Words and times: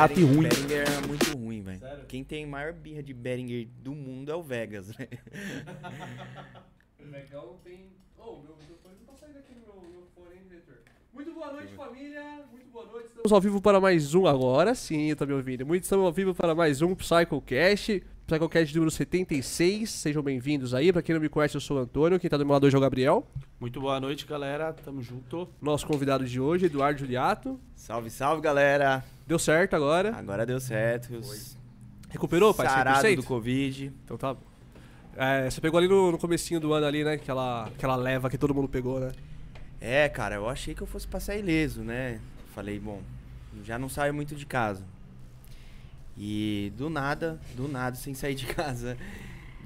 barato 0.00 0.18
e 0.18 0.24
ruim. 0.24 0.48
Beringer 0.48 0.88
é 0.88 1.06
muito 1.06 1.36
ruim, 1.36 1.62
velho. 1.62 1.80
Quem 2.08 2.24
tem 2.24 2.46
maior 2.46 2.72
birra 2.72 3.02
de 3.02 3.12
Beringer 3.12 3.68
do 3.82 3.94
mundo 3.94 4.30
é 4.30 4.34
o 4.34 4.42
Vegas, 4.42 4.88
né? 4.96 5.08
O 6.98 7.06
Megão 7.10 7.56
tem. 7.64 7.86
Oh, 8.18 8.36
meu 8.42 8.54
microfone 8.56 8.94
não 8.98 9.06
tá 9.06 9.14
saindo 9.14 9.38
aqui 9.38 9.54
no 9.54 9.60
meu, 9.60 9.90
meu 9.90 10.06
fone, 10.14 10.36
hein, 10.36 10.42
diretor? 10.46 10.82
Muito 11.12 11.32
boa 11.32 11.52
noite, 11.52 11.72
família. 11.72 12.44
Muito 12.52 12.70
boa 12.70 12.86
noite. 12.86 13.06
Estamos 13.06 13.32
ao 13.32 13.40
vivo 13.40 13.60
para 13.60 13.80
mais 13.80 14.14
um 14.14 14.26
agora. 14.26 14.74
Sim, 14.74 15.14
tá 15.14 15.24
me 15.24 15.32
ouvindo. 15.32 15.66
Muito 15.66 15.84
estamos 15.84 16.04
ao 16.04 16.12
vivo 16.12 16.34
para 16.34 16.54
mais 16.54 16.82
um 16.82 16.94
PsychoCast. 16.94 18.02
PsychoCast 18.30 18.72
número 18.76 18.92
76. 18.92 19.90
Sejam 19.90 20.22
bem-vindos 20.22 20.72
aí. 20.72 20.92
Pra 20.92 21.02
quem 21.02 21.12
não 21.16 21.20
me 21.20 21.28
conhece, 21.28 21.56
eu 21.56 21.60
sou 21.60 21.78
o 21.78 21.80
Antônio. 21.80 22.20
Quem 22.20 22.30
tá 22.30 22.36
do 22.36 22.46
meu 22.46 22.52
lado 22.52 22.64
hoje 22.64 22.76
é 22.76 22.78
o 22.78 22.80
Gabriel. 22.80 23.26
Muito 23.58 23.80
boa 23.80 23.98
noite, 23.98 24.24
galera. 24.24 24.72
Tamo 24.72 25.02
junto. 25.02 25.48
Nosso 25.60 25.84
convidado 25.84 26.24
de 26.24 26.38
hoje, 26.38 26.66
Eduardo 26.66 27.00
Juliato. 27.00 27.58
salve, 27.74 28.08
salve, 28.08 28.40
galera. 28.40 29.04
Deu 29.26 29.36
certo 29.36 29.74
agora. 29.74 30.14
Agora 30.14 30.46
deu 30.46 30.60
certo. 30.60 31.12
Os 31.16 31.58
Recuperou, 32.08 32.54
pai? 32.54 32.68
sarado 32.68 33.04
100%? 33.04 33.16
do 33.16 33.24
Covid. 33.24 33.92
Então 34.04 34.16
tá 34.16 34.34
bom. 34.34 34.40
É, 35.16 35.50
você 35.50 35.60
pegou 35.60 35.78
ali 35.78 35.88
no, 35.88 36.12
no 36.12 36.18
comecinho 36.18 36.60
do 36.60 36.72
ano 36.72 36.86
ali, 36.86 37.02
né? 37.02 37.14
Aquela, 37.14 37.66
aquela 37.66 37.96
leva 37.96 38.30
que 38.30 38.38
todo 38.38 38.54
mundo 38.54 38.68
pegou, 38.68 39.00
né? 39.00 39.10
É, 39.80 40.08
cara, 40.08 40.36
eu 40.36 40.48
achei 40.48 40.72
que 40.72 40.82
eu 40.82 40.86
fosse 40.86 41.08
passar 41.08 41.34
ileso, 41.34 41.82
né? 41.82 42.20
Falei, 42.54 42.78
bom, 42.78 43.02
já 43.64 43.76
não 43.76 43.88
saio 43.88 44.14
muito 44.14 44.36
de 44.36 44.46
casa. 44.46 44.84
E 46.16 46.72
do 46.76 46.90
nada, 46.90 47.40
do 47.54 47.66
nada, 47.68 47.96
sem 47.96 48.14
sair 48.14 48.34
de 48.34 48.46
casa, 48.46 48.96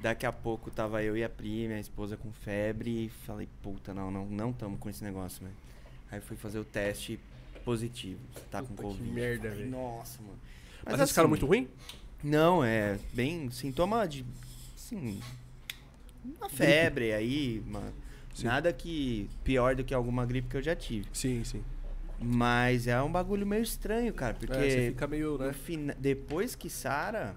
daqui 0.01 0.25
a 0.25 0.31
pouco 0.31 0.71
tava 0.71 1.03
eu 1.03 1.17
e 1.17 1.23
a 1.23 1.29
Pri, 1.29 1.67
minha 1.67 1.79
esposa, 1.79 2.15
com 2.15 2.31
febre. 2.31 3.05
E 3.05 3.09
falei, 3.25 3.49
puta, 3.61 3.93
não, 3.93 4.09
não, 4.11 4.25
não 4.25 4.53
tamo 4.53 4.77
com 4.77 4.89
esse 4.89 5.03
negócio, 5.03 5.43
velho. 5.43 5.55
Aí 6.11 6.21
fui 6.21 6.37
fazer 6.37 6.59
o 6.59 6.65
teste 6.65 7.19
positivo. 7.63 8.19
Tá 8.51 8.61
com 8.61 8.67
Puta, 8.67 8.83
Covid. 8.83 9.03
que 9.03 9.09
merda, 9.11 9.49
velho. 9.49 9.69
Nossa, 9.69 10.21
mano. 10.21 10.39
Mas, 10.85 11.11
cara 11.11 11.25
assim, 11.25 11.29
muito 11.29 11.45
ruim? 11.45 11.67
Não, 12.23 12.63
é 12.63 12.97
bem 13.13 13.49
sintoma 13.49 14.07
de. 14.07 14.23
Assim. 14.75 15.19
Uma 16.23 16.49
febre 16.49 17.11
aí, 17.13 17.63
Sim. 18.33 18.45
nada 18.45 18.71
que. 18.71 19.29
pior 19.43 19.75
do 19.75 19.83
que 19.83 19.93
alguma 19.93 20.25
gripe 20.25 20.47
que 20.47 20.57
eu 20.57 20.61
já 20.61 20.75
tive. 20.75 21.07
Sim, 21.11 21.43
sim. 21.43 21.63
Mas 22.19 22.87
é 22.87 23.01
um 23.01 23.11
bagulho 23.11 23.45
meio 23.45 23.61
estranho, 23.63 24.13
cara, 24.13 24.33
porque 24.33 24.53
É, 24.53 24.69
você 24.69 24.87
fica 24.89 25.07
meio, 25.07 25.37
né? 25.37 25.53
depois 25.97 26.55
que 26.55 26.69
sara, 26.69 27.35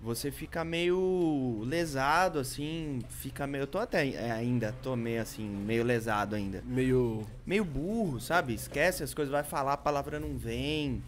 você 0.00 0.30
fica 0.30 0.64
meio 0.64 1.62
lesado, 1.64 2.38
assim, 2.38 3.00
fica 3.08 3.46
meio. 3.46 3.62
Eu 3.62 3.66
tô 3.66 3.78
até 3.78 4.08
é, 4.08 4.32
ainda, 4.32 4.74
tô 4.82 4.96
meio 4.96 5.22
assim, 5.22 5.48
meio 5.48 5.84
lesado 5.84 6.34
ainda. 6.34 6.62
Meio. 6.66 7.24
Meio 7.46 7.64
burro, 7.64 8.20
sabe? 8.20 8.54
Esquece 8.54 9.02
as 9.02 9.14
coisas, 9.14 9.30
vai 9.30 9.44
falar, 9.44 9.74
a 9.74 9.76
palavra 9.76 10.18
não 10.18 10.36
vem. 10.36 11.02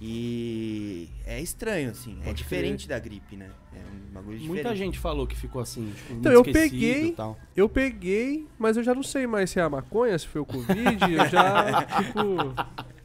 E 0.00 1.08
é 1.24 1.40
estranho, 1.40 1.90
assim. 1.90 2.18
é 2.20 2.24
Pode 2.26 2.36
diferente 2.36 2.86
da 2.86 2.98
gripe, 2.98 3.36
né? 3.36 3.48
É 3.74 3.78
um 3.78 4.12
bagulho 4.12 4.38
diferente. 4.38 4.48
Muita 4.64 4.76
gente 4.76 4.98
falou 4.98 5.26
que 5.26 5.34
ficou 5.36 5.60
assim, 5.62 5.90
tipo, 5.96 6.12
Então, 6.14 6.32
eu 6.32 6.42
peguei- 6.44 7.06
e 7.08 7.12
tal. 7.12 7.38
Eu 7.56 7.68
peguei, 7.68 8.46
mas 8.58 8.76
eu 8.76 8.82
já 8.82 8.94
não 8.94 9.02
sei 9.02 9.26
mais 9.26 9.50
se 9.50 9.58
é 9.58 9.62
a 9.62 9.70
maconha, 9.70 10.18
se 10.18 10.26
foi 10.26 10.40
o 10.42 10.44
Covid. 10.46 10.76
eu 11.12 11.28
já, 11.28 11.82
tipo. 12.02 12.54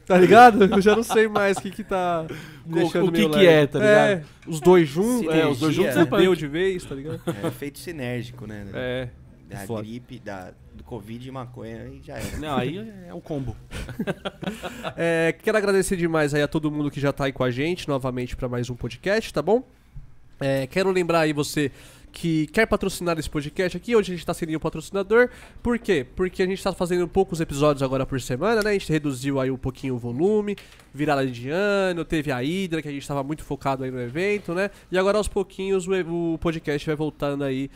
Tá 0.04 0.18
ligado? 0.18 0.64
Eu 0.64 0.80
já 0.82 0.94
não 0.96 1.02
sei 1.02 1.28
mais 1.28 1.56
o 1.56 1.62
que 1.62 1.70
que 1.70 1.84
tá 1.84 2.26
deixando 2.66 3.06
o 3.08 3.12
que 3.12 3.18
meio 3.18 3.30
que 3.30 3.46
é, 3.46 3.66
tá 3.66 3.78
ligado? 3.78 4.08
É, 4.10 4.22
os 4.46 4.60
dois 4.60 4.88
juntos. 4.88 5.32
É, 5.32 5.46
os 5.46 5.60
dois 5.60 5.74
juntos 5.74 5.94
né? 5.94 6.04
fudeu 6.04 6.34
de 6.34 6.46
vez, 6.48 6.84
tá 6.84 6.94
ligado? 6.94 7.20
É 7.42 7.46
efeito 7.46 7.78
sinérgico, 7.78 8.46
né? 8.46 8.66
É. 8.74 9.08
Da 9.48 9.58
foda. 9.58 9.82
gripe, 9.82 10.18
da, 10.18 10.52
do 10.74 10.82
Covid 10.84 11.26
e 11.28 11.30
maconha, 11.30 11.82
aí 11.82 12.00
já 12.02 12.16
era. 12.18 12.36
Não, 12.38 12.56
aí 12.56 12.78
é 13.08 13.12
o 13.14 13.20
combo. 13.20 13.56
É, 14.96 15.34
quero 15.42 15.56
agradecer 15.56 15.96
demais 15.96 16.34
aí 16.34 16.42
a 16.42 16.48
todo 16.48 16.70
mundo 16.70 16.90
que 16.90 17.00
já 17.00 17.12
tá 17.12 17.24
aí 17.24 17.32
com 17.32 17.44
a 17.44 17.50
gente 17.50 17.88
novamente 17.88 18.36
pra 18.36 18.48
mais 18.48 18.68
um 18.70 18.74
podcast, 18.74 19.32
tá 19.32 19.40
bom? 19.42 19.62
É, 20.40 20.66
quero 20.66 20.90
lembrar 20.90 21.20
aí 21.20 21.32
você 21.32 21.70
que 22.10 22.46
quer 22.48 22.66
patrocinar 22.66 23.18
esse 23.18 23.30
podcast 23.30 23.74
aqui, 23.76 23.96
hoje 23.96 24.12
a 24.12 24.16
gente 24.16 24.26
tá 24.26 24.34
sendo 24.34 24.54
o 24.54 24.60
patrocinador. 24.60 25.30
Por 25.62 25.78
quê? 25.78 26.04
Porque 26.14 26.42
a 26.42 26.46
gente 26.46 26.62
tá 26.62 26.72
fazendo 26.72 27.08
poucos 27.08 27.40
episódios 27.40 27.82
agora 27.82 28.04
por 28.04 28.20
semana, 28.20 28.60
né? 28.62 28.70
A 28.70 28.72
gente 28.74 28.90
reduziu 28.92 29.40
aí 29.40 29.50
um 29.50 29.56
pouquinho 29.56 29.94
o 29.94 29.98
volume, 29.98 30.54
virada 30.92 31.26
de 31.26 31.48
ano, 31.48 32.04
teve 32.04 32.30
a 32.30 32.36
Hydra, 32.42 32.82
que 32.82 32.88
a 32.88 32.92
gente 32.92 33.06
tava 33.08 33.22
muito 33.22 33.42
focado 33.44 33.82
aí 33.84 33.90
no 33.90 34.00
evento, 34.00 34.52
né? 34.52 34.70
E 34.90 34.98
agora 34.98 35.16
aos 35.16 35.28
pouquinhos 35.28 35.86
o, 35.88 35.94
e- 35.94 36.02
o 36.02 36.38
podcast 36.38 36.84
vai 36.86 36.96
voltando 36.96 37.44
aí 37.44 37.70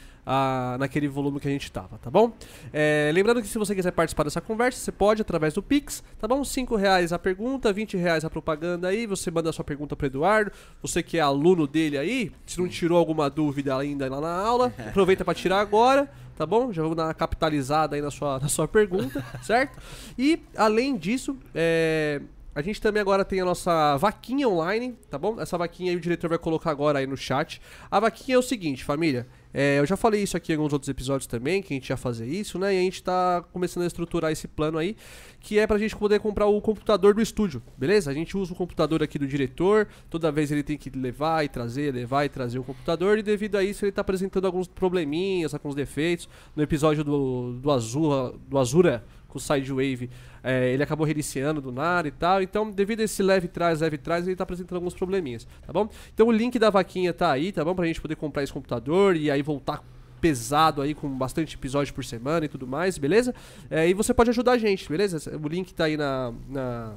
naquele 0.79 1.07
volume 1.07 1.39
que 1.39 1.47
a 1.47 1.51
gente 1.51 1.71
tava, 1.71 1.99
tá 1.99 2.11
bom? 2.11 2.33
É, 2.73 3.11
lembrando 3.15 3.41
que 3.41 3.49
se 3.49 3.59
você 3.59 3.75
quiser 3.75 3.93
participar 3.93 4.25
dessa 4.25 4.41
conversa, 4.41 4.79
você 4.79 4.91
pode 4.91 5.23
através 5.23 5.55
do 5.55 5.63
Pix, 5.63 6.03
tá 6.19 6.27
bom? 6.27 6.43
5 6.43 6.75
reais 6.77 7.13
a 7.13 7.19
pergunta, 7.19 7.73
20 7.73 7.97
reais 7.97 8.25
a 8.25 8.31
propaganda 8.31 8.89
aí, 8.89 9.07
você 9.07 9.31
manda 9.31 9.51
a 9.51 9.53
sua 9.53 9.65
pergunta 9.65 9.95
pro 9.95 10.07
Eduardo, 10.07 10.51
você 10.83 11.03
que 11.03 11.19
é 11.19 11.21
aluno 11.21 11.67
dele 11.67 11.97
aí, 11.97 12.33
se 12.45 12.59
não 12.59 12.69
tirou 12.69 12.99
alguma 12.99 13.31
dúvida 13.31 13.77
ainda 13.77 14.09
lá 14.09 14.21
na 14.21 14.35
aula, 14.35 14.73
aproveita 14.89 15.25
pra 15.25 15.35
tirar 15.35 15.61
agora, 15.61 16.11
tá 16.37 16.45
bom? 16.45 16.73
Já 16.73 16.83
vamos 16.83 16.97
dar 16.97 17.05
uma 17.05 17.15
capitalizada 17.15 17.95
aí 17.97 18.03
na 18.03 18.11
sua, 18.11 18.39
na 18.41 18.49
sua 18.49 18.67
pergunta, 18.67 19.25
certo? 19.43 19.79
E, 20.19 20.43
além 20.57 20.97
disso, 20.97 21.37
é, 21.55 22.21
a 22.57 22.63
gente 22.63 22.81
também 22.81 23.03
agora 23.03 23.23
tem 23.23 23.39
a 23.39 23.45
nossa 23.45 23.99
vaquinha 23.99 24.49
online, 24.49 24.97
tá 25.11 25.19
bom? 25.19 25.39
Essa 25.39 25.59
vaquinha 25.59 25.93
aí 25.93 25.97
o 25.97 26.01
diretor 26.01 26.31
vai 26.31 26.39
colocar 26.39 26.71
agora 26.71 27.01
aí 27.01 27.07
no 27.07 27.15
chat. 27.15 27.61
A 27.91 28.01
vaquinha 28.01 28.37
é 28.37 28.39
o 28.39 28.43
seguinte, 28.43 28.83
família. 28.83 29.27
é, 29.53 29.79
eu 29.79 29.85
já 29.85 29.95
falei 29.95 30.23
isso 30.23 30.39
aqui 30.39 30.53
em 30.53 30.57
alguns 30.57 30.73
outros 30.73 30.89
episódios 30.89 31.27
também, 31.27 31.61
que 31.61 31.75
a 31.75 31.77
gente 31.77 31.91
ia 31.91 31.99
fazer 31.99 32.27
isso, 32.27 32.59
né? 32.59 32.75
E 32.75 32.79
a 32.79 32.81
gente 32.81 33.03
tá 33.03 33.45
começando 33.53 33.85
a 33.85 33.87
estruturar 33.87 34.33
esse 34.33 34.49
plano 34.49 34.79
aí, 34.79 34.97
que 35.39 35.59
é 35.59 35.67
pra 35.67 35.77
gente 35.77 35.95
poder 35.95 36.19
comprar 36.19 36.47
o 36.47 36.59
computador 36.63 37.13
do 37.13 37.21
estúdio, 37.21 37.63
beleza? 37.77 38.11
A 38.11 38.15
gente 38.15 38.35
usa 38.39 38.55
o 38.55 38.57
computador 38.57 39.03
aqui 39.03 39.19
do 39.19 39.27
diretor, 39.27 39.87
toda 40.09 40.33
vez 40.33 40.51
ele 40.51 40.63
tem 40.63 40.79
que 40.79 40.89
levar 40.89 41.45
e 41.45 41.51
trazer, 41.51 41.93
levar 41.93 42.25
e 42.25 42.31
trazer 42.31 42.59
o 42.59 42.65
computador, 42.65 43.19
e 43.19 43.23
devido 43.23 43.57
a 43.57 43.63
isso 43.63 43.85
ele 43.85 43.93
tá 43.93 44.01
apresentando 44.01 44.47
alguns 44.47 44.67
probleminhas, 44.67 45.53
alguns 45.53 45.75
defeitos. 45.75 46.27
No 46.57 46.63
episódio 46.63 47.05
do, 47.05 47.53
do, 47.61 47.71
Azul, 47.71 48.41
do 48.49 48.57
Azura, 48.57 49.05
com 49.37 49.39
o 49.39 49.41
Sidewave, 49.41 50.09
é, 50.43 50.73
ele 50.73 50.83
acabou 50.83 51.05
reiniciando 51.07 51.61
do 51.61 51.71
nada 51.71 52.09
e 52.09 52.11
tal. 52.11 52.41
Então, 52.43 52.71
devido 52.71 53.01
a 53.01 53.05
esse 53.05 53.23
leve 53.23 53.49
trás, 53.49 53.81
leve 53.81 53.99
trás, 53.99 54.27
ele 54.27 54.37
tá 54.37 54.45
apresentando 54.45 54.77
alguns 54.77 54.95
probleminhas, 54.95 55.47
tá 55.67 55.73
bom? 55.73 55.89
Então 56.15 56.27
o 56.29 56.33
link 56.33 56.59
da 56.59 56.71
vaquinha 56.71 57.13
tá 57.13 57.31
aí, 57.31 57.53
tá 57.53 57.65
bom? 57.65 57.75
Pra 57.75 57.87
gente 57.87 58.01
poder 58.01 58.17
comprar 58.17 58.43
esse 58.43 58.53
computador 58.53 59.17
e 59.17 59.31
aí 59.31 59.43
voltar 59.43 59.83
pesado 60.21 60.81
aí 60.81 60.95
com 60.95 61.09
bastante 61.11 61.55
episódio 61.57 61.93
por 61.93 62.05
semana 62.05 62.47
e 62.47 62.49
tudo 62.49 62.67
mais, 62.67 62.97
beleza? 62.97 63.35
É, 63.71 63.87
e 63.89 63.93
você 63.93 64.15
pode 64.15 64.31
ajudar 64.31 64.53
a 64.53 64.59
gente, 64.59 64.89
beleza? 64.89 65.39
O 65.39 65.47
link 65.49 65.75
tá 65.75 65.85
aí 65.85 65.97
na, 65.97 66.33
na- 66.49 66.95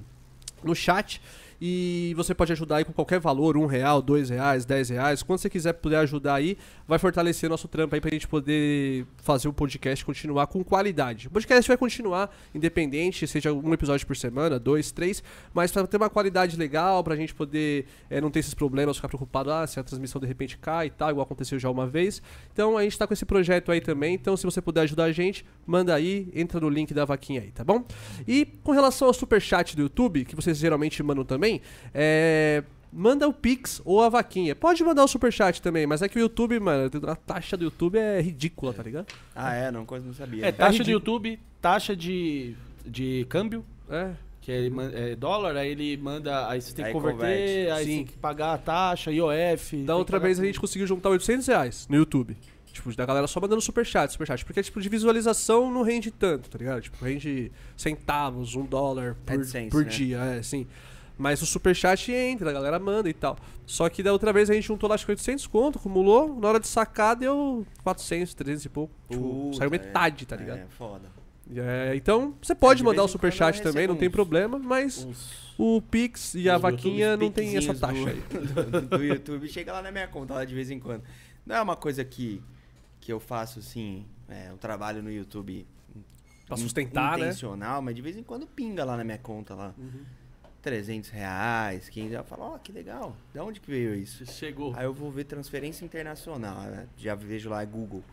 no 0.63 0.73
chat. 0.73 1.21
E 1.61 2.13
você 2.15 2.33
pode 2.33 2.51
ajudar 2.53 2.77
aí 2.77 2.85
com 2.85 2.93
qualquer 2.93 3.19
valor, 3.19 3.57
um 3.57 3.65
real, 3.65 4.01
dois 4.01 4.29
reais, 4.29 4.65
dez 4.65 4.89
reais. 4.89 5.21
Quando 5.21 5.39
você 5.39 5.49
quiser 5.49 5.73
puder 5.73 5.97
ajudar 5.99 6.35
aí, 6.35 6.57
vai 6.87 6.97
fortalecer 6.97 7.49
nosso 7.49 7.67
trampo 7.67 7.95
aí 7.95 8.01
pra 8.01 8.09
gente 8.09 8.27
poder 8.27 9.05
fazer 9.17 9.47
o 9.47 9.53
podcast 9.53 10.05
continuar 10.05 10.47
com 10.47 10.63
qualidade. 10.63 11.27
O 11.27 11.31
podcast 11.31 11.67
vai 11.67 11.77
continuar 11.77 12.33
independente, 12.55 13.27
seja 13.27 13.51
um 13.51 13.73
episódio 13.73 14.07
por 14.07 14.15
semana, 14.15 14.57
dois, 14.57 14.91
três, 14.91 15.23
mas 15.53 15.71
pra 15.71 15.85
ter 15.85 15.97
uma 15.97 16.09
qualidade 16.09 16.55
legal, 16.55 17.03
pra 17.03 17.15
gente 17.15 17.33
poder 17.33 17.85
é, 18.09 18.21
não 18.21 18.31
ter 18.31 18.39
esses 18.39 18.53
problemas, 18.53 18.95
ficar 18.95 19.09
preocupado, 19.09 19.51
ah, 19.51 19.67
se 19.67 19.79
a 19.79 19.83
transmissão 19.83 20.21
de 20.21 20.27
repente 20.27 20.57
cai 20.57 20.87
e 20.87 20.89
tal, 20.89 21.09
igual 21.09 21.23
aconteceu 21.23 21.59
já 21.59 21.69
uma 21.69 21.87
vez. 21.87 22.21
Então 22.53 22.77
a 22.77 22.83
gente 22.83 22.97
tá 22.97 23.05
com 23.05 23.13
esse 23.13 23.25
projeto 23.25 23.71
aí 23.71 23.81
também, 23.81 24.15
então 24.15 24.37
se 24.37 24.45
você 24.45 24.61
puder 24.61 24.81
ajudar 24.81 25.05
a 25.05 25.11
gente, 25.11 25.45
manda 25.65 25.93
aí, 25.93 26.29
entra 26.33 26.59
no 26.59 26.69
link 26.69 26.93
da 26.93 27.05
vaquinha 27.05 27.41
aí, 27.41 27.51
tá 27.51 27.63
bom? 27.63 27.83
E 28.27 28.45
com 28.63 28.71
relação 28.71 29.07
ao 29.07 29.13
superchat 29.13 29.75
do 29.75 29.83
YouTube, 29.83 30.25
que 30.25 30.35
vocês 30.35 30.57
geralmente 30.57 31.01
mandam 31.03 31.25
também, 31.25 31.48
é, 31.93 32.63
Manda 32.91 33.27
o 33.27 33.33
Pix 33.33 33.79
ou 33.85 34.01
a 34.01 34.09
vaquinha. 34.09 34.55
Pode 34.55 34.83
mandar 34.83 35.03
o 35.03 35.07
superchat 35.07 35.61
também, 35.61 35.85
mas 35.85 36.01
é 36.01 36.09
que 36.09 36.17
o 36.17 36.19
YouTube, 36.19 36.59
mano, 36.59 36.89
a 37.07 37.15
taxa 37.15 37.55
do 37.55 37.63
YouTube 37.65 37.99
é 37.99 38.19
ridícula, 38.19 38.73
tá 38.73 38.81
ligado? 38.81 39.05
Ah, 39.35 39.53
é? 39.53 39.69
Não, 39.71 39.85
coisa 39.85 40.03
não 40.07 40.13
sabia. 40.13 40.43
É, 40.47 40.51
taxa 40.51 40.71
de 40.71 40.77
ridículo. 40.91 40.93
YouTube, 40.93 41.39
taxa 41.61 41.95
de, 41.95 42.55
de 42.83 43.27
câmbio, 43.29 43.63
É. 43.91 44.09
que 44.41 44.51
ele 44.51 44.71
man- 44.71 44.89
é 44.91 45.15
dólar, 45.15 45.55
aí 45.55 45.69
ele 45.69 45.97
manda, 45.97 46.47
aí 46.49 46.59
você 46.59 46.73
tem 46.73 46.83
que 46.85 46.89
Aí 46.89 46.93
converter, 46.93 47.19
converte. 47.19 47.71
aí 47.71 47.85
Sim. 47.85 47.95
tem 47.97 48.05
que 48.05 48.17
pagar 48.17 48.53
a 48.53 48.57
taxa, 48.57 49.11
IOF. 49.11 49.83
Da 49.83 49.95
outra 49.95 50.17
vez 50.17 50.39
a 50.39 50.41
tudo. 50.41 50.47
gente 50.47 50.59
conseguiu 50.59 50.87
juntar 50.87 51.09
800 51.09 51.45
reais 51.45 51.87
no 51.87 51.95
YouTube. 51.95 52.35
Tipo, 52.73 52.95
da 52.95 53.05
galera 53.05 53.27
só 53.27 53.39
mandando 53.39 53.61
superchat, 53.61 54.11
superchat. 54.11 54.43
Porque, 54.45 54.63
tipo, 54.63 54.79
de 54.81 54.89
visualização 54.89 55.69
não 55.71 55.83
rende 55.83 56.09
tanto, 56.09 56.49
tá 56.49 56.57
ligado? 56.57 56.81
Tipo, 56.81 57.03
rende 57.05 57.51
centavos, 57.77 58.55
um 58.55 58.65
dólar 58.65 59.15
por, 59.25 59.33
AdSense, 59.35 59.69
por 59.69 59.83
né? 59.83 59.89
dia, 59.91 60.17
é, 60.17 60.39
assim. 60.39 60.65
Mas 61.19 61.41
o 61.41 61.45
superchat 61.45 62.11
entra, 62.11 62.49
a 62.49 62.53
galera 62.53 62.79
manda 62.79 63.09
e 63.09 63.13
tal. 63.13 63.37
Só 63.65 63.89
que 63.89 64.01
da 64.01 64.11
outra 64.11 64.31
vez 64.33 64.49
a 64.49 64.53
gente 64.53 64.65
juntou 64.65 64.87
lá 64.87 64.95
acho 64.95 65.05
que 65.05 65.11
800 65.11 65.45
conto, 65.47 65.77
acumulou. 65.77 66.39
Na 66.39 66.47
hora 66.47 66.59
de 66.59 66.67
sacar 66.67 67.15
deu 67.15 67.67
400, 67.83 68.33
300 68.33 68.65
e 68.65 68.69
pouco. 68.69 68.93
Tipo, 69.09 69.21
Puta, 69.21 69.57
saiu 69.57 69.67
é. 69.67 69.71
metade, 69.71 70.25
tá 70.25 70.37
ligado? 70.37 70.59
É, 70.59 70.65
foda. 70.69 71.11
É, 71.53 71.93
então, 71.95 72.35
você 72.41 72.55
pode 72.55 72.77
de 72.77 72.83
mandar 72.85 73.03
o 73.03 73.07
superchat 73.07 73.61
também, 73.61 73.87
não 73.87 73.95
tem 73.95 74.09
problema, 74.09 74.57
mas 74.57 75.03
Uns 75.03 75.49
o 75.59 75.81
Pix 75.81 76.35
e 76.35 76.49
a 76.49 76.57
vaquinha 76.57 77.17
não 77.17 77.29
tem 77.29 77.57
essa 77.57 77.75
taxa 77.75 77.99
do, 77.99 78.07
aí. 78.07 78.23
Do, 78.71 78.81
do 78.81 79.03
YouTube 79.03 79.45
chega 79.49 79.73
lá 79.73 79.81
na 79.81 79.91
minha 79.91 80.07
conta 80.07 80.35
lá 80.35 80.45
de 80.45 80.55
vez 80.55 80.71
em 80.71 80.79
quando. 80.79 81.03
Não 81.45 81.53
é 81.53 81.61
uma 81.61 81.75
coisa 81.75 82.05
que, 82.05 82.41
que 83.01 83.11
eu 83.11 83.19
faço 83.19 83.59
assim, 83.59 84.05
é, 84.29 84.53
um 84.53 84.57
trabalho 84.57 85.03
no 85.03 85.11
YouTube 85.11 85.67
Pra 86.47 86.55
sustentar, 86.55 87.17
né? 87.17 87.25
intencional, 87.25 87.81
mas 87.81 87.93
de 87.93 88.01
vez 88.01 88.15
em 88.15 88.23
quando 88.23 88.47
pinga 88.47 88.85
lá 88.85 88.95
na 88.95 89.03
minha 89.03 89.17
conta 89.17 89.53
lá. 89.53 89.75
300 90.61 91.09
reais, 91.09 91.87
500 91.89 92.13
Eu 92.13 92.23
falo, 92.23 92.43
ó, 92.43 92.57
que 92.57 92.71
legal. 92.71 93.15
De 93.33 93.39
onde 93.39 93.59
que 93.59 93.69
veio 93.69 93.95
isso? 93.95 94.25
Chegou. 94.25 94.73
Aí 94.75 94.85
eu 94.85 94.93
vou 94.93 95.09
ver 95.11 95.23
transferência 95.23 95.85
internacional, 95.85 96.61
né? 96.63 96.87
Já 96.97 97.15
vejo 97.15 97.49
lá 97.49 97.63
Google. 97.65 98.03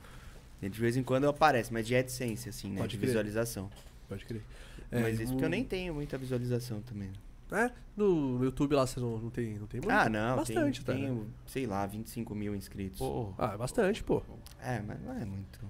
E 0.62 0.68
de 0.68 0.80
vez 0.80 0.96
em 0.96 1.02
quando 1.02 1.28
aparece, 1.28 1.72
mas 1.72 1.86
de 1.86 1.94
AdSense, 1.94 2.48
assim, 2.48 2.70
né? 2.70 2.78
Pode 2.80 2.92
de 2.92 2.96
crer. 2.98 3.06
visualização. 3.08 3.70
Pode 4.08 4.24
crer. 4.24 4.42
mas 4.90 5.20
isso 5.20 5.32
porque 5.32 5.44
eu 5.44 5.48
nem 5.50 5.64
tenho 5.64 5.92
muita 5.94 6.16
visualização 6.16 6.80
também. 6.82 7.10
É, 7.52 7.70
no, 7.96 8.42
YouTube 8.42 8.74
lá 8.74 8.84
você 8.86 8.98
não, 8.98 9.18
não 9.18 9.30
tem, 9.30 9.54
não 9.56 9.66
tem 9.68 9.80
muito? 9.80 9.92
Ah, 9.92 10.08
não, 10.08 10.36
Bastante, 10.36 10.84
tem, 10.84 10.94
tá? 10.94 11.00
né? 11.00 11.06
tenho, 11.06 11.26
sei 11.46 11.64
lá, 11.66 11.86
25 11.86 12.34
mil 12.34 12.56
inscritos. 12.56 12.98
Pô, 12.98 13.32
Ah, 13.38 13.52
é 13.54 13.56
bastante, 13.56 14.02
pô. 14.02 14.20
É, 14.60 14.80
mas 14.80 15.00
não 15.00 15.12
é 15.12 15.24
muito. 15.24 15.60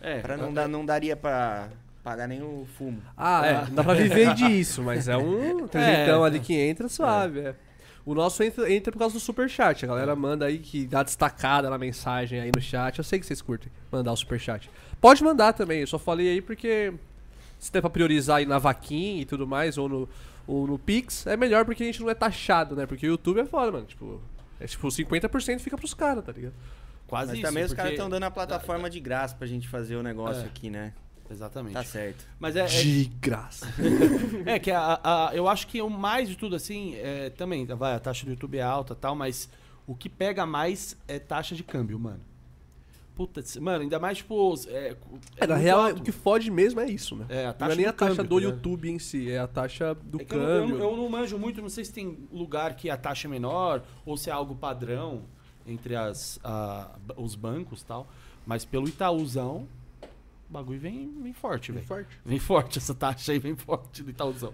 é, 0.00 0.20
Pra 0.20 0.36
não, 0.38 0.52
dar, 0.54 0.66
não 0.68 0.86
daria 0.86 1.14
pra 1.14 1.68
pagar 2.02 2.26
nem 2.26 2.42
o 2.42 2.66
fumo. 2.76 3.00
Ah, 3.16 3.46
é, 3.46 3.64
não 3.66 3.74
dá 3.74 3.84
pra 3.84 3.94
viver 3.94 4.34
disso, 4.34 4.82
mas 4.82 5.08
é 5.08 5.16
um 5.16 5.66
trezentão 5.68 6.24
ali 6.24 6.40
que 6.40 6.54
entra 6.54 6.88
suave, 6.88 7.40
é. 7.40 7.54
O 8.04 8.14
nosso 8.14 8.42
entra, 8.42 8.72
entra 8.72 8.90
por 8.92 8.98
causa 8.98 9.14
do 9.14 9.20
superchat. 9.20 9.84
A 9.84 9.88
galera 9.88 10.16
manda 10.16 10.46
aí 10.46 10.58
que 10.58 10.86
dá 10.86 11.04
destacada 11.04 11.70
na 11.70 11.78
mensagem 11.78 12.40
aí 12.40 12.50
no 12.52 12.60
chat. 12.60 12.98
Eu 12.98 13.04
sei 13.04 13.20
que 13.20 13.24
vocês 13.26 13.40
curtem 13.40 13.70
mandar 13.92 14.10
o 14.12 14.16
superchat. 14.16 14.68
Pode 15.00 15.22
mandar 15.22 15.52
também, 15.52 15.80
eu 15.82 15.86
só 15.86 16.00
falei 16.00 16.28
aí 16.28 16.42
porque 16.42 16.92
se 17.60 17.72
der 17.72 17.80
pra 17.80 17.88
priorizar 17.88 18.38
aí 18.38 18.46
na 18.46 18.58
vaquinha 18.58 19.22
e 19.22 19.24
tudo 19.24 19.46
mais, 19.46 19.78
ou 19.78 19.88
no, 19.88 20.08
ou 20.48 20.66
no 20.66 20.80
Pix, 20.80 21.28
é 21.28 21.36
melhor 21.36 21.64
porque 21.64 21.84
a 21.84 21.86
gente 21.86 22.00
não 22.00 22.10
é 22.10 22.14
taxado, 22.14 22.74
né? 22.74 22.86
Porque 22.86 23.06
o 23.06 23.10
YouTube 23.10 23.38
é 23.40 23.44
foda, 23.46 23.70
mano. 23.70 23.86
Tipo, 23.86 24.20
é 24.58 24.66
tipo 24.66 24.88
50% 24.88 25.60
fica 25.60 25.76
pros 25.78 25.94
caras, 25.94 26.24
tá 26.24 26.32
ligado? 26.32 26.54
quase 27.06 27.28
Mas 27.28 27.38
isso. 27.38 27.46
também 27.46 27.62
os 27.62 27.72
caras 27.74 27.92
estão 27.92 28.08
dando 28.08 28.24
a 28.24 28.30
plataforma 28.30 28.88
de 28.90 28.98
graça 28.98 29.36
pra 29.36 29.46
gente 29.46 29.68
fazer 29.68 29.94
o 29.96 30.02
negócio 30.02 30.42
É. 30.42 30.46
aqui, 30.46 30.70
né? 30.70 30.92
Exatamente. 31.32 31.72
Tá 31.74 31.82
certo. 31.84 32.24
Mas 32.38 32.54
é, 32.56 32.60
é, 32.60 32.66
De 32.66 33.04
graça. 33.20 33.66
É 34.46 34.58
que 34.58 34.70
a, 34.70 35.00
a- 35.02 35.30
eu 35.34 35.48
acho 35.48 35.66
que 35.66 35.80
o 35.82 35.88
mais 35.90 36.28
de 36.28 36.36
tudo, 36.36 36.54
assim, 36.56 36.94
é, 36.96 37.30
também, 37.30 37.64
vai, 37.66 37.94
a 37.94 37.98
taxa 37.98 38.24
do 38.24 38.30
YouTube 38.30 38.58
é 38.58 38.62
alta 38.62 38.92
e 38.92 38.96
tal, 38.96 39.14
mas 39.16 39.48
o 39.86 39.94
que 39.94 40.08
pega 40.08 40.44
mais 40.46 40.96
é 41.08 41.18
taxa 41.18 41.54
de 41.54 41.62
câmbio, 41.62 41.98
mano. 41.98 42.20
Puta, 43.14 43.42
mano, 43.60 43.82
ainda 43.82 43.98
mais, 43.98 44.18
tipo. 44.18 44.54
É, 44.68 44.96
É, 45.36 45.46
na 45.46 45.54
muito 45.54 45.64
real, 45.64 45.80
alto. 45.84 46.00
o 46.00 46.02
que 46.02 46.10
fode 46.10 46.50
mesmo 46.50 46.80
é 46.80 46.86
isso, 46.90 47.14
né? 47.14 47.26
É, 47.28 47.44
a 47.44 47.46
Não 47.48 47.54
taxa 47.54 47.72
é 47.72 47.76
nem 47.76 47.84
do 47.84 47.88
a 47.90 47.92
taxa 47.92 48.14
câmbio, 48.16 48.28
do 48.30 48.38
ligado? 48.38 48.54
YouTube 48.54 48.90
em 48.90 48.98
si, 48.98 49.30
é 49.30 49.38
a 49.38 49.46
taxa 49.46 49.94
do 49.94 50.20
É 50.20 50.24
que 50.24 50.34
eu, 50.34 50.38
não- 50.40 50.48
eu 50.48 50.60
câmbio. 50.62 50.78
não- 50.78 50.90
eu 50.90 50.96
não 50.96 51.08
manjo 51.10 51.38
muito, 51.38 51.60
não 51.60 51.68
sei 51.68 51.84
se 51.84 51.92
tem 51.92 52.16
lugar 52.32 52.74
que 52.74 52.88
a 52.88 52.96
taxa 52.96 53.28
é 53.28 53.30
menor 53.30 53.82
ou 54.06 54.16
se 54.16 54.30
é 54.30 54.32
algo 54.32 54.54
padrão 54.54 55.22
entre 55.66 55.94
as, 55.94 56.40
a- 56.42 56.90
os 57.16 57.34
bancos 57.34 57.82
e 57.82 57.84
tal. 57.84 58.06
Mas 58.46 58.64
pelo 58.64 58.88
Itaúzão, 58.88 59.68
o 60.52 60.58
bagulho 60.58 60.78
vem, 60.78 61.10
vem 61.22 61.32
forte, 61.32 61.72
velho. 61.72 61.86
forte. 61.86 62.08
Vem 62.26 62.38
forte 62.38 62.76
essa 62.78 62.94
taxa 62.94 63.32
aí, 63.32 63.38
vem 63.38 63.56
forte 63.56 64.02
do 64.02 64.10
Itaúzão. 64.10 64.52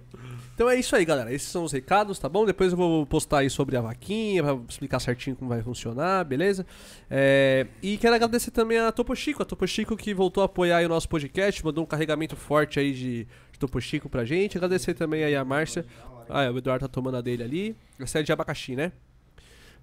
Então 0.55 0.71
é 0.71 0.77
isso 0.77 0.95
aí, 0.95 1.05
galera. 1.05 1.33
Esses 1.35 1.49
são 1.49 1.65
os 1.65 1.73
recados, 1.73 2.21
tá 2.21 2.29
bom? 2.29 2.47
Depois 2.47 2.71
eu 2.71 2.79
vou 2.79 3.05
postar 3.05 3.39
aí 3.39 3.51
sobre 3.51 3.77
a 3.77 3.81
vaquinha, 3.81 4.45
pra 4.45 4.57
explicar 4.69 5.01
certinho 5.01 5.35
como 5.35 5.49
vai 5.49 5.61
funcionar, 5.61 6.25
beleza? 6.25 6.65
É, 7.11 7.67
E 7.83 7.99
quero 7.99 8.15
agradecer 8.15 8.53
também 8.53 8.79
a 8.79 8.93
Topo 8.93 9.13
Chico, 9.17 9.43
a 9.43 9.45
Topo 9.45 9.67
Chico 9.67 9.97
que 9.97 10.15
voltou 10.15 10.43
a 10.43 10.47
apoiar 10.47 10.77
aí 10.77 10.87
o 10.87 10.89
nosso 10.89 11.09
podcast, 11.09 11.65
mandou 11.65 11.83
um 11.83 11.87
carregamento 11.87 12.37
forte 12.37 12.79
aí 12.79 12.93
de, 12.93 13.27
de 13.51 13.59
Topo 13.59 13.81
Chico 13.81 14.09
pra 14.09 14.25
gente. 14.25 14.57
Agradecer 14.57 14.95
também 14.95 15.25
aí 15.25 15.35
a 15.35 15.45
Márcia. 15.45 15.85
Ah, 16.29 16.45
é, 16.45 16.51
o 16.51 16.59
Eduardo 16.59 16.87
tá 16.87 16.93
tomando 16.93 17.17
a 17.17 17.21
dele 17.21 17.43
ali. 17.43 17.77
Essa 17.99 18.21
é 18.21 18.23
de 18.23 18.31
abacaxi, 18.33 18.77
né? 18.77 18.93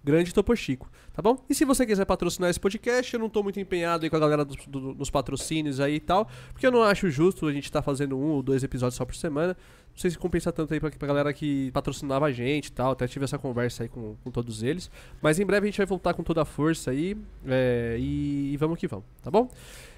Grande 0.05 0.31
Topo 0.31 0.55
Chico, 0.55 0.87
tá 1.13 1.19
bom? 1.21 1.43
E 1.49 1.55
se 1.55 1.65
você 1.65 1.83
quiser 1.83 2.05
patrocinar 2.05 2.49
esse 2.51 2.59
podcast, 2.59 3.11
eu 3.11 3.19
não 3.19 3.27
tô 3.27 3.41
muito 3.41 3.59
empenhado 3.59 4.03
aí 4.03 4.09
com 4.09 4.15
a 4.15 4.19
galera 4.19 4.45
dos, 4.45 4.55
do- 4.67 4.93
dos 4.93 5.09
patrocínios 5.09 5.79
aí 5.79 5.95
e 5.95 5.99
tal, 5.99 6.29
porque 6.53 6.67
eu 6.67 6.71
não 6.71 6.83
acho 6.83 7.09
justo 7.09 7.47
a 7.47 7.51
gente 7.51 7.71
tá 7.71 7.81
fazendo 7.81 8.15
um 8.15 8.27
ou 8.33 8.43
dois 8.43 8.63
episódios 8.63 8.95
só 8.95 9.03
por 9.03 9.15
semana. 9.15 9.57
Não 9.91 9.97
sei 9.99 10.11
se 10.11 10.17
compensa 10.17 10.51
tanto 10.51 10.73
aí 10.73 10.79
pra, 10.79 10.91
pra 10.91 11.07
galera 11.07 11.33
que 11.33 11.71
patrocinava 11.71 12.25
a 12.27 12.31
gente 12.31 12.67
e 12.67 12.71
tal. 12.71 12.91
Até 12.91 13.07
tive 13.07 13.25
essa 13.25 13.37
conversa 13.39 13.83
aí 13.83 13.89
com, 13.89 14.15
com 14.23 14.29
todos 14.29 14.61
eles. 14.61 14.91
Mas 15.21 15.39
em 15.39 15.45
breve 15.45 15.65
a 15.65 15.71
gente 15.71 15.77
vai 15.77 15.85
voltar 15.87 16.13
com 16.13 16.21
toda 16.21 16.41
a 16.41 16.45
força 16.45 16.91
aí. 16.91 17.17
é, 17.47 17.95
e, 17.99 18.51
e 18.53 18.57
vamos 18.57 18.77
que 18.77 18.87
vamos, 18.87 19.05
tá 19.23 19.31
bom? 19.31 19.49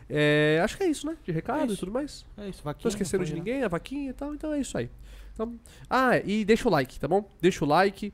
É, 0.10 0.62
acho 0.64 0.78
que 0.78 0.84
é 0.84 0.88
isso, 0.88 1.06
né? 1.06 1.18
De 1.26 1.32
recado 1.34 1.72
É 1.72 1.74
e 1.74 1.78
tudo 1.78 1.92
mais. 1.92 2.26
É 2.38 2.48
isso, 2.48 2.64
vaquinha. 2.64 2.84
Tô 2.84 2.88
esquecendo 2.90 3.26
de 3.26 3.34
né? 3.34 3.40
ninguém, 3.40 3.64
a 3.64 3.68
vaquinha 3.68 4.12
e 4.12 4.14
tal, 4.14 4.34
então 4.34 4.54
é 4.54 4.60
isso 4.62 4.78
aí. 4.78 4.90
Então, 5.34 5.60
ah, 5.90 6.18
e 6.24 6.46
deixa 6.46 6.68
o 6.68 6.72
like, 6.72 7.00
tá 7.00 7.08
bom? 7.08 7.28
Deixa 7.42 7.66
o 7.66 7.68
like 7.68 8.14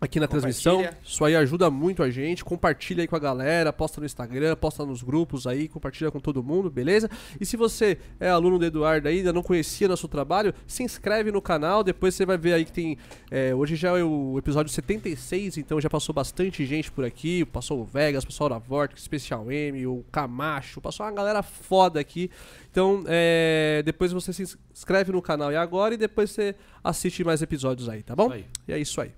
aqui 0.00 0.20
na 0.20 0.26
transmissão. 0.26 0.84
Isso 1.02 1.24
aí 1.24 1.34
ajuda 1.34 1.70
muito 1.70 2.02
a 2.02 2.10
gente. 2.10 2.44
Compartilha 2.44 3.02
aí 3.02 3.08
com 3.08 3.16
a 3.16 3.18
galera, 3.18 3.72
posta 3.72 4.00
no 4.00 4.06
Instagram, 4.06 4.54
posta 4.56 4.84
nos 4.84 5.02
grupos 5.02 5.46
aí, 5.46 5.68
compartilha 5.68 6.10
com 6.10 6.20
todo 6.20 6.42
mundo, 6.42 6.70
beleza? 6.70 7.10
E 7.40 7.44
se 7.44 7.56
você 7.56 7.98
é 8.20 8.28
aluno 8.28 8.58
do 8.58 8.64
Eduardo 8.64 9.08
aí, 9.08 9.18
ainda 9.18 9.32
não 9.32 9.42
conhecia 9.42 9.88
nosso 9.88 10.08
trabalho, 10.08 10.54
se 10.66 10.82
inscreve 10.82 11.32
no 11.32 11.42
canal, 11.42 11.82
depois 11.82 12.14
você 12.14 12.24
vai 12.24 12.38
ver 12.38 12.54
aí 12.54 12.64
que 12.64 12.72
tem. 12.72 12.98
é, 13.30 13.54
hoje 13.54 13.76
já 13.76 13.96
é 13.96 14.02
o 14.02 14.38
episódio 14.38 14.72
76, 14.72 15.58
então 15.58 15.80
já 15.80 15.90
passou 15.90 16.14
bastante 16.14 16.64
gente 16.64 16.90
por 16.90 17.04
aqui. 17.04 17.44
Passou 17.46 17.80
o 17.80 17.84
Vegas, 17.84 18.24
passou 18.24 18.50
o 18.50 18.60
Vortex, 18.60 19.02
Special 19.02 19.50
M, 19.50 19.86
o 19.86 20.04
Camacho, 20.12 20.80
passou 20.80 21.04
uma 21.04 21.12
galera 21.12 21.42
foda 21.42 21.98
aqui. 21.98 22.30
Então, 22.70 23.02
é, 23.06 23.82
depois 23.84 24.12
você 24.12 24.32
se 24.32 24.56
inscreve 24.72 25.10
no 25.10 25.20
canal 25.20 25.50
e 25.50 25.56
agora 25.56 25.94
e 25.94 25.96
depois 25.96 26.30
você 26.30 26.54
assiste 26.82 27.24
mais 27.24 27.42
episódios 27.42 27.88
aí, 27.88 28.02
tá 28.02 28.14
bom? 28.14 28.30
Aí. 28.30 28.44
E 28.66 28.72
é 28.72 28.78
isso 28.78 29.00
aí. 29.00 29.12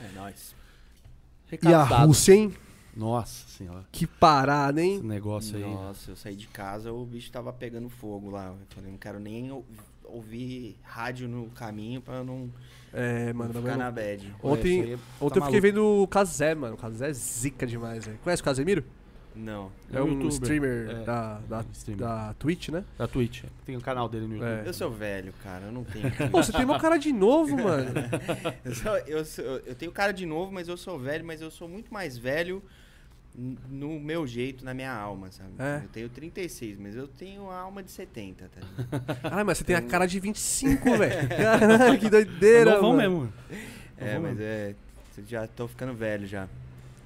É 0.00 0.08
nóis. 0.18 0.54
E 1.62 1.74
a. 1.74 1.82
Rússia, 1.82 2.32
hein? 2.34 2.54
Nossa 2.96 3.48
senhora. 3.48 3.84
Que 3.92 4.06
parada, 4.06 4.82
hein? 4.82 4.96
Esse 4.96 5.04
negócio 5.06 5.56
aí. 5.56 5.62
Nossa, 5.62 6.10
eu 6.10 6.16
saí 6.16 6.34
de 6.34 6.46
casa, 6.48 6.92
o 6.92 7.04
bicho 7.06 7.30
tava 7.30 7.52
pegando 7.52 7.88
fogo 7.88 8.30
lá. 8.30 8.48
Eu 8.48 8.56
falei, 8.70 8.90
não 8.90 8.98
quero 8.98 9.18
nem 9.20 9.50
ou- 9.50 9.64
ouvir 10.04 10.76
rádio 10.82 11.28
no 11.28 11.46
caminho 11.50 12.00
pra 12.00 12.24
não 12.24 12.50
É, 12.92 13.32
mano. 13.32 13.54
ficar 13.54 13.76
na 13.76 13.90
bad. 13.90 14.34
ontem 14.42 14.80
Isso 14.80 14.88
aí 14.88 14.98
ontem 15.20 15.38
eu 15.38 15.40
tá 15.40 15.46
fiquei 15.46 15.60
vendo 15.60 15.84
o 16.02 16.06
Kazé, 16.08 16.54
mano. 16.54 16.74
O 16.74 16.78
Kazé 16.78 17.10
é 17.10 17.12
zica 17.12 17.64
demais, 17.66 18.04
velho. 18.06 18.18
Conhece 18.18 18.42
o 18.42 18.44
Casemiro? 18.44 18.84
Não. 19.40 19.70
É 19.92 20.02
um 20.02 20.08
youtuber. 20.08 20.28
streamer 20.32 20.90
É, 20.90 21.04
da, 21.04 21.38
da, 21.48 21.64
streamer. 21.72 22.06
da 22.06 22.34
Twitch, 22.38 22.68
né? 22.68 22.84
Da 22.98 23.08
Twitch. 23.08 23.44
Tem 23.64 23.76
um 23.76 23.80
canal 23.80 24.08
dele 24.08 24.26
no 24.26 24.34
YouTube. 24.34 24.64
É. 24.64 24.68
Eu 24.68 24.74
sou 24.74 24.90
velho, 24.90 25.32
cara, 25.42 25.66
eu 25.66 25.72
não 25.72 25.82
tenho. 25.84 26.10
Pô, 26.30 26.42
você 26.42 26.52
tem 26.52 26.64
uma 26.64 26.78
cara 26.78 26.96
de 26.98 27.12
novo, 27.12 27.56
mano. 27.56 27.90
eu, 28.64 28.74
sou- 28.74 28.98
eu 29.06 29.24
sou- 29.24 29.44
eu 29.44 29.74
tenho 29.74 29.90
cara 29.92 30.12
de 30.12 30.26
novo, 30.26 30.52
mas 30.52 30.68
eu 30.68 30.76
sou 30.76 30.98
velho, 30.98 31.24
mas 31.24 31.40
eu 31.40 31.50
sou 31.50 31.68
muito 31.68 31.92
mais 31.92 32.18
velho 32.18 32.62
no 33.34 33.98
meu 34.00 34.26
jeito, 34.26 34.64
na 34.64 34.74
minha 34.74 34.92
alma, 34.92 35.30
sabe? 35.30 35.50
É. 35.58 35.82
Eu 35.84 35.88
tenho 35.88 36.08
36, 36.08 36.78
mas 36.78 36.96
eu 36.96 37.06
tenho 37.06 37.48
a 37.48 37.58
alma 37.60 37.82
de 37.82 37.90
70, 37.90 38.48
tá 38.48 38.60
ligado? 38.60 39.18
Ah, 39.40 39.44
mas 39.44 39.58
você 39.58 39.64
tem 39.64 39.76
a 39.76 39.82
cara 39.82 40.04
de 40.06 40.18
25, 40.18 40.96
velho. 40.98 41.28
Caralho, 41.28 41.98
que 41.98 42.10
doideira, 42.10 42.74
Novão 42.74 42.96
mano. 42.96 42.98
mesmo. 43.00 43.32
É, 43.96 44.18
mas 44.18 44.38
é. 44.40 44.74
Já 45.26 45.46
tô 45.46 45.68
ficando 45.68 45.94
velho 45.94 46.26
já. 46.26 46.48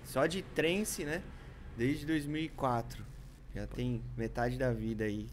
Só 0.07 0.27
de 0.27 0.43
trance, 0.43 1.05
né? 1.05 1.21
Desde 1.77 2.07
2004. 2.07 3.05
Já 3.55 3.67
tem 3.67 4.03
metade 4.17 4.59
da 4.59 4.73
vida 4.73 5.05
aí 5.05 5.29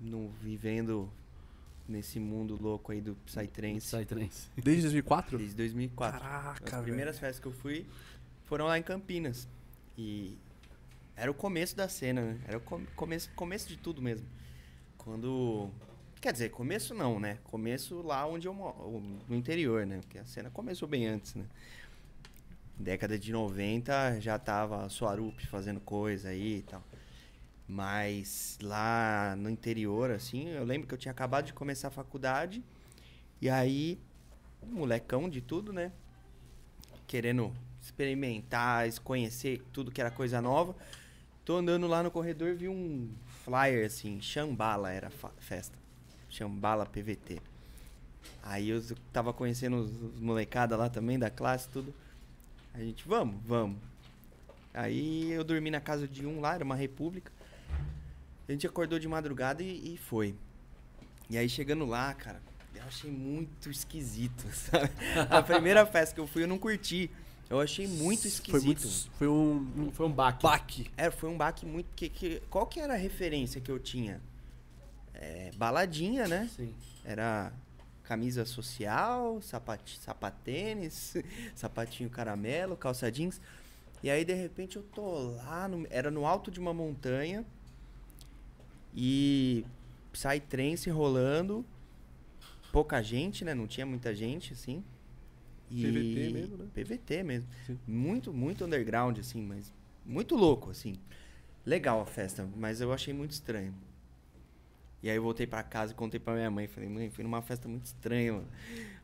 no, 0.00 0.28
vivendo 0.42 1.08
nesse 1.88 2.18
mundo 2.18 2.58
louco 2.60 2.92
aí 2.92 3.00
do 3.00 3.14
Psytrance. 3.26 3.96
Psytrance. 3.96 4.48
Desde 4.60 4.82
2004? 4.82 5.38
Desde 5.38 5.56
2004. 5.56 6.20
Caraca, 6.20 6.64
As 6.64 6.70
velho. 6.70 6.82
primeiras 6.84 7.18
festas 7.18 7.38
que 7.40 7.46
eu 7.46 7.52
fui 7.52 7.86
foram 8.44 8.66
lá 8.66 8.78
em 8.78 8.82
Campinas. 8.82 9.48
E 9.96 10.36
era 11.16 11.30
o 11.30 11.34
começo 11.34 11.76
da 11.76 11.88
cena, 11.88 12.22
né? 12.22 12.40
Era 12.46 12.58
o 12.58 12.60
com- 12.60 12.84
começo, 12.96 13.30
começo 13.34 13.68
de 13.68 13.76
tudo 13.76 14.00
mesmo. 14.02 14.26
Quando. 14.98 15.70
Quer 16.20 16.32
dizer, 16.32 16.50
começo 16.50 16.94
não, 16.94 17.18
né? 17.18 17.38
Começo 17.44 18.00
lá 18.00 18.24
onde 18.26 18.46
eu 18.46 18.54
moro, 18.54 19.02
no 19.28 19.34
interior, 19.34 19.84
né? 19.84 19.98
Porque 20.02 20.18
a 20.18 20.24
cena 20.24 20.50
começou 20.50 20.86
bem 20.88 21.06
antes, 21.06 21.34
né? 21.34 21.44
Década 22.82 23.16
de 23.16 23.30
90 23.30 24.20
já 24.20 24.36
tava 24.38 24.84
a 24.84 24.88
Soarup 24.88 25.46
fazendo 25.46 25.78
coisa 25.78 26.30
aí 26.30 26.58
e 26.58 26.62
tal. 26.62 26.82
Mas 27.68 28.58
lá 28.60 29.36
no 29.36 29.48
interior, 29.48 30.10
assim, 30.10 30.48
eu 30.48 30.64
lembro 30.64 30.88
que 30.88 30.92
eu 30.92 30.98
tinha 30.98 31.12
acabado 31.12 31.46
de 31.46 31.52
começar 31.52 31.88
a 31.88 31.90
faculdade. 31.92 32.62
E 33.40 33.48
aí, 33.48 34.00
molecão 34.62 35.30
de 35.30 35.40
tudo, 35.40 35.72
né? 35.72 35.92
Querendo 37.06 37.52
experimentar, 37.80 38.90
conhecer 39.04 39.62
tudo 39.72 39.92
que 39.92 40.00
era 40.00 40.10
coisa 40.10 40.40
nova. 40.40 40.74
Tô 41.44 41.56
andando 41.56 41.86
lá 41.86 42.02
no 42.02 42.10
corredor, 42.10 42.54
vi 42.54 42.68
um 42.68 43.10
flyer 43.44 43.86
assim, 43.86 44.20
Xambala 44.20 44.90
era 44.90 45.06
a 45.06 45.30
festa. 45.40 45.78
Xambala 46.28 46.84
PVT. 46.84 47.40
Aí 48.42 48.70
eu 48.70 48.82
tava 49.12 49.32
conhecendo 49.32 49.76
os, 49.76 49.90
os 49.90 50.20
molecada 50.20 50.76
lá 50.76 50.88
também 50.88 51.18
da 51.18 51.30
classe, 51.30 51.68
tudo. 51.68 51.94
A 52.74 52.78
gente, 52.78 53.06
vamos, 53.06 53.36
vamos. 53.44 53.78
Aí 54.72 55.30
eu 55.30 55.44
dormi 55.44 55.70
na 55.70 55.80
casa 55.80 56.08
de 56.08 56.26
um 56.26 56.40
lá, 56.40 56.54
era 56.54 56.64
uma 56.64 56.74
república. 56.74 57.30
A 58.48 58.52
gente 58.52 58.66
acordou 58.66 58.98
de 58.98 59.06
madrugada 59.06 59.62
e, 59.62 59.94
e 59.94 59.96
foi. 59.96 60.34
E 61.28 61.36
aí 61.36 61.48
chegando 61.48 61.84
lá, 61.84 62.12
cara, 62.14 62.40
eu 62.74 62.82
achei 62.84 63.10
muito 63.10 63.70
esquisito, 63.70 64.44
sabe? 64.52 64.90
A 65.30 65.42
primeira 65.42 65.84
festa 65.86 66.14
que 66.14 66.20
eu 66.20 66.26
fui 66.26 66.44
eu 66.44 66.48
não 66.48 66.58
curti. 66.58 67.10
Eu 67.50 67.60
achei 67.60 67.86
muito 67.86 68.26
esquisito. 68.26 68.50
Foi, 68.50 68.60
muito, 68.64 69.10
foi 69.18 69.28
um, 69.28 69.92
Foi 69.92 70.06
um 70.06 70.12
baque. 70.12 70.42
baque. 70.42 70.90
É, 70.96 71.10
foi 71.10 71.28
um 71.28 71.36
baque 71.36 71.66
muito. 71.66 71.86
Que, 71.94 72.08
que, 72.08 72.42
qual 72.48 72.66
que 72.66 72.80
era 72.80 72.94
a 72.94 72.96
referência 72.96 73.60
que 73.60 73.70
eu 73.70 73.78
tinha? 73.78 74.22
É, 75.12 75.50
baladinha, 75.56 76.26
né? 76.26 76.48
Sim. 76.56 76.74
Era 77.04 77.52
camisa 78.04 78.44
social, 78.44 79.40
sapati, 79.40 79.98
sapatênis, 79.98 81.14
sapatinho 81.54 82.10
caramelo, 82.10 82.76
calça 82.76 83.10
jeans. 83.10 83.40
E 84.02 84.10
aí, 84.10 84.24
de 84.24 84.34
repente, 84.34 84.76
eu 84.76 84.82
tô 84.82 85.34
lá, 85.36 85.68
no- 85.68 85.86
era 85.90 86.10
no 86.10 86.26
alto 86.26 86.50
de 86.50 86.58
uma 86.60 86.74
montanha 86.74 87.44
e 88.94 89.64
sai 90.12 90.40
trance 90.40 90.90
rolando, 90.90 91.64
pouca 92.72 93.02
gente, 93.02 93.44
né? 93.44 93.54
Não 93.54 93.66
tinha 93.66 93.86
muita 93.86 94.14
gente, 94.14 94.52
assim. 94.52 94.82
E... 95.70 95.82
PVT 95.82 96.30
mesmo, 96.32 96.56
né? 96.58 96.66
PVT 96.74 97.22
mesmo. 97.22 97.48
Sim. 97.66 97.78
Muito, 97.86 98.32
muito 98.32 98.64
underground, 98.64 99.18
assim, 99.18 99.42
mas 99.42 99.72
muito 100.04 100.36
louco, 100.36 100.70
assim. 100.70 100.96
Legal 101.64 102.00
a 102.00 102.06
festa, 102.06 102.48
mas 102.56 102.80
eu 102.80 102.92
achei 102.92 103.14
muito 103.14 103.30
estranho. 103.32 103.74
E 105.02 105.10
aí 105.10 105.16
eu 105.16 105.22
voltei 105.22 105.46
pra 105.46 105.62
casa 105.62 105.92
e 105.92 105.94
contei 105.96 106.20
pra 106.20 106.34
minha 106.34 106.50
mãe. 106.50 106.68
Falei, 106.68 106.88
mãe, 106.88 107.10
fui 107.10 107.24
numa 107.24 107.42
festa 107.42 107.68
muito 107.68 107.86
estranha, 107.86 108.34
mano. 108.34 108.48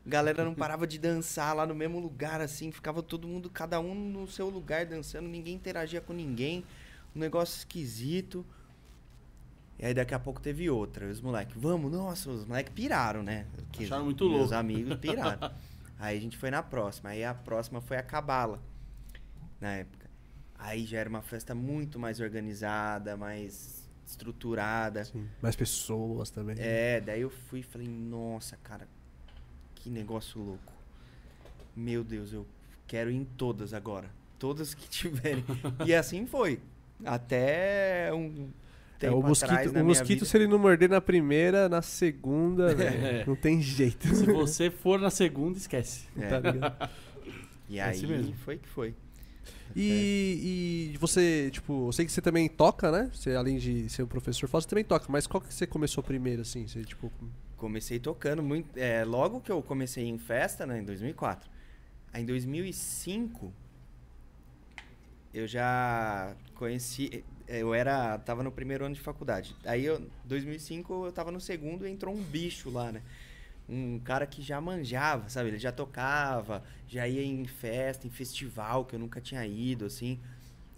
A 0.05 0.09
galera 0.09 0.45
não 0.45 0.55
parava 0.55 0.87
de 0.87 0.97
dançar 0.97 1.53
lá 1.55 1.65
no 1.67 1.75
mesmo 1.75 1.99
lugar, 1.99 2.39
assim. 2.39 2.71
Ficava 2.71 3.03
todo 3.03 3.27
mundo, 3.27 3.49
cada 3.49 3.79
um 3.81 3.93
no 3.93 4.25
seu 4.27 4.47
lugar 4.49 4.85
dançando. 4.85 5.27
Ninguém 5.27 5.55
interagia 5.55 5.99
com 5.99 6.13
ninguém. 6.13 6.63
Um 7.13 7.19
negócio 7.19 7.57
esquisito. 7.57 8.45
E 9.77 9.85
aí 9.85 9.93
daqui 9.93 10.13
a 10.13 10.19
pouco 10.19 10.39
teve 10.39 10.69
outra. 10.69 11.05
Os 11.09 11.19
moleques, 11.19 11.55
vamos, 11.57 11.91
nossa, 11.91 12.29
os 12.29 12.45
moleques 12.45 12.73
piraram, 12.73 13.21
né? 13.21 13.45
Que 13.71 13.83
Acharam 13.83 14.05
muito 14.05 14.27
Meus 14.29 14.39
louco. 14.41 14.55
amigos 14.55 14.95
piraram. 14.99 15.51
aí 15.97 16.17
a 16.17 16.21
gente 16.21 16.37
foi 16.37 16.49
na 16.49 16.63
próxima. 16.63 17.09
Aí 17.09 17.23
a 17.25 17.33
próxima 17.33 17.81
foi 17.81 17.97
a 17.97 18.03
Cabala, 18.03 18.61
na 19.59 19.75
época. 19.75 20.09
Aí 20.57 20.85
já 20.85 20.99
era 20.99 21.09
uma 21.09 21.21
festa 21.21 21.53
muito 21.55 21.97
mais 21.99 22.19
organizada, 22.19 23.15
mais 23.17 23.88
estruturada. 24.09 25.05
Sim. 25.05 25.27
Mais 25.41 25.55
pessoas 25.55 26.29
também. 26.29 26.55
É, 26.59 26.99
daí 26.99 27.21
eu 27.21 27.29
fui 27.29 27.59
e 27.59 27.63
falei, 27.63 27.87
nossa, 27.87 28.57
cara, 28.63 28.87
que 29.75 29.89
negócio 29.89 30.41
louco. 30.41 30.73
Meu 31.75 32.03
Deus, 32.03 32.33
eu 32.33 32.45
quero 32.87 33.09
ir 33.11 33.15
em 33.15 33.23
todas 33.25 33.73
agora. 33.73 34.09
Todas 34.37 34.73
que 34.73 34.87
tiverem. 34.89 35.43
e 35.85 35.93
assim 35.93 36.25
foi. 36.25 36.59
Até 37.05 38.09
um 38.13 38.49
É, 38.95 38.99
tempo 38.99 39.17
o 39.19 39.23
mosquito, 39.23 39.51
atrás 39.51 39.71
na 39.71 39.81
o 39.81 39.85
mosquito 39.85 40.09
vida. 40.19 40.25
se 40.25 40.37
ele 40.37 40.47
não 40.47 40.59
morder 40.59 40.89
na 40.89 40.99
primeira, 40.99 41.69
na 41.69 41.81
segunda, 41.81 42.73
velho, 42.75 43.05
É. 43.05 43.25
não 43.25 43.35
tem 43.35 43.61
jeito. 43.61 44.07
Se 44.13 44.25
você 44.25 44.69
for 44.69 44.99
na 44.99 45.09
segunda, 45.09 45.57
esquece. 45.57 46.07
É. 46.17 46.27
Tá 46.27 46.39
ligado? 46.39 46.89
E 47.69 47.79
É 47.79 47.83
aí 47.83 47.91
assim 47.97 48.07
mesmo. 48.07 48.33
foi 48.37 48.57
que 48.57 48.67
foi. 48.67 48.93
E, 49.75 50.91
e 50.93 50.97
você, 50.97 51.49
tipo, 51.51 51.87
eu 51.87 51.91
sei 51.91 52.05
que 52.05 52.11
você 52.11 52.21
também 52.21 52.49
toca, 52.49 52.91
né? 52.91 53.09
Você, 53.13 53.35
além 53.35 53.57
de 53.57 53.89
ser 53.89 54.03
um 54.03 54.07
professor, 54.07 54.49
você 54.49 54.67
também 54.67 54.83
toca, 54.83 55.05
mas 55.09 55.27
qual 55.27 55.41
que 55.41 55.53
você 55.53 55.67
começou 55.67 56.03
primeiro, 56.03 56.41
assim? 56.41 56.67
Você, 56.67 56.83
tipo, 56.83 57.11
Comecei 57.59 57.99
tocando 57.99 58.41
muito. 58.41 58.77
É, 58.77 59.03
logo 59.03 59.41
que 59.41 59.51
eu 59.51 59.61
comecei 59.61 60.05
em 60.05 60.17
festa, 60.17 60.65
né, 60.65 60.79
em 60.79 60.85
2004. 60.85 61.49
Aí 62.13 62.23
em 62.23 62.25
2005, 62.25 63.53
eu 65.33 65.45
já 65.45 66.35
conheci. 66.55 67.23
Eu 67.47 67.73
era. 67.73 68.17
Tava 68.19 68.43
no 68.43 68.51
primeiro 68.51 68.85
ano 68.85 68.95
de 68.95 69.01
faculdade. 69.01 69.55
Aí, 69.65 69.83
eu, 69.85 70.01
2005, 70.23 71.05
eu 71.07 71.11
tava 71.11 71.31
no 71.31 71.41
segundo 71.41 71.85
e 71.85 71.91
entrou 71.91 72.15
um 72.15 72.23
bicho 72.23 72.69
lá, 72.69 72.91
né? 72.91 73.01
Um 73.69 73.99
cara 73.99 74.25
que 74.25 74.41
já 74.41 74.59
manjava, 74.59 75.29
sabe? 75.29 75.49
Ele 75.49 75.59
já 75.59 75.71
tocava, 75.71 76.63
já 76.87 77.07
ia 77.07 77.23
em 77.23 77.45
festa, 77.45 78.07
em 78.07 78.09
festival, 78.09 78.83
que 78.85 78.95
eu 78.95 78.99
nunca 78.99 79.21
tinha 79.21 79.45
ido, 79.45 79.85
assim. 79.85 80.19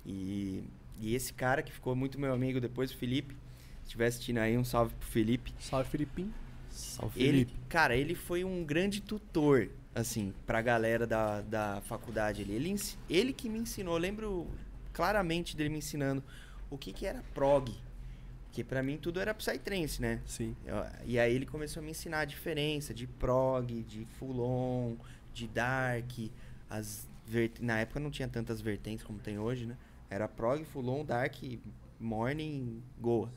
E, 0.05 0.63
e 0.99 1.15
esse 1.15 1.31
cara 1.33 1.61
que 1.63 1.71
ficou 1.71 1.95
muito 1.95 2.19
meu 2.19 2.33
amigo 2.33 2.59
depois, 2.59 2.91
o 2.91 2.97
Felipe. 2.97 3.33
Se 3.81 3.87
estiver 3.87 4.07
assistindo 4.07 4.37
aí, 4.39 4.57
um 4.57 4.63
salve 4.63 4.93
pro 4.95 5.07
Felipe. 5.07 5.53
salve 5.59 5.89
Filipinho. 5.89 6.33
Salve, 6.69 7.21
Ele, 7.21 7.45
Felipe. 7.45 7.53
cara, 7.67 7.95
ele 7.95 8.15
foi 8.15 8.43
um 8.43 8.63
grande 8.63 9.01
tutor, 9.01 9.69
assim, 9.93 10.33
pra 10.45 10.61
galera 10.61 11.05
da, 11.07 11.41
da 11.41 11.81
faculdade 11.81 12.41
ali. 12.41 12.53
Ele, 12.53 12.75
ele 13.09 13.33
que 13.33 13.49
me 13.49 13.59
ensinou, 13.59 13.95
eu 13.95 13.99
lembro 13.99 14.47
claramente 14.93 15.55
dele 15.55 15.69
me 15.69 15.77
ensinando 15.79 16.23
o 16.69 16.77
que 16.77 16.93
que 16.93 17.05
era 17.05 17.21
prog. 17.33 17.73
Porque 18.51 18.65
pra 18.65 18.83
mim 18.83 18.97
tudo 18.97 19.21
era 19.21 19.33
psytrance, 19.33 20.01
né? 20.01 20.19
Sim. 20.25 20.53
Eu- 20.65 20.83
e 21.05 21.17
aí 21.17 21.33
ele 21.33 21.45
começou 21.45 21.79
a 21.79 21.83
me 21.85 21.91
ensinar 21.91 22.19
a 22.19 22.25
diferença 22.25 22.93
de 22.93 23.07
prog, 23.07 23.81
de 23.83 24.05
full-on, 24.19 24.97
de 25.33 25.47
dark, 25.47 26.11
as 26.69 27.07
vert- 27.25 27.61
na 27.61 27.79
época 27.79 28.01
não 28.01 28.11
tinha 28.11 28.27
tantas 28.27 28.59
vertentes 28.59 29.05
como 29.05 29.19
tem 29.19 29.39
hoje, 29.39 29.65
né? 29.65 29.77
Era 30.09 30.27
prog, 30.27 30.65
full-on, 30.65 31.05
dark, 31.05 31.33
morning, 31.97 32.83
goa. 32.99 33.31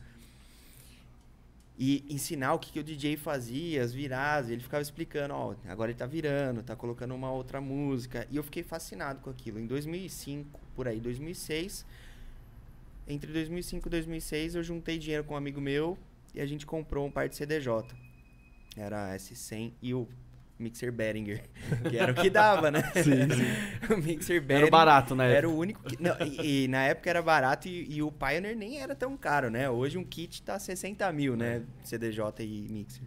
E 1.78 2.04
ensinar 2.08 2.54
o 2.54 2.58
que, 2.58 2.72
que 2.72 2.80
o 2.80 2.84
DJ 2.84 3.16
fazia, 3.16 3.82
as 3.84 3.92
viradas, 3.92 4.50
ele 4.50 4.60
ficava 4.62 4.82
explicando, 4.82 5.34
ó, 5.34 5.54
agora 5.68 5.90
ele 5.92 5.98
tá 5.98 6.06
virando, 6.06 6.60
tá 6.62 6.74
colocando 6.74 7.14
uma 7.14 7.30
outra 7.30 7.60
música. 7.60 8.26
E 8.30 8.36
eu 8.36 8.42
fiquei 8.42 8.64
fascinado 8.64 9.20
com 9.20 9.30
aquilo. 9.30 9.60
Em 9.60 9.66
2005, 9.66 10.60
por 10.74 10.88
aí, 10.88 10.98
2006, 11.00 11.84
entre 13.06 13.32
2005 13.32 13.88
e 13.88 13.90
2006, 13.90 14.54
eu 14.54 14.62
juntei 14.62 14.98
dinheiro 14.98 15.24
com 15.24 15.34
um 15.34 15.36
amigo 15.36 15.60
meu 15.60 15.98
e 16.34 16.40
a 16.40 16.46
gente 16.46 16.64
comprou 16.66 17.06
um 17.06 17.10
par 17.10 17.28
de 17.28 17.36
CDJ. 17.36 17.68
Era 18.76 19.14
S100 19.16 19.72
e 19.80 19.94
o 19.94 20.08
Mixer 20.58 20.92
Behringer, 20.92 21.42
que 21.90 21.96
era 21.96 22.12
o 22.12 22.14
que 22.14 22.30
dava, 22.30 22.70
né? 22.70 22.82
o 23.90 23.96
Mixer 23.96 24.36
Era 24.36 24.44
Behringer 24.44 24.70
barato, 24.70 25.14
né? 25.14 25.32
era 25.32 25.48
o 25.48 25.56
único 25.56 25.82
que. 25.82 26.00
Não, 26.02 26.16
e, 26.20 26.64
e 26.64 26.68
na 26.68 26.84
época 26.84 27.10
era 27.10 27.20
barato 27.22 27.68
e, 27.68 27.96
e 27.96 28.02
o 28.02 28.10
Pioneer 28.10 28.56
nem 28.56 28.80
era 28.80 28.94
tão 28.94 29.16
caro, 29.16 29.50
né? 29.50 29.68
Hoje 29.68 29.98
um 29.98 30.04
kit 30.04 30.42
tá 30.42 30.58
60 30.58 31.10
mil, 31.12 31.36
né? 31.36 31.62
CDJ 31.84 32.20
e 32.40 32.68
Mixer. 32.70 33.02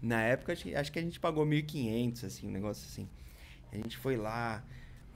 Na 0.00 0.22
época, 0.22 0.52
acho, 0.52 0.62
que- 0.64 0.74
acho 0.74 0.92
que 0.92 0.98
a 0.98 1.02
gente 1.02 1.18
pagou 1.18 1.44
1.500, 1.44 2.24
assim, 2.24 2.48
um 2.48 2.52
negócio 2.52 2.86
assim. 2.88 3.08
A 3.72 3.76
gente 3.76 3.96
foi 3.96 4.16
lá 4.16 4.62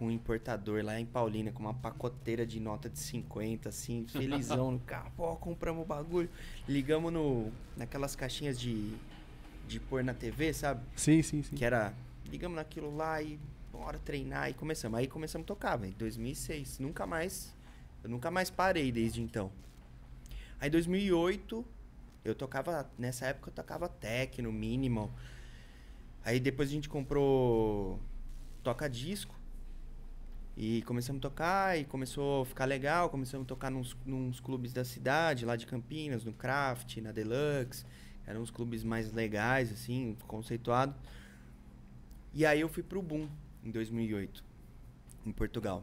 com 0.02 0.08
um 0.08 0.10
importador 0.10 0.84
lá 0.84 0.98
em 0.98 1.06
Paulínia, 1.06 1.52
com 1.52 1.60
uma 1.62 1.74
pacoteira 1.74 2.44
de 2.44 2.58
nota 2.58 2.90
de 2.90 2.98
50, 2.98 3.68
assim, 3.68 4.04
felizão 4.08 4.72
no 4.72 4.80
carro. 4.80 5.12
Pô, 5.16 5.36
compramos 5.36 5.84
o 5.84 5.86
bagulho. 5.86 6.28
Ligamos 6.68 7.12
no, 7.12 7.52
naquelas 7.76 8.16
caixinhas 8.16 8.58
de, 8.58 8.92
de 9.68 9.78
pôr 9.78 10.02
na 10.02 10.12
TV, 10.12 10.52
sabe? 10.52 10.84
Sim, 10.96 11.22
sim, 11.22 11.40
sim. 11.44 11.54
Que 11.54 11.64
era, 11.64 11.94
ligamos 12.28 12.56
naquilo 12.56 12.96
lá 12.96 13.22
e 13.22 13.38
bora 13.70 13.96
treinar 14.00 14.50
e 14.50 14.54
começamos. 14.54 14.98
Aí 14.98 15.06
começamos 15.06 15.44
a 15.44 15.46
tocar, 15.46 15.76
velho, 15.76 15.94
2006. 15.94 16.80
Nunca 16.80 17.06
mais, 17.06 17.54
eu 18.02 18.10
nunca 18.10 18.28
mais 18.28 18.50
parei 18.50 18.90
desde 18.90 19.22
então. 19.22 19.52
Aí 20.60 20.68
2008, 20.68 21.64
eu 22.24 22.34
tocava, 22.34 22.90
nessa 22.98 23.26
época 23.26 23.50
eu 23.50 23.54
tocava 23.54 23.88
techno, 23.88 24.50
minimal. 24.50 25.12
Aí 26.24 26.40
depois 26.40 26.70
a 26.70 26.72
gente 26.72 26.88
comprou 26.88 28.00
toca-disco. 28.64 29.41
E 30.56 30.82
começamos 30.82 31.20
a 31.20 31.22
tocar 31.22 31.78
e 31.78 31.84
começou 31.84 32.42
a 32.42 32.46
ficar 32.46 32.66
legal. 32.66 33.08
Começamos 33.08 33.46
a 33.46 33.48
tocar 33.48 33.70
nos, 33.70 33.96
nos 34.04 34.38
clubes 34.38 34.72
da 34.72 34.84
cidade, 34.84 35.46
lá 35.46 35.56
de 35.56 35.66
Campinas, 35.66 36.24
no 36.24 36.32
Craft, 36.32 36.98
na 36.98 37.10
Deluxe. 37.10 37.84
Eram 38.26 38.42
uns 38.42 38.50
clubes 38.50 38.84
mais 38.84 39.12
legais, 39.12 39.72
assim, 39.72 40.16
conceituado. 40.26 40.94
E 42.34 42.46
aí 42.46 42.60
eu 42.60 42.68
fui 42.68 42.82
pro 42.82 43.02
Boom, 43.02 43.28
em 43.64 43.70
2008, 43.70 44.44
em 45.26 45.32
Portugal. 45.32 45.82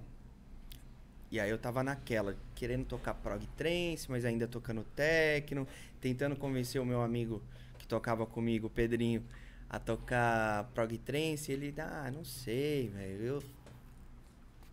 E 1.31 1.39
aí 1.39 1.49
eu 1.49 1.59
tava 1.59 1.83
naquela, 1.83 2.35
querendo 2.55 2.85
tocar 2.85 3.13
prog 3.13 3.45
trance, 3.55 4.09
mas 4.09 4.25
ainda 4.25 4.47
tocando 4.47 4.83
techno, 4.95 5.67
tentando 6.01 6.35
convencer 6.35 6.81
o 6.81 6.85
meu 6.85 7.03
amigo 7.03 7.41
que 7.77 7.87
tocava 7.87 8.25
comigo, 8.25 8.65
o 8.65 8.69
Pedrinho, 8.69 9.23
a 9.69 9.79
tocar 9.79 10.71
prog 10.73 10.97
trance. 10.97 11.51
Ele, 11.51 11.73
ah, 11.77 12.09
não 12.11 12.23
sei, 12.23 12.87
velho. 12.87 13.23
Eu 13.23 13.43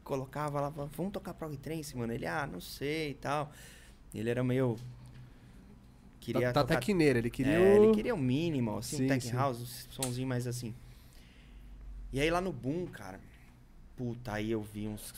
colocava 0.06 0.60
lá, 0.60 0.68
vamos 0.70 1.12
tocar 1.12 1.34
prog 1.34 1.56
trance, 1.56 1.96
mano. 1.96 2.12
Ele, 2.12 2.26
ah, 2.26 2.46
não 2.46 2.60
sei 2.60 3.10
e 3.10 3.14
tal. 3.14 3.52
Ele 4.14 4.30
era 4.30 4.42
meio. 4.42 4.76
Queria 6.20 6.52
tá, 6.52 6.64
tá 6.64 6.75
tocar 6.75 6.90
ele 6.90 7.30
queria 7.30 7.52
é, 7.52 7.78
o... 7.78 7.84
ele 7.84 7.94
queria 7.94 8.14
um 8.14 8.18
minimal, 8.18 8.78
assim, 8.78 8.98
Sim, 8.98 9.04
um 9.04 9.08
tech 9.08 9.26
sim. 9.26 9.34
house, 9.34 9.86
um 9.88 10.02
sonzinho 10.02 10.26
mais 10.26 10.46
assim. 10.46 10.75
E 12.12 12.20
aí 12.20 12.30
lá 12.30 12.40
no 12.40 12.52
Boom, 12.52 12.86
cara, 12.86 13.20
puta, 13.96 14.32
aí 14.32 14.50
eu 14.50 14.62
vi 14.62 14.88
uns, 14.88 15.12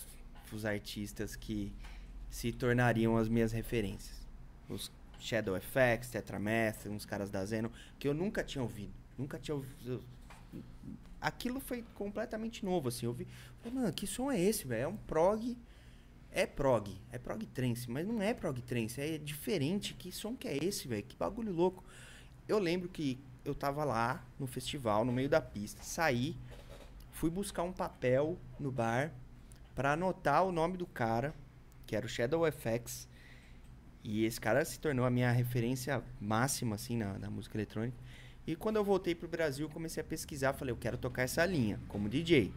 os 0.52 0.64
artistas 0.64 1.36
que 1.36 1.72
se 2.30 2.50
tornariam 2.52 3.16
as 3.16 3.28
minhas 3.28 3.52
referências. 3.52 4.26
Os 4.68 4.90
Shadow 5.18 5.58
FX, 5.58 6.10
Tetramaster, 6.10 6.90
uns 6.90 7.04
caras 7.04 7.30
da 7.30 7.44
Zeno, 7.44 7.70
que 7.98 8.08
eu 8.08 8.14
nunca 8.14 8.42
tinha 8.42 8.62
ouvido. 8.62 8.92
Nunca 9.16 9.38
tinha 9.38 9.54
ouvido. 9.54 9.74
eu- 9.92 10.02
Aquilo 11.20 11.60
foi 11.60 11.84
completamente 11.94 12.64
novo, 12.64 12.88
assim. 12.88 13.06
Eu 13.06 13.12
vi, 13.12 13.26
falei, 13.60 13.78
mano, 13.78 13.92
que 13.92 14.06
som 14.06 14.30
é 14.30 14.40
esse, 14.40 14.66
velho? 14.66 14.82
É 14.82 14.88
um 14.88 14.96
prog. 14.96 15.56
É 16.30 16.46
prog, 16.46 17.00
é 17.10 17.18
prog 17.18 17.44
trance, 17.46 17.90
mas 17.90 18.06
não 18.06 18.20
é 18.20 18.34
prog 18.34 18.60
trance, 18.60 19.00
é 19.00 19.18
diferente. 19.18 19.94
Que 19.94 20.12
som 20.12 20.36
que 20.36 20.46
é 20.46 20.56
esse, 20.62 20.86
velho? 20.86 21.02
Que 21.02 21.16
bagulho 21.16 21.52
louco. 21.52 21.82
Eu 22.46 22.58
lembro 22.58 22.88
que 22.88 23.18
eu 23.44 23.54
tava 23.54 23.84
lá 23.84 24.22
no 24.38 24.46
festival, 24.46 25.04
no 25.04 25.12
meio 25.12 25.28
da 25.28 25.40
pista, 25.40 25.82
saí, 25.82 26.36
fui 27.12 27.30
buscar 27.30 27.62
um 27.62 27.72
papel 27.72 28.38
no 28.60 28.70
bar 28.70 29.12
pra 29.74 29.92
anotar 29.92 30.44
o 30.44 30.52
nome 30.52 30.76
do 30.76 30.86
cara, 30.86 31.34
que 31.86 31.96
era 31.96 32.04
o 32.04 32.08
Shadow 32.08 32.44
FX. 32.50 33.08
E 34.04 34.24
esse 34.24 34.40
cara 34.40 34.64
se 34.64 34.78
tornou 34.78 35.04
a 35.04 35.10
minha 35.10 35.30
referência 35.30 36.02
máxima, 36.20 36.76
assim, 36.76 36.96
na, 36.96 37.18
na 37.18 37.30
música 37.30 37.56
eletrônica. 37.56 37.96
E 38.48 38.56
quando 38.56 38.76
eu 38.76 38.82
voltei 38.82 39.14
pro 39.14 39.28
Brasil, 39.28 39.68
comecei 39.68 40.00
a 40.00 40.04
pesquisar, 40.04 40.54
falei, 40.54 40.72
eu 40.72 40.76
quero 40.78 40.96
tocar 40.96 41.20
essa 41.20 41.44
linha, 41.44 41.78
como 41.86 42.08
DJ. 42.08 42.50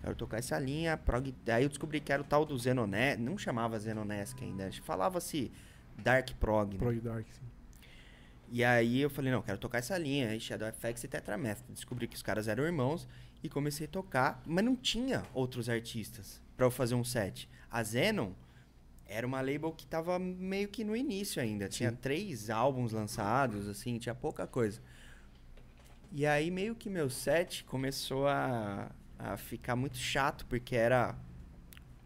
Quero 0.00 0.14
tocar 0.14 0.38
essa 0.38 0.56
linha, 0.56 0.96
prog... 0.96 1.34
Aí 1.48 1.64
eu 1.64 1.68
descobri 1.68 1.98
que 1.98 2.12
era 2.12 2.22
o 2.22 2.24
tal 2.24 2.46
do 2.46 2.56
Zenonesc, 2.56 3.20
não 3.20 3.36
chamava 3.36 3.76
Zenonesc 3.76 4.40
ainda, 4.40 4.70
falava-se 4.84 5.50
Dark 5.98 6.30
Prog, 6.38 6.74
né? 6.74 6.78
Prog 6.78 7.00
Dark, 7.00 7.26
sim. 7.26 7.42
E 8.52 8.62
aí 8.62 9.00
eu 9.00 9.10
falei, 9.10 9.32
não, 9.32 9.42
quero 9.42 9.58
tocar 9.58 9.78
essa 9.78 9.98
linha, 9.98 10.28
aí 10.28 10.38
Shadow 10.38 10.72
FX 10.74 11.02
e 11.02 11.08
Tetramath. 11.08 11.58
Descobri 11.70 12.06
que 12.06 12.14
os 12.14 12.22
caras 12.22 12.46
eram 12.46 12.62
irmãos 12.62 13.08
e 13.42 13.48
comecei 13.48 13.88
a 13.88 13.90
tocar, 13.90 14.40
mas 14.46 14.64
não 14.64 14.76
tinha 14.76 15.24
outros 15.34 15.68
artistas 15.68 16.40
pra 16.56 16.66
eu 16.66 16.70
fazer 16.70 16.94
um 16.94 17.02
set. 17.02 17.48
A 17.68 17.82
Zenon 17.82 18.30
era 19.04 19.26
uma 19.26 19.40
label 19.40 19.72
que 19.72 19.86
tava 19.86 20.20
meio 20.20 20.68
que 20.68 20.84
no 20.84 20.94
início 20.94 21.42
ainda. 21.42 21.68
Tinha 21.68 21.90
Sim. 21.90 21.96
três 21.96 22.48
álbuns 22.48 22.92
lançados, 22.92 23.66
assim, 23.66 23.98
tinha 23.98 24.14
pouca 24.14 24.46
coisa. 24.46 24.80
E 26.14 26.26
aí 26.26 26.50
meio 26.50 26.74
que 26.74 26.90
meu 26.90 27.08
set 27.08 27.64
começou 27.64 28.28
a, 28.28 28.90
a 29.18 29.36
ficar 29.38 29.74
muito 29.74 29.96
chato, 29.96 30.44
porque 30.46 30.76
era 30.76 31.14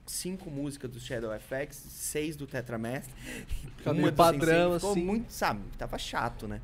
cinco 0.07 0.49
músicas 0.49 0.89
do 0.91 1.01
Shadow 1.01 1.33
FX, 1.41 1.77
seis 1.89 2.37
do 2.37 2.47
uma 3.85 3.95
meio 3.95 4.13
do 4.13 4.17
padrão, 4.17 4.73
Sensei, 4.73 4.79
ficou 4.79 4.91
assim. 4.93 5.05
muito, 5.05 5.33
sabe, 5.33 5.61
tava 5.77 5.99
chato, 5.99 6.47
né? 6.47 6.61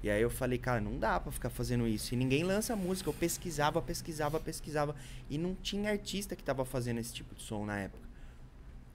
E 0.00 0.08
aí 0.08 0.22
eu 0.22 0.30
falei, 0.30 0.58
cara, 0.58 0.80
não 0.80 0.96
dá 0.96 1.18
pra 1.18 1.32
ficar 1.32 1.50
fazendo 1.50 1.88
isso. 1.88 2.14
E 2.14 2.16
ninguém 2.16 2.44
lança 2.44 2.76
música. 2.76 3.08
Eu 3.08 3.14
pesquisava, 3.14 3.82
pesquisava, 3.82 4.38
pesquisava. 4.38 4.94
E 5.28 5.36
não 5.36 5.54
tinha 5.54 5.90
artista 5.90 6.36
que 6.36 6.44
tava 6.44 6.64
fazendo 6.64 7.00
esse 7.00 7.12
tipo 7.12 7.34
de 7.34 7.42
som 7.42 7.64
na 7.64 7.78
época. 7.80 8.06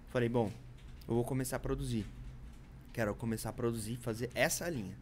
Falei, 0.08 0.30
bom, 0.30 0.50
eu 1.10 1.16
vou 1.16 1.26
começar 1.26 1.58
a 1.58 1.60
produzir. 1.60 2.06
Quero 2.94 3.14
começar 3.16 3.50
a 3.50 3.54
produzir, 3.54 3.98
fazer 3.98 4.30
essa 4.34 4.70
linha 4.70 4.96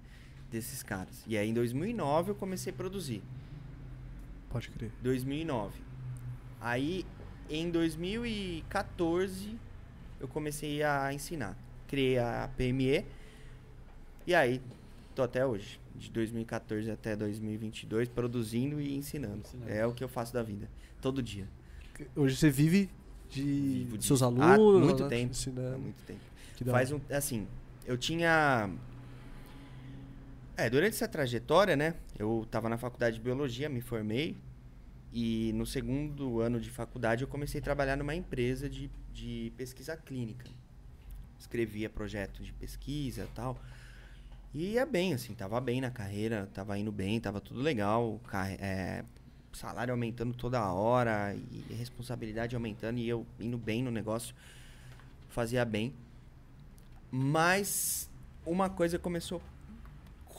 desses 0.52 0.84
caras. 0.84 1.24
E 1.28 1.38
aí 1.38 1.50
em 1.50 1.54
2009 1.54 2.32
eu 2.32 2.36
comecei 2.36 2.72
a 2.72 2.76
produzir. 2.76 3.22
Pode 4.50 4.70
crer. 4.70 4.92
2009. 5.02 5.80
Aí 6.60 7.06
em 7.50 7.70
2014 7.70 9.58
eu 10.20 10.28
comecei 10.28 10.84
a 10.84 11.14
ensinar. 11.14 11.58
Criei 11.88 12.18
a 12.18 12.50
PME. 12.56 13.06
E 14.26 14.36
aí 14.36 14.62
tô 15.16 15.24
até 15.24 15.46
hoje, 15.46 15.80
de 15.96 16.12
2014 16.12 16.90
até 16.92 17.16
2022 17.16 18.08
produzindo 18.10 18.80
e 18.80 18.96
ensinando. 18.96 19.40
Ensinando. 19.40 19.72
É 19.72 19.86
o 19.86 19.94
que 19.94 20.04
eu 20.04 20.10
faço 20.10 20.34
da 20.34 20.44
vida, 20.44 20.70
todo 21.02 21.22
dia. 21.22 21.48
Hoje 22.16 22.36
você 22.36 22.50
vive 22.50 22.90
de 23.30 23.44
Vivo 23.44 23.98
de 23.98 24.06
seus 24.06 24.20
disso. 24.20 24.42
Há 24.42 24.54
alunos, 24.54 24.88
muito 24.88 25.04
né? 25.04 25.10
tempo. 25.10 25.32
ensinando. 25.32 25.76
Há 25.76 25.78
muito 25.78 26.04
tempo. 26.04 26.22
Que 26.56 26.64
da 26.64 26.72
Faz 26.72 26.92
hora. 26.92 27.02
um, 27.10 27.16
assim, 27.16 27.48
eu 27.86 27.98
tinha 27.98 28.70
É, 30.60 30.70
durante 30.70 30.94
essa 30.94 31.08
trajetória, 31.08 31.74
né, 31.78 31.96
eu 32.18 32.46
tava 32.52 32.68
na 32.68 32.78
faculdade 32.78 33.16
de 33.16 33.22
biologia, 33.22 33.70
me 33.70 33.80
formei 33.80 34.36
e 35.14 35.54
no 35.54 35.66
segundo 35.66 36.42
ano 36.42 36.60
de 36.60 36.70
faculdade 36.70 37.22
eu 37.22 37.30
comecei 37.30 37.62
a 37.62 37.64
trabalhar 37.64 37.96
numa 37.96 38.14
empresa 38.14 38.70
de, 38.70 38.92
de 39.14 39.54
pesquisa 39.56 39.96
clínica. 39.96 40.46
Escrevia 41.40 41.90
projetos 41.90 42.46
de 42.46 42.52
pesquisa 42.52 43.26
tal. 43.34 43.58
E 44.54 44.74
ia 44.74 44.86
bem, 44.86 45.14
assim, 45.14 45.34
tava 45.34 45.62
bem 45.62 45.80
na 45.80 45.92
carreira, 45.92 46.50
tava 46.54 46.78
indo 46.78 46.92
bem, 46.92 47.22
tava 47.22 47.40
tudo 47.40 47.62
legal, 47.62 48.20
é, 48.60 49.06
salário 49.54 49.94
aumentando 49.94 50.34
toda 50.34 50.74
hora 50.74 51.38
e 51.54 51.74
responsabilidade 51.74 52.54
aumentando 52.54 53.00
e 53.00 53.08
eu 53.08 53.26
indo 53.40 53.58
bem 53.58 53.82
no 53.82 53.92
negócio, 53.92 54.36
fazia 55.30 55.64
bem. 55.64 55.94
Mas 57.10 58.10
uma 58.46 58.70
coisa 58.70 59.00
começou 59.00 59.42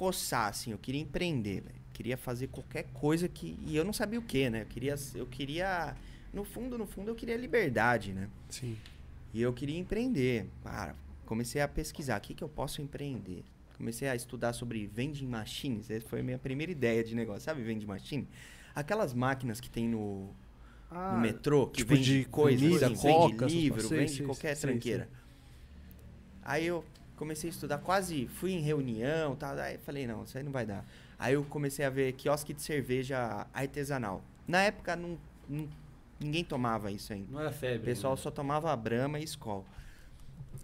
coçar, 0.01 0.49
assim, 0.49 0.73
eu 0.73 0.79
queria 0.79 1.03
empreender. 1.03 1.63
Queria 1.93 2.17
fazer 2.17 2.47
qualquer 2.47 2.85
coisa 2.95 3.29
que. 3.29 3.59
E 3.67 3.77
eu 3.77 3.85
não 3.85 3.93
sabia 3.93 4.19
o 4.19 4.23
que, 4.23 4.49
né? 4.49 4.63
Eu 4.63 4.67
queria, 4.67 4.95
eu 5.15 5.27
queria. 5.27 5.95
No 6.33 6.43
fundo, 6.43 6.79
no 6.79 6.87
fundo, 6.87 7.11
eu 7.11 7.15
queria 7.15 7.37
liberdade, 7.37 8.15
né? 8.15 8.31
Sim. 8.49 8.79
E 9.35 9.43
eu 9.43 9.53
queria 9.53 9.79
empreender. 9.79 10.47
Cara, 10.65 10.97
comecei 11.27 11.61
a 11.61 11.69
pesquisar 11.69 12.17
o 12.17 12.21
que, 12.23 12.33
que 12.33 12.43
eu 12.43 12.49
posso 12.49 12.81
empreender. 12.81 13.45
Comecei 13.77 14.09
a 14.09 14.17
estudar 14.17 14.55
sobre 14.55 14.87
vending 14.87 15.27
machines. 15.27 15.91
Essa 15.91 16.09
foi 16.09 16.21
a 16.21 16.23
minha 16.23 16.39
primeira 16.39 16.73
ideia 16.73 17.05
de 17.05 17.15
negócio. 17.15 17.43
Sabe 17.43 17.63
vending 17.63 17.87
machine? 17.87 18.27
Aquelas 18.75 19.13
máquinas 19.13 19.61
que 19.61 19.69
tem 19.69 19.87
no, 19.87 20.31
Ah, 20.91 21.13
no 21.15 21.21
metrô, 21.21 21.67
que 21.67 21.79
tipo 21.79 21.95
vende 21.95 22.21
de 22.21 22.25
coisa, 22.25 22.65
comida, 22.65 22.87
assim, 22.87 22.97
coca, 22.97 23.47
vende 23.47 23.61
livro. 23.61 23.83
Sei, 23.83 23.99
vende 23.99 24.13
sei, 24.13 24.27
qualquer 24.27 24.57
sei, 24.57 24.71
tranqueira. 24.71 25.11
Aí 26.43 26.67
eu 26.67 26.83
comecei 27.21 27.51
a 27.51 27.53
estudar, 27.53 27.77
quase 27.79 28.27
fui 28.29 28.53
em 28.53 28.61
reunião, 28.61 29.37
tal, 29.37 29.55
aí 29.59 29.77
falei, 29.77 30.07
não, 30.07 30.25
isso 30.25 30.39
aí 30.39 30.43
não 30.43 30.51
vai 30.51 30.65
dar. 30.65 30.87
Aí 31.19 31.35
eu 31.35 31.45
comecei 31.45 31.85
a 31.85 31.91
ver 31.91 32.15
quiosque 32.15 32.55
de 32.55 32.63
cerveja 32.63 33.47
artesanal. 33.53 34.25
Na 34.49 34.63
época 34.63 34.97
não, 34.97 35.19
não- 35.47 35.69
ninguém 36.19 36.43
tomava 36.43 36.91
isso 36.91 37.13
ainda. 37.13 37.31
Não 37.31 37.39
era 37.41 37.53
febre. 37.53 37.81
O 37.81 37.85
pessoal 37.85 38.15
né? 38.15 38.23
só 38.23 38.31
tomava 38.31 38.75
Brahma 38.75 39.21
e 39.21 39.25
Skol. 39.25 39.67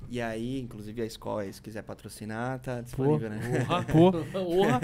E 0.09 0.19
aí, 0.19 0.59
inclusive 0.59 1.03
a 1.03 1.05
Skol, 1.05 1.41
aí, 1.41 1.53
se 1.53 1.61
quiser 1.61 1.83
patrocinar, 1.83 2.59
tá 2.61 2.81
disponível, 2.81 3.29
né? 3.29 3.39
Porra. 3.67 3.85
Pô. 3.93 4.13
Porra. 4.13 4.81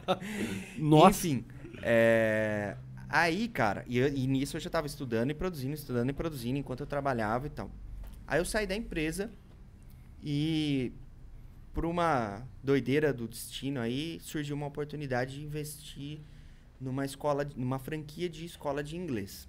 Nossa. 0.78 1.10
Enfim, 1.28 1.44
é, 1.82 2.76
aí, 3.10 3.46
cara, 3.48 3.84
e, 3.86 3.98
eu- 3.98 4.08
e 4.08 4.26
nisso 4.26 4.56
eu 4.56 4.60
já 4.60 4.70
tava 4.70 4.86
estudando 4.86 5.30
e 5.32 5.34
produzindo, 5.34 5.74
estudando 5.74 6.08
e 6.08 6.12
produzindo 6.14 6.58
enquanto 6.58 6.80
eu 6.80 6.86
trabalhava 6.86 7.46
e 7.46 7.50
tal. 7.50 7.70
Aí 8.26 8.40
eu 8.40 8.44
saí 8.46 8.66
da 8.66 8.74
empresa 8.74 9.30
e 10.28 10.92
por 11.72 11.86
uma 11.86 12.44
doideira 12.60 13.12
do 13.12 13.28
destino 13.28 13.78
aí, 13.78 14.18
surgiu 14.20 14.56
uma 14.56 14.66
oportunidade 14.66 15.36
de 15.36 15.44
investir 15.44 16.18
numa 16.80 17.04
escola, 17.04 17.48
numa 17.54 17.78
franquia 17.78 18.28
de 18.28 18.44
escola 18.44 18.82
de 18.82 18.96
inglês. 18.96 19.48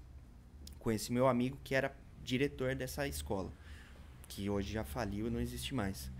Conheci 0.78 1.12
meu 1.12 1.28
amigo 1.28 1.58
que 1.64 1.74
era 1.74 1.98
diretor 2.24 2.76
dessa 2.76 3.08
escola, 3.08 3.52
que 4.28 4.52
hoje 4.52 4.72
já 4.72 4.84
faliu 4.84 5.26
e 5.26 5.30
não 5.32 5.40
existe 5.40 5.74
mais. 5.74 6.12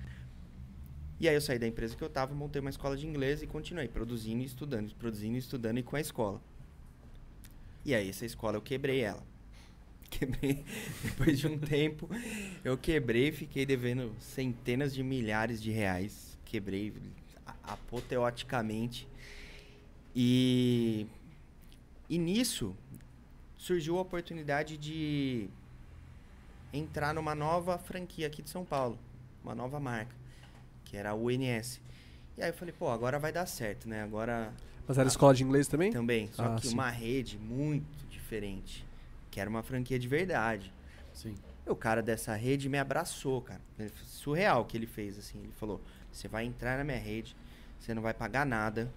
E 1.20 1.30
aí 1.30 1.36
eu 1.36 1.42
saí 1.42 1.60
da 1.60 1.68
empresa 1.68 1.96
que 1.96 2.04
eu 2.04 2.10
tava, 2.10 2.34
montei 2.34 2.60
uma 2.60 2.72
escola 2.72 2.98
de 2.98 3.06
inglês 3.06 3.44
e 3.44 3.48
continuei 3.48 3.88
produzindo 3.88 4.42
e 4.42 4.46
estudando, 4.48 4.92
produzindo 4.96 5.36
e 5.36 5.40
estudando 5.40 5.78
e 5.78 5.84
com 5.84 5.96
a 5.96 6.02
escola. 6.02 6.42
E 7.86 7.94
aí 7.94 8.10
essa 8.10 8.26
escola 8.26 8.58
eu 8.58 8.62
quebrei 8.64 9.02
ela. 9.02 9.22
Quebrei, 10.20 10.64
depois 11.04 11.40
de 11.40 11.48
um 11.48 11.58
tempo, 11.60 12.10
eu 12.64 12.78
quebrei, 12.78 13.32
fiquei 13.32 13.66
devendo 13.66 14.16
centenas 14.20 14.94
de 14.94 15.04
milhares 15.04 15.62
de 15.62 15.72
reais. 15.72 16.38
Quebrei 16.46 16.94
a- 17.46 17.74
apoteoticamente. 17.74 19.08
E, 20.16 21.06
e 22.10 22.18
nisso 22.18 22.76
surgiu 23.58 23.98
a 23.98 24.02
oportunidade 24.02 24.78
de 24.78 25.50
entrar 26.74 27.14
numa 27.14 27.36
nova 27.36 27.78
franquia 27.78 28.28
aqui 28.28 28.42
de 28.42 28.50
São 28.50 28.66
Paulo, 28.66 28.98
uma 29.44 29.56
nova 29.56 29.80
marca, 29.80 30.16
que 30.86 30.98
era 30.98 31.12
a 31.12 31.16
UNS. 31.16 31.80
E 32.38 32.42
aí 32.44 32.50
eu 32.50 32.54
falei, 32.54 32.74
pô, 32.78 32.90
agora 32.90 33.20
vai 33.20 33.32
dar 33.32 33.46
certo, 33.46 33.88
né? 33.90 34.04
Agora 34.04 34.54
Mas 34.88 34.98
era 34.98 35.08
escola 35.08 35.34
de 35.34 35.44
inglês 35.44 35.68
também? 35.68 35.92
também, 35.92 36.30
só 36.34 36.48
Ah, 36.48 36.56
que 36.56 36.68
sim. 36.68 36.74
uma 36.74 36.90
rede 36.90 37.38
muito 37.38 38.08
diferente, 38.10 38.86
que 39.32 39.40
era 39.40 39.50
uma 39.50 39.64
franquia 39.64 39.98
de 40.00 40.08
verdade. 40.08 40.74
Sim. 41.14 41.36
O 41.66 41.76
cara 41.76 42.02
dessa 42.02 42.34
rede 42.36 42.70
me 42.70 42.78
abraçou, 42.78 43.42
cara. 43.42 43.62
Ele- 43.78 43.92
Surreal 44.06 44.62
o 44.62 44.66
que 44.66 44.78
ele 44.78 44.88
fez, 44.88 45.18
assim. 45.18 45.40
Ele 45.40 45.54
falou: 45.60 45.82
você 46.12 46.28
vai 46.28 46.46
entrar 46.46 46.78
na 46.78 46.84
minha 46.84 46.98
rede, 46.98 47.36
você 47.80 47.94
não 47.94 48.02
vai 48.02 48.14
pagar 48.14 48.46
nada. 48.46 48.92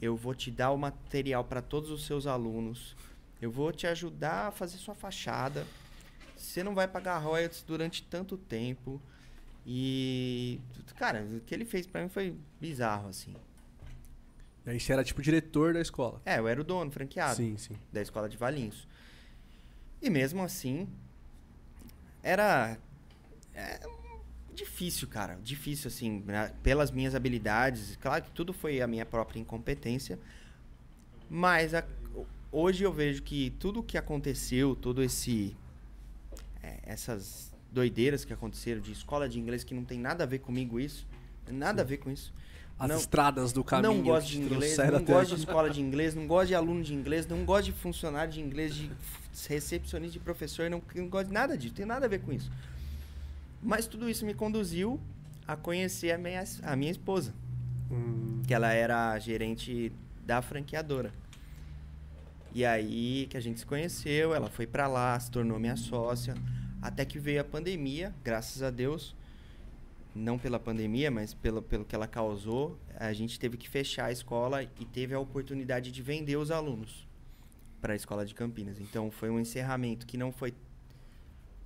Eu 0.00 0.16
vou 0.16 0.34
te 0.34 0.50
dar 0.50 0.72
o 0.72 0.76
material 0.78 1.44
para 1.44 1.62
todos 1.62 1.90
os 1.90 2.04
seus 2.06 2.26
alunos. 2.26 2.96
Eu 3.40 3.50
vou 3.50 3.72
te 3.72 3.86
ajudar 3.86 4.48
a 4.48 4.50
fazer 4.50 4.78
sua 4.78 4.94
fachada. 4.94 5.64
Você 6.36 6.62
não 6.64 6.74
vai 6.74 6.88
pagar 6.88 7.18
royalties 7.18 7.62
durante 7.62 8.02
tanto 8.02 8.36
tempo. 8.36 9.00
E, 9.64 10.60
cara, 10.96 11.22
o 11.22 11.40
que 11.40 11.54
ele 11.54 11.64
fez 11.64 11.86
para 11.86 12.02
mim 12.02 12.08
foi 12.08 12.34
bizarro, 12.60 13.08
assim. 13.08 13.34
E 14.66 14.70
aí 14.70 14.80
você 14.80 14.92
era 14.92 15.04
tipo 15.04 15.22
diretor 15.22 15.72
da 15.72 15.80
escola. 15.80 16.20
É, 16.24 16.38
eu 16.38 16.48
era 16.48 16.60
o 16.60 16.64
dono, 16.64 16.90
franqueado 16.90 17.36
Sim, 17.36 17.56
sim. 17.56 17.76
da 17.92 18.00
escola 18.02 18.28
de 18.28 18.36
Valinhos. 18.36 18.88
E 20.02 20.10
mesmo 20.10 20.42
assim, 20.42 20.88
era 22.22 22.76
é, 23.54 23.80
difícil, 24.54 25.06
cara. 25.08 25.38
Difícil, 25.42 25.88
assim, 25.88 26.22
né, 26.26 26.52
pelas 26.62 26.90
minhas 26.90 27.14
habilidades. 27.14 27.96
Claro 28.00 28.24
que 28.24 28.30
tudo 28.30 28.52
foi 28.52 28.80
a 28.80 28.86
minha 28.86 29.06
própria 29.06 29.38
incompetência. 29.40 30.18
Mas 31.30 31.72
a- 31.74 31.84
hoje 32.50 32.84
eu 32.84 32.92
vejo 32.92 33.22
que 33.22 33.50
tudo 33.58 33.82
que 33.82 33.96
aconteceu, 33.96 34.74
todo 34.76 35.02
esse. 35.02 35.56
é, 36.62 36.78
essas 36.84 37.52
doideiras 37.72 38.24
que 38.24 38.32
aconteceram 38.32 38.80
de 38.80 38.92
escola 38.92 39.28
de 39.28 39.38
inglês 39.40 39.64
que 39.64 39.74
não 39.74 39.84
tem 39.84 39.98
nada 39.98 40.24
a 40.24 40.26
ver 40.26 40.38
comigo 40.40 40.78
isso. 40.78 41.06
Nada 41.50 41.82
a 41.82 41.84
ver 41.84 41.96
com 41.96 42.10
isso. 42.10 42.32
As 42.78 42.88
Não- 42.88 42.96
estradas 42.96 43.52
do 43.52 43.64
caminho. 43.64 43.94
não 43.94 44.02
gosto 44.02 44.28
de 44.28 44.40
inglês, 44.40 44.76
não 44.78 45.04
gosto 45.04 45.34
de 45.34 45.40
escola 45.40 45.70
de 45.70 45.80
inglês, 45.80 46.14
não 46.14 46.26
gosto 46.26 46.48
de 46.48 46.54
aluno 46.54 46.82
de 46.82 46.94
inglês, 46.94 47.26
não 47.26 47.44
gosto 47.44 47.64
de 47.66 47.72
funcionário 47.72 48.32
de 48.32 48.40
inglês, 48.40 48.74
de 48.74 48.90
recepcionista 49.48 50.12
de 50.12 50.20
professor, 50.20 50.68
não, 50.68 50.82
não 50.94 51.08
gosto 51.08 51.28
de 51.28 51.32
nada 51.32 51.56
disso, 51.56 51.74
tem 51.74 51.86
nada 51.86 52.06
a 52.06 52.08
ver 52.08 52.20
com 52.20 52.32
isso. 52.32 52.50
Mas 53.62 53.86
tudo 53.86 54.08
isso 54.08 54.26
me 54.26 54.34
conduziu 54.34 55.00
a 55.46 55.56
conhecer 55.56 56.12
a 56.12 56.18
minha, 56.18 56.44
a 56.62 56.76
minha 56.76 56.90
esposa, 56.90 57.32
Hum, 57.92 58.40
que 58.46 58.54
ela 58.54 58.72
era 58.72 59.18
gerente 59.18 59.92
da 60.24 60.40
franqueadora. 60.40 61.12
E 62.54 62.64
aí 62.64 63.26
que 63.28 63.36
a 63.36 63.40
gente 63.40 63.60
se 63.60 63.66
conheceu, 63.66 64.34
ela 64.34 64.48
foi 64.48 64.66
pra 64.66 64.86
lá, 64.86 65.18
se 65.20 65.30
tornou 65.30 65.58
minha 65.58 65.76
sócia, 65.76 66.34
até 66.80 67.04
que 67.04 67.18
veio 67.18 67.42
a 67.42 67.44
pandemia, 67.44 68.14
graças 68.24 68.62
a 68.62 68.70
Deus. 68.70 69.14
Não 70.14 70.38
pela 70.38 70.58
pandemia, 70.58 71.10
mas 71.10 71.32
pelo, 71.32 71.62
pelo 71.62 71.84
que 71.84 71.94
ela 71.94 72.06
causou, 72.06 72.78
a 72.96 73.12
gente 73.12 73.38
teve 73.38 73.56
que 73.56 73.68
fechar 73.68 74.06
a 74.06 74.12
escola 74.12 74.62
e 74.62 74.84
teve 74.84 75.14
a 75.14 75.18
oportunidade 75.18 75.90
de 75.90 76.02
vender 76.02 76.36
os 76.36 76.50
alunos 76.50 77.06
para 77.82 77.92
a 77.92 77.96
escola 77.96 78.24
de 78.24 78.34
Campinas. 78.34 78.80
Então 78.80 79.10
foi 79.10 79.28
um 79.28 79.38
encerramento 79.38 80.06
que 80.06 80.16
não 80.16 80.32
foi 80.32 80.54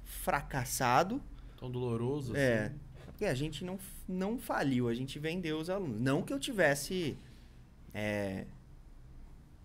fracassado, 0.03 1.23
Tão 1.59 1.71
doloroso. 1.71 2.35
é, 2.35 2.65
assim. 2.67 2.75
porque 3.05 3.25
a 3.27 3.35
gente 3.35 3.65
não, 3.65 3.79
não 4.09 4.39
faliu, 4.39 4.89
a 4.89 4.95
gente 4.95 5.19
vendeu 5.19 5.59
os 5.59 5.71
alunos. 5.71 6.01
Não 6.01 6.23
que 6.23 6.33
eu 6.33 6.39
tivesse 6.41 7.17
é, 7.95 8.47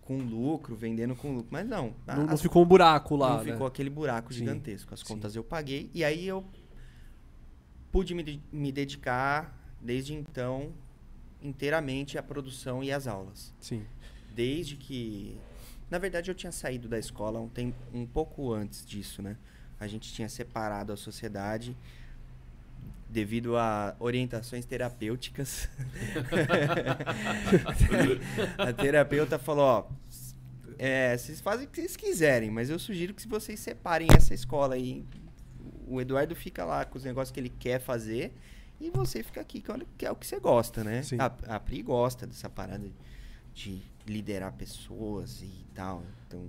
com 0.02 0.18
lucro, 0.18 0.76
vendendo 0.76 1.16
com 1.16 1.32
lucro, 1.34 1.48
mas 1.50 1.66
não. 1.66 1.94
não, 2.06 2.26
não 2.26 2.34
As- 2.34 2.42
ficou 2.42 2.62
um 2.62 2.66
buraco 2.66 3.16
lá, 3.16 3.38
não 3.38 3.44
né? 3.44 3.52
ficou 3.52 3.66
aquele 3.66 3.90
buraco 3.90 4.32
Sim, 4.32 4.40
gigantesco. 4.40 4.92
As 4.92 5.00
sim. 5.00 5.06
contas 5.06 5.34
eu 5.34 5.42
paguei 5.42 5.90
e 5.94 6.04
aí 6.04 6.26
eu 6.26 6.44
pude 7.90 8.14
me, 8.14 8.42
me 8.52 8.70
dedicar 8.70 9.58
desde 9.80 10.14
então 10.14 10.72
inteiramente 11.42 12.18
à 12.18 12.22
produção 12.22 12.84
e 12.84 12.92
às 12.92 13.06
aulas. 13.06 13.54
Sim. 13.58 13.84
Desde 14.34 14.76
que. 14.76 15.38
Na 15.92 15.98
verdade, 15.98 16.30
eu 16.30 16.34
tinha 16.34 16.50
saído 16.50 16.88
da 16.88 16.98
escola 16.98 17.38
um, 17.38 17.50
tempo, 17.50 17.76
um 17.92 18.06
pouco 18.06 18.50
antes 18.50 18.82
disso, 18.82 19.20
né? 19.20 19.36
A 19.78 19.86
gente 19.86 20.10
tinha 20.10 20.26
separado 20.26 20.90
a 20.90 20.96
sociedade 20.96 21.76
devido 23.10 23.58
a 23.58 23.94
orientações 24.00 24.64
terapêuticas. 24.64 25.68
a 28.56 28.72
terapeuta 28.72 29.38
falou: 29.38 29.64
ó, 29.64 29.86
é, 30.78 31.14
vocês 31.14 31.42
fazem 31.42 31.66
o 31.66 31.68
que 31.68 31.82
vocês 31.82 31.94
quiserem, 31.94 32.50
mas 32.50 32.70
eu 32.70 32.78
sugiro 32.78 33.12
que 33.12 33.28
vocês 33.28 33.60
separem 33.60 34.08
essa 34.16 34.32
escola 34.32 34.76
aí. 34.76 35.04
O 35.86 36.00
Eduardo 36.00 36.34
fica 36.34 36.64
lá 36.64 36.86
com 36.86 36.96
os 36.96 37.04
negócios 37.04 37.30
que 37.30 37.38
ele 37.38 37.52
quer 37.58 37.78
fazer 37.78 38.32
e 38.80 38.88
você 38.88 39.22
fica 39.22 39.42
aqui 39.42 39.62
que 39.98 40.06
é 40.06 40.10
o 40.10 40.16
que 40.16 40.26
você 40.26 40.40
gosta, 40.40 40.82
né? 40.82 41.02
Sim. 41.02 41.18
A, 41.18 41.26
a 41.54 41.60
Pri 41.60 41.82
gosta 41.82 42.26
dessa 42.26 42.48
parada 42.48 42.88
de 42.88 43.11
liderar 44.06 44.52
pessoas 44.54 45.42
e 45.42 45.64
tal. 45.74 46.02
Então, 46.26 46.48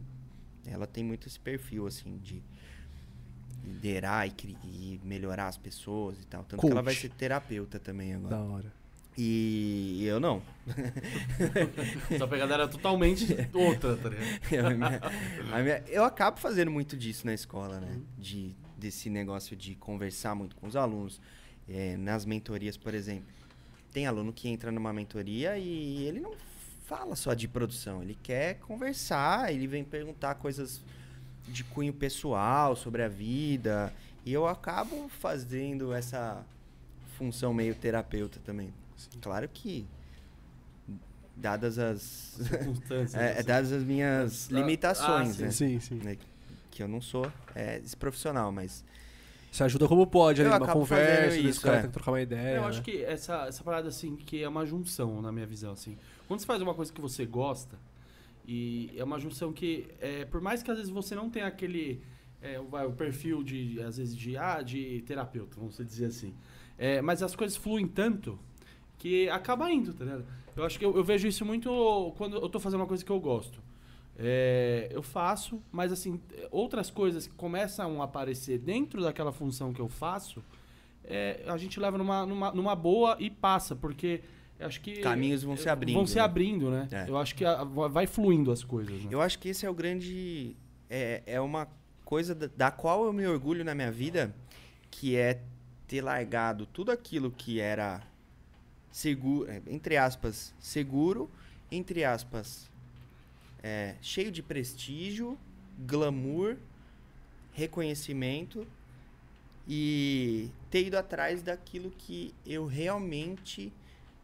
ela 0.66 0.88
tem 0.88 1.04
muito 1.04 1.28
esse 1.28 1.39
perfil, 1.39 1.86
assim, 1.88 2.18
de 2.18 2.42
liderar 3.63 4.28
e, 4.28 4.34
e 4.63 5.00
melhorar 5.04 5.48
as 5.48 5.58
pessoas 5.58 6.20
e 6.22 6.26
tal. 6.26 6.44
Tanto 6.44 6.62
que 6.62 6.72
ela 6.72 6.82
vai 6.82 6.94
Coach. 6.94 7.02
ser 7.02 7.10
terapeuta 7.10 7.80
também 7.80 8.13
agora. 8.13 8.36
Da 8.36 8.42
hora. 8.44 8.74
E 9.16 10.04
eu 10.06 10.20
não. 10.20 10.42
Sua 12.18 12.28
pegada 12.28 12.54
era 12.56 12.68
totalmente 12.68 13.28
outra, 13.54 13.96
tá 13.96 14.10
ligado? 14.10 14.39
Eu, 14.52 14.66
a 14.68 14.70
minha- 14.72 15.02
a 15.52 15.60
minha- 15.62 15.84
eu 15.88 16.04
acabo 16.04 16.39
fazendo 16.39 16.72
muito 16.72 16.98
disso 16.98 17.26
na 17.26 17.34
escola, 17.34 17.80
né? 17.80 18.00
De, 18.18 18.56
desse 18.78 19.10
negócio 19.12 19.56
de 19.56 19.76
conversar 19.76 20.34
muito 20.34 20.56
com 20.56 20.66
os 20.68 20.76
alunos. 20.76 21.22
É, 21.70 21.96
nas 21.96 22.26
mentorias, 22.26 22.76
por 22.76 22.94
exemplo. 22.94 23.28
Tem 23.92 24.06
aluno 24.08 24.34
que 24.34 24.50
entra 24.50 24.72
numa 24.72 24.92
mentoria 24.92 25.58
e 25.60 26.04
ele 26.06 26.20
não 26.20 26.34
fala 26.95 27.15
só 27.15 27.34
de 27.34 27.47
produção. 27.47 28.03
Ele 28.03 28.15
quer 28.21 28.60
conversar, 28.60 29.51
ele 29.51 29.65
vem 29.65 29.84
perguntar 29.84 30.36
coisas 30.36 30.79
de 31.47 31.63
cunho 31.63 31.91
pessoal, 31.91 32.75
sobre 32.75 33.01
a 33.01 33.08
vida. 33.08 33.91
E 34.23 34.32
eu 34.32 34.47
acabo 34.47 35.10
fazendo 35.10 35.91
essa 35.91 36.45
função 37.17 37.51
meio 37.51 37.73
terapeuta 37.73 38.39
também. 38.45 38.71
Claro 39.21 39.49
que, 39.51 39.86
dadas 41.36 41.79
as... 41.79 42.39
É, 43.15 43.25
é 43.25 43.32
assim. 43.32 43.43
dadas 43.47 43.71
as 43.71 43.84
minhas 43.84 44.49
Ah, 44.51 44.56
limitações, 44.56 45.29
ah, 45.29 45.34
sim. 45.34 45.43
né? 45.43 45.51
Sim, 45.51 45.79
sim. 45.79 45.95
Né? 45.95 46.17
Que 46.69 46.84
eu 46.84 46.88
não 46.88 47.01
sou 47.01 47.29
é, 47.56 47.79
esse 47.79 47.97
profissional, 47.97 48.51
mas 48.51 48.84
Você 49.54 49.63
ajuda 49.66 49.88
como 49.88 50.08
pode 50.08 50.42
ali 50.42 50.50
Eu 50.50 50.60
numa 50.60 50.74
conversa, 50.74 51.38
isso, 51.38 51.62
cara 51.62 51.78
é. 51.78 51.82
tem 51.82 51.89
que 51.92 51.94
trocar 51.94 52.10
uma 52.12 52.22
ideia. 52.22 52.58
Eu 52.58 52.66
acho 52.66 52.80
né? 52.80 52.84
que 52.86 53.04
essa, 53.04 53.46
essa 53.46 53.63
parada, 53.63 53.88
assim, 53.88 54.16
que 54.16 54.42
é 54.42 54.50
uma 54.50 54.66
junção, 54.66 55.22
na 55.22 55.32
minha 55.32 55.46
visão, 55.46 55.74
assim. 55.74 55.96
Quando 56.28 56.39
você 56.39 56.46
faz 56.48 56.60
uma 56.60 56.74
coisa 56.74 56.92
que 56.92 57.00
você 57.00 57.24
gosta, 57.24 57.78
e 58.48 58.92
é 58.98 59.04
uma 59.04 59.20
junção 59.20 59.54
que, 59.54 59.86
é, 60.02 60.26
por 60.26 60.42
mais 60.42 60.63
que 60.63 60.72
às 60.72 60.78
vezes 60.78 60.92
você 60.92 61.13
não 61.13 61.30
tenha 61.30 61.46
aquele, 61.46 62.02
é, 62.42 62.60
o- 62.60 62.94
perfil 62.94 63.44
de, 63.44 63.80
às 63.84 63.98
vezes, 63.98 64.18
de, 64.18 64.36
ah, 64.38 64.60
de 64.63 65.04
terapeuta, 65.06 65.56
vamos 65.56 65.78
dizer 65.78 66.08
assim. 66.08 66.34
É, 66.76 67.00
mas 67.00 67.22
as 67.22 67.36
coisas 67.36 67.56
fluem 67.56 67.88
tanto 67.88 68.39
que 68.98 69.30
acaba 69.30 69.72
indo, 69.72 69.94
tá 69.94 70.04
ligado? 70.04 70.26
Eu 70.56 70.66
acho 70.66 70.80
que 70.80 70.86
eu, 70.86 70.98
eu 70.98 71.04
vejo 71.04 71.28
isso 71.28 71.46
muito 71.46 72.12
quando 72.18 72.38
eu 72.38 72.50
tô 72.50 72.60
fazendo 72.60 72.80
uma 72.80 72.88
coisa 72.88 73.06
que 73.06 73.12
eu 73.12 73.20
gosto. 73.20 73.62
É, 74.17 74.89
eu 74.91 75.02
faço, 75.02 75.62
mas 75.71 75.91
assim, 75.91 76.19
outras 76.52 76.89
coisas 76.91 77.26
que 77.26 77.34
começam 77.34 78.02
a 78.02 78.06
aparecer 78.06 78.60
dentro 78.60 79.02
daquela 79.02 79.32
função 79.32 79.73
que 79.73 79.82
eu 79.82 79.89
faço, 79.89 80.43
é, 81.04 81.43
a 81.47 81.58
gente 81.58 81.80
leva 81.80 81.97
numa, 81.97 82.26
numa, 82.26 82.52
numa 82.52 82.76
boa 82.76 83.17
e 83.19 83.30
passa, 83.30 83.76
porque 83.76 84.21
acho 84.60 84.82
que. 84.82 84.97
caminhos 84.97 85.43
vão 85.43 85.58
se 85.58 85.67
abrindo. 85.67 85.95
Vão 85.95 86.06
se 86.06 86.15
né? 86.15 86.21
abrindo, 86.21 86.69
né? 86.69 86.88
É. 86.91 87.10
Eu 87.10 87.17
acho 87.17 87.36
que 87.36 87.43
a- 87.43 87.63
vai 87.63 88.08
fluindo 88.08 88.52
as 88.52 88.63
coisas. 88.63 89.04
Né? 89.04 89.08
Eu 89.12 89.21
acho 89.21 89.39
que 89.39 89.49
esse 89.49 89.65
é 89.65 89.69
o 89.69 89.73
grande. 89.73 90.56
É, 90.89 91.23
é 91.26 91.41
uma 91.41 91.67
coisa 92.06 92.36
da, 92.36 92.47
da 92.56 92.71
qual 92.71 93.06
eu 93.06 93.13
me 93.13 93.26
orgulho 93.26 93.65
na 93.65 93.73
minha 93.73 93.91
vida, 93.91 94.34
que 94.91 95.15
é 95.15 95.41
ter 95.88 96.02
largado 96.02 96.65
tudo 96.67 96.91
aquilo 96.91 97.32
que 97.32 97.60
era 97.60 98.02
seguro, 98.91 99.49
é, 99.49 99.62
entre 99.67 99.97
aspas, 99.97 100.54
seguro, 100.60 101.30
entre 101.71 102.04
aspas, 102.04 102.69
é, 103.63 103.95
cheio 104.02 104.32
de 104.32 104.43
prestígio, 104.43 105.38
glamour, 105.80 106.58
reconhecimento 107.54 108.67
e 109.67 110.49
ter 110.69 110.88
ido 110.88 110.97
atrás 110.97 111.41
daquilo 111.41 111.89
que 111.91 112.34
eu 112.45 112.65
realmente 112.65 113.71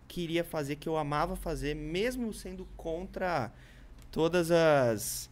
queria 0.08 0.44
fazer, 0.44 0.76
que 0.76 0.90
eu 0.90 0.98
amava 0.98 1.36
fazer, 1.36 1.76
mesmo 1.76 2.34
sendo 2.34 2.68
contra 2.76 3.52
todas 4.12 4.52
as, 4.52 5.30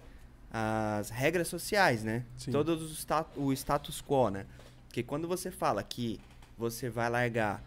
as 0.52 1.10
regras 1.10 1.48
sociais, 1.48 2.04
né? 2.04 2.24
Sim. 2.38 2.52
Todo 2.52 2.70
o 2.78 2.86
sta- 2.90 3.26
o 3.36 3.52
status 3.52 4.02
quo, 4.02 4.30
né? 4.30 4.46
Porque 4.88 5.04
quando 5.04 5.28
você 5.28 5.52
fala 5.52 5.84
que 5.84 6.20
você 6.58 6.90
vai 6.90 7.10
largar 7.10 7.62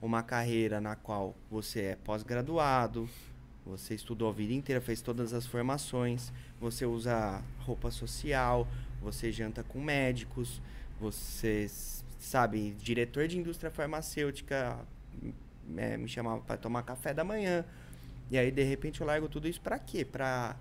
uma 0.00 0.22
carreira 0.22 0.80
na 0.80 0.96
qual 0.96 1.34
você 1.50 1.80
é 1.80 1.96
pós-graduado, 1.96 3.08
você 3.66 3.94
estudou 3.94 4.28
a 4.28 4.32
vida 4.32 4.52
inteira, 4.52 4.80
fez 4.80 5.00
todas 5.02 5.32
as 5.32 5.44
formações, 5.46 6.32
você 6.60 6.86
usa 6.86 7.42
roupa 7.60 7.90
social, 7.90 8.66
você 9.02 9.32
janta 9.32 9.62
com 9.64 9.80
médicos, 9.82 10.60
você, 11.00 11.68
sabe, 12.18 12.70
diretor 12.78 13.26
de 13.26 13.38
indústria 13.38 13.70
farmacêutica 13.70 14.78
m- 15.20 15.34
é, 15.76 15.96
me 15.96 16.08
chamava 16.08 16.40
para 16.42 16.56
tomar 16.56 16.82
café 16.84 17.12
da 17.12 17.24
manhã. 17.24 17.64
E 18.30 18.38
aí, 18.38 18.50
de 18.50 18.62
repente, 18.62 19.00
eu 19.00 19.06
largo 19.06 19.28
tudo 19.28 19.48
isso 19.48 19.60
pra 19.60 19.78
quê? 19.78 20.04
Pra 20.04 20.56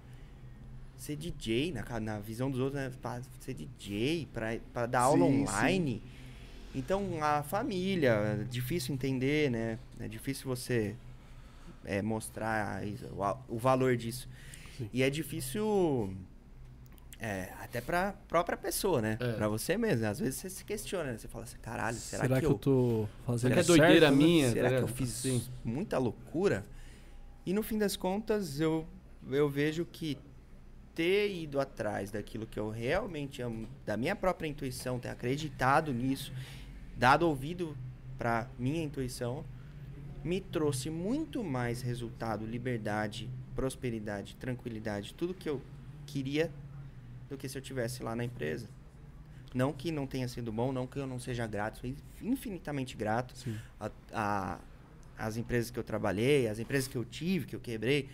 ser 0.98 1.16
DJ, 1.16 1.72
na, 1.74 2.00
na 2.00 2.20
visão 2.20 2.50
dos 2.50 2.60
outros, 2.60 2.82
né? 2.82 2.92
Pra 3.02 3.22
ser 3.40 3.54
DJ, 3.54 4.28
pra, 4.34 4.58
pra 4.74 4.86
dar 4.86 5.02
aula 5.02 5.26
Sim, 5.26 5.42
online. 5.44 6.02
Então, 6.74 7.24
a 7.24 7.42
família, 7.44 8.12
é 8.42 8.44
difícil 8.44 8.94
entender, 8.94 9.50
né? 9.50 9.80
É 10.00 10.08
difícil 10.08 10.46
você 10.46 10.96
é, 11.86 12.02
mostrar 12.02 12.82
o, 13.12 13.56
o 13.56 13.58
valor 13.58 13.96
disso. 13.96 14.28
Sim. 14.78 14.90
E 14.92 15.04
é 15.04 15.10
difícil 15.10 16.14
é, 17.20 17.50
até 17.62 17.80
pra 17.80 18.14
própria 18.28 18.58
pessoa, 18.58 19.02
né? 19.02 19.18
É. 19.20 19.34
Pra 19.34 19.48
você 19.48 19.78
mesmo. 19.78 20.06
Às 20.06 20.20
vezes 20.20 20.36
você 20.36 20.50
se 20.50 20.66
questiona, 20.66 21.12
né? 21.12 21.18
Você 21.18 21.28
fala 21.28 21.46
assim, 21.46 21.58
caralho, 21.62 21.98
será, 21.98 22.24
Será, 22.24 22.36
que, 22.36 22.42
que, 22.42 22.46
eu 22.46 22.52
eu 22.52 22.58
tô 22.58 23.10
fazendo 23.26 23.42
Será 23.42 23.54
que 23.56 23.60
é 23.60 23.64
certo, 23.64 23.78
doideira 23.80 24.12
né? 24.12 24.18
minha? 24.18 24.52
Será 24.52 24.70
tá 24.70 24.78
que 24.78 24.84
eu 24.84 24.88
fiz 24.88 25.10
Sim. 25.10 25.44
muita 25.64 25.98
loucura? 25.98 26.66
E 27.46 27.54
no 27.54 27.64
fim 27.64 27.78
das 27.78 27.96
contas, 27.96 28.60
eu, 28.60 28.86
eu 29.30 29.50
vejo 29.50 29.86
que 29.86 30.18
ter 30.94 31.34
ido 31.34 31.60
atrás 31.60 32.12
daquilo 32.12 32.48
que 32.48 32.60
eu 32.60 32.70
realmente 32.70 33.42
amo, 33.42 33.68
da 33.86 33.98
minha 33.98 34.16
própria 34.16 34.48
intuição, 34.48 34.98
ter 34.98 35.10
acreditado 35.10 35.94
nisso, 35.94 36.34
dado 36.98 37.28
ouvido 37.28 37.78
para 38.18 38.48
minha 38.58 38.84
intuição, 38.84 39.44
me 40.26 40.42
trouxe 40.42 40.90
muito 40.90 41.44
mais 41.44 41.82
resultado, 41.84 42.46
liberdade, 42.48 43.30
prosperidade, 43.56 44.36
tranquilidade, 44.38 45.14
tudo 45.14 45.36
que 45.36 45.48
eu 45.48 45.62
queria 46.08 46.52
do 47.30 47.38
que 47.38 47.48
se 47.48 47.56
eu 47.56 47.62
tivesse 47.62 48.02
lá 48.02 48.16
na 48.16 48.24
empresa. 48.26 48.68
Não 49.54 49.72
que 49.72 49.92
não 49.92 50.08
tenha 50.08 50.28
sido 50.28 50.52
bom, 50.52 50.72
não 50.74 50.88
que 50.88 50.98
eu 50.98 51.06
não 51.06 51.20
seja 51.20 51.46
grato, 51.46 51.78
sou 51.80 51.94
infinitamente 52.24 52.98
grato 52.98 53.36
a, 53.80 53.92
a- 54.12 54.60
as 55.18 55.38
empresas 55.38 55.70
que 55.72 55.78
eu 55.80 55.84
trabalhei, 55.84 56.48
as 56.48 56.58
empresas 56.60 56.88
que 56.90 56.98
eu 56.98 57.06
tive, 57.06 57.46
que 57.46 57.56
eu 57.56 57.60
quebrei. 57.60 58.10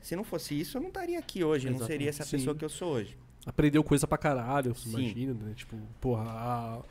Se 0.00 0.14
não 0.16 0.24
fosse 0.24 0.58
isso, 0.60 0.76
eu 0.76 0.80
não 0.82 0.88
estaria 0.88 1.18
aqui 1.18 1.42
hoje, 1.44 1.68
eu 1.68 1.70
não 1.70 1.78
Exatamente. 1.78 1.98
seria 1.98 2.10
essa 2.10 2.24
Sim. 2.24 2.36
pessoa 2.36 2.54
que 2.56 2.64
eu 2.64 2.68
sou 2.68 2.94
hoje. 2.94 3.16
Aprendeu 3.46 3.82
coisa 3.84 4.06
pra 4.06 4.18
caralho, 4.18 4.74
imagina, 4.86 5.32
né? 5.34 5.52
Tipo, 5.54 5.76
porra, 6.00 6.24
a- 6.28 6.82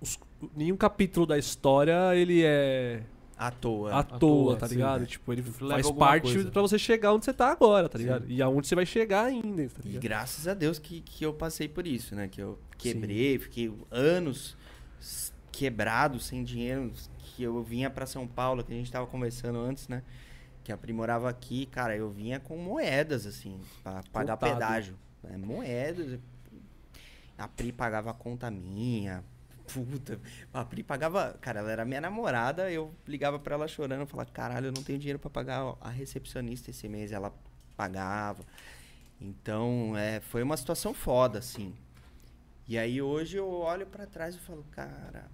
os- 0.00 0.18
nenhum 0.56 0.76
capítulo 0.76 1.24
da 1.26 1.38
história 1.38 2.16
ele 2.16 2.42
é 2.42 3.02
À 3.36 3.50
toa. 3.50 3.92
à 3.92 3.98
À 3.98 4.02
toa, 4.04 4.18
toa, 4.18 4.56
tá 4.56 4.68
sim, 4.68 4.74
ligado? 4.76 5.00
né? 5.00 5.06
Tipo, 5.06 5.32
ele 5.32 5.42
Leva 5.60 5.82
faz 5.82 5.90
parte 5.92 6.32
coisa. 6.34 6.50
pra 6.50 6.62
você 6.62 6.78
chegar 6.78 7.12
onde 7.12 7.24
você 7.24 7.32
tá 7.32 7.50
agora, 7.50 7.88
tá 7.88 7.98
ligado? 7.98 8.30
E 8.30 8.40
aonde 8.40 8.66
você 8.68 8.74
vai 8.74 8.86
chegar 8.86 9.24
ainda, 9.24 9.68
tá 9.68 9.80
E 9.84 9.88
ligado? 9.88 10.02
graças 10.02 10.46
a 10.46 10.54
Deus 10.54 10.78
que, 10.78 11.00
que 11.00 11.24
eu 11.26 11.32
passei 11.34 11.68
por 11.68 11.86
isso, 11.86 12.14
né? 12.14 12.28
Que 12.28 12.40
eu 12.40 12.58
quebrei, 12.78 13.38
fiquei 13.38 13.72
anos 13.90 14.56
quebrado, 15.50 16.18
sem 16.20 16.42
dinheiro, 16.44 16.92
que 17.18 17.42
eu 17.42 17.62
vinha 17.62 17.88
pra 17.90 18.06
São 18.06 18.26
Paulo, 18.26 18.62
que 18.64 18.72
a 18.72 18.76
gente 18.76 18.90
tava 18.90 19.06
conversando 19.06 19.58
antes, 19.58 19.88
né? 19.88 20.02
Que 20.62 20.72
aprimorava 20.72 21.28
aqui, 21.28 21.66
cara, 21.66 21.96
eu 21.96 22.08
vinha 22.10 22.40
com 22.40 22.56
moedas, 22.56 23.26
assim, 23.26 23.60
pra 23.82 24.02
pagar 24.12 24.36
Contado. 24.36 24.52
pedágio. 24.54 24.94
É, 25.24 25.36
moedas. 25.36 26.18
A 27.36 27.48
Pri 27.48 27.72
pagava 27.72 28.10
a 28.10 28.14
conta 28.14 28.50
minha. 28.50 29.22
Puta, 29.72 30.20
a 30.52 30.64
Pri 30.64 30.82
pagava. 30.82 31.36
Cara, 31.40 31.60
ela 31.60 31.70
era 31.70 31.84
minha 31.84 32.00
namorada, 32.00 32.70
eu 32.70 32.94
ligava 33.06 33.38
pra 33.38 33.54
ela 33.54 33.66
chorando, 33.66 34.06
falava, 34.06 34.30
caralho, 34.30 34.66
eu 34.66 34.72
não 34.72 34.82
tenho 34.82 34.98
dinheiro 34.98 35.18
pra 35.18 35.30
pagar 35.30 35.76
a 35.80 35.88
recepcionista 35.88 36.70
esse 36.70 36.88
mês. 36.88 37.12
Ela 37.12 37.32
pagava. 37.76 38.44
Então, 39.20 39.96
é, 39.96 40.20
foi 40.20 40.42
uma 40.42 40.56
situação 40.56 40.92
foda, 40.92 41.38
assim. 41.38 41.74
E 42.66 42.78
aí 42.78 43.00
hoje 43.00 43.36
eu 43.36 43.48
olho 43.50 43.86
pra 43.86 44.06
trás 44.06 44.34
e 44.34 44.38
falo, 44.38 44.64
cara, 44.70 45.26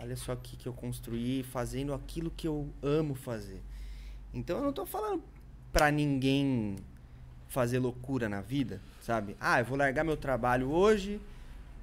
olha 0.00 0.16
só 0.16 0.32
o 0.32 0.36
que, 0.36 0.56
que 0.56 0.66
eu 0.66 0.72
construí 0.72 1.42
fazendo 1.42 1.92
aquilo 1.92 2.30
que 2.30 2.48
eu 2.48 2.72
amo 2.82 3.14
fazer. 3.14 3.62
Então 4.32 4.56
eu 4.56 4.62
não 4.64 4.72
tô 4.72 4.86
falando 4.86 5.22
pra 5.70 5.90
ninguém 5.90 6.76
fazer 7.48 7.78
loucura 7.78 8.28
na 8.28 8.40
vida, 8.40 8.80
sabe? 9.00 9.36
Ah, 9.38 9.60
eu 9.60 9.64
vou 9.66 9.76
largar 9.76 10.02
meu 10.02 10.16
trabalho 10.16 10.70
hoje, 10.70 11.20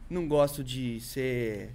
não 0.09 0.27
gosto 0.27 0.63
de 0.63 0.99
ser 0.99 1.71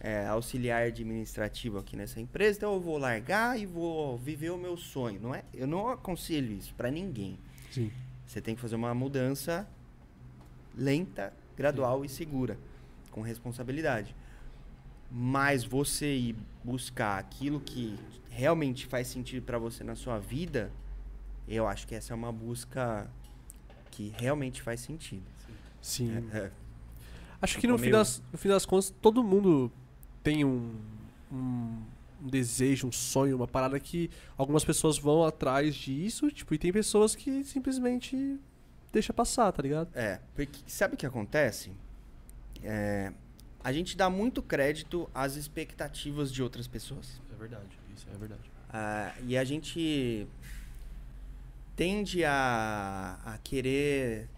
é, 0.00 0.26
auxiliar 0.26 0.86
administrativo 0.86 1.78
aqui 1.78 1.96
nessa 1.96 2.20
empresa, 2.20 2.58
então 2.58 2.74
eu 2.74 2.80
vou 2.80 2.98
largar 2.98 3.58
e 3.58 3.66
vou 3.66 4.18
viver 4.18 4.50
o 4.50 4.58
meu 4.58 4.76
sonho. 4.76 5.20
Não 5.20 5.34
é? 5.34 5.44
Eu 5.52 5.66
não 5.66 5.88
aconselho 5.88 6.52
isso 6.52 6.74
pra 6.74 6.90
ninguém. 6.90 7.38
Sim. 7.70 7.90
Você 8.26 8.40
tem 8.40 8.54
que 8.54 8.60
fazer 8.60 8.76
uma 8.76 8.94
mudança 8.94 9.68
lenta, 10.76 11.32
gradual 11.56 12.04
e 12.04 12.08
segura, 12.08 12.58
com 13.10 13.20
responsabilidade. 13.20 14.14
Mas 15.10 15.62
você 15.64 16.14
ir 16.14 16.36
buscar 16.62 17.18
aquilo 17.18 17.60
que 17.60 17.98
realmente 18.30 18.86
faz 18.86 19.06
sentido 19.06 19.44
pra 19.44 19.58
você 19.58 19.84
na 19.84 19.94
sua 19.94 20.18
vida, 20.18 20.72
eu 21.46 21.68
acho 21.68 21.86
que 21.86 21.94
essa 21.94 22.12
é 22.12 22.16
uma 22.16 22.32
busca 22.32 23.08
que 23.90 24.12
realmente 24.18 24.60
faz 24.60 24.80
sentido. 24.80 25.22
Sim. 25.80 26.28
É, 26.32 26.38
é. 26.38 26.50
Acho 27.44 27.58
que 27.58 27.66
no 27.66 27.74
Ficou 27.74 27.78
fim, 27.78 27.90
meio- 27.90 27.96
das, 27.98 28.22
no 28.32 28.38
fim 28.38 28.48
das 28.48 28.64
contas, 28.66 28.92
todo 29.02 29.22
mundo 29.22 29.70
tem 30.22 30.44
um, 30.44 30.74
um, 31.30 31.82
um 32.22 32.28
desejo, 32.28 32.86
um 32.88 32.92
sonho, 32.92 33.36
uma 33.36 33.46
parada 33.46 33.78
que 33.78 34.10
algumas 34.36 34.64
pessoas 34.64 34.96
vão 34.98 35.24
atrás 35.24 35.74
disso, 35.74 36.30
tipo, 36.30 36.54
e 36.54 36.58
tem 36.58 36.72
pessoas 36.72 37.14
que 37.14 37.44
simplesmente 37.44 38.38
deixa 38.92 39.12
passar, 39.12 39.52
tá 39.52 39.62
ligado? 39.62 39.88
É, 39.94 40.20
porque 40.34 40.58
sabe 40.66 40.94
o 40.94 40.96
que 40.96 41.04
acontece? 41.04 41.70
É, 42.62 43.12
a 43.62 43.72
gente 43.72 43.94
dá 43.96 44.08
muito 44.08 44.42
crédito 44.42 45.08
às 45.14 45.36
expectativas 45.36 46.32
de 46.32 46.42
outras 46.42 46.66
pessoas. 46.66 47.20
É 47.32 47.36
verdade, 47.36 47.78
isso 47.94 48.06
é 48.12 48.16
verdade. 48.16 48.42
Ah, 48.72 49.12
e 49.26 49.36
a 49.36 49.44
gente 49.44 50.26
tende 51.76 52.24
a, 52.24 53.18
a 53.24 53.38
querer 53.38 54.28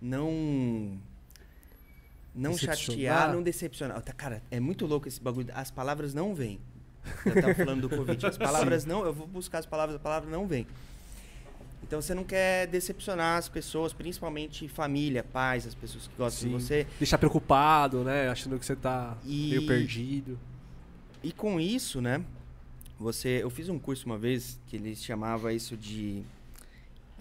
não 0.00 0.98
não 2.34 2.56
chatear, 2.56 3.32
não 3.32 3.42
decepcionar. 3.42 4.02
Cara, 4.16 4.42
é 4.50 4.60
muito 4.60 4.86
louco 4.86 5.08
esse 5.08 5.20
bagulho. 5.20 5.48
As 5.54 5.70
palavras 5.70 6.14
não 6.14 6.34
vêm. 6.34 6.60
Eu 7.24 7.34
tava 7.40 7.54
falando 7.54 7.88
do 7.88 7.88
Covid. 7.96 8.26
As 8.26 8.36
palavras 8.38 8.84
não. 8.84 9.04
Eu 9.04 9.12
vou 9.12 9.26
buscar 9.26 9.58
as 9.58 9.66
palavras, 9.66 9.96
a 9.96 9.98
palavra 9.98 10.30
não 10.30 10.46
vem. 10.46 10.66
Então 11.82 12.00
você 12.00 12.14
não 12.14 12.22
quer 12.22 12.66
decepcionar 12.68 13.38
as 13.38 13.48
pessoas, 13.48 13.92
principalmente 13.92 14.68
família, 14.68 15.24
pais, 15.24 15.66
as 15.66 15.74
pessoas 15.74 16.06
que 16.06 16.14
gostam 16.16 16.42
Sim. 16.48 16.56
de 16.56 16.62
você. 16.62 16.86
Deixar 16.98 17.18
preocupado, 17.18 18.04
né? 18.04 18.28
Achando 18.28 18.58
que 18.58 18.64
você 18.64 18.76
tá 18.76 19.16
E- 19.24 19.48
meio 19.50 19.66
perdido. 19.66 20.38
E 21.22 21.32
com 21.32 21.58
isso, 21.58 22.00
né? 22.00 22.22
Você, 22.98 23.40
eu 23.42 23.50
fiz 23.50 23.68
um 23.68 23.78
curso 23.78 24.06
uma 24.06 24.18
vez 24.18 24.60
que 24.68 24.76
eles 24.76 25.02
chamava 25.02 25.52
isso 25.52 25.76
de 25.76 26.22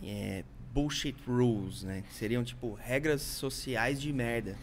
é, 0.04 0.44
bullshit 0.74 1.16
rules, 1.26 1.84
né? 1.84 2.04
Que 2.08 2.14
seriam 2.14 2.44
tipo 2.44 2.74
regras 2.74 3.22
sociais 3.22 4.00
de 4.00 4.12
merda, 4.14 4.56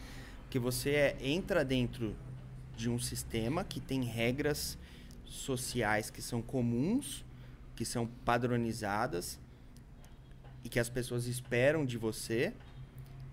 que 0.57 0.59
você 0.59 0.91
é- 0.93 1.17
entra 1.21 1.63
dentro 1.63 2.17
de 2.75 2.89
um 2.89 2.99
sistema 2.99 3.63
que 3.63 3.79
tem 3.79 4.03
regras 4.03 4.79
sociais 5.27 6.09
que 6.09 6.23
são 6.23 6.41
comuns, 6.41 7.23
que 7.75 7.85
são 7.85 8.07
padronizadas 8.25 9.39
e 10.65 10.69
que 10.71 10.79
as 10.81 10.89
pessoas 10.89 11.27
esperam 11.27 11.85
de 11.85 11.99
você. 11.99 12.55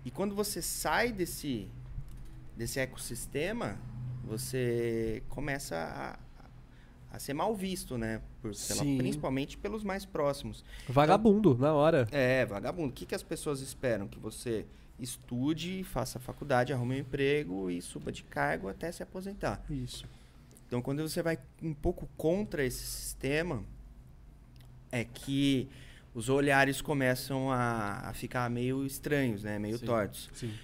E 0.04 0.10
quando 0.10 0.34
você 0.34 0.60
sai 0.60 1.12
desse 1.12 1.66
desse 2.54 2.78
ecossistema, 2.78 3.78
você 4.22 5.22
começa 5.30 6.18
a, 7.10 7.16
a 7.16 7.18
ser 7.18 7.32
mal 7.32 7.56
visto, 7.56 7.96
né? 7.96 8.20
Por, 8.42 8.52
pela- 8.54 8.84
principalmente 8.98 9.56
pelos 9.56 9.82
mais 9.82 10.04
próximos. 10.04 10.62
Vagabundo, 10.90 11.56
na 11.56 11.72
hora. 11.72 12.06
É, 12.12 12.44
vagabundo. 12.44 12.90
O 12.90 12.92
que, 12.92 13.06
que 13.06 13.14
as 13.14 13.22
pessoas 13.22 13.60
esperam? 13.62 14.06
Que 14.06 14.18
você 14.18 14.66
estude, 14.98 15.82
faça 15.84 16.18
faculdade, 16.18 16.72
arrume 16.72 16.96
um 16.96 16.98
emprego 16.98 17.70
e 17.70 17.82
suba 17.82 18.12
de 18.12 18.22
cargo 18.22 18.68
até 18.68 18.90
se 18.92 19.02
aposentar. 19.02 19.62
Isso. 19.68 20.06
Então, 20.66 20.80
quando 20.80 21.06
você 21.06 21.22
vai 21.22 21.38
um 21.62 21.74
pouco 21.74 22.08
contra 22.16 22.64
esse 22.64 22.84
sistema, 22.84 23.64
é 24.90 25.04
que 25.04 25.68
os 26.14 26.28
olhares 26.28 26.80
começam 26.80 27.50
a, 27.50 28.08
a 28.08 28.12
ficar 28.12 28.48
meio 28.48 28.86
estranhos, 28.86 29.42
né? 29.42 29.58
Meio 29.58 29.78
Sim. 29.78 29.86
tortos. 29.86 30.30
Sim. 30.32 30.54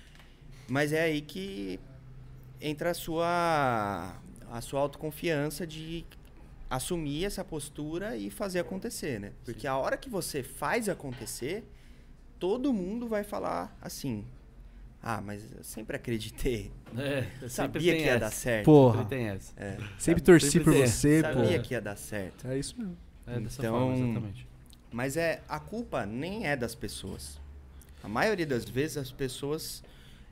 Mas 0.68 0.92
é 0.92 1.02
aí 1.02 1.20
que 1.20 1.80
entra 2.60 2.90
a 2.90 2.94
sua, 2.94 4.16
a 4.50 4.60
sua 4.60 4.80
autoconfiança 4.80 5.66
de 5.66 6.06
assumir 6.68 7.24
essa 7.24 7.44
postura 7.44 8.16
e 8.16 8.30
fazer 8.30 8.60
acontecer, 8.60 9.18
né? 9.18 9.32
Porque 9.44 9.66
a 9.66 9.76
hora 9.76 9.96
que 9.96 10.08
você 10.08 10.44
faz 10.44 10.88
acontecer, 10.88 11.64
todo 12.40 12.72
mundo 12.72 13.06
vai 13.06 13.22
falar 13.22 13.76
assim: 13.80 14.24
Ah, 15.00 15.20
mas 15.20 15.44
eu 15.56 15.62
sempre 15.62 15.94
acreditei. 15.96 16.72
É, 16.98 17.18
Eu 17.40 17.48
sempre 17.48 17.80
sabia 17.80 17.92
tem 17.92 18.00
que 18.00 18.06
ia 18.06 18.10
essa. 18.10 18.18
dar 18.20 18.30
certo. 18.32 18.64
Porra. 18.64 18.98
Sempre 18.98 19.16
tem 19.16 19.28
essa. 19.28 19.52
É, 19.56 19.78
Sempre 19.98 20.22
torci 20.22 20.50
sempre 20.50 20.64
por 20.64 20.72
tem. 20.74 20.86
você, 20.86 21.20
sabia 21.20 21.58
pô. 21.60 21.64
que 21.68 21.74
ia 21.74 21.80
dar 21.80 21.96
certo. 21.96 22.48
É 22.48 22.58
isso 22.58 22.74
mesmo. 22.76 22.96
É 23.26 23.38
dessa 23.38 23.62
Então- 23.62 23.78
forma, 23.78 23.94
exatamente. 23.96 24.46
Mas 24.92 25.16
é 25.16 25.40
a 25.48 25.60
culpa 25.60 26.04
nem 26.04 26.46
é 26.48 26.56
das 26.56 26.74
pessoas. 26.74 27.38
A 28.02 28.08
maioria 28.08 28.46
das 28.46 28.64
vezes 28.64 28.96
as 28.96 29.12
pessoas 29.12 29.84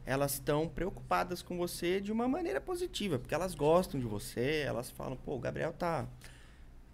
elas 0.04 0.32
estão 0.34 0.66
preocupadas 0.66 1.42
com 1.42 1.56
você 1.58 2.00
de 2.00 2.10
uma 2.10 2.26
maneira 2.26 2.60
positiva, 2.60 3.18
porque 3.18 3.34
elas 3.34 3.54
gostam 3.54 4.00
de 4.00 4.06
você, 4.06 4.64
elas 4.66 4.90
falam, 4.90 5.16
pô, 5.16 5.36
o 5.36 5.38
Gabriel 5.38 5.72
tá 5.74 6.06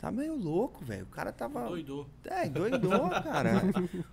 tá 0.05 0.11
meio 0.11 0.35
louco, 0.37 0.85
velho. 0.85 1.05
O 1.05 1.07
cara 1.15 1.33
tava 1.33 1.67
Doidou. 1.69 2.07
é, 2.27 2.49
doidou, 2.49 3.09
cara. 3.09 3.63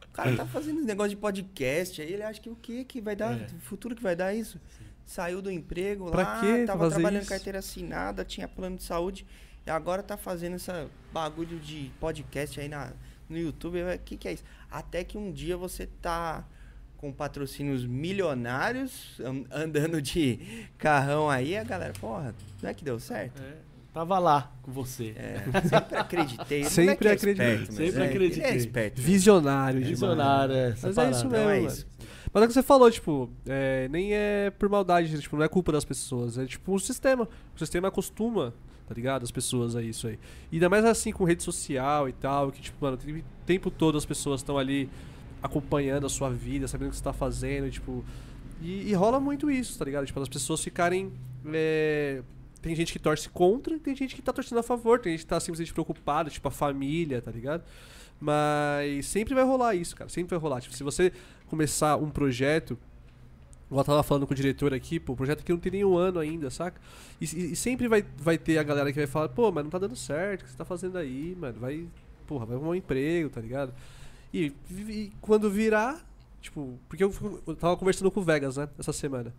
O 0.07 0.11
cara 0.13 0.35
tá 0.37 0.45
fazendo 0.45 0.77
esse 0.77 0.87
negócio 0.87 1.09
de 1.11 1.15
podcast 1.17 2.01
aí, 2.01 2.13
ele 2.13 2.23
acha 2.23 2.39
que 2.39 2.49
o 2.49 2.55
que 2.55 2.83
que 2.85 3.01
vai 3.01 3.15
dar, 3.15 3.33
É. 3.39 3.47
futuro 3.61 3.95
que 3.95 4.01
vai 4.03 4.15
dar 4.15 4.33
isso? 4.33 4.59
Saiu 5.05 5.41
do 5.41 5.51
emprego 5.51 6.09
Pra 6.09 6.23
lá, 6.23 6.39
quê 6.39 6.63
tava 6.65 6.79
fazer 6.85 6.95
trabalhando 6.95 7.21
isso? 7.23 7.29
carteira 7.29 7.59
assinada, 7.59 8.23
tinha 8.23 8.47
plano 8.47 8.77
de 8.77 8.83
saúde 8.83 9.25
e 9.67 9.69
agora 9.69 10.01
tá 10.01 10.15
fazendo 10.15 10.55
essa 10.55 10.87
bagulho 11.11 11.59
de 11.59 11.91
podcast 11.99 12.59
aí 12.59 12.69
na, 12.69 12.93
no 13.27 13.37
YouTube. 13.37 13.81
O 13.83 13.99
que 13.99 14.15
que 14.15 14.27
é 14.27 14.33
isso? 14.33 14.43
Até 14.69 15.03
que 15.03 15.17
um 15.17 15.31
dia 15.31 15.57
você 15.57 15.87
tá 16.01 16.45
com 16.97 17.11
patrocínios 17.11 17.83
milionários, 17.85 19.19
an- 19.19 19.43
andando 19.51 20.01
de 20.01 20.67
carrão 20.77 21.29
aí, 21.29 21.57
a 21.57 21.63
galera, 21.63 21.93
porra, 21.99 22.33
não 22.61 22.69
é 22.69 22.73
que 22.73 22.83
deu 22.85 22.99
certo? 22.99 23.41
É, 23.41 23.55
tava 23.93 24.17
lá 24.19 24.51
com 24.61 24.71
você. 24.71 25.13
É, 25.17 25.43
sempre 25.67 25.95
acreditei. 25.97 26.63
Sempre 26.63 26.83
moleque 26.83 27.07
é 27.07 27.11
acreditei. 27.11 27.53
esperto, 27.53 27.73
Sempre 27.73 27.83
é- 27.85 27.87
Ele 27.95 28.03
acreditei. 28.05 28.43
é 28.51 28.55
esperto. 28.55 28.97
mesmo. 28.99 29.11
Visionário 29.11 29.79
demais. 29.79 29.89
Visionário, 29.99 30.53
é. 30.55 30.69
Mas 30.81 30.97
é 30.97 31.09
isso 31.09 31.19
Então 31.25 31.31
mesmo, 31.31 31.35
é 31.49 31.55
mano. 31.55 31.67
isso. 31.67 31.87
Mas 32.33 32.41
é 32.41 32.45
o 32.45 32.47
que 32.47 32.53
você 32.53 32.63
falou, 32.63 32.89
tipo, 32.89 33.29
é, 33.45 33.87
nem 33.89 34.13
é 34.13 34.49
por 34.51 34.69
maldade, 34.69 35.19
tipo, 35.19 35.35
não 35.35 35.43
é 35.43 35.47
culpa 35.49 35.71
das 35.73 35.83
pessoas. 35.83 36.37
É 36.37 36.45
tipo 36.45 36.73
o 36.73 36.79
sistema. 36.79 37.27
O 37.55 37.59
sistema 37.59 37.89
acostuma, 37.89 38.53
tá 38.87 38.93
ligado? 38.95 39.23
As 39.23 39.31
pessoas 39.31 39.75
a 39.75 39.81
isso 39.81 40.07
aí. 40.07 40.17
E 40.51 40.55
ainda 40.55 40.69
mais 40.69 40.85
assim 40.85 41.11
com 41.11 41.25
rede 41.25 41.43
social 41.43 42.07
e 42.07 42.13
tal, 42.13 42.49
que, 42.51 42.61
tipo, 42.61 42.77
mano, 42.79 42.97
o 42.97 43.23
tempo 43.45 43.69
todo 43.69 43.97
as 43.97 44.05
pessoas 44.05 44.39
estão 44.39 44.57
ali 44.57 44.89
acompanhando 45.43 46.05
a 46.05 46.09
sua 46.09 46.29
vida, 46.29 46.67
sabendo 46.67 46.87
o 46.87 46.91
que 46.91 46.97
você 46.97 47.03
tá 47.03 47.11
fazendo, 47.13 47.67
e, 47.67 47.71
tipo. 47.71 48.05
E, 48.61 48.89
e 48.89 48.93
rola 48.93 49.19
muito 49.19 49.49
isso, 49.51 49.77
tá 49.77 49.83
ligado? 49.83 50.05
Tipo, 50.05 50.21
as 50.21 50.29
pessoas 50.29 50.63
ficarem. 50.63 51.11
Tem 52.61 52.75
gente 52.75 52.93
que 52.93 52.99
torce 52.99 53.29
contra 53.29 53.77
tem 53.79 53.95
gente 53.95 54.15
que 54.15 54.21
tá 54.21 54.31
torcendo 54.33 54.59
a 54.59 54.63
favor, 54.63 54.99
tem 54.99 55.13
gente 55.13 55.21
que 55.21 55.27
tá 55.29 55.39
simplesmente 55.39 55.73
preocupada, 55.73 56.29
tipo, 56.29 56.47
a 56.47 56.51
família, 56.51 57.21
tá 57.21 57.31
ligado? 57.31 57.63
Mas 58.19 59.07
sempre 59.07 59.33
vai 59.33 59.43
rolar 59.43 59.73
isso, 59.75 59.95
cara. 59.95 60.09
Sempre 60.09 60.31
vai 60.31 60.39
rolar. 60.39 60.61
Tipo, 60.61 60.75
se 60.75 60.83
você 60.83 61.11
começar 61.47 61.97
um 61.97 62.09
projeto 62.09 62.77
eu 63.71 63.83
tava 63.85 64.03
falando 64.03 64.27
com 64.27 64.33
o 64.33 64.35
diretor 64.35 64.73
aqui, 64.73 64.99
pô, 64.99 65.13
o 65.13 65.15
projeto 65.15 65.39
aqui 65.39 65.51
não 65.51 65.59
tem 65.59 65.71
nenhum 65.71 65.95
ano 65.97 66.19
ainda, 66.19 66.49
saca? 66.49 66.79
E, 67.21 67.23
e- 67.23 67.55
sempre 67.55 67.87
vai, 67.87 68.03
vai 68.17 68.37
ter 68.37 68.57
a 68.57 68.63
galera 68.63 68.91
que 68.91 68.97
vai 68.99 69.07
falar, 69.07 69.29
pô, 69.29 69.49
mas 69.51 69.63
não 69.63 69.71
tá 69.71 69.77
dando 69.77 69.95
certo, 69.95 70.41
o 70.41 70.43
que 70.45 70.51
você 70.51 70.57
tá 70.57 70.65
fazendo 70.65 70.97
aí, 70.97 71.35
mano? 71.39 71.57
Vai, 71.59 71.87
porra, 72.27 72.45
vai 72.45 72.57
arrumar 72.57 72.71
um 72.71 72.75
emprego, 72.75 73.29
tá 73.29 73.39
ligado? 73.39 73.73
E, 74.33 74.51
e 74.69 75.11
quando 75.21 75.49
virar, 75.49 76.05
tipo, 76.41 76.77
porque 76.89 77.03
eu, 77.03 77.13
eu 77.47 77.55
tava 77.55 77.77
conversando 77.77 78.11
com 78.11 78.19
o 78.19 78.23
Vegas, 78.23 78.57
né, 78.57 78.67
essa 78.77 78.91
semana. 78.91 79.33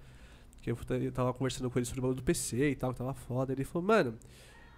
Que 0.62 0.70
eu, 0.70 0.76
tava 1.12 1.34
conversando 1.34 1.68
com 1.70 1.78
ele 1.78 1.84
sobre 1.84 2.00
o 2.00 2.02
bagulho 2.02 2.16
do 2.16 2.22
PC 2.22 2.70
e 2.70 2.76
tal, 2.76 2.92
que 2.92 2.98
tava 2.98 3.12
foda. 3.12 3.52
Ele 3.52 3.64
falou, 3.64 3.86
mano, 3.86 4.16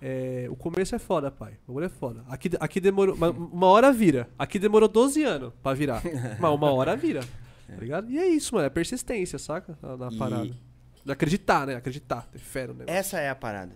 é, 0.00 0.46
o 0.50 0.56
começo 0.56 0.94
é 0.94 0.98
foda, 0.98 1.30
pai. 1.30 1.58
O 1.66 1.72
bagulho 1.72 1.86
é 1.86 1.88
foda. 1.88 2.24
Aqui, 2.28 2.50
aqui 2.58 2.80
demorou. 2.80 3.14
Uma, 3.14 3.30
uma 3.30 3.66
hora 3.66 3.92
vira. 3.92 4.28
Aqui 4.38 4.58
demorou 4.58 4.88
12 4.88 5.22
anos 5.22 5.52
pra 5.62 5.74
virar. 5.74 6.02
Mas 6.40 6.50
uma 6.50 6.72
hora 6.72 6.96
vira. 6.96 7.20
Tá 7.66 7.80
ligado? 7.80 8.10
E 8.10 8.18
é 8.18 8.26
isso, 8.28 8.54
mano. 8.54 8.66
É 8.66 8.70
persistência, 8.70 9.38
saca? 9.38 9.76
Na, 9.80 9.96
na 9.96 10.18
parada. 10.18 10.54
De 11.02 11.10
acreditar, 11.10 11.66
né? 11.66 11.74
Acreditar. 11.74 12.26
Ter 12.30 12.38
fé 12.38 12.66
no 12.66 12.74
negócio. 12.74 12.94
Essa 12.94 13.18
é 13.18 13.30
a 13.30 13.34
parada. 13.34 13.74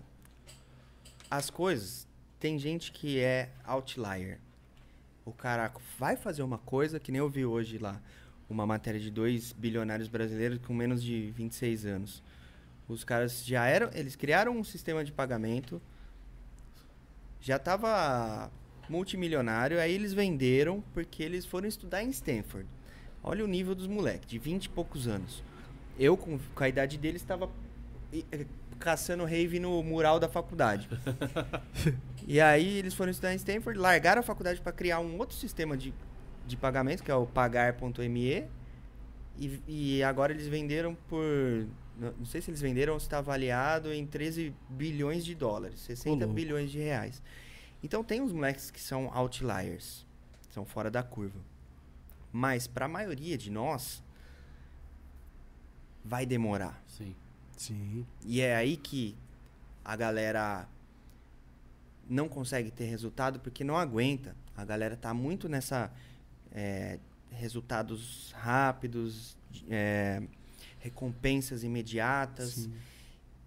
As 1.29 1.49
coisas, 1.49 2.07
tem 2.39 2.59
gente 2.59 2.91
que 2.91 3.19
é 3.19 3.49
outlier. 3.65 4.39
O 5.25 5.31
cara 5.31 5.71
vai 5.97 6.15
fazer 6.15 6.43
uma 6.43 6.59
coisa 6.59 6.99
que 6.99 7.11
nem 7.11 7.19
eu 7.19 7.27
vi 7.27 7.45
hoje 7.45 7.77
lá, 7.77 8.01
uma 8.49 8.65
matéria 8.65 8.99
de 8.99 9.11
dois 9.11 9.53
bilionários 9.53 10.07
brasileiros 10.07 10.59
com 10.65 10.73
menos 10.73 11.03
de 11.03 11.31
26 11.31 11.85
anos. 11.85 12.23
Os 12.87 13.03
caras 13.03 13.45
já 13.45 13.65
eram, 13.67 13.89
eles 13.93 14.15
criaram 14.15 14.57
um 14.57 14.63
sistema 14.63 15.03
de 15.03 15.11
pagamento, 15.11 15.79
já 17.39 17.59
tava 17.59 18.51
multimilionário, 18.89 19.79
aí 19.79 19.93
eles 19.93 20.11
venderam 20.11 20.83
porque 20.93 21.21
eles 21.21 21.45
foram 21.45 21.67
estudar 21.67 22.03
em 22.03 22.09
Stanford. 22.09 22.67
Olha 23.23 23.43
o 23.45 23.47
nível 23.47 23.75
dos 23.75 23.85
moleques, 23.85 24.27
de 24.27 24.39
20 24.39 24.65
e 24.65 24.69
poucos 24.69 25.07
anos. 25.07 25.43
Eu, 25.97 26.17
com, 26.17 26.39
com 26.55 26.63
a 26.63 26.69
idade 26.69 26.97
deles, 26.97 27.21
estava 27.21 27.49
eh, 28.11 28.45
caçando 28.79 29.25
rave 29.25 29.59
no 29.59 29.83
mural 29.83 30.19
da 30.19 30.27
faculdade. 30.27 30.89
e 32.25 32.39
aí 32.41 32.77
eles 32.77 32.93
foram 32.93 33.11
estudar 33.11 33.33
em 33.33 33.37
Stanford, 33.37 33.77
largaram 33.77 34.21
a 34.21 34.23
faculdade 34.23 34.61
para 34.61 34.71
criar 34.71 34.99
um 34.99 35.17
outro 35.19 35.35
sistema 35.35 35.77
de, 35.77 35.93
de 36.49 36.57
pagamento, 36.57 37.03
que 37.03 37.11
é 37.11 37.15
o 37.15 37.25
pagar.me. 37.25 38.45
E, 39.37 39.61
e 39.67 40.03
agora 40.03 40.33
eles 40.33 40.47
venderam 40.47 40.95
por. 41.07 41.23
Não 41.97 42.25
sei 42.25 42.41
se 42.41 42.49
eles 42.49 42.61
venderam 42.61 42.93
ou 42.93 42.99
se 42.99 43.05
está 43.05 43.17
avaliado 43.17 43.91
em 43.93 44.05
13 44.05 44.53
bilhões 44.69 45.25
de 45.25 45.35
dólares, 45.35 45.79
60 45.81 46.17
louco. 46.17 46.33
bilhões 46.33 46.71
de 46.71 46.79
reais. 46.79 47.21
Então 47.83 48.03
tem 48.03 48.21
uns 48.21 48.31
moleques 48.31 48.71
que 48.71 48.79
são 48.79 49.09
outliers, 49.13 50.05
são 50.49 50.65
fora 50.65 50.89
da 50.89 51.03
curva. 51.03 51.39
Mas 52.31 52.67
para 52.67 52.85
a 52.85 52.89
maioria 52.89 53.37
de 53.37 53.49
nós, 53.49 54.03
vai 56.03 56.25
demorar. 56.25 56.81
Sim. 56.87 57.15
Sim. 57.57 58.05
E 58.25 58.41
é 58.41 58.55
aí 58.55 58.77
que 58.77 59.17
a 59.83 59.95
galera 59.95 60.67
não 62.09 62.27
consegue 62.27 62.71
ter 62.71 62.85
resultado 62.85 63.39
porque 63.39 63.63
não 63.63 63.77
aguenta. 63.77 64.35
A 64.55 64.65
galera 64.65 64.97
tá 64.97 65.13
muito 65.13 65.47
nessa 65.47 65.91
é, 66.51 66.99
resultados 67.31 68.33
rápidos, 68.37 69.37
é, 69.69 70.21
recompensas 70.79 71.63
imediatas 71.63 72.51
Sim. 72.51 72.73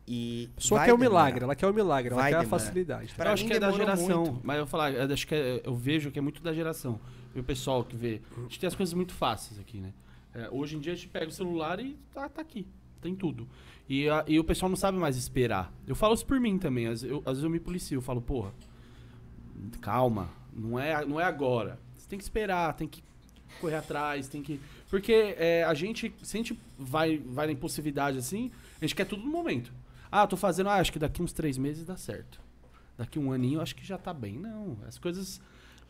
e 0.07 0.49
A 0.53 0.57
pessoa 0.61 0.79
vai 0.81 0.89
quer 0.89 0.95
o 0.95 0.99
milagre, 0.99 1.45
ela 1.45 1.55
quer 1.55 1.67
o 1.67 1.73
milagre, 1.75 2.13
ela 2.13 2.23
Vai 2.23 2.31
quer 2.31 2.37
a 2.37 2.41
demorar. 2.43 2.59
facilidade. 2.59 3.09
tá 3.11 3.15
Pra 3.17 3.31
eu 3.31 3.35
acho 3.35 3.47
que 3.47 3.53
é 3.53 3.61
da 3.61 3.71
geração. 3.73 4.25
muito. 4.25 4.41
Mas 4.45 4.59
eu 4.59 4.67
falar, 4.67 4.93
eu 4.93 5.13
acho 5.13 5.27
que 5.27 5.35
é- 5.35 5.61
eu 5.65 5.75
vejo 5.75 6.11
que 6.11 6.19
é 6.19 6.23
muito 6.23 6.43
da 6.43 6.53
geração. 6.53 7.01
E 7.35 7.41
o 7.41 7.45
pessoal 7.45 7.83
que 7.85 7.97
vê. 7.97 8.21
A 8.37 8.41
gente 8.43 8.61
tem 8.61 8.67
as 8.67 8.75
coisas 8.75 8.93
muito 8.93 9.15
fáceis 9.15 9.59
aqui, 9.59 9.79
né? 9.79 9.93
É, 10.35 10.49
hoje 10.51 10.77
em 10.77 10.81
dia 10.81 10.93
a 10.93 10.97
gente 10.97 11.09
pega 11.09 11.29
o 11.29 11.31
celular 11.33 11.81
e 11.81 11.97
tá, 12.13 12.29
tá 12.29 12.41
aqui. 12.43 12.67
Tem 13.01 13.15
tudo. 13.15 13.49
E, 13.89 14.09
a- 14.09 14.25
e 14.29 14.39
o 14.39 14.45
pessoal 14.45 14.69
não 14.69 14.77
sabe 14.77 14.97
mais 14.99 15.17
esperar. 15.17 15.73
Eu 15.87 15.95
falo 15.95 16.15
isso 16.15 16.25
por 16.27 16.39
mim 16.39 16.59
também. 16.59 16.87
Às, 16.87 17.03
eu- 17.03 17.19
às 17.25 17.33
vezes 17.33 17.45
eu 17.45 17.51
me 17.51 17.59
policio. 17.61 17.97
Eu 17.99 18.03
falo, 18.03 18.21
porra, 18.21 18.53
calma. 19.81 20.31
Não 20.55 20.79
é, 20.79 21.05
não 21.05 21.19
é 21.21 21.25
agora. 21.25 21.79
Tem 22.13 22.19
que 22.19 22.25
esperar, 22.25 22.75
tem 22.75 22.87
que 22.87 23.03
correr 23.59 23.77
atrás, 23.77 24.29
tem 24.29 24.43
que. 24.43 24.61
Porque 24.91 25.35
é, 25.39 25.65
a 25.65 25.73
gente, 25.73 26.15
se 26.23 26.37
a 26.37 26.39
gente 26.41 26.61
vai, 26.79 27.17
vai 27.17 27.47
na 27.47 27.55
impulsividade 27.55 28.19
assim, 28.19 28.51
a 28.79 28.85
gente 28.85 28.95
quer 28.95 29.07
tudo 29.07 29.23
no 29.23 29.31
momento. 29.31 29.73
Ah, 30.11 30.27
tô 30.27 30.37
fazendo, 30.37 30.69
ah, 30.69 30.75
acho 30.75 30.93
que 30.93 30.99
daqui 30.99 31.23
uns 31.23 31.33
três 31.33 31.57
meses 31.57 31.87
dá 31.87 31.97
certo. 31.97 32.39
Daqui 32.99 33.19
um 33.19 33.33
aninho 33.33 33.63
acho 33.63 33.75
que 33.75 33.83
já 33.83 33.97
tá 33.97 34.13
bem. 34.13 34.39
Não, 34.39 34.77
as 34.87 34.99
coisas. 34.99 35.41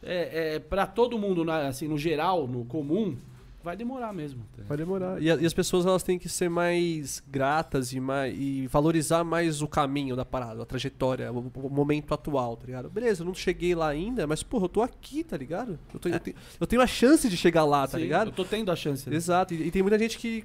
É, 0.01 0.55
é, 0.55 0.59
para 0.61 0.87
todo 0.87 1.19
mundo, 1.19 1.45
né, 1.45 1.67
assim, 1.67 1.89
no 1.89 1.99
geral, 1.99 2.47
no 2.47 2.65
comum, 2.67 3.19
vai 3.63 3.77
demorar 3.77 4.13
mesmo. 4.13 4.45
tá? 4.57 4.63
Vai 4.69 4.77
demorar. 4.77 5.21
E, 5.23 5.31
a- 5.31 5.37
e 5.37 5.47
as 5.47 5.55
pessoas 5.55 5.87
elas 5.87 6.03
têm 6.03 6.19
que 6.19 6.29
ser 6.29 6.49
mais 6.51 7.23
gratas 7.31 7.93
e, 7.93 8.01
mais, 8.01 8.35
e 8.39 8.67
valorizar 8.67 9.23
mais 9.25 9.63
o 9.63 9.69
caminho 9.69 10.15
da 10.17 10.25
parada, 10.25 10.63
a 10.63 10.67
trajetória, 10.67 11.33
o, 11.33 11.51
o 11.55 11.71
momento 11.71 12.13
atual, 12.13 12.57
tá 12.57 12.67
ligado? 12.67 12.91
Beleza, 12.91 13.23
eu 13.23 13.27
não 13.27 13.35
cheguei 13.35 13.75
lá 13.75 13.89
ainda, 13.89 14.27
mas, 14.27 14.43
porra, 14.43 14.65
eu 14.65 14.69
tô 14.69 14.83
aqui, 14.83 15.23
tá 15.25 15.37
ligado? 15.37 15.79
Eu, 15.95 16.01
tô- 16.01 16.09
eu 16.09 16.21
tenho, 16.21 16.37
eu 16.61 16.67
tenho 16.67 16.83
a 16.83 16.87
chance 16.87 17.29
de 17.29 17.37
chegar 17.37 17.65
lá, 17.65 17.87
tá 17.87 17.97
Sim, 17.99 18.03
ligado? 18.05 18.29
Eu 18.29 18.33
tô 18.33 18.45
tendo 18.45 18.71
a 18.71 18.77
chance. 18.77 19.09
né? 19.09 19.17
Exato. 19.17 19.55
E, 19.55 19.67
e 19.69 19.71
tem 19.71 19.83
muita 19.83 19.99
gente 19.99 20.19
que. 20.19 20.45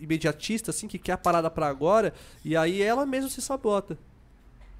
imediatista, 0.00 0.70
assim, 0.70 0.86
que 0.86 0.98
quer 0.98 1.12
a 1.12 1.18
parada 1.18 1.50
pra 1.50 1.66
agora, 1.66 2.12
e 2.44 2.56
aí 2.56 2.80
ela 2.80 3.04
mesma 3.04 3.28
se 3.28 3.42
sabota. 3.42 3.98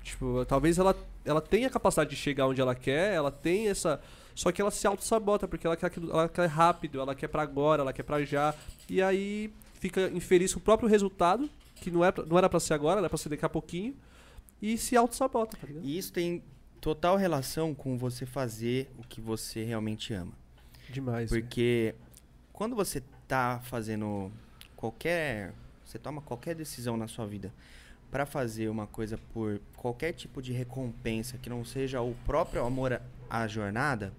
Tipo, 0.03 0.45
talvez 0.47 0.79
ela, 0.79 0.97
ela 1.25 1.41
tenha 1.41 1.67
a 1.69 1.71
capacidade 1.71 2.11
de 2.11 2.17
chegar 2.17 2.47
onde 2.47 2.61
ela 2.61 2.75
quer, 2.75 3.15
ela 3.15 3.31
tem 3.31 3.69
essa. 3.69 4.01
Só 4.35 4.51
que 4.51 4.61
ela 4.61 4.71
se 4.71 4.87
auto-sabota, 4.87 5.47
porque 5.47 5.67
ela 5.67 5.77
quer, 5.77 5.87
aquilo- 5.87 6.11
ela 6.11 6.29
quer 6.29 6.47
rápido, 6.47 7.01
ela 7.01 7.15
quer 7.15 7.29
pra 7.29 7.43
agora, 7.43 7.83
ela 7.83 7.93
quer 7.93 8.03
pra 8.03 8.25
já. 8.25 8.55
E 8.89 9.03
aí 9.03 9.53
fica 9.75 10.09
infeliz 10.09 10.55
com 10.55 10.61
o 10.61 10.63
próprio 10.63 10.89
resultado, 10.89 11.49
que 11.77 11.91
não, 11.91 12.05
é 12.05 12.13
não 12.27 12.39
era 12.39 12.49
pra 12.49 12.59
ser 12.61 12.75
agora, 12.75 13.01
era 13.01 13.09
pra 13.09 13.19
ser 13.19 13.29
daqui 13.29 13.45
a 13.45 13.49
pouquinho, 13.49 13.95
e 14.63 14.79
se 14.79 14.97
auto-sabota, 14.97 15.57
tá 15.57 15.67
ligado? 15.67 15.85
E 15.85 15.99
isso 15.99 16.13
tem 16.13 16.43
total 16.81 17.17
relação 17.17 17.75
com 17.75 17.99
você 17.99 18.25
fazer 18.25 18.91
o 18.99 19.03
que 19.03 19.21
você 19.21 19.65
realmente 19.65 20.15
ama. 20.15 20.33
Demais. 20.89 21.29
Porque 21.29 21.95
quando 22.53 22.75
você 22.75 23.03
tá 23.29 23.61
fazendo 23.65 24.33
qualquer. 24.77 25.53
Você 25.85 25.99
toma 25.99 26.21
qualquer 26.23 26.55
decisão 26.55 26.97
na 26.97 27.09
sua 27.09 27.27
vida 27.27 27.53
para 28.11 28.27
fazer 28.27 28.69
uma 28.69 28.87
coisa 28.87 29.19
por 29.33 29.61
qualquer 29.77 30.13
tipo 30.13 30.43
de 30.43 30.53
recompensa 30.53 31.39
que 31.39 31.49
não 31.49 31.65
seja 31.65 32.01
o 32.01 32.15
próprio 32.27 32.65
amor 32.65 33.01
à- 33.29 33.47
jornada, 33.47 34.13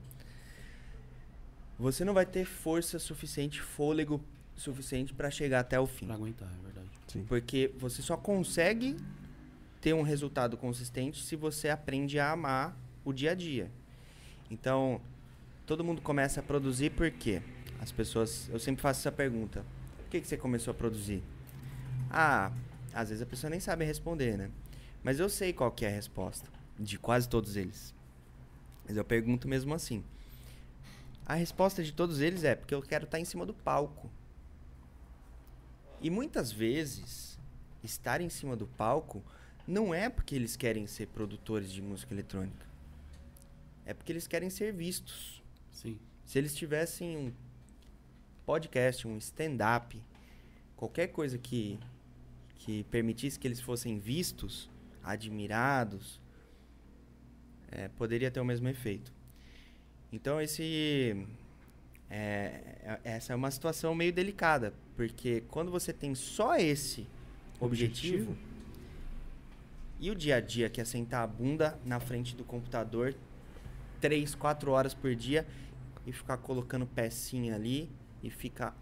você 1.78 2.06
não 2.06 2.14
vai 2.14 2.26
ter 2.26 2.46
força 2.46 3.00
suficiente, 3.00 3.62
fôlego 3.62 4.22
suficiente 4.56 5.14
para 5.14 5.30
chegar 5.32 5.60
até 5.62 5.80
o 5.80 5.88
fim. 5.88 6.06
Pra 6.06 6.16
aguentar, 6.16 6.48
é 6.48 6.64
verdade. 6.64 6.90
Sim. 7.08 7.26
Porque 7.28 7.72
você 7.80 8.02
só 8.02 8.16
consegue 8.16 8.96
ter 9.82 9.94
um 9.94 10.04
resultado 10.04 10.56
consistente 10.56 11.24
se 11.24 11.36
você 11.36 11.70
aprende 11.70 12.20
a 12.20 12.32
amar 12.32 12.78
o 13.04 13.12
dia 13.12 13.32
a 13.32 13.36
dia. 13.36 13.72
Então, 14.50 15.02
todo 15.66 15.84
mundo 15.84 16.02
começa 16.02 16.40
a 16.40 16.44
produzir 16.44 16.92
por 16.92 17.10
quê? 17.10 17.42
As 17.82 17.92
pessoas, 17.92 18.48
eu 18.50 18.60
sempre 18.60 18.82
faço 18.82 19.00
essa 19.00 19.12
pergunta. 19.12 19.66
Por 19.98 20.10
que, 20.12 20.22
que 20.22 20.28
você 20.28 20.38
começou 20.38 20.72
a 20.72 20.76
produzir? 20.76 21.24
Ah, 22.12 22.52
às 22.94 23.10
vezes 23.10 23.22
a 23.22 23.26
pessoa 23.26 23.50
nem 23.50 23.60
sabe 23.60 23.86
responder, 23.86 24.38
né? 24.38 24.52
Mas 25.04 25.20
eu 25.20 25.30
sei 25.30 25.54
qual 25.54 25.72
que 25.72 25.86
é 25.86 25.90
a 25.90 25.92
resposta 25.92 26.50
de 26.80 26.98
quase 26.98 27.28
todos 27.28 27.56
eles. 27.56 27.94
Mas 28.88 28.98
eu 28.98 29.04
pergunto 29.04 29.48
mesmo 29.48 29.74
assim. 29.74 30.04
A 31.26 31.34
resposta 31.34 31.84
de 31.84 31.92
todos 31.94 32.20
eles 32.20 32.44
é 32.44 32.56
porque 32.56 32.74
eu 32.74 32.82
quero 32.82 33.06
estar 33.06 33.20
em 33.20 33.26
cima 33.26 33.46
do 33.46 33.54
palco. 33.54 34.10
E 36.02 36.10
muitas 36.10 36.52
vezes, 36.52 37.40
estar 37.84 38.22
em 38.22 38.30
cima 38.30 38.56
do 38.56 38.68
palco 38.68 39.24
não 39.68 39.94
é 39.94 40.10
porque 40.10 40.36
eles 40.36 40.56
querem 40.56 40.88
ser 40.88 41.08
produtores 41.08 41.72
de 41.72 41.82
música 41.82 42.14
eletrônica. 42.14 42.66
É 43.86 43.94
porque 43.94 44.12
eles 44.12 44.28
querem 44.28 44.50
ser 44.50 44.74
vistos. 44.74 45.42
Sim. 45.72 46.00
Se 46.26 46.38
eles 46.38 46.56
tivessem 46.56 47.18
um 47.18 47.34
podcast, 48.46 49.08
um 49.08 49.18
stand-up, 49.18 50.02
qualquer 50.76 51.08
coisa 51.08 51.38
que, 51.38 51.80
que 52.64 52.84
permitisse 52.86 53.40
que 53.40 53.48
eles 53.48 53.60
fossem 53.60 53.98
vistos, 53.98 54.70
admirados, 55.04 56.20
é, 57.72 57.88
poderia 57.90 58.30
ter 58.30 58.40
o 58.40 58.46
mesmo 58.46 58.68
efeito. 58.68 59.12
Então 60.14 60.40
esse 60.40 61.26
é, 62.10 62.62
é- 62.84 63.00
essa 63.04 63.34
é 63.34 63.36
uma 63.36 63.50
situação 63.50 63.96
meio 63.96 64.14
delicada, 64.14 64.74
porque 64.96 65.42
quando 65.50 65.72
você 65.72 65.92
tem 65.92 66.14
só 66.14 66.56
esse 66.56 67.08
objetivo, 67.60 68.32
Objetivo? 68.32 68.38
e 70.00 70.12
o 70.12 70.16
dia 70.16 70.36
a 70.36 70.42
dia 70.42 70.70
que 70.70 70.80
é 70.80 70.86
sentar 70.86 71.24
a 71.24 71.28
bunda 71.28 71.80
na 71.84 72.00
frente 72.00 72.36
do 72.36 72.44
computador 72.44 73.16
três, 74.00 74.36
quatro 74.36 74.72
horas 74.72 74.94
por 74.94 75.16
dia 75.16 75.48
e 76.06 76.12
ficar 76.12 76.38
colocando 76.38 76.86
pecinha 76.86 77.56
ali 77.56 77.90
e 78.22 78.30
fica 78.30 78.74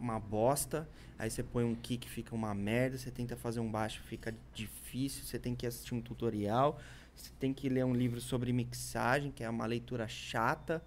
uma 0.00 0.18
bosta. 0.18 0.88
Aí 1.18 1.30
você 1.30 1.42
põe 1.42 1.64
um 1.64 1.74
kick, 1.74 2.08
fica 2.08 2.34
uma 2.34 2.54
merda. 2.54 2.96
Você 2.96 3.10
tenta 3.10 3.36
fazer 3.36 3.60
um 3.60 3.70
baixo, 3.70 4.02
fica 4.02 4.34
difícil. 4.54 5.24
Você 5.24 5.38
tem 5.38 5.54
que 5.54 5.66
assistir 5.66 5.94
um 5.94 6.00
tutorial. 6.00 6.80
Você 7.14 7.30
tem 7.38 7.52
que 7.52 7.68
ler 7.68 7.84
um 7.84 7.94
livro 7.94 8.20
sobre 8.20 8.52
mixagem, 8.52 9.32
que 9.32 9.42
é 9.42 9.50
uma 9.50 9.66
leitura 9.66 10.06
chata. 10.06 10.82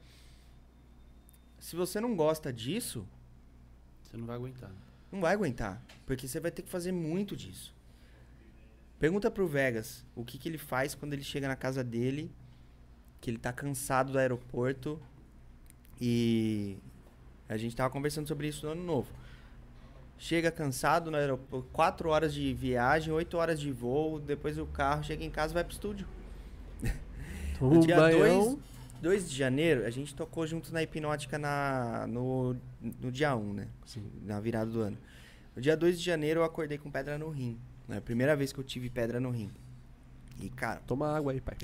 Se 1.60 1.76
você 1.76 2.00
não 2.00 2.16
gosta 2.16 2.52
disso, 2.52 3.06
Você 4.04 4.18
não 4.18 4.26
vai 4.26 4.36
aguentar. 4.36 4.72
Não 5.12 5.22
vai 5.22 5.34
aguentar. 5.34 5.82
Porque 6.06 6.28
você 6.28 6.40
vai 6.40 6.52
ter 6.52 6.64
que 6.64 6.70
fazer 6.70 6.92
muito 6.92 7.36
disso. 7.36 7.74
Pergunta 9.00 9.32
pro 9.32 9.48
Vegas 9.48 10.06
o 10.16 10.24
que, 10.24 10.38
que 10.38 10.48
ele 10.48 10.58
faz 10.58 10.94
quando 10.94 11.14
ele 11.14 11.24
chega 11.24 11.48
na 11.48 11.56
casa 11.56 11.84
dele, 11.84 12.32
que 13.20 13.30
ele 13.30 13.38
tá 13.38 13.52
cansado 13.54 14.12
do 14.12 14.20
aeroporto 14.20 15.02
e 16.00 16.78
a 17.52 17.58
gente 17.58 17.76
tava 17.76 17.90
conversando 17.90 18.28
sobre 18.28 18.48
isso 18.48 18.66
no 18.66 18.72
ano 18.72 18.84
novo. 18.84 19.10
Chega 20.18 20.50
cansado 20.50 21.12
no 21.12 21.18
aeroporto, 21.18 21.68
quatro 21.74 22.10
horas 22.10 22.34
de 22.34 22.54
viagem, 22.54 23.12
oito 23.12 23.38
horas 23.38 23.60
de 23.60 23.72
voo, 23.72 24.20
depois 24.20 24.58
o 24.58 24.66
carro 24.66 25.04
chega 25.04 25.24
em 25.24 25.30
casa 25.30 25.52
e 25.52 25.56
vai 25.56 25.64
pro 25.64 25.74
estúdio. 25.74 26.08
No 27.62 27.80
dia 27.80 27.96
baião. 27.96 28.58
2 29.04 29.30
de 29.30 29.36
janeiro, 29.36 29.86
a 29.86 29.90
gente 29.92 30.16
tocou 30.16 30.48
junto 30.48 30.74
na 30.74 30.82
Hipnótica 30.82 31.38
na, 31.38 32.08
no, 32.08 32.56
no 33.00 33.12
dia 33.12 33.36
1, 33.36 33.40
um, 33.40 33.54
né? 33.54 33.68
Na 34.24 34.40
virada 34.40 34.72
do 34.72 34.82
ano. 34.82 34.98
No 35.56 35.62
dia 35.62 35.78
2 35.78 36.00
de 36.00 36.06
janeiro 36.06 36.40
eu 36.40 36.44
acordei 36.44 36.80
com 36.80 36.90
pedra 36.90 37.20
no 37.20 37.30
rim. 37.30 37.60
É 37.90 37.98
a 37.98 38.02
primeira 38.02 38.36
vez 38.36 38.52
que 38.52 38.60
eu 38.60 38.64
tive 38.64 38.90
pedra 38.90 39.20
no 39.20 39.30
rim. 39.30 39.52
E, 40.40 40.50
cara, 40.50 40.82
Toma 40.88 41.16
água 41.16 41.34
aí, 41.34 41.42
pai. 41.42 41.56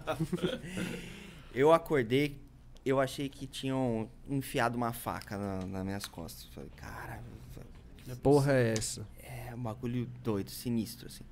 eu 1.54 1.72
acordei, 1.72 2.38
eu 2.84 2.98
achei 3.00 3.28
que 3.28 3.46
tinham 3.46 4.08
enfiado 4.28 4.76
uma 4.76 4.92
faca 4.92 5.36
na, 5.36 5.66
nas 5.66 5.84
minhas 5.84 6.06
costas. 6.06 6.46
Falei, 6.54 6.70
cara, 6.76 7.22
Que 8.04 8.14
porra 8.16 8.52
é 8.52 8.72
essa? 8.72 9.06
é 9.22 9.54
um 9.54 9.62
bagulho 9.62 10.06
doido, 10.22 10.50
sinistro, 10.50 11.06
assim. 11.06 11.24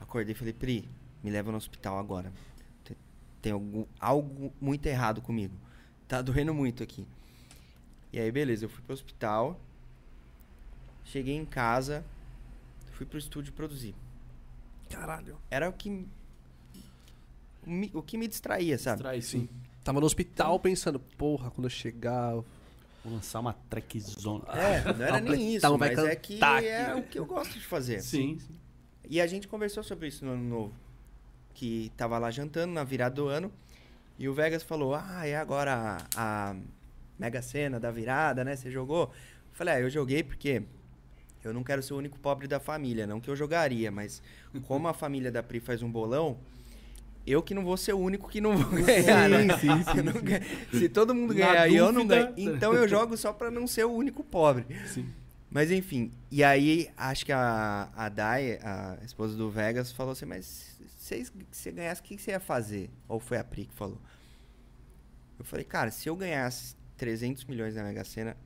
Acordei 0.00 0.32
e 0.32 0.34
falei, 0.36 0.52
Pri, 0.52 0.88
me 1.22 1.30
leva 1.30 1.50
no 1.50 1.56
hospital 1.58 1.98
agora. 1.98 2.32
Te- 2.84 2.96
Tem 3.40 3.52
algum, 3.52 3.84
algo 3.98 4.52
muito 4.60 4.86
errado 4.86 5.20
comigo. 5.22 5.54
Tá 6.08 6.20
doendo 6.22 6.52
muito 6.52 6.82
aqui. 6.82 7.06
E 8.12 8.18
aí, 8.18 8.30
beleza, 8.32 8.64
eu 8.64 8.68
fui 8.68 8.82
pro 8.82 8.92
hospital. 8.94 9.58
Cheguei 11.04 11.36
em 11.36 11.44
casa. 11.44 12.04
Fui 12.92 13.06
pro 13.06 13.18
estúdio 13.18 13.52
produzir. 13.52 13.94
Caralho. 14.90 15.38
Era 15.50 15.68
o 15.68 15.72
que. 15.72 16.06
me- 17.66 17.90
O 17.94 18.02
que 18.02 18.18
me 18.18 18.26
distraía, 18.26 18.78
sabe? 18.78 19.02
Traz 19.02 19.26
sim. 19.26 19.48
Tava 19.82 20.00
no 20.00 20.06
hospital 20.06 20.58
pensando, 20.60 20.98
porra, 21.00 21.50
quando 21.50 21.64
eu 21.66 21.70
chegar. 21.70 22.32
eu- 22.32 22.44
Vou 23.02 23.14
lançar 23.14 23.40
uma 23.40 23.54
trackzona. 23.70 24.44
É, 24.52 24.84
não 24.92 25.04
era 25.04 25.20
nem 25.20 25.32
Completão, 25.32 25.46
isso, 25.72 25.78
vai 25.78 25.94
mas 25.96 25.98
é 26.04 26.16
que 26.16 26.34
cantar 26.34 26.62
é 26.64 26.94
o 26.94 27.02
que 27.02 27.18
eu 27.18 27.24
gosto 27.24 27.54
de 27.54 27.64
fazer. 27.64 28.00
Sim, 28.02 28.38
sim. 28.38 28.54
E 29.08 29.20
a 29.20 29.26
gente 29.26 29.48
conversou 29.48 29.82
sobre 29.82 30.08
isso 30.08 30.22
no 30.24 30.32
ano 30.32 30.44
novo. 30.44 30.74
Que 31.54 31.90
tava 31.96 32.18
lá 32.18 32.30
jantando 32.30 32.72
na 32.74 32.84
virada 32.84 33.14
do 33.16 33.26
ano. 33.28 33.50
E 34.18 34.28
o 34.28 34.34
Vegas 34.34 34.62
falou: 34.62 34.94
Ah, 34.94 35.26
é 35.26 35.34
agora 35.34 35.98
a, 36.14 36.50
a 36.50 36.56
Mega 37.18 37.40
Sena 37.40 37.80
da 37.80 37.90
virada, 37.90 38.44
né? 38.44 38.54
Você 38.54 38.70
jogou? 38.70 39.04
Eu 39.04 39.54
falei: 39.54 39.74
Ah, 39.74 39.80
eu 39.80 39.88
joguei 39.88 40.22
porque 40.22 40.62
eu 41.42 41.54
não 41.54 41.64
quero 41.64 41.82
ser 41.82 41.94
o 41.94 41.96
único 41.96 42.18
pobre 42.18 42.46
da 42.46 42.60
família. 42.60 43.06
Não 43.06 43.18
que 43.18 43.30
eu 43.30 43.34
jogaria, 43.34 43.90
mas 43.90 44.22
como 44.66 44.86
a 44.88 44.92
família 44.92 45.32
da 45.32 45.42
Pri 45.42 45.58
faz 45.58 45.82
um 45.82 45.90
bolão. 45.90 46.36
Eu 47.26 47.42
que 47.42 47.54
não 47.54 47.62
vou 47.62 47.76
ser 47.76 47.92
o 47.92 47.98
único 47.98 48.28
que 48.28 48.40
não 48.40 48.56
vou 48.56 48.82
ganhar, 48.82 49.28
né? 49.28 49.46
Eu 49.96 50.04
não 50.04 50.20
ganho. 50.20 50.42
Se 50.72 50.88
todo 50.88 51.14
mundo 51.14 51.34
ganhar 51.34 51.68
e 51.68 51.76
eu 51.76 51.92
não 51.92 52.06
ganho, 52.06 52.32
então 52.36 52.72
eu 52.72 52.88
jogo 52.88 53.16
só 53.16 53.32
pra 53.32 53.50
não 53.50 53.66
ser 53.66 53.84
o 53.84 53.92
único 53.92 54.24
pobre. 54.24 54.64
Sim. 54.86 55.06
Mas 55.50 55.70
enfim, 55.70 56.12
e 56.30 56.44
aí 56.44 56.88
acho 56.96 57.26
que 57.26 57.32
a, 57.32 57.90
a 57.94 58.08
Dai, 58.08 58.58
a 58.62 58.98
esposa 59.04 59.36
do 59.36 59.50
Vegas, 59.50 59.90
falou 59.92 60.12
assim, 60.12 60.24
mas 60.24 60.78
se 60.96 61.32
você 61.50 61.72
ganhasse, 61.72 62.00
o 62.00 62.04
que 62.04 62.16
que 62.16 62.22
você 62.22 62.30
ia 62.30 62.40
fazer? 62.40 62.88
Ou 63.08 63.18
foi 63.18 63.36
a 63.36 63.44
Pri 63.44 63.64
que 63.64 63.74
falou? 63.74 64.00
Eu 65.38 65.44
falei, 65.44 65.64
cara, 65.64 65.90
se 65.90 66.08
eu 66.08 66.14
ganhasse 66.14 66.76
300 66.96 67.44
milhões 67.46 67.74
na 67.74 67.82
Mega 67.82 68.04
Sena, 68.04 68.36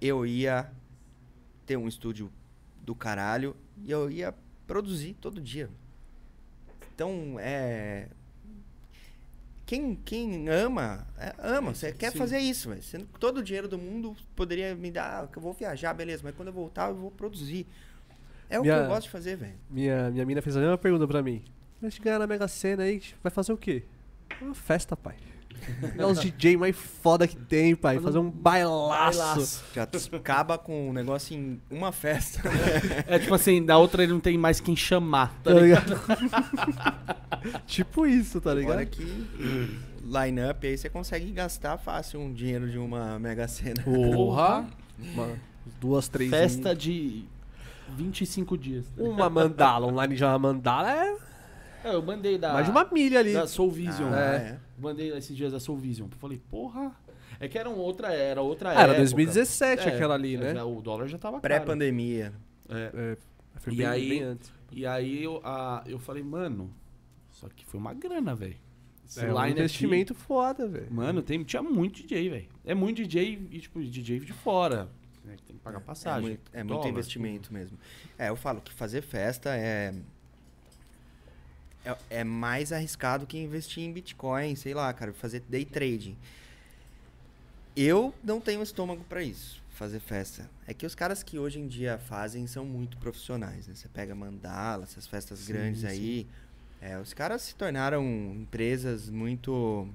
eu 0.00 0.26
ia 0.26 0.70
ter 1.64 1.76
um 1.76 1.88
estúdio 1.88 2.30
do 2.82 2.94
caralho 2.94 3.56
e 3.84 3.90
eu 3.90 4.10
ia 4.10 4.34
produzir 4.66 5.14
todo 5.14 5.40
dia. 5.40 5.70
Então, 7.02 7.36
é... 7.40 8.06
Quem, 9.66 9.94
quem 10.04 10.48
ama, 10.48 11.06
é, 11.18 11.34
ama. 11.38 11.74
Você 11.74 11.92
quer 11.92 12.12
sim. 12.12 12.18
fazer 12.18 12.38
isso. 12.38 12.72
Você- 12.74 13.04
Todo 13.18 13.38
o 13.38 13.42
dinheiro 13.42 13.66
do 13.66 13.78
mundo 13.78 14.14
poderia 14.36 14.74
me 14.74 14.90
dar, 14.90 15.26
que 15.28 15.38
eu 15.38 15.42
vou 15.42 15.52
viajar, 15.52 15.92
beleza, 15.94 16.20
mas 16.22 16.34
quando 16.34 16.48
eu 16.48 16.52
voltar 16.54 16.90
eu 16.90 16.94
vou 16.94 17.10
produzir. 17.10 17.66
É 18.50 18.58
o 18.58 18.62
que 18.62 18.68
Minha- 18.68 18.82
eu 18.82 18.88
gosto 18.88 19.04
de 19.04 19.10
fazer, 19.10 19.36
velho. 19.36 19.54
Minha, 19.70 20.10
minha 20.10 20.26
mina 20.26 20.42
fez 20.42 20.56
a 20.56 20.60
mesma 20.60 20.76
pergunta 20.78 21.08
pra 21.08 21.22
mim. 21.22 21.42
Mas 21.80 21.98
ganhar 21.98 22.18
na 22.18 22.26
Mega 22.26 22.46
Sena 22.46 22.82
aí, 22.84 23.02
vai 23.22 23.32
fazer 23.32 23.52
o 23.52 23.56
quê? 23.56 23.82
Uma 24.40 24.54
festa, 24.54 24.96
pai. 24.96 25.16
É 25.96 26.04
os 26.06 26.20
DJ 26.20 26.56
mais 26.56 26.76
foda 26.76 27.26
que 27.26 27.36
tem, 27.36 27.74
pai. 27.74 27.98
Fazer 27.98 28.18
um 28.18 28.30
bailaço. 28.30 29.62
Já 29.74 29.84
acaba 29.84 30.58
com 30.58 30.90
o 30.90 30.92
negócio 30.92 31.36
em 31.36 31.60
uma 31.70 31.92
festa. 31.92 32.40
É 33.06 33.18
tipo 33.18 33.34
assim, 33.34 33.60
na 33.60 33.78
outra 33.78 34.02
ele 34.02 34.12
não 34.12 34.20
tem 34.20 34.36
mais 34.38 34.60
quem 34.60 34.74
chamar. 34.76 35.34
Tá 35.42 35.52
ligado? 35.52 36.00
tipo 37.66 38.06
isso, 38.06 38.40
tá 38.40 38.54
ligado? 38.54 38.76
Olha 38.76 38.86
que 38.86 39.02
line-up 40.04 40.66
aí 40.66 40.76
você 40.76 40.88
consegue 40.88 41.30
gastar 41.32 41.78
fácil 41.78 42.20
um 42.20 42.32
dinheiro 42.32 42.70
de 42.70 42.78
uma 42.78 43.18
Mega 43.18 43.46
Sena. 43.48 43.82
Porra! 43.82 44.66
Uma, 44.98 45.28
duas, 45.80 46.08
três. 46.08 46.30
Festa 46.30 46.74
de 46.74 47.24
25 47.96 48.56
dias. 48.58 48.84
Uma 48.96 49.28
mandala, 49.30 49.86
online 49.86 50.16
já 50.16 50.28
uma 50.30 50.38
mandala 50.52 50.90
é 50.92 51.16
É, 51.84 51.94
eu 51.94 52.02
mandei 52.02 52.38
da. 52.38 52.52
mais 52.52 52.66
de 52.66 52.70
uma 52.70 52.84
milha 52.92 53.20
ali. 53.20 53.32
Da 53.32 53.46
Soul 53.46 53.70
Vision. 53.70 54.12
Ah, 54.12 54.20
É. 54.20 54.36
é. 54.36 54.58
Mandei 54.82 55.16
esses 55.16 55.36
dias 55.36 55.52
da 55.52 55.60
Soul 55.60 55.78
Vision. 55.78 56.08
Falei, 56.18 56.40
porra. 56.50 56.94
É 57.40 57.48
que 57.48 57.58
era 57.58 57.68
outra, 57.70 58.12
era 58.12 58.42
outra 58.42 58.70
Ah, 58.70 58.72
era 58.74 58.82
época. 58.82 58.98
2017 58.98 59.88
É, 59.88 59.94
aquela 59.94 60.14
ali, 60.14 60.36
né? 60.36 60.54
já- 60.54 60.64
O 60.64 60.80
dólar 60.82 61.06
já 61.08 61.16
tava 61.18 61.40
caro. 61.40 61.42
Pré-pandemia. 61.42 62.32
É. 62.68 62.90
É, 62.94 63.16
foi 63.60 63.72
E 63.72 63.76
bem, 63.76 63.86
aí- 63.86 64.08
bem 64.10 64.22
antes. 64.22 64.52
E 64.70 64.86
aí 64.86 65.22
eu, 65.24 65.40
a, 65.44 65.82
eu 65.86 65.98
falei, 65.98 66.22
mano, 66.22 66.72
só 67.30 67.48
que 67.48 67.64
foi 67.66 67.78
uma 67.80 67.92
grana, 67.94 68.34
velho. 68.34 68.56
É 69.16 69.32
um 69.32 69.46
investimento 69.46 70.14
foda, 70.14 70.66
velho. 70.66 70.84
aqui, 70.86 70.94
mano, 70.94 71.20
tem, 71.22 71.42
tinha 71.44 71.62
muito 71.62 72.00
DJ, 72.00 72.30
velho. 72.30 72.48
É 72.64 72.74
muito 72.74 72.96
DJ 73.02 73.46
e, 73.50 73.60
tipo, 73.60 73.80
DJ 73.82 74.20
de 74.20 74.32
fora. 74.32 74.88
né, 75.24 75.36
Tem 75.46 75.54
que 75.56 75.62
pagar 75.62 75.78
É 75.78 75.80
passagem. 75.82 76.28
muito, 76.30 76.50
é 76.52 76.62
muito 76.64 76.78
dólar, 76.78 76.88
investimento 76.88 77.52
mesmo. 77.52 77.78
É, 78.18 78.28
eu 78.30 78.36
falo 78.36 78.60
que 78.60 78.72
fazer 78.72 79.02
festa 79.02 79.50
é, 79.54 79.94
é. 81.84 81.96
É 82.10 82.24
mais 82.24 82.72
arriscado 82.72 83.26
que 83.26 83.38
investir 83.38 83.82
em 83.82 83.92
Bitcoin, 83.92 84.54
sei 84.56 84.74
lá, 84.74 84.92
cara, 84.92 85.12
fazer 85.12 85.40
day 85.48 85.64
trading. 85.64 86.16
Eu 87.76 88.14
não 88.22 88.40
tenho 88.40 88.62
estômago 88.62 89.02
pra 89.08 89.22
isso, 89.22 89.62
fazer 89.70 90.00
festa. 90.00 90.48
É 90.66 90.74
que 90.74 90.84
os 90.84 90.94
caras 90.94 91.22
que 91.22 91.38
hoje 91.38 91.58
em 91.58 91.66
dia 91.66 91.98
fazem 91.98 92.46
são 92.46 92.64
muito 92.64 92.96
profissionais, 92.98 93.66
né? 93.66 93.74
Você 93.74 93.88
pega 93.88 94.14
Mandala, 94.14 94.84
essas 94.84 95.06
festas 95.06 95.38
Sim, 95.40 95.52
grandes 95.52 95.80
sim. 95.80 95.86
aí. 95.86 96.26
É, 96.80 96.98
os 96.98 97.14
caras 97.14 97.42
se 97.42 97.54
tornaram 97.54 98.04
empresas 98.34 99.08
muito, 99.08 99.88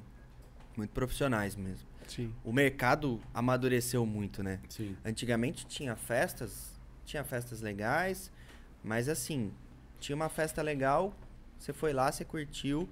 muito 0.76 0.92
profissionais 0.92 1.56
mesmo. 1.56 1.86
Sim. 2.08 2.34
O 2.44 2.54
mercado 2.54 3.20
amadureceu 3.34 4.06
muito, 4.06 4.42
né? 4.42 4.60
Sim. 4.70 4.96
Antigamente 5.04 5.66
tinha 5.66 5.96
festas, 5.96 6.72
tinha 7.06 7.24
festas 7.24 7.62
legais, 7.62 8.32
mas 8.84 9.10
assim, 9.10 9.52
tinha 10.00 10.16
uma 10.16 10.30
festa 10.30 10.62
legal, 10.62 11.14
você 11.58 11.74
foi 11.74 11.93
lá, 11.93 12.12
você 12.12 12.24
curtiu, 12.24 12.88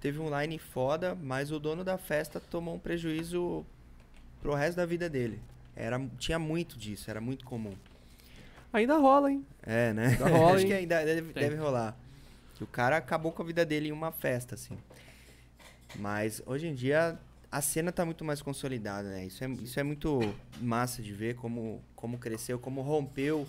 teve 0.00 0.18
um 0.18 0.40
line 0.40 0.58
foda, 0.58 1.14
mas 1.14 1.50
o 1.50 1.58
dono 1.58 1.84
da 1.84 1.98
festa 1.98 2.40
tomou 2.40 2.74
um 2.74 2.78
prejuízo 2.78 3.64
pro 4.40 4.54
resto 4.54 4.76
da 4.76 4.86
vida 4.86 5.08
dele. 5.08 5.40
Era, 5.74 6.00
tinha 6.18 6.38
muito 6.38 6.78
disso, 6.78 7.10
era 7.10 7.20
muito 7.20 7.44
comum. 7.44 7.74
Ainda 8.72 8.96
rola, 8.96 9.30
hein? 9.30 9.44
É, 9.62 9.92
né? 9.92 10.08
Ainda 10.08 10.28
rola, 10.28 10.54
Acho 10.54 10.62
hein? 10.62 10.66
que 10.66 10.72
ainda 10.72 11.04
deve, 11.04 11.32
deve 11.32 11.56
rolar. 11.56 11.96
Que 12.54 12.64
o 12.64 12.66
cara 12.66 12.96
acabou 12.96 13.32
com 13.32 13.42
a 13.42 13.46
vida 13.46 13.64
dele 13.64 13.88
em 13.88 13.92
uma 13.92 14.10
festa, 14.10 14.54
assim. 14.54 14.76
Mas 15.96 16.42
hoje 16.46 16.66
em 16.66 16.74
dia 16.74 17.18
a 17.50 17.60
cena 17.60 17.92
tá 17.92 18.04
muito 18.04 18.24
mais 18.24 18.42
consolidada, 18.42 19.08
né? 19.08 19.24
Isso 19.26 19.42
é, 19.44 19.48
isso 19.48 19.80
é 19.80 19.82
muito 19.82 20.20
massa 20.60 21.02
de 21.02 21.12
ver 21.12 21.36
como, 21.36 21.82
como 21.94 22.18
cresceu, 22.18 22.58
como 22.58 22.82
rompeu, 22.82 23.46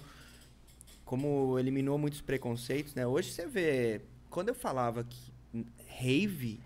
como 1.03 1.57
eliminou 1.57 1.97
muitos 1.97 2.22
preconceitos, 2.22 2.93
né? 2.95 3.05
Hoje 3.07 3.32
você 3.32 3.45
vê, 3.45 4.01
quando 4.30 4.49
eu 4.49 4.55
falava 4.55 5.03
que 5.03 5.32
rave 5.88 6.59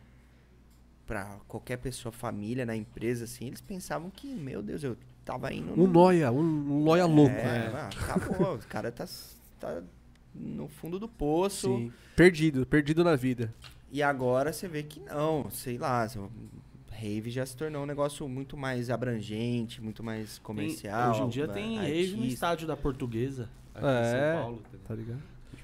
pra 1.05 1.37
qualquer 1.47 1.77
pessoa, 1.77 2.11
família, 2.11 2.65
na 2.65 2.75
empresa, 2.75 3.25
assim, 3.25 3.47
eles 3.47 3.61
pensavam 3.61 4.09
que, 4.09 4.27
meu 4.27 4.61
Deus, 4.61 4.83
eu 4.83 4.97
tava 5.25 5.53
indo... 5.53 5.73
Um 5.73 5.75
num- 5.75 5.87
noia, 5.87 6.31
um, 6.31 6.39
um 6.39 6.83
noia 6.83 7.05
louco. 7.05 7.35
é, 7.35 7.43
né? 7.69 7.71
ah, 7.75 7.87
acabou. 7.87 8.55
o 8.55 8.59
cara 8.59 8.91
tá, 8.91 9.05
tá 9.59 9.81
no 10.33 10.67
fundo 10.67 10.97
do 10.99 11.07
poço. 11.09 11.67
Sim. 11.67 11.91
Perdido, 12.15 12.65
perdido 12.65 13.03
na 13.03 13.15
vida. 13.15 13.53
E 13.91 14.01
agora 14.01 14.53
você 14.53 14.67
vê 14.67 14.83
que 14.83 14.99
não, 15.01 15.49
sei 15.51 15.77
lá. 15.77 16.07
Rave 16.91 17.29
já 17.31 17.45
se 17.45 17.57
tornou 17.57 17.83
um 17.83 17.85
negócio 17.85 18.27
muito 18.29 18.55
mais 18.55 18.89
abrangente, 18.89 19.81
muito 19.81 20.03
mais 20.03 20.37
comercial. 20.39 21.11
hoje 21.11 21.21
em 21.23 21.29
dia 21.29 21.47
né, 21.47 21.53
tem 21.53 21.77
rave 21.77 22.07
no 22.11 22.13
artista. 22.17 22.33
estádio 22.33 22.67
da 22.67 22.77
Portuguesa. 22.77 23.49
Aqui 23.73 23.85
É, 23.85 23.89
em 23.89 24.11
São 24.33 24.41
Paulo. 24.43 24.59
entendeu? 24.59 24.79
Tá 24.87 24.95
ligado? 24.95 25.21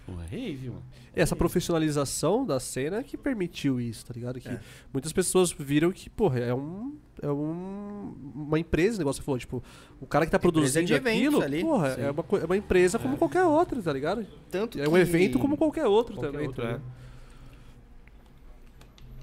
Tipo, 0.08 0.22
é 0.22 0.26
rave, 0.26 0.70
mano. 0.70 0.84
E 1.16 1.20
essa 1.20 1.36
profissionalização 1.36 2.46
da 2.46 2.60
cena 2.60 3.04
que 3.04 3.18
permitiu 3.18 3.80
isso, 3.82 4.06
tá 4.06 4.14
ligado? 4.14 4.40
Que 4.40 4.48
É. 4.48 4.60
muitas 4.94 5.12
pessoas 5.12 5.52
viram 5.52 5.92
que, 5.92 6.10
porra, 6.10 6.40
é 6.40 6.54
um, 6.54 6.96
é 7.22 7.30
um- 7.30 8.16
uma 8.34 8.58
empresa, 8.58 8.98
negócio 8.98 9.22
que 9.22 9.26
você 9.26 9.26
falou, 9.26 9.40
tipo, 9.40 9.64
o 10.00 10.06
cara 10.08 10.26
que 10.26 10.32
tá 10.32 10.40
produzindo 10.40 10.96
aquilo, 10.96 11.42
ali. 11.42 11.62
porra, 11.62 11.96
Sim. 11.96 12.02
é 12.02 12.12
uma, 12.12 12.26
é 12.42 12.46
uma 12.46 12.58
empresa 12.58 12.98
como 12.98 13.18
qualquer 13.18 13.44
outra, 13.44 13.82
tá 13.82 13.92
ligado? 13.92 14.26
Tanto 14.50 14.80
É 14.80 14.88
um 14.88 14.98
evento 14.98 15.38
como 15.40 15.58
qualquer 15.58 15.86
outro 15.88 16.16
Qualquer 16.16 16.32
também. 16.32 16.48
outro, 16.48 16.62
tá 16.62 16.68
é. 16.70 16.72
ligado? 16.74 16.98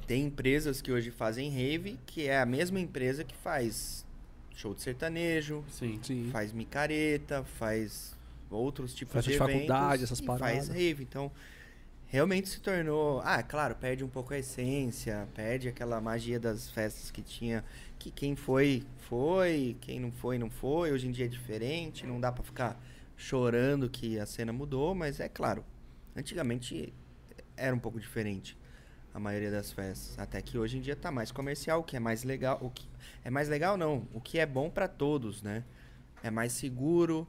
Tem 0.07 0.27
empresas 0.27 0.83
que 0.83 0.93
hoje 0.93 1.11
fazem 1.11 1.49
rave, 1.51 1.99
que 2.05 2.27
é 2.29 2.39
a 2.41 2.45
mesma 2.45 2.79
empresa 2.79 3.25
que 3.25 3.35
faz 3.37 4.05
show 4.55 4.75
de 4.75 4.83
sertanejo, 4.83 5.65
Sim. 5.71 5.99
Sim. 6.03 6.29
faz 6.31 6.53
micareta, 6.53 7.43
faz 7.59 8.15
outros 8.51 8.95
tipos 8.95 9.15
Festa 9.15 9.31
de 9.31 9.37
de 9.37 9.39
faculdade, 9.39 10.05
essas 10.05 10.21
paradas. 10.21 10.67
Faz 10.67 10.69
rave. 10.69 11.03
Então, 11.03 11.31
realmente 12.07 12.49
se 12.49 12.61
tornou. 12.61 13.21
Ah, 13.25 13.43
claro, 13.43 13.75
perde 13.75 14.05
um 14.05 14.09
pouco 14.09 14.35
a 14.35 14.39
essência, 14.39 15.29
perde 15.35 15.69
aquela 15.69 16.01
magia 16.01 16.39
das 16.39 16.71
festas 16.71 17.11
que 17.11 17.23
tinha. 17.23 17.65
Que 17.99 18.11
quem 18.11 18.37
foi, 18.37 18.85
foi, 19.09 19.77
quem 19.81 19.99
não 20.01 20.13
foi, 20.13 20.39
não 20.39 20.51
foi. 20.51 20.93
Hoje 20.93 21.09
em 21.09 21.11
dia 21.11 21.25
é 21.25 21.29
diferente, 21.29 22.07
não 22.07 22.21
dá 22.21 22.31
pra 22.31 22.43
ficar 22.43 22.81
chorando 23.17 23.89
que 23.89 24.19
a 24.19 24.27
cena 24.27 24.53
mudou, 24.53 24.95
mas 24.95 25.21
é 25.21 25.29
claro, 25.29 25.65
antigamente 26.17 26.93
era 27.57 27.75
um 27.75 27.79
pouco 27.79 28.01
diferente 28.01 28.57
a 29.15 29.21
maioria 29.21 29.51
das 29.51 29.71
festas. 29.71 30.19
Até 30.19 30.43
que 30.43 30.59
hoje 30.59 30.79
em 30.79 30.81
dia 30.81 30.97
tá 30.97 31.11
mais 31.11 31.31
comercial, 31.31 31.81
o 31.81 31.85
que 31.85 31.97
é 31.97 32.01
mais 32.01 32.25
legal. 32.25 32.59
O 32.61 32.69
que 32.69 32.87
é 33.25 33.31
mais 33.31 33.49
legal 33.49 33.77
não, 33.77 34.09
o 34.13 34.21
que 34.21 34.41
é 34.41 34.45
bom 34.45 34.69
pra 34.69 34.89
todos, 34.89 35.41
né? 35.41 35.65
É 36.23 36.31
mais 36.31 36.53
seguro. 36.53 37.27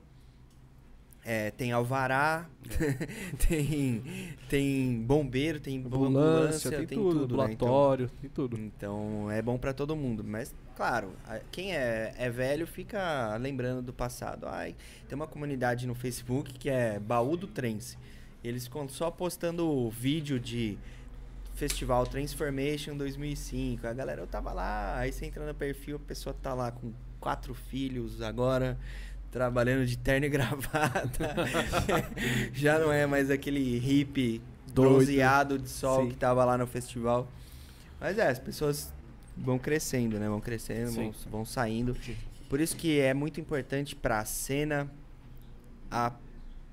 É, 1.26 1.49
tem 1.49 1.71
alvará, 1.71 2.47
tem, 3.49 4.03
tem 4.47 5.01
bombeiro, 5.01 5.59
tem 5.59 5.80
Ambulância, 5.80 6.69
tem, 6.69 6.86
tem 6.86 6.97
tudo, 6.97 7.21
tudo, 7.21 7.38
né? 7.38 7.51
Então- 7.51 8.09
tem 8.21 8.30
tudo. 8.30 8.57
então 8.59 9.32
é 9.32 9.41
bom 9.41 9.57
pra 9.57 9.73
todo 9.73 9.95
mundo, 9.95 10.23
mas 10.23 10.53
claro, 10.76 11.13
quem 11.51 11.76
é, 11.76 12.13
é 12.15 12.30
velho 12.30 12.67
fica 12.67 13.36
lembrando 13.38 13.82
do 13.82 13.91
passado. 13.91 14.45
Ai, 14.47 14.76
tem 15.09 15.15
uma 15.15 15.26
comunidade 15.28 15.88
no 15.88 15.95
Facebook 15.95 16.53
que 16.53 16.69
é 16.69 16.99
Baú 16.99 17.36
do 17.36 17.47
Trance. 17.47 17.97
Eles 18.43 18.65
ficam 18.65 18.88
só 18.88 19.09
postando 19.09 19.89
vídeo 19.89 20.39
de 20.39 20.78
Festival 21.55 22.05
Transformation 22.05 22.95
2005. 22.95 23.88
A 23.88 23.93
galera, 23.93 24.21
eu 24.21 24.28
tava 24.28 24.53
lá, 24.53 24.99
aí 24.99 25.11
você 25.11 25.26
entra 25.26 25.43
no 25.43 25.55
perfil, 25.55 25.95
a 25.95 25.99
pessoa 26.07 26.36
tá 26.39 26.53
lá 26.53 26.71
com 26.71 26.93
quatro 27.19 27.55
filhos 27.55 28.21
agora, 28.21 28.78
trabalhando 29.36 29.86
de 29.86 29.97
terno 29.97 30.25
e 30.25 30.29
gravata. 30.31 31.36
Já 32.53 32.79
não 32.79 32.89
é 32.89 33.05
mais 33.05 33.29
aquele 33.29 33.77
hippie 33.77 34.41
Doido. 34.67 34.91
bronzeado 34.93 35.59
de 35.59 35.67
sol 35.67 36.03
Sim. 36.03 36.09
que 36.11 36.15
tava 36.15 36.45
lá 36.45 36.57
no 36.57 36.65
festival. 36.65 37.27
Mas 37.99 38.17
é, 38.17 38.29
as 38.29 38.39
pessoas 38.39 38.93
vão 39.36 39.59
crescendo, 39.59 40.17
né? 40.17 40.29
Vão 40.29 40.39
crescendo, 40.39 40.89
vão, 40.91 41.13
vão 41.29 41.45
saindo. 41.45 41.97
Por 42.47 42.61
isso 42.61 42.77
que 42.77 42.97
é 42.97 43.13
muito 43.13 43.41
importante 43.41 43.93
pra 43.93 44.23
cena 44.23 44.89
a, 45.91 46.13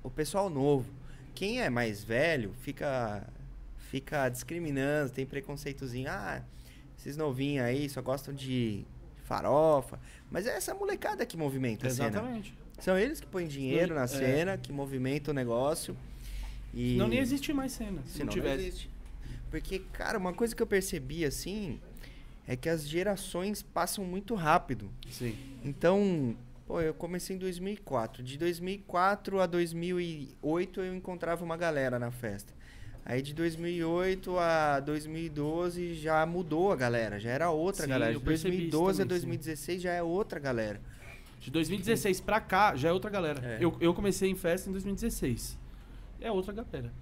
o 0.01 0.09
pessoal 0.09 0.49
novo. 0.49 0.89
Quem 1.35 1.61
é 1.61 1.69
mais 1.69 2.01
velho 2.01 2.53
fica 2.61 3.27
fica 3.89 4.29
discriminando, 4.29 5.11
tem 5.11 5.25
preconceitozinho. 5.25 6.09
Ah, 6.09 6.41
esses 6.97 7.17
novinhos 7.17 7.65
aí 7.65 7.89
só 7.89 8.01
gostam 8.01 8.33
de 8.33 8.85
farofa. 9.23 9.99
Mas 10.29 10.45
é 10.47 10.55
essa 10.55 10.73
molecada 10.73 11.25
que 11.25 11.37
movimenta 11.37 11.87
a 11.87 11.89
cena. 11.89 12.09
Exatamente. 12.09 12.57
São 12.79 12.97
eles 12.97 13.19
que 13.19 13.27
põem 13.27 13.47
dinheiro 13.47 13.95
na 13.95 14.03
é. 14.03 14.07
cena, 14.07 14.57
que 14.57 14.71
movimentam 14.71 15.31
o 15.31 15.35
negócio. 15.35 15.95
E... 16.73 16.95
Não 16.97 17.07
nem 17.07 17.19
existe 17.19 17.53
mais 17.53 17.71
cena. 17.71 18.01
Se 18.05 18.19
não 18.19 18.25
não 18.25 18.33
tivesse. 18.33 18.63
existe. 18.63 18.89
Porque, 19.49 19.79
cara, 19.93 20.17
uma 20.17 20.33
coisa 20.33 20.55
que 20.55 20.61
eu 20.61 20.67
percebi 20.67 21.23
assim 21.23 21.79
é 22.47 22.55
que 22.55 22.67
as 22.67 22.87
gerações 22.87 23.61
passam 23.61 24.03
muito 24.03 24.35
rápido. 24.35 24.89
Sim. 25.09 25.37
Então, 25.63 26.35
pô, 26.65 26.81
eu 26.81 26.93
comecei 26.93 27.35
em 27.35 27.39
2004. 27.39 28.23
De 28.23 28.37
2004 28.37 29.39
a 29.39 29.45
2008 29.45 30.81
eu 30.81 30.95
encontrava 30.95 31.45
uma 31.45 31.55
galera 31.55 31.99
na 31.99 32.11
festa. 32.11 32.53
Aí 33.05 33.21
de 33.21 33.33
2008 33.33 34.37
a 34.39 34.79
2012 34.79 35.93
já 35.95 36.25
mudou 36.25 36.71
a 36.71 36.75
galera, 36.75 37.19
já 37.19 37.29
era 37.31 37.49
outra 37.49 37.83
Sim, 37.83 37.89
galera. 37.89 38.13
eu 38.13 38.19
De 38.19 38.25
percebi 38.25 38.55
isso 38.67 38.71
2012 38.71 39.01
a 39.01 39.05
também, 39.05 39.19
sim. 39.19 39.25
2016 39.27 39.81
já 39.81 39.91
é 39.91 40.01
outra 40.03 40.39
galera. 40.39 40.79
De 41.39 41.51
2016 41.51 42.21
pra 42.21 42.39
cá, 42.39 42.75
já 42.75 42.89
é 42.89 42.91
outra 42.93 43.09
galera. 43.09 43.41
É. 43.45 43.57
Eu, 43.59 43.75
eu 43.81 43.93
comecei 43.93 44.29
em 44.29 44.35
festa 44.35 44.69
em 44.69 44.71
2016. 44.71 45.57
É 46.21 46.31
outra 46.31 46.53
galera. 46.53 46.93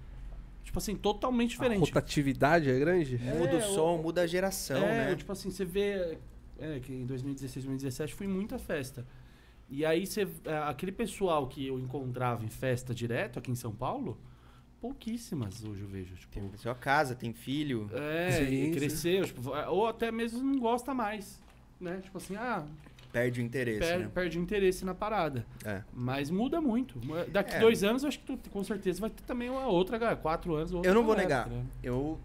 Tipo 0.64 0.78
assim, 0.78 0.96
totalmente 0.96 1.50
A 1.52 1.54
diferente. 1.54 1.80
rotatividade 1.80 2.68
é 2.68 2.78
grande? 2.78 3.20
É, 3.24 3.34
muda 3.34 3.54
o 3.54 3.58
o- 3.58 3.62
som, 3.74 3.98
muda 3.98 4.22
a 4.22 4.26
geração, 4.26 4.78
é, 4.78 5.10
né? 5.10 5.14
tipo 5.16 5.30
assim, 5.30 5.50
você 5.50 5.64
vê 5.64 6.18
é, 6.58 6.80
que 6.80 6.92
em 6.92 7.06
2016, 7.06 7.64
2017 7.64 8.14
fui 8.14 8.26
muita 8.26 8.58
festa. 8.58 9.06
E 9.70 9.84
aí 9.86 10.04
você 10.06 10.26
é, 10.44 10.56
aquele 10.68 10.90
pessoal 10.92 11.46
que 11.46 11.66
eu 11.66 11.78
encontrava 11.78 12.44
em 12.44 12.48
festa 12.48 12.92
direto 12.92 13.38
aqui 13.38 13.50
em 13.50 13.54
São 13.54 13.72
Paulo, 13.72 14.18
pouquíssimas 14.82 15.62
hoje 15.64 15.80
eu 15.80 15.86
vejo, 15.88 16.14
tipo, 16.16 16.34
Tem 16.34 16.48
pessoa 16.48 16.74
casa, 16.74 17.14
tem 17.14 17.32
filho. 17.32 17.88
é, 17.94 18.32
Sim, 18.32 18.48
sim. 18.66 18.72
cresceu, 18.72 19.24
tipo, 19.24 19.40
ou 19.68 19.86
até 19.86 20.10
mesmo 20.10 20.42
não 20.42 20.58
gosta 20.58 20.92
mais, 20.92 21.40
né? 21.80 22.00
Tipo 22.02 22.18
assim, 22.18 22.34
ah, 22.36 22.66
Perde 23.12 23.40
o 23.40 23.44
interesse, 23.44 23.78
per- 23.78 23.98
né? 24.00 24.10
perde 24.12 24.38
o 24.38 24.42
interesse 24.42 24.84
na 24.84 24.94
parada. 24.94 25.46
É. 25.64 25.82
Mas 25.92 26.30
muda 26.30 26.60
muito. 26.60 26.98
Daqui 27.30 27.54
É. 27.54 27.60
dois 27.60 27.84
anos, 27.84 28.02
eu 28.02 28.08
acho 28.08 28.18
que 28.18 28.36
tu, 28.36 28.50
com 28.50 28.64
certeza 28.64 29.00
vai 29.00 29.10
ter 29.10 29.22
também 29.24 29.48
uma 29.50 29.66
outra, 29.66 29.98
galera. 29.98 30.16
Quatro 30.16 30.54
anos, 30.54 30.72
outra 30.72 30.90
Eu 30.90 30.94
não 30.94 31.04
vou 31.04 31.14
galera, 31.14 31.44
negar. 31.44 31.48
ligado? 31.48 31.68
Eu, 31.82 32.18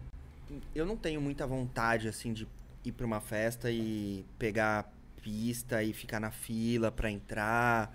eu 0.73 0.85
não 0.85 0.95
tenho 0.97 1.19
muita 1.21 1.45
vontade, 1.45 2.07
assim, 2.07 2.31
de 2.33 2.47
ir 2.85 2.91
pra 2.93 3.05
uma 3.05 3.19
festa 3.19 3.69
e 3.69 4.25
pegar 4.39 4.91
pista 5.21 5.83
e 5.83 5.91
ficar 5.93 6.21
na 6.21 6.31
fila 6.31 6.89
pra 6.89 7.11
entrar 7.11 7.93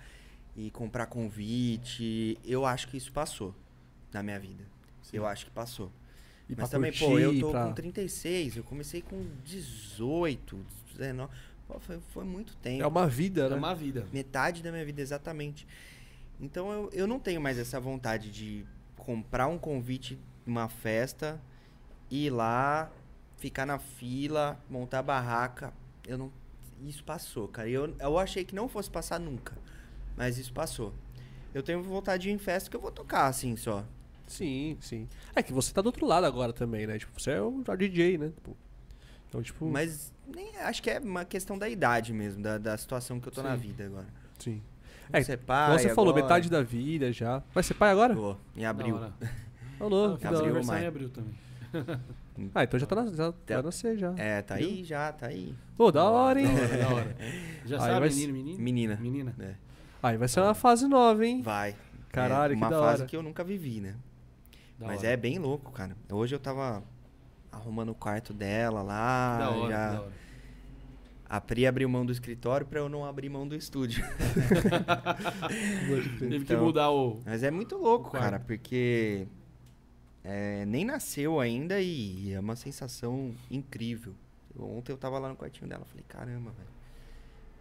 e 0.54 0.70
comprar 0.70 1.06
convite. 1.06 2.38
Eu 2.44 2.66
acho 2.66 2.86
que 2.88 2.96
isso 2.98 3.10
passou 3.10 3.54
na 4.12 4.22
minha 4.22 4.38
vida. 4.38 4.64
Sim. 5.02 5.16
Eu 5.16 5.26
acho 5.26 5.46
que 5.46 5.50
passou. 5.50 5.90
E 6.48 6.54
Mas 6.56 6.68
também, 6.70 6.92
pô, 6.92 7.06
curtir, 7.06 7.22
eu 7.22 7.40
tô 7.40 7.50
pra- 7.50 7.66
com 7.66 7.72
36, 7.72 8.56
eu 8.56 8.64
comecei 8.64 9.00
com 9.00 9.24
18, 9.44 10.58
19. 10.96 11.32
Pô, 11.66 11.78
foi, 11.80 11.98
foi 12.12 12.24
muito 12.24 12.54
tempo. 12.56 12.82
É 12.82 12.86
uma 12.86 13.06
vida, 13.06 13.46
É 13.46 13.48
né? 13.50 13.56
uma 13.56 13.74
vida. 13.74 14.06
Metade 14.12 14.62
da 14.62 14.70
minha 14.70 14.84
vida, 14.84 15.00
exatamente. 15.00 15.66
Então 16.40 16.70
eu, 16.72 16.90
eu 16.92 17.06
não 17.06 17.18
tenho 17.18 17.40
mais 17.40 17.58
essa 17.58 17.78
vontade 17.80 18.30
de 18.30 18.64
comprar 18.96 19.46
um 19.46 19.58
convite 19.58 20.18
numa 20.44 20.68
festa, 20.68 21.40
ir 22.10 22.30
lá, 22.30 22.90
ficar 23.38 23.64
na 23.64 23.78
fila, 23.78 24.60
montar 24.68 24.98
a 24.98 25.02
barraca. 25.02 25.72
Eu 26.06 26.18
não. 26.18 26.32
Isso 26.84 27.04
passou, 27.04 27.46
cara. 27.48 27.68
Eu, 27.68 27.94
eu 27.98 28.18
achei 28.18 28.44
que 28.44 28.54
não 28.54 28.68
fosse 28.68 28.90
passar 28.90 29.20
nunca. 29.20 29.56
Mas 30.16 30.36
isso 30.36 30.52
passou. 30.52 30.92
Eu 31.54 31.62
tenho 31.62 31.82
vontade 31.82 32.24
de 32.24 32.30
ir 32.30 32.32
em 32.32 32.38
festa 32.38 32.68
que 32.68 32.76
eu 32.76 32.80
vou 32.80 32.90
tocar, 32.90 33.26
assim, 33.26 33.56
só. 33.56 33.84
Sim, 34.33 34.76
sim. 34.80 35.09
É 35.35 35.43
que 35.43 35.53
você 35.53 35.72
tá 35.72 35.80
do 35.83 35.87
outro 35.87 36.07
lado 36.07 36.24
agora 36.24 36.53
também, 36.53 36.87
né? 36.87 36.99
Tipo, 36.99 37.20
você 37.20 37.33
é 37.33 37.43
um 37.43 37.62
DJ, 37.62 38.18
né? 38.18 38.28
Tipo, 38.35 38.57
então, 39.28 39.43
tipo, 39.43 39.66
Mas 39.66 40.12
nem, 40.26 40.57
acho 40.59 40.83
que 40.83 40.91
é 40.91 40.99
uma 40.99 41.24
questão 41.24 41.59
da 41.59 41.68
idade 41.68 42.12
mesmo, 42.12 42.43
da, 42.43 42.59
da 42.59 42.76
situação 42.76 43.18
que 43.20 43.28
eu 43.28 43.33
tô 43.33 43.43
na 43.43 43.55
Sim. 43.55 43.61
vida 43.61 43.85
agora. 43.87 44.07
sim. 44.39 44.61
Vou 45.11 45.20
É, 45.20 45.37
pai 45.37 45.78
você 45.78 45.95
falou, 45.95 46.11
agora. 46.11 46.22
metade 46.24 46.49
da 46.49 46.62
vida 46.62 47.12
já. 47.12 47.43
Vai 47.53 47.62
ser 47.62 47.74
pai 47.74 47.91
agora? 47.91 48.14
Vou, 48.14 48.39
em 48.57 48.64
abril. 48.64 48.99
Ô, 49.78 49.89
louco, 49.89 50.14
Ah, 50.14 50.28
fiz 50.28 50.39
hora. 50.41 50.49
abril, 50.49 50.62
em 50.80 50.87
abril 50.87 51.11
também. 51.11 51.35
Ah, 52.55 52.64
então 52.64 52.80
já 52.80 52.87
tá 52.87 52.97
na, 52.97 53.07
já 53.12 53.30
Tá. 53.30 53.55
vai 53.57 53.62
nascer 53.62 53.99
já. 53.99 54.14
É, 54.16 54.41
tá 54.41 54.55
aí 54.55 54.83
já, 54.83 55.12
tá 55.12 55.26
aí. 55.26 55.55
Pô, 55.76 55.93
da 55.93 56.03
hora, 56.09 56.41
hein? 56.41 56.47
Da 56.47 56.55
hora, 56.62 56.76
da 56.78 56.89
hora. 56.95 57.16
Já 57.66 57.76
Aí 57.76 57.91
sabe, 57.93 58.09
menino, 58.09 58.33
menino? 58.33 58.59
Menina. 58.59 58.97
Menina. 58.97 59.35
É. 59.39 59.55
Aí 60.03 60.16
vai 60.16 60.26
ser 60.28 60.41
uma 60.41 60.55
fase 60.55 60.87
nova, 60.89 61.24
hein? 61.26 61.43
Vai. 61.43 61.76
Caralho, 62.11 62.53
é 62.53 62.57
que 62.57 62.62
uma 62.62 62.70
da 62.70 62.78
fase 62.80 63.03
hora. 63.03 63.07
que 63.07 63.14
eu 63.16 63.22
nunca 63.22 63.45
vivi, 63.45 63.80
né? 63.80 63.97
Da 64.83 64.89
Mas 64.89 64.99
hora. 64.99 65.09
é 65.09 65.16
bem 65.16 65.39
louco, 65.39 65.70
cara. 65.72 65.97
Hoje 66.11 66.35
eu 66.35 66.39
tava 66.41 66.83
arrumando 67.51 67.91
o 67.91 67.95
quarto 67.95 68.33
dela 68.35 68.83
lá, 68.83 69.39
Da 69.39 69.51
hora, 69.51 69.70
já 69.70 69.93
da 69.93 70.01
hora. 70.03 70.12
a 71.28 71.41
Pri 71.41 71.66
abriu 71.66 71.89
mão 71.89 72.05
do 72.05 72.11
escritório 72.12 72.66
pra 72.66 72.80
eu 72.80 72.89
não 72.89 73.05
abrir 73.05 73.28
mão 73.28 73.47
do 73.47 73.55
estúdio. 73.55 74.05
Teve 76.18 76.45
que 76.45 76.53
Então, 76.53 76.64
mudar 76.64 76.91
o. 76.91 77.20
Mas 77.24 77.43
é 77.43 77.51
muito 77.51 77.76
louco, 77.76 78.11
cara, 78.11 78.41
porque 78.41 79.26
é, 80.24 80.64
nem 80.66 80.85
nasceu 80.85 81.39
ainda 81.41 81.80
e 81.80 82.33
é 82.33 82.41
uma 82.41 82.57
sensação 82.57 83.33
incrível. 83.51 84.14
Ontem 84.59 84.93
eu 84.93 84.99
tava 84.99 85.18
lá 85.18 85.28
no 85.28 85.37
quartinho 85.37 85.68
dela, 85.68 85.85
falei, 85.85 86.05
caramba, 86.09 86.51
velho. 86.51 86.68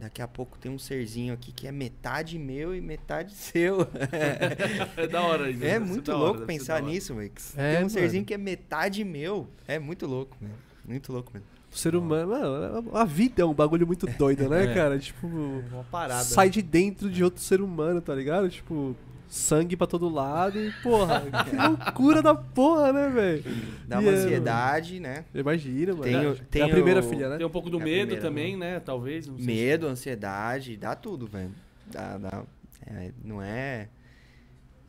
Daqui 0.02 0.20
a 0.20 0.28
pouco 0.28 0.58
tem 0.58 0.72
um 0.72 0.80
serzinho 0.80 1.32
aqui 1.32 1.52
que 1.52 1.68
é 1.68 1.72
metade 1.72 2.40
meu 2.40 2.76
e 2.76 2.82
metade 2.82 3.36
seu. 3.36 3.88
É 4.98 5.06
da 5.08 5.22
hora 5.22 5.50
isso. 5.52 5.64
É 5.64 5.78
muito 5.78 6.10
hora, 6.12 6.18
louco 6.20 6.40
ser 6.40 6.46
pensar 6.48 6.74
hora. 6.82 6.86
nisso, 6.86 7.14
velho. 7.14 7.32
É, 7.56 7.68
Tem 7.70 7.78
um 7.78 7.80
mano. 7.82 7.90
serzinho 7.92 8.26
que 8.26 8.34
é 8.34 8.38
metade 8.38 9.04
meu. 9.04 9.48
É 9.68 9.78
muito 9.78 10.08
louco, 10.08 10.36
velho. 10.42 10.54
Muito 10.84 11.14
louco 11.14 11.32
mesmo. 11.34 11.48
O 11.72 11.78
ser 11.78 11.96
humano, 11.96 12.32
mano, 12.32 12.90
a 12.98 13.06
vida 13.06 13.44
é 13.44 13.46
um 13.46 13.54
bagulho 13.54 13.86
muito 13.88 14.06
doido, 14.08 14.50
né, 14.50 14.66
É. 14.72 14.74
cara? 14.74 14.98
Tipo, 15.00 15.28
Uma 15.28 15.84
parada. 15.84 16.24
sai 16.24 16.50
de 16.50 16.62
dentro 16.64 17.10
de 17.10 17.24
outro 17.24 17.40
ser 17.42 17.62
humano, 17.62 18.02
tá 18.02 18.14
ligado? 18.16 18.50
Tipo, 18.50 18.96
sangue 19.34 19.78
pra 19.78 19.88
todo 19.88 20.10
lado 20.10 20.60
e, 20.60 20.72
porra, 20.84 21.22
que 21.22 21.56
loucura 21.56 22.22
da 22.22 22.36
porra, 22.36 22.92
né, 22.92 23.10
velho? 23.10 23.44
Dá 23.88 24.02
E 24.02 24.04
uma 24.06 24.12
é, 24.12 24.16
ansiedade, 24.16 25.00
né? 25.00 25.24
Imagina, 25.34 25.94
mano. 25.94 26.04
Tenho- 26.50 26.66
é 26.66 26.70
a 26.70 26.70
primeira 26.70 27.02
filha, 27.02 27.30
né? 27.30 27.38
Tem 27.38 27.46
um 27.46 27.50
pouco 27.50 27.70
do 27.70 27.80
É 27.80 27.84
medo 27.84 28.08
primeira, 28.08 28.22
também, 28.22 28.58
né? 28.58 28.80
Talvez. 28.82 29.28
não 29.28 29.38
sei 29.38 29.46
se- 29.46 29.52
Medo, 29.52 29.88
ansiedade, 29.88 30.76
dá 30.76 30.96
tudo, 30.96 31.28
velho. 31.28 31.52
Dá, 31.88 32.18
dá. 32.18 32.44
É, 32.86 33.12
não 33.24 33.42
é 33.42 33.88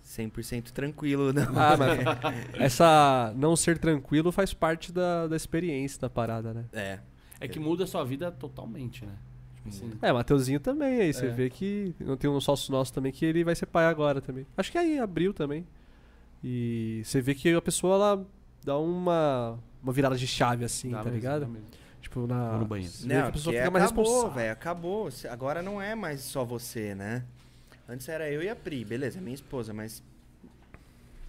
100% 0.05 0.71
tranquilo, 0.73 1.33
não. 1.33 1.45
Ah, 1.57 1.77
mas 1.77 2.01
essa 2.61 3.33
não 3.37 3.55
ser 3.55 3.79
tranquilo 3.79 4.33
faz 4.33 4.53
parte 4.53 4.93
da, 4.93 5.29
da 5.29 5.37
experiência 5.37 6.01
da 6.01 6.11
parada, 6.11 6.53
né? 6.53 6.65
É. 6.73 6.99
É 7.41 7.47
que 7.49 7.59
muda 7.61 7.85
a 7.85 7.87
sua 7.87 8.05
vida 8.05 8.31
totalmente, 8.31 9.05
né? 9.07 9.13
Tipo 9.65 9.69
assim. 9.69 9.93
É, 10.03 10.13
Mateuzinho 10.13 10.59
também, 10.61 11.01
aí 11.01 11.13
você 11.13 11.27
É. 11.27 11.31
vê 11.31 11.49
que 11.51 11.95
tem 12.19 12.29
um 12.29 12.41
sócio 12.41 12.73
nosso 12.73 12.93
também 12.93 13.13
que 13.13 13.25
ele 13.25 13.45
vai 13.45 13.55
ser 13.55 13.67
pai 13.67 13.87
agora 13.87 14.21
também. 14.21 14.47
Acho 14.57 14.73
que 14.73 14.79
aí 14.79 14.99
abriu 14.99 15.33
também. 15.33 15.67
E 16.43 17.03
você 17.05 17.21
vê 17.21 17.35
que 17.35 17.53
a 17.55 17.63
pessoa 17.63 17.95
ela 17.95 18.27
dá 18.65 18.77
uma 18.79 19.59
uma 19.83 19.93
virada 19.93 20.17
de 20.17 20.27
chave 20.27 20.65
assim, 20.65 20.91
Dá 20.91 20.99
tá 20.99 21.05
mesmo, 21.05 21.17
ligado? 21.17 21.41
dá 21.43 21.47
mesmo. 21.49 21.67
Tipo 22.01 22.27
na 22.27 22.51
Vou 22.51 22.59
no 22.61 22.67
banheiro. 22.67 22.93
você 22.93 23.03
vê 23.07 23.09
que 23.15 23.21
Não, 23.21 23.29
a 23.29 23.33
pessoa 23.33 23.55
fica 23.57 23.71
mais 23.71 23.85
acabou, 23.85 24.05
responsável. 24.05 24.35
velho, 24.35 24.53
acabou. 24.53 25.09
Agora 25.31 25.63
não 25.63 25.81
é 25.83 25.95
mais 25.95 26.21
só 26.21 26.45
você, 26.45 26.95
né? 26.95 27.25
Antes 27.89 28.09
era 28.09 28.29
eu 28.31 28.43
e 28.43 28.49
a 28.49 28.57
Pri, 28.57 28.85
beleza, 28.85 29.21
minha 29.21 29.35
esposa, 29.35 29.73
mas 29.73 30.03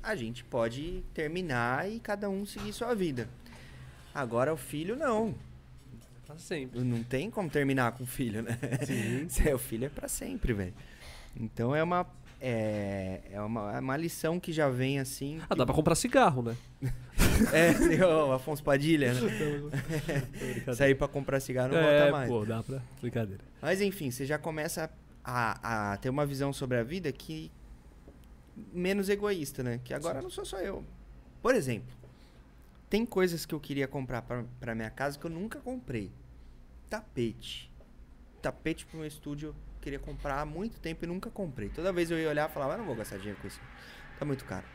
a 0.01 0.15
gente 0.15 0.43
pode 0.43 1.03
terminar 1.13 1.89
e 1.89 1.99
cada 1.99 2.29
um 2.29 2.45
seguir 2.45 2.73
sua 2.73 2.93
vida. 2.95 3.27
Agora 4.13 4.53
o 4.53 4.57
filho 4.57 4.95
não. 4.95 5.33
Pra 6.33 6.39
sempre. 6.39 6.81
Não 6.81 7.03
tem 7.03 7.29
como 7.29 7.49
terminar 7.49 7.91
com 7.93 8.03
o 8.03 8.07
filho, 8.07 8.41
né? 8.41 8.57
Sim. 8.85 9.27
O 9.53 9.57
filho 9.57 9.85
é 9.85 9.89
pra 9.89 10.07
sempre, 10.07 10.53
velho. 10.53 10.73
Então 11.35 11.75
é 11.75 11.83
uma 11.83 12.05
é, 12.45 13.21
é 13.31 13.41
uma, 13.41 13.73
é 13.73 13.79
uma 13.79 13.95
lição 13.95 14.37
que 14.37 14.51
já 14.51 14.67
vem 14.67 14.99
assim. 14.99 15.39
Ah, 15.49 15.55
dá 15.55 15.65
pra 15.65 15.73
comprar 15.73 15.95
cigarro, 15.95 16.41
né? 16.43 16.57
É, 17.51 18.05
o 18.05 18.31
Afonso 18.31 18.63
Padilha, 18.63 19.13
né? 19.13 19.21
Sair 20.75 20.93
pra 20.93 21.07
comprar 21.07 21.39
cigarro 21.39 21.69
não 21.69 21.79
é, 21.79 21.99
volta 21.99 22.11
mais. 22.11 22.29
pô, 22.29 22.45
dá 22.45 22.61
pra. 22.61 22.81
Brincadeira. 23.01 23.43
Mas 23.61 23.81
enfim, 23.81 24.11
você 24.11 24.23
já 24.25 24.37
começa 24.37 24.89
a, 25.23 25.93
a 25.93 25.97
ter 25.97 26.09
uma 26.09 26.25
visão 26.27 26.53
sobre 26.53 26.77
a 26.77 26.83
vida 26.83 27.11
que 27.11 27.51
menos 28.71 29.09
egoísta, 29.09 29.63
né? 29.63 29.79
Que 29.83 29.93
agora 29.93 30.21
não 30.21 30.29
sou 30.29 30.45
só 30.45 30.59
eu. 30.59 30.83
Por 31.41 31.55
exemplo, 31.55 31.91
tem 32.89 33.05
coisas 33.05 33.45
que 33.45 33.55
eu 33.55 33.59
queria 33.59 33.87
comprar 33.87 34.21
pra, 34.21 34.43
pra 34.59 34.75
minha 34.75 34.91
casa 34.91 35.17
que 35.17 35.25
eu 35.25 35.31
nunca 35.31 35.59
comprei. 35.59 36.11
Tapete. 36.89 37.71
Tapete 38.41 38.85
pro 38.85 38.97
meu 38.97 39.07
estúdio 39.07 39.49
eu 39.49 39.55
queria 39.81 39.99
comprar 39.99 40.39
há 40.39 40.45
muito 40.45 40.79
tempo 40.79 41.03
e 41.03 41.07
nunca 41.07 41.29
comprei. 41.29 41.69
Toda 41.69 41.91
vez 41.91 42.09
eu 42.11 42.17
ia 42.17 42.29
olhar 42.29 42.49
e 42.49 42.53
falava, 42.53 42.75
"Ah, 42.75 42.77
não 42.77 42.85
vou 42.85 42.95
gastar 42.95 43.17
dinheiro 43.17 43.39
com 43.41 43.47
isso. 43.47 43.59
Tá 44.17 44.25
muito 44.25 44.45
caro. 44.45 44.65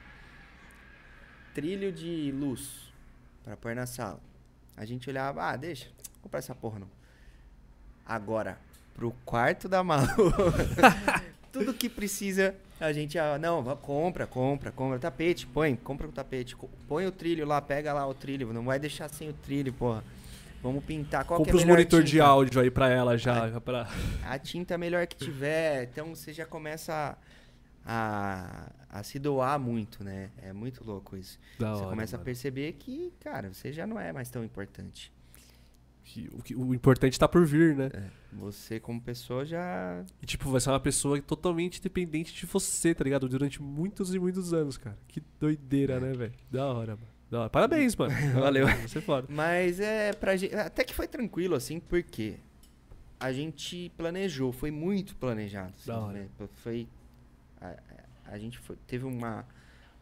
Trilho 1.55 1.93
de 1.93 2.31
luz 2.33 2.93
pra 3.43 3.57
pôr 3.57 3.75
na 3.75 3.87
sala. 3.87 4.21
A 4.77 4.85
gente 4.85 5.09
olhava, 5.09 5.43
ah, 5.43 5.57
deixa, 5.57 5.87
vou 5.87 6.23
comprar 6.23 6.39
essa 6.39 6.55
porra 6.55 6.79
não. 6.79 6.89
Agora, 8.07 8.59
pro 8.95 9.13
quarto 9.25 9.69
da 9.69 9.83
Malu, 9.83 10.07
tudo 11.53 11.75
que 11.75 11.89
precisa, 11.89 12.55
a 12.81 12.93
gente, 12.93 13.19
ah, 13.19 13.39
não, 13.39 13.63
compra, 13.77 14.27
compra, 14.27 14.71
compra. 14.71 14.99
Tapete, 14.99 15.47
põe, 15.47 15.75
compra 15.75 16.07
o 16.07 16.13
tapete. 16.13 16.57
Põe 16.87 17.07
o 17.07 17.13
trilho 17.13 17.45
lá, 17.45 17.61
pega 17.61 17.93
lá 17.93 18.07
o 18.07 18.15
trilho. 18.15 18.53
Não 18.53 18.65
vai 18.65 18.79
deixar 18.79 19.09
sem 19.09 19.29
o 19.29 19.33
trilho, 19.33 19.73
porra. 19.73 20.05
Vamos 20.63 20.85
pintar. 20.85 21.25
Qual 21.25 21.39
que 21.41 21.51
Compra 21.51 21.53
é 21.53 21.63
a 21.63 21.65
os 21.65 21.69
monitor 21.71 22.03
de 22.03 22.13
tinta? 22.13 22.25
áudio 22.25 22.61
aí 22.61 22.71
pra 22.71 22.89
ela 22.89 23.17
já. 23.17 23.49
já 23.49 23.61
pra... 23.61 23.89
A 24.25 24.39
tinta 24.39 24.77
melhor 24.77 25.07
que 25.07 25.17
tiver. 25.17 25.85
Então 25.85 26.15
você 26.15 26.33
já 26.33 26.45
começa 26.45 27.17
a, 27.87 28.71
a, 28.91 28.99
a 28.99 29.03
se 29.03 29.19
doar 29.19 29.59
muito, 29.59 30.03
né? 30.03 30.31
É 30.43 30.53
muito 30.53 30.83
louco 30.85 31.17
isso. 31.17 31.39
Da 31.59 31.73
você 31.75 31.81
hora, 31.83 31.91
começa 31.91 32.17
a 32.17 32.19
mano. 32.19 32.25
perceber 32.25 32.73
que, 32.73 33.13
cara, 33.21 33.53
você 33.53 33.73
já 33.73 33.87
não 33.87 33.99
é 34.01 34.13
mais 34.13 34.29
tão 34.31 34.43
importante. 34.45 35.13
Que- 36.05 36.29
O, 36.33 36.43
que- 36.43 36.55
o 36.57 36.75
importante 36.75 37.19
tá 37.19 37.29
por 37.29 37.45
vir, 37.47 37.77
né? 37.77 37.91
É, 37.93 38.03
você 38.33 38.81
como 38.81 39.01
pessoa 39.01 39.45
já 39.45 40.03
E, 40.23 40.27
tipo, 40.27 40.51
vai 40.51 40.61
ser 40.61 40.71
uma 40.71 40.81
pessoa 40.81 41.21
totalmente 41.21 41.81
dependente 41.83 42.35
de 42.35 42.47
você, 42.47 42.95
tá 42.95 43.05
ligado? 43.05 43.29
Durante 43.29 43.63
muitos 43.63 44.13
e 44.15 44.19
muitos 44.19 44.53
anos, 44.53 44.77
cara. 44.79 44.99
Que 45.07 45.23
doideira, 45.39 46.01
né, 46.01 46.13
velho? 46.15 46.33
Da 46.51 46.67
hora, 46.67 46.97
mano. 46.97 47.18
Hora. 47.31 47.51
Parabéns, 47.51 47.95
mano. 47.95 48.15
Valeu. 48.41 48.67
Você 48.83 48.99
é 48.99 49.03
foda. 49.03 49.27
Mas 49.31 49.81
é 49.81 50.13
pra 50.13 50.37
gente. 50.37 50.55
Até 50.55 50.83
que 50.85 50.95
foi 50.95 51.07
tranquilo, 51.07 51.55
assim, 51.55 51.79
porque 51.79 52.37
a 53.21 53.33
gente 53.33 53.91
planejou, 53.97 54.53
foi 54.53 54.71
muito 54.71 55.15
planejado. 55.17 55.73
assim, 55.77 55.91
Da 55.91 55.99
hora. 55.99 56.13
né? 56.19 56.29
Foi. 56.63 56.89
A, 57.61 57.75
a 58.27 58.39
gente 58.39 58.59
foi- 58.59 58.77
teve 58.87 59.05
uma, 59.05 59.45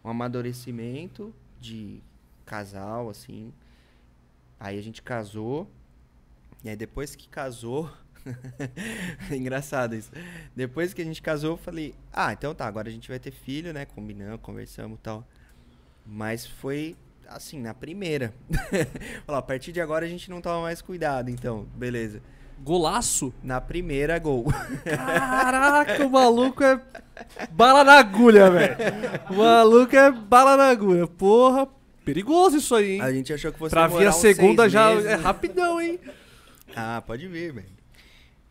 um 0.04 0.10
amadurecimento 0.10 1.34
de 1.60 2.00
casal, 2.44 3.08
assim. 3.10 3.52
Aí 4.60 4.78
a 4.78 4.82
gente 4.82 5.02
casou. 5.02 5.68
E 6.62 6.68
aí 6.68 6.76
depois 6.76 7.16
que 7.16 7.28
casou. 7.28 7.90
é 9.30 9.36
engraçado 9.36 9.94
isso. 9.94 10.10
Depois 10.54 10.92
que 10.92 11.00
a 11.02 11.04
gente 11.04 11.22
casou, 11.22 11.52
eu 11.52 11.56
falei, 11.56 11.94
ah, 12.12 12.32
então 12.32 12.54
tá, 12.54 12.66
agora 12.66 12.88
a 12.88 12.92
gente 12.92 13.08
vai 13.08 13.18
ter 13.18 13.30
filho, 13.30 13.72
né? 13.72 13.84
Combinamos, 13.84 14.40
conversamos 14.40 14.98
e 14.98 15.02
tal. 15.02 15.26
Mas 16.04 16.44
foi 16.46 16.96
assim, 17.28 17.60
na 17.60 17.74
primeira. 17.74 18.32
Falou, 19.26 19.38
a 19.38 19.42
partir 19.42 19.72
de 19.72 19.80
agora 19.80 20.04
a 20.04 20.08
gente 20.08 20.30
não 20.30 20.40
toma 20.40 20.62
mais 20.62 20.80
cuidado, 20.82 21.30
então, 21.30 21.66
beleza. 21.74 22.20
Golaço? 22.62 23.34
Na 23.42 23.60
primeira, 23.60 24.18
gol. 24.18 24.46
Caraca, 24.84 26.06
o 26.06 26.10
maluco 26.10 26.62
é 26.64 26.80
bala 27.50 27.84
na 27.84 27.94
agulha, 27.98 28.50
velho. 28.50 28.76
O 29.30 29.34
maluco 29.34 29.94
é 29.94 30.10
bala 30.10 30.56
na 30.56 30.68
agulha. 30.70 31.06
Porra, 31.06 31.68
perigoso 32.04 32.56
isso 32.56 32.74
aí, 32.74 32.92
hein? 32.94 33.00
A 33.02 33.12
gente 33.12 33.32
achou 33.32 33.52
que 33.52 33.58
fosse 33.58 33.74
Pra 33.74 33.86
vir 33.86 34.06
a 34.06 34.12
segunda 34.12 34.68
já 34.68 34.90
meses. 34.94 35.06
é 35.06 35.14
rapidão, 35.16 35.80
hein? 35.80 36.00
Ah, 36.74 37.02
pode 37.06 37.28
vir, 37.28 37.52
velho. 37.52 37.66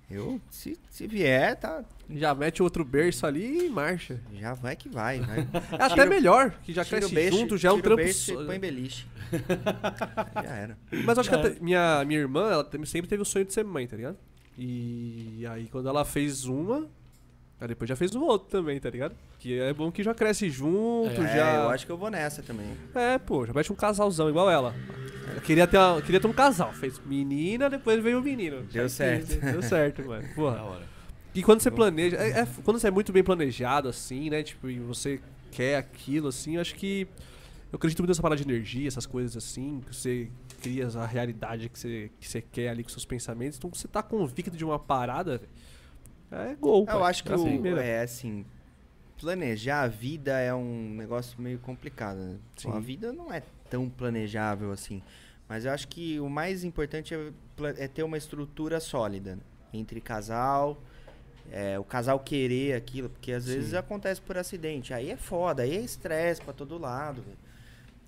Eu, 0.09 0.39
se, 0.51 0.78
se 0.89 1.07
vier, 1.07 1.55
tá. 1.55 1.84
Já 2.09 2.35
mete 2.35 2.61
outro 2.61 2.83
berço 2.85 3.25
ali 3.25 3.65
e 3.65 3.69
marcha. 3.69 4.19
Já 4.39 4.53
vai 4.53 4.75
que 4.75 4.87
vai. 4.89 5.19
vai. 5.21 5.47
É 5.79 5.83
até 5.83 6.05
melhor, 6.05 6.51
que 6.63 6.73
já 6.73 6.85
cresce 6.85 7.13
beijo, 7.13 7.37
junto, 7.37 7.57
já 7.57 7.69
é 7.69 7.71
um 7.71 7.81
trampo 7.81 7.97
beijo 8.03 8.13
só. 8.33 8.41
e 8.41 8.45
põe 8.45 8.59
beliche. 8.59 9.05
já 10.43 10.55
era. 10.55 10.77
Mas 11.03 11.17
acho 11.17 11.29
que 11.29 11.35
É. 11.35 11.39
até- 11.39 11.59
minha, 11.59 12.03
minha 12.05 12.19
irmã, 12.19 12.49
ela 12.51 12.69
sempre 12.85 13.07
teve 13.07 13.21
o 13.21 13.25
sonho 13.25 13.45
de 13.45 13.53
ser 13.53 13.63
mãe, 13.63 13.87
tá 13.87 13.95
ligado? 13.95 14.17
E 14.57 15.45
aí 15.49 15.67
quando 15.67 15.89
ela 15.89 16.05
fez 16.05 16.45
uma, 16.45 16.87
aí 17.59 17.67
depois 17.67 17.89
já 17.89 17.95
fez 17.95 18.13
o 18.15 18.21
outro 18.23 18.47
também, 18.49 18.79
tá 18.79 18.89
ligado? 18.89 19.15
Que 19.39 19.59
é 19.59 19.73
bom 19.73 19.91
que 19.91 20.01
já 20.03 20.13
cresce 20.13 20.49
junto, 20.49 21.21
É, 21.21 21.35
já. 21.37 21.55
eu 21.63 21.69
acho 21.69 21.85
que 21.85 21.91
eu 21.91 21.97
vou 21.97 22.09
nessa 22.09 22.41
também. 22.41 22.67
É, 22.93 23.17
pô, 23.17 23.45
já 23.45 23.53
mete 23.53 23.71
um 23.71 23.75
casalzão 23.75 24.29
igual 24.29 24.49
ela. 24.49 24.73
Ela 25.29 25.41
queria 25.41 25.67
ter, 25.67 25.77
uma- 25.77 26.01
queria 26.01 26.19
ter 26.21 26.27
um 26.27 26.33
casal. 26.33 26.71
Fez 26.73 26.99
menina, 27.05 27.69
depois 27.69 28.01
veio 28.01 28.19
o 28.19 28.21
menino. 28.23 28.61
Deu 28.71 28.87
certo. 28.87 29.35
Deu 29.39 29.61
certo, 29.61 30.05
mano. 30.05 30.21
Da 30.29 30.33
Porra. 30.35 30.61
hora. 30.63 30.94
E 31.36 31.43
quando 31.43 31.61
você 31.61 31.69
planeja, 31.69 32.15
é- 32.17 32.41
é- 32.41 32.47
quando 32.63 32.79
você 32.79 32.88
é 32.88 32.91
muito 32.91 33.11
bem 33.11 33.23
planejado, 33.23 33.89
assim, 33.89 34.29
né? 34.29 34.41
Tipo, 34.41 34.69
e 34.69 34.79
você 34.79 35.19
quer 35.51 35.77
aquilo, 35.77 36.29
assim, 36.29 36.55
eu 36.55 36.61
acho 36.61 36.75
que. 36.75 37.07
Eu 37.71 37.77
acredito 37.77 37.99
muito 37.99 38.09
nessa 38.09 38.21
parada 38.21 38.41
de 38.41 38.49
energia, 38.49 38.88
essas 38.88 39.05
coisas 39.05 39.36
assim, 39.36 39.81
que 39.86 39.93
você 39.93 40.29
cria 40.61 40.88
a 40.88 41.05
realidade 41.05 41.67
que 41.67 41.77
você, 41.77 42.09
que 42.19 42.27
você 42.27 42.41
quer 42.41 42.69
ali 42.69 42.83
com 42.83 42.89
seus 42.89 43.03
pensamentos. 43.05 43.57
Então, 43.57 43.69
você 43.69 43.88
tá 43.88 44.01
convicto 44.01 44.55
de 44.55 44.63
uma 44.63 44.79
parada, 44.79 45.41
é 46.31 46.55
gol. 46.55 46.81
Eu 46.81 46.86
pai. 46.86 47.09
acho 47.09 47.23
que 47.23 47.31
É 47.31 47.36
a 47.36 47.38
o, 47.38 47.77
é 47.77 48.01
assim, 48.01 48.45
planejar 49.19 49.81
a 49.81 49.88
vida 49.88 50.39
é 50.39 50.53
um 50.53 50.93
negócio 50.95 51.39
meio 51.41 51.59
complicado. 51.59 52.17
Né? 52.17 52.38
Pô, 52.63 52.71
A 52.71 52.79
vida 52.79 53.11
não 53.11 53.31
é 53.31 53.41
tão 53.69 53.89
planejável 53.89 54.71
assim. 54.71 55.01
Mas 55.47 55.65
eu 55.65 55.71
acho 55.71 55.88
que 55.88 56.19
o 56.19 56.29
mais 56.29 56.63
importante 56.63 57.13
é, 57.13 57.31
é 57.77 57.88
ter 57.88 58.03
uma 58.03 58.17
estrutura 58.17 58.79
sólida 58.79 59.36
né? 59.36 59.41
entre 59.73 60.01
casal, 60.01 60.81
é, 61.51 61.77
o 61.79 61.83
casal 61.83 62.19
querer 62.19 62.73
aquilo, 62.73 63.09
porque 63.09 63.31
às 63.31 63.45
vezes 63.45 63.71
Sim. 63.71 63.77
acontece 63.77 64.21
por 64.21 64.37
acidente. 64.37 64.93
Aí 64.93 65.11
é 65.11 65.17
foda, 65.17 65.63
aí 65.63 65.75
é 65.75 65.81
estresse 65.81 66.41
pra 66.41 66.53
todo 66.53 66.77
lado. 66.77 67.23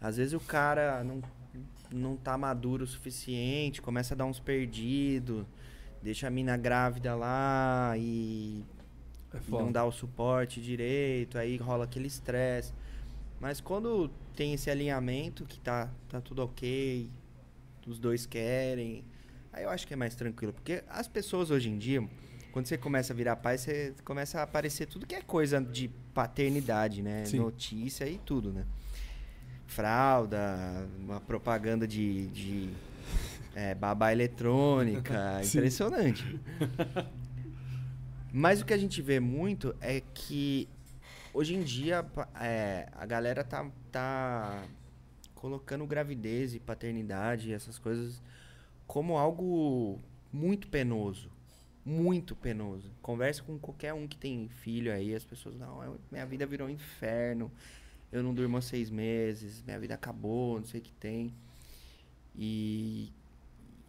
Às 0.02 0.18
vezes 0.18 0.34
o 0.34 0.40
cara 0.40 1.04
não, 1.04 1.22
não 1.92 2.16
tá 2.16 2.38
maduro 2.38 2.84
o 2.84 2.88
suficiente, 2.88 3.82
começa 3.82 4.14
a 4.14 4.18
dar 4.18 4.26
uns 4.26 4.40
perdidos, 4.40 5.46
deixa 6.02 6.28
a 6.28 6.30
mina 6.30 6.56
grávida 6.58 7.16
lá 7.16 7.94
e 7.98 8.64
É 9.34 9.40
não 9.50 9.72
dá 9.72 9.84
o 9.86 9.92
suporte 9.92 10.62
direito, 10.62 11.38
aí 11.38 11.58
rola 11.58 11.86
aquele 11.86 12.08
estresse. 12.08 12.74
Mas 13.40 13.62
quando 13.62 14.10
tem 14.36 14.54
esse 14.54 14.70
alinhamento 14.70 15.46
que 15.46 15.60
tá, 15.60 15.90
tá 16.10 16.20
tudo 16.20 16.44
ok, 16.44 17.10
os 17.86 18.00
dois 18.00 18.26
querem, 18.26 19.04
aí 19.54 19.64
eu 19.64 19.70
acho 19.70 19.88
que 19.88 19.94
é 19.94 19.98
mais 19.98 20.16
tranquilo. 20.16 20.54
Porque 20.54 20.84
as 20.90 21.08
pessoas 21.08 21.52
hoje 21.52 21.70
em 21.70 21.78
dia, 21.78 22.08
quando 22.58 22.66
você 22.66 22.76
começa 22.76 23.14
a 23.14 23.16
virar 23.16 23.36
pai, 23.36 23.56
você 23.56 23.94
começa 24.04 24.40
a 24.40 24.44
aparecer 24.44 24.88
tudo 24.88 25.06
que 25.06 25.14
é 25.14 25.22
coisa 25.22 25.62
de 25.62 25.90
paternidade, 26.12 27.04
né? 27.04 27.24
Sim. 27.24 27.38
Notícia 27.38 28.10
e 28.10 28.18
tudo, 28.18 28.52
né? 28.52 28.66
Fralda, 29.68 30.90
uma 30.98 31.22
propaganda 31.22 31.88
de, 31.88 32.26
de 32.30 32.70
é, 33.54 33.76
babá 33.76 34.12
eletrônica, 34.12 35.40
impressionante. 35.46 36.42
Mas 38.34 38.60
o 38.60 38.66
que 38.66 38.74
a 38.74 38.78
gente 38.78 39.04
vê 39.04 39.20
muito 39.20 39.76
é 39.80 40.02
que 40.02 40.68
hoje 41.36 41.54
em 41.54 41.62
dia 41.62 42.04
é, 42.42 42.90
a 42.94 43.06
galera 43.06 43.44
tá, 43.44 43.70
tá 43.92 44.64
colocando 45.36 45.86
gravidez 45.86 46.56
e 46.56 46.60
paternidade 46.60 47.52
e 47.52 47.54
essas 47.54 47.78
coisas 47.78 48.20
como 48.88 49.16
algo 49.16 50.00
muito 50.34 50.68
penoso. 50.70 51.37
Muito 51.88 52.36
penoso. 52.36 52.92
Conversa 53.02 53.42
com 53.42 53.58
qualquer 53.58 53.94
um 53.94 54.06
que 54.06 54.18
tem 54.18 54.50
filho 54.50 54.92
aí, 54.92 55.16
as 55.16 55.24
pessoas, 55.24 55.56
não, 55.56 55.98
minha 56.12 56.26
vida 56.26 56.46
virou 56.46 56.68
um 56.68 56.70
inferno. 56.70 57.50
Eu 58.12 58.22
não 58.22 58.34
durmo 58.34 58.58
há 58.58 58.62
seis 58.62 58.90
meses, 58.90 59.64
minha 59.66 59.80
vida 59.80 59.94
acabou, 59.94 60.60
não 60.60 60.66
sei 60.66 60.82
o 60.82 60.84
que 60.84 60.92
tem. 60.92 61.34
E, 62.36 63.10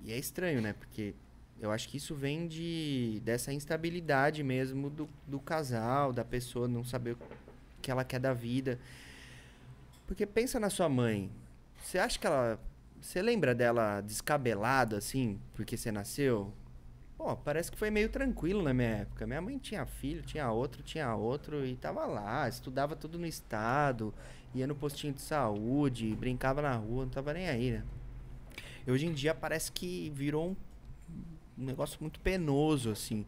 e 0.04 0.12
é 0.12 0.16
estranho, 0.16 0.62
né? 0.62 0.74
Porque 0.74 1.12
eu 1.60 1.72
acho 1.72 1.88
que 1.88 1.96
isso 1.96 2.14
vem 2.14 2.46
de 2.46 3.20
dessa 3.24 3.52
instabilidade 3.52 4.44
mesmo 4.44 4.88
do, 4.88 5.08
do 5.26 5.40
casal, 5.40 6.12
da 6.12 6.24
pessoa 6.24 6.68
não 6.68 6.84
saber 6.84 7.14
o 7.14 7.18
que 7.82 7.90
ela 7.90 8.04
quer 8.04 8.20
da 8.20 8.32
vida. 8.32 8.78
Porque 10.06 10.24
pensa 10.24 10.60
na 10.60 10.70
sua 10.70 10.88
mãe. 10.88 11.28
Você 11.82 11.98
acha 11.98 12.16
que 12.16 12.28
ela. 12.28 12.60
Você 13.00 13.20
lembra 13.20 13.56
dela 13.56 14.00
descabelada, 14.02 14.98
assim, 14.98 15.40
porque 15.54 15.76
você 15.76 15.90
nasceu? 15.90 16.52
Pô, 17.18 17.36
parece 17.36 17.68
que 17.72 17.76
foi 17.76 17.90
meio 17.90 18.08
tranquilo 18.08 18.62
na 18.62 18.72
minha 18.72 18.90
época. 18.90 19.26
Minha 19.26 19.42
mãe 19.42 19.58
tinha 19.58 19.84
filho, 19.84 20.22
tinha 20.22 20.48
outro, 20.52 20.84
tinha 20.84 21.12
outro, 21.16 21.66
e 21.66 21.74
tava 21.74 22.06
lá, 22.06 22.48
estudava 22.48 22.94
tudo 22.94 23.18
no 23.18 23.26
estado, 23.26 24.14
ia 24.54 24.68
no 24.68 24.74
postinho 24.76 25.12
de 25.12 25.20
saúde, 25.20 26.14
brincava 26.14 26.62
na 26.62 26.76
rua, 26.76 27.02
não 27.02 27.10
tava 27.10 27.34
nem 27.34 27.48
aí, 27.48 27.72
né? 27.72 27.84
E 28.86 28.90
hoje 28.92 29.06
em 29.06 29.12
dia 29.12 29.34
parece 29.34 29.72
que 29.72 30.12
virou 30.14 30.50
um, 30.50 30.56
um 31.60 31.64
negócio 31.64 31.98
muito 32.00 32.20
penoso, 32.20 32.92
assim. 32.92 33.26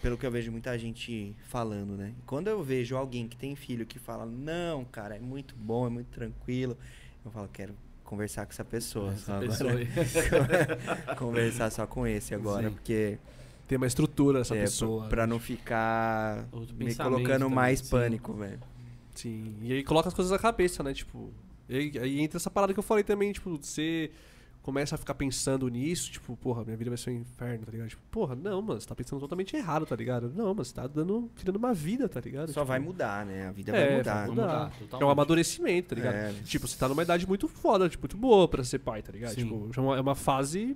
Pelo 0.00 0.16
que 0.16 0.24
eu 0.24 0.30
vejo 0.30 0.50
muita 0.50 0.78
gente 0.78 1.36
falando, 1.42 1.98
né? 1.98 2.14
Quando 2.24 2.48
eu 2.48 2.62
vejo 2.64 2.96
alguém 2.96 3.28
que 3.28 3.36
tem 3.36 3.54
filho 3.54 3.84
que 3.84 3.98
fala, 3.98 4.24
não, 4.24 4.86
cara, 4.86 5.16
é 5.16 5.20
muito 5.20 5.54
bom, 5.54 5.86
é 5.86 5.90
muito 5.90 6.08
tranquilo, 6.08 6.78
eu 7.22 7.30
falo, 7.30 7.48
quero 7.52 7.74
conversar 8.04 8.46
com 8.46 8.52
essa 8.52 8.64
pessoa. 8.64 9.12
Essa 9.12 9.24
só 9.24 9.40
pessoa 9.40 9.70
agora. 9.72 11.16
conversar 11.16 11.70
só 11.70 11.86
com 11.86 12.06
esse 12.06 12.34
agora, 12.34 12.68
Sim. 12.68 12.74
porque 12.74 13.18
Tem 13.66 13.76
uma 13.76 13.86
estrutura 13.86 14.40
essa 14.40 14.54
é, 14.54 14.60
pessoa. 14.60 15.08
pra, 15.08 15.26
não 15.26 15.40
ficar 15.40 16.46
me 16.78 16.94
colocando 16.94 17.40
também, 17.40 17.54
mais 17.54 17.80
sim. 17.80 17.90
pânico, 17.90 18.32
velho. 18.34 18.60
Sim, 19.14 19.56
e 19.62 19.72
aí 19.72 19.82
coloca 19.84 20.08
as 20.08 20.14
coisas 20.14 20.30
na 20.30 20.38
cabeça, 20.38 20.82
né? 20.82 20.92
Tipo, 20.92 21.32
e 21.68 21.76
aí, 21.76 21.92
aí 22.00 22.20
entra 22.20 22.36
essa 22.36 22.50
parada 22.50 22.72
que 22.72 22.78
eu 22.78 22.82
falei 22.82 23.02
também, 23.02 23.32
tipo, 23.32 23.56
você 23.56 24.10
começa 24.64 24.94
a 24.94 24.98
ficar 24.98 25.12
pensando 25.14 25.68
nisso, 25.68 26.10
tipo, 26.10 26.34
porra, 26.38 26.64
minha 26.64 26.74
vida 26.76 26.90
vai 26.90 26.96
ser 26.96 27.10
um 27.10 27.20
inferno, 27.20 27.66
tá 27.66 27.70
ligado? 27.70 27.88
Tipo, 27.90 28.02
porra, 28.10 28.34
não, 28.34 28.62
mano, 28.62 28.80
você 28.80 28.88
tá 28.88 28.94
pensando 28.94 29.20
totalmente 29.20 29.54
errado, 29.54 29.84
tá 29.84 29.94
ligado? 29.94 30.32
Não, 30.34 30.54
mas 30.54 30.68
você 30.68 30.74
tá 30.74 30.86
dando, 30.86 31.30
criando 31.36 31.56
uma 31.56 31.74
vida, 31.74 32.08
tá 32.08 32.18
ligado? 32.18 32.46
Só 32.48 32.60
Tipo, 32.60 32.64
vai 32.64 32.78
mudar, 32.78 33.26
né? 33.26 33.46
A 33.48 33.52
vida 33.52 33.76
É, 33.76 33.86
vai 33.88 33.96
mudar. 33.98 34.14
vai 34.14 34.28
mudar. 34.30 34.72
mudar, 34.80 34.98
É 35.00 35.04
um 35.04 35.10
amadurecimento, 35.10 35.90
tá 35.90 35.94
ligado? 35.96 36.14
É. 36.14 36.32
Tipo, 36.44 36.66
você 36.66 36.78
tá 36.78 36.88
numa 36.88 37.02
idade 37.02 37.26
muito 37.28 37.46
foda, 37.46 37.86
tipo, 37.90 38.02
muito 38.04 38.16
boa 38.16 38.48
pra 38.48 38.64
ser 38.64 38.78
pai, 38.78 39.02
tá 39.02 39.12
ligado? 39.12 39.34
Sim. 39.34 39.42
Tipo, 39.44 39.70
já 39.70 39.82
é 39.82 39.84
uma- 39.84 39.96
é 39.98 40.00
uma 40.00 40.14
fase 40.14 40.74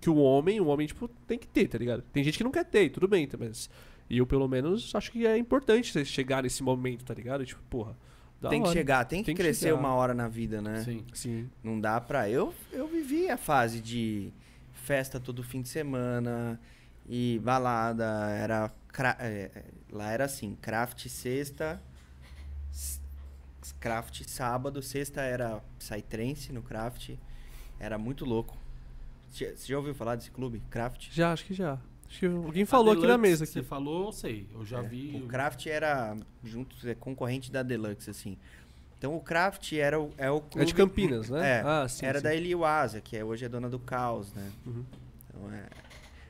que 0.00 0.08
o 0.08 0.16
homem, 0.16 0.60
o 0.60 0.66
homem, 0.68 0.86
tipo, 0.86 1.08
tem 1.26 1.36
que 1.36 1.48
ter, 1.48 1.66
tá 1.66 1.76
ligado? 1.76 2.02
Tem 2.12 2.22
gente 2.22 2.38
que 2.38 2.44
não 2.44 2.52
quer 2.52 2.64
ter, 2.64 2.90
tudo 2.90 3.08
bem, 3.08 3.26
tá, 3.26 3.36
mas 3.36 3.68
eu, 4.08 4.24
pelo 4.24 4.46
menos, 4.46 4.94
acho 4.94 5.10
que 5.10 5.26
é 5.26 5.36
importante 5.36 5.92
você 5.92 6.04
chegar 6.04 6.44
nesse 6.44 6.62
momento, 6.62 7.04
tá 7.04 7.12
ligado? 7.12 7.44
Tipo, 7.44 7.60
porra, 7.68 7.96
da 8.44 8.50
Tem 8.50 8.62
que 8.62 8.68
hora. 8.68 8.78
chegar, 8.78 9.04
tem 9.04 9.20
que 9.20 9.26
Tem 9.26 9.34
que 9.34 9.42
crescer 9.42 9.66
chegar. 9.66 9.76
uma 9.78 9.94
hora 9.94 10.14
na 10.14 10.28
vida, 10.28 10.60
né? 10.62 10.82
Sim. 10.84 11.04
Sim. 11.12 11.50
Não 11.62 11.80
dá 11.80 12.00
pra. 12.00 12.28
Eu, 12.28 12.54
eu 12.72 12.86
vivi 12.86 13.28
a 13.28 13.36
fase 13.36 13.80
de 13.80 14.32
festa 14.72 15.18
todo 15.18 15.42
fim 15.42 15.62
de 15.62 15.68
semana 15.68 16.60
e 17.08 17.40
balada. 17.42 18.04
Era. 18.30 18.70
cra- 18.88 19.16
é, 19.18 19.50
é, 19.54 19.64
lá 19.90 20.10
era 20.12 20.24
assim: 20.26 20.56
craft 20.60 21.06
sexta, 21.08 21.80
craft 23.80 24.22
sábado, 24.28 24.82
sexta 24.82 25.20
era 25.22 25.60
psytrance 25.78 26.52
no 26.52 26.62
craft. 26.62 27.10
Era 27.78 27.98
muito 27.98 28.24
louco. 28.24 28.56
Você 29.30 29.54
já 29.66 29.76
ouviu 29.76 29.94
falar 29.94 30.14
desse 30.16 30.30
clube? 30.30 30.62
Craft? 30.70 31.08
Já, 31.10 31.32
acho 31.32 31.44
que 31.44 31.54
já. 31.54 31.78
Acho 32.14 32.20
que 32.20 32.26
alguém 32.26 32.64
falou 32.64 32.94
aqui 32.94 33.06
na 33.06 33.18
mesa. 33.18 33.44
que 33.44 33.52
Você 33.52 33.58
Aqui. 33.58 33.68
falou, 33.68 34.06
eu 34.06 34.12
sei. 34.12 34.46
Eu 34.54 34.64
já 34.64 34.78
É, 34.78 34.82
vi. 34.82 35.20
O 35.22 35.26
Craft 35.26 35.66
era 35.66 36.16
junto, 36.44 36.76
é 36.88 36.94
concorrente 36.94 37.50
da 37.50 37.62
Deluxe, 37.62 38.08
assim. 38.10 38.36
Então 38.96 39.16
o 39.16 39.20
Craft 39.20 39.72
era 39.72 40.00
o, 40.00 40.12
é 40.16 40.30
o 40.30 40.40
clube. 40.40 40.62
É 40.62 40.64
de 40.64 40.74
Campinas, 40.74 41.28
né? 41.28 41.58
É, 41.58 41.62
Ah, 41.64 41.86
sim, 41.88 42.06
era 42.06 42.18
sim. 42.18 42.24
da 42.24 42.34
Eliwasa, 42.34 43.00
que 43.00 43.16
é, 43.16 43.24
hoje 43.24 43.44
é 43.44 43.48
dona 43.48 43.68
do 43.68 43.78
Caos, 43.80 44.32
né? 44.32 44.50
Uhum. 44.64 44.84
Então, 45.28 45.52
é... 45.52 45.66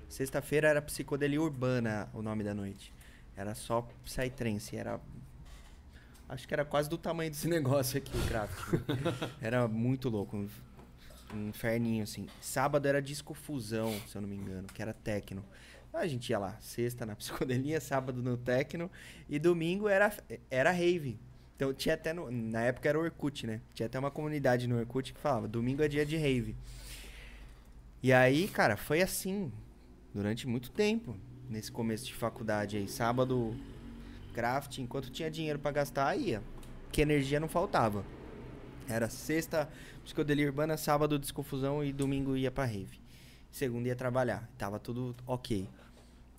Sexta-feira 0.08 0.68
era 0.68 0.80
Psicodelia 0.80 1.40
Urbana 1.42 2.08
o 2.14 2.22
nome 2.22 2.42
da 2.42 2.54
noite. 2.54 2.92
Era 3.36 3.54
só 3.54 3.86
Psytrance, 4.04 4.74
era... 4.76 4.98
Acho 6.28 6.48
que 6.48 6.54
era 6.54 6.64
quase 6.64 6.88
do 6.88 6.96
tamanho 6.96 7.30
desse 7.30 7.46
negócio 7.48 7.98
aqui, 7.98 8.16
o 8.16 8.26
Craft. 8.26 8.72
né? 8.72 9.30
era 9.42 9.68
muito 9.68 10.08
louco, 10.08 10.36
um, 10.36 10.48
um 11.34 11.48
inferninho, 11.48 12.02
assim. 12.04 12.26
Sábado 12.40 12.86
era 12.88 13.02
Disco 13.02 13.34
Fusão, 13.34 13.92
se 14.08 14.16
eu 14.16 14.22
não 14.22 14.28
me 14.28 14.36
engano, 14.36 14.66
que 14.72 14.80
era 14.80 14.92
techno. 14.94 15.44
A 15.94 16.06
gente 16.06 16.28
ia 16.30 16.38
lá, 16.38 16.56
sexta 16.60 17.06
na 17.06 17.14
Psicodelia, 17.16 17.80
sábado 17.80 18.22
no 18.22 18.36
techno, 18.36 18.90
e 19.28 19.38
domingo 19.38 19.88
era, 19.88 20.12
era 20.50 20.70
rave. 20.70 21.18
Então 21.56 21.72
tinha 21.72 21.94
até, 21.94 22.12
no- 22.12 22.30
na 22.30 22.62
época 22.62 22.88
era 22.88 22.98
Orkut, 22.98 23.46
né? 23.46 23.60
Tinha 23.72 23.86
até 23.86 23.98
uma 23.98 24.10
comunidade 24.10 24.66
no 24.66 24.76
Orkut 24.76 25.12
que 25.14 25.20
falava, 25.20 25.46
domingo 25.46 25.82
é 25.82 25.88
dia 25.88 26.04
de 26.04 26.16
rave. 26.16 26.56
E 28.02 28.12
aí, 28.12 28.48
cara, 28.48 28.76
foi 28.76 29.00
assim 29.02 29.50
durante 30.12 30.46
muito 30.46 30.70
tempo, 30.70 31.16
nesse 31.48 31.70
começo 31.70 32.04
de 32.06 32.14
faculdade 32.14 32.76
aí. 32.76 32.88
Sábado, 32.88 33.56
craft, 34.34 34.78
enquanto 34.78 35.10
tinha 35.10 35.30
dinheiro 35.30 35.58
pra 35.58 35.70
gastar, 35.70 36.16
ia. 36.16 36.42
Que 36.92 37.00
energia 37.02 37.38
não 37.40 37.48
faltava. 37.48 38.04
Era 38.88 39.08
sexta, 39.08 39.68
psicodelia 40.04 40.46
urbana, 40.46 40.76
sábado, 40.76 41.18
desconfusão 41.18 41.82
e 41.84 41.92
domingo 41.92 42.36
ia 42.36 42.50
pra 42.50 42.64
rave. 42.64 43.00
Segunda 43.50 43.88
ia 43.88 43.96
trabalhar. 43.96 44.48
Tava 44.58 44.78
tudo 44.78 45.14
ok. 45.26 45.68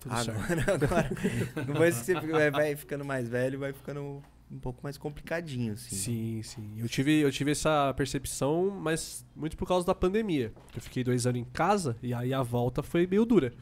Tudo 0.00 0.14
certo. 0.16 0.30
agora, 0.40 0.74
agora, 0.74 1.64
depois 1.66 1.98
que 1.98 2.04
você 2.06 2.20
fica- 2.20 2.50
vai, 2.50 2.76
ficando 2.76 3.04
mais 3.04 3.28
velho, 3.28 3.58
vai 3.58 3.72
ficando 3.72 4.22
um 4.50 4.58
pouco 4.58 4.80
mais 4.82 4.96
complicadinho, 4.96 5.72
assim. 5.72 5.96
Sim, 5.96 6.42
sim. 6.42 6.74
Eu 6.78 6.88
tive, 6.88 7.20
eu 7.20 7.30
tive 7.32 7.50
essa 7.50 7.92
percepção, 7.96 8.70
mas 8.70 9.24
muito 9.34 9.56
por 9.56 9.66
causa 9.66 9.84
da 9.86 9.94
pandemia. 9.94 10.52
Eu 10.74 10.80
fiquei 10.80 11.02
dois 11.02 11.26
anos 11.26 11.40
em 11.40 11.44
casa 11.44 11.96
e 12.02 12.14
aí 12.14 12.32
a 12.32 12.42
volta 12.42 12.82
foi 12.82 13.06
meio 13.06 13.24
dura. 13.24 13.52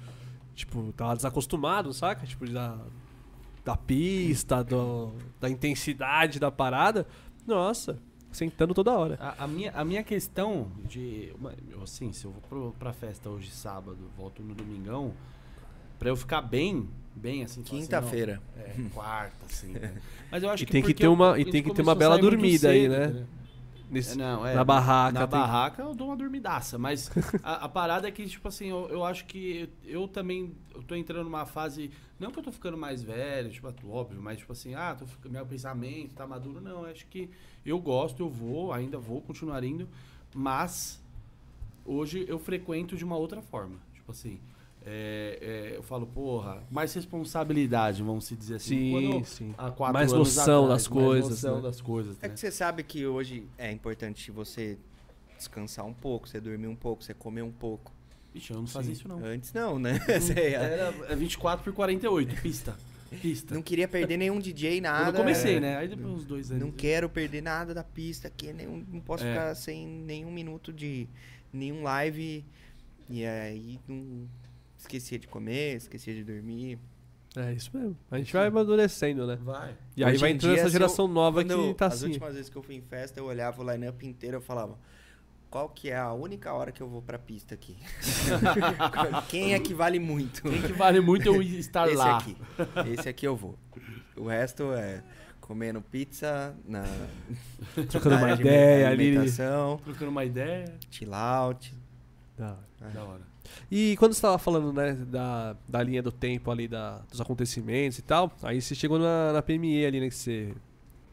Tipo, 0.54 0.92
tava 0.92 1.16
desacostumado, 1.16 1.92
saca? 1.92 2.26
Tipo, 2.26 2.48
da, 2.48 2.78
da 3.64 3.76
pista, 3.76 4.62
do, 4.62 5.12
da 5.40 5.48
intensidade 5.48 6.38
da 6.38 6.50
parada. 6.50 7.06
Nossa, 7.46 7.98
sentando 8.30 8.74
toda 8.74 8.92
hora. 8.92 9.16
A, 9.18 9.44
a 9.44 9.48
minha, 9.48 9.72
a 9.72 9.84
minha 9.84 10.02
questão 10.04 10.70
de. 10.86 11.34
Assim, 11.82 12.12
se 12.12 12.26
eu 12.26 12.30
vou 12.30 12.42
pro, 12.42 12.72
pra 12.78 12.92
festa 12.92 13.28
hoje 13.30 13.50
sábado, 13.50 13.98
volto 14.16 14.42
no 14.42 14.54
domingão, 14.54 15.12
pra 15.98 16.08
eu 16.08 16.16
ficar 16.16 16.42
bem, 16.42 16.88
bem 17.14 17.44
assim. 17.44 17.62
assim, 17.62 17.80
Quinta-feira. 17.80 18.40
não, 18.56 18.62
é, 18.86 18.88
quarta, 18.90 19.36
assim. 19.46 19.68
né? 19.72 20.00
Mas 20.30 20.42
eu 20.42 20.50
acho 20.50 20.62
E 20.62 20.66
que 20.66 20.72
tem 20.72 20.82
que 20.82 20.94
ter 20.94 21.08
uma- 21.08 21.30
eu- 21.32 21.38
e 21.38 21.44
tem 21.50 21.62
que 21.62 21.72
ter 21.72 21.82
uma 21.82 21.94
bela 21.94 22.18
dormida 22.18 22.70
aí, 22.70 22.82
cedo, 22.82 22.92
né? 22.92 23.04
entendeu? 23.06 23.26
Nesse- 23.90 24.12
É, 24.12 24.16
não, 24.16 24.44
é, 24.46 24.54
na 24.54 24.64
barraca. 24.64 25.12
Na 25.12 25.26
tem- 25.26 25.38
barraca 25.38 25.82
eu 25.82 25.94
dou 25.94 26.08
uma 26.08 26.16
dormidaça, 26.16 26.78
mas 26.78 27.10
a, 27.44 27.66
a 27.66 27.68
parada 27.68 28.08
é 28.08 28.10
que, 28.10 28.26
tipo 28.26 28.48
assim, 28.48 28.68
eu, 28.68 28.88
eu 28.88 29.04
acho 29.04 29.24
que 29.26 29.68
eu 29.84 30.08
também 30.08 30.52
eu 30.74 30.82
tô 30.82 30.94
entrando 30.96 31.24
numa 31.24 31.46
fase. 31.46 31.90
Não 32.18 32.30
que 32.30 32.38
eu 32.38 32.42
tô 32.42 32.50
ficando 32.50 32.76
mais 32.78 33.02
velho, 33.02 33.50
tipo, 33.50 33.68
óbvio, 33.90 34.20
mas 34.20 34.38
tipo 34.38 34.52
assim, 34.52 34.74
ah, 34.74 34.96
tô, 34.98 35.28
meu 35.28 35.44
pensamento 35.46 36.14
tá 36.14 36.26
maduro. 36.26 36.60
Não, 36.60 36.84
eu 36.84 36.90
acho 36.90 37.06
que 37.06 37.28
eu 37.64 37.78
gosto, 37.78 38.20
eu 38.22 38.28
vou, 38.30 38.72
ainda 38.72 38.98
vou 38.98 39.20
continuar 39.20 39.62
indo, 39.62 39.86
mas 40.34 41.00
hoje 41.84 42.24
eu 42.26 42.38
frequento 42.38 42.96
de 42.96 43.04
uma 43.04 43.16
outra 43.16 43.42
forma. 43.42 43.76
Tipo 43.94 44.10
assim, 44.10 44.40
é, 44.86 45.38
é, 45.72 45.76
eu 45.76 45.82
falo, 45.82 46.06
porra, 46.06 46.62
mais 46.70 46.92
responsabilidade, 46.92 48.02
vamos 48.02 48.26
se 48.26 48.36
dizer 48.36 48.56
assim. 48.56 48.76
Sim, 48.76 48.90
Quando- 49.10 49.24
sim. 49.24 49.54
há 49.56 49.70
quatro 49.70 49.94
Mais 49.94 50.12
anos 50.12 50.36
noção 50.36 50.64
atrás, 50.64 50.82
das 50.82 50.88
mais 50.88 51.04
coisas, 51.04 51.30
noção 51.30 51.56
né? 51.56 51.62
das 51.62 51.80
coisas. 51.80 52.16
É 52.22 52.28
né? 52.28 52.34
que 52.34 52.40
você 52.40 52.50
sabe 52.50 52.82
que 52.82 53.06
hoje 53.06 53.46
é 53.56 53.72
importante 53.72 54.30
você 54.30 54.76
descansar 55.38 55.86
um 55.86 55.94
pouco, 55.94 56.28
você 56.28 56.40
dormir 56.40 56.66
um 56.66 56.76
pouco, 56.76 57.02
você 57.02 57.14
comer 57.14 57.42
um 57.42 57.50
pouco. 57.52 57.92
Ixi, 58.34 58.50
eu 58.52 58.58
não 58.58 58.66
fazia 58.66 58.92
isso 58.92 59.08
não. 59.08 59.24
Antes 59.24 59.52
não, 59.52 59.78
né? 59.78 60.00
Você 60.20 60.32
Era 60.54 60.90
24 61.14 61.62
por 61.62 61.72
48, 61.72 62.42
pista. 62.42 62.76
Pista. 63.22 63.54
não 63.54 63.62
queria 63.62 63.86
perder 63.86 64.16
nenhum 64.16 64.40
DJ, 64.40 64.80
nada. 64.80 65.10
Eu 65.10 65.14
comecei, 65.14 65.58
é. 65.58 65.60
né? 65.60 65.76
Aí 65.76 65.86
depois 65.86 66.14
uns 66.14 66.24
dois 66.24 66.50
anos. 66.50 66.64
Não 66.64 66.72
quero 66.72 67.08
perder 67.08 67.42
nada 67.42 67.72
da 67.72 67.84
pista 67.84 68.26
aqui, 68.26 68.52
nenhum, 68.52 68.84
não 68.90 69.00
posso 69.00 69.22
É. 69.24 69.30
ficar 69.30 69.54
sem 69.54 69.86
nenhum 69.86 70.32
minuto 70.32 70.72
de 70.72 71.06
nenhum 71.52 71.84
live. 71.84 72.44
E 73.08 73.24
aí 73.24 73.78
não 73.86 74.26
esquecia 74.84 75.18
de 75.18 75.26
comer, 75.26 75.76
esquecia 75.76 76.14
de 76.14 76.22
dormir. 76.24 76.78
É 77.36 77.52
isso 77.52 77.70
mesmo. 77.74 77.96
A 78.10 78.16
gente 78.18 78.32
vai 78.32 78.46
amadurecendo, 78.46 79.26
né? 79.26 79.36
Vai. 79.42 79.74
E 79.96 80.04
aí 80.04 80.12
Hoje 80.12 80.20
vai 80.20 80.30
entrando 80.30 80.52
dia, 80.52 80.60
essa 80.60 80.70
se 80.70 80.76
eu- 80.76 80.80
geração 80.80 81.08
nova 81.08 81.44
que 81.44 81.52
eu- 81.52 81.74
tá 81.74 81.86
as 81.86 81.94
assim. 81.94 82.06
últimas 82.06 82.34
vezes 82.34 82.48
que 82.48 82.56
eu 82.56 82.62
fui 82.62 82.76
em 82.76 82.80
festa, 82.82 83.18
eu 83.18 83.24
olhava 83.24 83.60
o 83.62 83.68
line-up 83.72 84.06
inteiro 84.06 84.38
e 84.38 84.40
falava. 84.40 84.78
Qual 85.50 85.68
que 85.68 85.88
é 85.90 85.96
a 85.96 86.12
única 86.12 86.52
hora 86.52 86.70
que 86.72 86.80
eu 86.80 86.88
vou 86.88 87.00
pra 87.02 87.16
pista 87.18 87.54
aqui? 87.54 87.76
Quem 89.28 89.54
é 89.54 89.58
que 89.60 89.72
vale 89.74 89.98
muito? 89.98 90.42
Quem 90.42 90.62
que 90.62 90.72
vale 90.72 91.00
muito 91.00 91.26
eu 91.26 91.40
estar 91.42 91.86
Esse 91.86 91.96
lá. 91.96 92.18
aqui. 92.18 92.36
Esse 92.92 93.08
aqui 93.08 93.26
eu 93.26 93.36
vou. 93.36 93.56
O 94.16 94.26
resto 94.28 94.72
é 94.72 95.02
comendo 95.40 95.80
pizza, 95.80 96.54
na, 96.66 96.82
Trocando 97.90 98.16
na 98.16 98.22
uma 98.22 98.32
ideia 98.32 98.88
ali. 98.88 99.08
alimentação, 99.10 99.78
Trocando 99.84 100.10
uma 100.10 100.24
ideia. 100.24 100.74
chill 100.90 101.14
out. 101.14 101.74
Da- 102.36 102.58
Da 102.92 103.04
hora. 103.04 103.22
E 103.70 103.96
quando 103.98 104.12
você 104.12 104.18
estava 104.18 104.38
falando, 104.38 104.72
né, 104.72 104.92
da, 104.92 105.56
da 105.68 105.82
linha 105.82 106.02
do 106.02 106.12
tempo 106.12 106.50
ali, 106.50 106.68
da, 106.68 106.98
dos 107.10 107.20
acontecimentos 107.20 107.98
e 107.98 108.02
tal, 108.02 108.32
aí 108.42 108.60
você 108.60 108.74
chegou 108.74 108.98
na, 108.98 109.32
na 109.32 109.42
PME 109.42 109.84
ali, 109.84 110.00
né, 110.00 110.08
que 110.08 110.14
você, 110.14 110.54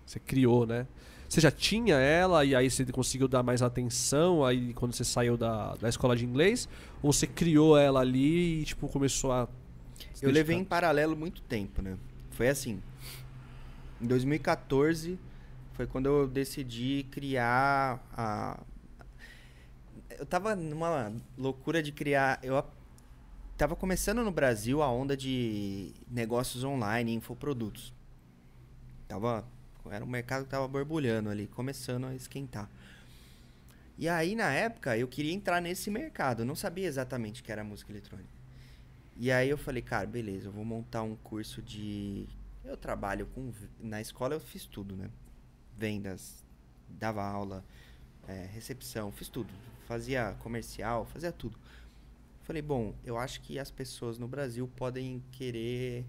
você 0.05 0.19
criou, 0.19 0.65
né? 0.65 0.87
Você 1.27 1.39
já 1.39 1.49
tinha 1.49 1.95
ela 1.95 2.43
e 2.43 2.53
aí 2.53 2.69
você 2.69 2.85
conseguiu 2.85 3.27
dar 3.27 3.41
mais 3.41 3.61
atenção 3.61 4.43
aí 4.43 4.73
quando 4.73 4.93
você 4.93 5.05
saiu 5.05 5.37
da, 5.37 5.75
da 5.75 5.87
escola 5.87 6.13
de 6.13 6.25
inglês? 6.25 6.67
Ou 7.01 7.13
você 7.13 7.25
criou 7.25 7.77
ela 7.77 8.01
ali 8.01 8.61
e, 8.61 8.65
tipo, 8.65 8.89
começou 8.89 9.31
a... 9.31 9.47
Eu 10.21 10.29
levei 10.29 10.57
em 10.57 10.65
paralelo 10.65 11.15
muito 11.15 11.41
tempo, 11.41 11.81
né? 11.81 11.97
Foi 12.31 12.49
assim. 12.49 12.81
Em 14.01 14.07
2014 14.07 15.17
foi 15.73 15.87
quando 15.87 16.05
eu 16.07 16.27
decidi 16.27 17.05
criar 17.09 18.05
a. 18.13 18.59
Eu 20.17 20.25
tava 20.25 20.55
numa 20.55 21.11
loucura 21.37 21.81
de 21.81 21.91
criar. 21.91 22.39
Eu 22.43 22.63
tava 23.57 23.75
começando 23.75 24.23
no 24.23 24.31
Brasil 24.31 24.81
a 24.81 24.91
onda 24.91 25.15
de 25.15 25.91
negócios 26.09 26.63
online, 26.63 27.13
infoprodutos. 27.13 27.93
Tava. 29.07 29.45
Era 29.89 30.05
um 30.05 30.07
mercado 30.07 30.43
que 30.43 30.49
tava 30.49 30.67
borbulhando 30.67 31.29
ali, 31.29 31.47
começando 31.47 32.05
a 32.05 32.15
esquentar. 32.15 32.69
E 33.97 34.07
aí, 34.07 34.35
na 34.35 34.51
época, 34.51 34.97
eu 34.97 35.07
queria 35.07 35.33
entrar 35.33 35.61
nesse 35.61 35.89
mercado. 35.89 36.41
Eu 36.41 36.45
não 36.45 36.55
sabia 36.55 36.87
exatamente 36.87 37.41
o 37.41 37.43
que 37.43 37.51
era 37.51 37.63
música 37.63 37.91
eletrônica. 37.91 38.29
E 39.17 39.31
aí 39.31 39.49
eu 39.49 39.57
falei, 39.57 39.81
cara, 39.81 40.07
beleza, 40.07 40.47
eu 40.47 40.51
vou 40.51 40.65
montar 40.65 41.03
um 41.03 41.15
curso 41.15 41.61
de. 41.61 42.27
Eu 42.63 42.77
trabalho 42.77 43.27
com. 43.27 43.51
Na 43.79 44.01
escola 44.01 44.33
eu 44.33 44.39
fiz 44.39 44.65
tudo, 44.65 44.95
né? 44.95 45.09
Vendas, 45.77 46.43
dava 46.89 47.23
aula, 47.23 47.63
eh, 48.27 48.49
recepção, 48.51 49.11
fiz 49.11 49.27
tudo. 49.27 49.53
Fazia 49.91 50.37
comercial, 50.39 51.05
fazia 51.05 51.33
tudo. 51.33 51.59
Falei, 52.43 52.61
bom, 52.61 52.95
eu 53.03 53.17
acho 53.17 53.41
que 53.41 53.59
as 53.59 53.69
pessoas 53.69 54.17
no 54.17 54.25
Brasil 54.25 54.65
podem 54.77 55.21
querer 55.33 56.05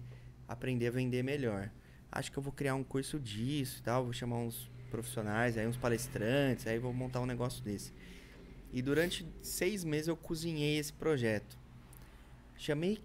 aprender 0.47 0.87
a 0.87 0.91
vender 0.91 1.21
melhor. 1.21 1.69
Acho 2.09 2.31
que 2.31 2.39
eu 2.39 2.41
vou 2.41 2.53
criar 2.53 2.75
um 2.75 2.83
curso 2.83 3.19
disso 3.19 3.79
e 3.79 3.83
tal, 3.83 4.05
vou 4.05 4.13
chamar 4.13 4.37
uns 4.37 4.71
profissionais, 4.89 5.57
aí 5.57 5.67
uns 5.67 5.75
palestrantes, 5.75 6.65
aí 6.65 6.79
vou 6.79 6.93
montar 6.93 7.19
um 7.19 7.25
negócio 7.25 7.61
desse. 7.61 7.91
E 8.71 8.81
durante 8.81 9.27
seis 9.41 9.83
meses 9.83 10.07
eu 10.07 10.15
cozinhei 10.15 10.77
esse 10.77 10.93
projeto. 10.93 11.59
Chamei 12.55 13.03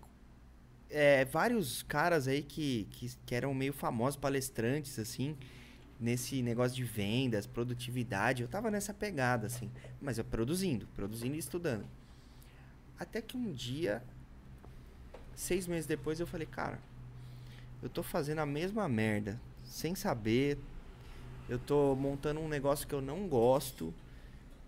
é, 0.88 1.24
vários 1.24 1.82
caras 1.82 2.28
aí 2.28 2.40
que, 2.40 2.86
que, 2.92 3.10
que 3.26 3.34
eram 3.34 3.52
meio 3.52 3.72
famosos, 3.72 4.16
palestrantes, 4.16 4.96
assim, 4.96 5.36
nesse 6.00 6.42
negócio 6.42 6.76
de 6.76 6.84
vendas, 6.84 7.46
produtividade. 7.46 8.42
Eu 8.42 8.48
tava 8.48 8.70
nessa 8.70 8.94
pegada, 8.94 9.46
assim. 9.46 9.70
Mas 10.00 10.18
eu 10.18 10.24
produzindo, 10.24 10.86
produzindo 10.94 11.34
e 11.34 11.38
estudando. 11.38 11.84
Até 12.98 13.20
que 13.20 13.36
um 13.36 13.52
dia, 13.52 14.02
seis 15.34 15.66
meses 15.66 15.86
depois, 15.86 16.20
eu 16.20 16.26
falei, 16.26 16.46
cara, 16.46 16.78
eu 17.82 17.88
tô 17.88 18.02
fazendo 18.02 18.40
a 18.40 18.46
mesma 18.46 18.88
merda, 18.88 19.40
sem 19.64 19.94
saber. 19.94 20.58
Eu 21.48 21.58
tô 21.58 21.94
montando 21.96 22.40
um 22.40 22.48
negócio 22.48 22.86
que 22.86 22.94
eu 22.94 23.00
não 23.00 23.26
gosto. 23.28 23.94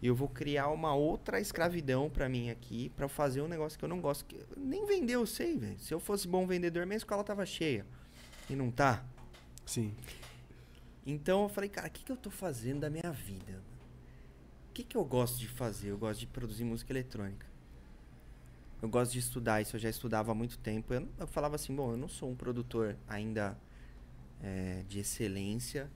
E 0.02 0.06
eu 0.06 0.14
vou 0.14 0.28
criar 0.28 0.68
uma 0.68 0.94
outra 0.94 1.38
escravidão 1.40 2.08
pra 2.08 2.26
mim 2.26 2.48
aqui, 2.48 2.90
eu 2.96 3.08
fazer 3.08 3.42
um 3.42 3.48
negócio 3.48 3.78
que 3.78 3.84
eu 3.84 3.88
não 3.88 4.00
gosto. 4.00 4.24
Que- 4.24 4.40
Nem 4.56 4.86
vender 4.86 5.12
eu 5.14 5.26
sei, 5.26 5.58
velho. 5.58 5.78
Se 5.78 5.92
eu 5.92 6.00
fosse 6.00 6.26
bom 6.26 6.46
vendedor, 6.46 6.86
minha 6.86 6.96
escola 6.96 7.22
tava 7.22 7.44
cheia. 7.44 7.84
E 8.48 8.56
não 8.56 8.70
tá. 8.70 9.04
Sim. 9.66 9.94
Então 11.06 11.42
eu 11.44 11.48
falei, 11.48 11.68
cara, 11.70 11.88
o 11.88 11.90
que, 11.90 12.04
que 12.04 12.12
eu 12.12 12.16
tô 12.16 12.30
fazendo 12.30 12.80
da 12.80 12.90
minha 12.90 13.10
vida? 13.10 13.62
O 14.68 14.72
que, 14.72 14.84
que 14.84 14.96
eu 14.96 15.04
gosto 15.04 15.38
de 15.38 15.48
fazer? 15.48 15.88
Eu 15.90 15.98
gosto 15.98 16.20
de 16.20 16.26
produzir 16.26 16.64
música 16.64 16.92
eletrônica. 16.92 17.46
Eu 18.80 18.88
gosto 18.88 19.12
de 19.12 19.18
estudar, 19.18 19.60
isso 19.60 19.76
eu 19.76 19.80
já 19.80 19.90
estudava 19.90 20.32
há 20.32 20.34
muito 20.34 20.58
tempo. 20.58 20.94
Eu, 20.94 21.06
eu 21.18 21.26
falava 21.26 21.56
assim, 21.56 21.74
bom, 21.74 21.90
eu 21.92 21.96
não 21.96 22.08
sou 22.08 22.30
um 22.30 22.34
produtor 22.36 22.96
ainda 23.08 23.58
é, 24.42 24.84
de 24.88 25.00
excelência, 25.00 25.90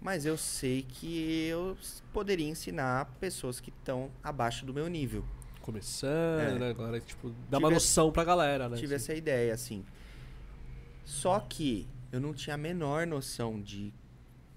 mas 0.00 0.26
eu 0.26 0.36
sei 0.36 0.82
que 0.82 1.46
eu 1.46 1.76
poderia 2.12 2.48
ensinar 2.48 3.06
pessoas 3.20 3.60
que 3.60 3.70
estão 3.70 4.10
abaixo 4.22 4.66
do 4.66 4.74
meu 4.74 4.88
nível. 4.88 5.24
Começando, 5.62 6.40
É. 6.56 6.58
né? 6.58 6.70
Agora, 6.70 7.00
tipo, 7.00 7.30
dá 7.48 7.58
uma 7.58 7.68
essa- 7.68 7.74
noção 7.74 8.10
pra 8.12 8.24
galera, 8.24 8.68
né? 8.68 8.76
tive 8.76 8.94
essa 8.96 9.14
ideia, 9.14 9.54
assim. 9.54 9.84
Só 11.04 11.38
que 11.40 11.86
eu 12.10 12.20
não 12.20 12.34
tinha 12.34 12.54
a 12.54 12.58
menor 12.58 13.06
noção 13.06 13.60
de 13.60 13.92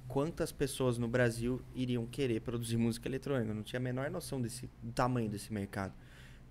quantas 0.08 0.51
pessoas 0.51 0.97
no 0.97 1.08
Brasil 1.08 1.62
iriam 1.74 2.06
querer 2.06 2.41
produzir 2.41 2.78
música 2.78 3.08
eletrônica. 3.08 3.51
Eu 3.51 3.56
não 3.56 3.64
tinha 3.64 3.80
a 3.80 3.84
menor 3.84 4.10
noção 4.10 4.41
desse, 4.41 4.70
do 4.82 4.91
tamanho 4.91 5.30
desse 5.30 5.51
mercado. 5.51 5.93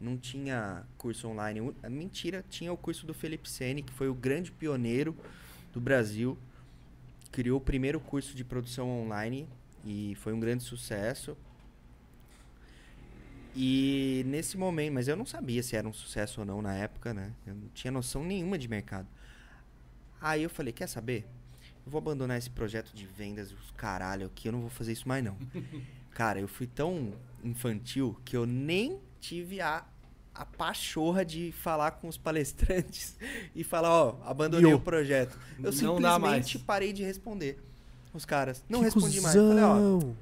Não 0.01 0.17
tinha 0.17 0.85
curso 0.99 1.29
online. 1.29 1.73
Mentira, 1.89 2.45
tinha 2.49 2.73
o 2.73 2.77
curso 2.77 3.07
do 3.07 3.15
Felipe 3.15 3.49
Sene, 3.49 3.83
que 3.83 3.93
foi 3.93 4.09
o 4.09 4.15
grande 4.15 4.51
pioneiro 4.51 5.17
do 5.73 5.81
Brasil. 5.81 6.37
Criou 7.31 7.59
o 7.59 7.61
primeiro 7.61 8.01
curso 8.01 8.35
de 8.35 8.45
produção 8.45 8.89
online 8.91 9.49
e 9.85 10.15
foi 10.17 10.33
um 10.33 10.41
grande 10.41 10.63
sucesso. 10.63 11.37
E 13.57 14.25
nesse 14.27 14.57
momento, 14.57 14.95
mas 14.95 15.07
eu 15.07 15.17
não 15.17 15.25
sabia 15.25 15.63
se 15.63 15.77
era 15.77 15.89
um 15.89 15.93
sucesso 15.93 16.41
ou 16.41 16.47
não 16.47 16.61
na 16.61 16.75
época, 16.75 17.15
né? 17.15 17.33
Eu 17.47 17.55
não 17.55 17.69
tinha 17.69 17.91
noção 17.93 18.25
nenhuma 18.25 18.59
de 18.59 18.67
mercado. 18.67 19.07
Aí 20.21 20.43
eu 20.43 20.51
falei, 20.51 20.73
quer 20.73 20.89
saber? 20.89 21.25
Eu 21.87 21.93
vou 21.93 21.99
abandonar 21.99 22.39
esse 22.39 22.49
projeto 22.51 22.93
de 22.95 23.07
vendas, 23.07 23.53
os 23.53 23.71
caralho 23.73 24.27
aqui, 24.27 24.49
eu 24.49 24.53
não 24.53 24.61
vou 24.61 24.71
fazer 24.71 24.93
isso 24.93 25.07
mais 25.07 25.23
não. 25.23 25.37
Cara, 26.13 26.41
eu 26.41 26.49
fui 26.49 26.67
tão 26.67 27.13
infantil 27.43 28.17
que 28.25 28.37
eu 28.37 28.47
nem 28.47 28.99
tive 29.21 29.61
a, 29.61 29.85
a 30.35 30.47
pachorra 30.47 31.25
de 31.25 31.53
falar 31.53 31.91
com 31.93 32.09
os 32.09 32.17
palestrantes 32.17 33.17
e 33.55 33.63
falar, 33.65 33.91
ó, 33.91 34.17
abandonei 34.25 34.71
Yo. 34.71 34.77
o 34.77 34.81
projeto. 34.81 35.37
Eu 35.63 35.73
Não 35.73 36.01
dá 36.01 36.19
mais. 36.19 36.45
simplesmente 36.47 36.59
parei 36.61 36.93
de 36.93 37.03
responder 37.03 37.59
os 38.15 38.25
caras. 38.25 38.65
Não 38.69 38.79
Que 38.79 38.85
respondi 38.87 39.21
mais. 39.21 39.35
Falei, 39.35 39.65
ó, 39.65 39.75
cuzão. 39.75 40.17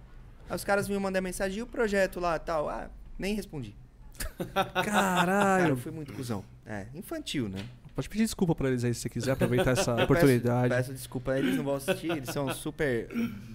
Aí 0.48 0.56
os 0.56 0.64
caras 0.64 0.88
vinham 0.88 1.00
mandar 1.00 1.20
mensagem, 1.20 1.58
e 1.58 1.62
o 1.62 1.66
projeto 1.66 2.18
lá 2.18 2.38
tal? 2.38 2.68
Ah, 2.68 2.90
nem 3.18 3.34
respondi. 3.34 3.76
Cara, 4.54 4.72
Caralho. 4.82 5.68
eu 5.70 5.76
fui 5.76 5.92
muito 5.92 6.12
cuzão. 6.12 6.44
É, 6.64 6.86
infantil, 6.94 7.48
né? 7.48 7.64
Pode 7.95 8.09
pedir 8.09 8.22
desculpa 8.24 8.55
pra 8.55 8.68
eles 8.68 8.84
aí 8.84 8.95
se 8.95 9.01
você 9.03 9.09
quiser 9.09 9.32
aproveitar 9.32 9.72
essa 9.72 9.90
Eu 9.99 10.05
oportunidade. 10.05 10.68
Peço, 10.70 10.88
peço 10.88 10.93
desculpa, 10.95 11.38
eles 11.38 11.57
não 11.57 11.64
vão 11.64 11.74
assistir, 11.76 12.11
eles 12.11 12.30
são 12.30 12.53
super 12.55 13.09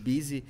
busy, 0.03 0.43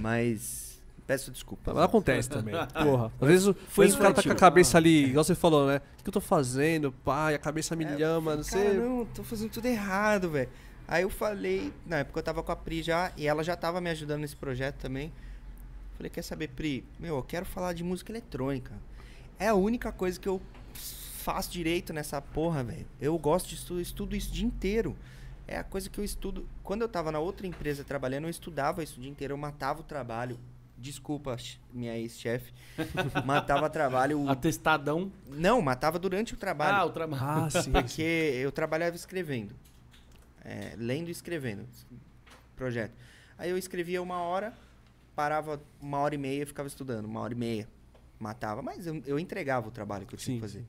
mas 0.00 0.80
peço 1.06 1.30
desculpa. 1.30 1.74
Mas 1.74 1.84
acontece 1.84 2.28
também. 2.28 2.54
Porra. 2.72 3.12
Às 3.20 3.28
vezes, 3.28 3.44
Foi 3.68 3.84
às 3.84 3.90
vezes 3.92 3.94
o 3.96 3.98
cara 3.98 4.14
tá 4.14 4.22
com 4.22 4.30
a 4.32 4.34
cabeça 4.34 4.78
ali, 4.78 5.06
igual 5.06 5.24
você 5.24 5.34
falou, 5.34 5.66
né? 5.66 5.80
O 6.00 6.02
que 6.02 6.08
eu 6.08 6.12
tô 6.12 6.20
fazendo, 6.20 6.90
pai? 6.92 7.34
A 7.34 7.38
cabeça 7.38 7.76
me 7.76 7.84
É, 7.84 7.96
lhama, 7.96 8.36
não 8.36 8.42
Cara, 8.44 8.62
sei. 8.70 8.74
não, 8.78 9.04
tô 9.06 9.22
fazendo 9.24 9.50
tudo 9.50 9.66
errado, 9.66 10.30
velho. 10.30 10.48
Aí 10.86 11.02
eu 11.02 11.10
falei, 11.10 11.70
na 11.86 11.98
época 11.98 12.18
eu 12.18 12.22
tava 12.22 12.42
com 12.42 12.50
a 12.50 12.56
Pri 12.56 12.82
já, 12.82 13.12
e 13.14 13.26
ela 13.26 13.44
já 13.44 13.54
tava 13.54 13.78
me 13.78 13.90
ajudando 13.90 14.20
nesse 14.22 14.36
projeto 14.36 14.76
também. 14.76 15.12
Falei, 15.98 16.08
quer 16.08 16.22
saber, 16.22 16.48
Pri? 16.48 16.82
Meu, 16.98 17.16
eu 17.16 17.22
quero 17.22 17.44
falar 17.44 17.74
de 17.74 17.84
música 17.84 18.10
eletrônica. 18.12 18.72
É 19.38 19.48
a 19.48 19.54
única 19.54 19.92
coisa 19.92 20.18
que 20.18 20.28
eu 20.28 20.40
faço 21.18 21.50
direito 21.50 21.92
nessa 21.92 22.20
porra, 22.22 22.62
velho. 22.64 22.86
Eu 23.00 23.18
gosto 23.18 23.48
de 23.48 23.56
estudo, 23.56 23.80
estudo 23.80 24.16
isso 24.16 24.30
o 24.30 24.32
dia 24.32 24.46
inteiro. 24.46 24.96
É 25.46 25.56
a 25.58 25.64
coisa 25.64 25.88
que 25.90 25.98
eu 25.98 26.04
estudo. 26.04 26.46
Quando 26.62 26.82
eu 26.82 26.88
tava 26.88 27.10
na 27.10 27.18
outra 27.18 27.46
empresa 27.46 27.82
trabalhando, 27.84 28.24
eu 28.24 28.30
estudava 28.30 28.82
isso 28.82 28.98
o 28.98 29.02
dia 29.02 29.10
inteiro, 29.10 29.32
eu 29.32 29.38
matava 29.38 29.80
o 29.80 29.82
trabalho. 29.82 30.38
Desculpa, 30.76 31.36
minha 31.72 31.96
ex-chefe. 31.96 32.52
matava 33.24 33.68
trabalho. 33.68 34.20
o- 34.20 34.28
Atestadão. 34.28 35.10
Não, 35.26 35.60
matava 35.60 35.98
durante 35.98 36.34
o 36.34 36.36
trabalho. 36.36 36.76
Ah, 36.76 36.84
o 36.84 36.90
trabalho. 36.90 37.22
Ah, 37.22 37.50
sim. 37.62 37.72
Porque 37.72 38.02
eu 38.02 38.52
trabalhava 38.52 38.94
escrevendo. 38.94 39.54
É, 40.44 40.74
lendo 40.76 41.08
e 41.08 41.10
escrevendo. 41.10 41.66
Projeto. 42.54 42.92
Aí 43.36 43.50
eu 43.50 43.58
escrevia 43.58 44.00
uma 44.02 44.20
hora, 44.20 44.52
parava 45.16 45.60
uma 45.80 45.98
hora 45.98 46.14
e 46.14 46.18
meia 46.18 46.42
e 46.42 46.46
ficava 46.46 46.68
estudando. 46.68 47.06
Uma 47.06 47.20
hora 47.20 47.32
e 47.32 47.36
meia. 47.36 47.68
Matava. 48.20 48.62
Mas 48.62 48.86
eu, 48.86 49.02
eu 49.06 49.18
entregava 49.18 49.66
o 49.68 49.70
trabalho 49.70 50.06
que 50.06 50.14
eu 50.14 50.18
tinha 50.18 50.34
Sim, 50.36 50.40
que 50.40 50.46
fazer. 50.46 50.64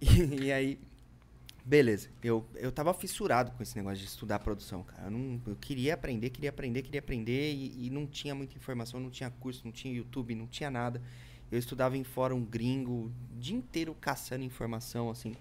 E, 0.42 0.50
aí. 0.50 0.78
Beleza. 1.64 2.08
Eu, 2.22 2.46
eu 2.54 2.72
tava 2.72 2.92
fissurado 2.94 3.52
com 3.52 3.62
esse 3.62 3.76
negócio 3.76 3.98
de 3.98 4.06
estudar 4.06 4.38
produção, 4.38 4.82
cara. 4.82 5.04
Eu, 5.04 5.10
não, 5.10 5.40
eu 5.46 5.56
queria 5.56 5.94
aprender, 5.94 6.30
queria 6.30 6.50
aprender, 6.50 6.82
queria 6.82 7.00
aprender. 7.00 7.52
E, 7.52 7.86
e 7.86 7.90
não 7.90 8.06
tinha 8.06 8.34
muita 8.34 8.56
informação, 8.56 8.98
não 8.98 9.10
tinha 9.10 9.30
curso, 9.30 9.62
não 9.64 9.72
tinha 9.72 9.92
YouTube, 9.92 10.34
não 10.34 10.46
tinha 10.46 10.70
nada. 10.70 11.00
Eu 11.52 11.58
estudava 11.58 11.96
em 11.96 12.04
fórum 12.04 12.44
gringo, 12.44 12.92
o 12.92 13.12
dia 13.38 13.56
inteiro 13.56 13.94
caçando 14.00 14.44
informação, 14.44 15.10
assim. 15.10 15.34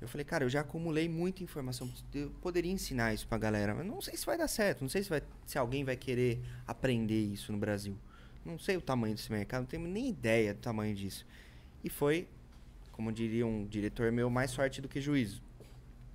Eu 0.00 0.08
falei, 0.08 0.24
cara, 0.24 0.44
eu 0.44 0.48
já 0.48 0.60
acumulei 0.60 1.08
muita 1.08 1.42
informação. 1.42 1.90
Eu 2.12 2.30
poderia 2.42 2.70
ensinar 2.70 3.14
isso 3.14 3.26
pra 3.26 3.38
galera, 3.38 3.74
mas 3.74 3.86
não 3.86 4.00
sei 4.00 4.16
se 4.16 4.26
vai 4.26 4.36
dar 4.36 4.48
certo. 4.48 4.82
Não 4.82 4.88
sei 4.88 5.02
se, 5.02 5.08
vai, 5.08 5.22
se 5.46 5.56
alguém 5.56 5.84
vai 5.84 5.96
querer 5.96 6.38
aprender 6.66 7.20
isso 7.20 7.50
no 7.50 7.58
Brasil. 7.58 7.96
Não 8.44 8.58
sei 8.58 8.76
o 8.76 8.80
tamanho 8.80 9.14
desse 9.14 9.32
mercado, 9.32 9.62
não 9.62 9.66
tenho 9.66 9.88
nem 9.88 10.08
ideia 10.08 10.52
do 10.52 10.60
tamanho 10.60 10.94
disso. 10.94 11.26
E 11.82 11.88
foi, 11.88 12.28
como 12.96 13.12
diria 13.12 13.46
um 13.46 13.66
diretor 13.66 14.10
meu, 14.10 14.30
mais 14.30 14.50
sorte 14.50 14.80
do 14.80 14.88
que 14.88 15.00
juízo. 15.00 15.42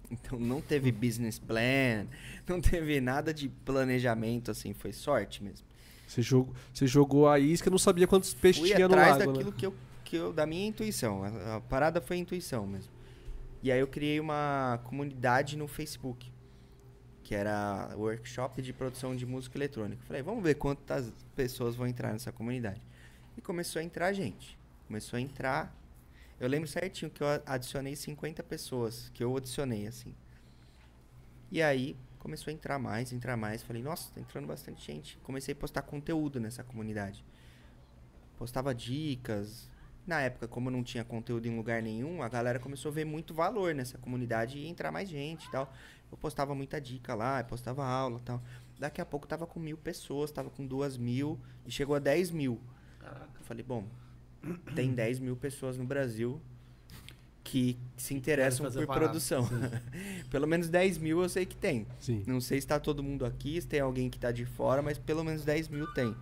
Então 0.09 0.37
não 0.37 0.59
teve 0.59 0.91
business 0.91 1.39
plan, 1.39 2.05
não 2.45 2.59
teve 2.59 2.99
nada 2.99 3.33
de 3.33 3.47
planejamento, 3.47 4.51
assim, 4.51 4.73
foi 4.73 4.91
sorte 4.91 5.41
mesmo. 5.43 5.65
Você 6.07 6.21
jogou, 6.21 6.53
você 6.73 6.87
jogou 6.87 7.29
a 7.29 7.39
isca 7.39 7.69
não 7.69 7.77
sabia 7.77 8.05
quantos 8.05 8.33
peixes 8.33 8.61
Fui 8.61 8.75
tinha 8.75 8.87
no 8.87 8.95
atrás 8.95 9.17
lago, 9.17 9.31
daquilo 9.31 9.51
né? 9.51 9.57
que, 9.57 9.65
eu, 9.65 9.73
que 10.03 10.15
eu. 10.17 10.33
da 10.33 10.45
minha 10.45 10.67
intuição. 10.67 11.23
A, 11.23 11.55
a 11.55 11.61
parada 11.61 12.01
foi 12.01 12.17
intuição 12.17 12.67
mesmo. 12.67 12.91
E 13.63 13.71
aí 13.71 13.79
eu 13.79 13.87
criei 13.87 14.19
uma 14.19 14.81
comunidade 14.83 15.55
no 15.55 15.67
Facebook. 15.67 16.29
Que 17.23 17.35
era 17.35 17.93
workshop 17.95 18.61
de 18.61 18.73
produção 18.73 19.15
de 19.15 19.25
música 19.25 19.57
eletrônica. 19.57 20.01
Falei, 20.05 20.21
vamos 20.21 20.43
ver 20.43 20.55
quantas 20.55 21.13
pessoas 21.33 21.75
vão 21.75 21.87
entrar 21.87 22.11
nessa 22.11 22.31
comunidade. 22.31 22.81
E 23.37 23.41
começou 23.41 23.79
a 23.79 23.83
entrar 23.83 24.11
gente. 24.11 24.59
Começou 24.87 25.15
a 25.15 25.21
entrar. 25.21 25.73
Eu 26.41 26.49
lembro 26.49 26.67
certinho 26.67 27.09
que 27.09 27.21
eu 27.21 27.27
adicionei 27.45 27.95
50 27.95 28.43
pessoas. 28.43 29.09
Que 29.13 29.23
eu 29.23 29.37
adicionei, 29.37 29.87
assim. 29.87 30.15
E 31.51 31.61
aí 31.61 31.95
começou 32.19 32.51
a 32.51 32.53
entrar 32.53 32.79
mais, 32.79 33.13
entrar 33.13 33.37
mais. 33.37 33.63
Falei, 33.63 33.81
nossa, 33.81 34.11
tá 34.13 34.19
entrando 34.19 34.47
bastante 34.47 34.85
gente. 34.85 35.17
Comecei 35.19 35.53
a 35.53 35.55
postar 35.55 35.83
conteúdo 35.83 36.39
nessa 36.39 36.63
comunidade 36.63 37.23
postava 38.41 38.73
dicas. 38.73 39.69
Na 40.07 40.19
época, 40.19 40.47
como 40.47 40.71
não 40.71 40.83
tinha 40.83 41.03
conteúdo 41.03 41.45
em 41.45 41.55
lugar 41.55 41.79
nenhum, 41.79 42.23
a 42.23 42.27
galera 42.27 42.57
começou 42.57 42.89
a 42.89 42.93
ver 42.95 43.05
muito 43.05 43.35
valor 43.35 43.75
nessa 43.75 43.99
comunidade 43.99 44.57
e 44.57 44.67
entrar 44.67 44.91
mais 44.91 45.07
gente 45.07 45.45
e 45.45 45.51
tal. 45.51 45.71
Eu 46.11 46.17
postava 46.17 46.55
muita 46.55 46.81
dica 46.81 47.13
lá, 47.13 47.39
eu 47.39 47.45
postava 47.45 47.85
aula 47.85 48.17
e 48.17 48.23
tal. 48.23 48.41
Daqui 48.79 48.99
a 48.99 49.05
pouco 49.05 49.27
tava 49.27 49.45
com 49.45 49.59
mil 49.59 49.77
pessoas, 49.77 50.31
tava 50.31 50.49
com 50.49 50.65
duas 50.65 50.97
mil 50.97 51.39
e 51.67 51.71
chegou 51.71 51.95
a 51.95 51.99
10 51.99 52.31
mil. 52.31 52.59
Eu 52.99 53.43
falei, 53.43 53.63
bom, 53.63 53.85
tem 54.75 54.93
10 54.93 55.19
mil 55.19 55.35
pessoas 55.35 55.77
no 55.77 55.83
Brasil 55.83 56.41
que 57.43 57.77
se 57.97 58.13
interessam 58.13 58.71
por 58.71 58.85
parada. 58.85 59.07
produção. 59.07 59.47
pelo 60.29 60.47
menos 60.47 60.69
10 60.69 60.97
mil 60.97 61.21
eu 61.21 61.29
sei 61.29 61.45
que 61.45 61.55
tem. 61.55 61.85
Sim. 61.99 62.23
Não 62.25 62.39
sei 62.39 62.61
se 62.61 62.67
tá 62.67 62.79
todo 62.79 63.03
mundo 63.03 63.25
aqui, 63.25 63.59
se 63.59 63.67
tem 63.67 63.79
alguém 63.79 64.09
que 64.09 64.19
tá 64.19 64.31
de 64.31 64.45
fora, 64.45 64.81
mas 64.81 64.97
pelo 64.97 65.23
menos 65.23 65.43
10 65.43 65.67
mil 65.67 65.87
tem. 65.93 66.15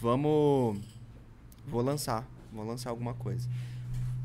Vamos. 0.00 0.78
Vou 1.66 1.82
lançar. 1.82 2.26
Vou 2.52 2.64
lançar 2.64 2.90
alguma 2.90 3.14
coisa. 3.14 3.48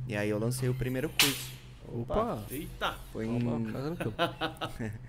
E 0.08 0.16
aí 0.16 0.30
eu 0.30 0.38
lancei 0.38 0.70
o 0.70 0.74
primeiro 0.74 1.10
curso. 1.10 1.52
Opa! 1.88 2.44
Eita! 2.50 2.98
Foi 3.12 3.26
Opa, 3.26 3.36
em, 3.38 3.66
caramba. 3.72 4.14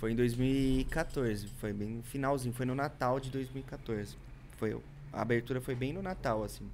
foi 0.00 0.12
em 0.12 0.16
2014. 0.16 1.48
Foi 1.60 1.72
bem 1.72 1.88
no 1.90 2.02
finalzinho. 2.02 2.54
Foi 2.54 2.66
no 2.66 2.74
Natal 2.74 3.20
de 3.20 3.30
2014. 3.30 4.16
Foi, 4.56 4.76
a 5.12 5.22
abertura 5.22 5.60
foi 5.60 5.74
bem 5.74 5.92
no 5.92 6.02
Natal, 6.02 6.42
assim. 6.42 6.68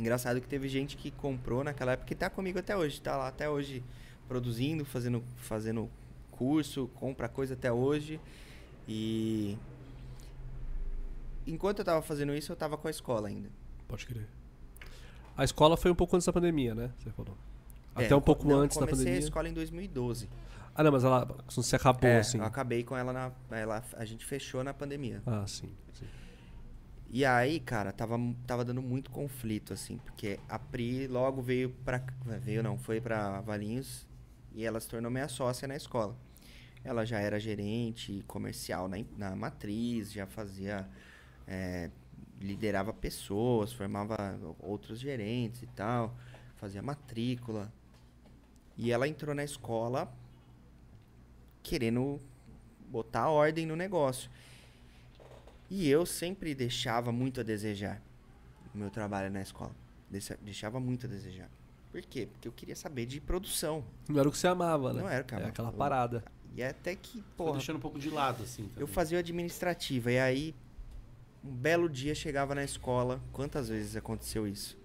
Engraçado 0.00 0.40
que 0.40 0.48
teve 0.48 0.66
gente 0.66 0.96
que 0.96 1.10
comprou 1.10 1.62
naquela 1.62 1.92
época 1.92 2.10
e 2.10 2.16
tá 2.16 2.30
comigo 2.30 2.58
até 2.58 2.74
hoje. 2.74 2.98
Tá 3.02 3.18
lá 3.18 3.28
até 3.28 3.50
hoje 3.50 3.82
produzindo, 4.26 4.82
fazendo, 4.84 5.22
fazendo 5.36 5.90
curso, 6.30 6.88
compra 6.94 7.28
coisa 7.28 7.52
até 7.52 7.70
hoje. 7.70 8.18
E. 8.88 9.58
Enquanto 11.46 11.80
eu 11.80 11.84
tava 11.84 12.00
fazendo 12.00 12.34
isso, 12.34 12.50
eu 12.50 12.56
tava 12.56 12.78
com 12.78 12.88
a 12.88 12.90
escola 12.90 13.28
ainda. 13.28 13.50
Pode 13.86 14.06
crer. 14.06 14.26
A 15.36 15.44
escola 15.44 15.76
foi 15.76 15.90
um 15.90 15.94
pouco 15.94 16.16
antes 16.16 16.24
da 16.26 16.32
pandemia, 16.32 16.74
né? 16.74 16.90
Você 16.98 17.10
falou. 17.10 17.36
É, 17.96 18.04
Até 18.06 18.14
um 18.14 18.18
eu 18.18 18.20
co- 18.20 18.26
pouco 18.26 18.48
não, 18.48 18.60
antes 18.60 18.76
da 18.78 18.86
comecei 18.86 19.04
pandemia. 19.04 19.20
a 19.20 19.24
escola 19.24 19.48
em 19.48 19.52
2012. 19.52 20.30
Ah, 20.74 20.82
não, 20.82 20.92
mas 20.92 21.04
ela 21.04 21.28
você 21.54 21.76
acabou 21.76 22.08
É, 22.08 22.20
assim. 22.20 22.38
eu 22.38 22.44
acabei 22.44 22.82
com 22.84 22.96
ela 22.96 23.12
na. 23.12 23.32
Ela, 23.50 23.82
a 23.96 24.04
gente 24.06 24.24
fechou 24.24 24.64
na 24.64 24.72
pandemia. 24.72 25.22
Ah, 25.26 25.44
sim. 25.46 25.68
sim. 25.92 26.06
E 27.12 27.24
aí, 27.24 27.58
cara, 27.58 27.92
tava, 27.92 28.16
tava 28.46 28.64
dando 28.64 28.80
muito 28.80 29.10
conflito, 29.10 29.72
assim, 29.72 29.98
porque 29.98 30.38
a 30.48 30.58
Pri 30.58 31.08
logo 31.08 31.42
veio 31.42 31.70
pra. 31.84 32.00
Veio 32.40 32.62
não, 32.62 32.78
foi 32.78 33.00
pra 33.00 33.40
Valinhos 33.40 34.06
e 34.54 34.64
ela 34.64 34.78
se 34.78 34.88
tornou 34.88 35.10
minha 35.10 35.26
sócia 35.28 35.66
na 35.66 35.74
escola. 35.74 36.16
Ela 36.84 37.04
já 37.04 37.18
era 37.18 37.38
gerente 37.40 38.24
comercial 38.28 38.88
na, 38.88 38.98
na 39.18 39.34
matriz, 39.34 40.12
já 40.12 40.26
fazia. 40.26 40.88
é, 41.48 41.90
liderava 42.40 42.92
pessoas, 42.92 43.72
formava 43.72 44.16
outros 44.60 44.98
gerentes 44.98 45.62
e 45.62 45.66
tal, 45.66 46.16
fazia 46.56 46.80
matrícula. 46.82 47.72
E 48.78 48.90
ela 48.90 49.06
entrou 49.06 49.34
na 49.34 49.44
escola 49.44 50.10
querendo 51.62 52.18
botar 52.88 53.28
ordem 53.28 53.66
no 53.66 53.76
negócio. 53.76 54.30
E 55.70 55.88
eu 55.88 56.04
sempre 56.04 56.54
deixava 56.54 57.12
muito 57.12 57.40
a 57.40 57.44
desejar 57.44 58.02
o 58.74 58.78
meu 58.78 58.90
trabalho 58.90 59.30
na 59.30 59.40
escola. 59.40 59.74
Deixa- 60.10 60.36
Deixava 60.42 60.80
muito 60.80 61.06
a 61.06 61.08
desejar. 61.08 61.48
Por 61.92 62.02
quê? 62.02 62.28
Porque 62.30 62.48
eu 62.48 62.52
queria 62.52 62.74
saber 62.76 63.06
de 63.06 63.20
produção. 63.20 63.84
Não 64.08 64.18
era 64.18 64.28
o 64.28 64.32
que 64.32 64.38
você 64.38 64.48
amava, 64.48 64.92
né? 64.92 65.00
Não 65.02 65.08
era 65.08 65.22
o 65.22 65.24
que 65.26 65.32
eu 65.34 65.36
É 65.36 65.40
amava. 65.40 65.50
aquela 65.52 65.68
Eu- 65.68 65.72
parada. 65.72 66.24
E 66.56 66.62
até 66.62 66.96
que, 66.96 67.18
Tô 67.36 67.44
porra, 67.44 67.52
deixando 67.52 67.76
um 67.76 67.80
pouco 67.80 67.98
de 67.98 68.10
lado, 68.10 68.42
assim. 68.42 68.64
eu 68.64 68.68
também. 68.70 68.86
fazia 68.88 69.16
o 69.16 69.20
administrativa. 69.20 70.10
E 70.10 70.18
aí, 70.18 70.54
um 71.44 71.50
belo 71.54 71.88
dia 71.88 72.14
chegava 72.14 72.54
na 72.54 72.64
escola. 72.64 73.20
Quantas 73.32 73.68
vezes 73.68 73.94
aconteceu 73.96 74.46
isso? 74.48 74.76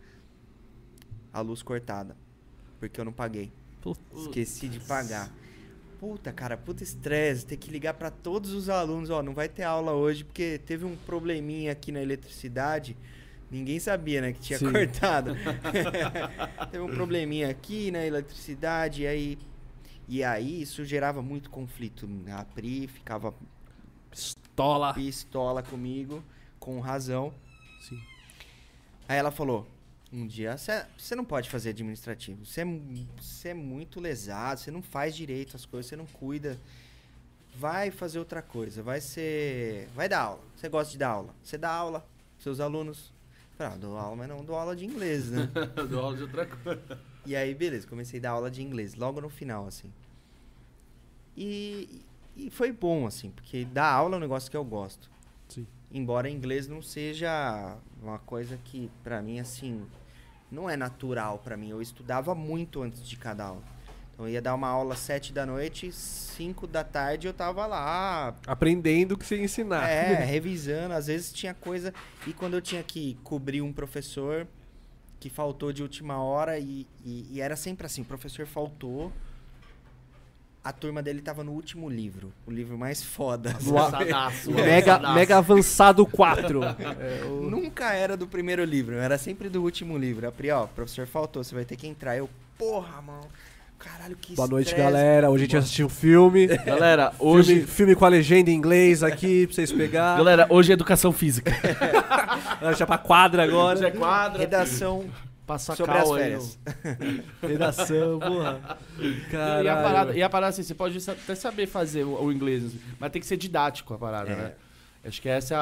A 1.34 1.42
luz 1.42 1.64
cortada. 1.64 2.16
Porque 2.80 3.00
eu 3.00 3.06
não 3.06 3.12
paguei. 3.14 3.52
Putz. 3.82 4.00
Esqueci 4.16 4.68
de 4.70 4.80
pagar. 4.82 5.32
Puta, 6.06 6.32
cara, 6.32 6.56
puta 6.56 6.84
estresse. 6.84 7.47
Ter 7.47 7.58
que 7.58 7.72
ligar 7.72 7.95
pra 7.95 8.12
todos 8.12 8.51
os 8.51 8.70
alunos. 8.70 9.10
Ó, 9.10 9.24
não 9.24 9.34
vai 9.34 9.49
ter 9.49 9.64
aula 9.64 9.93
hoje 9.93 10.24
porque 10.24 10.60
teve 10.60 10.86
um 10.86 10.95
probleminha 10.95 11.72
aqui 11.72 11.91
na 11.91 11.99
eletricidade. 11.99 12.95
Ninguém 13.49 13.80
sabia, 13.80 14.22
né, 14.22 14.32
que 14.32 14.39
tinha 14.39 14.60
Sim. 14.60 14.72
cortado. 14.72 15.36
teve 16.70 16.84
um 16.84 16.93
probleminha 16.93 17.49
aqui 17.49 17.89
na 17.89 18.06
eletricidade. 18.06 19.01
E 19.01 19.08
aí, 19.08 19.38
e 20.08 20.24
aí 20.24 20.62
isso 20.62 20.86
gerava 20.86 21.24
muito 21.24 21.49
conflito. 21.49 22.08
A 22.32 22.45
Pri 22.45 22.86
ficava 22.86 23.34
Pistola. 24.12 24.93
pistola 24.93 25.64
comigo, 25.64 26.24
com 26.60 26.80
razão. 26.80 27.34
Sim. 27.82 27.99
Aí 29.10 29.18
ela 29.18 29.32
falou: 29.32 29.68
um 30.16 30.28
dia, 30.28 30.55
você 30.97 31.16
não 31.16 31.26
pode 31.26 31.49
fazer 31.49 31.70
administrativo. 31.70 32.45
Você 32.45 32.61
é, 32.61 33.49
é 33.49 33.53
muito 33.53 33.99
lesado, 33.99 34.59
você 34.59 34.72
não 34.72 34.82
faz 34.82 35.16
direito 35.16 35.55
as 35.55 35.66
coisas, 35.66 35.88
você 35.89 35.95
não 35.95 36.05
cuida. 36.05 36.57
Vai 37.57 37.89
fazer 37.91 38.20
outra 38.20 38.41
coisa, 38.41 38.84
vai 38.84 38.99
ser. 38.99 39.88
Vai 39.95 40.09
dar 40.09 40.22
aula. 40.22 40.41
Você 40.55 40.68
gosta 40.68 40.91
de 40.91 40.97
dar 40.97 41.09
aula. 41.09 41.34
Você 41.41 41.57
dá 41.57 41.72
aula, 41.72 42.05
seus 42.38 42.59
alunos. 42.59 43.13
Ah, 43.57 43.78
dou 43.80 43.97
aula, 43.97 44.16
mas 44.18 44.28
não 44.28 44.43
dou 44.43 44.55
aula 44.55 44.76
de 44.76 44.86
inglês, 44.86 45.30
né? 45.30 45.49
Dou 45.89 46.01
aula 46.01 46.18
de 46.18 46.24
outra 46.24 46.45
coisa. 46.45 46.99
E 47.26 47.36
aí, 47.36 47.55
beleza, 47.55 47.88
comecei 47.88 48.20
a 48.20 48.24
dar 48.24 48.32
aula 48.32 48.51
de 48.51 48.61
inglês, 48.61 48.95
logo 48.95 49.22
no 49.22 49.30
final, 49.30 49.66
assim. 49.66 49.91
E, 51.38 52.01
e 52.36 52.49
foi 52.49 52.72
bom, 52.74 53.07
assim, 53.07 53.32
porque 53.32 53.63
dar 53.63 53.91
aula 53.91 54.16
é 54.16 54.18
um 54.18 54.22
negócio 54.22 54.51
que 54.51 54.57
eu 54.57 54.63
gosto. 54.66 55.09
Sim. 55.47 55.66
Embora 55.89 56.30
inglês 56.30 56.68
não 56.68 56.82
seja 56.82 57.78
uma 58.01 58.20
coisa 58.20 58.59
que, 58.66 58.91
pra 59.03 59.22
mim, 59.22 59.39
assim, 59.39 59.86
não 60.56 60.70
é 60.70 60.78
natural 60.78 61.38
pra 61.39 61.58
mim. 61.58 61.70
Eu 61.70 61.82
estudava 61.82 62.34
muito 62.34 62.82
antes 62.82 63.08
de 63.08 63.18
cada 63.18 63.43
aula. 63.45 63.62
Então 64.14 64.26
eu 64.26 64.32
ia 64.32 64.41
dar 64.41 64.56
uma 64.56 64.70
aula 64.70 64.93
às 64.93 65.01
sete 65.01 65.34
da 65.34 65.45
noite, 65.45 65.91
cinco 65.91 66.66
da 66.66 66.86
tarde 66.86 67.28
eu 67.28 67.34
tava 67.34 67.66
lá, 67.66 68.34
Aprendendo 68.47 69.12
o 69.14 69.18
que 69.18 69.26
você 69.26 69.38
ensinar. 69.38 69.89
é, 69.89 70.14
revisando. 70.24 70.93
Às 70.93 71.08
vezes 71.08 71.34
tinha 71.34 71.53
coisa. 71.53 71.93
E 72.26 72.32
quando 72.32 72.53
eu 72.53 72.62
tinha 72.62 72.82
que 72.82 73.18
cobrir 73.24 73.62
um 73.62 73.74
professor 73.74 74.47
que 75.20 75.30
faltou 75.30 75.74
de 75.74 75.82
última 75.84 76.22
hora, 76.24 76.58
e, 76.58 76.88
e, 77.03 77.28
e 77.34 77.41
era 77.41 77.58
sempre 77.58 77.86
assim: 77.86 78.01
o 78.03 78.06
professor 78.06 78.47
faltou. 78.47 79.12
A 80.66 80.72
turma 80.72 81.03
dele 81.03 81.22
tava 81.22 81.43
no 81.43 81.51
último 81.51 81.88
livro, 81.88 82.34
o 82.47 82.49
livro 82.51 82.76
mais 82.76 83.03
foda. 83.03 83.51
Avançadaço, 83.61 84.51
Mega, 84.51 85.13
mega 85.13 85.38
avançado 85.38 86.03
4. 86.07 86.61
É, 86.63 87.24
o- 87.26 87.47
Nunca 87.49 87.93
era 87.93 88.18
do 88.18 88.26
primeiro 88.26 88.63
livro, 88.66 88.95
era 88.95 89.16
sempre 89.20 89.47
do 89.47 89.61
último 89.61 89.95
livro. 89.95 90.28
A 90.28 90.32
Pri, 90.32 90.49
ó, 90.49 90.66
professor 90.66 91.05
faltou, 91.05 91.43
você 91.43 91.53
vai 91.53 91.66
ter 91.66 91.76
que 91.76 91.86
entrar. 91.88 92.18
Eu, 92.18 92.28
porra, 92.57 92.99
mano. 92.99 93.28
Caralho, 93.78 94.16
que 94.20 94.34
Boa 94.36 94.47
noite, 94.47 94.70
estresse. 94.70 94.84
galera. 94.91 95.30
Hoje 95.30 95.43
a 95.43 95.45
gente 95.45 95.51
vai 95.51 95.59
assistir 95.61 95.84
um 95.84 95.89
filme. 95.89 96.47
Galera, 96.47 97.13
Hoje... 97.20 97.53
Filme, 97.57 97.68
filme 97.68 97.95
com 97.95 98.05
a 98.05 98.07
legenda 98.07 98.49
em 98.49 98.55
inglês 98.55 99.03
aqui 99.03 99.45
pra 99.45 99.53
vocês 99.55 99.72
pegar. 99.72 100.18
Galera, 100.18 100.47
hoje 100.49 100.72
é 100.72 100.74
educação 100.74 101.11
física. 101.11 101.51
Já 102.76 102.88
pra 102.88 102.97
quadra 102.97 103.43
agora. 103.43 103.78
Hoje 103.78 103.86
é 103.86 103.91
quadra. 103.91 104.39
Redação 104.39 105.05
Passa 105.46 105.76
sobre 105.76 105.91
as 105.91 106.04
cal 106.04 106.14
aí 106.16 106.22
férias. 106.24 106.60
no- 107.41 107.48
Redação, 107.48 108.20
porra. 108.20 108.78
E 109.64 109.68
a, 109.68 109.76
parada, 109.76 110.18
e 110.18 110.24
a 110.24 110.30
parada 110.30 110.50
assim, 110.50 110.64
você 110.64 110.74
pode 110.74 110.98
até 111.10 111.36
saber 111.36 111.68
fazer 111.68 112.04
o, 112.04 112.24
o 112.24 112.32
inglês, 112.32 112.66
assim, 112.66 112.80
mas 113.00 113.12
tem 113.12 113.20
que 113.22 113.28
ser 113.28 113.38
didático 113.38 113.93
a 113.93 113.98
parada, 113.98 114.32
É. 114.32 114.36
né? 114.36 114.52
Acho 115.08 115.22
que 115.22 115.30
essa 115.30 115.54
é 115.54 115.58
a, 115.58 115.62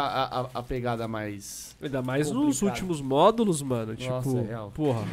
a, 0.54 0.60
a 0.60 0.64
pegada 0.64 1.06
mais. 1.06 1.76
Ainda 1.82 2.02
mais 2.02 2.32
nos 2.32 2.62
últimos 2.62 3.02
módulos, 3.02 3.62
mano. 3.62 3.94
Nossa, 4.08 4.30
tipo, 4.30 4.40
é 4.40 4.48
real. 4.48 4.72
porra. 4.74 5.06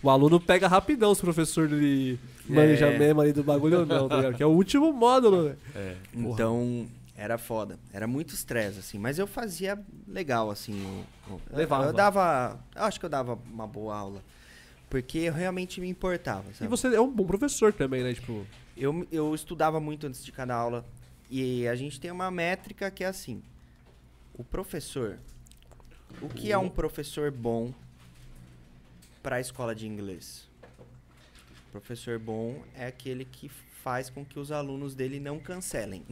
O 0.00 0.08
aluno 0.08 0.38
pega 0.38 0.68
rapidão 0.68 1.12
se 1.16 1.20
o 1.20 1.24
professor 1.24 1.70
ele 1.72 2.16
manja 2.48 2.86
É. 2.86 2.96
mesmo 2.98 3.20
ali 3.20 3.32
do 3.32 3.42
bagulho 3.42 3.80
ou 3.80 3.86
não, 3.86 4.08
tá 4.08 4.16
ligado? 4.16 4.34
Que 4.36 4.42
é 4.42 4.46
o 4.46 4.50
último 4.50 4.92
módulo, 4.92 5.48
né? 5.48 5.56
É. 5.74 5.94
Então, 6.14 6.86
era 7.22 7.38
foda. 7.38 7.78
Era 7.92 8.06
muito 8.06 8.34
estresse, 8.34 8.80
assim. 8.80 8.98
Mas 8.98 9.18
eu 9.18 9.26
fazia 9.26 9.78
legal, 10.08 10.50
assim. 10.50 10.74
o- 11.28 11.34
o- 11.34 11.40
Levava. 11.56 11.86
Eu 11.86 11.92
dava... 11.92 12.58
Eu 12.74 12.82
acho 12.82 12.98
que 12.98 13.06
eu 13.06 13.10
dava 13.10 13.38
uma 13.50 13.66
boa 13.66 13.96
aula. 13.96 14.22
Porque 14.90 15.18
eu 15.18 15.32
realmente 15.32 15.80
me 15.80 15.88
importava, 15.88 16.50
E 16.50 16.54
sabe? 16.54 16.68
você 16.68 16.88
é 16.94 17.00
um 17.00 17.10
bom 17.10 17.24
professor 17.24 17.72
também, 17.72 18.02
né? 18.02 18.12
Tipo, 18.12 18.44
eu, 18.76 19.06
eu 19.12 19.34
estudava 19.34 19.78
muito 19.80 20.06
antes 20.06 20.24
de 20.24 20.32
cada 20.32 20.54
aula. 20.54 20.84
E 21.30 21.66
a 21.68 21.74
gente 21.76 22.00
tem 22.00 22.10
uma 22.10 22.30
métrica 22.30 22.90
que 22.90 23.02
é 23.04 23.06
assim: 23.06 23.42
o 24.34 24.42
professor. 24.44 25.18
O 26.20 26.28
que 26.28 26.52
é 26.52 26.58
um 26.58 26.68
professor 26.68 27.30
bom 27.30 27.72
para 29.22 29.36
a 29.36 29.40
escola 29.40 29.74
de 29.74 29.86
inglês? 29.86 30.46
Professor 31.70 32.18
bom 32.18 32.62
é 32.74 32.86
aquele 32.86 33.24
que 33.24 33.48
faz 33.82 34.08
com 34.08 34.24
que 34.24 34.38
os 34.38 34.52
alunos 34.52 34.94
dele 34.94 35.18
não 35.18 35.38
cancelem. 35.40 36.04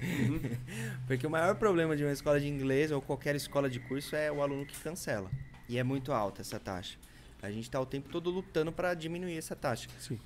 Porque 1.06 1.26
o 1.26 1.30
maior 1.30 1.54
problema 1.56 1.96
de 1.96 2.02
uma 2.04 2.12
escola 2.12 2.40
de 2.40 2.48
inglês 2.48 2.90
ou 2.90 3.02
qualquer 3.02 3.36
escola 3.36 3.68
de 3.68 3.78
curso 3.80 4.16
é 4.16 4.32
o 4.32 4.42
aluno 4.42 4.64
que 4.64 4.78
cancela. 4.80 5.30
E 5.68 5.76
é 5.78 5.82
muito 5.82 6.12
alta 6.12 6.40
essa 6.40 6.58
taxa. 6.58 6.96
A 7.42 7.50
gente 7.50 7.64
está 7.64 7.78
o 7.80 7.86
tempo 7.86 8.08
todo 8.08 8.30
lutando 8.30 8.72
para 8.72 8.94
diminuir 8.94 9.36
essa 9.36 9.54
taxa. 9.54 9.88
Sim. 9.98 10.18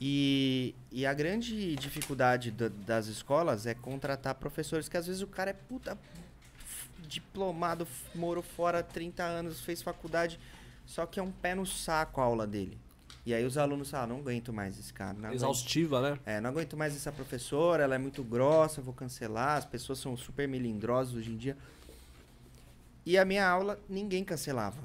E, 0.00 0.74
e 0.92 1.04
a 1.04 1.12
grande 1.12 1.74
dificuldade 1.74 2.52
da- 2.52 2.68
das 2.68 3.08
escolas 3.08 3.66
é 3.66 3.74
contratar 3.74 4.36
professores 4.36 4.88
que 4.88 4.96
às 4.96 5.06
vezes 5.08 5.22
o 5.22 5.26
cara 5.26 5.50
é 5.50 5.54
puta 5.54 5.98
diplomado, 7.08 7.86
morou 8.14 8.42
fora 8.42 8.78
há 8.78 8.82
30 8.82 9.24
anos, 9.24 9.60
fez 9.60 9.82
faculdade, 9.82 10.38
só 10.86 11.04
que 11.06 11.18
é 11.18 11.22
um 11.22 11.32
pé 11.32 11.54
no 11.54 11.66
saco 11.66 12.20
a 12.20 12.24
aula 12.24 12.46
dele. 12.46 12.78
E 13.28 13.34
aí 13.34 13.44
os 13.44 13.58
alunos 13.58 13.90
falam, 13.90 14.06
não 14.08 14.16
aguento 14.20 14.54
mais 14.54 14.78
esse 14.78 14.90
cara. 14.90 15.12
Não 15.12 15.26
aguento, 15.26 15.34
Exaustiva, 15.34 16.00
né? 16.00 16.18
é, 16.24 16.40
não 16.40 16.48
aguento 16.48 16.78
mais 16.78 16.96
essa 16.96 17.12
professora, 17.12 17.82
ela 17.84 17.94
é 17.94 17.98
muito 17.98 18.24
grossa, 18.24 18.80
vou 18.80 18.94
cancelar. 18.94 19.58
As 19.58 19.66
pessoas 19.66 19.98
são 19.98 20.16
super 20.16 20.48
melindrosas 20.48 21.14
hoje 21.14 21.30
em 21.30 21.36
dia. 21.36 21.54
E 23.04 23.18
a 23.18 23.26
minha 23.26 23.46
aula, 23.46 23.78
ninguém 23.86 24.24
cancelava. 24.24 24.78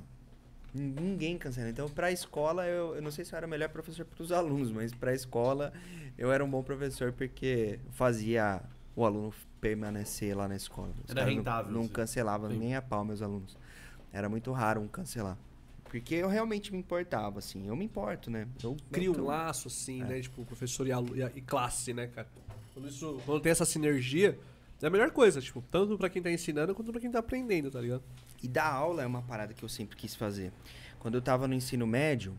Ninguém 0.73 1.37
cancela. 1.37 1.69
Então, 1.69 1.87
pra 1.87 2.11
escola, 2.11 2.65
eu, 2.67 2.95
eu 2.95 3.01
não 3.01 3.11
sei 3.11 3.23
se 3.23 3.31
eu 3.33 3.37
era 3.37 3.47
o 3.47 3.49
melhor 3.49 3.69
professor 3.69 4.03
para 4.05 4.21
os 4.21 4.33
alunos, 4.33 4.73
mas 4.73 4.93
pra 4.93 5.13
escola, 5.13 5.71
eu 6.17 6.29
era 6.29 6.43
um 6.43 6.49
bom 6.49 6.61
professor 6.63 7.13
porque 7.13 7.79
fazia 7.91 8.61
o 8.93 9.05
aluno 9.05 9.33
permanecer 9.61 10.35
lá 10.35 10.49
na 10.49 10.57
escola. 10.57 10.89
Os 11.07 11.11
Era 11.15 11.25
não- 11.25 11.33
rentável, 11.33 11.71
Não, 11.71 11.79
assim. 11.81 11.89
cancelava 11.93 12.49
Sim. 12.49 12.57
nem 12.57 12.75
a 12.75 12.81
pau 12.81 13.05
meus 13.05 13.21
alunos. 13.21 13.57
Era 14.11 14.27
muito 14.27 14.51
raro 14.51 14.81
um 14.81 14.87
cancelar. 14.89 15.37
Porque 15.93 16.15
eu 16.15 16.27
realmente 16.27 16.71
me 16.71 16.79
importava, 16.79 17.37
assim. 17.37 17.67
Eu 17.67 17.75
me 17.75 17.85
importo, 17.85 18.31
né? 18.31 18.47
Eu 18.63 18.75
Cria 18.91 19.11
um 19.11 19.15
eu- 19.15 19.25
laço, 19.25 19.67
assim, 19.67 20.01
É. 20.01 20.05
né? 20.05 20.21
Tipo, 20.21 20.43
professor 20.43 20.87
e, 20.87 20.91
e 21.37 21.41
classe, 21.41 21.93
né, 21.93 22.07
cara? 22.07 22.27
Quando, 22.73 22.87
isso, 22.89 23.21
quando 23.27 23.41
tem 23.41 23.51
essa 23.51 23.63
sinergia, 23.63 24.39
é 24.81 24.87
a 24.87 24.89
melhor 24.89 25.11
coisa, 25.11 25.39
tipo, 25.39 25.63
tanto 25.69 25.95
pra 25.95 26.09
quem 26.09 26.19
tá 26.19 26.31
ensinando 26.31 26.73
quanto 26.73 26.91
pra 26.91 26.99
quem 26.99 27.11
tá 27.11 27.19
aprendendo, 27.19 27.69
tá 27.69 27.79
ligado? 27.79 28.01
E 28.41 28.47
dar 28.47 28.73
aula 28.73 29.03
é 29.03 29.05
uma 29.05 29.21
parada 29.21 29.53
que 29.53 29.61
eu 29.61 29.69
sempre 29.69 29.95
quis 29.95 30.15
fazer. 30.15 30.51
Quando 30.97 31.13
eu 31.13 31.21
tava 31.21 31.47
no 31.47 31.53
ensino 31.53 31.85
médio, 31.85 32.33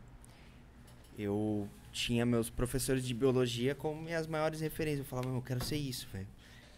eu 1.17 1.69
tinha 1.93 2.27
meus 2.27 2.51
professores 2.51 3.07
de 3.07 3.15
biologia 3.15 3.73
como 3.75 4.03
minhas 4.03 4.27
maiores 4.27 4.61
referências. 4.61 4.99
Eu 5.01 5.05
falava, 5.07 5.29
eu 5.29 5.41
quero 5.43 5.63
ser 5.65 5.77
isso, 5.77 6.09
velho. 6.13 6.27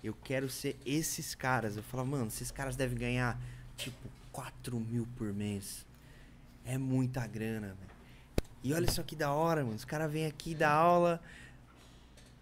Eu 0.04 0.14
quero 0.22 0.48
ser 0.50 0.76
esses 0.84 1.34
caras. 1.34 1.76
Eu 1.76 1.82
falava, 1.82 2.10
mano, 2.10 2.26
esses 2.26 2.50
caras 2.50 2.76
devem 2.76 2.98
ganhar, 2.98 3.40
tipo, 3.78 4.08
4 4.30 4.78
mil 4.78 5.08
por 5.16 5.32
mês. 5.32 5.86
É 6.66 6.76
muita 6.76 7.26
grana, 7.26 7.68
velho. 7.68 7.96
E 8.64 8.74
olha 8.74 8.90
só 8.90 9.02
que 9.02 9.14
da 9.14 9.32
hora, 9.32 9.62
mano. 9.62 9.76
Os 9.76 9.84
caras 9.84 10.10
vêm 10.10 10.26
aqui 10.26 10.54
dar 10.54 10.70
aula. 10.72 11.20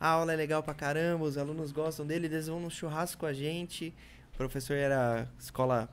A 0.00 0.08
aula 0.08 0.32
é 0.32 0.36
legal 0.36 0.62
pra 0.62 0.74
caramba, 0.74 1.24
os 1.24 1.36
alunos 1.38 1.70
gostam 1.72 2.06
dele, 2.06 2.26
eles 2.26 2.46
vão 2.46 2.60
no 2.60 2.70
churrasco 2.70 3.20
com 3.20 3.26
a 3.26 3.32
gente. 3.32 3.94
O 4.32 4.36
professor 4.36 4.76
era 4.76 5.28
escola 5.38 5.88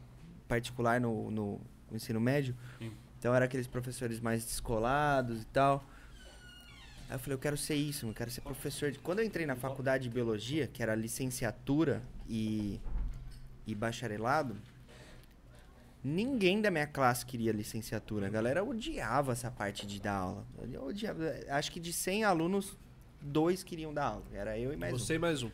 particular 0.48 1.00
no, 1.00 1.30
no 1.32 1.62
ensino 1.92 2.20
médio. 2.20 2.56
Sim. 2.80 2.92
Então 3.20 3.34
era 3.36 3.46
aqueles 3.46 3.68
professores 3.68 4.20
mais 4.20 4.44
descolados 4.44 5.42
e 5.44 5.46
tal. 5.46 5.84
Aí 7.10 7.16
eu 7.16 7.20
falei, 7.20 7.36
eu 7.36 7.40
quero 7.40 7.58
ser 7.58 7.76
isso, 7.76 8.08
eu 8.08 8.14
quero 8.14 8.32
ser 8.32 8.42
professor. 8.42 8.92
de- 8.92 9.00
Quando 9.00 9.20
eu 9.20 9.26
entrei 9.26 9.46
na 9.46 9.56
faculdade 9.56 10.04
de 10.06 10.10
biologia, 10.10 10.66
que 10.68 10.82
era 10.82 10.96
licenciatura 10.96 12.02
e, 12.28 12.80
e 13.68 13.76
bacharelado, 13.76 14.56
ninguém 16.04 16.62
da 16.62 16.72
minha 16.72 16.88
classe 16.88 17.26
queria 17.26 17.52
licenciatura. 17.52 18.28
A 18.28 18.30
galera 18.30 18.64
odiava 18.64 19.32
essa 19.32 19.52
parte 19.52 19.86
de 19.86 20.00
dar 20.02 20.16
aula. 20.16 20.46
Eu 20.72 20.86
odiava. 20.86 21.24
Acho 21.50 21.72
que 21.72 21.80
de 21.80 21.94
100 21.94 22.24
alunos, 22.24 22.78
dois 23.22 23.64
queriam 23.64 23.94
dar 23.94 24.06
aula. 24.06 24.24
Era 24.34 24.58
eu 24.58 24.74
e 24.74 24.78
mais 24.78 24.94
um. 24.94 24.98
Você 24.98 25.16
e 25.16 25.20
mais 25.20 25.44
um. 25.44 25.52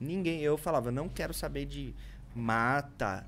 Ninguém, 0.00 0.40
eu 0.40 0.56
falava, 0.56 0.90
não 0.90 1.08
quero 1.08 1.32
saber 1.34 1.66
de 1.66 1.94
mata, 2.34 3.26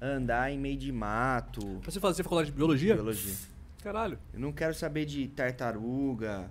andar 0.00 0.50
em 0.50 0.58
meio 0.58 0.76
de 0.76 0.90
mato, 0.92 1.80
Você 1.84 2.00
fazia 2.00 2.24
faculdade 2.24 2.50
de 2.50 2.56
biologia? 2.56 2.94
biologia. 2.94 3.34
Caralho. 3.82 4.18
Eu 4.32 4.40
não 4.40 4.52
quero 4.52 4.74
saber 4.74 5.04
de 5.04 5.28
tartaruga, 5.28 6.50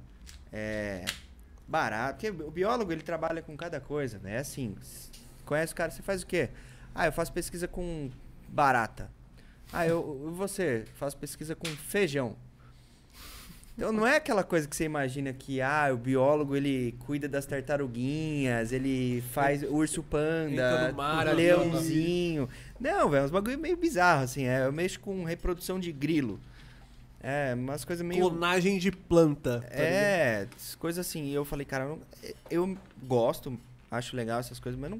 é, 0.51 1.05
barato, 1.67 2.25
porque 2.25 2.43
o 2.43 2.51
biólogo 2.51 2.91
ele 2.91 3.01
trabalha 3.01 3.41
com 3.41 3.55
cada 3.57 3.79
coisa, 3.81 4.19
né? 4.19 4.35
É 4.35 4.39
assim, 4.39 4.75
conhece 5.45 5.73
o 5.73 5.75
cara, 5.75 5.91
você 5.91 6.01
faz 6.01 6.23
o 6.23 6.27
quê? 6.27 6.49
Ah, 6.95 7.05
eu 7.05 7.11
faço 7.11 7.31
pesquisa 7.33 7.67
com 7.67 8.09
barata. 8.47 9.09
Ah, 9.71 9.85
eu, 9.85 10.31
você 10.35 10.85
faço 10.95 11.17
pesquisa 11.17 11.55
com 11.55 11.67
feijão. 11.67 12.35
Então 13.75 13.91
não 13.91 14.07
é 14.07 14.15
aquela 14.15 14.43
coisa 14.43 14.67
que 14.67 14.75
você 14.75 14.85
imagina 14.85 15.31
que 15.31 15.61
ah, 15.61 15.89
o 15.93 15.97
biólogo 15.97 16.55
ele 16.55 16.95
cuida 17.05 17.27
das 17.27 17.45
tartaruguinhas, 17.45 18.71
ele 18.71 19.21
faz 19.31 19.61
urso 19.61 20.01
panda, 20.01 20.91
mar, 20.93 21.27
leãozinho. 21.35 22.49
Não, 22.79 23.07
velho, 23.07 23.25
uns 23.25 23.29
bagulho 23.31 23.59
meio 23.59 23.77
bizarro 23.77 24.23
assim, 24.23 24.45
é, 24.45 24.65
eu 24.65 24.71
mexo 24.71 24.99
com 24.99 25.23
reprodução 25.23 25.79
de 25.79 25.91
grilo. 25.91 26.39
É, 27.21 27.53
umas 27.55 27.83
coisas 27.85 28.05
meio 28.05 28.21
Clonagem 28.21 28.79
de 28.79 28.91
planta. 28.91 29.59
tá 29.59 29.67
é, 29.75 30.47
coisas 30.79 31.05
assim. 31.05 31.25
E 31.25 31.33
eu 31.33 31.45
falei, 31.45 31.65
cara, 31.65 31.83
eu, 31.83 31.89
não- 31.89 31.99
eu 32.49 32.77
gosto, 33.03 33.59
acho 33.91 34.15
legal 34.15 34.39
essas 34.39 34.59
coisas, 34.59 34.79
mas 34.79 34.89
não, 34.89 34.99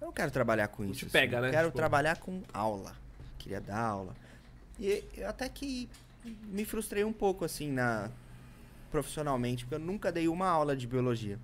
eu 0.00 0.06
não 0.06 0.12
quero 0.12 0.30
trabalhar 0.30 0.68
com 0.68 0.84
isso. 0.84 1.00
te 1.00 1.04
assim. 1.06 1.12
pega, 1.12 1.36
Eu 1.38 1.42
né? 1.42 1.50
Quero 1.50 1.68
Tipo- 1.68 1.76
trabalhar 1.76 2.18
com 2.18 2.42
aula. 2.52 2.94
Queria 3.38 3.60
dar 3.60 3.78
aula. 3.80 4.14
E 4.78 5.04
eu 5.16 5.28
até 5.28 5.48
que 5.48 5.88
me 6.48 6.64
frustrei 6.64 7.04
um 7.04 7.12
pouco, 7.12 7.44
assim, 7.44 7.70
na 7.70 8.10
profissionalmente, 8.90 9.64
porque 9.64 9.76
eu 9.76 9.78
nunca 9.86 10.10
dei 10.10 10.26
uma 10.28 10.48
aula 10.48 10.76
de 10.76 10.86
biologia. 10.86 11.38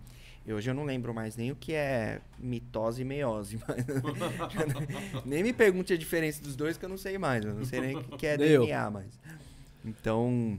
E 0.45 0.53
hoje 0.53 0.71
eu 0.71 0.75
não 0.75 0.85
lembro 0.85 1.13
mais 1.13 1.37
nem 1.37 1.51
o 1.51 1.57
que 1.57 1.73
é 1.73 2.21
mitose 2.39 3.03
e 3.03 3.05
meiose. 3.05 3.59
mas- 3.67 5.25
nem 5.25 5.43
me 5.43 5.53
pergunte 5.53 5.93
a 5.93 5.97
diferença 5.97 6.43
dos 6.43 6.55
dois, 6.57 6.77
que 6.77 6.85
eu 6.85 6.89
não 6.89 6.97
sei 6.99 7.19
mais. 7.19 7.45
Eu 7.45 7.55
não 7.55 7.65
sei 7.65 7.81
nem 7.81 7.97
o 7.97 8.03
que 8.17 8.27
é 8.27 8.35
eu. 8.35 8.63
DNA 8.65 8.91
mais. 8.91 9.19
Então, 9.85 10.59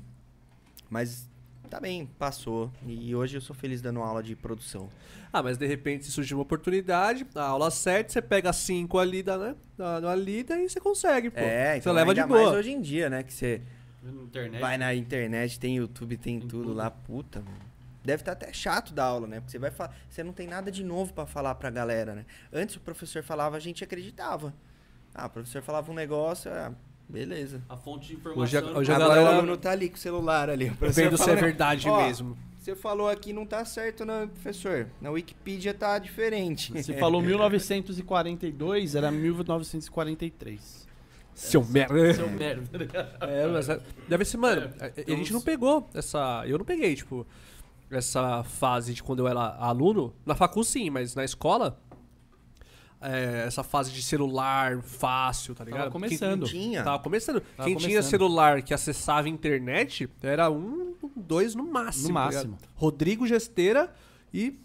mas 0.90 1.28
tá 1.68 1.80
bem, 1.80 2.06
passou. 2.18 2.72
E 2.86 3.16
hoje 3.16 3.38
eu 3.38 3.42
sou 3.42 3.56
feliz 3.56 3.82
dando 3.82 4.02
aula 4.02 4.24
de 4.24 4.36
produção. 4.36 4.90
Ah, 5.32 5.44
mas 5.44 5.58
de 5.58 5.68
repente 5.68 6.06
se 6.06 6.12
surgir 6.12 6.34
uma 6.34 6.44
oportunidade, 6.44 7.26
a 7.36 7.44
aula 7.44 7.70
7, 7.70 8.12
você 8.12 8.22
pega 8.22 8.52
5 8.54 8.98
ali, 8.98 9.22
da, 9.22 9.38
né? 9.38 9.56
Da, 9.78 10.00
da 10.00 10.16
lida 10.16 10.60
e 10.60 10.70
você 10.70 10.80
consegue, 10.80 11.30
pô. 11.30 11.40
É, 11.40 11.74
você 11.74 11.80
então 11.80 11.94
leva 11.94 12.12
ainda 12.12 12.22
de 12.22 12.28
boa. 12.28 12.44
mais 12.44 12.56
hoje 12.56 12.72
em 12.72 12.82
dia, 12.82 13.10
né? 13.10 13.24
Que 13.24 13.34
você 13.34 13.62
internet. 14.04 14.62
vai 14.62 14.78
na 14.78 14.94
internet, 14.96 15.60
tem 15.60 15.78
YouTube, 15.78 16.18
tem, 16.18 16.40
Tem 16.40 16.48
tudo, 16.48 16.64
tudo. 16.64 16.74
lá, 16.74 16.90
puta, 16.90 17.40
mano. 17.42 17.68
Deve 18.04 18.22
estar 18.22 18.32
até 18.32 18.54
chato 18.54 18.94
da 18.94 19.04
aula, 19.04 19.28
né? 19.28 19.40
Porque 19.42 19.52
você 19.52 19.60
vai 19.60 19.70
falar, 19.70 19.94
você 20.10 20.24
não 20.24 20.32
tem 20.32 20.48
nada 20.48 20.72
de 20.72 20.84
novo 20.84 21.14
pra 21.14 21.26
falar 21.26 21.54
pra 21.56 21.70
galera, 21.70 22.16
né? 22.16 22.26
Antes 22.54 22.78
o 22.78 22.80
professor 22.80 23.22
falava, 23.22 23.58
a 23.58 23.60
gente 23.60 23.84
acreditava. 23.84 24.54
Ah, 25.14 25.26
o 25.26 25.30
professor 25.30 25.62
falava 25.62 25.92
um 25.92 25.96
negócio, 25.96 26.50
ah, 26.50 26.72
beleza. 27.10 27.62
A 27.70 27.78
fonte 27.78 28.08
de 28.08 28.14
informação. 28.16 28.44
Hoje 28.44 28.58
a- 28.58 28.78
hoje 28.80 28.92
a 28.92 28.96
Agora 28.96 29.16
galera- 29.16 29.36
o 29.36 29.40
aluno 29.40 29.58
tá 29.58 29.72
ali 29.72 29.90
com 29.90 29.96
o 29.96 30.00
celular 30.00 30.50
ali. 30.50 30.70
O 30.70 30.76
professor 30.76 31.04
Vendo 31.04 31.18
se 31.18 31.30
é 31.30 31.36
verdade 31.36 31.90
ó, 31.90 32.04
mesmo. 32.06 32.38
Você 32.60 32.76
falou 32.76 33.08
aqui 33.08 33.32
não 33.32 33.46
tá 33.46 33.64
certo, 33.64 34.04
não, 34.06 34.28
professor. 34.28 34.88
Na 35.00 35.10
Wikipedia 35.10 35.74
tá 35.74 35.98
diferente. 36.00 36.74
Você 36.74 36.94
falou 36.94 37.22
1942, 37.24 38.94
era 38.96 39.10
1943. 39.12 40.86
Seu 41.34 41.64
merda. 41.64 42.14
Seu 42.14 42.28
merda. 42.32 43.18
É, 43.22 43.48
mas 43.48 43.70
é- 43.70 43.80
deve 44.08 44.26
ser, 44.26 44.38
mano. 44.38 44.74
É, 44.80 44.86
a- 44.86 44.92
a 44.98 45.10
gente 45.16 45.22
uns- 45.22 45.32
não 45.32 45.42
pegou 45.42 45.88
essa. 45.94 46.44
Eu 46.48 46.58
não 46.58 46.66
peguei, 46.66 46.96
tipo, 46.96 47.26
essa 47.92 48.44
fase 48.44 48.94
de 48.94 49.04
quando 49.04 49.20
eu 49.20 49.28
era 49.28 49.40
aluno. 49.56 50.14
Na 50.26 50.36
facul, 50.36 50.64
sim, 50.64 50.90
mas 50.90 51.16
na 51.16 51.24
escola. 51.24 51.80
É, 53.02 53.44
essa 53.48 53.64
fase 53.64 53.92
de 53.92 54.02
celular 54.02 54.82
fácil, 54.82 55.54
tá 55.54 55.64
ligado? 55.64 55.80
Tava 55.82 55.92
começando. 55.92 56.40
Não 56.42 56.48
tinha. 56.48 56.84
Tava 56.84 57.00
começando. 57.04 57.42
Tava 57.42 57.68
Quem 57.70 57.78
tinha 57.78 57.90
começando. 57.92 58.10
celular 58.10 58.62
que 58.62 58.74
acessava 58.74 59.28
a 59.28 59.30
internet 59.30 60.10
era 60.24 60.50
um, 60.50 60.96
dois 61.16 61.54
no 61.56 61.64
máximo. 61.64 62.08
No 62.10 62.14
tá 62.14 62.20
máximo. 62.26 62.44
ligado? 62.56 62.70
Rodrigo 62.76 63.28
Gesteira 63.28 63.94
e. 64.34 64.60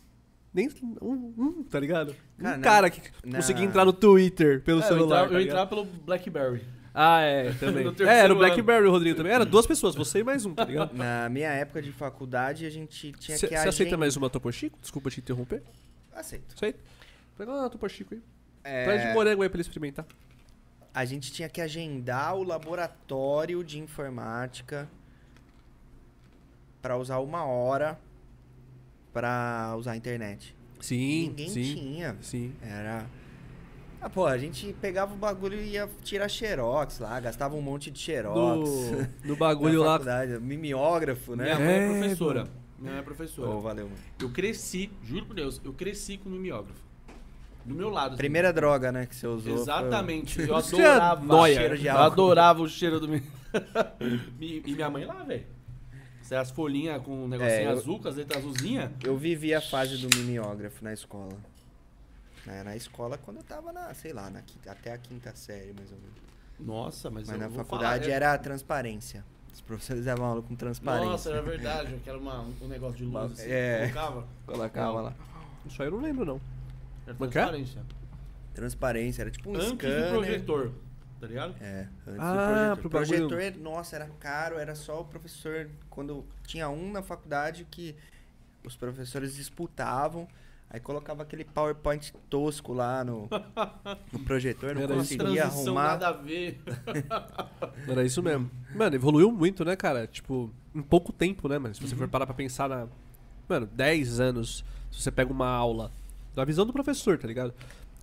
Nem 0.54 0.68
um, 1.00 1.32
um, 1.38 1.62
tá 1.64 1.80
ligado? 1.80 2.14
Cara, 2.38 2.54
um 2.56 2.58
na- 2.58 2.62
cara 2.62 2.90
que 2.90 3.00
na- 3.24 3.38
conseguia 3.38 3.64
entrar 3.64 3.86
no 3.86 3.92
Twitter 3.92 4.60
pelo 4.62 4.80
É, 4.80 4.84
eu 4.84 4.88
celular. 4.88 5.16
entrava, 5.24 5.28
tá 5.28 5.34
eu 5.34 5.40
entrava 5.40 5.66
pelo 5.66 5.84
Blackberry. 5.86 6.62
Ah, 6.94 7.20
é, 7.22 7.52
também. 7.58 7.86
É, 8.00 8.18
era 8.18 8.34
o. 8.34 8.36
Blackberry, 8.36 8.86
o 8.86 8.90
Rodrigo 8.90 9.16
também. 9.16 9.32
Era 9.32 9.46
duas 9.46 9.66
pessoas, 9.66 9.94
você 9.94 10.18
e 10.18 10.22
mais 10.24 10.44
um, 10.44 10.54
tá 10.54 10.64
ligado? 10.66 10.92
Na 10.96 11.26
minha 11.30 11.48
época 11.48 11.80
de 11.80 11.90
faculdade, 11.90 12.66
a 12.66 12.70
gente 12.70 13.12
tinha 13.12 13.38
Você 13.38 13.48
que 13.48 13.54
aceita 13.54 13.82
agen- 13.92 13.96
mais 13.96 14.14
uma 14.14 14.28
Topo 14.28 14.52
Chico? 14.52 14.78
Desculpa 14.78 15.08
te 15.08 15.20
interromper. 15.20 15.62
Aceito. 16.14 16.54
Aceita? 16.54 16.78
Pega 17.42 17.52
uma 17.52 17.68
Topo 17.68 17.88
Chico 17.88 18.14
aí. 18.14 18.22
É, 18.62 18.84
Traz 18.84 19.02
de 19.02 19.12
morango 19.14 19.42
aí 19.42 19.48
pra 19.48 19.56
ele 19.56 19.62
experimentar. 19.62 20.06
a 20.94 21.04
gente 21.04 21.32
tinha 21.32 21.48
que 21.48 21.60
agendar 21.60 22.36
o 22.36 22.44
laboratório 22.44 23.64
de 23.64 23.80
informática 23.80 24.88
para 26.80 26.96
usar 26.96 27.18
uma 27.18 27.44
hora 27.44 27.98
pra 29.12 29.74
usar 29.76 29.92
a 29.92 29.96
internet. 29.96 30.54
Sim, 30.80 31.28
Ninguém 31.30 31.48
sim. 31.48 31.62
tinha. 31.74 32.16
Sim. 32.22 32.52
Era. 32.62 33.06
Ah, 34.00 34.08
pô, 34.08 34.24
a 34.24 34.38
gente 34.38 34.72
pegava 34.80 35.12
o 35.12 35.16
bagulho 35.16 35.58
e 35.60 35.70
ia 35.70 35.88
tirar 36.04 36.28
xerox 36.28 37.00
lá, 37.00 37.18
gastava 37.18 37.56
um 37.56 37.60
monte 37.60 37.90
de 37.90 37.98
xerox. 37.98 38.70
No, 38.70 39.08
no 39.30 39.34
bagulho 39.36 39.80
Na 39.80 39.86
lá. 39.86 39.92
faculdade, 39.94 40.38
mimeógrafo, 40.38 41.34
né? 41.34 41.44
Minha 41.44 41.58
mãe 41.58 41.66
é 41.68 41.78
É, 41.78 41.88
professora. 42.00 42.40
mano. 42.44 42.52
Minha 42.78 42.92
mãe 42.92 43.00
é 43.00 43.04
professora. 43.04 43.50
Ô, 43.50 43.60
valeu, 43.60 43.86
mano. 43.86 43.98
Eu 44.20 44.30
cresci, 44.30 44.92
juro 45.02 45.26
por 45.26 45.34
Deus, 45.34 45.60
eu 45.64 45.72
cresci 45.72 46.16
com 46.18 46.28
mimeógrafo. 46.30 46.80
Do 47.64 47.74
meu 47.74 47.88
lado. 47.90 48.08
assim. 48.12 48.16
Primeira 48.16 48.52
droga, 48.52 48.90
né, 48.92 49.06
que 49.06 49.14
você 49.14 49.26
usou. 49.26 49.52
foi- 49.54 49.62
Exatamente. 49.62 50.40
Eu 50.40 50.58
Isso 50.58 50.76
é 50.80 50.86
adorava 50.86 51.24
nóia. 51.24 51.54
cheiro 51.54 51.78
de 51.78 51.86
Eu 51.86 51.92
álcool. 51.92 52.02
Eu 52.02 52.12
adorava 52.12 52.62
o 52.62 52.68
cheiro 52.68 53.00
do 53.00 53.14
e, 53.14 53.22
e 54.66 54.72
minha 54.74 54.90
mãe 54.90 55.04
lá, 55.04 55.22
velho. 55.22 55.46
É 56.30 56.36
As 56.36 56.50
folhinhas 56.50 57.02
com 57.02 57.24
um 57.24 57.28
negocinho 57.28 57.52
É, 57.60 57.66
eu- 57.66 57.70
azul, 57.72 57.98
com 58.00 58.08
as 58.08 58.16
letras 58.16 58.38
azulzinhas. 58.42 58.90
Eu 59.04 59.16
vivi 59.18 59.52
a 59.54 59.60
fase 59.60 59.98
do 59.98 60.16
mimeógrafo 60.16 60.82
na 60.82 60.92
escola. 60.92 61.36
Né, 62.46 62.62
Na 62.64 62.74
escola, 62.74 63.18
quando 63.18 63.36
eu 63.36 63.42
tava 63.44 63.70
na, 63.72 63.92
sei 63.94 64.12
lá, 64.14 64.30
na 64.30 64.40
quinta- 64.42 64.72
até 64.72 64.92
a 64.92 64.98
quinta 64.98 65.32
série, 65.36 65.72
mais 65.74 65.92
ou 65.92 65.98
menos. 65.98 66.12
Nossa, 66.58 67.10
mas, 67.10 67.28
Mas 67.28 67.34
eu 67.40 67.48
na 67.48 67.54
faculdade 67.54 68.04
falar, 68.04 68.12
é- 68.12 68.16
era 68.16 68.32
a 68.32 68.38
transparência. 68.38 69.24
Os 69.52 69.60
professores 69.60 70.06
davam 70.06 70.24
aula 70.24 70.40
com 70.42 70.54
transparência. 70.56 71.10
Nossa, 71.10 71.30
era 71.30 71.42
verdade. 71.42 71.94
Que 72.02 72.08
era 72.08 72.18
uma, 72.18 72.40
um 72.62 72.66
negócio 72.66 72.96
de 72.96 73.04
luz 73.04 73.32
assim. 73.32 73.50
É. 73.50 73.90
Colocava. 73.92 74.26
Colocava 74.46 74.92
Não. 74.96 75.02
lá. 75.04 75.14
Isso 75.66 75.82
aí 75.82 75.88
eu 75.88 75.92
não 75.92 76.00
lembro, 76.00 76.24
não. 76.24 76.40
Era 77.06 77.12
é 77.12 77.24
é? 77.24 77.28
transparência. 77.28 77.82
Transparência, 78.54 79.22
era 79.22 79.30
tipo 79.30 79.50
um 79.50 79.54
Antes 79.56 79.68
scanner. 79.70 80.04
do 80.04 80.08
projetor. 80.10 80.72
Tá 81.20 81.26
ligado? 81.28 81.54
É, 81.60 81.86
antes 82.06 82.20
Ah, 82.20 82.74
do 82.74 82.80
pro 82.80 82.90
projetor. 82.90 83.20
bagulho. 83.22 83.28
projetor, 83.28 83.62
nossa, 83.62 83.96
era 83.96 84.08
caro, 84.18 84.58
era 84.58 84.74
só 84.74 85.00
o 85.00 85.04
professor. 85.04 85.68
Quando 85.88 86.24
tinha 86.46 86.68
um 86.68 86.90
na 86.92 87.00
faculdade 87.02 87.66
que 87.70 87.94
os 88.64 88.74
professores 88.76 89.36
disputavam, 89.36 90.26
aí 90.68 90.80
colocava 90.80 91.22
aquele 91.22 91.44
PowerPoint 91.44 92.12
tosco 92.28 92.72
lá 92.72 93.04
no, 93.04 93.28
no 94.12 94.18
projetor, 94.20 94.74
não 94.74 94.82
Era 94.82 94.94
conseguia 94.94 95.44
arrumar. 95.44 95.82
nada 95.90 96.08
a 96.08 96.12
ver. 96.12 96.60
Era 97.88 98.04
isso 98.04 98.22
mesmo. 98.22 98.50
Mano, 98.74 98.94
evoluiu 98.96 99.30
muito, 99.30 99.64
né, 99.64 99.76
cara? 99.76 100.06
Tipo, 100.06 100.50
em 100.74 100.82
pouco 100.82 101.12
tempo, 101.12 101.48
né, 101.48 101.56
mano? 101.58 101.74
Se 101.74 101.80
Uhum. 101.82 101.88
você 101.88 101.96
for 101.96 102.08
parar 102.08 102.26
pra 102.26 102.34
pensar 102.34 102.68
na. 102.68 102.86
Mano, 103.48 103.66
10 103.66 104.18
anos. 104.20 104.64
Se 104.90 105.00
você 105.02 105.10
pega 105.10 105.32
uma 105.32 105.48
aula 105.48 105.90
da 106.34 106.44
visão 106.44 106.64
do 106.66 106.72
professor, 106.72 107.18
tá 107.18 107.26
ligado? 107.28 107.52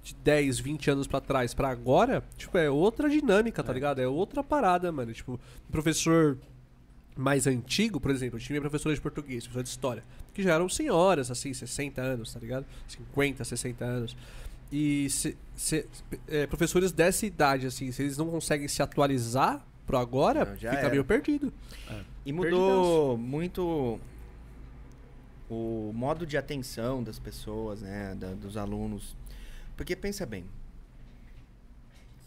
De 0.04 0.16
10, 0.16 0.60
20 0.60 0.90
anos 0.92 1.08
pra 1.08 1.20
trás 1.20 1.54
pra 1.54 1.70
agora, 1.70 2.24
tipo, 2.38 2.58
é 2.58 2.70
outra 2.70 3.10
dinâmica, 3.10 3.62
tá 3.64 3.74
ligado? 3.74 4.00
É 4.00 4.08
outra 4.08 4.44
parada, 4.44 4.92
mano. 4.92 5.12
Tipo, 5.14 5.40
professor 5.72 6.38
mais 7.16 7.46
antigo, 7.48 8.00
por 8.00 8.12
exemplo, 8.12 8.38
eu 8.38 8.42
tinha 8.42 8.54
minha 8.54 8.62
professora 8.62 8.96
de 8.96 9.02
português, 9.02 9.44
professora 9.44 9.64
de 9.64 9.70
história, 9.70 10.04
que 10.34 10.42
já 10.42 10.54
eram 10.54 10.70
senhoras, 10.70 11.30
assim, 11.30 11.54
60 11.54 12.02
anos, 12.02 12.34
tá 12.34 12.40
ligado? 12.40 12.66
50, 12.88 13.44
60 13.44 13.84
anos. 13.86 14.16
E 14.72 15.10
se, 15.10 15.36
se- 15.56 15.86
é, 16.28 16.48
professores 16.48 16.92
dessa 16.94 17.26
idade, 17.26 17.66
assim, 17.68 17.92
se 17.92 18.04
eles 18.04 18.18
não 18.18 18.30
conseguem 18.30 18.68
se 18.70 18.82
atualizar 18.82 19.66
pro 19.86 19.98
agora, 19.98 20.46
Não, 20.46 20.56
já 20.56 20.70
fica 20.70 20.82
era. 20.84 20.90
meio 20.92 21.04
perdido. 21.04 21.52
E 22.26 22.32
mudou 22.32 23.18
muito 23.18 24.00
o 25.50 25.92
modo 25.94 26.26
de 26.26 26.38
atenção 26.38 27.04
das 27.04 27.18
pessoas, 27.20 27.82
né, 27.82 28.16
da- 28.16 28.34
dos 28.34 28.56
alunos. 28.58 29.16
Porque 29.76 29.96
pensa 29.96 30.26
bem, 30.26 30.46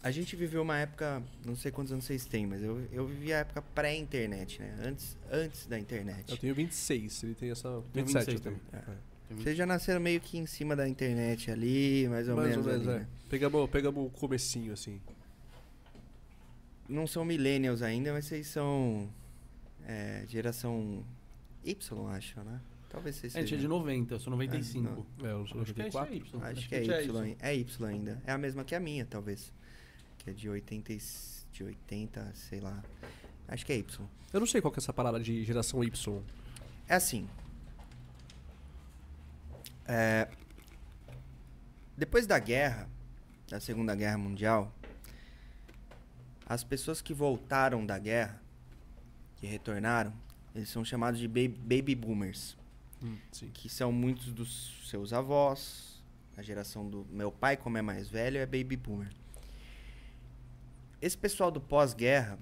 a 0.01 0.11
gente 0.11 0.35
viveu 0.35 0.61
uma 0.61 0.77
época, 0.77 1.23
não 1.45 1.55
sei 1.55 1.71
quantos 1.71 1.93
anos 1.93 2.03
vocês 2.03 2.25
têm, 2.25 2.45
mas 2.45 2.61
eu, 2.61 2.85
eu 2.91 3.07
vivi 3.07 3.31
a 3.33 3.37
época 3.39 3.61
pré-internet, 3.73 4.59
né, 4.59 4.75
antes, 4.85 5.17
antes 5.31 5.65
da 5.67 5.79
internet. 5.79 6.29
Eu 6.31 6.37
tenho 6.37 6.53
26, 6.53 7.23
ele 7.23 7.35
tem 7.35 7.51
essa. 7.51 7.81
Tenho 7.93 8.05
27 8.05 8.25
26 8.31 8.33
eu 8.33 8.39
tenho. 8.41 8.59
também. 8.71 8.83
É. 8.99 9.13
Vocês 9.35 9.57
já 9.57 9.65
nasceram 9.65 9.99
meio 10.01 10.19
que 10.19 10.37
em 10.37 10.45
cima 10.45 10.75
da 10.75 10.87
internet 10.87 11.49
ali, 11.49 12.07
mais 12.09 12.27
ou 12.27 12.35
Mais 12.35 12.49
menos. 12.49 12.65
ou 12.67 12.71
menos, 12.73 12.87
ali, 12.87 12.97
é. 12.97 12.99
né? 12.99 13.07
Pegamos, 13.29 13.69
pegamos 13.69 14.05
o 14.05 14.09
comecinho, 14.11 14.73
assim. 14.73 14.99
Não 16.87 17.07
são 17.07 17.23
millennials 17.23 17.81
ainda, 17.81 18.11
mas 18.13 18.25
vocês 18.25 18.45
são 18.47 19.09
é, 19.87 20.23
geração 20.27 21.03
Y, 21.65 22.07
acho, 22.09 22.39
né? 22.41 22.59
Talvez 22.93 23.15
vocês 23.17 23.35
A 23.35 23.39
gente 23.41 23.55
é 23.55 23.57
de 23.57 23.63
sejam. 23.63 23.77
90, 23.79 24.13
eu 24.13 24.19
sou 24.19 24.31
95. 24.31 25.05
É, 25.23 25.31
eu 25.31 25.47
sou 25.47 25.61
Acho 25.61 25.73
que 25.73 25.81
é 25.81 25.87
isso 25.87 25.97
94. 25.97 26.13
aí, 26.13 26.17
Y. 26.19 26.43
Acho 26.59 26.69
que 26.69 26.75
é 26.75 26.83
Y, 26.83 27.35
é 27.41 27.55
Y 27.55 27.85
ainda. 27.89 28.21
É 28.25 28.31
a 28.31 28.37
mesma 28.37 28.63
que 28.63 28.75
a 28.75 28.79
minha, 28.79 29.03
talvez. 29.05 29.51
Que 30.19 30.29
é 30.29 30.33
de 30.33 30.47
80, 30.47 30.93
e 30.93 30.97
s- 30.97 31.45
de 31.51 31.63
80, 31.63 32.31
sei 32.35 32.59
lá. 32.61 32.81
Acho 33.47 33.65
que 33.65 33.73
é 33.73 33.77
Y. 33.77 34.07
Eu 34.31 34.39
não 34.39 34.47
sei 34.47 34.61
qual 34.61 34.71
que 34.71 34.79
é 34.79 34.81
essa 34.81 34.93
parada 34.93 35.19
de 35.19 35.43
geração 35.43 35.83
Y. 35.83 36.21
É 36.87 36.93
assim. 36.95 37.27
É, 39.87 40.29
depois 41.97 42.25
da 42.27 42.37
guerra, 42.39 42.87
da 43.49 43.59
Segunda 43.59 43.95
Guerra 43.95 44.17
Mundial, 44.19 44.73
as 46.45 46.63
pessoas 46.63 47.01
que 47.01 47.13
voltaram 47.13 47.85
da 47.85 47.97
guerra, 47.97 48.39
que 49.37 49.47
retornaram, 49.47 50.13
eles 50.55 50.69
são 50.69 50.85
chamados 50.85 51.19
de 51.19 51.27
ba- 51.27 51.57
baby 51.63 51.95
boomers. 51.95 52.55
Sim. 53.31 53.49
que 53.53 53.69
são 53.69 53.91
muitos 53.91 54.31
dos 54.33 54.89
seus 54.89 55.13
avós, 55.13 56.01
a 56.37 56.41
geração 56.41 56.89
do 56.89 57.05
meu 57.09 57.31
pai, 57.31 57.57
como 57.57 57.77
é 57.77 57.81
mais 57.81 58.07
velho, 58.09 58.37
é 58.37 58.45
baby 58.45 58.75
boomer. 58.75 59.11
Esse 61.01 61.17
pessoal 61.17 61.51
do 61.51 61.59
pós-guerra, 61.59 62.39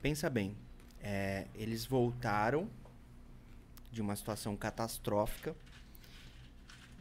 pensa 0.00 0.28
bem, 0.28 0.56
é, 1.00 1.46
eles 1.54 1.84
voltaram 1.86 2.68
de 3.90 4.00
uma 4.00 4.14
situação 4.14 4.56
catastrófica 4.56 5.54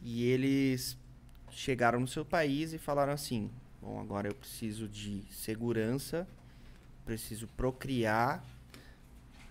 e 0.01 0.23
eles 0.23 0.97
chegaram 1.51 1.99
no 1.99 2.07
seu 2.07 2.25
país 2.25 2.73
e 2.73 2.77
falaram 2.77 3.13
assim: 3.13 3.51
bom, 3.81 3.99
agora 3.99 4.27
eu 4.27 4.35
preciso 4.35 4.87
de 4.87 5.23
segurança, 5.31 6.27
preciso 7.05 7.47
procriar, 7.47 8.43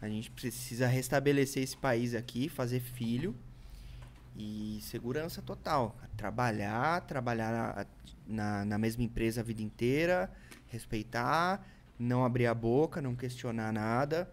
a 0.00 0.08
gente 0.08 0.30
precisa 0.30 0.86
restabelecer 0.86 1.62
esse 1.62 1.76
país 1.76 2.14
aqui, 2.14 2.48
fazer 2.48 2.80
filho 2.80 3.34
e 4.36 4.78
segurança 4.82 5.42
total. 5.42 5.96
Trabalhar, 6.16 7.02
trabalhar 7.02 7.86
na, 8.26 8.64
na, 8.64 8.78
mesma 8.78 9.02
empresa 9.02 9.42
a 9.42 9.44
vida 9.44 9.62
inteira, 9.62 10.30
respeitar, 10.68 11.66
não 11.98 12.24
abrir 12.24 12.46
a 12.46 12.54
boca, 12.54 13.02
não 13.02 13.14
questionar 13.14 13.72
nada. 13.72 14.30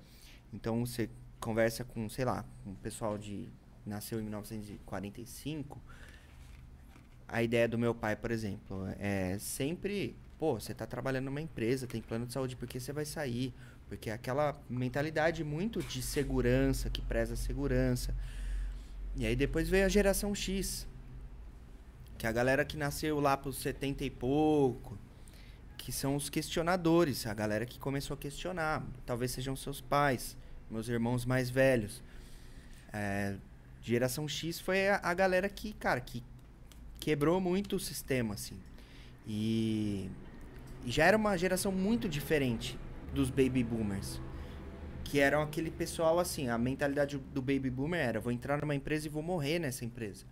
Então 0.54 0.86
você 0.86 1.10
conversa 1.40 1.84
com, 1.84 2.08
sei 2.10 2.24
lá, 2.24 2.46
o 2.66 2.74
pessoal 2.76 3.18
de. 3.18 3.50
Nasceu 3.86 4.20
em 4.20 4.24
1945. 4.24 5.82
A 7.28 7.42
ideia 7.42 7.68
do 7.68 7.78
meu 7.78 7.96
pai, 7.96 8.16
por 8.16 8.32
exemplo, 8.32 8.88
é 9.00 9.38
sempre. 9.40 10.16
Pô, 10.38 10.60
você 10.60 10.74
tá 10.74 10.86
trabalhando 10.86 11.26
numa 11.26 11.42
empresa, 11.42 11.88
tem 11.88 12.02
plano 12.02 12.26
de 12.26 12.34
saúde, 12.34 12.56
porque 12.56 12.80
você 12.80 12.94
vai 12.94 13.06
sair? 13.06 13.54
Porque 13.88 14.10
é 14.10 14.14
aquela 14.14 14.60
mentalidade 14.70 15.44
muito 15.44 15.82
de 15.82 16.02
segurança, 16.02 16.90
que 16.90 17.02
preza 17.02 17.36
a 17.36 17.38
segurança. 17.38 18.14
E 19.16 19.26
aí 19.26 19.36
depois 19.36 19.70
veio 19.70 19.86
a 19.86 19.90
geração 19.90 20.36
X. 20.36 20.86
Que 22.18 22.26
é 22.26 22.30
a 22.30 22.34
galera 22.34 22.66
que 22.66 22.76
nasceu 22.76 23.20
lá 23.20 23.38
pros 23.38 23.58
70 23.58 24.04
e 24.04 24.10
pouco. 24.10 24.98
Que 25.78 25.92
são 25.92 26.16
os 26.16 26.30
questionadores. 26.30 27.26
A 27.26 27.34
galera 27.34 27.66
que 27.66 27.80
começou 27.80 28.16
a 28.16 28.18
questionar. 28.18 28.84
Talvez 29.06 29.32
sejam 29.32 29.56
seus 29.56 29.80
pais, 29.80 30.36
meus 30.70 30.90
irmãos 30.90 31.24
mais 31.24 31.50
velhos. 31.50 32.04
É, 32.92 33.36
geração 33.82 34.28
X 34.28 34.60
foi 34.60 34.90
a, 34.90 35.00
a 35.02 35.14
galera 35.14 35.48
que, 35.48 35.72
cara, 35.74 36.02
que 36.02 36.22
quebrou 37.00 37.40
muito 37.40 37.78
o 37.78 37.80
sistema, 37.80 38.34
assim. 38.34 38.60
E, 39.26 40.10
e 40.84 40.92
já 40.92 41.06
era 41.06 41.16
uma 41.16 41.38
geração 41.38 41.72
muito 41.72 42.10
diferente 42.10 42.78
dos 43.14 43.30
baby 43.30 43.64
boomers. 43.64 44.22
Que 45.04 45.20
eram 45.20 45.42
aquele 45.42 45.72
pessoal 45.72 46.20
assim, 46.20 46.50
a 46.50 46.58
mentalidade 46.58 47.18
do 47.18 47.42
baby 47.42 47.70
boomer 47.70 48.00
era: 48.00 48.20
vou 48.20 48.32
entrar 48.32 48.60
numa 48.62 48.76
empresa 48.76 49.08
e 49.08 49.10
vou 49.10 49.24
morrer 49.24 49.60
nessa 49.60 49.86
empresa. 49.86 50.26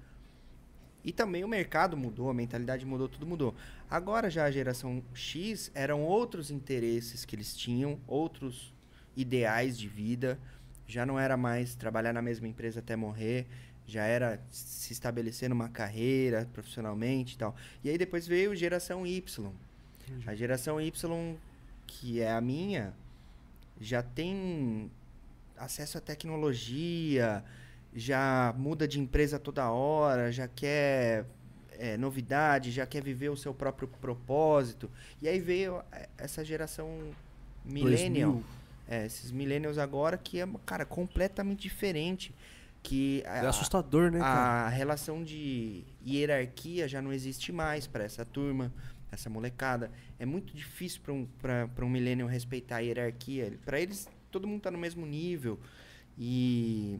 E 1.03 1.11
também 1.11 1.43
o 1.43 1.47
mercado 1.47 1.95
mudou, 1.95 2.31
a 2.31 2.33
mentalidade 2.33 2.83
mudou, 2.83 3.07
tudo 3.07 3.27
mudou. 3.27 3.53
Agora 3.89 4.27
já 4.29 4.45
a 4.45 4.51
geração 4.51 5.03
X 5.13 5.71
eram 5.75 6.01
outros 6.01 6.49
interesses 6.49 7.23
que 7.23 7.35
eles 7.35 7.55
tinham, 7.55 7.99
outros 8.07 8.73
ideais 9.15 9.77
de 9.77 9.87
vida. 9.87 10.39
Já 10.87 11.05
não 11.05 11.19
era 11.19 11.37
mais 11.37 11.75
trabalhar 11.75 12.11
na 12.11 12.23
mesma 12.23 12.47
empresa 12.47 12.79
até 12.79 12.95
morrer, 12.95 13.45
já 13.87 14.03
era 14.03 14.41
se 14.49 14.93
estabelecer 14.93 15.47
numa 15.47 15.69
carreira 15.69 16.49
profissionalmente 16.51 17.35
e 17.35 17.37
tal. 17.37 17.55
E 17.83 17.89
aí 17.89 17.97
depois 17.97 18.27
veio 18.27 18.51
a 18.51 18.55
geração 18.55 19.05
Y. 19.05 19.51
A 20.25 20.35
geração 20.35 20.81
Y, 20.81 21.37
que 21.85 22.21
é 22.21 22.31
a 22.31 22.41
minha, 22.41 22.93
já 23.79 24.01
tem 24.01 24.91
acesso 25.57 25.97
à 25.97 26.01
tecnologia, 26.01 27.43
já 27.93 28.53
muda 28.57 28.87
de 28.87 28.99
empresa 28.99 29.39
toda 29.39 29.69
hora, 29.69 30.31
já 30.31 30.47
quer 30.47 31.25
é, 31.71 31.97
novidade, 31.97 32.71
já 32.71 32.85
quer 32.85 33.01
viver 33.01 33.29
o 33.29 33.37
seu 33.37 33.53
próprio 33.53 33.87
propósito. 33.87 34.89
E 35.21 35.27
aí 35.27 35.39
veio 35.39 35.81
é, 35.91 36.09
essa 36.17 36.43
geração 36.43 36.89
millennial. 37.63 38.31
2000. 38.31 38.55
É, 38.87 39.05
esses 39.05 39.31
millennials 39.31 39.77
agora 39.79 40.17
que 40.17 40.39
é, 40.39 40.47
cara, 40.65 40.85
completamente 40.85 41.61
diferente. 41.61 42.33
que 42.83 43.23
a, 43.25 43.37
É 43.37 43.47
assustador, 43.47 44.11
né, 44.11 44.19
cara? 44.19 44.67
a 44.67 44.69
relação 44.69 45.23
de 45.23 45.83
hierarquia 46.05 46.87
já 46.87 47.01
não 47.01 47.11
existe 47.11 47.51
mais 47.51 47.87
para 47.87 48.03
essa 48.03 48.23
turma, 48.23 48.71
essa 49.15 49.29
molecada. 49.29 49.91
É 50.19 50.25
muito 50.25 50.55
difícil 50.55 51.01
para 51.01 51.13
um, 51.13 51.25
pra, 51.41 51.85
um 51.85 51.89
millennial 51.89 52.27
respeitar 52.27 52.77
a 52.77 52.79
hierarquia. 52.79 53.57
Para 53.65 53.79
eles, 53.79 54.07
todo 54.31 54.47
mundo 54.47 54.61
tá 54.61 54.71
no 54.71 54.77
mesmo 54.77 55.05
nível. 55.05 55.59
E, 56.17 56.99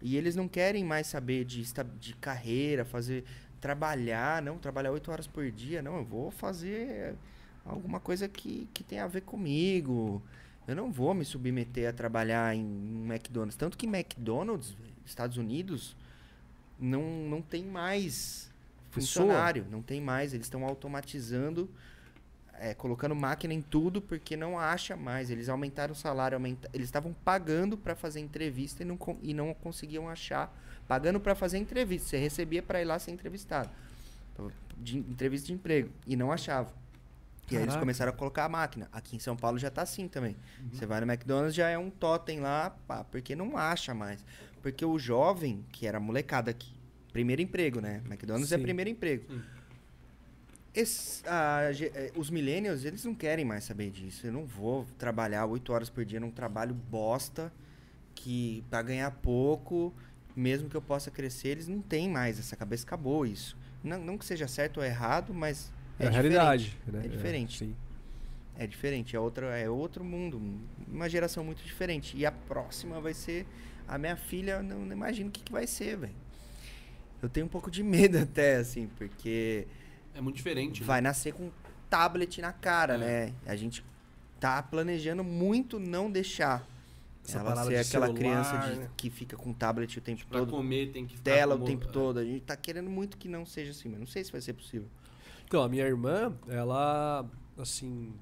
e 0.00 0.16
eles 0.16 0.34
não 0.34 0.48
querem 0.48 0.84
mais 0.84 1.06
saber 1.06 1.44
de, 1.44 1.62
de 1.98 2.14
carreira, 2.16 2.84
fazer 2.84 3.24
trabalhar, 3.60 4.40
não, 4.42 4.58
trabalhar 4.58 4.90
oito 4.90 5.10
horas 5.10 5.26
por 5.26 5.50
dia. 5.50 5.82
Não, 5.82 5.98
eu 5.98 6.04
vou 6.04 6.30
fazer 6.30 7.14
alguma 7.64 8.00
coisa 8.00 8.28
que, 8.28 8.68
que 8.72 8.82
tem 8.82 8.98
a 8.98 9.06
ver 9.06 9.22
comigo. 9.22 10.22
Eu 10.66 10.74
não 10.74 10.90
vou 10.90 11.12
me 11.14 11.24
submeter 11.24 11.88
a 11.88 11.92
trabalhar 11.92 12.54
em 12.54 12.64
um 12.64 13.06
McDonald's. 13.12 13.56
Tanto 13.56 13.76
que 13.76 13.86
McDonald's, 13.86 14.76
Estados 15.04 15.36
Unidos, 15.36 15.96
não, 16.78 17.02
não 17.28 17.42
tem 17.42 17.64
mais 17.64 18.49
Pessoa? 18.90 19.26
funcionário. 19.26 19.66
Não 19.70 19.82
tem 19.82 20.00
mais. 20.00 20.34
Eles 20.34 20.46
estão 20.46 20.64
automatizando, 20.64 21.70
é, 22.58 22.74
colocando 22.74 23.14
máquina 23.14 23.54
em 23.54 23.62
tudo 23.62 24.00
porque 24.02 24.36
não 24.36 24.58
acha 24.58 24.96
mais. 24.96 25.30
Eles 25.30 25.48
aumentaram 25.48 25.92
o 25.92 25.96
salário. 25.96 26.36
aumenta- 26.36 26.68
Eles 26.72 26.86
estavam 26.88 27.12
pagando 27.24 27.76
para 27.78 27.94
fazer 27.94 28.20
entrevista 28.20 28.82
e 28.82 28.86
não, 28.86 28.98
e 29.22 29.32
não 29.34 29.54
conseguiam 29.54 30.08
achar. 30.08 30.54
Pagando 30.86 31.20
para 31.20 31.34
fazer 31.34 31.58
entrevista. 31.58 32.08
Você 32.08 32.18
recebia 32.18 32.62
para 32.62 32.80
ir 32.80 32.84
lá 32.84 32.98
ser 32.98 33.12
entrevistado. 33.12 33.70
De, 34.76 34.98
entrevista 34.98 35.46
de 35.46 35.52
emprego. 35.52 35.90
E 36.06 36.16
não 36.16 36.32
achava. 36.32 36.72
E 37.50 37.56
aí 37.56 37.62
eles 37.62 37.74
começaram 37.80 38.12
a 38.12 38.14
colocar 38.14 38.44
a 38.44 38.48
máquina. 38.48 38.88
Aqui 38.92 39.16
em 39.16 39.18
São 39.18 39.36
Paulo 39.36 39.58
já 39.58 39.70
tá 39.70 39.82
assim 39.82 40.06
também. 40.06 40.36
Você 40.72 40.86
vai 40.86 41.00
no 41.00 41.06
McDonald's, 41.10 41.54
já 41.54 41.68
é 41.68 41.76
um 41.76 41.90
totem 41.90 42.38
lá, 42.40 42.70
pá, 42.86 43.02
porque 43.04 43.34
não 43.34 43.56
acha 43.56 43.92
mais. 43.92 44.24
Porque 44.62 44.84
o 44.84 44.98
jovem, 44.98 45.64
que 45.72 45.84
era 45.86 45.98
molecada 45.98 46.50
aqui, 46.50 46.72
primeiro 47.12 47.42
emprego, 47.42 47.80
né? 47.80 48.00
McDonald's 48.06 48.52
é 48.52 48.56
Sim. 48.56 48.62
primeiro 48.62 48.90
emprego. 48.90 49.24
Sim. 49.28 49.42
Esse- 50.72 51.26
a 51.28 51.62
eh, 51.72 52.12
os 52.14 52.30
millennials, 52.30 52.84
eles 52.84 53.04
não 53.04 53.14
querem 53.14 53.44
mais 53.44 53.64
saber 53.64 53.90
disso. 53.90 54.26
Eu 54.26 54.32
não 54.32 54.46
vou 54.46 54.86
trabalhar 54.98 55.44
oito 55.46 55.72
horas 55.72 55.90
por 55.90 56.04
dia 56.04 56.20
num 56.20 56.30
trabalho 56.30 56.72
bosta, 56.74 57.52
que 58.14 58.62
para 58.70 58.82
ganhar 58.82 59.10
pouco, 59.10 59.92
mesmo 60.36 60.68
que 60.70 60.76
eu 60.76 60.82
possa 60.82 61.10
crescer, 61.10 61.48
eles 61.50 61.66
não 61.66 61.80
têm 61.82 62.08
mais 62.08 62.38
essa 62.38 62.54
cabeça. 62.54 62.84
Acabou 62.84 63.26
isso. 63.26 63.56
Não, 63.82 63.98
não 63.98 64.16
que 64.16 64.24
seja 64.24 64.46
certo 64.46 64.76
ou 64.78 64.84
errado, 64.84 65.34
mas 65.34 65.72
É, 65.98 66.06
a 66.06 66.10
diferente. 66.10 66.12
realidade. 66.32 66.78
Né? 66.86 67.02
É 67.04 67.08
diferente. 67.08 67.58
sim. 67.58 67.74
É 68.56 68.66
diferente, 68.66 69.16
é, 69.16 69.18
outra, 69.20 69.58
é 69.58 69.70
outro 69.70 70.04
mundo, 70.04 70.38
uma 70.86 71.08
geração 71.08 71.42
muito 71.42 71.64
diferente. 71.64 72.14
E 72.14 72.26
a 72.26 72.30
próxima 72.30 73.00
vai 73.00 73.14
ser 73.14 73.46
a 73.88 73.96
minha 73.96 74.16
filha, 74.16 74.62
não, 74.62 74.84
não 74.84 74.92
imagino 74.94 75.30
o 75.30 75.32
que, 75.32 75.40
que 75.42 75.50
vai 75.50 75.66
ser, 75.66 75.96
velho. 75.96 76.12
Eu 77.22 77.28
tenho 77.28 77.46
um 77.46 77.48
pouco 77.48 77.70
de 77.70 77.82
medo 77.82 78.16
até, 78.22 78.56
assim, 78.56 78.88
porque 78.96 79.66
É 80.14 80.20
muito 80.20 80.36
diferente. 80.36 80.80
né? 80.80 80.86
vai 80.86 81.00
nascer 81.00 81.32
com 81.34 81.50
tablet 81.88 82.40
na 82.40 82.52
cara, 82.52 82.94
É. 82.94 82.98
né? 82.98 83.34
A 83.46 83.56
gente 83.56 83.84
tá 84.38 84.62
planejando 84.62 85.22
muito 85.22 85.78
não 85.78 86.10
deixar 86.10 86.66
Essa 87.26 87.38
ela 87.40 87.56
ser 87.64 87.68
de 87.70 87.76
aquela 87.76 88.06
celular, 88.06 88.14
criança 88.18 88.56
de- 88.72 88.78
né? 88.80 88.90
que 88.96 89.10
fica 89.10 89.36
com 89.36 89.52
tablet 89.52 89.98
o 89.98 90.00
tempo 90.00 90.24
Pra 90.26 90.38
todo, 90.40 90.50
comer 90.50 90.90
tem 90.92 91.06
que 91.06 91.16
ficar 91.16 91.30
tela 91.30 91.54
como- 91.54 91.64
o 91.64 91.68
tempo 91.68 91.86
é. 91.86 91.92
todo. 91.92 92.18
A 92.18 92.24
gente 92.24 92.40
tá 92.42 92.56
querendo 92.56 92.88
muito 92.88 93.16
que 93.18 93.28
não 93.28 93.44
seja 93.44 93.70
assim, 93.72 93.88
mas 93.90 93.98
não 94.00 94.06
sei 94.06 94.24
se 94.24 94.32
vai 94.32 94.40
ser 94.40 94.54
possível. 94.54 94.88
Então, 95.46 95.62
a 95.62 95.68
minha 95.68 95.84
irmã, 95.84 96.32
ela, 96.48 97.26
assim. 97.58 98.12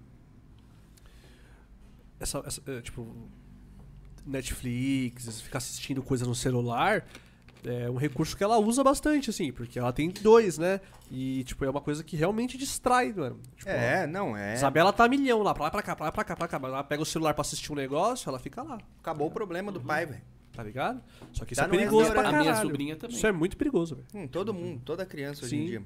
Essa, 2.19 2.43
essa, 2.45 2.61
é, 2.67 2.81
tipo, 2.81 3.07
Netflix, 4.27 5.41
ficar 5.43 5.59
assistindo 5.59 6.03
coisa 6.03 6.27
no 6.27 6.35
celular, 6.35 7.07
é 7.65 7.91
um 7.91 7.97
recurso 7.97 8.37
que 8.37 8.43
ela 8.45 8.59
usa 8.59 8.83
bastante, 8.85 9.31
assim, 9.31 9.53
porque 9.53 9.79
ela 9.79 9.93
tem 9.93 10.11
dois, 10.11 10.59
né? 10.59 10.81
E, 11.11 11.43
tipo, 11.45 11.65
é 11.65 11.71
uma 11.71 11.81
coisa 11.81 12.03
que 12.05 12.17
realmente 12.17 12.57
distrai, 12.59 13.13
mano. 13.13 13.41
Tipo, 13.57 13.71
é, 13.71 14.07
não, 14.07 14.37
é. 14.37 14.55
Isabela 14.55 14.93
tá 14.93 15.09
milhão 15.09 15.43
lá, 15.43 15.55
pra 15.55 15.65
lá, 15.65 15.71
pra 15.71 15.83
cá, 15.83 15.97
pra 15.97 16.07
lá, 16.07 16.13
pra 16.13 16.25
cá, 16.25 16.37
pra 16.37 16.49
cá. 16.49 16.61
Ela 16.63 16.85
pega 16.85 17.03
o 17.03 17.07
celular 17.07 17.35
pra 17.35 17.43
assistir 17.43 17.73
um 17.73 17.77
negócio, 17.77 18.29
ela 18.29 18.39
fica 18.39 18.63
lá, 18.63 18.79
Acabou 19.01 19.29
o 19.29 19.31
problema 19.31 19.71
do 19.73 19.81
pai, 19.81 20.07
velho. 20.07 20.23
tá 20.53 20.63
ligado? 20.63 21.03
Só 21.33 21.45
que 21.45 21.53
isso 21.53 21.61
Tá 21.63 21.67
é 21.67 21.71
perigoso 21.71 22.13
pra 22.13 22.23
caralho. 22.23 22.37
A 22.39 22.41
minha 22.43 22.57
sobrinha 22.57 22.97
também. 22.97 23.17
Isso 23.17 23.27
é 23.27 23.33
muito 23.33 23.57
perigoso, 23.57 23.97
velho. 23.97 24.07
Hum, 24.15 24.27
todo 24.29 24.53
mundo, 24.53 24.81
toda 24.85 25.05
criança 25.07 25.45
hoje 25.45 25.57
em 25.57 25.61
Sim. 25.61 25.67
dia. 25.67 25.83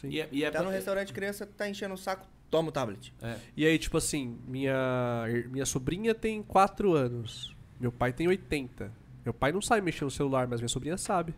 Sim. 0.00 0.08
E 0.10 0.20
é, 0.20 0.28
e 0.30 0.44
é 0.44 0.50
Tá 0.50 0.62
no 0.62 0.70
restaurante, 0.70 1.12
criança 1.12 1.46
tá 1.46 1.68
enchendo 1.68 1.94
o 1.94 1.98
saco, 1.98 2.26
toma 2.50 2.68
o 2.68 2.72
tablet. 2.72 3.14
é. 3.22 3.36
E 3.56 3.64
aí, 3.64 3.78
tipo 3.78 3.96
assim, 3.96 4.36
minha, 4.46 5.24
minha 5.50 5.64
sobrinha 5.64 6.14
tem 6.14 6.42
4 6.42 6.92
anos. 6.94 7.56
Meu 7.80 7.90
pai 7.92 8.12
tem 8.12 8.26
80. 8.28 8.92
Meu 9.26 9.34
pai 9.34 9.50
não 9.50 9.60
sabe 9.60 9.82
mexer 9.82 10.04
no 10.04 10.10
celular, 10.10 10.46
mas 10.46 10.60
minha 10.60 10.68
sobrinha 10.68 10.96
sabe. 10.96 11.34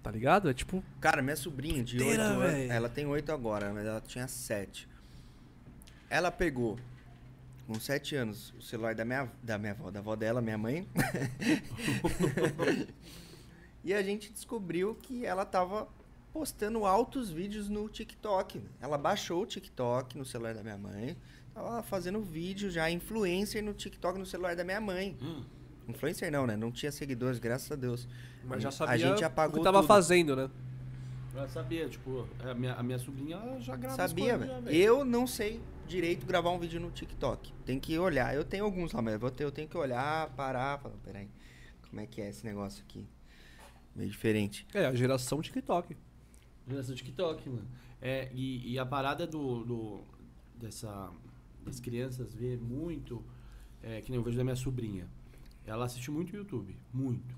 Tá 0.00 0.12
ligado? 0.12 0.48
É 0.48 0.54
tipo. 0.54 0.80
Cara, 1.00 1.20
minha 1.20 1.34
sobrinha 1.34 1.82
de 1.82 1.96
8 1.96 2.04
Inteira, 2.04 2.22
anos, 2.22 2.70
ela 2.70 2.88
tem 2.88 3.04
8 3.04 3.32
agora, 3.32 3.72
mas 3.74 3.84
ela 3.84 4.00
tinha 4.00 4.28
7. 4.28 4.88
Ela 6.08 6.30
pegou 6.30 6.78
com 7.66 7.74
7 7.74 8.14
anos 8.14 8.54
o 8.56 8.62
celular 8.62 8.94
da 8.94 9.04
minha, 9.04 9.28
da 9.42 9.58
minha 9.58 9.72
avó, 9.72 9.90
da 9.90 9.98
avó 9.98 10.14
dela, 10.14 10.40
minha 10.40 10.56
mãe. 10.56 10.86
e 13.82 13.92
a 13.92 14.00
gente 14.00 14.32
descobriu 14.32 14.94
que 14.94 15.26
ela 15.26 15.44
tava 15.44 15.88
postando 16.32 16.84
altos 16.84 17.28
vídeos 17.28 17.68
no 17.68 17.88
TikTok. 17.88 18.62
Ela 18.80 18.96
baixou 18.96 19.42
o 19.42 19.46
TikTok 19.46 20.16
no 20.16 20.24
celular 20.24 20.54
da 20.54 20.62
minha 20.62 20.78
mãe. 20.78 21.16
Tava 21.52 21.82
fazendo 21.82 22.20
vídeo 22.20 22.70
já, 22.70 22.88
influencer 22.88 23.64
no 23.64 23.74
TikTok 23.74 24.16
no 24.16 24.26
celular 24.26 24.54
da 24.54 24.62
minha 24.62 24.80
mãe. 24.80 25.16
Hum. 25.20 25.55
Influencer 25.88 26.30
não, 26.32 26.46
né? 26.46 26.56
Não 26.56 26.70
tinha 26.72 26.90
seguidores, 26.90 27.38
graças 27.38 27.70
a 27.70 27.76
Deus. 27.76 28.08
Mas 28.44 28.62
já 28.62 28.68
A 28.68 28.72
sabia 28.72 28.98
gente 28.98 29.22
o 29.22 29.26
apagou 29.26 29.58
que 29.58 29.64
tava 29.64 29.78
tudo. 29.78 29.86
fazendo, 29.88 30.34
né? 30.36 30.50
Eu 31.34 31.48
sabia, 31.48 31.86
tipo, 31.88 32.26
a 32.42 32.54
minha, 32.54 32.72
a 32.74 32.82
minha 32.82 32.98
sobrinha 32.98 33.38
já 33.60 33.76
grava 33.76 34.02
as 34.02 34.10
Sabia, 34.10 34.38
já, 34.38 34.58
velho. 34.60 34.70
Eu 34.76 35.04
não 35.04 35.26
sei 35.26 35.60
direito 35.86 36.24
gravar 36.26 36.50
um 36.50 36.58
vídeo 36.58 36.80
no 36.80 36.90
TikTok. 36.90 37.52
Tem 37.64 37.78
que 37.78 37.96
olhar. 37.98 38.34
Eu 38.34 38.42
tenho 38.44 38.64
alguns 38.64 38.92
lá, 38.92 39.02
mas 39.02 39.20
eu, 39.22 39.30
ter, 39.30 39.44
eu 39.44 39.52
tenho 39.52 39.68
que 39.68 39.76
olhar, 39.76 40.30
parar, 40.30 40.78
falar, 40.78 40.94
peraí, 41.04 41.28
como 41.90 42.00
é 42.00 42.06
que 42.06 42.20
é 42.22 42.28
esse 42.30 42.44
negócio 42.44 42.82
aqui? 42.88 43.06
Meio 43.94 44.10
diferente. 44.10 44.66
É, 44.74 44.86
a 44.86 44.94
geração 44.94 45.40
TikTok. 45.42 45.94
Geração 46.68 46.94
TikTok, 46.94 47.48
mano. 47.48 47.68
É, 48.00 48.30
e, 48.34 48.72
e 48.72 48.78
a 48.78 48.86
parada 48.86 49.26
do, 49.26 49.62
do- 49.64 50.00
dessa, 50.54 51.10
das 51.64 51.78
crianças 51.80 52.34
ver 52.34 52.58
muito, 52.58 53.22
é, 53.82 54.00
que 54.00 54.10
nem 54.10 54.18
eu 54.18 54.24
vejo 54.24 54.36
da 54.38 54.42
minha 54.44 54.56
sobrinha. 54.56 55.06
Ela 55.66 55.86
assiste 55.86 56.10
muito 56.10 56.36
YouTube, 56.36 56.76
muito. 56.92 57.34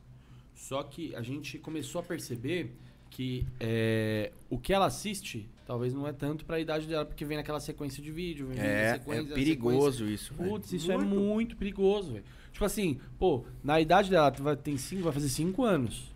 Só 0.55 0.83
que 0.83 1.15
a 1.15 1.23
gente 1.23 1.59
começou 1.59 2.01
a 2.01 2.05
perceber 2.05 2.73
que 3.11 3.47
é, 3.59 4.33
o 4.51 4.59
que 4.59 4.73
ela 4.73 4.87
assiste 4.87 5.49
talvez 5.69 5.93
não 5.93 6.09
é 6.09 6.15
tanto 6.15 6.47
pra 6.47 6.59
idade 6.59 6.87
dela, 6.87 7.05
porque 7.05 7.27
vem 7.27 7.37
naquela 7.37 7.61
sequência 7.61 8.03
de 8.03 8.11
vídeo. 8.11 8.47
Vem 8.47 8.57
na 8.57 8.65
É, 8.65 8.85
é 8.85 8.93
sequência, 8.95 9.35
perigoso 9.35 10.07
isso, 10.07 10.33
velho. 10.33 10.51
Putz, 10.51 10.73
isso 10.73 10.91
é 10.91 10.97
muito 10.97 11.57
perigoso, 11.57 12.13
velho. 12.13 12.25
Tipo 12.53 12.65
assim, 12.65 12.99
pô, 13.19 13.45
na 13.63 13.79
idade 13.79 14.09
dela, 14.09 14.31
vai, 14.31 14.57
tem 14.57 14.79
cinco, 14.79 15.03
vai 15.03 15.13
fazer 15.13 15.29
5 15.29 15.63
anos. 15.63 16.15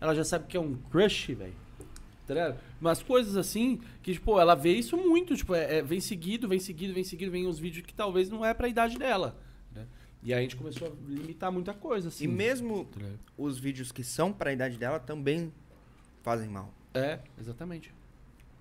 Ela 0.00 0.14
já 0.14 0.24
sabe 0.24 0.46
que 0.46 0.56
é 0.56 0.60
um 0.60 0.74
crush, 0.90 1.34
velho. 1.34 1.52
Tá 2.26 2.34
ligado? 2.34 2.58
Umas 2.80 3.02
coisas 3.02 3.36
assim, 3.36 3.80
que, 4.02 4.14
tipo, 4.14 4.40
ela 4.40 4.54
vê 4.54 4.72
isso 4.72 4.96
muito, 4.96 5.36
tipo, 5.36 5.54
é, 5.54 5.78
é, 5.78 5.82
vem 5.82 6.00
seguido, 6.00 6.48
vem 6.48 6.58
seguido, 6.58 6.94
vem 6.94 7.04
seguido, 7.04 7.30
vem 7.30 7.46
uns 7.46 7.58
vídeos 7.58 7.84
que 7.86 7.92
talvez 7.92 8.30
não 8.30 8.44
é 8.44 8.54
pra 8.54 8.68
idade 8.68 8.98
dela. 8.98 9.36
E 10.22 10.32
aí 10.34 10.40
a 10.40 10.42
gente 10.42 10.56
começou 10.56 10.88
a 10.88 11.10
limitar 11.10 11.50
muita 11.52 11.72
coisa, 11.72 12.08
assim. 12.08 12.24
E 12.24 12.28
mesmo 12.28 12.84
tá 12.86 13.00
os 13.36 13.58
vídeos 13.58 13.92
que 13.92 14.02
são 14.02 14.32
pra 14.32 14.52
idade 14.52 14.76
dela 14.76 14.98
também 14.98 15.52
fazem 16.22 16.48
mal. 16.48 16.72
É, 16.92 17.20
exatamente. 17.40 17.92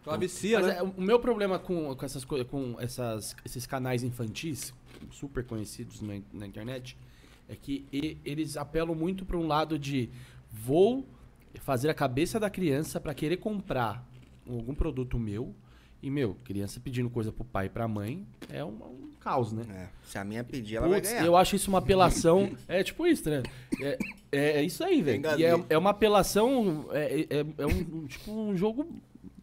Ela 0.06 0.18
vicia, 0.18 0.60
Mas 0.60 0.68
né? 0.68 0.78
é, 0.78 0.84
o 0.84 1.02
meu 1.02 1.20
problema 1.20 1.60
com, 1.60 1.94
com 1.94 2.06
essas 2.06 2.24
coisas, 2.24 2.48
com 2.48 2.76
essas, 2.80 3.36
esses 3.44 3.66
canais 3.66 4.04
infantis, 4.04 4.74
super 5.12 5.44
conhecidos 5.44 6.00
na, 6.02 6.22
na 6.32 6.48
internet, 6.48 6.96
é 7.50 7.56
que 7.56 7.86
e- 7.92 8.18
eles 8.24 8.56
apelam 8.56 8.96
muito 8.96 9.26
para 9.26 9.36
um 9.38 9.46
lado 9.48 9.78
de 9.78 10.10
vou 10.52 11.06
fazer 11.56 11.90
a 11.90 11.94
cabeça 11.94 12.40
da 12.40 12.50
criança 12.50 13.02
para 13.02 13.14
querer 13.14 13.38
comprar 13.38 14.08
algum 14.48 14.74
produto 14.76 15.20
meu. 15.20 15.54
E, 16.02 16.10
meu, 16.12 16.36
criança 16.44 16.80
pedindo 16.80 17.10
coisa 17.10 17.32
pro 17.32 17.44
pai 17.44 17.66
e 17.66 17.70
pra 17.70 17.88
mãe 17.88 18.26
é 18.50 18.64
um, 18.64 18.70
um 18.70 19.10
caos, 19.28 19.52
né? 19.52 19.64
É, 19.70 19.88
se 20.06 20.18
a 20.18 20.24
minha 20.24 20.42
pedir, 20.42 20.78
ela 20.78 20.88
vai 20.88 21.02
Putz, 21.02 21.12
ganhar. 21.12 21.26
eu 21.26 21.36
acho 21.36 21.58
isso 21.58 21.70
uma 21.70 21.80
apelação. 21.80 22.50
é 22.66 22.82
tipo 22.82 23.06
isso, 23.06 23.30
né? 23.30 23.44
É, 23.82 23.98
é, 24.32 24.52
é 24.60 24.64
isso 24.64 24.82
aí, 24.86 25.02
velho. 25.02 25.28
É, 25.28 25.74
é 25.74 25.78
uma 25.78 25.90
apelação. 25.90 26.86
É, 26.92 27.28
é, 27.30 27.46
é 27.58 27.66
um, 27.66 27.98
um- 28.04 28.08
tipo 28.08 28.32
um 28.32 28.56
jogo. 28.56 28.88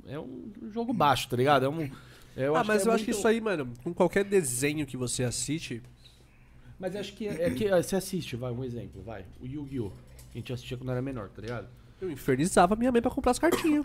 É 0.07 0.19
um 0.19 0.51
jogo 0.71 0.93
baixo, 0.95 1.29
tá 1.29 1.37
ligado? 1.37 1.67
É 1.67 1.69
um. 1.69 1.91
eu 2.35 2.57
ah, 2.57 2.61
acho 2.61 2.69
mas 2.69 2.83
que 2.83 2.89
eu 2.89 2.93
é 2.93 2.95
acho 2.95 3.05
que 3.05 3.11
isso 3.11 3.29
aí, 3.29 3.41
mano, 3.43 3.71
com 3.83 3.93
qualquer 3.93 4.25
desenho 4.25 4.87
que 4.87 4.97
você 4.97 5.23
assiste. 5.23 5.83
Mas 6.79 6.97
acho 6.97 7.13
que 7.13 7.29
é 7.29 7.51
que 7.51 7.69
você 7.69 7.97
assiste, 7.97 8.37
vai, 8.37 8.53
um 8.53 8.65
exemplo, 8.65 9.03
vai. 9.03 9.25
O 9.41 9.47
Yu-Gi-Oh! 9.47 9.93
A 10.35 10.37
gente 10.37 10.53
assistia 10.53 10.77
quando 10.77 10.91
era 10.91 11.01
menor, 11.01 11.29
tá 11.29 11.41
ligado? 11.41 11.69
Eu 12.01 12.11
infernizava 12.11 12.75
minha 12.75 12.91
mãe 12.91 13.01
pra 13.01 13.11
comprar 13.11 13.31
as 13.31 13.39
cartinhas. 13.39 13.85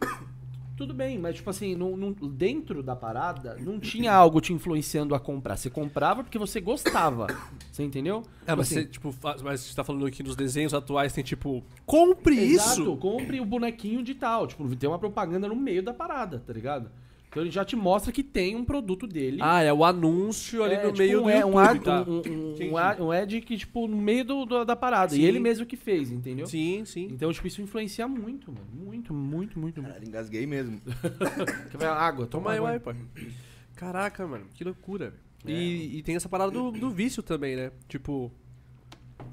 Tudo 0.80 0.93
bem, 0.93 1.19
mas 1.19 1.35
tipo 1.35 1.49
assim, 1.49 1.76
não- 1.76 1.97
não- 1.97 2.14
dentro 2.14 2.81
da 2.81 2.95
parada, 2.95 3.57
não 3.60 3.77
tinha 3.81 4.14
algo 4.14 4.39
te 4.39 4.53
influenciando 4.53 5.14
a 5.14 5.19
comprar. 5.19 5.57
Você 5.57 5.69
comprava 5.69 6.23
porque 6.23 6.38
você 6.38 6.61
gostava. 6.61 7.27
Você 7.69 7.84
entendeu? 7.84 8.23
É, 8.47 8.56
mas 8.56 8.68
Assim, 8.68 8.76
você, 8.76 8.85
tipo, 8.85 9.14
mas 9.43 9.60
você 9.60 9.76
tá 9.76 9.84
falando 9.84 10.06
aqui 10.06 10.23
nos 10.23 10.38
desenhos 10.38 10.73
atuais, 10.73 11.11
tem 11.11 11.22
tipo, 11.22 11.61
compre 11.85 12.38
Exato, 12.53 12.81
isso! 12.81 12.95
compre 12.95 13.41
o 13.41 13.45
bonequinho 13.45 14.01
de 14.01 14.15
tal. 14.15 14.47
Tipo, 14.47 14.73
tem 14.73 14.89
uma 14.89 14.97
propaganda 14.97 15.49
no 15.49 15.56
meio 15.56 15.84
da 15.84 15.93
parada, 15.93 16.41
tá 16.47 16.53
ligado? 16.53 16.89
Então 17.30 17.43
ele 17.43 17.51
já 17.51 17.64
te 17.64 17.76
mostra 17.76 18.11
que 18.11 18.23
tem 18.23 18.56
um 18.56 18.65
produto 18.65 19.06
dele. 19.06 19.38
Ah, 19.39 19.61
é 19.61 19.72
o 19.72 19.85
anúncio 19.85 20.64
ali 20.64 20.73
É, 20.73 20.84
no 20.84 20.88
tipo, 20.91 20.97
meio 20.97 21.19
um, 21.19 21.23
do 21.23 21.30
é- 21.30 21.35
YouTube, 21.39 21.53
um, 21.53 21.60
ad, 21.60 21.80
tá? 21.81 22.01
um, 22.07 22.11
um, 22.15 22.19
Entendi. 22.19 22.69
um, 22.72 22.77
ad, 22.77 23.01
um 23.03 23.11
ad 23.11 23.41
que, 23.41 23.56
tipo, 23.57 23.88
no 23.88 23.97
meio 23.97 24.26
do, 24.26 24.45
do- 24.45 24.65
da 24.65 24.76
parada. 24.76 25.14
Sim. 25.14 25.22
E 25.22 25.26
ele 25.26 25.39
mesmo 25.39 25.64
que 25.65 25.77
fez, 25.77 26.11
entendeu? 26.11 26.47
Sim, 26.47 26.84
sim. 26.85 27.07
Então, 27.11 27.31
tipo, 27.31 27.45
isso 27.45 27.61
influencia 27.61 28.07
muito, 28.07 28.51
mano. 28.51 28.65
Muito, 28.73 29.14
muito, 29.14 29.60
muito. 29.60 29.80
muito. 29.80 29.81
Caralho, 29.84 30.07
engasguei 30.07 30.47
mesmo. 30.47 30.81
Quer 31.72 31.77
ver 31.77 31.85
água? 31.88 32.26
Toma 32.26 32.51
aí, 32.51 32.60
uai, 32.60 32.80
pai. 32.80 32.95
Caraca, 33.76 34.26
mano, 34.27 34.45
que 34.53 34.64
loucura. 34.64 35.14
E, 35.45 35.97
e 35.99 36.03
tem 36.03 36.15
essa 36.15 36.27
parada 36.27 36.51
do, 36.51 36.72
do 36.72 36.89
vício 36.89 37.22
também, 37.23 37.56
né? 37.56 37.72
Tipo, 37.88 38.31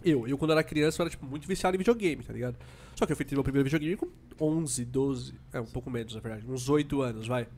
eu, 0.05 0.28
eu 0.28 0.36
quando 0.39 0.51
era 0.52 0.62
criança, 0.62 1.01
eu 1.01 1.05
era, 1.05 1.10
tipo, 1.10 1.24
muito 1.27 1.48
viciado 1.48 1.74
em 1.74 1.78
videogame, 1.78 2.23
tá 2.23 2.32
ligado? 2.32 2.56
Só 2.94 3.06
que 3.06 3.12
eu 3.12 3.16
fui 3.16 3.24
ter 3.24 3.35
meu 3.35 3.43
primeiro 3.43 3.64
videogame 3.68 3.97
com 3.97 4.09
11, 4.40 4.85
12, 4.85 5.35
é, 5.52 5.60
um 5.60 5.66
pouco 5.66 5.90
menos, 5.90 6.14
na 6.14 6.20
verdade, 6.20 6.44
uns 6.47 6.68
8 6.68 7.01
anos, 7.02 7.27
vai. 7.27 7.48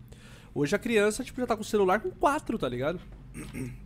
Hoje 0.55 0.75
a 0.75 0.79
criança, 0.79 1.23
tipo, 1.23 1.41
já 1.41 1.47
tá 1.47 1.55
com 1.57 1.63
o 1.63 1.65
celular 1.65 2.01
com 2.01 2.11
4, 2.11 2.59
tá 2.59 2.69
ligado? 2.69 3.01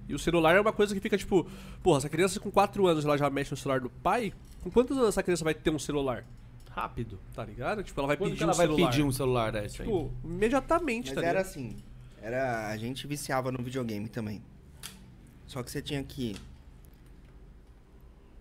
E 0.08 0.14
o 0.14 0.18
celular 0.18 0.54
é 0.56 0.60
uma 0.60 0.72
coisa 0.72 0.94
que 0.94 1.00
fica, 1.00 1.18
tipo, 1.18 1.46
porra, 1.82 1.98
essa 1.98 2.08
criança 2.08 2.40
com 2.40 2.50
4 2.50 2.86
anos, 2.86 3.04
ela 3.04 3.18
já 3.18 3.28
mexe 3.28 3.50
no 3.50 3.56
celular 3.56 3.80
do 3.80 3.90
pai, 3.90 4.32
com 4.62 4.70
quantos 4.70 4.96
anos 4.96 5.10
essa 5.10 5.22
criança 5.22 5.44
vai 5.44 5.54
ter 5.54 5.70
um 5.70 5.78
celular? 5.78 6.24
Rápido. 6.70 7.18
Tá 7.34 7.44
ligado? 7.44 7.82
Tipo, 7.82 8.00
ela 8.00 8.06
vai 8.06 8.16
Quando 8.16 8.30
pedir 8.30 8.42
ela 8.44 8.52
um 8.52 8.56
vai 8.56 8.66
celular. 8.66 8.90
pedir 8.90 9.02
um 9.02 9.12
celular 9.12 9.52
desse 9.52 9.82
aí? 9.82 9.88
Tipo, 9.88 10.10
imediatamente, 10.24 11.06
Mas 11.08 11.14
tá 11.16 11.20
era 11.20 11.38
ligado? 11.40 11.46
assim. 11.50 11.76
Era, 12.22 12.68
a 12.68 12.76
gente 12.78 13.06
viciava 13.06 13.52
no 13.52 13.62
videogame 13.62 14.08
também. 14.08 14.42
Só 15.46 15.62
que 15.62 15.70
você 15.70 15.82
tinha 15.82 16.02
que 16.02 16.34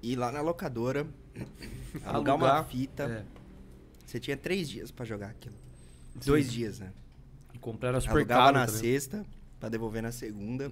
ir 0.02 0.16
lá 0.16 0.32
na 0.32 0.40
locadora, 0.42 1.06
alugar 2.06 2.36
uma 2.36 2.48
Alugar, 2.50 2.66
fita. 2.66 3.04
É. 3.04 3.26
Você 4.06 4.20
tinha 4.20 4.38
três 4.38 4.70
dias 4.70 4.92
pra 4.92 5.04
jogar 5.06 5.28
aquilo. 5.32 5.56
Dois 6.26 6.52
dias, 6.52 6.80
né? 6.80 6.92
Comprar 7.62 7.90
era 7.90 8.02
super 8.02 8.18
Alugava 8.18 8.42
caro. 8.46 8.58
na 8.58 8.66
tá 8.66 8.72
ligado? 8.72 8.82
sexta, 8.82 9.26
pra 9.60 9.70
devolver 9.70 10.02
na 10.02 10.12
segunda. 10.12 10.72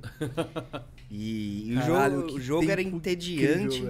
e, 1.09 1.69
e 1.69 1.75
o 1.75 1.79
Caralho, 1.79 2.15
jogo, 2.15 2.27
que 2.27 2.33
o 2.33 2.41
jogo 2.41 2.71
era 2.71 2.83
tempo 2.83 2.97
entediante. 2.97 3.81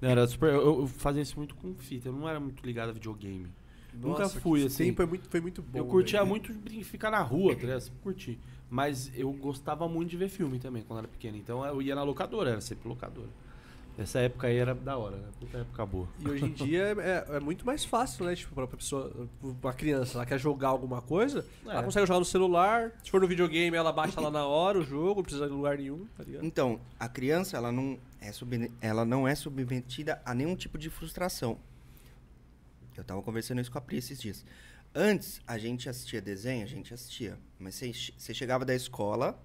Não, 0.00 0.08
era 0.08 0.26
super, 0.26 0.52
eu, 0.52 0.80
eu 0.80 0.86
fazia 0.86 1.22
isso 1.22 1.36
muito 1.36 1.54
com 1.54 1.74
fita. 1.74 2.08
Eu 2.08 2.12
não 2.12 2.28
era 2.28 2.40
muito 2.40 2.64
ligado 2.64 2.88
a 2.88 2.92
videogame. 2.92 3.46
Nunca 3.94 4.22
Nossa, 4.24 4.40
fui, 4.40 4.60
que 4.60 4.66
assim. 4.66 4.84
tempo 4.84 5.02
é 5.02 5.06
muito, 5.06 5.28
foi 5.28 5.40
muito 5.40 5.62
bom. 5.62 5.78
eu 5.78 5.86
curtia 5.86 6.18
velho. 6.18 6.28
muito 6.28 6.52
ficar 6.84 7.10
na 7.10 7.20
rua, 7.20 7.54
tá 7.54 7.62
ligado? 7.62 7.80
Sempre 7.80 8.00
curti. 8.02 8.38
Mas 8.68 9.10
eu 9.14 9.32
gostava 9.32 9.88
muito 9.88 10.10
de 10.10 10.16
ver 10.16 10.28
filme 10.28 10.58
também, 10.58 10.82
quando 10.82 10.98
era 11.00 11.08
pequeno. 11.08 11.36
Então 11.36 11.64
eu 11.64 11.80
ia 11.80 11.94
na 11.94 12.02
locadora, 12.02 12.50
era 12.50 12.60
sempre 12.60 12.88
locadora. 12.88 13.28
Essa 13.98 14.18
época 14.20 14.46
aí 14.48 14.56
era 14.58 14.74
da 14.74 14.98
hora, 14.98 15.16
né? 15.16 15.28
Puta 15.40 15.58
época 15.58 15.86
boa. 15.86 16.08
E 16.18 16.28
hoje 16.28 16.44
em 16.44 16.52
dia 16.52 16.94
é, 16.98 17.36
é 17.36 17.40
muito 17.40 17.64
mais 17.64 17.82
fácil, 17.84 18.26
né? 18.26 18.36
Tipo, 18.36 18.54
pra 18.54 18.66
pessoa, 18.66 19.26
uma 19.42 19.72
criança, 19.72 20.18
ela 20.18 20.26
quer 20.26 20.38
jogar 20.38 20.68
alguma 20.68 21.00
coisa, 21.00 21.46
ela 21.64 21.80
É. 21.80 21.82
consegue 21.82 22.06
jogar 22.06 22.18
no 22.18 22.24
celular. 22.26 22.92
Se 23.02 23.10
for 23.10 23.20
no 23.22 23.26
videogame, 23.26 23.74
ela 23.74 23.92
baixa 23.92 24.20
lá 24.20 24.30
na 24.30 24.44
hora 24.46 24.78
o 24.78 24.82
jogo, 24.84 25.16
não 25.16 25.22
precisa 25.22 25.46
de 25.46 25.52
lugar 25.52 25.78
nenhum, 25.78 26.06
tá 26.16 26.24
ligado? 26.24 26.44
Então, 26.44 26.78
a 27.00 27.08
criança, 27.08 27.56
ela 27.56 27.72
não 27.72 27.98
é, 28.20 28.30
sub, 28.32 28.70
ela 28.82 29.04
não 29.06 29.26
é 29.26 29.34
submetida 29.34 30.20
a 30.26 30.34
nenhum 30.34 30.54
tipo 30.54 30.76
de 30.76 30.90
frustração. 30.90 31.58
Eu 32.94 33.04
tava 33.04 33.22
conversando 33.22 33.60
isso 33.62 33.70
com 33.72 33.78
a 33.78 33.80
Pri 33.80 33.96
esses 33.98 34.20
dias. 34.20 34.44
Antes, 34.94 35.40
a 35.46 35.56
gente 35.58 35.88
assistia 35.88 36.20
desenho, 36.20 36.64
a 36.64 36.68
gente 36.68 36.92
assistia. 36.92 37.38
Mas 37.58 37.80
você 38.18 38.34
chegava 38.34 38.64
da 38.64 38.74
escola, 38.74 39.38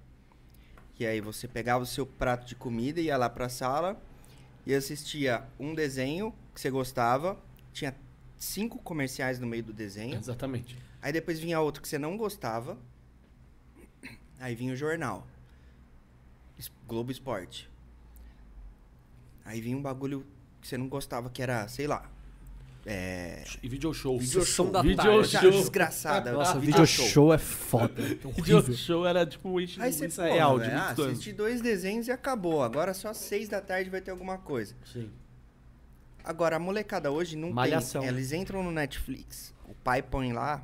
e 1.00 1.06
aí 1.06 1.20
você 1.22 1.48
pegava 1.48 1.84
o 1.84 1.86
seu 1.88 2.06
prato 2.06 2.46
de 2.46 2.56
comida, 2.56 3.00
ia 3.02 3.16
lá 3.18 3.30
pra 3.30 3.50
sala, 3.50 4.02
e 4.66 4.74
assistia 4.74 5.44
um 5.60 5.74
desenho 5.74 6.34
que 6.54 6.62
você 6.62 6.70
gostava, 6.70 7.42
tinha 7.74 7.96
cinco 8.38 8.80
comerciais 8.80 9.40
no 9.40 9.48
meio 9.48 9.64
do 9.64 9.74
desenho, 9.74 10.18
Exatamente. 10.18 10.78
Aí 11.02 11.12
depois 11.12 11.40
vinha 11.40 11.60
outro 11.60 11.82
que 11.82 11.88
você 11.88 11.98
não 11.98 12.16
gostava. 12.16 12.78
Aí 14.40 14.54
vinha 14.54 14.74
o 14.74 14.76
jornal. 14.76 15.26
Globo 16.88 17.12
Esporte. 17.12 17.70
Aí 19.46 19.62
vinha 19.62 19.78
um 19.78 19.82
bagulho 19.82 20.26
que 20.62 20.68
você 20.68 20.78
não 20.78 20.88
gostava, 20.88 21.30
que 21.30 21.42
era, 21.42 21.68
sei 21.68 21.88
lá. 21.88 22.11
É. 22.86 23.44
E 23.62 23.70
video 23.70 23.94
show. 23.94 24.18
Video 24.18 24.44
show. 24.44 24.72
da 24.72 24.82
Video 24.82 24.98
tarde. 25.04 25.28
show. 25.30 25.52
Desgraçada. 25.52 26.32
Nossa, 26.32 26.54
Ah, 26.54 26.60
video 26.60 26.86
show 26.86 27.32
é 27.34 27.38
foda. 27.38 27.94
É 28.02 28.16
Video 28.42 28.74
show 28.74 29.06
era 29.06 29.26
tipo 29.26 29.60
isso, 29.62 29.80
Aí 29.82 29.94
você 29.94 30.06
é 30.22 30.34
real, 30.34 30.58
de 30.60 30.66
velho, 30.66 30.80
ah, 30.80 30.88
20 30.90 31.00
anos. 31.02 31.12
assisti 31.14 31.32
dois 31.34 31.62
desenhos 31.62 32.08
e 32.08 32.12
acabou. 32.12 32.64
Agora 32.64 32.94
só 32.94 33.10
às 33.10 33.18
seis 33.18 33.48
da 33.48 33.62
tarde 33.62 33.90
vai 33.90 34.02
ter 34.02 34.10
alguma 34.12 34.38
coisa. 34.40 34.76
Sim. 34.92 35.12
Agora, 36.24 36.56
a 36.56 36.60
molecada 36.60 37.12
hoje 37.12 37.36
não 37.36 37.52
Malhação. 37.52 38.02
tem. 38.02 38.10
Eles 38.10 38.32
entram 38.32 38.62
no 38.64 38.72
Netflix, 38.72 39.54
o 39.68 39.74
pai 39.74 40.02
põe 40.04 40.34
lá 40.34 40.64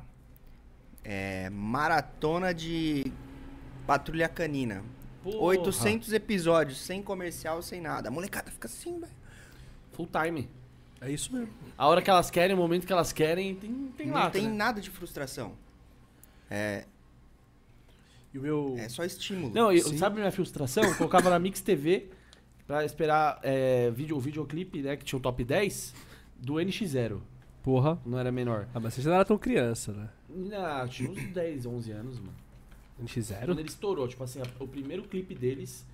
é, 1.04 1.48
maratona 1.50 2.52
de 2.52 3.12
Patrulha 3.86 4.28
Canina. 4.28 4.82
Porra. 5.22 5.36
800 5.38 6.12
episódios, 6.12 6.80
sem 6.80 7.02
comercial, 7.02 7.60
sem 7.62 7.80
nada. 7.80 8.08
A 8.08 8.10
molecada 8.10 8.50
fica 8.50 8.66
assim, 8.68 9.00
velho. 9.00 9.12
Full 9.92 10.08
time. 10.08 10.48
É 11.00 11.10
isso 11.10 11.32
mesmo. 11.32 11.48
A 11.76 11.86
hora 11.86 12.02
que 12.02 12.10
elas 12.10 12.30
querem, 12.30 12.54
o 12.54 12.58
momento 12.58 12.86
que 12.86 12.92
elas 12.92 13.12
querem, 13.12 13.54
tem, 13.54 13.72
tem 13.96 14.06
Não 14.08 14.30
tem 14.30 14.48
né? 14.48 14.54
nada 14.54 14.80
de 14.80 14.90
frustração. 14.90 15.52
É, 16.50 16.84
E 18.34 18.38
o 18.38 18.42
meu. 18.42 18.74
é 18.78 18.88
só 18.88 19.04
estímulo. 19.04 19.52
Não, 19.54 19.72
eu, 19.72 19.82
sabe 19.96 20.16
minha 20.18 20.32
frustração? 20.32 20.82
Eu 20.84 20.94
colocava 20.96 21.30
na 21.30 21.38
Mix 21.38 21.60
TV 21.60 22.08
pra 22.66 22.84
esperar 22.84 23.38
é, 23.42 23.90
vídeo, 23.90 24.16
o 24.16 24.20
videoclipe, 24.20 24.82
né? 24.82 24.96
Que 24.96 25.04
tinha 25.04 25.18
o 25.18 25.22
top 25.22 25.44
10 25.44 25.94
do 26.38 26.54
NX0. 26.54 27.20
Porra. 27.62 27.98
Não 28.04 28.18
era 28.18 28.32
menor. 28.32 28.66
Ah, 28.74 28.80
mas 28.80 28.94
você 28.94 29.02
já 29.02 29.10
não 29.10 29.16
era 29.16 29.24
tão 29.24 29.38
criança, 29.38 29.92
né? 29.92 30.08
Não, 30.28 30.88
tinha 30.88 31.10
uns 31.10 31.22
10, 31.32 31.66
11 31.66 31.90
anos, 31.92 32.18
mano. 32.18 32.34
Quando 32.96 33.08
NX0? 33.08 33.58
ele 33.58 33.68
estourou, 33.68 34.08
tipo 34.08 34.24
assim, 34.24 34.40
a- 34.40 34.46
o 34.62 34.66
primeiro 34.66 35.04
clipe 35.04 35.34
deles 35.34 35.86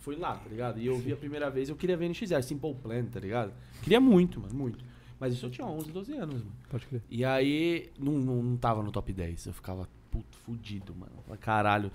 foi 0.00 0.16
lá, 0.16 0.34
tá 0.34 0.48
ligado? 0.48 0.78
E 0.80 0.86
eu 0.86 0.96
vi 0.98 1.12
a 1.12 1.16
primeira 1.16 1.48
vez, 1.50 1.68
eu 1.68 1.76
queria 1.76 1.96
ver 1.96 2.08
NX0, 2.10 2.42
Simple 2.42 2.74
Plan, 2.74 3.04
tá 3.04 3.20
ligado? 3.20 3.52
Queria 3.82 4.00
muito, 4.00 4.40
mano, 4.40 4.54
muito. 4.54 4.84
Mas 5.18 5.34
isso 5.34 5.46
eu 5.46 5.50
tinha 5.50 5.66
11, 5.66 5.90
12 5.92 6.12
anos, 6.14 6.34
mano. 6.36 6.52
Pode 6.68 6.86
crer. 6.86 7.02
E 7.10 7.24
aí, 7.24 7.90
não, 7.98 8.12
não, 8.14 8.42
não 8.42 8.56
tava 8.56 8.82
no 8.82 8.90
top 8.90 9.12
10. 9.12 9.46
Eu 9.46 9.52
ficava, 9.52 9.86
puto, 10.10 10.36
fudido, 10.38 10.94
mano. 10.94 11.12
Caralho. 11.38 11.92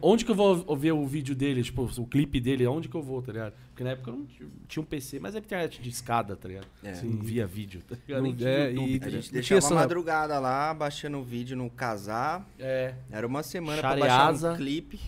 Onde 0.00 0.24
que 0.24 0.30
eu 0.30 0.34
vou 0.34 0.74
ver 0.76 0.92
o 0.92 1.06
vídeo 1.06 1.34
dele, 1.36 1.62
tipo, 1.62 1.82
o 1.82 2.06
clipe 2.06 2.40
dele, 2.40 2.66
onde 2.66 2.88
que 2.88 2.94
eu 2.96 3.02
vou, 3.02 3.20
tá 3.20 3.30
ligado? 3.32 3.52
Porque 3.68 3.84
na 3.84 3.90
época 3.90 4.10
eu 4.10 4.16
não 4.16 4.24
tinha, 4.24 4.48
tinha 4.66 4.82
um 4.82 4.86
PC, 4.86 5.20
mas 5.20 5.36
a 5.36 5.38
internet 5.38 5.80
de 5.82 5.90
escada, 5.90 6.34
tá 6.34 6.48
ligado? 6.48 6.66
É. 6.82 7.02
Não 7.02 7.22
via 7.22 7.46
vídeo, 7.46 7.82
tá 7.86 7.94
ligado? 8.08 8.22
Não- 8.22 8.34
tinha 8.34 8.48
é, 8.48 8.70
YouTube, 8.70 8.90
e- 8.94 8.98
tá 8.98 9.06
A 9.06 9.10
gente 9.10 9.26
Não 9.26 9.32
deixava 9.34 9.58
essa- 9.58 9.74
madrugada 9.74 10.38
lá, 10.38 10.72
baixando 10.72 11.18
o 11.18 11.22
vídeo 11.22 11.54
no 11.54 11.68
casar. 11.68 12.48
É, 12.58 12.94
Era 13.10 13.26
uma 13.26 13.42
semana 13.42 13.80
Shareasa. 13.82 14.06
pra 14.06 14.28
baixar 14.30 14.52
um 14.54 14.56
clipe. 14.56 14.98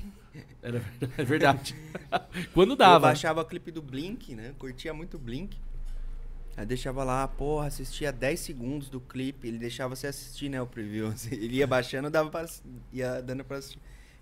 Era. 0.63 0.83
É 1.19 1.25
verdade. 1.25 1.75
Quando 2.53 2.71
Eu 2.73 2.77
dava. 2.77 3.01
baixava 3.09 3.41
o 3.41 3.45
clipe 3.45 3.71
do 3.71 3.81
Blink, 3.83 4.35
né? 4.35 4.55
Curtia 4.59 4.93
muito 4.95 5.19
Blink. 5.19 5.57
Aí 6.57 6.65
deixava 6.65 7.05
lá, 7.05 7.29
porra, 7.29 7.67
assistia 7.67 8.11
10 8.11 8.41
segundos 8.41 8.89
do 8.89 8.99
clipe. 9.01 9.47
Ele 9.47 9.59
deixava 9.59 9.95
você 9.95 10.07
assistir, 10.07 10.49
né, 10.49 10.61
o 10.61 10.67
preview. 10.67 11.13
Ele 11.31 11.57
ia 11.57 11.67
baixando, 11.67 12.09
dava 12.09 12.31
pra, 12.31 12.47
ia 12.93 13.21
dando 13.21 13.45
pra 13.45 13.59
assistir. 13.59 13.79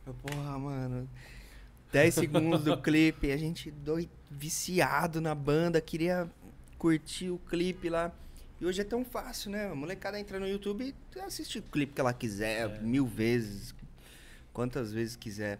Eu, 0.07 0.15
porra, 0.15 0.59
mano. 0.59 1.09
10 1.93 2.12
segundos 2.15 2.65
do 2.65 2.77
clipe. 2.77 3.31
A 3.31 3.36
gente 3.36 3.70
doido, 3.70 4.11
viciado 4.31 5.20
na 5.20 5.35
banda, 5.35 5.81
queria 5.81 6.28
curtir 6.77 7.31
o 7.31 7.39
clipe 7.39 7.89
lá. 7.89 8.11
E 8.61 8.66
hoje 8.66 8.81
é 8.81 8.85
tão 8.85 9.05
fácil, 9.05 9.51
né? 9.53 9.69
A 9.70 9.74
molecada 9.74 10.19
entra 10.19 10.41
no 10.41 10.47
YouTube 10.49 10.93
e 11.15 11.20
assiste 11.20 11.59
o 11.59 11.62
clipe 11.62 11.93
que 11.93 12.01
ela 12.01 12.12
quiser, 12.12 12.69
É. 12.69 12.78
mil 12.81 13.07
vezes, 13.07 13.73
quantas 14.53 14.93
vezes 14.93 15.15
quiser. 15.16 15.59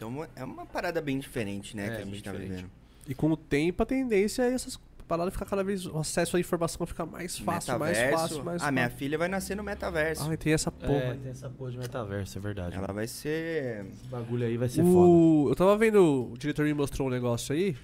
Então 0.00 0.26
é 0.34 0.42
uma 0.44 0.64
parada 0.64 1.00
bem 1.02 1.18
diferente, 1.18 1.76
né, 1.76 1.86
É, 1.88 1.96
que 1.96 2.02
a 2.02 2.04
gente 2.06 2.22
tá 2.22 2.30
diferente. 2.32 2.50
vivendo. 2.56 2.70
E 3.06 3.14
com 3.14 3.30
o 3.30 3.36
tempo, 3.36 3.82
a 3.82 3.86
tendência 3.86 4.42
é 4.42 4.52
essas 4.54 4.78
paradas 5.06 5.32
ficar 5.34 5.44
cada 5.44 5.62
vez. 5.62 5.84
O 5.84 5.98
acesso 5.98 6.36
à 6.36 6.40
informação 6.40 6.86
ficar 6.86 7.04
mais 7.04 7.36
fácil, 7.38 7.78
mais 7.78 7.98
Metaverso. 7.98 8.18
fácil, 8.28 8.44
mais 8.44 8.56
ah, 8.56 8.64
fácil. 8.66 8.72
minha 8.72 8.90
filha 8.90 9.18
vai 9.18 9.28
nascer 9.28 9.56
no 9.56 9.62
metaverso. 9.62 10.22
Ai, 10.28 10.36
tem 10.38 10.52
essa 10.54 10.72
É, 10.80 10.86
porra. 10.86 11.16
tem 11.20 11.30
essa 11.30 11.50
porra 11.50 11.70
de 11.72 11.78
metaverso, 11.78 12.38
é 12.38 12.40
verdade. 12.40 12.76
Ela 12.76 12.92
vai 12.92 13.06
ser. 13.06 13.84
Esse 13.92 14.04
bagulho 14.06 14.46
aí 14.46 14.56
vai 14.56 14.68
ser 14.68 14.82
foda. 14.82 14.88
o... 14.88 15.46
Eu 15.50 15.56
tava 15.56 15.76
vendo, 15.76 16.30
o 16.32 16.38
diretor 16.38 16.64
me 16.64 16.72
mostrou 16.72 17.08
um 17.08 17.10
negócio 17.10 17.54
aí, 17.54 17.76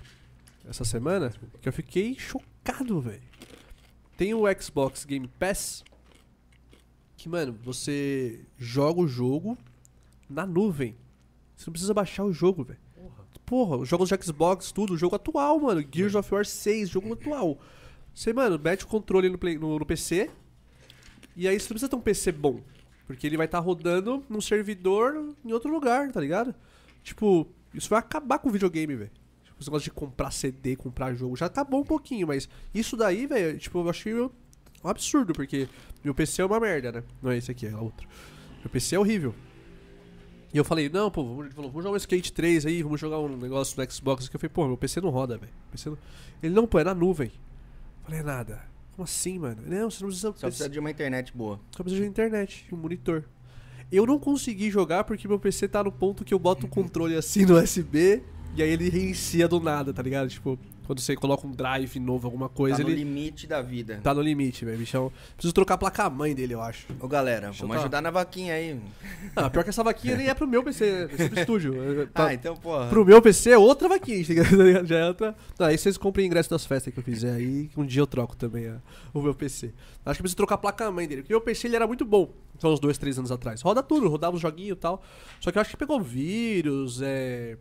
essa 0.69 0.85
semana, 0.85 1.33
que 1.61 1.69
eu 1.69 1.73
fiquei 1.73 2.17
chocado, 2.19 3.01
velho. 3.01 3.21
Tem 4.17 4.33
o 4.33 4.45
Xbox 4.59 5.05
Game 5.05 5.29
Pass, 5.39 5.85
que, 7.17 7.29
mano, 7.29 7.53
você 7.65 8.41
joga 8.57 9.01
o 9.01 9.09
jogo 9.09 9.59
na 10.31 10.47
nuvem. 10.47 10.97
Você 11.57 11.65
não 11.69 11.73
precisa 11.73 11.95
baixar 11.95 12.25
o 12.25 12.33
jogo, 12.33 12.63
velho. 12.65 12.79
Porra, 13.45 13.77
os 13.77 13.89
jogos 13.89 14.09
de 14.09 14.25
Xbox, 14.25 14.73
tudo, 14.73 14.97
jogo 14.97 15.17
atual, 15.17 15.59
mano. 15.61 15.85
Gears 15.93 16.15
of 16.15 16.35
War 16.35 16.45
6, 16.45 16.89
jogo 16.89 17.13
atual. 17.13 17.59
Você, 18.15 18.33
mano, 18.33 18.59
mete 18.63 18.85
o 18.85 18.89
controle 18.89 19.29
no, 19.29 19.39
play- 19.39 19.57
no- 19.59 19.79
no 19.79 19.87
PC. 19.87 20.29
E 21.37 21.47
aí 21.47 21.59
você 21.59 21.65
não 21.65 21.69
precisa 21.71 21.89
ter 21.89 21.97
um 21.97 22.01
PC 22.01 22.33
bom. 22.33 22.61
Porque 23.07 23.27
ele 23.27 23.37
vai 23.37 23.47
estar 23.47 23.61
rodando 23.61 24.25
num 24.29 24.41
servidor 24.41 25.35
em 25.45 25.53
outro 25.53 25.71
lugar, 25.71 26.11
tá 26.11 26.21
ligado? 26.21 26.55
Tipo, 27.05 27.47
isso 27.73 27.89
vai 27.89 28.01
acabar 28.01 28.39
com 28.41 28.49
o 28.49 28.53
videogame, 28.53 28.97
velho. 28.97 29.11
Tipo, 29.45 29.57
esse 29.61 29.71
de 29.85 29.91
comprar 29.93 30.33
CD, 30.33 30.75
comprar 30.75 31.15
jogo, 31.15 31.37
já 31.37 31.47
acabou 31.47 31.81
um 31.81 31.85
pouquinho, 31.85 32.27
mas 32.27 32.49
isso 32.75 32.97
daí, 32.97 33.27
velho, 33.27 33.57
tipo, 33.59 33.79
eu 33.79 33.89
achei 33.89 34.13
um 34.13 34.29
absurdo, 34.83 35.33
porque 35.33 35.69
meu 36.03 36.15
PC 36.15 36.43
é 36.43 36.45
uma 36.47 36.59
merda, 36.59 36.91
né? 36.91 37.05
Não 37.23 37.31
é 37.31 37.37
esse 37.39 37.51
aqui, 37.53 37.67
é 37.67 37.77
outro. 37.77 38.09
Meu 38.61 38.69
PC 38.71 38.97
é 38.97 38.99
horrível. 38.99 39.33
E 40.57 40.59
eu 40.59 40.65
falei, 40.65 40.89
não, 40.89 41.11
pô, 41.11 41.23
vamos, 41.23 41.53
falou, 41.53 41.71
vamos 41.71 41.85
jogar 41.85 41.95
um 41.95 41.99
Skate 41.99 42.33
3 42.33 42.65
aí, 42.65 42.83
vamos 42.83 42.99
jogar 42.99 43.19
um 43.19 43.37
negócio 43.37 43.79
no 43.79 43.93
Xbox. 43.93 44.27
Que 44.27 44.37
eu 44.37 44.41
falei, 44.41 44.51
pô, 44.55 44.67
meu 44.67 44.79
PC 44.79 45.03
não 45.03 45.11
roda, 45.11 45.37
velho. 45.37 45.99
Ele, 46.43 46.55
não, 46.55 46.67
pô, 46.67 46.79
é 46.79 46.85
na 46.85 46.95
nuvem. 46.95 47.27
Eu 47.27 48.05
falei, 48.07 48.21
é 48.21 48.23
nada. 48.23 48.63
Como 48.93 49.05
assim, 49.05 49.39
mano? 49.39 49.61
Não, 49.67 49.91
você 49.91 50.03
não 50.03 50.09
precisa. 50.09 50.33
Só 50.35 50.47
precisa 50.47 50.71
de 50.71 50.79
uma 50.79 50.91
internet 50.91 51.31
boa. 51.37 51.61
Só 51.77 51.83
precisa 51.83 52.03
de 52.03 52.09
internet, 52.09 52.67
um 52.73 52.77
monitor. 52.79 53.25
Eu 53.93 54.07
não 54.07 54.19
consegui 54.19 54.71
jogar 54.71 55.05
porque 55.05 55.29
meu 55.29 55.39
PC 55.39 55.69
tá 55.69 55.85
no 55.85 55.93
ponto 55.93 56.25
que 56.25 56.33
eu 56.33 56.39
boto 56.39 56.65
o 56.65 56.69
controle 56.71 57.15
assim 57.17 57.45
no 57.45 57.61
USB 57.61 58.23
e 58.57 58.63
aí 58.63 58.71
ele 58.71 58.89
reinicia 58.89 59.47
do 59.47 59.61
nada, 59.61 59.93
tá 59.93 60.03
ligado? 60.03 60.31
Tipo, 60.31 60.59
quando 60.87 61.01
você 61.01 61.15
coloca 61.17 61.47
um 61.47 61.51
drive 61.51 61.99
novo, 62.01 62.27
alguma 62.27 62.49
coisa, 62.49 62.79
tá 62.79 62.83
no 62.85 62.89
ele 62.91 63.03
limite 63.05 63.47
da 63.47 63.61
vida. 63.61 64.01
tá 64.03 64.15
no 64.15 64.21
limite, 64.23 64.65
velho. 64.65 64.79
Bichão. 64.79 65.13
Preciso 65.35 65.53
trocar 65.53 65.75
a 65.75 65.79
placa-mãe 65.79 66.35
dele, 66.35 66.55
eu 66.55 66.63
acho. 66.63 66.87
Ô, 67.01 67.09
galera, 67.09 67.47
Deixa 67.49 67.61
vamos 67.63 67.77
tá- 67.77 67.81
ajudar 67.83 68.01
na 68.01 68.11
vaquinha 68.11 68.55
aí. 68.55 68.81
Ah, 69.35 69.51
pior 69.51 69.63
que 69.65 69.71
essa 69.71 69.83
vaquinha 69.83 70.17
nem 70.17 70.29
é 70.29 70.35
pro 70.35 70.47
meu 70.47 70.63
PC, 70.63 70.85
é 71.11 71.29
pro 71.29 71.39
estúdio. 71.41 71.75
É 72.03 72.07
pra- 72.07 72.27
Ah, 72.27 72.35
então, 72.35 72.57
porra. 72.57 72.87
Pro 72.89 73.05
meu 73.05 73.21
PC 73.21 73.51
é 73.51 73.59
outra 73.59 73.89
vaquinha, 73.89 74.25
tá 74.25 74.85
já 74.85 74.97
é 74.99 75.07
outra. 75.09 75.35
Não, 75.59 75.67
aí 75.67 75.77
vocês 75.77 75.97
comprem 75.99 76.27
ingresso 76.27 76.51
das 76.51 76.65
festas 76.65 76.93
que 76.93 76.99
eu 77.01 77.05
fizer 77.05 77.33
aí, 77.33 77.69
um 77.77 77.85
dia 77.85 78.01
eu 78.03 78.07
troco 78.07 78.37
também 78.37 78.69
a- 78.69 78.79
o 79.13 79.21
meu 79.21 79.35
PC. 79.35 79.73
Acho 80.05 80.19
que 80.19 80.23
preciso 80.23 80.37
trocar 80.37 80.55
a 80.55 80.59
placa-mãe 80.59 81.09
dele, 81.09 81.23
porque 81.23 81.35
o 81.35 81.37
meu 81.37 81.41
PC 81.41 81.67
ele 81.67 81.77
era 81.77 81.87
muito 81.87 82.05
bom, 82.05 82.31
só 82.59 82.73
uns 82.73 82.79
dois, 82.79 82.97
três 82.97 83.19
anos 83.19 83.33
atrás. 83.33 83.61
Roda 83.63 83.83
tudo, 83.83 84.09
rodava 84.09 84.37
os 84.37 84.43
joguinhos 84.43 84.77
e 84.77 84.81
tal. 84.81 85.03
Só 85.41 85.51
que 85.51 85.59
eu 85.59 85.61
acho 85.63 85.71
que 85.71 85.77
pegou 85.77 86.01
vírus, 86.01 87.01
é. 87.03 87.57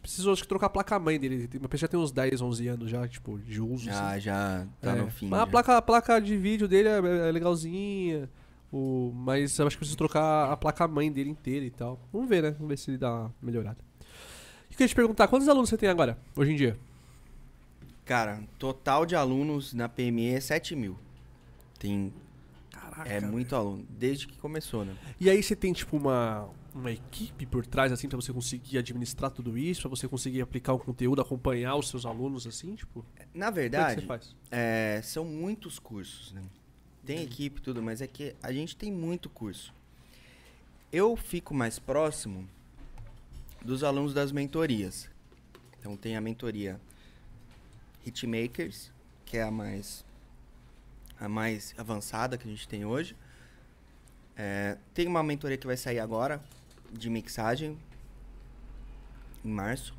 Preciso 0.00 0.30
acho 0.32 0.42
que 0.42 0.48
trocar 0.48 0.66
a 0.66 0.70
placa-mãe 0.70 1.18
dele. 1.18 1.48
Meu 1.58 1.68
PC 1.68 1.82
já 1.82 1.88
tem 1.88 1.98
uns 1.98 2.12
10, 2.12 2.40
11 2.40 2.68
anos 2.68 2.90
já, 2.90 3.08
tipo, 3.08 3.38
de 3.38 3.60
uso. 3.60 3.84
Já, 3.86 4.10
assim. 4.12 4.20
já 4.20 4.66
tá 4.80 4.92
É. 4.96 5.00
no 5.02 5.10
fim. 5.10 5.28
Mas 5.28 5.40
a 5.40 5.46
placa, 5.46 5.76
a 5.76 5.82
placa 5.82 6.20
de 6.20 6.36
vídeo 6.36 6.68
dele 6.68 6.88
é, 6.88 7.28
é 7.28 7.32
legalzinha. 7.32 8.28
O, 8.72 9.10
mas 9.14 9.58
eu 9.58 9.66
acho 9.66 9.74
que 9.76 9.80
preciso 9.80 9.98
trocar 9.98 10.52
a 10.52 10.56
placa-mãe 10.56 11.10
dele 11.10 11.30
inteira 11.30 11.64
e 11.66 11.70
tal. 11.70 11.98
Vamos 12.12 12.28
ver, 12.28 12.42
né? 12.42 12.50
Vamos 12.52 12.68
ver 12.68 12.76
se 12.78 12.90
ele 12.90 12.98
dá 12.98 13.10
uma 13.12 13.34
melhorada. 13.42 13.78
E 14.70 14.74
queria 14.74 14.86
te 14.86 14.94
perguntar, 14.94 15.26
quantos 15.26 15.48
alunos 15.48 15.68
você 15.68 15.76
tem 15.76 15.88
agora, 15.88 16.16
hoje 16.36 16.52
em 16.52 16.56
dia? 16.56 16.78
Cara, 18.04 18.40
total 18.58 19.04
de 19.04 19.14
alunos 19.16 19.72
na 19.74 19.88
PME 19.88 20.34
é 20.34 20.40
7 20.40 20.74
mil. 20.76 20.96
Tem, 21.78 22.12
Caraca. 22.70 23.08
é 23.08 23.20
muito 23.20 23.54
aluno, 23.56 23.84
desde 23.88 24.26
que 24.28 24.36
começou, 24.38 24.84
né? 24.84 24.94
E 25.18 25.28
aí 25.30 25.42
você 25.42 25.56
tem, 25.56 25.72
tipo, 25.72 25.96
uma, 25.96 26.48
uma 26.74 26.90
equipe 26.90 27.46
por 27.46 27.66
trás, 27.66 27.92
assim, 27.92 28.08
pra 28.08 28.16
você 28.16 28.32
conseguir 28.32 28.78
administrar 28.78 29.30
tudo 29.30 29.56
isso, 29.58 29.82
pra 29.82 29.90
você 29.90 30.06
conseguir 30.06 30.40
aplicar 30.40 30.72
o 30.72 30.78
conteúdo, 30.78 31.20
acompanhar 31.20 31.74
os 31.76 31.88
seus 31.88 32.06
alunos, 32.06 32.46
assim, 32.46 32.74
tipo? 32.74 33.04
Na 33.34 33.46
é 33.46 33.50
verdade, 33.50 34.06
faz? 34.06 34.34
é, 34.50 35.00
são 35.02 35.24
muitos 35.24 35.78
cursos, 35.78 36.32
né? 36.32 36.42
Tem 37.04 37.22
equipe 37.22 37.60
e 37.60 37.62
tudo, 37.62 37.82
mas 37.82 38.00
é 38.00 38.06
que 38.06 38.34
a 38.42 38.52
gente 38.52 38.76
tem 38.76 38.92
muito 38.92 39.28
curso. 39.28 39.74
Eu 40.92 41.16
fico 41.16 41.54
mais 41.54 41.78
próximo 41.78 42.48
dos 43.64 43.82
alunos 43.82 44.12
das 44.12 44.32
mentorias. 44.32 45.08
Então 45.78 45.96
tem 45.96 46.16
a 46.16 46.20
mentoria 46.20 46.80
Hitmakers, 48.04 48.92
que 49.24 49.36
é 49.36 49.42
a 49.42 49.50
mais 49.50 50.04
a 51.18 51.28
mais 51.28 51.74
avançada 51.76 52.38
que 52.38 52.48
a 52.48 52.50
gente 52.50 52.66
tem 52.66 52.84
hoje. 52.84 53.14
É, 54.36 54.78
tem 54.94 55.06
uma 55.06 55.22
mentoria 55.22 55.56
que 55.56 55.66
vai 55.66 55.76
sair 55.76 55.98
agora 56.00 56.40
de 56.92 57.08
mixagem 57.10 57.78
em 59.44 59.50
março. 59.50 59.94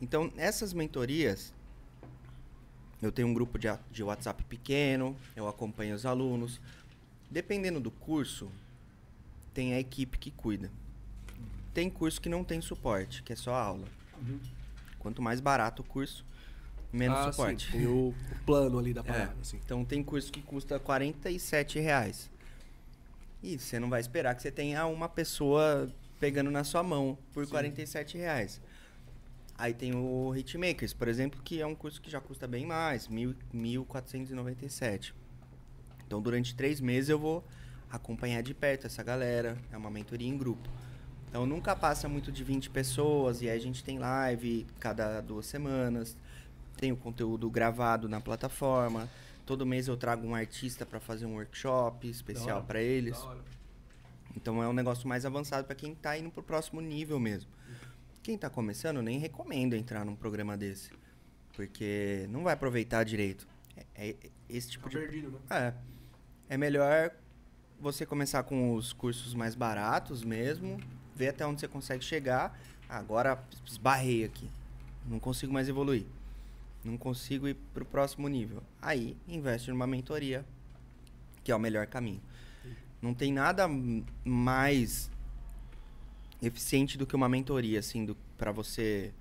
Então 0.00 0.32
essas 0.36 0.72
mentorias 0.72 1.52
eu 3.02 3.10
tenho 3.10 3.28
um 3.28 3.34
grupo 3.34 3.58
de, 3.58 3.66
de 3.90 4.02
WhatsApp 4.02 4.44
pequeno, 4.44 5.16
eu 5.34 5.48
acompanho 5.48 5.94
os 5.94 6.04
alunos. 6.04 6.60
Dependendo 7.30 7.80
do 7.80 7.90
curso, 7.90 8.50
tem 9.54 9.72
a 9.72 9.80
equipe 9.80 10.18
que 10.18 10.30
cuida. 10.30 10.70
Tem 11.72 11.88
curso 11.88 12.20
que 12.20 12.28
não 12.28 12.44
tem 12.44 12.60
suporte, 12.60 13.22
que 13.22 13.32
é 13.32 13.36
só 13.36 13.54
aula. 13.54 13.86
Quanto 14.98 15.22
mais 15.22 15.40
barato 15.40 15.80
o 15.80 15.84
curso, 15.84 16.26
menos 16.92 17.16
Ah, 17.18 17.32
suporte. 17.32 17.66
Sim, 17.66 17.78
tem 17.78 17.86
o, 17.86 18.08
o 18.08 18.44
plano 18.44 18.78
ali 18.78 18.92
da 18.92 19.00
É, 19.02 19.04
parada, 19.04 19.36
assim. 19.40 19.58
Então 19.64 19.82
tem 19.84 20.02
curso 20.02 20.30
que 20.30 20.42
custa 20.42 20.78
47 20.78 21.78
reais. 21.78 22.28
E 23.42 23.58
você 23.58 23.78
não 23.78 23.88
vai 23.88 24.00
esperar 24.00 24.34
que 24.34 24.42
você 24.42 24.50
tenha 24.50 24.86
uma 24.86 25.08
pessoa 25.08 25.90
pegando 26.18 26.50
na 26.50 26.62
sua 26.64 26.82
mão 26.82 27.16
por 27.32 27.46
47 27.46 28.18
reais. 28.18 28.60
Aí 29.56 29.74
tem 29.74 29.94
o 29.94 30.34
Hitmakers, 30.34 30.92
por 30.92 31.08
exemplo, 31.08 31.40
que 31.42 31.60
é 31.60 31.66
um 31.66 31.74
curso 31.74 32.00
que 32.00 32.10
já 32.10 32.20
custa 32.20 32.46
bem 32.46 32.66
mais, 32.66 33.08
mil- 33.08 33.34
1.497. 33.54 35.12
Então 36.06 36.20
durante 36.20 36.54
três 36.54 36.80
meses 36.80 37.08
eu 37.10 37.18
vou 37.18 37.44
acompanhar 37.90 38.42
de 38.42 38.54
perto 38.54 38.86
essa 38.86 39.02
galera. 39.02 39.56
É 39.72 39.76
uma 39.76 39.90
mentoria 39.90 40.28
em 40.28 40.36
grupo. 40.36 40.68
Então 41.28 41.46
nunca 41.46 41.76
passa 41.76 42.08
muito 42.08 42.32
de 42.32 42.42
20 42.42 42.70
pessoas, 42.70 43.40
e 43.40 43.48
aí 43.48 43.56
a 43.56 43.60
gente 43.60 43.84
tem 43.84 43.98
live 43.98 44.66
cada 44.78 45.20
duas 45.20 45.46
semanas. 45.46 46.16
Tem 46.76 46.90
o 46.92 46.96
conteúdo 46.96 47.48
gravado 47.50 48.08
na 48.08 48.20
plataforma. 48.20 49.08
Todo 49.50 49.66
mês 49.66 49.88
eu 49.88 49.96
trago 49.96 50.24
um 50.24 50.32
artista 50.32 50.86
para 50.86 51.00
fazer 51.00 51.26
um 51.26 51.34
workshop 51.34 52.08
especial 52.08 52.62
para 52.62 52.80
eles. 52.80 53.18
Então 54.36 54.62
é 54.62 54.68
um 54.68 54.72
negócio 54.72 55.08
mais 55.08 55.26
avançado 55.26 55.66
para 55.66 55.74
quem 55.74 55.92
tá 55.92 56.16
indo 56.16 56.30
pro 56.30 56.40
próximo 56.40 56.80
nível 56.80 57.18
mesmo. 57.18 57.50
Quem 58.22 58.38
tá 58.38 58.48
começando, 58.48 58.98
eu 58.98 59.02
nem 59.02 59.18
recomendo 59.18 59.74
entrar 59.74 60.04
num 60.04 60.14
programa 60.14 60.56
desse. 60.56 60.92
Porque 61.52 62.28
não 62.30 62.44
vai 62.44 62.54
aproveitar 62.54 63.02
direito. 63.02 63.44
É, 63.96 64.10
é 64.10 64.16
esse 64.48 64.70
tipo 64.70 64.88
de. 64.88 64.96
perdido, 64.96 65.32
né? 65.32 65.38
É. 65.50 65.74
É 66.54 66.56
melhor 66.56 67.10
você 67.80 68.06
começar 68.06 68.44
com 68.44 68.76
os 68.76 68.92
cursos 68.92 69.34
mais 69.34 69.56
baratos 69.56 70.22
mesmo, 70.22 70.78
ver 71.12 71.30
até 71.30 71.44
onde 71.44 71.58
você 71.58 71.66
consegue 71.66 72.04
chegar. 72.04 72.56
Agora 72.88 73.42
esbarrei 73.66 74.22
aqui. 74.22 74.48
Não 75.04 75.18
consigo 75.18 75.52
mais 75.52 75.68
evoluir. 75.68 76.06
Não 76.84 76.96
consigo 76.96 77.46
ir 77.46 77.54
pro 77.74 77.84
próximo 77.84 78.26
nível. 78.28 78.62
Aí 78.80 79.16
investe 79.28 79.70
numa 79.70 79.86
mentoria, 79.86 80.44
que 81.44 81.52
é 81.52 81.54
o 81.56 81.58
melhor 81.58 81.86
caminho. 81.86 82.22
Não 83.02 83.14
tem 83.14 83.32
nada 83.32 83.66
mais 84.24 85.10
eficiente 86.42 86.96
do 86.96 87.06
que 87.06 87.14
uma 87.16 87.28
mentoria, 87.28 87.78
assim, 87.78 88.14
para 88.36 88.52
você 88.52 89.12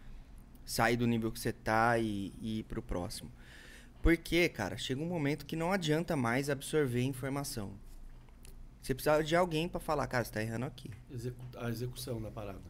sair 0.66 0.96
do 0.98 1.08
nível 1.08 1.32
que 1.32 1.40
você 1.40 1.52
tá 1.52 1.98
e, 1.98 2.32
e 2.42 2.60
ir 2.60 2.64
pro 2.64 2.82
próximo. 2.82 3.32
Porque, 4.02 4.48
cara, 4.48 4.78
chega 4.78 5.02
um 5.02 5.06
momento 5.08 5.46
que 5.46 5.56
não 5.56 5.72
adianta 5.74 6.16
mais 6.16 6.50
absorver 6.50 7.02
informação. 7.04 7.74
Você 8.82 8.94
precisa 8.94 9.22
de 9.22 9.36
alguém 9.36 9.68
pra 9.68 9.80
falar, 9.80 10.08
cara, 10.08 10.24
você 10.24 10.32
tá 10.32 10.42
errando 10.42 10.66
aqui. 10.66 10.90
Execu- 11.12 11.46
a 11.58 11.70
execução 11.70 12.22
da 12.22 12.32
parada. 12.32 12.62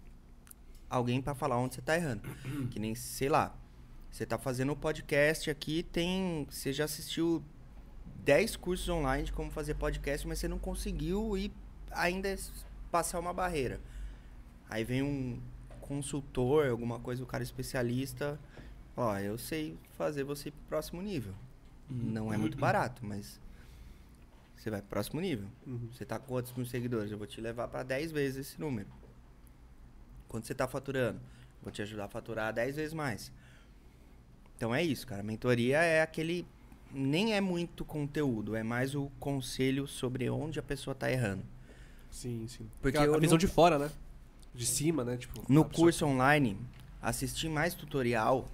Alguém 0.89 1.21
pra 1.21 1.35
falar 1.35 1.57
onde 1.59 1.75
você 1.75 1.81
tá 1.81 1.95
errando. 1.95 2.23
que 2.71 2.79
nem, 2.79 2.95
sei 2.95 3.29
lá, 3.29 3.55
você 4.11 4.25
tá 4.25 4.37
fazendo 4.37 4.73
um 4.73 4.75
podcast 4.75 5.49
aqui, 5.49 5.83
tem. 5.83 6.47
Você 6.49 6.73
já 6.73 6.85
assistiu 6.85 7.43
10 8.23 8.55
cursos 8.55 8.89
online 8.89 9.25
de 9.25 9.33
como 9.33 9.51
fazer 9.51 9.75
podcast, 9.75 10.27
mas 10.27 10.39
você 10.39 10.47
não 10.47 10.59
conseguiu 10.59 11.37
e 11.37 11.51
ainda 11.91 12.35
passar 12.91 13.19
uma 13.19 13.33
barreira. 13.33 13.79
Aí 14.69 14.83
vem 14.83 15.01
um 15.01 15.39
consultor, 15.81 16.69
alguma 16.69 16.99
coisa, 16.99 17.23
o 17.23 17.25
cara 17.25 17.43
especialista. 17.43 18.39
Ó, 18.95 19.17
eu 19.17 19.37
sei 19.37 19.77
fazer 19.97 20.23
você 20.23 20.49
ir 20.49 20.51
pro 20.51 20.61
próximo 20.67 21.01
nível. 21.01 21.33
Não 21.89 22.31
é 22.31 22.37
muito 22.37 22.57
barato, 22.57 23.03
mas 23.03 23.39
você 24.55 24.69
vai 24.69 24.81
pro 24.81 24.89
próximo 24.89 25.21
nível. 25.21 25.47
Uhum. 25.65 25.89
Você 25.91 26.05
tá 26.05 26.19
com 26.19 26.27
quantos 26.27 26.53
mil 26.53 26.65
seguidores? 26.65 27.11
Eu 27.11 27.17
vou 27.17 27.25
te 27.25 27.39
levar 27.41 27.67
para 27.67 27.81
10 27.81 28.11
vezes 28.11 28.47
esse 28.47 28.59
número. 28.59 28.87
Quanto 30.27 30.45
você 30.45 30.53
tá 30.53 30.67
faturando? 30.67 31.19
Vou 31.63 31.71
te 31.71 31.81
ajudar 31.81 32.05
a 32.05 32.09
faturar 32.09 32.53
10 32.53 32.75
vezes 32.75 32.93
mais. 32.93 33.31
Então 34.59 34.75
é 34.75 34.83
isso, 34.83 35.07
cara. 35.07 35.23
Mentoria 35.23 35.77
é 35.77 36.01
aquele. 36.01 36.45
Nem 36.91 37.33
é 37.33 37.39
muito 37.39 37.85
conteúdo, 37.85 38.57
é 38.57 38.61
mais 38.63 38.93
o 38.93 39.09
conselho 39.17 39.87
sobre 39.87 40.29
onde 40.29 40.59
a 40.59 40.61
pessoa 40.63 40.93
tá 40.93 41.09
errando. 41.09 41.43
Sim, 42.11 42.45
sim. 42.45 42.67
Porque 42.81 42.97
Porque 42.97 42.97
a, 42.97 43.15
a 43.15 43.19
visão 43.19 43.35
não- 43.35 43.37
de 43.37 43.47
fora, 43.47 43.79
né? 43.79 43.89
De 44.53 44.65
cima, 44.65 45.05
né? 45.05 45.15
Tipo, 45.15 45.39
No 45.47 45.61
a 45.61 45.65
pessoa- 45.65 45.85
curso 45.85 46.05
online, 46.05 46.57
assistir 47.01 47.47
mais 47.47 47.73
tutorial 47.73 48.49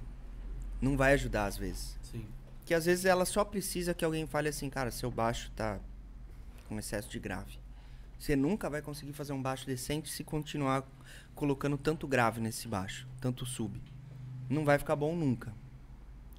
não 0.80 0.96
vai 0.96 1.14
ajudar 1.14 1.46
às 1.48 1.58
vezes. 1.58 1.98
Sim. 2.04 2.24
Que 2.66 2.76
às 2.76 2.86
vezes 2.86 3.06
ela 3.06 3.26
só 3.26 3.44
precisa 3.44 3.96
que 3.96 4.06
alguém 4.06 4.28
fale 4.28 4.50
assim, 4.50 4.70
cara, 4.70 4.92
seu 4.92 5.10
baixo 5.10 5.50
tá 5.56 5.80
com 6.70 6.78
excesso 6.78 7.10
de 7.10 7.18
grave. 7.20 7.58
Você 8.20 8.36
nunca 8.36 8.70
vai 8.70 8.82
conseguir 8.84 9.14
fazer 9.14 9.34
um 9.34 9.42
baixo 9.42 9.66
decente 9.66 10.10
se 10.12 10.24
continuar 10.24 10.84
colocando 11.34 11.78
tanto 11.78 12.06
grave 12.08 12.40
nesse 12.42 12.68
baixo, 12.68 13.08
tanto 13.20 13.44
sub. 13.46 13.82
Não 14.50 14.64
vai 14.66 14.78
ficar 14.78 14.96
bom 14.96 15.16
nunca. 15.16 15.52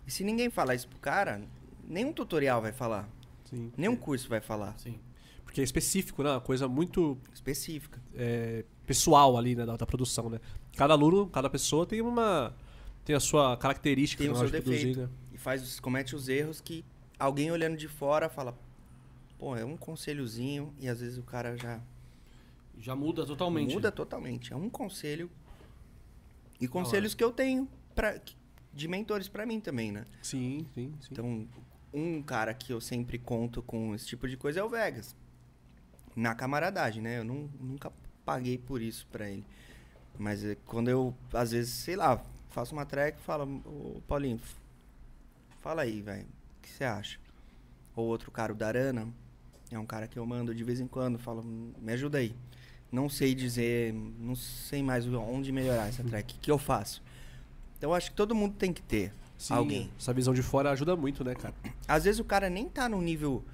E 0.06 0.10
se 0.10 0.22
ninguém 0.24 0.48
falar 0.50 0.74
isso 0.74 0.88
pro 0.88 0.98
cara, 0.98 1.42
nenhum 1.88 2.12
tutorial 2.12 2.60
vai 2.62 2.72
falar, 2.72 3.08
Sim. 3.44 3.72
nenhum 3.76 3.96
curso 3.96 4.28
vai 4.28 4.40
falar. 4.40 4.78
Sim. 4.78 4.98
Porque 5.44 5.60
é 5.60 5.64
específico, 5.64 6.22
né? 6.22 6.30
Uma 6.30 6.40
coisa 6.40 6.68
muito 6.68 7.16
Específica. 7.32 8.00
é, 8.14 8.64
pessoal 8.86 9.36
ali, 9.36 9.54
né? 9.54 9.64
Da, 9.64 9.76
da 9.76 9.86
produção, 9.86 10.28
né? 10.28 10.40
Cada 10.76 10.92
aluno, 10.94 11.26
cada 11.28 11.48
pessoa 11.48 11.86
tem 11.86 12.00
uma. 12.02 12.54
Tem 13.04 13.14
a 13.16 13.20
sua 13.20 13.56
característica 13.56 14.22
Tem 14.22 14.30
o 14.30 14.34
na 14.34 14.40
seu 14.40 14.46
de 14.48 14.52
produzir, 14.60 14.78
defeito. 14.94 15.00
né? 15.00 15.08
E 15.32 15.38
faz, 15.38 15.62
os- 15.62 15.78
comete 15.80 16.14
os 16.16 16.28
erros 16.28 16.60
que 16.60 16.84
alguém 17.18 17.50
olhando 17.52 17.76
de 17.76 17.86
fora 17.88 18.28
fala, 18.28 18.58
pô, 19.38 19.56
é 19.56 19.64
um 19.64 19.76
conselhozinho 19.76 20.74
e 20.80 20.88
às 20.88 21.00
vezes 21.00 21.16
o 21.16 21.22
cara 21.22 21.56
já 21.56 21.80
Já 22.78 22.96
muda 22.96 23.24
totalmente. 23.24 23.72
muda 23.72 23.90
totalmente. 23.92 24.52
É 24.52 24.56
um 24.56 24.68
conselho. 24.68 25.30
E 26.60 26.66
conselhos 26.66 27.14
que 27.14 27.22
eu 27.22 27.30
tenho 27.30 27.68
pra, 27.94 28.18
de 28.76 28.86
mentores 28.86 29.26
pra 29.28 29.46
mim 29.46 29.58
também, 29.58 29.90
né? 29.90 30.04
Sim, 30.22 30.66
sim, 30.74 30.92
sim. 31.00 31.08
Então, 31.10 31.48
um 31.92 32.22
cara 32.22 32.52
que 32.52 32.72
eu 32.72 32.80
sempre 32.80 33.18
conto 33.18 33.62
com 33.62 33.94
esse 33.94 34.06
tipo 34.06 34.28
de 34.28 34.36
coisa 34.36 34.60
é 34.60 34.62
o 34.62 34.68
Vegas. 34.68 35.16
Na 36.14 36.34
camaradagem, 36.34 37.02
né? 37.02 37.18
Eu 37.18 37.24
não- 37.24 37.48
nunca 37.58 37.90
paguei 38.24 38.58
por 38.58 38.82
isso 38.82 39.06
pra 39.10 39.28
ele. 39.30 39.44
Mas 40.18 40.44
é 40.44 40.56
quando 40.66 40.88
eu, 40.88 41.14
às 41.32 41.50
vezes, 41.52 41.72
sei 41.72 41.96
lá, 41.96 42.22
faço 42.50 42.74
uma 42.74 42.84
track 42.86 43.18
e 43.18 43.22
falo, 43.22 43.62
ô 43.66 44.00
Paulinho, 44.06 44.40
fala 45.60 45.82
aí, 45.82 46.00
velho, 46.02 46.24
o 46.24 46.62
que 46.62 46.68
você 46.68 46.84
acha? 46.84 47.18
Ou 47.94 48.06
outro 48.06 48.30
cara, 48.30 48.52
o 48.52 48.56
Darana, 48.56 49.08
é 49.70 49.78
um 49.78 49.86
cara 49.86 50.06
que 50.06 50.18
eu 50.18 50.24
mando 50.26 50.54
de 50.54 50.62
vez 50.64 50.80
em 50.80 50.86
quando, 50.86 51.18
falo, 51.18 51.42
"Hum, 51.42 51.72
me 51.80 51.92
ajuda 51.92 52.18
aí. 52.18 52.34
Não 52.92 53.08
sei 53.08 53.34
dizer, 53.34 53.92
não 53.92 54.34
sei 54.36 54.82
mais 54.82 55.06
onde 55.06 55.50
melhorar 55.50 55.88
essa 55.88 56.04
track, 56.04 56.36
o 56.36 56.40
que 56.40 56.50
eu 56.50 56.58
faço? 56.58 57.02
Então, 57.86 57.92
eu 57.92 57.94
acho 57.94 58.10
que 58.10 58.16
todo 58.16 58.34
mundo 58.34 58.56
tem 58.56 58.72
que 58.72 58.82
ter 58.82 59.12
Sim, 59.38 59.54
alguém. 59.54 59.90
Essa 59.96 60.12
visão 60.12 60.34
de 60.34 60.42
fora 60.42 60.72
ajuda 60.72 60.96
muito, 60.96 61.22
né, 61.22 61.36
cara? 61.36 61.54
Às 61.86 62.02
vezes 62.02 62.18
o 62.18 62.24
cara 62.24 62.50
nem 62.50 62.68
tá 62.68 62.88
num 62.88 63.00
nível 63.00 63.44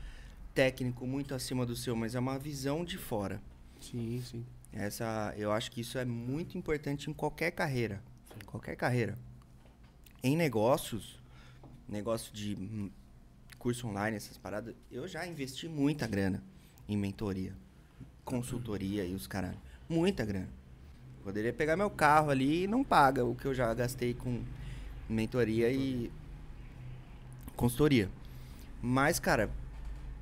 técnico 0.55 1.07
muito 1.07 1.35
acima 1.35 1.67
do 1.67 1.77
seu, 1.77 1.95
mas 1.95 2.15
é 2.15 2.19
uma 2.19 2.39
visão 2.39 2.83
de 2.83 2.97
fora. 2.97 3.43
Sim, 3.79 4.23
sim. 4.25 4.47
Essa, 4.73 5.35
eu 5.37 5.53
acho 5.53 5.71
que 5.71 5.83
isso 5.83 5.99
é 5.99 6.05
muito 6.07 6.57
importante 6.57 7.11
em 7.11 7.13
qualquer 7.13 7.51
carreira. 7.51 8.03
Qualquer 8.47 8.75
carreira. 8.75 9.19
Em 10.23 10.35
negócios, 10.35 11.21
negócio 11.87 12.33
de 12.33 12.55
hum, 12.55 12.91
curso 13.59 13.87
online, 13.87 14.17
essas 14.17 14.39
paradas, 14.39 14.75
eu 14.91 15.07
já 15.07 15.27
investi 15.27 15.69
muita 15.69 16.07
grana 16.07 16.43
em 16.89 16.97
mentoria, 16.97 17.55
consultoria 18.25 19.05
e 19.05 19.15
os 19.15 19.27
caralho. 19.27 19.59
Muita 19.91 20.25
grana. 20.25 20.49
Poderia 21.24 21.53
pegar 21.53 21.77
meu 21.77 21.89
carro 21.89 22.31
ali 22.31 22.65
e 22.65 22.66
não 22.66 22.82
paga 22.82 23.24
o 23.24 23.35
que 23.35 23.47
eu 23.47 23.55
já 23.55 23.73
gastei 23.74 24.12
com 24.12 24.43
mentoria 25.09 25.70
e 25.70 26.11
consultoria. 27.57 28.09
Mas, 28.81 29.20
cara, 29.20 29.49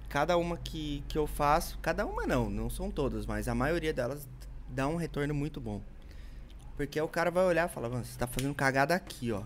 cada 0.09 0.37
uma 0.37 0.59
que, 0.59 1.03
que 1.09 1.17
eu 1.17 1.27
faço, 1.27 1.79
cada 1.81 2.05
uma 2.05 2.27
não, 2.27 2.51
não 2.51 2.69
são 2.69 2.91
todas, 2.91 3.25
mas 3.25 3.49
a 3.49 3.55
maioria 3.55 3.93
delas 3.93 4.29
dá 4.69 4.87
um 4.87 4.97
retorno 4.97 5.35
muito 5.35 5.61
bom. 5.61 5.81
Porque 6.77 7.01
o 7.01 7.09
cara 7.09 7.31
vai 7.31 7.45
olhar 7.45 7.69
e 7.69 7.73
falar, 7.73 7.89
mano, 7.89 8.05
você 8.05 8.19
tá 8.19 8.27
fazendo 8.27 8.55
cagada 8.55 8.95
aqui, 8.95 9.33
ó. 9.33 9.43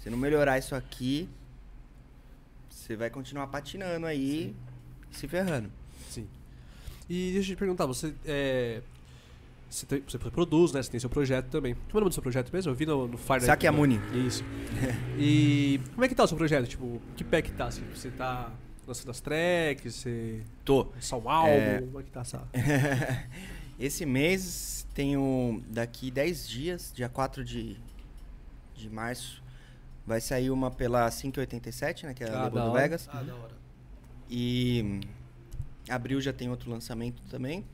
Se 0.00 0.10
não 0.10 0.18
melhorar 0.18 0.58
isso 0.58 0.74
aqui, 0.74 1.28
você 2.68 2.96
vai 2.96 3.10
continuar 3.10 3.46
patinando 3.46 4.06
aí, 4.06 4.54
se 5.10 5.28
ferrando. 5.28 5.70
Sim. 6.08 6.26
E 7.08 7.32
deixa 7.32 7.52
eu 7.52 7.56
te 7.56 7.58
perguntar, 7.58 7.86
você 7.86 8.14
é. 8.24 8.82
Você, 9.70 9.86
tem- 9.86 10.02
você 10.06 10.18
produz, 10.18 10.72
né? 10.72 10.82
Você 10.82 10.90
tem 10.90 10.98
seu 10.98 11.08
projeto 11.08 11.46
também. 11.46 11.74
Como 11.74 11.86
é 11.92 11.96
o 11.96 12.00
nome 12.00 12.10
do 12.10 12.14
seu 12.14 12.22
projeto 12.22 12.50
mesmo? 12.52 12.72
Eu 12.72 12.74
vi 12.74 12.84
no, 12.86 13.06
no 13.06 13.16
Fire 13.16 13.40
Sakyamuni. 13.42 14.00
Isso. 14.26 14.42
E 15.18 15.80
como 15.94 16.04
é 16.04 16.08
que 16.08 16.14
tá 16.14 16.24
o 16.24 16.26
seu 16.26 16.36
projeto? 16.36 16.66
Tipo, 16.66 17.00
que 17.16 17.22
pé 17.22 17.40
que 17.42 17.52
tá? 17.52 17.66
Assim, 17.66 17.82
você 17.94 18.10
tá 18.10 18.50
lançando 18.86 19.10
as 19.10 19.20
tracks? 19.20 19.94
Você. 19.94 20.42
Tô. 20.64 20.88
Só 20.98 21.18
um 21.18 21.28
álbum? 21.30 21.50
É. 21.52 21.80
Como 21.82 22.00
é 22.00 22.02
que 22.02 22.10
tá 22.10 22.20
essa. 22.22 22.42
Esse 23.78 24.04
mês 24.04 24.86
tenho 24.92 25.62
daqui 25.68 26.10
10 26.10 26.48
dias, 26.48 26.92
dia 26.94 27.08
4 27.08 27.42
de, 27.44 27.76
de 28.74 28.90
março, 28.90 29.42
vai 30.06 30.20
sair 30.20 30.50
uma 30.50 30.70
pela 30.70 31.08
587, 31.10 32.06
né? 32.06 32.12
Que 32.14 32.24
é 32.24 32.28
a 32.28 32.30
Ah, 32.30 32.42
label 32.44 32.62
do 32.64 32.70
hora. 32.72 32.82
Vegas. 32.82 33.08
Ah, 33.12 33.22
da 33.22 33.34
hora. 33.34 33.54
E 34.28 35.00
abril 35.88 36.20
já 36.20 36.32
tem 36.32 36.50
outro 36.50 36.70
lançamento 36.70 37.22
também. 37.30 37.64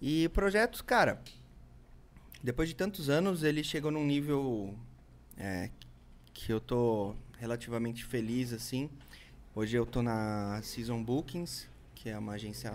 E 0.00 0.28
projetos, 0.30 0.80
cara, 0.80 1.20
depois 2.42 2.68
de 2.68 2.74
tantos 2.74 3.08
anos, 3.08 3.42
ele 3.42 3.64
chegou 3.64 3.90
num 3.90 4.04
nível 4.04 4.74
é, 5.36 5.70
que 6.32 6.52
eu 6.52 6.60
tô 6.60 7.14
relativamente 7.38 8.04
feliz, 8.04 8.52
assim. 8.52 8.90
Hoje 9.54 9.76
eu 9.76 9.86
tô 9.86 10.02
na 10.02 10.60
Season 10.62 11.02
Bookings, 11.02 11.68
que 11.94 12.08
é 12.08 12.18
uma 12.18 12.32
agência... 12.32 12.72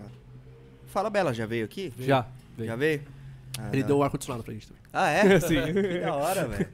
Fala 0.88 1.10
Bela, 1.10 1.34
já 1.34 1.46
veio 1.46 1.66
aqui? 1.66 1.94
Já. 2.00 2.28
Já 2.58 2.76
veio? 2.76 3.04
Ah, 3.60 3.70
Ele 3.72 3.82
da- 3.84 3.88
deu 3.90 3.98
um 4.00 4.04
ar-condicionado 4.04 4.44
pra 4.44 4.54
gente 4.54 4.68
também. 4.68 4.82
Ah, 4.92 5.10
é? 5.10 5.38
Sim. 5.42 5.74
que 5.74 6.00
da 6.00 6.16
hora, 6.16 6.48
velho. 6.48 6.70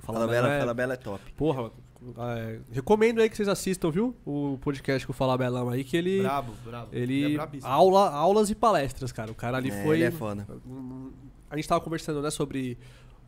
Fala, 0.00 0.26
Bela, 0.26 0.52
é- 0.52 0.58
Fala 0.58 0.74
Bela 0.74 0.94
é 0.94 0.96
top. 0.96 1.32
Porra, 1.36 1.70
é, 2.18 2.58
recomendo 2.70 3.20
aí 3.20 3.28
que 3.28 3.36
vocês 3.36 3.48
assistam, 3.48 3.90
viu? 3.90 4.16
O 4.24 4.58
podcast 4.60 5.06
com 5.06 5.12
o 5.12 5.16
Fala 5.16 5.36
Belão 5.38 5.68
aí, 5.68 5.84
que 5.84 5.96
ele. 5.96 6.22
Brabo, 6.22 6.52
brabo. 6.64 6.88
Ele. 6.92 7.32
é 7.32 7.36
brabíssimo. 7.36 7.72
aula, 7.72 8.10
aulas 8.10 8.50
e 8.50 8.54
palestras, 8.54 9.12
cara. 9.12 9.30
O 9.30 9.34
cara 9.34 9.56
ali 9.58 9.70
É, 9.70 9.84
foi. 9.84 9.96
Ele 9.96 10.04
é 10.04 10.10
foda. 10.10 10.46
A 11.50 11.56
gente 11.56 11.68
tava 11.68 11.80
conversando, 11.80 12.22
né, 12.22 12.30
sobre 12.30 12.78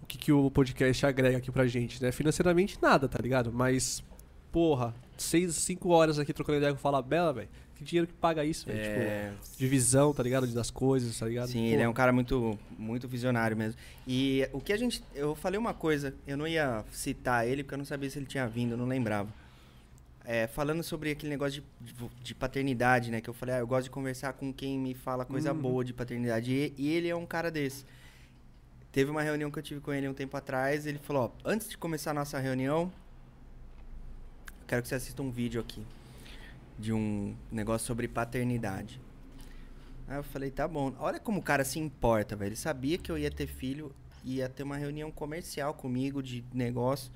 o 0.03 0.07
que, 0.07 0.19
que 0.19 0.33
o 0.33 0.51
podcast 0.51 1.05
agrega 1.07 1.39
aqui 1.39 1.51
pra 1.51 1.67
gente, 1.67 2.03
né? 2.03 2.11
Financeiramente, 2.13 2.79
nada, 2.81 3.09
tá 3.09 3.19
ligado? 3.23 3.53
Mas, 3.53 4.03
porra, 4.51 4.95
seis, 5.17 5.55
cinco 5.57 5.91
horas 5.91 6.19
aqui 6.19 6.33
trocando 6.33 6.59
ideia 6.59 6.73
com 6.73 6.79
o 6.79 6.83
Fala 6.83 7.01
Bela, 7.03 7.33
velho. 7.33 7.49
Que 7.77 7.83
dinheiro 7.85 8.07
que 8.07 8.13
paga 8.15 8.45
isso, 8.45 8.67
velho? 8.67 8.79
É, 8.79 9.31
Tipo, 9.43 9.59
de 9.59 9.67
visão, 9.69 10.15
tá 10.15 10.23
ligado? 10.23 10.47
Das 10.47 10.71
coisas, 10.71 11.19
tá 11.19 11.27
ligado? 11.27 11.49
Sim, 11.49 11.67
ele 11.67 11.83
é 11.83 11.89
um 11.89 11.93
cara 11.93 12.13
muito, 12.13 12.57
muito 12.79 13.09
visionário 13.09 13.57
mesmo. 13.57 13.79
E 14.07 14.49
o 14.53 14.61
que 14.61 14.73
a 14.73 14.77
gente. 14.77 15.03
Eu 15.15 15.35
falei 15.35 15.59
uma 15.59 15.75
coisa, 15.75 16.15
eu 16.27 16.37
não 16.37 16.47
ia 16.47 16.85
citar 16.93 17.47
ele 17.49 17.65
porque 17.65 17.75
eu 17.75 17.79
não 17.79 17.85
sabia 17.85 18.09
se 18.09 18.19
ele 18.19 18.27
tinha 18.27 18.47
vindo, 18.47 18.73
eu 18.73 18.77
não 18.77 18.87
lembrava. 18.87 19.29
É, 20.27 20.47
falando 20.47 20.83
sobre 20.83 21.11
aquele 21.11 21.29
negócio 21.31 21.63
de, 21.81 21.93
de, 21.93 22.09
de 22.23 22.35
paternidade, 22.35 23.11
né? 23.11 23.21
Que 23.21 23.29
eu 23.29 23.35
falei, 23.35 23.57
ah, 23.57 23.59
eu 23.59 23.67
gosto 23.67 23.85
de 23.85 23.91
conversar 23.91 24.33
com 24.35 24.53
quem 24.53 24.79
me 24.79 24.95
fala 24.95 25.25
coisa 25.25 25.53
Uhum. 25.53 25.61
boa 25.61 25.85
de 25.85 25.93
paternidade. 25.93 26.51
E, 26.51 26.73
e 26.79 26.89
ele 26.93 27.09
é 27.09 27.17
um 27.17 27.27
cara 27.27 27.51
desse. 27.51 27.85
Teve 28.93 29.11
uma 29.11 29.21
reunião 29.21 29.51
que 29.51 29.59
eu 29.59 29.63
tive 29.63 29.81
com 29.81 29.93
ele 29.93 30.09
um 30.09 30.15
tempo 30.15 30.35
atrás. 30.37 30.87
Ele 30.87 30.99
falou: 30.99 31.25
ó, 31.25 31.31
antes 31.51 31.69
de 31.69 31.77
começar 31.77 32.13
a 32.13 32.15
nossa 32.15 32.39
reunião, 32.39 32.91
quero 34.67 34.81
que 34.81 34.89
você 34.89 34.95
assista 34.95 35.21
um 35.23 35.31
vídeo 35.31 35.61
aqui 35.61 35.83
de 36.79 36.93
um 36.93 37.35
negócio 37.51 37.87
sobre 37.87 38.09
paternidade. 38.09 39.01
Aí 40.07 40.17
eu 40.17 40.23
falei, 40.23 40.51
tá 40.51 40.69
bom. 40.69 40.95
Olha 40.99 41.19
como 41.19 41.41
o 41.41 41.43
cara 41.43 41.65
se 41.65 41.79
importa, 41.79 42.37
velho. 42.37 42.51
Ele 42.51 42.57
sabia 42.57 42.99
que 42.99 43.11
eu 43.11 43.17
ia 43.17 43.31
ter 43.31 43.47
filho, 43.47 43.95
ia 44.23 44.49
ter 44.49 44.63
uma 44.63 44.77
reunião 44.77 45.11
comercial 45.11 45.73
comigo 45.75 46.23
de 46.23 46.45
negócio. 46.53 47.11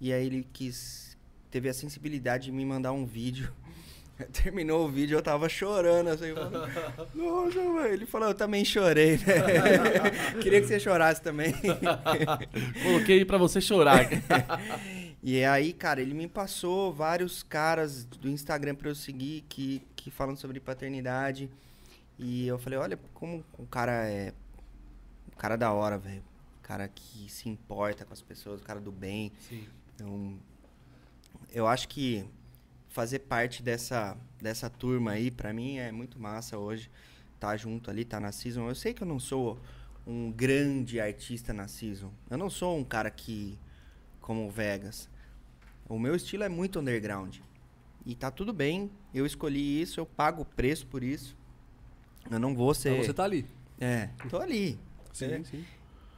E 0.00 0.12
aí 0.12 0.26
ele 0.26 0.46
quis. 0.52 1.16
Teve 1.50 1.68
a 1.68 1.74
sensibilidade 1.74 2.46
de 2.46 2.52
me 2.52 2.64
mandar 2.64 2.92
um 2.92 3.06
vídeo. 3.06 3.52
Terminou 4.32 4.84
o 4.84 4.88
vídeo, 4.90 5.16
eu 5.16 5.22
tava 5.22 5.48
chorando, 5.48 6.08
assim, 6.08 6.34
falando, 6.34 6.68
Nossa, 7.14 7.60
velho. 7.60 7.86
Ele 7.86 8.06
falou, 8.06 8.28
eu 8.28 8.34
também 8.34 8.64
chorei, 8.64 9.12
né? 9.12 10.10
Queria 10.42 10.60
que 10.60 10.66
você 10.66 10.78
chorasse 10.78 11.22
também. 11.22 11.54
Coloquei 12.82 13.24
pra 13.24 13.38
você 13.38 13.60
chorar. 13.60 14.06
E 15.22 15.44
aí, 15.44 15.72
cara, 15.72 16.00
ele 16.00 16.14
me 16.14 16.28
passou 16.28 16.92
vários 16.92 17.42
caras 17.42 18.04
do 18.04 18.28
Instagram 18.28 18.74
pra 18.74 18.88
eu 18.88 18.94
seguir 18.94 19.44
que, 19.48 19.82
que 19.96 20.10
falam 20.10 20.36
sobre 20.36 20.60
paternidade. 20.60 21.50
E 22.18 22.46
eu 22.46 22.58
falei, 22.58 22.78
olha 22.78 22.98
como 23.14 23.44
o 23.58 23.66
cara 23.66 24.08
é. 24.08 24.32
O 25.32 25.36
cara 25.36 25.56
da 25.56 25.72
hora, 25.72 25.98
velho. 25.98 26.22
O 26.58 26.62
cara 26.62 26.88
que 26.88 27.30
se 27.30 27.48
importa 27.48 28.04
com 28.04 28.12
as 28.12 28.22
pessoas, 28.22 28.60
o 28.60 28.64
cara 28.64 28.80
do 28.80 28.92
bem. 28.92 29.32
Sim. 29.48 29.66
Então, 29.94 30.38
eu 31.52 31.66
acho 31.66 31.88
que 31.88 32.24
fazer 32.88 33.20
parte 33.20 33.62
dessa, 33.62 34.16
dessa 34.40 34.68
turma 34.68 35.12
aí, 35.12 35.30
pra 35.30 35.52
mim, 35.52 35.78
é 35.78 35.90
muito 35.92 36.18
massa 36.20 36.58
hoje. 36.58 36.90
Tá 37.38 37.56
junto 37.56 37.90
ali, 37.90 38.04
tá 38.04 38.18
na 38.18 38.32
Season. 38.32 38.68
Eu 38.68 38.74
sei 38.74 38.92
que 38.92 39.02
eu 39.02 39.06
não 39.06 39.20
sou 39.20 39.60
um 40.06 40.32
grande 40.32 41.00
artista 41.00 41.52
na 41.52 41.68
Season. 41.68 42.10
Eu 42.30 42.38
não 42.38 42.50
sou 42.50 42.76
um 42.76 42.84
cara 42.84 43.10
que. 43.10 43.58
Como 44.28 44.46
o 44.46 44.50
Vegas. 44.50 45.08
O 45.88 45.98
meu 45.98 46.14
estilo 46.14 46.44
é 46.44 46.50
muito 46.50 46.78
underground. 46.78 47.38
E 48.04 48.14
tá 48.14 48.30
tudo 48.30 48.52
bem. 48.52 48.90
Eu 49.14 49.24
escolhi 49.24 49.80
isso, 49.80 49.98
eu 49.98 50.04
pago 50.04 50.42
o 50.42 50.44
preço 50.44 50.86
por 50.86 51.02
isso. 51.02 51.34
Eu 52.30 52.38
não 52.38 52.54
vou 52.54 52.74
ser. 52.74 52.90
Então 52.90 53.04
você 53.04 53.14
tá 53.14 53.24
ali. 53.24 53.46
É, 53.80 54.10
tô 54.28 54.36
ali. 54.36 54.78
Sim, 55.14 55.42
sim. 55.44 55.64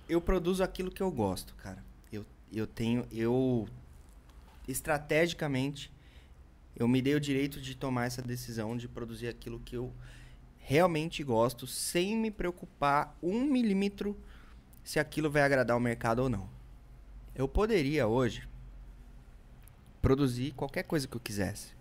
Eu 0.09 0.21
produzo 0.21 0.61
aquilo 0.65 0.91
que 0.91 1.01
eu 1.01 1.09
gosto, 1.09 1.55
cara. 1.55 1.85
Eu, 2.13 2.27
eu 2.53 2.67
tenho. 2.67 3.07
Eu. 3.13 3.69
Estrategicamente, 4.67 5.93
eu 6.75 6.89
me 6.89 7.01
dei 7.01 7.15
o 7.15 7.21
direito 7.21 7.61
de 7.61 7.77
tomar 7.77 8.07
essa 8.07 8.21
decisão 8.21 8.77
de 8.77 8.89
produzir 8.89 9.29
aquilo 9.29 9.61
que 9.61 9.77
eu 9.77 9.93
realmente 10.59 11.23
gosto, 11.23 11.65
sem 11.65 12.17
me 12.17 12.31
preocupar 12.31 13.17
um 13.23 13.45
milímetro 13.45 14.19
se 14.83 14.99
aquilo 14.99 15.31
vai 15.31 15.43
agradar 15.43 15.77
o 15.77 15.81
mercado 15.81 16.23
ou 16.23 16.29
não. 16.29 16.60
Eu 17.41 17.49
poderia 17.49 18.07
hoje 18.07 18.47
produzir 20.03 20.53
qualquer 20.53 20.83
coisa 20.83 21.09
que 21.09 21.17
eu 21.17 21.21
quisesse. 21.21 21.73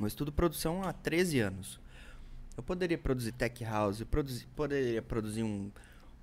Eu 0.00 0.06
estudo 0.06 0.32
produção 0.32 0.82
há 0.82 0.90
13 0.90 1.40
anos. 1.40 1.78
Eu 2.56 2.62
poderia 2.62 2.96
produzir 2.96 3.32
tech 3.32 3.62
house, 3.62 4.00
eu 4.00 4.06
produzi- 4.06 4.46
poderia 4.56 5.02
produzir 5.02 5.42
um, 5.42 5.70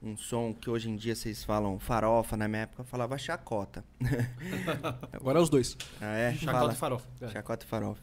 um 0.02 0.18
som 0.18 0.52
que 0.56 0.72
hoje 0.72 0.90
em 0.90 0.96
dia 0.96 1.16
vocês 1.16 1.44
falam 1.44 1.78
farofa, 1.78 2.36
na 2.36 2.48
minha 2.48 2.64
época 2.64 2.82
eu 2.82 2.86
falava 2.86 3.16
chacota. 3.16 3.86
Agora 5.14 5.38
é 5.38 5.42
os 5.44 5.50
dois. 5.52 5.78
Ah, 6.02 6.16
é? 6.18 6.34
Chacota 6.34 6.58
Fala. 6.60 6.74
e 6.74 6.76
farofa. 6.76 7.08
É. 7.22 7.28
Chacota 7.30 7.64
e 7.64 7.70
farofa. 7.70 8.02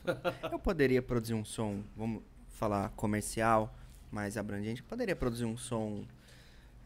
Eu 0.52 0.58
poderia 0.60 1.02
produzir 1.02 1.34
um 1.34 1.44
som, 1.44 1.82
vamos 1.96 2.22
falar 2.50 2.90
comercial, 2.90 3.76
mais 4.12 4.36
abrangente. 4.36 4.82
Eu 4.82 4.86
poderia 4.86 5.16
produzir 5.16 5.46
um 5.46 5.56
som. 5.56 6.04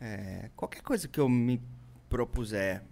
é, 0.01 0.48
qualquer 0.56 0.80
coisa 0.80 1.06
que 1.06 1.20
eu 1.20 1.28
me 1.28 1.60
propuser 2.09 2.82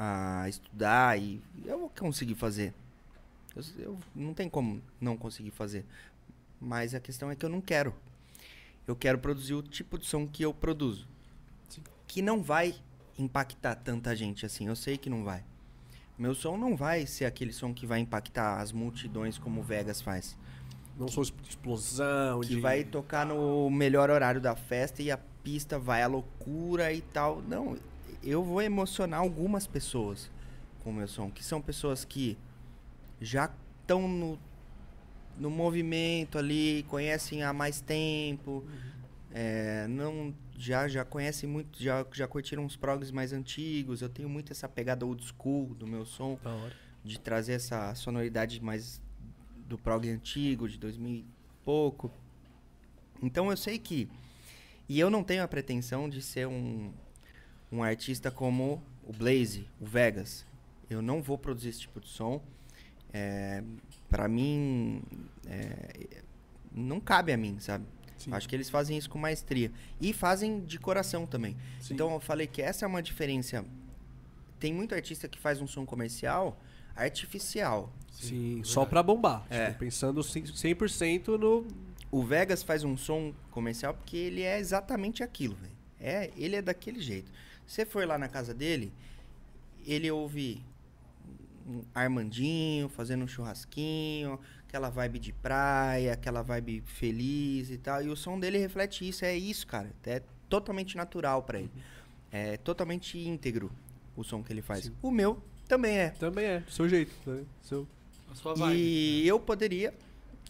a 0.00 0.48
estudar 0.48 1.18
e 1.20 1.42
eu 1.64 1.76
vou 1.80 1.90
conseguir 1.90 2.36
fazer. 2.36 2.72
Eu, 3.56 3.62
eu- 3.78 3.98
não 4.14 4.32
tem 4.32 4.48
como 4.48 4.80
não 5.00 5.16
conseguir 5.16 5.50
fazer. 5.50 5.84
Mas 6.60 6.94
a 6.94 7.00
questão 7.00 7.30
é 7.30 7.34
que 7.34 7.44
eu 7.44 7.48
não 7.48 7.60
quero. 7.60 7.92
Eu 8.86 8.94
quero 8.94 9.18
produzir 9.18 9.54
o 9.54 9.62
tipo 9.62 9.98
de 9.98 10.06
som 10.06 10.26
que 10.26 10.42
eu 10.44 10.54
produzo. 10.54 11.06
Sim. 11.68 11.82
Que 12.06 12.22
não 12.22 12.42
vai 12.42 12.74
impactar 13.18 13.74
tanta 13.74 14.14
gente 14.14 14.46
assim. 14.46 14.68
Eu 14.68 14.76
sei 14.76 14.96
que 14.96 15.10
não 15.10 15.24
vai. 15.24 15.42
Meu 16.16 16.34
som 16.34 16.56
não 16.56 16.76
vai 16.76 17.04
ser 17.06 17.24
aquele 17.24 17.52
som 17.52 17.74
que 17.74 17.86
vai 17.86 17.98
impactar 17.98 18.60
as 18.60 18.70
multidões 18.72 19.36
como 19.38 19.60
o 19.60 19.64
Vegas 19.64 20.00
faz. 20.00 20.36
Não 20.96 21.06
sou 21.08 21.22
explosão 21.22 22.40
Que 22.40 22.48
de... 22.56 22.60
vai 22.60 22.82
tocar 22.84 23.24
no 23.26 23.68
melhor 23.70 24.10
horário 24.10 24.40
da 24.40 24.56
festa 24.56 25.02
e 25.02 25.10
a 25.12 25.18
pista 25.18 25.78
vai 25.78 26.02
à 26.02 26.06
loucura 26.08 26.92
e 26.92 27.00
tal. 27.00 27.40
Não, 27.42 27.76
eu 28.22 28.42
vou 28.42 28.60
emocionar 28.62 29.20
algumas 29.20 29.66
pessoas 29.66 30.30
com 30.82 30.90
o 30.90 30.92
meu 30.92 31.08
som, 31.08 31.30
que 31.30 31.44
são 31.44 31.60
pessoas 31.60 32.04
que 32.04 32.36
já 33.20 33.50
estão 33.80 34.08
no, 34.08 34.38
no 35.36 35.50
movimento 35.50 36.38
ali, 36.38 36.84
conhecem 36.88 37.42
há 37.42 37.52
mais 37.52 37.80
tempo, 37.80 38.64
é, 39.32 39.86
não 39.88 40.34
já 40.56 40.88
já 40.88 41.04
conhecem 41.04 41.48
muito, 41.48 41.80
já 41.82 42.04
já 42.12 42.26
curtiram 42.26 42.64
uns 42.64 42.76
progs 42.76 43.10
mais 43.10 43.32
antigos. 43.32 44.02
Eu 44.02 44.08
tenho 44.08 44.28
muito 44.28 44.52
essa 44.52 44.68
pegada 44.68 45.06
old 45.06 45.24
school 45.24 45.74
do 45.74 45.86
meu 45.86 46.04
som 46.04 46.36
de 47.04 47.18
trazer 47.18 47.52
essa 47.52 47.94
sonoridade 47.94 48.62
mais 48.62 49.00
do 49.68 49.78
prog 49.78 50.08
antigo, 50.08 50.68
de 50.68 50.78
2000 50.78 51.12
e 51.12 51.26
pouco. 51.64 52.10
Então 53.22 53.50
eu 53.50 53.56
sei 53.56 53.78
que. 53.78 54.08
E 54.88 54.98
eu 54.98 55.10
não 55.10 55.22
tenho 55.22 55.42
a 55.42 55.48
pretensão 55.48 56.08
de 56.08 56.22
ser 56.22 56.46
um, 56.48 56.92
um 57.70 57.82
artista 57.82 58.30
como 58.30 58.82
o 59.04 59.12
Blaze, 59.12 59.68
o 59.80 59.86
Vegas. 59.86 60.44
Eu 60.88 61.02
não 61.02 61.22
vou 61.22 61.36
produzir 61.36 61.68
esse 61.70 61.80
tipo 61.80 62.00
de 62.00 62.08
som. 62.08 62.42
É, 63.12 63.62
para 64.08 64.26
mim, 64.28 65.02
é, 65.46 66.22
não 66.72 67.00
cabe 67.00 67.32
a 67.32 67.36
mim, 67.36 67.58
sabe? 67.58 67.84
Sim. 68.16 68.32
Acho 68.32 68.48
que 68.48 68.56
eles 68.56 68.68
fazem 68.68 68.96
isso 68.98 69.08
com 69.08 69.18
maestria. 69.18 69.70
E 70.00 70.12
fazem 70.12 70.60
de 70.64 70.78
coração 70.78 71.26
também. 71.26 71.56
Sim. 71.80 71.94
Então 71.94 72.12
eu 72.12 72.20
falei 72.20 72.46
que 72.46 72.60
essa 72.60 72.84
é 72.84 72.88
uma 72.88 73.02
diferença. 73.02 73.64
Tem 74.58 74.72
muito 74.72 74.94
artista 74.94 75.28
que 75.28 75.38
faz 75.38 75.60
um 75.60 75.66
som 75.66 75.86
comercial 75.86 76.58
artificial. 76.96 77.92
Sim, 78.10 78.60
só 78.64 78.84
pra 78.84 79.02
bombar. 79.02 79.46
É. 79.48 79.66
Tipo, 79.66 79.78
pensando 79.78 80.22
cem- 80.22 80.42
100% 80.42 81.38
no... 81.38 81.66
O 82.10 82.24
Vegas 82.24 82.62
faz 82.62 82.82
um 82.82 82.96
som 82.96 83.32
comercial 83.50 83.94
porque 83.94 84.16
ele 84.16 84.42
é 84.42 84.58
exatamente 84.58 85.22
aquilo, 85.22 85.54
velho. 85.54 85.72
É, 86.00 86.30
ele 86.36 86.56
é 86.56 86.62
daquele 86.62 87.00
jeito. 87.00 87.30
Você 87.68 87.84
for 87.84 88.06
lá 88.06 88.16
na 88.16 88.28
casa 88.28 88.54
dele, 88.54 88.90
ele 89.86 90.10
ouve 90.10 90.64
um 91.66 91.82
Armandinho 91.94 92.88
fazendo 92.88 93.24
um 93.24 93.28
churrasquinho, 93.28 94.40
aquela 94.66 94.88
vibe 94.88 95.18
de 95.18 95.34
praia, 95.34 96.14
aquela 96.14 96.40
vibe 96.40 96.82
feliz 96.86 97.70
e 97.70 97.76
tal. 97.76 98.02
E 98.02 98.08
o 98.08 98.16
som 98.16 98.40
dele 98.40 98.56
reflete 98.56 99.06
isso, 99.06 99.22
é 99.22 99.36
isso, 99.36 99.66
cara. 99.66 99.92
É 100.06 100.22
totalmente 100.48 100.96
natural 100.96 101.42
pra 101.42 101.60
ele. 101.60 101.70
É 102.32 102.56
totalmente 102.56 103.18
íntegro 103.18 103.70
o 104.16 104.24
som 104.24 104.42
que 104.42 104.50
ele 104.50 104.62
faz. 104.62 104.84
Sim. 104.84 104.94
O 105.02 105.10
meu 105.10 105.42
também 105.68 105.98
é. 105.98 106.08
Também 106.10 106.46
é, 106.46 106.60
do 106.60 106.70
seu 106.70 106.88
jeito. 106.88 107.12
Né? 107.26 107.44
Seu... 107.62 107.86
A 108.30 108.34
sua 108.34 108.54
vibe. 108.54 108.78
E 108.78 109.28
eu 109.28 109.38
poderia, 109.38 109.92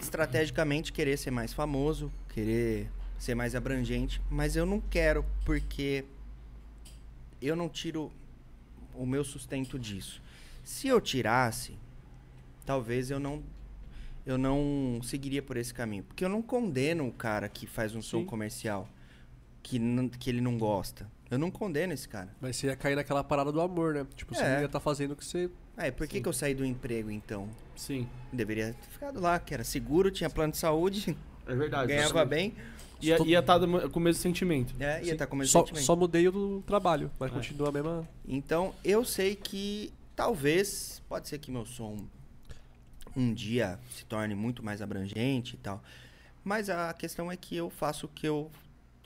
estrategicamente, 0.01 0.93
querer 0.93 1.17
ser 1.17 1.33
mais 1.33 1.53
famoso, 1.53 2.13
querer 2.29 2.89
ser 3.19 3.35
mais 3.35 3.57
abrangente, 3.57 4.23
mas 4.31 4.55
eu 4.55 4.65
não 4.65 4.81
quero, 4.81 5.25
porque 5.45 6.05
eu 7.41 7.55
não 7.57 7.69
tiro 7.69 8.11
o 8.95 9.07
meu 9.07 9.25
sustento 9.25 9.79
disso. 9.79 10.21
Se 10.65 10.89
eu 10.89 11.01
tirasse, 11.01 11.77
talvez 12.67 13.11
eu 13.11 13.19
não 13.21 13.43
eu 14.27 14.37
não 14.37 15.01
seguiria 15.03 15.41
por 15.43 15.57
esse 15.57 15.73
caminho, 15.73 16.03
porque 16.05 16.23
eu 16.23 16.29
não 16.29 16.43
condeno 16.43 17.07
o 17.09 17.13
cara 17.13 17.49
que 17.49 17.67
faz 17.67 17.95
um 17.95 18.03
som 18.03 18.21
Sim. 18.21 18.27
comercial 18.27 18.87
que, 19.63 19.79
não- 19.79 20.07
que 20.07 20.29
ele 20.29 20.43
não 20.43 20.59
gosta. 20.59 21.11
Eu 21.31 21.39
não 21.39 21.51
condeno 21.51 21.95
esse 21.95 22.07
cara. 22.07 22.29
Mas 22.39 22.57
você 22.57 22.67
ia 22.67 22.77
cair 22.77 22.95
naquela 22.95 23.25
parada 23.25 23.51
do 23.51 23.59
amor, 23.61 23.95
né? 23.95 24.07
Tipo, 24.15 24.35
você 24.35 24.43
É. 24.43 24.53
não 24.55 24.61
ia 24.61 24.67
estar 24.67 24.81
fazendo 24.81 25.13
o 25.13 25.17
que 25.17 25.25
você... 25.25 25.51
Ah, 25.79 25.91
por 25.91 26.07
que, 26.07 26.21
que 26.21 26.29
eu 26.29 26.33
saí 26.35 26.55
do 26.55 26.63
emprego 26.65 27.11
então? 27.11 27.49
Sim. 27.75 28.07
Deveria 28.31 28.75
ter 28.75 28.89
ficado 28.91 29.19
lá, 29.19 29.39
que 29.39 29.55
era 29.55 29.65
seguro, 29.65 30.11
tinha 30.11 30.29
plano 30.29 30.53
de 30.53 30.59
saúde, 30.59 31.17
É 31.47 31.55
verdade. 31.55 31.89
ganhava 31.89 32.23
bem. 32.27 32.55
Ia 33.01 33.17
Tô- 33.17 33.25
estar 33.25 33.61
com 33.91 34.01
o 34.01 34.03
mesmo 34.03 34.21
sentimento. 34.21 34.75
É, 34.81 35.03
ia 35.05 35.13
estar 35.13 35.27
com 35.27 35.37
o 35.37 35.39
mesmo 35.39 35.53
Só, 35.53 35.61
sentimento. 35.61 35.85
só 35.85 35.95
mudei 35.95 36.27
o 36.27 36.33
do 36.33 36.63
trabalho, 36.67 37.11
mas 37.19 37.31
É. 37.31 37.35
continua 37.35 37.69
a 37.69 37.73
mesma... 37.73 38.09
Então, 38.27 38.75
eu 38.85 39.05
sei 39.05 39.37
que 39.37 39.93
talvez, 40.17 41.01
pode 41.09 41.29
ser 41.29 41.39
que 41.39 41.51
meu 41.51 41.65
som 41.65 41.97
um 43.17 43.33
dia 43.33 43.79
se 43.91 44.05
torne 44.05 44.35
muito 44.35 44.65
mais 44.65 44.83
abrangente 44.83 45.55
e 45.55 45.59
tal. 45.59 45.83
Mas 46.45 46.69
a 46.71 46.93
questão 46.93 47.31
é 47.31 47.37
que 47.37 47.57
eu 47.57 47.71
faço 47.71 48.07
o 48.07 48.09
que 48.09 48.27
eu 48.27 48.51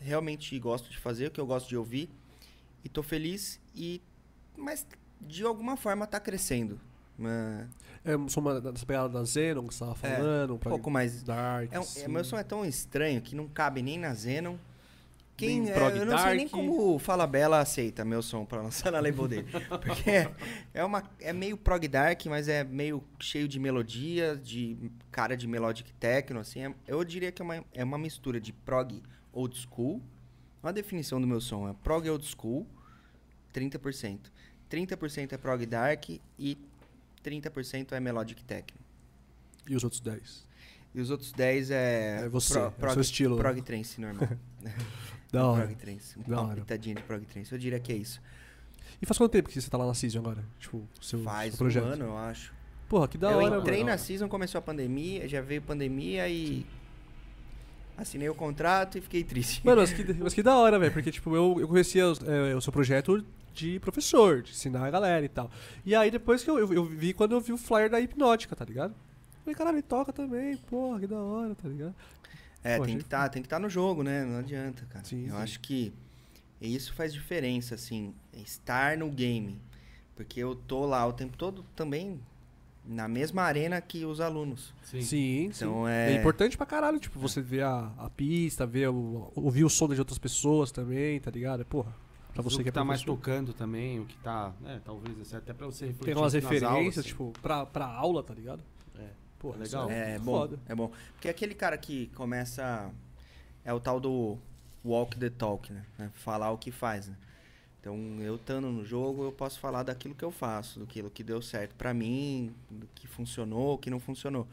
realmente 0.00 0.58
gosto 0.58 0.90
de 0.90 0.98
fazer, 0.98 1.26
o 1.26 1.30
que 1.30 1.40
eu 1.40 1.46
gosto 1.46 1.68
de 1.68 1.76
ouvir. 1.76 2.10
E 2.84 2.88
tô 2.88 3.02
feliz 3.02 3.60
e... 3.74 4.00
Mas, 4.56 4.86
de 5.20 5.42
alguma 5.44 5.76
forma, 5.76 6.06
tá 6.06 6.18
crescendo. 6.20 6.80
Ah, 7.22 7.66
É, 8.04 8.16
uma 8.16 8.60
das 8.60 8.82
pegadas 8.84 9.12
da 9.12 9.24
Zenon 9.24 9.66
que 9.68 9.74
você 9.74 9.80
tava 9.84 9.96
É, 10.06 10.16
falando. 10.16 10.54
um 10.54 10.58
pouco 10.58 10.90
mais... 10.90 11.22
Dark. 11.22 11.72
É 11.72 11.78
um- 11.78 11.84
é, 11.96 12.08
meu 12.08 12.24
som 12.24 12.36
é 12.36 12.42
tão 12.42 12.64
estranho 12.64 13.20
que 13.22 13.34
não 13.36 13.46
cabe 13.46 13.80
nem 13.82 13.98
na 13.98 14.12
Zenon. 14.14 14.56
Quem, 15.36 15.70
é, 15.70 15.72
prog 15.72 15.96
eu 15.96 16.04
não 16.06 16.18
sei 16.18 16.34
nem 16.36 16.48
como 16.48 16.94
o 16.94 16.98
Fala 16.98 17.26
Bela 17.26 17.58
aceita 17.60 18.04
meu 18.04 18.20
som 18.22 18.44
pra 18.44 18.60
lançar 18.60 18.92
na 18.92 19.00
label 19.00 19.26
dele. 19.26 19.46
Porque 19.82 20.10
é, 20.10 20.30
é, 20.74 20.84
uma, 20.84 21.02
é 21.20 21.32
meio 21.32 21.56
prog 21.56 21.86
dark, 21.88 22.26
mas 22.26 22.48
é 22.48 22.62
meio 22.62 23.02
cheio 23.18 23.48
de 23.48 23.58
melodia, 23.58 24.36
de 24.36 24.76
cara 25.10 25.36
de 25.36 25.46
melodic 25.48 25.92
techno, 25.94 26.38
assim. 26.40 26.66
É- 26.66 26.74
eu 26.86 27.02
diria 27.02 27.32
que 27.32 27.40
é 27.40 27.44
uma, 27.44 27.64
é 27.72 27.82
uma 27.84 27.98
mistura 27.98 28.40
de 28.40 28.52
prog 28.52 29.02
old 29.32 29.56
school. 29.58 30.02
Uma 30.62 30.72
definição 30.72 31.20
do 31.20 31.26
meu 31.26 31.40
som 31.40 31.68
é 31.68 31.72
prog 31.82 32.08
old 32.08 32.24
school, 32.26 32.66
30%. 33.54 34.18
30% 34.70 35.32
é 35.32 35.36
prog 35.38 35.66
dark 35.66 36.08
e 36.38 36.58
30% 37.24 37.92
é 37.92 38.00
melodic 38.00 38.42
techno. 38.44 38.78
E 39.68 39.74
os 39.76 39.84
outros 39.84 40.00
10? 40.00 40.46
E 40.94 41.00
os 41.00 41.10
outros 41.10 41.32
10 41.32 41.70
é. 41.70 42.22
É 42.24 42.28
você, 42.28 42.58
é 42.58 42.66
o 42.86 42.90
seu 42.90 43.00
estilo. 43.00 43.36
Prog 43.36 43.60
trance 43.62 44.00
normal. 44.00 44.28
Da 45.32 45.46
hora. 45.46 45.66
Prog 45.66 45.76
trance. 45.76 46.18
Da 46.18 46.40
Uma 46.40 46.48
hora. 46.50 46.60
pitadinha 46.60 46.94
de 46.94 47.02
prog 47.02 47.24
trance. 47.24 47.50
Eu 47.50 47.58
diria 47.58 47.80
que 47.80 47.90
é 47.90 47.96
isso. 47.96 48.20
E 49.00 49.06
faz 49.06 49.16
quanto 49.16 49.32
tempo 49.32 49.48
que 49.48 49.58
você 49.58 49.70
tá 49.70 49.78
lá 49.78 49.86
na 49.86 49.94
Season 49.94 50.18
agora? 50.18 50.44
Tipo, 50.60 50.76
o 50.76 51.04
seu, 51.04 51.22
Faz 51.22 51.54
seu 51.54 51.54
um 51.54 51.58
projeto? 51.58 51.84
ano, 51.84 52.04
eu 52.04 52.18
acho. 52.18 52.52
Porra, 52.86 53.08
que 53.08 53.16
da 53.16 53.32
eu 53.32 53.38
hora, 53.38 53.56
entrei 53.56 53.78
mano. 53.78 53.90
na 53.90 53.96
Season, 53.98 54.28
começou 54.28 54.58
a 54.58 54.62
pandemia, 54.62 55.26
já 55.26 55.40
veio 55.40 55.62
pandemia 55.62 56.28
e. 56.28 56.66
Assinei 57.96 58.28
o 58.28 58.34
contrato 58.34 58.98
e 58.98 59.00
fiquei 59.00 59.24
triste. 59.24 59.64
Mano, 59.64 59.80
mas 59.80 59.92
que, 59.92 60.12
mas 60.22 60.34
que 60.34 60.42
da 60.42 60.54
hora, 60.56 60.78
velho. 60.78 60.92
Porque, 60.92 61.10
tipo, 61.10 61.34
eu, 61.34 61.56
eu 61.60 61.66
conhecia 61.68 62.02
é, 62.04 62.54
o 62.54 62.60
seu 62.60 62.72
projeto 62.72 63.24
de 63.52 63.78
professor, 63.80 64.42
de 64.42 64.50
ensinar 64.52 64.84
a 64.86 64.90
galera 64.90 65.24
e 65.24 65.28
tal. 65.28 65.50
E 65.84 65.94
aí, 65.94 66.10
depois 66.10 66.42
que 66.42 66.50
eu, 66.50 66.58
eu, 66.58 66.72
eu 66.72 66.84
vi 66.84 67.12
quando 67.12 67.32
eu 67.32 67.40
vi 67.40 67.52
o 67.52 67.56
flyer 67.58 67.90
da 67.90 68.00
hipnótica, 68.00 68.54
tá 68.56 68.64
ligado? 68.64 68.94
Falei, 69.44 69.54
caralho, 69.54 69.74
ele 69.76 69.82
toca 69.82 70.12
também, 70.12 70.56
porra, 70.56 71.00
que 71.00 71.06
da 71.06 71.20
hora, 71.20 71.54
tá 71.54 71.68
ligado? 71.68 71.94
É, 72.62 72.76
Pô, 72.78 72.84
tem 72.84 72.94
achei 72.94 72.96
que 72.98 73.02
estar, 73.06 73.28
tem 73.28 73.42
que 73.42 73.46
estar 73.46 73.58
no 73.58 73.68
jogo, 73.68 74.02
né? 74.02 74.24
Não 74.24 74.38
adianta, 74.38 74.86
cara. 74.88 75.04
Sim, 75.04 75.26
eu 75.26 75.34
sim. 75.34 75.42
acho 75.42 75.60
que 75.60 75.92
isso 76.60 76.94
faz 76.94 77.12
diferença, 77.12 77.74
assim, 77.74 78.14
estar 78.32 78.96
no 78.96 79.10
game. 79.10 79.60
Porque 80.14 80.38
eu 80.40 80.54
tô 80.54 80.86
lá 80.86 81.04
o 81.06 81.12
tempo 81.12 81.36
todo 81.36 81.64
também 81.74 82.20
na 82.84 83.08
mesma 83.08 83.42
arena 83.42 83.80
que 83.80 84.04
os 84.04 84.20
alunos. 84.20 84.72
Sim. 84.84 85.02
Sim, 85.02 85.44
Então 85.46 85.84
sim. 85.86 85.90
é- 85.90 86.12
É 86.12 86.20
importante 86.20 86.56
pra 86.56 86.66
caralho, 86.66 86.98
tipo, 87.00 87.18
você 87.18 87.40
ver 87.40 87.62
a, 87.64 87.92
a 87.98 88.10
pista, 88.10 88.64
ver 88.66 88.88
o, 88.90 89.32
ouvir 89.34 89.64
o 89.64 89.68
som 89.70 89.88
de 89.88 89.98
outras 89.98 90.18
pessoas 90.18 90.70
também, 90.70 91.18
tá 91.20 91.30
ligado? 91.30 91.64
Porra, 91.64 91.92
pra 92.32 92.42
você 92.42 92.56
o 92.56 92.58
que, 92.58 92.62
que 92.64 92.68
é 92.70 92.72
tá 92.72 92.84
mais 92.84 93.02
tocando 93.02 93.52
também, 93.52 94.00
o 94.00 94.06
que 94.06 94.16
tá. 94.18 94.52
É, 94.64 94.78
talvez 94.84 95.20
assim, 95.20 95.36
até 95.36 95.52
pra 95.52 95.66
você 95.66 95.86
refletir. 95.86 96.14
Tem 96.14 96.22
umas 96.22 96.32
referências, 96.32 96.70
aulas, 96.70 96.98
assim. 96.98 97.08
tipo, 97.08 97.32
pra, 97.42 97.66
pra 97.66 97.86
aula, 97.86 98.22
tá 98.22 98.34
ligado? 98.34 98.62
É. 98.98 99.08
Porra, 99.38 99.56
É 99.56 99.62
legal. 99.64 99.90
É, 99.90 100.08
muito 100.12 100.24
bom. 100.24 100.32
foda. 100.32 100.58
É 100.68 100.74
bom. 100.74 100.90
Porque 101.14 101.28
aquele 101.28 101.54
cara 101.54 101.76
que 101.78 102.06
começa. 102.08 102.90
É 103.64 103.72
o 103.72 103.78
tal 103.78 104.00
do 104.00 104.38
walk 104.84 105.16
the 105.16 105.30
talk, 105.30 105.72
né? 105.72 105.84
É 105.98 106.08
Falar 106.14 106.50
o 106.50 106.58
que 106.58 106.70
faz, 106.70 107.08
né? 107.08 107.16
Então, 107.80 107.96
eu 108.20 108.36
estando 108.36 108.70
no 108.70 108.84
jogo, 108.84 109.24
eu 109.24 109.32
posso 109.32 109.58
falar 109.58 109.82
daquilo 109.82 110.14
que 110.14 110.24
eu 110.24 110.30
faço, 110.30 110.78
daquilo 110.80 111.10
que 111.10 111.24
deu 111.24 111.42
certo 111.42 111.74
pra 111.74 111.92
mim, 111.92 112.54
do 112.70 112.86
que 112.94 113.08
funcionou, 113.08 113.74
o 113.74 113.78
que 113.78 113.90
não 113.90 113.98
funcionou. 113.98 114.46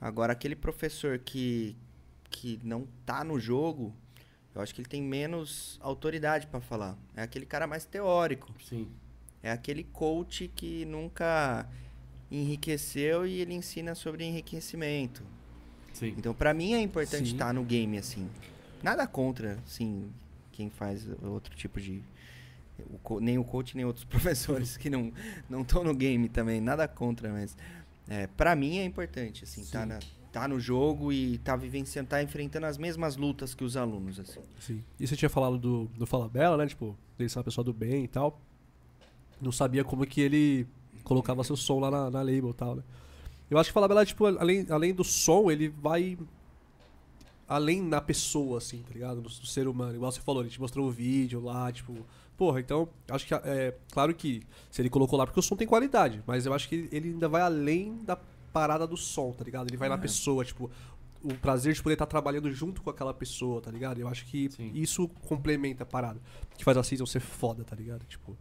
Agora, 0.00 0.32
aquele 0.32 0.54
professor 0.56 1.18
que 1.18 1.76
que 2.30 2.58
não 2.64 2.86
tá 3.04 3.22
no 3.22 3.38
jogo, 3.38 3.92
eu 4.54 4.60
acho 4.60 4.74
que 4.74 4.80
ele 4.80 4.88
tem 4.88 5.02
menos 5.02 5.78
autoridade 5.82 6.46
pra 6.46 6.60
falar. 6.60 6.96
É 7.16 7.22
aquele 7.22 7.46
cara 7.46 7.66
mais 7.66 7.84
teórico. 7.84 8.52
Sim. 8.62 8.88
É 9.42 9.50
aquele 9.50 9.84
coach 9.84 10.48
que 10.54 10.84
nunca 10.84 11.66
enriqueceu 12.30 13.26
e 13.26 13.40
ele 13.40 13.54
ensina 13.54 13.94
sobre 13.94 14.24
enriquecimento. 14.24 15.22
Sim. 15.92 16.14
Então, 16.16 16.34
pra 16.34 16.54
mim 16.54 16.74
é 16.74 16.80
importante 16.80 17.28
Sim. 17.28 17.32
estar 17.32 17.52
no 17.52 17.64
game 17.64 17.98
assim. 17.98 18.28
Nada 18.82 19.06
contra, 19.06 19.58
assim, 19.66 20.10
quem 20.50 20.70
faz 20.70 21.06
outro 21.22 21.54
tipo 21.54 21.80
de 21.80 22.02
o 23.04 23.20
nem 23.20 23.38
o 23.38 23.44
coach 23.44 23.76
nem 23.76 23.84
outros 23.84 24.04
professores 24.06 24.76
que 24.76 24.90
não 24.90 25.12
não 25.48 25.62
estão 25.62 25.84
no 25.84 25.94
game 25.94 26.28
também, 26.28 26.60
nada 26.60 26.88
contra, 26.88 27.30
mas 27.30 27.56
é, 28.08 28.26
para 28.26 28.56
mim 28.56 28.78
é 28.78 28.84
importante 28.84 29.44
assim, 29.44 29.64
tá 29.64 29.82
Sim. 29.82 29.86
na 29.86 29.98
tá 30.32 30.48
no 30.48 30.58
jogo 30.58 31.12
e 31.12 31.36
tá 31.38 31.54
vivenciando, 31.54 32.08
tá 32.08 32.22
enfrentando 32.22 32.64
as 32.64 32.78
mesmas 32.78 33.16
lutas 33.16 33.54
que 33.54 33.62
os 33.62 33.76
alunos 33.76 34.18
assim. 34.18 34.40
Sim. 34.58 34.82
E 34.98 35.06
você 35.06 35.14
tinha 35.14 35.28
falado 35.28 35.58
do, 35.58 35.84
do 35.96 36.06
Fala 36.06 36.26
Bela, 36.28 36.56
né? 36.56 36.66
Tipo, 36.66 36.96
ele 37.18 37.28
ser 37.28 37.38
uma 37.38 37.44
pessoa 37.44 37.62
do 37.62 37.72
bem 37.72 38.04
e 38.04 38.08
tal. 38.08 38.40
Não 39.40 39.52
sabia 39.52 39.84
como 39.84 40.06
que 40.06 40.20
ele 40.22 40.66
colocava 41.04 41.44
seu 41.44 41.56
som 41.56 41.78
lá 41.78 41.90
na, 41.90 42.10
na 42.10 42.20
label 42.20 42.50
e 42.50 42.54
tal, 42.54 42.76
né? 42.76 42.82
Eu 43.50 43.58
acho 43.58 43.68
que 43.68 43.74
Fala 43.74 43.86
Bela, 43.86 44.06
tipo, 44.06 44.24
além, 44.24 44.66
além 44.70 44.94
do 44.94 45.04
som, 45.04 45.50
ele 45.50 45.68
vai 45.68 46.18
além 47.46 47.82
na 47.82 48.00
pessoa, 48.00 48.56
assim, 48.56 48.78
tá 48.78 48.94
ligado? 48.94 49.20
Do, 49.20 49.28
do 49.28 49.46
ser 49.46 49.68
humano. 49.68 49.94
Igual 49.94 50.10
você 50.10 50.20
falou, 50.22 50.42
ele 50.42 50.50
te 50.50 50.60
mostrou 50.60 50.88
o 50.88 50.90
vídeo 50.90 51.40
lá, 51.40 51.70
tipo... 51.70 51.94
Porra, 52.38 52.60
então, 52.60 52.88
acho 53.10 53.26
que, 53.26 53.34
é... 53.34 53.76
Claro 53.92 54.14
que 54.14 54.42
se 54.70 54.80
ele 54.80 54.88
colocou 54.88 55.18
lá, 55.18 55.26
porque 55.26 55.38
o 55.38 55.42
som 55.42 55.54
tem 55.54 55.66
qualidade. 55.66 56.22
Mas 56.26 56.46
eu 56.46 56.54
acho 56.54 56.66
que 56.66 56.88
ele 56.90 57.10
ainda 57.10 57.28
vai 57.28 57.42
além 57.42 58.02
da 58.04 58.16
parada 58.52 58.86
do 58.86 58.96
som, 58.96 59.32
tá 59.32 59.44
ligado? 59.44 59.68
Ele 59.68 59.76
vai 59.76 59.88
na 59.88 59.94
É. 59.96 59.98
pessoa, 59.98 60.44
tipo... 60.44 60.70
O 61.24 61.34
prazer 61.34 61.72
de 61.72 61.80
poder 61.80 61.92
estar 61.94 62.06
trabalhando 62.06 62.50
junto 62.52 62.82
com 62.82 62.90
aquela 62.90 63.14
pessoa, 63.14 63.60
tá 63.62 63.70
ligado? 63.70 64.00
Eu 64.00 64.08
acho 64.08 64.26
que 64.26 64.50
Sim. 64.50 64.72
isso 64.74 65.06
complementa 65.28 65.84
a 65.84 65.86
parada. 65.86 66.20
Que 66.58 66.64
faz 66.64 66.76
a 66.76 66.82
season 66.82 67.06
ser 67.06 67.20
foda, 67.20 67.62
tá 67.62 67.76
ligado? 67.76 68.04
Tipo... 68.06 68.36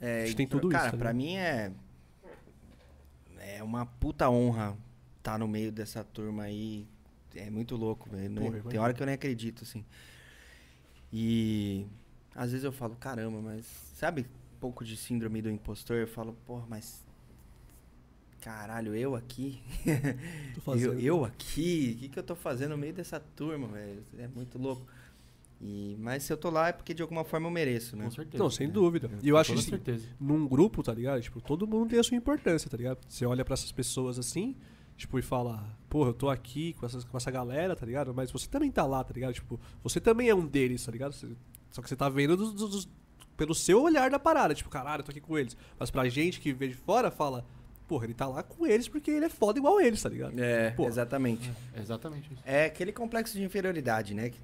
É, 0.00 0.18
Acho 0.22 0.26
que 0.26 0.32
e 0.32 0.36
tem 0.36 0.46
pra- 0.46 0.58
tudo 0.60 0.70
isso, 0.70 0.78
Cara, 0.78 0.90
tá 0.92 0.96
pra 0.96 1.12
mim 1.12 1.34
é 1.36 1.72
é 3.38 3.62
uma 3.62 3.84
puta 3.86 4.28
honra 4.30 4.76
estar 5.18 5.38
no 5.38 5.48
meio 5.48 5.72
dessa 5.72 6.04
turma 6.04 6.44
aí. 6.44 6.86
É 7.34 7.50
muito 7.50 7.74
louco, 7.76 8.08
velho. 8.10 8.30
Não- 8.30 8.42
Porra, 8.42 8.60
Tem 8.70 8.78
hora 8.78 8.94
que 8.94 9.02
eu 9.02 9.06
nem 9.06 9.14
acredito, 9.16 9.64
assim. 9.64 9.84
E 11.12 11.86
às 12.34 12.50
vezes 12.52 12.64
eu 12.64 12.72
falo, 12.72 12.94
caramba, 12.96 13.40
mas 13.40 13.66
sabe, 13.94 14.22
um 14.22 14.58
pouco 14.60 14.84
de 14.84 14.96
síndrome 14.96 15.42
do 15.42 15.50
impostor, 15.50 15.96
eu 15.96 16.06
falo, 16.08 16.32
porra, 16.46 16.64
mas 16.68 17.04
caralho, 18.42 18.94
eu 18.94 19.14
aqui? 19.14 19.62
Tô 20.54 20.60
fazendo. 20.62 20.94
Eu, 20.94 21.00
eu 21.00 21.24
aqui? 21.24 21.94
O 21.96 22.00
que, 22.00 22.08
que 22.08 22.18
eu 22.18 22.22
tô 22.22 22.34
fazendo 22.34 22.72
no 22.72 22.78
meio 22.78 22.92
dessa 22.92 23.18
turma, 23.20 23.68
velho? 23.68 24.02
É 24.18 24.28
muito 24.28 24.58
louco. 24.58 24.84
E, 25.60 25.96
mas 26.00 26.24
se 26.24 26.32
eu 26.32 26.36
tô 26.36 26.50
lá 26.50 26.68
é 26.68 26.72
porque 26.72 26.92
de 26.92 27.02
alguma 27.02 27.22
forma 27.24 27.46
eu 27.46 27.50
mereço, 27.52 27.96
né? 27.96 28.04
Com 28.06 28.10
certeza. 28.10 28.42
Não, 28.42 28.50
sem 28.50 28.66
É. 28.66 28.70
dúvida. 28.70 29.08
E 29.22 29.28
eu 29.28 29.36
Com 29.36 29.40
acho 29.40 29.52
que 29.52 29.58
assim, 29.60 29.70
certeza. 29.70 30.08
num 30.20 30.46
grupo, 30.46 30.82
tá 30.82 30.92
ligado? 30.92 31.22
Tipo, 31.22 31.40
todo 31.40 31.66
mundo 31.68 31.90
tem 31.90 32.00
a 32.00 32.02
sua 32.02 32.16
importância, 32.16 32.68
tá 32.68 32.76
ligado? 32.76 32.98
Você 33.08 33.24
olha 33.24 33.44
pra 33.44 33.54
essas 33.54 33.70
pessoas 33.70 34.18
assim, 34.18 34.56
tipo, 34.96 35.16
e 35.20 35.22
fala, 35.22 35.64
porra, 35.88 36.10
eu 36.10 36.14
tô 36.14 36.28
aqui 36.28 36.72
com, 36.72 36.84
essas, 36.84 37.04
com 37.04 37.16
essa 37.16 37.30
galera, 37.30 37.76
tá 37.76 37.86
ligado? 37.86 38.12
Mas 38.12 38.32
você 38.32 38.48
também 38.48 38.72
tá 38.72 38.84
lá, 38.84 39.04
tá 39.04 39.14
ligado? 39.14 39.34
Tipo, 39.34 39.60
você 39.84 40.00
também 40.00 40.28
é 40.28 40.34
um 40.34 40.44
deles, 40.44 40.84
tá 40.84 40.90
ligado? 40.90 41.12
Você- 41.12 41.28
só 41.70 41.80
que 41.80 41.88
você 41.88 41.94
tá 41.94 42.08
vendo 42.08 42.36
dos- 42.36 42.52
dos- 42.52 42.70
dos- 42.70 42.88
pelo 43.36 43.54
seu 43.54 43.80
olhar 43.80 44.10
da 44.10 44.18
parada, 44.18 44.52
tipo, 44.54 44.68
caralho, 44.68 45.00
eu 45.00 45.04
tô 45.04 45.12
aqui 45.12 45.20
com 45.20 45.38
eles. 45.38 45.56
Mas 45.78 45.92
pra 45.92 46.08
gente 46.08 46.40
que 46.40 46.52
vê 46.52 46.66
de 46.66 46.74
fora, 46.74 47.08
fala, 47.08 47.46
porra, 47.88 48.04
ele 48.06 48.14
tá 48.14 48.26
lá 48.26 48.42
com 48.42 48.66
eles 48.66 48.88
porque 48.88 49.10
ele 49.10 49.26
é 49.26 49.28
foda 49.28 49.58
igual 49.58 49.80
eles, 49.80 50.02
tá 50.02 50.08
ligado? 50.08 50.38
É, 50.38 50.70
Pô. 50.70 50.86
exatamente. 50.86 51.50
É 51.74 51.80
exatamente 51.80 52.32
isso. 52.32 52.42
É 52.46 52.64
aquele 52.66 52.92
complexo 52.92 53.36
de 53.36 53.42
inferioridade, 53.44 54.14
né? 54.14 54.30
Que 54.30 54.38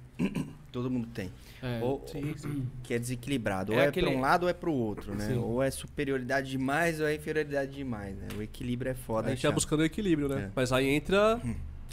todo 0.71 0.89
mundo 0.89 1.07
tem. 1.13 1.31
É, 1.61 1.79
ou, 1.83 2.03
sim, 2.07 2.33
ou- 2.45 2.61
que 2.83 2.93
é 2.93 2.99
desequilibrado. 2.99 3.73
É 3.73 3.75
ou 3.75 3.81
é 3.81 3.87
aquele- 3.87 4.07
pra 4.07 4.15
um 4.15 4.21
lado 4.21 4.43
ou 4.43 4.49
é 4.49 4.53
pro 4.53 4.71
outro, 4.71 5.13
né? 5.15 5.27
Sim. 5.27 5.37
Ou 5.37 5.61
é 5.61 5.69
superioridade 5.71 6.49
demais 6.49 6.99
ou 7.01 7.07
é 7.07 7.15
inferioridade 7.15 7.71
demais, 7.75 8.15
né? 8.17 8.27
O 8.37 8.41
equilíbrio 8.41 8.91
é 8.91 8.93
foda. 8.95 9.27
a 9.27 9.29
gente 9.31 9.39
achar. 9.39 9.49
tá 9.49 9.55
buscando 9.55 9.79
o 9.81 9.85
equilíbrio, 9.85 10.29
né? 10.29 10.43
É. 10.45 10.49
Mas 10.55 10.71
aí 10.71 10.87
entra 10.87 11.39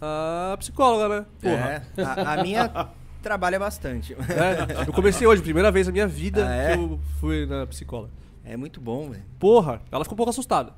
a 0.01 0.57
psicóloga, 0.59 1.09
né? 1.21 1.27
Porra. 1.41 1.85
É, 1.97 2.03
a, 2.03 2.33
a 2.35 2.43
minha 2.43 2.71
trabalha 3.23 3.59
bastante. 3.59 4.13
É, 4.15 4.87
eu 4.89 4.93
comecei 4.93 5.27
hoje, 5.27 5.43
primeira 5.43 5.71
vez 5.73 5.87
na 5.87 5.93
minha 5.93 6.07
vida 6.07 6.47
Ah, 6.49 6.55
é? 6.55 6.77
que 6.77 6.83
eu 6.83 7.01
fui 7.19 7.47
na 7.47 7.67
psicóloga. 7.67 8.13
É 8.45 8.57
muito 8.57 8.81
bom, 8.81 9.11
velho. 9.11 9.25
Porra, 9.41 9.83
ela 9.91 10.05
ficou 10.05 10.15
um 10.15 10.19
pouco 10.19 10.31
assustada. 10.31 10.73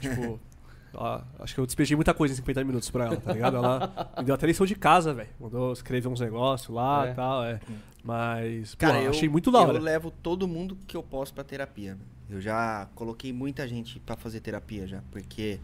Tipo, 0.00 0.40
ela- 0.94 1.26
acho 1.38 1.54
que 1.54 1.60
eu 1.60 1.66
despejei 1.66 1.96
muita 1.96 2.12
coisa 2.14 2.32
em 2.34 2.36
50 2.36 2.64
minutos 2.64 2.90
pra 2.90 3.06
ela, 3.06 3.16
tá 3.16 3.32
ligado? 3.32 3.56
Ela 3.56 4.12
me 4.18 4.24
deu 4.24 4.34
até 4.34 4.46
lição 4.46 4.66
de 4.66 4.74
casa, 4.74 5.12
velho. 5.14 5.28
Mandou 5.40 5.72
escrever 5.72 6.08
uns 6.08 6.20
negócios 6.20 6.74
lá 6.74 7.06
É. 7.08 7.10
e 7.10 7.14
tal, 7.14 7.44
é. 7.44 7.60
Mas, 8.04 8.74
Cara, 8.76 8.94
porra, 8.94 9.04
eu, 9.04 9.10
achei 9.10 9.28
muito 9.28 9.50
da 9.50 9.60
hora. 9.60 9.76
eu 9.78 9.82
levo 9.82 10.10
todo 10.10 10.46
mundo 10.48 10.78
que 10.86 10.96
eu 10.96 11.02
posso 11.02 11.34
pra 11.34 11.44
terapia. 11.44 11.94
velho. 11.94 12.06
Eu 12.30 12.40
já 12.40 12.88
coloquei 12.94 13.32
muita 13.32 13.66
gente 13.66 13.98
pra 14.00 14.16
fazer 14.16 14.40
terapia 14.40 14.86
já, 14.86 15.02
porque 15.10 15.58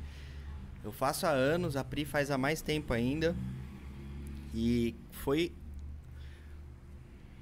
eu 0.83 0.91
faço 0.93 1.27
há 1.27 1.31
anos, 1.31 1.77
a 1.77 1.85
Pri 1.85 2.05
faz 2.05 2.31
há 2.31 2.39
mais 2.39 2.61
tempo 2.63 2.93
ainda. 2.93 3.35
E 4.55 4.95
foi 5.11 5.53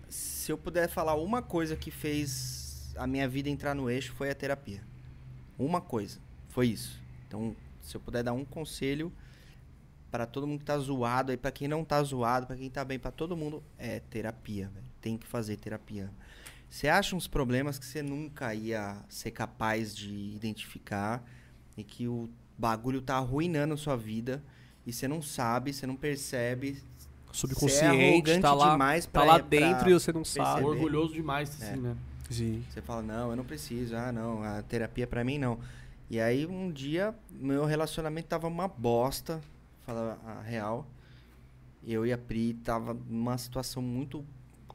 se 0.08 0.50
eu 0.52 0.58
puder 0.58 0.88
falar 0.88 1.14
uma 1.14 1.40
coisa 1.42 1.76
que 1.76 1.90
fez 1.90 2.92
a 2.96 3.06
minha 3.06 3.28
vida 3.28 3.48
entrar 3.48 3.74
no 3.74 3.88
eixo 3.88 4.12
foi 4.14 4.30
a 4.30 4.34
terapia. 4.34 4.80
Uma 5.58 5.80
coisa, 5.80 6.18
foi 6.52 6.68
isso. 6.68 7.00
Então, 7.26 7.54
se 7.80 7.96
eu 7.96 8.00
puder 8.00 8.22
dar 8.22 8.32
um 8.32 8.44
conselho 8.44 9.12
para 10.10 10.26
todo 10.26 10.46
mundo 10.46 10.60
que 10.60 10.64
tá 10.66 10.78
zoado 10.78 11.30
aí, 11.32 11.36
para 11.38 11.50
quem 11.50 11.66
não 11.66 11.84
tá 11.84 12.02
zoado, 12.02 12.46
para 12.46 12.56
quem 12.56 12.68
tá 12.70 12.84
bem, 12.84 12.98
para 12.98 13.10
todo 13.10 13.36
mundo, 13.36 13.62
é 13.78 14.00
terapia, 14.00 14.68
velho. 14.72 14.84
Tem 15.00 15.16
que 15.16 15.26
fazer 15.26 15.56
terapia. 15.56 16.10
Você 16.68 16.88
acha 16.88 17.16
uns 17.16 17.26
problemas 17.26 17.78
que 17.78 17.84
você 17.86 18.02
nunca 18.02 18.54
ia 18.54 18.96
ser 19.08 19.30
capaz 19.30 19.94
de 19.94 20.10
identificar 20.34 21.22
e 21.76 21.82
que 21.82 22.06
o 22.06 22.28
bagulho 22.56 23.00
tá 23.02 23.16
arruinando 23.16 23.74
a 23.74 23.76
sua 23.76 23.96
vida 23.96 24.42
e 24.86 24.92
você 24.92 25.08
não 25.08 25.20
sabe, 25.22 25.72
você 25.72 25.86
não 25.86 25.96
percebe, 25.96 26.82
Subconsciente, 27.32 27.84
arrogante 28.12 28.40
tá 28.42 28.52
lá, 28.52 28.72
demais 28.72 29.06
tá 29.06 29.10
pra- 29.12 29.24
lá 29.24 29.38
pra 29.38 29.48
dentro 29.48 29.88
e 29.90 29.94
você 29.94 30.12
não 30.12 30.22
sabe. 30.24 30.60
perceber. 30.60 30.66
Orgulhoso 30.68 31.14
demais, 31.14 31.48
assim, 31.48 31.72
É. 31.72 31.76
né? 31.76 31.96
Sim. 32.30 32.62
Você 32.70 32.82
fala, 32.82 33.00
não, 33.02 33.30
eu 33.30 33.36
não 33.36 33.44
preciso. 33.44 33.96
Ah, 33.96 34.12
não, 34.12 34.42
a 34.42 34.62
terapia 34.62 35.06
pra 35.06 35.24
mim 35.24 35.38
não. 35.38 35.58
E 36.12 36.20
aí 36.20 36.44
um 36.44 36.70
dia, 36.70 37.14
meu 37.30 37.64
relacionamento 37.64 38.28
tava 38.28 38.46
uma 38.46 38.68
bosta, 38.68 39.40
falar 39.86 40.18
a 40.26 40.42
real. 40.42 40.86
Eu 41.82 42.04
e 42.04 42.12
a 42.12 42.18
Pri 42.18 42.52
tava 42.52 42.92
numa 42.92 43.38
situação 43.38 43.82
muito 43.82 44.22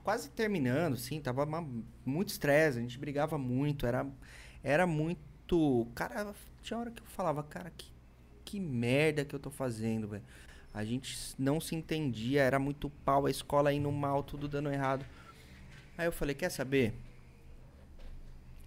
quase 0.04 0.32
terminando, 0.32 0.98
sim, 0.98 1.22
tava 1.22 1.44
uma- 1.44 1.64
muito 2.04 2.30
estresse, 2.30 2.80
a 2.80 2.82
gente 2.82 2.98
brigava 2.98 3.38
muito, 3.38 3.86
era 3.86 4.04
era 4.64 4.88
muito, 4.88 5.88
cara, 5.94 6.34
tinha 6.64 6.80
hora 6.80 6.90
que 6.90 7.04
eu 7.04 7.06
falava, 7.06 7.44
cara, 7.44 7.72
que 7.78 7.92
que 8.44 8.60
merda 8.60 9.24
que 9.24 9.36
eu 9.36 9.40
tô 9.40 9.52
fazendo, 9.52 10.08
velho. 10.08 10.24
A 10.74 10.84
gente 10.84 11.16
não 11.38 11.62
se 11.62 11.76
entendia, 11.76 12.42
era 12.42 12.58
muito 12.58 12.90
pau, 13.06 13.28
a 13.28 13.30
escola 13.30 13.72
indo 13.72 13.92
mal, 13.92 14.24
tudo 14.24 14.48
dando 14.48 14.72
errado. 14.72 15.06
Aí 15.96 16.08
eu 16.08 16.12
falei, 16.12 16.34
quer 16.34 16.50
saber? 16.50 16.96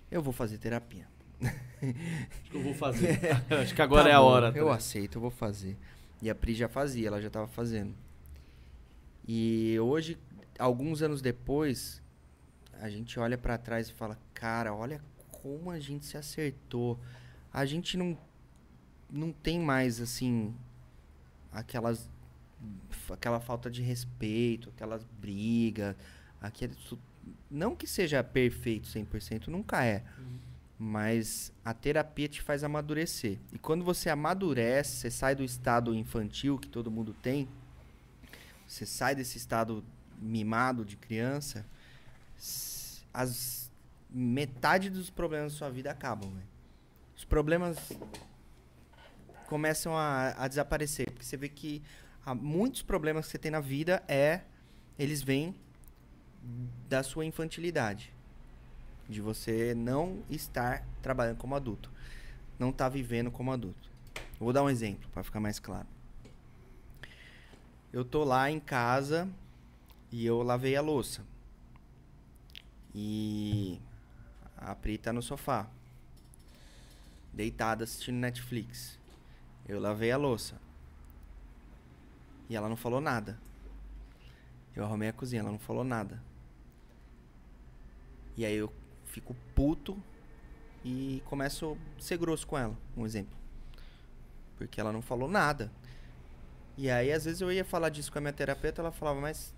Eu 0.09 0.23
vou 0.23 0.33
fazer 0.33 0.59
terapia. 0.59 1.09
Acho 1.43 2.51
que 2.51 2.57
eu 2.57 2.63
vou 2.63 2.75
fazer. 2.75 3.19
Acho 3.51 3.75
que 3.75 3.83
agora 3.83 4.05
Tá 4.05 4.11
é 4.11 4.13
a 4.15 4.19
bom, 4.21 4.27
hora. 4.27 4.53
Eu 4.55 4.67
tá? 4.67 4.75
aceito, 4.75 5.17
eu 5.17 5.21
vou 5.21 5.31
fazer. 5.31 5.77
E 6.23 6.29
a 6.29 6.35
Pri 6.35 6.55
já 6.55 6.69
fazia, 6.69 7.09
ela 7.09 7.21
já 7.21 7.31
tava 7.31 7.47
fazendo. 7.49 7.95
E 9.27 9.79
hoje, 9.81 10.19
alguns 10.59 11.03
anos 11.03 11.23
depois, 11.23 12.03
a 12.81 12.89
gente 12.91 13.19
olha 13.19 13.39
pra 13.39 13.57
trás 13.57 13.89
e 13.89 13.93
fala: 13.93 14.19
"Cara, 14.35 14.75
olha 14.75 15.01
como 15.31 15.71
a 15.71 15.79
gente 15.79 16.05
se 16.05 16.17
acertou. 16.17 16.99
A 17.53 17.65
gente 17.65 17.97
não 17.97 18.17
não 19.13 19.33
tem 19.33 19.59
mais 19.59 20.01
assim 20.01 20.55
aquelas 21.53 22.09
aquela 23.11 23.41
falta 23.41 23.71
de 23.71 23.83
respeito, 23.83 24.69
aquelas 24.69 25.03
brigas, 25.21 25.97
aquele 26.41 26.77
não 27.51 27.75
que 27.75 27.87
seja 27.87 28.23
perfeito 28.23 28.89
100%, 28.89 29.49
nunca 29.49 29.85
é. 29.85 30.05
Mas 30.83 31.53
a 31.63 31.75
terapia 31.75 32.27
te 32.27 32.41
faz 32.41 32.65
amadurecer. 32.65 33.39
E 33.53 33.59
quando 33.59 33.85
você 33.85 34.09
amadurece, 34.09 34.97
você 34.97 35.11
sai 35.11 35.35
do 35.35 35.45
estado 35.45 35.95
infantil 35.95 36.59
que 36.59 36.67
todo 36.67 36.91
mundo 36.91 37.13
tem, 37.13 37.47
você 38.67 38.87
sai 38.87 39.15
desse 39.15 39.37
estado 39.37 39.85
mimado 40.19 40.83
de 40.83 40.97
criança, 40.97 41.67
as 43.13 43.71
metade 44.09 44.89
dos 44.89 45.11
problemas 45.11 45.53
da 45.53 45.59
sua 45.59 45.69
vida 45.69 45.91
acabam. 45.91 46.33
Os 47.15 47.27
problemas 47.27 47.77
começam 49.49 49.95
a, 49.95 50.31
a 50.31 50.49
desaparecer, 50.49 51.11
porque 51.11 51.27
você 51.27 51.37
vê 51.37 51.51
que 51.51 51.83
muitos 52.37 52.81
problemas 52.81 53.27
que 53.27 53.33
você 53.33 53.39
tem 53.39 53.51
na 53.51 53.61
vida 53.61 54.03
é 54.09 54.41
eles 54.99 55.23
vêm 55.23 55.55
da 56.89 57.03
sua 57.03 57.27
infantilidade 57.27 58.15
de 59.11 59.21
você 59.21 59.75
não 59.75 60.23
estar 60.31 60.87
trabalhando 61.03 61.39
como 61.39 61.57
adulto, 61.57 61.91
não 62.59 62.71
estar 62.71 62.89
vivendo 62.89 63.31
como 63.31 63.53
adulto. 63.53 63.91
Eu 64.15 64.45
vou 64.45 64.53
dar 64.53 64.63
um 64.63 64.71
exemplo 64.71 65.11
para 65.11 65.25
ficar 65.25 65.41
mais 65.41 65.59
claro. 65.59 65.87
eu 67.93 68.05
tô 68.05 68.23
lá 68.23 68.49
em 68.49 68.61
casa 68.61 69.29
e 70.13 70.25
eu 70.25 70.43
lavei 70.43 70.77
a 70.77 70.81
louça. 70.81 71.23
E 72.95 73.81
a 74.57 74.75
Pri 74.75 74.97
tá 74.97 75.13
no 75.13 75.23
sofá, 75.23 75.69
deitada 77.33 77.83
assistindo 77.85 78.17
Netflix. 78.17 78.99
Eu 79.69 79.81
lavei 79.81 80.13
a 80.13 80.17
louça. 80.17 80.61
E 82.49 82.57
ela 82.57 82.69
não 82.69 82.77
falou 82.77 83.01
nada. 83.01 83.39
Eu 84.75 84.85
arrumei 84.85 85.09
a 85.09 85.13
cozinha, 85.13 85.41
ela 85.41 85.53
não 85.53 85.59
falou 85.59 85.85
nada. 85.85 86.23
E 88.37 88.45
aí 88.45 88.55
eu 88.55 88.73
fico 89.11 89.37
puto 89.55 90.01
e 90.85 91.23
começo 91.27 91.77
a 91.99 92.01
ser 92.01 92.17
grosso 92.17 92.47
com 92.47 92.57
ela, 92.57 92.77
um 92.97 93.05
exemplo. 93.05 93.37
Porque 94.57 94.81
ela 94.81 94.93
não 94.93 95.03
falou 95.03 95.29
nada. 95.29 95.71
E 96.77 96.91
aí, 96.91 97.13
às 97.13 97.25
vezes, 97.25 97.41
eu 97.41 97.53
ia 97.53 97.65
falar 97.65 97.91
disso 97.91 98.11
com 98.11 98.19
a 98.19 98.21
minha 98.21 98.33
terapeuta, 98.33 98.81
ela 98.81 98.91
falava, 98.91 99.21
mas. 99.21 99.55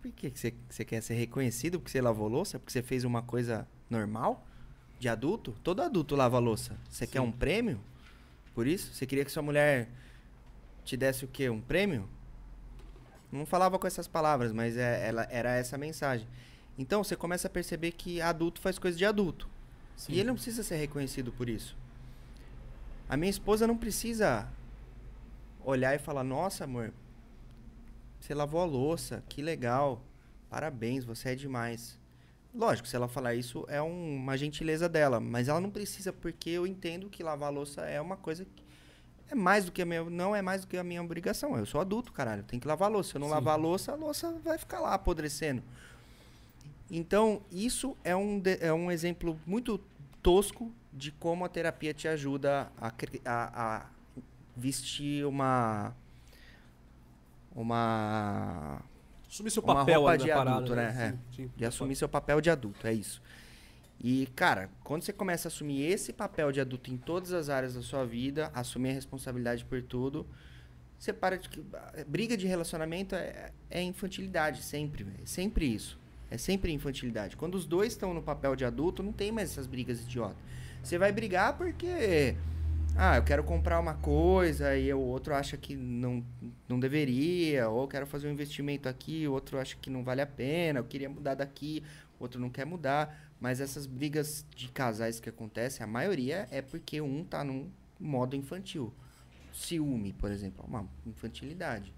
Por 0.00 0.12
que 0.12 0.30
que 0.30 0.38
você, 0.38 0.54
você 0.68 0.84
quer 0.84 1.00
ser 1.00 1.14
reconhecido 1.14 1.80
porque 1.80 1.90
você 1.90 2.00
lavou 2.00 2.28
louça? 2.28 2.58
Porque 2.58 2.72
você 2.72 2.82
fez 2.82 3.02
uma 3.02 3.22
coisa 3.22 3.66
normal? 3.90 4.46
De 4.98 5.08
adulto? 5.08 5.52
Todo 5.64 5.82
adulto 5.82 6.14
lava 6.14 6.38
louça. 6.38 6.78
Você 6.88 7.06
quer 7.06 7.20
um 7.20 7.32
prêmio? 7.32 7.80
Por 8.54 8.66
isso? 8.66 8.94
Você 8.94 9.06
queria 9.06 9.24
que 9.24 9.32
sua 9.32 9.42
mulher 9.42 9.88
te 10.84 10.96
desse 10.96 11.24
o 11.24 11.28
quê? 11.28 11.50
Um 11.50 11.60
prêmio? 11.60 12.08
Não 13.30 13.44
falava 13.44 13.78
com 13.78 13.86
essas 13.86 14.06
palavras, 14.06 14.52
mas 14.52 14.76
é, 14.76 15.08
ela, 15.08 15.26
era 15.30 15.56
essa 15.56 15.74
a 15.76 15.78
mensagem. 15.78 16.26
Então 16.78 17.02
você 17.02 17.16
começa 17.16 17.46
a 17.46 17.50
perceber 17.50 17.92
que 17.92 18.20
adulto 18.20 18.60
faz 18.60 18.78
coisa 18.78 18.96
de 18.96 19.04
adulto. 19.04 19.48
Sim. 19.96 20.12
E 20.12 20.18
ele 20.20 20.28
não 20.28 20.34
precisa 20.34 20.62
ser 20.62 20.76
reconhecido 20.76 21.32
por 21.32 21.48
isso. 21.48 21.76
A 23.08 23.16
minha 23.16 23.30
esposa 23.30 23.66
não 23.66 23.76
precisa 23.76 24.46
olhar 25.64 25.94
e 25.94 25.98
falar: 25.98 26.22
Nossa, 26.24 26.64
amor, 26.64 26.92
você 28.20 28.34
lavou 28.34 28.60
a 28.60 28.64
louça, 28.64 29.22
que 29.28 29.40
legal, 29.40 30.02
parabéns, 30.50 31.04
você 31.04 31.30
é 31.30 31.34
demais. 31.34 31.98
Lógico, 32.54 32.88
se 32.88 32.96
ela 32.96 33.06
falar 33.08 33.34
isso 33.34 33.64
é 33.68 33.80
um- 33.82 34.16
uma 34.16 34.36
gentileza 34.36 34.88
dela, 34.88 35.20
mas 35.20 35.46
ela 35.48 35.60
não 35.60 35.70
precisa, 35.70 36.12
porque 36.12 36.50
eu 36.50 36.66
entendo 36.66 37.08
que 37.10 37.22
lavar 37.22 37.48
a 37.48 37.52
louça 37.52 37.82
é 37.82 38.00
uma 38.00 38.16
coisa 38.16 38.44
que 38.46 38.62
é 39.30 39.34
mais 39.34 39.64
do 39.66 39.72
que 39.72 39.82
a 39.82 39.86
minha. 39.86 40.02
Não 40.04 40.34
é 40.34 40.40
mais 40.40 40.62
do 40.62 40.66
que 40.66 40.76
a 40.76 40.84
minha 40.84 41.02
obrigação. 41.02 41.56
Eu 41.58 41.66
sou 41.66 41.80
adulto, 41.80 42.12
caralho. 42.12 42.42
Tem 42.42 42.58
que 42.58 42.66
lavar 42.66 42.88
a 42.88 42.92
louça. 42.92 43.10
Se 43.10 43.16
eu 43.16 43.20
não 43.20 43.28
Sim. 43.28 43.34
lavar 43.34 43.54
a 43.54 43.56
louça, 43.56 43.92
a 43.92 43.94
louça 43.94 44.32
vai 44.42 44.56
ficar 44.56 44.80
lá 44.80 44.94
apodrecendo. 44.94 45.62
Então, 46.90 47.42
isso 47.50 47.96
é 48.04 48.14
um, 48.14 48.38
de- 48.38 48.58
é 48.60 48.72
um 48.72 48.90
exemplo 48.90 49.38
muito 49.46 49.78
tosco 50.22 50.72
de 50.92 51.10
como 51.12 51.44
a 51.44 51.48
terapia 51.48 51.92
te 51.92 52.06
ajuda 52.08 52.70
a, 52.80 52.88
a- 53.24 53.76
a 53.76 53.86
vestir 54.56 55.24
uma. 55.26 55.94
Uma. 57.54 58.82
Assumir 59.28 59.50
seu 59.50 59.62
Uma 59.62 59.74
papel 59.76 60.00
roupa 60.00 60.18
de 60.18 60.28
parada. 60.28 60.50
adulto, 60.56 60.74
né? 60.76 61.18
Sim, 61.32 61.44
sim. 61.44 61.50
de 61.56 61.64
assumir 61.64 61.96
seu 61.96 62.08
papel 62.08 62.40
de 62.40 62.50
adulto, 62.50 62.86
é 62.86 62.92
isso. 62.92 63.20
E, 63.98 64.26
cara, 64.36 64.68
quando 64.84 65.02
você 65.02 65.12
começa 65.12 65.48
a 65.48 65.50
assumir 65.50 65.82
esse 65.82 66.12
papel 66.12 66.52
de 66.52 66.60
adulto 66.60 66.90
em 66.92 66.96
todas 66.98 67.32
as 67.32 67.48
áreas 67.48 67.74
da 67.74 67.82
sua 67.82 68.04
vida, 68.04 68.50
assumir 68.54 68.90
a 68.90 68.92
responsabilidade 68.92 69.64
por 69.64 69.82
tudo, 69.82 70.26
você 70.98 71.12
para 71.12 71.36
de. 71.38 71.48
Briga 72.06 72.36
de 72.36 72.46
relacionamento 72.46 73.14
é, 73.14 73.52
é 73.70 73.82
infantilidade, 73.82 74.62
sempre. 74.62 75.06
É 75.22 75.26
sempre 75.26 75.64
isso. 75.66 75.98
É 76.30 76.36
sempre 76.36 76.72
infantilidade. 76.72 77.36
Quando 77.36 77.54
os 77.54 77.66
dois 77.66 77.92
estão 77.92 78.12
no 78.12 78.22
papel 78.22 78.56
de 78.56 78.64
adulto, 78.64 79.02
não 79.02 79.12
tem 79.12 79.30
mais 79.30 79.50
essas 79.50 79.66
brigas 79.66 80.00
idiotas. 80.00 80.36
Você 80.82 80.98
vai 80.98 81.12
brigar 81.12 81.56
porque. 81.56 82.36
Ah, 82.98 83.16
eu 83.16 83.22
quero 83.22 83.44
comprar 83.44 83.78
uma 83.78 83.94
coisa 83.94 84.76
e 84.76 84.92
o 84.92 84.98
outro 84.98 85.34
acha 85.34 85.56
que 85.56 85.76
não, 85.76 86.24
não 86.66 86.80
deveria, 86.80 87.68
ou 87.68 87.86
quero 87.86 88.06
fazer 88.06 88.26
um 88.26 88.30
investimento 88.30 88.88
aqui, 88.88 89.28
o 89.28 89.32
outro 89.32 89.58
acha 89.58 89.76
que 89.76 89.90
não 89.90 90.02
vale 90.02 90.22
a 90.22 90.26
pena, 90.26 90.78
eu 90.78 90.84
queria 90.84 91.08
mudar 91.10 91.34
daqui, 91.34 91.82
o 92.18 92.22
outro 92.22 92.40
não 92.40 92.48
quer 92.48 92.64
mudar. 92.64 93.14
Mas 93.38 93.60
essas 93.60 93.86
brigas 93.86 94.46
de 94.56 94.68
casais 94.68 95.20
que 95.20 95.28
acontecem, 95.28 95.84
a 95.84 95.86
maioria 95.86 96.48
é 96.50 96.62
porque 96.62 97.00
um 97.00 97.22
tá 97.22 97.44
num 97.44 97.70
modo 98.00 98.34
infantil. 98.34 98.92
Ciúme, 99.52 100.12
por 100.14 100.30
exemplo, 100.30 100.64
é 100.64 100.66
uma 100.66 100.88
infantilidade. 101.06 101.92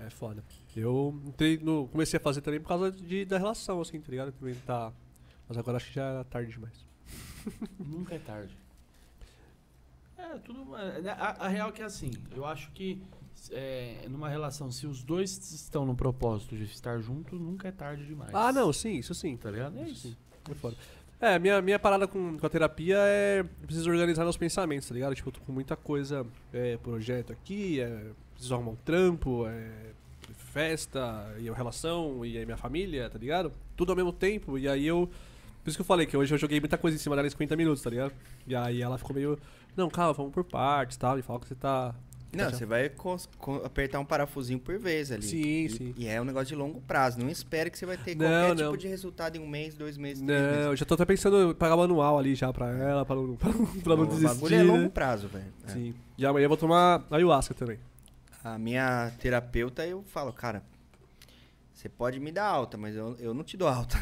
É 0.00 0.10
foda. 0.10 0.42
Eu 0.74 1.20
entrei 1.26 1.58
no, 1.58 1.86
comecei 1.88 2.18
a 2.18 2.20
fazer 2.22 2.40
também 2.40 2.60
por 2.60 2.68
causa 2.68 2.90
de, 2.90 3.24
da 3.24 3.38
relação, 3.38 3.80
assim, 3.80 4.00
tá 4.00 4.10
ligado? 4.10 4.32
Também 4.32 4.54
tá. 4.66 4.92
Mas 5.48 5.58
agora 5.58 5.76
acho 5.76 5.88
que 5.88 5.94
já 5.94 6.04
era 6.04 6.24
tarde 6.24 6.52
demais. 6.52 6.86
Nunca 7.78 8.14
é 8.14 8.18
tarde. 8.18 8.56
É, 10.16 10.38
tudo. 10.38 10.76
é, 10.76 11.10
A, 11.10 11.46
a 11.46 11.48
real 11.48 11.68
é 11.68 11.72
que 11.72 11.82
é 11.82 11.84
assim, 11.84 12.10
eu 12.34 12.44
acho 12.44 12.70
que 12.72 13.02
é, 13.50 14.06
numa 14.08 14.28
relação, 14.28 14.70
se 14.70 14.86
os 14.86 15.02
dois 15.02 15.30
estão 15.52 15.86
no 15.86 15.94
propósito 15.94 16.56
de 16.56 16.64
estar 16.64 16.98
juntos, 17.00 17.40
nunca 17.40 17.68
é 17.68 17.72
tarde 17.72 18.06
demais. 18.06 18.34
Ah, 18.34 18.52
não, 18.52 18.72
sim, 18.72 18.96
isso 18.96 19.14
sim. 19.14 19.36
Tá 19.36 19.50
ligado? 19.50 19.78
É 19.78 19.82
Isso 19.82 19.92
isso. 19.92 20.08
sim. 20.08 20.16
É 20.50 20.54
foda. 20.54 20.76
É, 21.20 21.38
minha, 21.38 21.60
minha 21.60 21.78
parada 21.78 22.06
com, 22.08 22.38
com 22.38 22.46
a 22.46 22.48
terapia 22.48 22.96
é. 22.98 23.40
Eu 23.40 23.66
preciso 23.66 23.90
organizar 23.90 24.22
meus 24.24 24.36
pensamentos, 24.38 24.88
tá 24.88 24.94
ligado? 24.94 25.14
Tipo, 25.14 25.28
eu 25.28 25.32
tô 25.34 25.40
com 25.40 25.52
muita 25.52 25.76
coisa, 25.76 26.26
é, 26.52 26.76
projeto 26.78 27.32
aqui, 27.32 27.80
é, 27.80 28.10
preciso 28.40 28.54
arrumar 28.54 28.70
um 28.72 28.76
trampo, 28.76 29.46
é, 29.46 29.70
festa, 30.52 31.32
e 31.38 31.48
a 31.48 31.54
relação, 31.54 32.24
e 32.24 32.38
a 32.40 32.44
minha 32.44 32.56
família, 32.56 33.08
tá 33.10 33.18
ligado? 33.18 33.52
Tudo 33.76 33.90
ao 33.92 33.96
mesmo 33.96 34.12
tempo, 34.12 34.58
e 34.58 34.68
aí 34.68 34.86
eu. 34.86 35.08
Por 35.62 35.68
isso 35.68 35.76
que 35.76 35.82
eu 35.82 35.86
falei 35.86 36.06
que 36.06 36.16
hoje 36.16 36.32
eu 36.34 36.38
joguei 36.38 36.58
muita 36.58 36.78
coisa 36.78 36.96
em 36.96 37.00
cima 37.00 37.14
dela 37.14 37.28
em 37.28 37.30
50 37.30 37.54
minutos, 37.54 37.82
tá 37.82 37.90
ligado? 37.90 38.12
E 38.46 38.56
aí 38.56 38.80
ela 38.80 38.96
ficou 38.96 39.14
meio. 39.14 39.38
Não, 39.76 39.88
calma, 39.90 40.12
vamos 40.14 40.32
por 40.32 40.42
partes 40.42 40.96
e 40.96 40.98
tal, 40.98 41.18
e 41.18 41.22
fala 41.22 41.38
que 41.38 41.46
você 41.48 41.54
tá. 41.54 41.94
Não, 42.32 42.48
Tá 42.48 42.56
você 42.56 42.64
vai 42.64 42.88
cos- 42.88 43.28
co- 43.38 43.60
apertar 43.64 43.98
um 43.98 44.04
parafusinho 44.04 44.58
por 44.60 44.78
vez 44.78 45.10
ali. 45.10 45.22
Sim, 45.22 45.64
e, 45.64 45.68
sim. 45.70 45.94
E 45.98 46.06
é 46.06 46.20
um 46.20 46.24
negócio 46.24 46.46
de 46.46 46.54
longo 46.54 46.80
prazo. 46.80 47.18
Não 47.18 47.28
espere 47.28 47.70
que 47.70 47.76
você 47.76 47.84
vai 47.84 47.96
ter 47.96 48.14
Não, 48.14 48.24
qualquer 48.26 48.48
não. 48.62 48.70
tipo 48.70 48.76
de 48.78 48.86
resultado 48.88 49.36
em 49.36 49.40
um 49.40 49.48
mês, 49.48 49.74
dois 49.74 49.98
meses, 49.98 50.20
Não, 50.22 50.28
três 50.28 50.42
meses. 50.50 50.66
eu 50.66 50.76
já 50.76 50.84
tô 50.86 50.94
até 50.94 51.04
pensando 51.04 51.50
em 51.50 51.54
pagar 51.54 51.76
manual 51.76 52.18
ali 52.20 52.36
já 52.36 52.52
pra 52.52 52.70
ela, 52.70 53.04
pra 53.04 53.16
não, 53.16 53.34
pra 53.36 53.52
não, 53.52 53.66
pra 53.66 53.96
não 53.96 54.02
o 54.04 54.06
desistir. 54.06 54.26
bagulho 54.34 54.54
é 54.54 54.58
né? 54.58 54.64
longo 54.64 54.90
prazo, 54.90 55.26
velho. 55.28 55.44
É. 55.66 55.72
Sim. 55.72 55.94
E 56.16 56.24
amanhã 56.24 56.44
eu 56.44 56.48
vou 56.48 56.56
tomar 56.56 57.04
ayahuasca 57.10 57.52
também. 57.52 57.78
A 58.42 58.58
minha 58.58 59.12
terapeuta, 59.20 59.86
eu 59.86 60.02
falo, 60.02 60.32
cara, 60.32 60.62
você 61.74 61.88
pode 61.88 62.18
me 62.20 62.32
dar 62.32 62.46
alta, 62.46 62.76
mas 62.76 62.94
eu, 62.94 63.16
eu 63.18 63.34
não 63.34 63.44
te 63.44 63.56
dou 63.56 63.68
alta. 63.68 63.96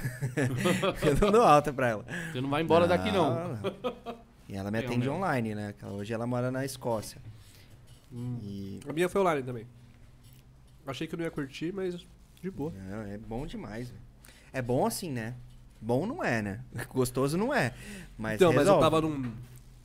eu 1.06 1.16
não 1.20 1.32
dou 1.32 1.42
alta 1.42 1.72
pra 1.72 1.88
ela. 1.88 2.04
Você 2.32 2.40
não 2.40 2.48
vai 2.48 2.62
embora 2.62 2.86
daqui, 2.86 3.10
não. 3.10 3.58
E 4.48 4.54
ela 4.56 4.70
me 4.70 4.78
atende 4.78 4.98
mesmo. 4.98 5.14
online, 5.14 5.54
né? 5.54 5.74
Hoje 5.84 6.12
ela 6.12 6.26
mora 6.26 6.50
na 6.50 6.64
Escócia. 6.64 7.20
Hum. 8.12 8.38
E 8.42 8.80
A 8.88 8.92
minha 8.92 9.08
foi 9.08 9.20
online 9.20 9.42
também. 9.42 9.66
Achei 10.86 11.06
que 11.06 11.14
eu 11.14 11.18
não 11.18 11.24
ia 11.24 11.30
curtir, 11.30 11.72
mas 11.72 12.06
de 12.40 12.50
boa. 12.50 12.72
não, 12.72 13.02
é 13.02 13.18
bom 13.18 13.46
demais. 13.46 13.90
velho. 13.90 14.00
É 14.52 14.62
bom 14.62 14.86
assim, 14.86 15.10
né? 15.10 15.34
Bom 15.80 16.06
não 16.06 16.24
é, 16.24 16.40
né? 16.40 16.64
Gostoso 16.88 17.36
não 17.36 17.52
é. 17.52 17.74
Mas 18.16 18.36
então, 18.36 18.48
mas 18.52 18.66
eu 18.66 18.74
resolve. 18.74 18.80
tava 18.82 19.00
num. 19.00 19.32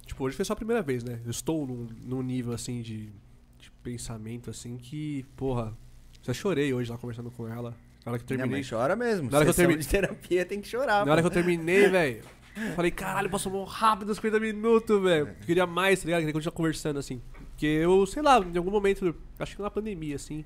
Tipo, 0.06 0.24
hoje 0.24 0.36
foi 0.36 0.46
só 0.46 0.54
a 0.54 0.56
primeira 0.56 0.82
vez, 0.82 1.04
né? 1.04 1.20
Eu 1.26 1.32
estou 1.32 1.68
num, 1.68 1.88
num 2.04 2.22
nível 2.22 2.54
assim 2.54 2.82
de 2.82 3.12
pensamento 3.84 4.50
assim 4.50 4.78
que, 4.78 5.26
porra. 5.36 5.78
Já 6.22 6.34
chorei 6.34 6.74
hoje 6.74 6.90
lá 6.90 6.98
conversando 6.98 7.30
com 7.30 7.48
ela. 7.48 7.76
Na 8.06 8.12
hora 8.14 8.20
que 8.20 8.24
eu 8.32 8.38
Não, 8.38 8.44
terminei. 8.44 8.62
mas 8.62 8.70
chora 8.70 8.96
mesmo. 8.96 9.30
Na 9.30 9.38
hora 9.38 9.46
que 9.46 9.50
eu 9.50 9.54
Sessão 9.54 9.68
termi- 9.70 9.84
de 9.84 9.90
terapia 9.90 10.46
tem 10.46 10.62
que 10.62 10.68
chorar. 10.68 11.06
Na 11.06 11.12
hora 11.12 11.22
que 11.22 11.28
eu 11.28 11.32
terminei, 11.32 11.88
velho. 11.90 12.22
Falei, 12.76 12.92
caralho, 12.92 13.30
passou 13.30 13.64
rápido 13.64 14.10
os 14.10 14.18
50 14.18 14.40
minutos, 14.40 15.02
velho. 15.02 15.36
Queria 15.46 15.66
mais, 15.66 16.00
tá 16.00 16.06
ligado? 16.06 16.20
Queria 16.22 16.34
continuar 16.34 16.54
conversando, 16.56 17.00
assim. 17.00 17.22
Porque 17.50 17.66
eu, 17.66 18.06
sei 18.06 18.22
lá, 18.22 18.40
em 18.40 18.58
algum 18.58 18.70
momento, 18.72 19.16
acho 19.40 19.56
que 19.56 19.62
na 19.62 19.72
pandemia, 19.72 20.16
assim, 20.16 20.46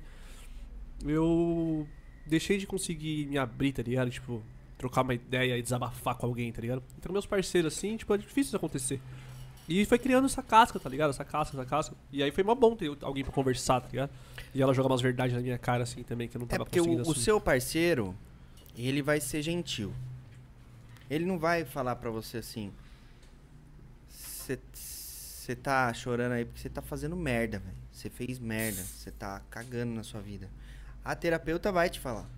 eu 1.04 1.86
deixei 2.26 2.58
de 2.58 2.66
conseguir 2.66 3.26
me 3.26 3.38
abrir, 3.38 3.72
tá 3.72 3.82
ligado? 3.82 4.10
Tipo, 4.10 4.42
trocar 4.76 5.02
uma 5.02 5.14
ideia 5.14 5.56
e 5.58 5.62
desabafar 5.62 6.14
com 6.16 6.26
alguém, 6.26 6.52
tá 6.52 6.60
ligado? 6.60 6.82
Então, 6.98 7.12
meus 7.12 7.26
parceiros, 7.26 7.76
assim, 7.76 7.96
tipo, 7.96 8.12
é 8.14 8.18
difícil 8.18 8.42
isso 8.42 8.56
acontecer. 8.56 9.00
E 9.68 9.84
foi 9.84 9.98
criando 9.98 10.24
essa 10.24 10.42
casca, 10.42 10.80
tá 10.80 10.88
ligado? 10.88 11.10
Essa 11.10 11.24
casca, 11.24 11.56
essa 11.56 11.66
casca. 11.66 11.94
E 12.10 12.22
aí 12.22 12.30
foi 12.30 12.42
mó 12.42 12.54
bom 12.54 12.74
ter 12.74 12.90
alguém 13.02 13.22
pra 13.22 13.32
conversar, 13.32 13.80
tá 13.82 13.88
ligado? 13.88 14.10
E 14.54 14.62
ela 14.62 14.72
joga 14.72 14.88
umas 14.88 15.02
verdades 15.02 15.36
na 15.36 15.42
minha 15.42 15.58
cara, 15.58 15.82
assim, 15.82 16.02
também, 16.02 16.26
que 16.26 16.36
eu 16.36 16.40
não 16.40 16.46
É 16.46 16.50
tava 16.50 16.64
porque 16.64 16.78
conseguindo 16.78 17.06
o, 17.06 17.10
o 17.10 17.14
seu 17.14 17.38
parceiro, 17.38 18.16
ele 18.76 19.02
vai 19.02 19.20
ser 19.20 19.42
gentil. 19.42 19.92
Ele 21.10 21.26
não 21.26 21.38
vai 21.38 21.64
falar 21.64 21.96
pra 21.96 22.10
você 22.10 22.38
assim. 22.38 22.72
Você 24.08 25.54
tá 25.56 25.92
chorando 25.92 26.32
aí 26.32 26.44
porque 26.44 26.60
você 26.60 26.68
tá 26.68 26.82
fazendo 26.82 27.16
merda, 27.16 27.58
velho. 27.58 27.76
Você 27.92 28.08
fez 28.08 28.38
merda. 28.38 28.82
Você 28.82 29.10
tá 29.10 29.42
cagando 29.50 29.92
na 29.92 30.02
sua 30.02 30.20
vida. 30.20 30.48
A 31.04 31.14
terapeuta 31.14 31.72
vai 31.72 31.90
te 31.90 31.98
falar. 32.00 32.28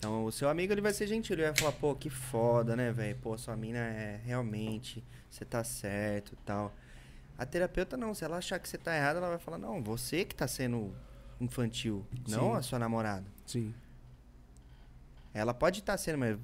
Então, 0.00 0.24
o 0.24 0.32
seu 0.32 0.48
amigo 0.48 0.72
ele 0.72 0.80
vai 0.80 0.94
ser 0.94 1.06
gentil. 1.06 1.34
Ele 1.34 1.42
vai 1.42 1.54
falar, 1.54 1.72
pô, 1.72 1.94
que 1.94 2.08
foda, 2.08 2.74
né, 2.74 2.90
velho? 2.90 3.18
Pô, 3.20 3.36
sua 3.36 3.54
mina 3.54 3.78
é 3.78 4.18
realmente. 4.24 5.04
Você 5.28 5.44
tá 5.44 5.62
certo 5.62 6.32
e 6.32 6.36
tal. 6.36 6.74
A 7.36 7.44
terapeuta 7.44 7.98
não. 7.98 8.14
Se 8.14 8.24
ela 8.24 8.38
achar 8.38 8.58
que 8.58 8.66
você 8.66 8.78
tá 8.78 8.96
errado, 8.96 9.18
ela 9.18 9.28
vai 9.28 9.38
falar, 9.38 9.58
não, 9.58 9.82
você 9.82 10.24
que 10.24 10.34
tá 10.34 10.48
sendo 10.48 10.90
infantil. 11.38 12.06
Não 12.26 12.52
Sim. 12.52 12.56
a 12.56 12.62
sua 12.62 12.78
namorada. 12.78 13.26
Sim. 13.44 13.74
Ela 15.34 15.52
pode 15.52 15.80
estar 15.80 15.98
sendo, 15.98 16.16
mas 16.16 16.38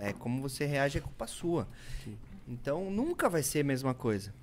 é 0.00 0.12
como 0.12 0.42
você 0.42 0.66
reage 0.66 0.98
é 0.98 1.00
culpa 1.00 1.28
sua. 1.28 1.68
Sim. 2.02 2.18
Então 2.48 2.90
nunca 2.90 3.28
vai 3.28 3.44
ser 3.44 3.60
a 3.60 3.64
mesma 3.64 3.94
coisa. 3.94 4.34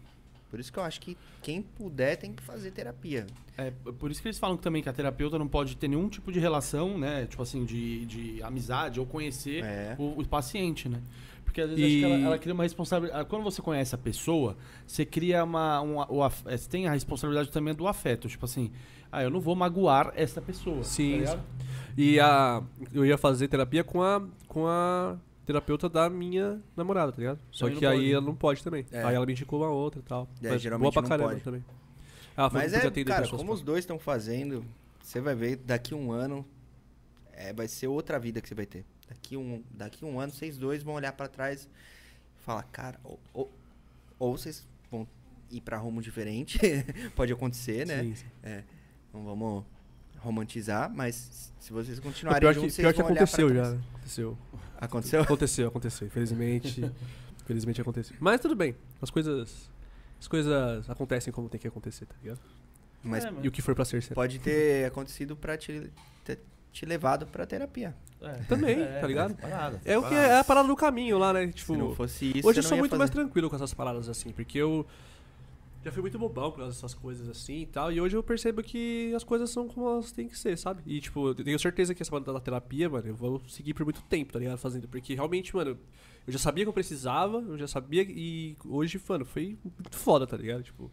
Por 0.54 0.60
isso 0.60 0.72
que 0.72 0.78
eu 0.78 0.84
acho 0.84 1.02
que 1.02 1.18
quem 1.42 1.64
puder 1.64 2.16
tem 2.16 2.32
que 2.32 2.44
fazer 2.44 2.70
terapia. 2.70 3.26
É, 3.58 3.72
por 3.98 4.12
isso 4.12 4.22
que 4.22 4.28
eles 4.28 4.38
falam 4.38 4.56
também 4.56 4.84
que 4.84 4.88
a 4.90 4.94
terapeuta 4.94 5.40
não 5.40 5.48
pode 5.48 5.76
ter 5.76 5.88
nenhum 5.88 6.08
tipo 6.08 6.32
de 6.32 6.40
relação, 6.40 6.96
né? 6.96 7.26
Tipo 7.26 7.42
assim, 7.42 7.66
de, 7.66 8.06
de 8.06 8.44
amizade 8.44 9.00
ou 9.00 9.06
conhecer 9.08 9.64
É. 9.64 9.96
o, 9.98 10.20
o 10.22 10.28
paciente, 10.28 10.88
né? 10.88 11.02
Porque 11.44 11.60
às 11.60 11.70
vezes 11.72 11.84
E- 11.84 11.88
acho 11.88 11.98
que 11.98 12.04
ela, 12.06 12.26
ela 12.28 12.38
cria 12.38 12.54
uma 12.54 12.62
responsabilidade. 12.62 13.28
Quando 13.28 13.42
você 13.42 13.64
conhece 13.64 13.96
a 13.96 13.98
pessoa, 13.98 14.56
você 14.86 15.04
cria 15.04 15.44
uma. 15.44 15.82
uma 15.82 16.12
o 16.12 16.22
af- 16.22 16.44
é, 16.46 16.56
você 16.56 16.70
tem 16.70 16.86
a 16.88 16.92
responsabilidade 16.92 17.50
também 17.52 17.74
do 17.74 17.88
afeto. 17.88 18.28
Tipo 18.28 18.46
assim, 18.46 18.72
ah, 19.12 19.24
eu 19.24 19.32
não 19.32 19.42
vou 19.42 19.56
magoar 19.56 20.14
essa 20.16 20.40
pessoa. 20.40 20.84
Sim, 20.84 21.24
tá? 21.24 21.40
E 21.98 22.20
a, 22.20 22.62
eu 22.94 23.04
ia 23.04 23.18
fazer 23.18 23.48
terapia 23.48 23.84
com 23.84 24.04
a, 24.04 24.22
com 24.48 24.68
a 24.68 25.18
terapeuta 25.46 25.90
da 25.90 26.10
minha 26.10 26.62
namorada, 26.76 27.12
tá 27.12 27.18
ligado? 27.18 27.40
Só 27.52 27.70
que 27.70 27.82
não 27.82 27.90
aí 27.92 27.98
pode. 27.98 28.14
ela 28.14 28.22
não 28.22 28.36
pode 28.36 28.64
também. 28.64 28.86
É. 28.92 29.04
Aí 29.04 29.16
ela 29.16 29.26
me 29.26 29.34
indicou 29.34 29.62
uma 29.62 29.70
outra 29.70 30.00
e 30.00 30.04
tal. 30.04 30.28
É, 30.42 30.50
Mas 30.50 30.62
geralmente 30.62 30.84
boa 30.84 30.94
pra 30.94 31.02
não 31.02 31.10
caramba 31.10 31.30
pode. 31.30 31.42
também. 31.42 31.66
Ela 32.36 32.50
falou 32.50 32.64
Mas 32.64 32.72
que 32.72 33.00
é, 33.00 33.04
cara, 33.04 33.22
pessoas 33.22 33.42
como 33.42 33.54
os 33.54 33.62
dois 33.62 33.80
estão 33.80 34.00
fazendo, 34.00 34.66
você 35.02 35.22
vai 35.22 35.36
ver 35.36 35.58
daqui 35.58 35.94
um 35.94 36.12
ano, 36.12 36.46
é, 37.34 37.54
vai 37.54 37.68
ser 37.68 37.88
outra 37.88 38.20
vida 38.20 38.42
que 38.42 38.48
você 38.48 38.56
vai 38.56 38.66
ter. 38.66 38.86
Daqui 39.08 39.38
um, 39.38 39.64
daqui 39.70 40.04
um 40.04 40.20
ano, 40.20 40.32
vocês 40.32 40.58
dois 40.58 40.82
vão 40.82 40.96
olhar 40.96 41.12
pra 41.14 41.28
trás 41.28 41.66
e 41.66 42.44
falar, 42.44 42.64
cara, 42.64 43.00
ou, 43.04 43.20
ou, 43.34 43.52
ou 44.18 44.38
vocês 44.38 44.68
vão 44.90 45.08
ir 45.52 45.62
pra 45.62 45.78
rumo 45.78 46.02
diferente, 46.02 46.58
pode 47.16 47.32
acontecer, 47.32 47.86
né? 47.86 48.02
Sim, 48.04 48.16
sim. 48.16 48.26
Não 49.14 49.24
vamos 49.24 49.64
romantizar, 50.24 50.90
mas 50.94 51.52
se 51.60 51.72
vocês 51.74 52.00
O 52.00 52.02
continuarem 52.02 52.40
pior 52.40 52.54
que, 52.54 52.60
juntos, 52.62 52.76
pior 52.76 52.86
vocês 52.94 52.96
que 52.96 53.02
vão 53.02 53.12
olhar 53.12 53.24
aconteceu 53.24 53.50
já. 53.56 53.72
né? 53.72 53.82
Aconteceu. 53.94 54.38
Aconteceu? 54.80 55.22
Aconteceu, 55.22 55.68
aconteceu. 55.68 56.08
Infelizmente. 56.08 56.92
infelizmente 57.44 57.82
aconteceu. 57.82 58.16
Mas 58.20 58.40
tudo 58.42 58.56
bem. 58.56 58.76
As 59.02 59.10
coisas. 59.10 59.70
As 60.20 60.28
coisas 60.28 60.90
acontecem 60.90 61.34
como 61.34 61.50
tem 61.50 61.60
que 61.60 61.68
acontecer, 61.68 62.06
tá 62.06 62.16
ligado? 62.22 62.40
Mas 63.04 63.26
É, 63.26 63.34
E 63.44 63.48
o 63.48 63.52
que 63.52 63.62
for 63.62 63.76
pra 63.76 63.84
ser, 63.84 64.02
será. 64.02 64.16
pode 64.16 64.40
ter 64.40 64.86
acontecido 64.86 65.36
pra 65.36 65.58
te, 65.58 65.92
ter 66.24 66.40
te 66.72 66.86
levado 66.86 67.26
pra 67.28 67.46
terapia. 67.46 67.94
É. 68.22 68.32
Também, 68.48 68.78
tá 69.02 69.06
ligado? 69.06 69.36
Parada, 69.36 69.82
É 69.84 69.98
o 69.98 70.08
que 70.08 70.16
é 70.16 70.40
a 70.40 70.44
parada 70.46 70.66
do 70.70 70.76
caminho 70.78 71.18
lá, 71.18 71.34
né? 71.34 71.48
Tipo, 71.48 71.74
Se 71.74 71.80
não 71.80 71.94
fosse 71.94 72.38
isso, 72.38 72.48
hoje 72.48 72.60
eu 72.60 72.64
sou 72.64 72.78
muito 72.78 72.92
fazer. 72.92 73.00
mais 73.00 73.10
tranquilo 73.10 73.50
com 73.50 73.56
essas 73.58 73.74
paradas 73.74 74.08
assim, 74.08 74.32
porque 74.32 74.58
eu 74.58 74.86
já 75.84 75.92
fui 75.92 76.02
muito 76.02 76.18
bobão 76.18 76.52
com 76.52 76.62
essas 76.64 76.94
coisas 76.94 77.28
assim 77.28 77.62
e 77.62 77.66
tal, 77.66 77.92
e 77.92 78.00
hoje 78.00 78.16
eu 78.16 78.24
percebo 78.24 78.64
que 78.64 79.14
as 79.16 79.24
coisas 79.24 79.50
são 79.50 79.68
como 79.68 79.88
elas 79.90 80.12
têm 80.12 80.28
que 80.28 80.38
ser, 80.38 80.58
sabe? 80.58 80.82
E 80.86 81.02
tipo, 81.02 81.28
eu 81.28 81.36
tenho 81.36 81.60
certeza 81.60 81.94
que 81.94 82.02
essa 82.02 82.10
parada 82.12 82.32
da 82.32 82.40
terapia, 82.40 82.90
mano, 82.90 83.08
eu 83.08 83.16
vou 83.16 83.42
seguir 83.48 83.74
por 83.74 83.84
muito 83.84 84.02
tempo, 84.04 84.32
tá 84.32 84.40
ligado? 84.40 84.58
Fazendo, 84.58 84.88
porque 84.88 85.14
realmente, 85.14 85.56
mano, 85.56 85.78
eu 86.26 86.34
já 86.34 86.40
sabia 86.40 86.64
que 86.64 86.70
eu 86.70 86.74
precisava, 86.74 87.40
eu 87.40 87.58
já 87.58 87.68
sabia 87.68 88.04
e 88.04 88.56
hoje, 88.66 89.02
mano, 89.08 89.26
foi 89.26 89.58
muito 89.64 89.98
foda, 89.98 90.26
tá 90.26 90.38
ligado? 90.38 90.64
Tipo, 90.64 90.90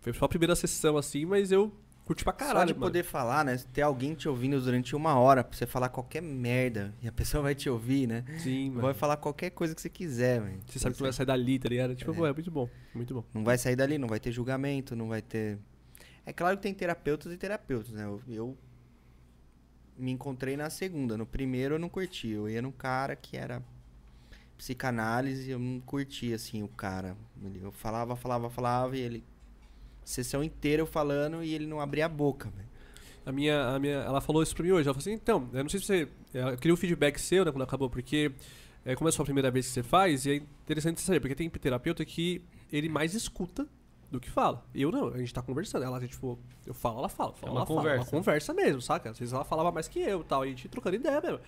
foi 0.00 0.12
só 0.14 0.24
a 0.24 0.28
primeira 0.28 0.56
sessão 0.56 0.96
assim, 0.96 1.26
mas 1.26 1.52
eu 1.52 1.70
curti 2.10 2.24
pra 2.24 2.32
Só 2.32 2.38
caralho, 2.38 2.66
de 2.66 2.72
mano. 2.74 2.86
poder 2.86 3.04
falar, 3.04 3.44
né? 3.44 3.56
Ter 3.72 3.82
alguém 3.82 4.14
te 4.14 4.28
ouvindo 4.28 4.60
durante 4.60 4.96
uma 4.96 5.14
hora 5.18 5.44
pra 5.44 5.56
você 5.56 5.66
falar 5.66 5.88
qualquer 5.88 6.20
merda 6.20 6.92
e 7.00 7.06
a 7.06 7.12
pessoa 7.12 7.42
vai 7.42 7.54
te 7.54 7.70
ouvir, 7.70 8.06
né? 8.08 8.24
Sim, 8.38 8.70
mano. 8.70 8.82
Vai 8.82 8.94
falar 8.94 9.16
qualquer 9.16 9.50
coisa 9.50 9.74
que 9.74 9.80
você 9.80 9.88
quiser, 9.88 10.40
velho. 10.40 10.60
Você 10.66 10.78
sabe 10.80 10.94
que 10.96 11.00
não 11.00 11.06
vai 11.06 11.12
sair 11.12 11.26
dali, 11.26 11.58
tá 11.58 11.68
ligado? 11.68 11.94
Tipo, 11.94 12.10
É. 12.10 12.14
pô, 12.14 12.26
é 12.26 12.32
muito 12.32 12.50
bom, 12.50 12.68
muito 12.94 13.14
bom. 13.14 13.24
Não 13.32 13.44
vai 13.44 13.56
sair 13.56 13.76
dali, 13.76 13.96
não 13.98 14.08
vai 14.08 14.18
ter 14.18 14.32
julgamento, 14.32 14.96
não 14.96 15.08
vai 15.08 15.22
ter. 15.22 15.58
É 16.26 16.32
claro 16.32 16.56
que 16.56 16.62
tem 16.64 16.74
terapeutas 16.74 17.32
e 17.32 17.36
terapeutas, 17.36 17.92
né? 17.92 18.04
Eu, 18.04 18.20
eu 18.28 18.58
me 19.96 20.10
encontrei 20.10 20.56
na 20.56 20.68
segunda. 20.68 21.16
No 21.16 21.24
primeiro 21.26 21.76
eu 21.76 21.78
não 21.78 21.88
curti. 21.88 22.28
Eu 22.30 22.48
ia 22.48 22.60
num 22.60 22.72
cara 22.72 23.14
que 23.14 23.36
era 23.36 23.62
psicanálise 24.58 25.50
eu 25.50 25.58
não 25.58 25.80
curtia, 25.80 26.36
assim, 26.36 26.62
o 26.62 26.68
cara. 26.68 27.16
Eu 27.62 27.70
falava, 27.72 28.14
falava, 28.16 28.50
falava 28.50 28.96
e 28.96 29.00
ele. 29.00 29.24
Sessão 30.10 30.42
inteira 30.42 30.82
eu 30.82 30.86
falando 30.86 31.42
e 31.42 31.54
ele 31.54 31.66
não 31.66 31.80
abria 31.80 32.06
a 32.06 32.08
boca, 32.08 32.48
velho. 32.50 32.68
A 33.24 33.32
minha, 33.32 33.68
a 33.74 33.78
minha, 33.78 33.96
ela 33.96 34.20
falou 34.20 34.42
isso 34.42 34.54
pra 34.54 34.64
mim 34.64 34.72
hoje. 34.72 34.88
Ela 34.88 34.94
falou 34.94 35.00
assim: 35.00 35.12
então, 35.12 35.48
eu 35.52 35.62
não 35.62 35.68
sei 35.70 35.80
se 35.80 35.86
você. 35.86 36.08
Eu 36.32 36.56
queria 36.56 36.72
um 36.74 36.76
feedback 36.76 37.18
seu, 37.20 37.44
né, 37.44 37.52
quando 37.52 37.62
acabou, 37.62 37.88
porque 37.90 38.32
é, 38.84 38.94
como 38.94 39.08
é 39.08 39.10
a 39.10 39.12
sua 39.12 39.24
primeira 39.24 39.50
vez 39.50 39.66
que 39.66 39.72
você 39.72 39.82
faz, 39.82 40.24
e 40.26 40.30
é 40.30 40.34
interessante 40.36 41.00
você 41.00 41.06
saber, 41.06 41.20
porque 41.20 41.34
tem 41.34 41.48
terapeuta 41.50 42.04
que 42.04 42.42
ele 42.72 42.88
mais 42.88 43.14
escuta 43.14 43.66
do 44.10 44.18
que 44.18 44.30
fala. 44.30 44.64
Eu 44.74 44.90
não, 44.90 45.08
a 45.08 45.18
gente 45.18 45.32
tá 45.34 45.42
conversando. 45.42 45.84
Ela, 45.84 46.00
tipo, 46.06 46.38
eu 46.66 46.74
falo, 46.74 46.98
ela 46.98 47.08
fala, 47.08 47.32
fala, 47.34 47.48
É 47.48 47.52
uma 47.52 47.58
ela 47.60 47.66
fala. 47.66 47.78
conversa. 47.80 48.02
Uma 48.04 48.10
conversa 48.10 48.54
mesmo, 48.54 48.80
saca? 48.82 49.10
Às 49.10 49.18
vezes 49.18 49.32
ela 49.34 49.44
falava 49.44 49.70
mais 49.70 49.86
que 49.86 50.00
eu 50.00 50.22
e 50.22 50.24
tal, 50.24 50.44
e 50.44 50.48
a 50.48 50.50
gente 50.50 50.68
trocando 50.68 50.96
ideia 50.96 51.20
mesmo. 51.20 51.38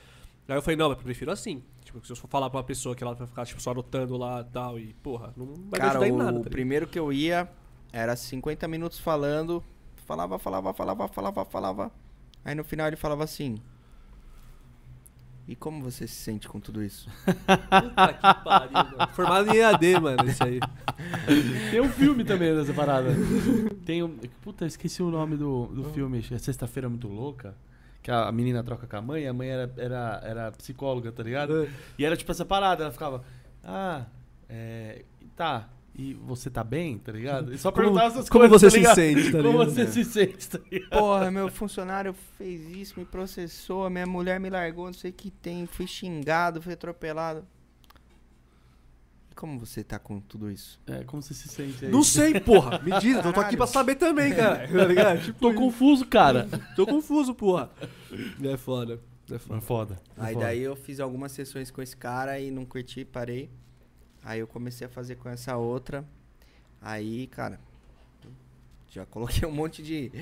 Aí 0.48 0.56
eu 0.56 0.62
falei, 0.62 0.76
não, 0.76 0.88
mas 0.90 0.98
eu 0.98 1.04
prefiro 1.04 1.30
assim. 1.32 1.62
Tipo, 1.84 2.04
se 2.04 2.12
eu 2.12 2.16
for 2.16 2.28
falar 2.28 2.50
pra 2.50 2.58
uma 2.58 2.64
pessoa 2.64 2.94
que 2.94 3.02
ela 3.02 3.14
vai 3.14 3.26
ficar, 3.26 3.46
tipo, 3.46 3.60
só 3.62 3.70
anotando 3.70 4.16
lá 4.16 4.40
e 4.40 4.52
tal, 4.52 4.78
e, 4.78 4.92
porra, 4.94 5.32
não 5.36 5.46
vai 5.70 5.80
Cara, 5.80 5.98
me 6.00 6.04
ajudar 6.04 6.04
o 6.04 6.04
em 6.06 6.12
nada. 6.12 6.24
tá 6.24 6.30
ligado? 6.38 6.50
primeiro 6.50 6.86
que 6.86 6.98
eu 6.98 7.12
ia 7.12 7.48
era 7.92 8.16
50 8.16 8.66
minutos 8.66 8.98
falando, 8.98 9.62
falava, 10.06 10.38
falava, 10.38 10.72
falava, 10.72 11.08
falava, 11.08 11.44
falava. 11.44 11.92
Aí 12.44 12.54
no 12.54 12.64
final 12.64 12.86
ele 12.86 12.96
falava 12.96 13.22
assim: 13.22 13.60
E 15.46 15.54
como 15.54 15.82
você 15.82 16.06
se 16.08 16.14
sente 16.14 16.48
com 16.48 16.58
tudo 16.58 16.82
isso? 16.82 17.08
Puta 17.26 18.14
que 18.14 18.44
pariu, 18.44 18.72
mano. 18.72 19.12
Formado 19.12 19.50
em 19.50 19.58
EAD, 19.58 20.00
mano, 20.00 20.28
isso 20.28 20.42
aí. 20.42 20.58
Tem 21.70 21.80
um 21.80 21.90
filme 21.90 22.24
também 22.24 22.54
dessa 22.56 22.72
parada. 22.72 23.10
Tem 23.84 24.02
um. 24.02 24.16
Puta, 24.40 24.64
eu 24.64 24.68
esqueci 24.68 25.02
o 25.02 25.10
nome 25.10 25.36
do, 25.36 25.66
do 25.66 25.84
filme. 25.90 26.24
É 26.30 26.38
Sexta-feira 26.38 26.88
Muito 26.88 27.08
Louca. 27.08 27.54
Que 28.02 28.10
a 28.10 28.32
menina 28.32 28.64
troca 28.64 28.84
com 28.86 28.96
a 28.96 29.02
mãe, 29.02 29.28
a 29.28 29.32
mãe 29.32 29.48
era, 29.48 29.72
era, 29.76 30.20
era 30.24 30.52
psicóloga, 30.52 31.12
tá 31.12 31.22
ligado? 31.22 31.68
E 31.96 32.04
era 32.04 32.16
tipo 32.16 32.32
essa 32.32 32.44
parada, 32.44 32.82
ela 32.82 32.92
ficava. 32.92 33.22
Ah, 33.62 34.06
é. 34.48 35.04
Tá. 35.36 35.68
E 35.94 36.14
você 36.14 36.48
tá 36.48 36.64
bem, 36.64 36.96
tá 36.98 37.12
ligado? 37.12 37.52
E 37.52 37.58
só 37.58 37.70
Como- 37.70 37.84
perguntava 37.84 38.14
essas 38.14 38.28
como 38.30 38.48
coisas. 38.48 38.72
você 38.72 38.80
tá 38.82 38.94
se 38.94 38.94
sente, 38.94 39.30
tá 39.32 39.42
Como 39.42 39.58
você 39.58 39.86
se 39.86 40.04
sente, 40.04 40.48
tá 40.48 40.58
ligado? 40.70 40.88
Porra, 40.98 41.30
meu 41.30 41.50
funcionário 41.50 42.14
fez 42.38 42.62
isso, 42.70 42.98
me 42.98 43.04
processou, 43.04 43.84
a 43.84 43.90
minha 43.90 44.06
mulher 44.06 44.40
me 44.40 44.48
largou, 44.48 44.86
não 44.86 44.94
sei 44.94 45.10
o 45.10 45.14
que 45.14 45.30
tem, 45.30 45.66
fui 45.66 45.86
xingado, 45.86 46.62
fui 46.62 46.72
atropelado. 46.72 47.44
E 49.30 49.34
como 49.34 49.58
você 49.58 49.82
tá 49.84 49.98
com 49.98 50.18
tudo 50.20 50.50
isso? 50.50 50.80
É, 50.86 51.04
como 51.04 51.22
você 51.22 51.34
se 51.34 51.48
sente 51.48 51.84
aí? 51.84 51.90
Não 51.90 52.02
sei, 52.02 52.38
porra. 52.40 52.78
Me 52.78 52.98
diz, 52.98 53.22
eu 53.24 53.32
tô 53.32 53.40
aqui 53.40 53.56
pra 53.56 53.66
saber 53.66 53.94
também, 53.96 54.34
cara. 54.34 54.66
Tá 54.68 54.84
ligado? 54.84 55.20
Tipo, 55.24 55.38
Tô 55.40 55.54
confuso, 55.54 56.06
cara. 56.06 56.48
tô 56.76 56.86
confuso, 56.86 57.34
porra. 57.34 57.70
É 58.42 58.56
foda. 58.56 59.00
É 59.30 59.34
É 59.34 59.38
foda. 59.38 59.60
foda. 59.60 60.00
é 60.16 60.24
Aí 60.24 60.34
foda. 60.34 60.46
daí 60.46 60.60
eu 60.62 60.74
fiz 60.76 61.00
algumas 61.00 61.32
sessões 61.32 61.70
com 61.70 61.80
esse 61.80 61.96
cara 61.96 62.38
e 62.40 62.50
não 62.50 62.64
curti, 62.64 63.04
parei. 63.04 63.50
Aí 64.24 64.40
eu 64.40 64.46
comecei 64.46 64.86
a 64.86 64.90
fazer 64.90 65.16
com 65.16 65.28
essa 65.28 65.56
outra. 65.56 66.04
Aí, 66.80 67.26
cara, 67.28 67.58
já 68.90 69.06
coloquei 69.06 69.48
um 69.48 69.52
monte 69.52 69.82
de, 69.82 70.12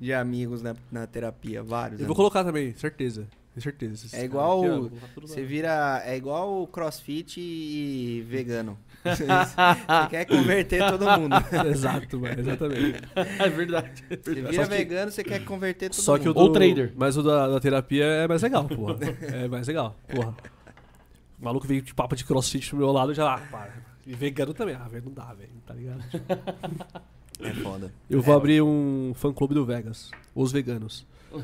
de 0.00 0.12
amigos 0.12 0.62
na, 0.62 0.74
na 0.90 1.06
terapia, 1.06 1.62
vários. 1.62 2.00
Eu 2.00 2.06
vou 2.06 2.12
amigos. 2.14 2.16
colocar 2.16 2.44
também, 2.44 2.72
certeza. 2.74 3.26
Certeza. 3.56 4.06
É 4.08 4.10
caras 4.10 4.24
igual 4.24 4.64
o-. 4.64 4.90
Você 5.20 5.44
vira. 5.44 6.02
É 6.04 6.16
igual 6.16 6.66
crossfit 6.66 7.40
e 7.40 8.20
vegano. 8.28 8.76
Você 9.04 10.08
quer 10.10 10.24
converter 10.24 10.80
todo 10.90 11.04
mundo. 11.20 11.36
Exato, 11.70 12.18
mano, 12.18 12.40
exatamente. 12.40 13.00
É 13.38 13.48
verdade. 13.50 14.02
é 14.10 14.16
Você 14.16 14.34
verdade. 14.34 14.50
vira 14.50 14.52
Só 14.64 14.70
que- 14.70 14.76
vegano, 14.76 15.10
você 15.12 15.22
quer 15.22 15.44
converter 15.44 15.90
todo 15.90 16.00
Só 16.02 16.16
que 16.18 16.24
o 16.24 16.28
mundo. 16.28 16.34
do, 16.34 16.40
Ou 16.40 16.52
trader. 16.52 16.92
Mas 16.96 17.16
o 17.16 17.22
da, 17.22 17.46
da 17.48 17.60
terapia 17.60 18.04
é 18.04 18.26
mais 18.26 18.42
legal, 18.42 18.64
porra. 18.66 18.96
É 19.32 19.46
mais 19.46 19.68
legal, 19.68 19.94
porra. 20.08 20.34
O 21.44 21.46
maluco 21.46 21.66
veio 21.66 21.82
de 21.82 21.92
papo 21.94 22.16
de 22.16 22.24
crossfit 22.24 22.70
pro 22.70 22.78
meu 22.78 22.90
lado 22.90 23.12
já. 23.12 23.34
Ah, 23.34 23.38
para. 23.38 23.74
E 24.06 24.14
vegano 24.14 24.54
também. 24.54 24.74
Ah, 24.74 24.88
velho, 24.88 25.04
não 25.04 25.12
dá, 25.12 25.34
velho. 25.34 25.50
Tá 25.66 25.74
ligado? 25.74 26.02
É 27.38 27.52
foda. 27.52 27.92
Eu 28.08 28.22
vou 28.22 28.34
abrir 28.34 28.62
um 28.62 29.12
fã 29.14 29.30
clube 29.30 29.52
do 29.52 29.62
Vegas. 29.66 30.10
Os 30.34 30.50
veganos. 30.50 31.06
É 31.34 31.36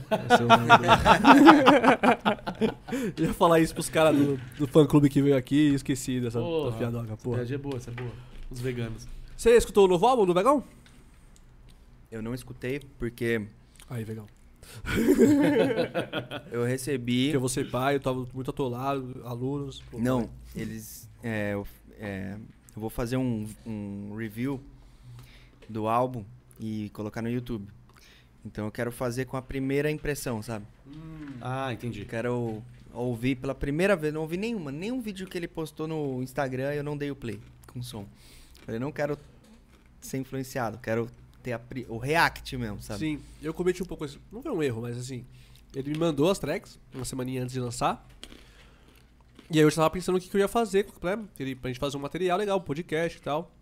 Eu 3.20 3.26
ia 3.26 3.34
falar 3.34 3.60
isso 3.60 3.74
pros 3.74 3.90
caras 3.90 4.16
do, 4.16 4.40
do 4.56 4.66
fã 4.66 4.86
clube 4.86 5.10
que 5.10 5.20
veio 5.20 5.36
aqui 5.36 5.72
e 5.72 5.74
esqueci 5.74 6.18
dessa 6.18 6.40
Porra. 6.40 6.70
da 6.70 6.78
fiadoca, 6.78 7.16
porra. 7.18 7.42
É, 7.42 7.52
é 7.52 7.58
boa, 7.58 7.76
essa 7.76 7.90
é 7.90 7.94
boa. 7.94 8.12
Os 8.50 8.58
veganos. 8.58 9.06
Você 9.36 9.50
escutou 9.54 9.84
o 9.84 9.88
novo 9.88 10.06
álbum 10.06 10.24
do 10.24 10.32
Vegão? 10.32 10.64
Eu 12.10 12.22
não 12.22 12.32
escutei 12.32 12.80
porque 12.98 13.46
Aí, 13.90 14.02
Vegão. 14.02 14.26
eu 16.50 16.64
recebi. 16.64 17.24
Porque 17.26 17.36
eu 17.36 17.40
vou 17.40 17.48
ser 17.48 17.70
pai, 17.70 17.96
eu 17.96 18.00
tava 18.00 18.26
muito 18.32 18.50
atolado, 18.50 19.20
alunos. 19.24 19.82
pô, 19.90 19.98
Não, 19.98 20.26
pai. 20.26 20.30
eles. 20.56 21.08
É, 21.22 21.52
eu, 21.54 21.66
é, 21.98 22.36
eu 22.74 22.80
vou 22.80 22.90
fazer 22.90 23.16
um, 23.16 23.46
um 23.66 24.14
review 24.16 24.60
do 25.68 25.86
álbum 25.88 26.24
e 26.58 26.90
colocar 26.92 27.22
no 27.22 27.30
YouTube. 27.30 27.68
Então 28.44 28.64
eu 28.64 28.70
quero 28.70 28.90
fazer 28.90 29.26
com 29.26 29.36
a 29.36 29.42
primeira 29.42 29.90
impressão, 29.90 30.42
sabe? 30.42 30.64
Ah, 31.40 31.72
entendi. 31.72 32.00
Eu 32.00 32.06
quero 32.06 32.62
ouvir 32.92 33.36
pela 33.36 33.54
primeira 33.54 33.94
vez, 33.94 34.12
não 34.12 34.22
ouvi 34.22 34.36
nenhuma, 34.36 34.72
nenhum 34.72 35.00
vídeo 35.00 35.26
que 35.26 35.38
ele 35.38 35.46
postou 35.46 35.86
no 35.86 36.22
Instagram 36.22 36.72
eu 36.74 36.82
não 36.82 36.96
dei 36.96 37.10
o 37.10 37.16
play 37.16 37.38
com 37.66 37.82
som. 37.82 38.06
Eu 38.66 38.80
não 38.80 38.90
quero 38.90 39.18
ser 40.00 40.18
influenciado, 40.18 40.78
quero 40.78 41.08
ter 41.40 41.52
a 41.52 41.60
o 41.88 41.98
react 41.98 42.56
mesmo, 42.56 42.80
sabe? 42.82 43.00
Sim, 43.00 43.20
eu 43.42 43.52
cometi 43.54 43.82
um 43.82 43.86
pouco 43.86 44.04
esse. 44.04 44.18
Não 44.30 44.42
foi 44.42 44.52
um 44.52 44.62
erro, 44.62 44.82
mas 44.82 44.96
assim. 44.98 45.24
Ele 45.74 45.90
me 45.92 45.98
mandou 45.98 46.28
as 46.30 46.38
tracks 46.38 46.78
uma 46.94 47.04
semaninha 47.04 47.42
antes 47.42 47.52
de 47.52 47.60
lançar. 47.60 48.06
E 49.50 49.58
aí 49.58 49.64
eu 49.64 49.70
já 49.70 49.76
tava 49.76 49.90
pensando 49.90 50.16
o 50.16 50.20
que, 50.20 50.28
que 50.28 50.36
eu 50.36 50.40
ia 50.40 50.48
fazer, 50.48 50.86
né? 51.02 51.18
Ele- 51.38 51.54
Pra 51.54 51.70
gente 51.70 51.78
fazer 51.80 51.96
um 51.96 52.00
material 52.00 52.38
legal, 52.38 52.58
um 52.58 52.62
podcast 52.62 53.18
e 53.18 53.20
tal. 53.20 53.52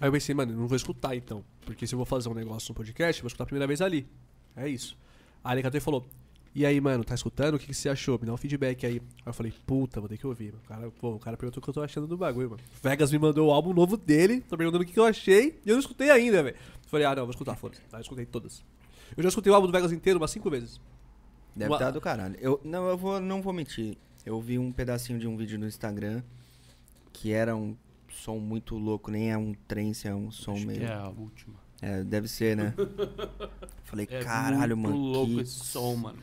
Aí 0.00 0.08
eu 0.08 0.12
pensei, 0.12 0.34
mano, 0.34 0.52
eu 0.52 0.56
não 0.56 0.66
vou 0.68 0.76
escutar 0.76 1.16
então. 1.16 1.44
Porque 1.62 1.86
se 1.86 1.94
eu 1.94 1.96
vou 1.96 2.06
fazer 2.06 2.28
um 2.28 2.34
negócio 2.34 2.70
no 2.70 2.74
podcast, 2.74 3.20
eu 3.20 3.22
vou 3.24 3.26
escutar 3.28 3.44
a 3.44 3.46
primeira 3.46 3.66
vez 3.66 3.80
ali. 3.82 4.06
É 4.56 4.68
isso. 4.68 4.96
Aí 5.42 5.58
ele 5.58 5.80
falou: 5.80 6.06
E 6.58 6.66
aí, 6.66 6.80
mano, 6.80 7.04
tá 7.04 7.14
escutando? 7.14 7.54
O 7.54 7.58
que, 7.58 7.66
que 7.66 7.74
você 7.74 7.88
achou? 7.88 8.18
Me 8.18 8.26
dá 8.26 8.32
um 8.32 8.36
feedback 8.36 8.84
aí. 8.84 8.94
Aí 8.94 9.00
eu 9.26 9.32
falei, 9.32 9.52
puta, 9.64 10.00
vou 10.00 10.08
ter 10.08 10.18
que 10.18 10.26
ouvir. 10.26 10.52
O 10.54 10.68
cara, 10.68 10.90
pô, 10.90 11.10
o 11.14 11.18
cara 11.20 11.36
perguntou 11.36 11.60
o 11.60 11.62
que 11.62 11.70
eu 11.70 11.74
tô 11.74 11.80
achando 11.82 12.08
do 12.08 12.16
bagulho, 12.16 12.50
mano. 12.50 12.62
Vegas 12.82 13.12
me 13.12 13.18
mandou 13.20 13.46
o 13.48 13.52
álbum 13.52 13.72
novo 13.72 13.96
dele, 13.96 14.40
tô 14.40 14.56
perguntando 14.56 14.82
o 14.82 14.86
que, 14.86 14.92
que 14.92 14.98
eu 14.98 15.04
achei, 15.04 15.60
e 15.64 15.68
eu 15.68 15.74
não 15.74 15.80
escutei 15.80 16.10
ainda, 16.10 16.42
velho. 16.42 16.56
Falei, 16.88 17.06
ah, 17.06 17.14
não, 17.14 17.22
vou 17.22 17.30
escutar, 17.30 17.54
foda-se. 17.54 17.80
Aí 17.92 17.98
eu 17.98 18.02
escutei 18.02 18.26
todas. 18.26 18.64
Eu 19.16 19.22
já 19.22 19.28
escutei 19.28 19.52
o 19.52 19.54
álbum 19.54 19.68
do 19.68 19.72
Vegas 19.72 19.92
inteiro 19.92 20.18
umas 20.18 20.32
cinco 20.32 20.50
vezes. 20.50 20.80
Deve 21.54 21.70
Uma- 21.70 21.76
estar 21.76 21.92
do 21.92 22.00
caralho. 22.00 22.36
Eu, 22.40 22.60
não, 22.64 22.88
eu 22.88 22.96
vou, 22.98 23.20
não 23.20 23.40
vou 23.40 23.52
mentir. 23.52 23.96
Eu 24.26 24.40
vi 24.40 24.58
um 24.58 24.72
pedacinho 24.72 25.18
de 25.20 25.28
um 25.28 25.36
vídeo 25.36 25.60
no 25.60 25.66
Instagram 25.68 26.22
que 27.12 27.32
era 27.32 27.54
um 27.54 27.76
som 28.10 28.38
muito 28.38 28.76
louco, 28.76 29.12
nem 29.12 29.30
é 29.30 29.38
um 29.38 29.54
trance, 29.68 30.08
é 30.08 30.14
um 30.14 30.30
som 30.32 30.52
Acho 30.54 30.60
que 30.62 30.66
meio. 30.66 30.82
é 30.82 30.92
a 30.92 31.08
última. 31.08 31.54
É, 31.80 32.02
deve 32.02 32.26
ser, 32.26 32.56
né? 32.56 32.74
Falei, 33.84 34.08
É 34.10 34.22
caralho, 34.24 34.76
muito 34.76 34.96
mano. 34.96 35.12
louco 35.12 35.34
que- 35.36 35.40
esse 35.42 35.64
som, 35.64 35.94
mano. 35.94 36.18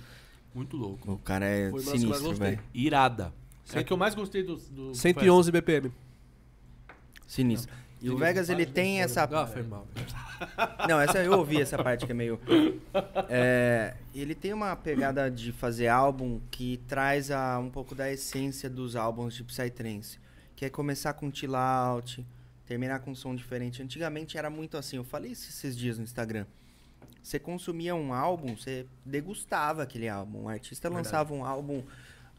Muito 0.56 0.78
louco. 0.78 1.12
O 1.12 1.18
cara 1.18 1.46
é 1.46 1.70
Foi 1.70 1.82
uma 1.82 1.92
das 1.92 2.00
que 2.00 2.06
eu 2.06 2.10
mais 2.10 2.22
sinistro, 2.22 2.30
gostei. 2.30 2.50
velho. 2.52 2.64
Irada. 2.74 3.34
É 3.74 3.84
que 3.84 3.92
eu 3.92 3.98
mais 3.98 4.16
gostei 4.16 4.42
do. 4.42 4.56
do 4.56 4.96
111 4.96 5.52
BPM. 5.52 5.92
Sinistro. 7.28 7.76
E 8.02 8.10
o. 8.10 8.18
Vegas, 8.18 8.50
ele 8.50 8.66
tem 8.66 9.02
essa 9.02 9.24
Ah, 9.24 9.46
foi 9.46 9.64
mal, 9.64 9.86
velho. 9.94 10.08
Não, 10.88 11.00
essa 11.00 11.22
eu 11.24 11.34
ouvi 11.38 11.62
essa 11.62 11.78
parte 11.82 12.06
que 12.06 12.12
é 12.12 12.16
meio. 12.16 12.40
É, 13.30 13.96
ele 14.14 14.34
tem 14.36 14.54
uma 14.54 14.76
pegada 14.76 15.30
de 15.30 15.52
fazer 15.52 15.88
álbum 15.88 16.40
que 16.52 16.78
traz 16.88 17.32
a, 17.32 17.60
um 17.60 17.70
pouco 17.70 17.94
da 17.94 18.12
essência 18.12 18.70
dos 18.70 18.96
álbuns 18.96 19.34
de 19.34 19.44
Psytrance. 19.44 20.20
Que 20.56 20.66
é 20.66 20.70
começar 20.70 21.14
com 21.14 21.34
chill 21.34 21.56
out, 21.56 22.26
terminar 22.66 23.00
com 23.00 23.12
um 23.12 23.16
som 23.16 23.36
diferente. 23.36 23.82
Antigamente 23.84 24.38
era 24.38 24.50
muito 24.50 24.78
assim, 24.78 24.96
eu 24.96 25.04
falei 25.04 25.32
isso 25.32 25.50
esses 25.50 25.76
dias 25.76 25.98
no 25.98 26.04
Instagram. 26.04 26.46
Você 27.22 27.40
consumia 27.40 27.96
um 27.96 28.14
álbum, 28.14 28.56
você 28.56 28.86
degustava 29.06 29.84
aquele 29.84 30.08
álbum. 30.08 30.44
Um 30.44 30.50
artista 30.50 30.90
Verdade. 30.90 31.06
lançava 31.06 31.34
um 31.34 31.46
álbum 31.46 31.84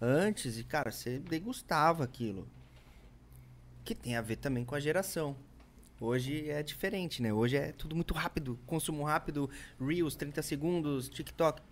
antes 0.00 0.58
e, 0.58 0.64
cara, 0.64 0.90
você 0.90 1.18
degustava 1.18 2.04
aquilo. 2.04 2.46
Que 3.84 3.94
tem 3.94 4.16
a 4.16 4.22
ver 4.22 4.36
também 4.36 4.64
com 4.64 4.74
a 4.74 4.80
geração. 4.80 5.36
Hoje 6.00 6.50
é 6.50 6.62
diferente, 6.62 7.22
né? 7.22 7.32
Hoje 7.32 7.56
é 7.56 7.72
tudo 7.72 7.96
muito 7.96 8.12
rápido, 8.12 8.58
consumo 8.66 9.02
rápido, 9.04 9.48
Reels, 9.80 10.14
30 10.14 10.42
segundos, 10.42 11.08
TikTok. 11.08 11.62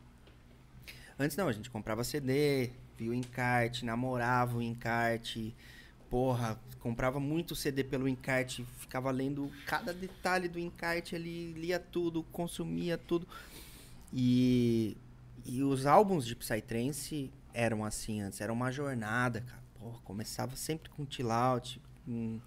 Antes 1.18 1.36
não, 1.36 1.46
a 1.46 1.52
gente 1.52 1.70
comprava 1.70 2.02
CD, 2.02 2.70
via 2.96 3.10
o 3.10 3.14
encarte, 3.14 3.84
namorava 3.84 4.56
o 4.56 4.62
encarte. 4.62 5.54
Porra, 6.14 6.56
comprava 6.78 7.18
muito 7.18 7.56
CD 7.56 7.82
pelo 7.82 8.06
encarte, 8.06 8.64
ficava 8.78 9.10
lendo 9.10 9.50
cada 9.66 9.92
detalhe 9.92 10.46
do 10.46 10.60
encarte 10.60 11.16
ali, 11.16 11.52
lia 11.54 11.80
tudo, 11.80 12.22
consumia 12.30 12.96
tudo. 12.96 13.26
E, 14.12 14.96
e 15.44 15.60
os 15.64 15.86
álbuns 15.86 16.24
de 16.24 16.36
Psytrance 16.36 17.32
eram 17.52 17.84
assim 17.84 18.20
antes, 18.20 18.40
era 18.40 18.52
uma 18.52 18.70
jornada, 18.70 19.40
cara. 19.40 19.60
Porra, 19.76 19.98
começava 20.04 20.54
sempre 20.54 20.88
com 20.88 21.04
chill 21.04 21.32
out, 21.32 21.82
um, 22.06 22.38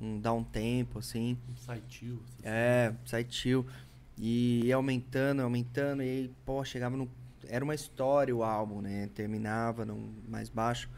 um 0.00 0.18
down 0.18 0.42
tempo, 0.42 0.98
assim. 0.98 1.38
Saitil. 1.58 2.20
É, 2.42 2.92
Psychill. 3.04 3.64
E 4.18 4.62
ia 4.64 4.74
aumentando, 4.74 5.42
aumentando, 5.42 6.02
e 6.02 6.08
aí, 6.08 6.30
pô, 6.44 6.64
chegava 6.64 6.96
no. 6.96 7.08
Era 7.46 7.64
uma 7.64 7.76
história 7.76 8.34
o 8.34 8.42
álbum, 8.42 8.80
né? 8.80 9.08
Terminava 9.14 9.84
no 9.84 10.12
mais 10.26 10.48
baixo. 10.48 10.90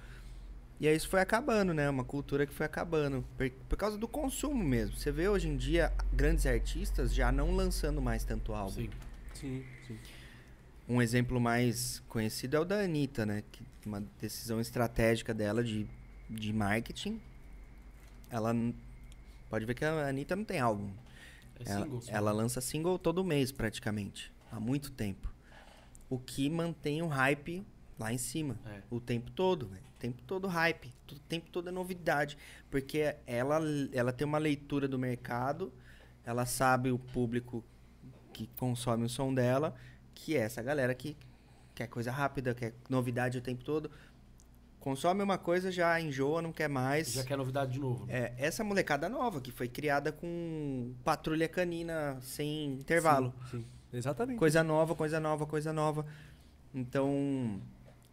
E 0.81 0.89
aí 0.89 0.97
isso 0.97 1.09
foi 1.09 1.21
acabando, 1.21 1.73
né? 1.73 1.89
Uma 1.89 2.05
cultura 2.05 2.47
que 2.47 2.53
foi 2.53 2.67
acabando. 2.67 3.25
Por, 3.37 3.51
por 3.69 3.77
causa 3.77 3.97
do 3.97 4.09
consumo 4.09 4.63
mesmo. 4.63 4.97
Você 4.97 5.13
vê 5.13 5.29
hoje 5.29 5.49
em 5.49 5.57
dia 5.57 5.93
grandes 6.13 6.47
artistas 6.47 7.15
já 7.15 7.31
não 7.31 7.55
lançando 7.55 8.03
mais 8.03 8.25
tanto 8.25 8.53
álbum. 8.53 8.73
Sim. 8.83 8.91
Sim, 9.35 9.65
sim. 9.87 9.99
Um 10.89 11.01
exemplo 11.01 11.41
mais 11.41 12.03
conhecido 12.09 12.57
é 12.57 12.61
o 12.61 12.65
da 12.65 12.81
Anitta, 12.81 13.25
né? 13.25 13.43
Que 13.51 13.65
uma 13.87 14.03
decisão 14.21 14.61
estratégica 14.61 15.33
dela 15.33 15.63
de, 15.63 15.87
de 16.29 16.53
marketing. 16.53 17.21
Ela 18.29 18.55
pode 19.49 19.65
ver 19.65 19.75
que 19.75 19.85
a 19.85 20.09
Anitta 20.09 20.35
não 20.35 20.45
tem 20.45 20.59
álbum. 20.59 20.91
É 21.61 21.71
Ela, 21.71 21.85
single. 21.85 22.03
ela 22.09 22.33
lança 22.33 22.61
single 22.61 22.99
todo 22.99 23.23
mês, 23.25 23.53
praticamente. 23.53 24.33
Há 24.51 24.59
muito 24.59 24.91
tempo. 24.91 25.33
O 26.11 26.19
que 26.19 26.51
mantém 26.51 27.01
o 27.01 27.07
hype 27.07 27.65
lá 27.99 28.13
em 28.13 28.19
cima. 28.19 28.59
É. 28.67 28.81
O 28.91 29.01
tempo 29.01 29.31
todo, 29.31 29.67
velho. 29.69 29.83
O 30.05 30.07
tempo 30.07 30.23
todo 30.27 30.47
hype. 30.47 30.93
O 31.11 31.19
tempo 31.21 31.51
todo 31.51 31.69
é 31.69 31.73
novidade. 31.73 32.37
Porque 32.71 33.17
ela, 33.27 33.59
ela 33.93 34.13
tem 34.13 34.27
uma 34.27 34.39
leitura 34.39 34.87
do 34.87 34.99
mercado. 34.99 35.73
Ela 36.25 36.45
sabe 36.45 36.91
o 36.91 36.99
público 36.99 37.65
que 38.33 38.47
consome 38.59 39.07
o 39.07 39.09
som 39.09 39.33
dela. 39.33 39.75
Que 40.15 40.37
é 40.37 40.41
essa 40.41 40.63
galera 40.63 40.95
que 40.95 41.17
quer 41.75 41.87
coisa 41.89 42.13
rápida, 42.13 42.55
quer 42.55 42.75
novidade 42.89 43.39
o 43.39 43.41
tempo 43.41 43.65
todo. 43.65 43.91
Consome 44.79 45.23
uma 45.23 45.39
coisa, 45.39 45.73
já 45.73 45.99
enjoa, 45.99 46.43
não 46.43 46.53
quer 46.53 46.69
mais. 46.69 47.15
Já 47.15 47.25
quer 47.25 47.39
novidade 47.39 47.73
de 47.73 47.81
novo. 47.81 48.05
É, 48.07 48.35
essa 48.37 48.63
molecada 48.63 49.09
nova, 49.09 49.41
que 49.41 49.51
foi 49.51 49.67
criada 49.67 50.13
com 50.13 50.93
patrulha 51.03 51.49
canina 51.49 52.19
sem 52.21 52.75
intervalo. 52.75 53.33
Sim, 53.51 53.61
sim. 53.61 53.67
Exatamente. 53.95 54.39
Coisa 54.39 54.63
nova, 54.63 54.95
coisa 54.95 55.19
nova, 55.19 55.47
coisa 55.47 55.73
nova. 55.73 56.05
Então, 56.75 57.63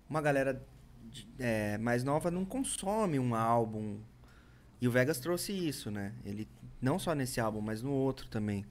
uma 0.10 0.22
galera 0.22 0.66
de- 1.12 1.28
é, 1.40 1.78
mais 1.78 2.04
nova 2.04 2.32
não 2.32 2.44
consome 2.46 3.20
um 3.20 3.36
álbum. 3.36 3.98
E 4.80 4.88
o 4.88 4.92
Vegas 4.92 5.20
trouxe 5.20 5.52
isso, 5.54 5.92
né? 5.92 6.14
Ele, 6.26 6.48
não 6.82 6.98
só 6.98 7.14
nesse 7.14 7.40
álbum, 7.40 7.62
mas 7.62 7.82
no 7.82 7.92
outro 7.92 8.28
também. 8.28 8.66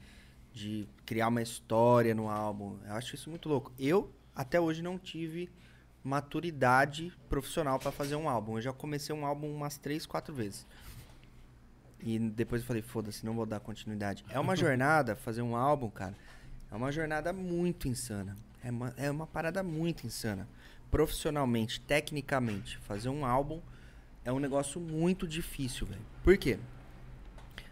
De 0.53 0.89
criar 1.07 1.29
uma 1.29 1.41
história 1.43 2.12
no 2.15 2.29
álbum. 2.29 2.77
Eu 2.85 2.95
acho 2.95 3.15
isso 3.15 3.31
muito 3.31 3.49
louco. 3.49 3.73
Eu, 3.79 4.12
até 4.35 4.61
hoje, 4.61 4.83
não 4.83 4.99
tive 4.99 5.49
maturidade 6.03 7.12
profissional 7.29 7.79
pra 7.79 7.93
fazer 7.93 8.17
um 8.17 8.29
álbum. 8.29 8.57
Eu 8.57 8.62
já 8.62 8.73
comecei 8.73 9.15
um 9.15 9.25
álbum 9.25 9.55
umas 9.55 9.77
três, 9.79 10.07
quatro 10.07 10.35
vezes. 10.35 10.67
E 12.01 12.19
depois 12.19 12.62
eu 12.62 12.67
falei, 12.67 12.83
foda-se, 12.83 13.25
não 13.25 13.35
vou 13.35 13.47
dar 13.47 13.61
continuidade. 13.61 14.25
É 14.29 14.41
uma 14.41 14.57
jornada, 14.57 15.15
fazer 15.15 15.43
um 15.43 15.55
álbum, 15.55 15.89
cara. 15.91 16.17
É 16.71 16.75
uma 16.75 16.91
jornada 16.91 17.33
muito 17.33 17.87
insana. 17.87 18.37
É 18.65 18.71
uma, 18.71 18.95
é 18.97 19.11
uma 19.11 19.27
parada 19.27 19.62
muito 19.62 20.07
insana. 20.07 20.49
Profissionalmente, 20.91 21.81
tecnicamente, 21.81 22.79
fazer 22.79 23.09
um 23.09 23.25
álbum 23.25 23.61
é 24.25 24.33
um 24.33 24.39
negócio 24.39 24.81
muito 24.81 25.27
difícil, 25.27 25.87
velho. 25.87 26.03
Por 26.23 26.37
quê? 26.37 26.59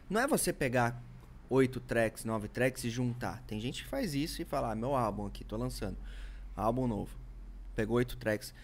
Não 0.09 0.21
é 0.21 0.27
você 0.27 0.53
pegar 0.53 1.03
oito 1.51 1.81
tracks, 1.81 2.25
nove 2.25 2.49
tracks 2.49 2.85
e 2.85 2.91
juntar. 2.91 3.43
Tem 3.47 3.61
gente 3.61 3.83
que 3.83 3.89
faz 3.89 4.15
isso 4.15 4.41
e 4.41 4.45
fala, 4.45 4.73
ah, 4.73 4.75
meu 4.75 4.95
álbum 4.95 5.27
aqui, 5.27 5.45
tô 5.45 5.57
lançando. 5.57 5.97
Álbum 6.57 6.87
novo. 6.87 7.17
Pegou 7.75 7.97
oito 7.97 8.17
tracks. 8.17 8.55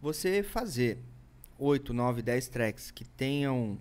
Você 0.00 0.42
fazer 0.42 0.98
oito, 1.58 1.92
nove, 1.92 2.22
dez 2.22 2.48
tracks 2.48 2.90
que 2.90 3.04
tenham 3.04 3.78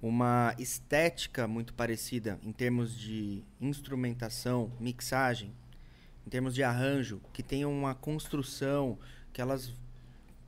uma 0.00 0.54
estética 0.58 1.46
muito 1.46 1.74
parecida 1.74 2.38
em 2.42 2.52
termos 2.52 2.96
de 2.96 3.42
instrumentação, 3.60 4.72
mixagem, 4.78 5.52
em 6.28 6.30
termos 6.30 6.54
de 6.54 6.62
arranjo, 6.62 7.22
que 7.32 7.42
tenham 7.42 7.72
uma 7.72 7.94
construção, 7.94 8.98
que 9.32 9.40
elas 9.40 9.72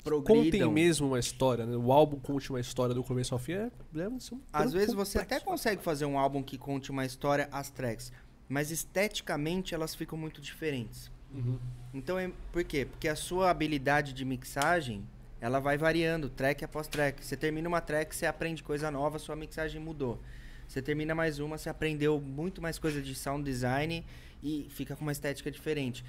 Contem 0.04 0.22
progridam. 0.22 0.70
mesmo 0.70 1.06
uma 1.06 1.18
história, 1.18 1.64
né? 1.64 1.74
O 1.74 1.90
álbum 1.90 2.18
conte 2.18 2.50
uma 2.50 2.60
história 2.60 2.94
do 2.94 3.02
começo 3.02 3.34
ao 3.34 3.38
fim. 3.38 3.52
É, 3.52 3.70
ser 4.18 4.34
um 4.34 4.40
Às 4.52 4.74
vezes 4.74 4.94
você 4.94 5.18
até 5.18 5.40
consegue 5.40 5.82
fazer 5.82 6.04
um 6.04 6.18
álbum 6.18 6.42
que 6.42 6.58
conte 6.58 6.90
uma 6.90 7.06
história, 7.06 7.48
as 7.50 7.70
tracks, 7.70 8.12
mas 8.46 8.70
esteticamente 8.70 9.74
elas 9.74 9.94
ficam 9.94 10.18
muito 10.18 10.38
diferentes. 10.42 11.10
Uhum. 11.34 11.58
Então, 11.94 12.18
é, 12.18 12.30
por 12.52 12.62
quê? 12.62 12.84
Porque 12.84 13.08
a 13.08 13.16
sua 13.16 13.48
habilidade 13.48 14.12
de 14.12 14.24
mixagem, 14.24 15.02
ela 15.40 15.60
vai 15.60 15.78
variando, 15.78 16.28
track 16.28 16.62
após 16.62 16.88
track. 16.88 17.24
Você 17.24 17.38
termina 17.38 17.66
uma 17.66 17.80
track, 17.80 18.14
você 18.14 18.26
aprende 18.26 18.62
coisa 18.62 18.90
nova, 18.90 19.18
sua 19.18 19.34
mixagem 19.34 19.80
mudou. 19.80 20.20
Você 20.68 20.82
termina 20.82 21.14
mais 21.14 21.38
uma, 21.38 21.56
você 21.56 21.70
aprendeu 21.70 22.20
muito 22.20 22.60
mais 22.60 22.78
coisa 22.78 23.00
de 23.00 23.14
sound 23.14 23.42
design 23.42 24.04
e 24.42 24.66
fica 24.70 24.96
com 24.96 25.02
uma 25.02 25.12
estética 25.12 25.50
diferente. 25.50 26.04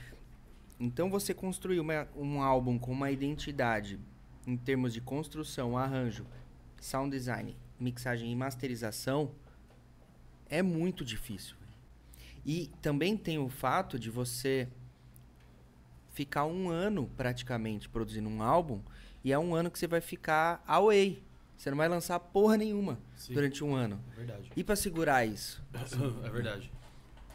Então, 0.79 1.09
você 1.09 1.33
construir 1.33 1.79
uma- 1.79 2.07
um 2.15 2.41
álbum 2.41 2.79
com 2.79 2.91
uma 2.91 3.11
identidade 3.11 3.99
em 4.47 4.57
termos 4.57 4.93
de 4.93 5.01
construção, 5.01 5.77
arranjo, 5.77 6.25
sound 6.79 7.15
design, 7.15 7.55
mixagem 7.79 8.31
e 8.31 8.35
masterização 8.35 9.31
é 10.49 10.61
muito 10.61 11.05
difícil. 11.05 11.55
E 12.45 12.71
também 12.81 13.15
tem 13.15 13.37
o 13.37 13.47
fato 13.49 13.99
de 13.99 14.09
você 14.09 14.67
ficar 16.13 16.45
um 16.45 16.69
ano 16.69 17.09
praticamente 17.15 17.87
produzindo 17.87 18.27
um 18.27 18.41
álbum 18.41 18.81
e 19.23 19.31
é 19.31 19.37
um 19.39 19.53
ano 19.55 19.69
que 19.69 19.77
você 19.77 19.87
vai 19.87 20.01
ficar 20.01 20.63
away. 20.67 21.23
Você 21.55 21.69
não 21.69 21.77
vai 21.77 21.87
lançar 21.87 22.19
porra 22.19 22.57
nenhuma 22.57 22.97
Sim. 23.15 23.33
durante 23.35 23.63
um 23.63 23.75
ano. 23.75 24.01
É 24.13 24.15
verdade. 24.15 24.51
E 24.55 24.63
pra 24.63 24.75
segurar 24.75 25.25
isso? 25.25 25.63
é 26.25 26.29
verdade. 26.29 26.71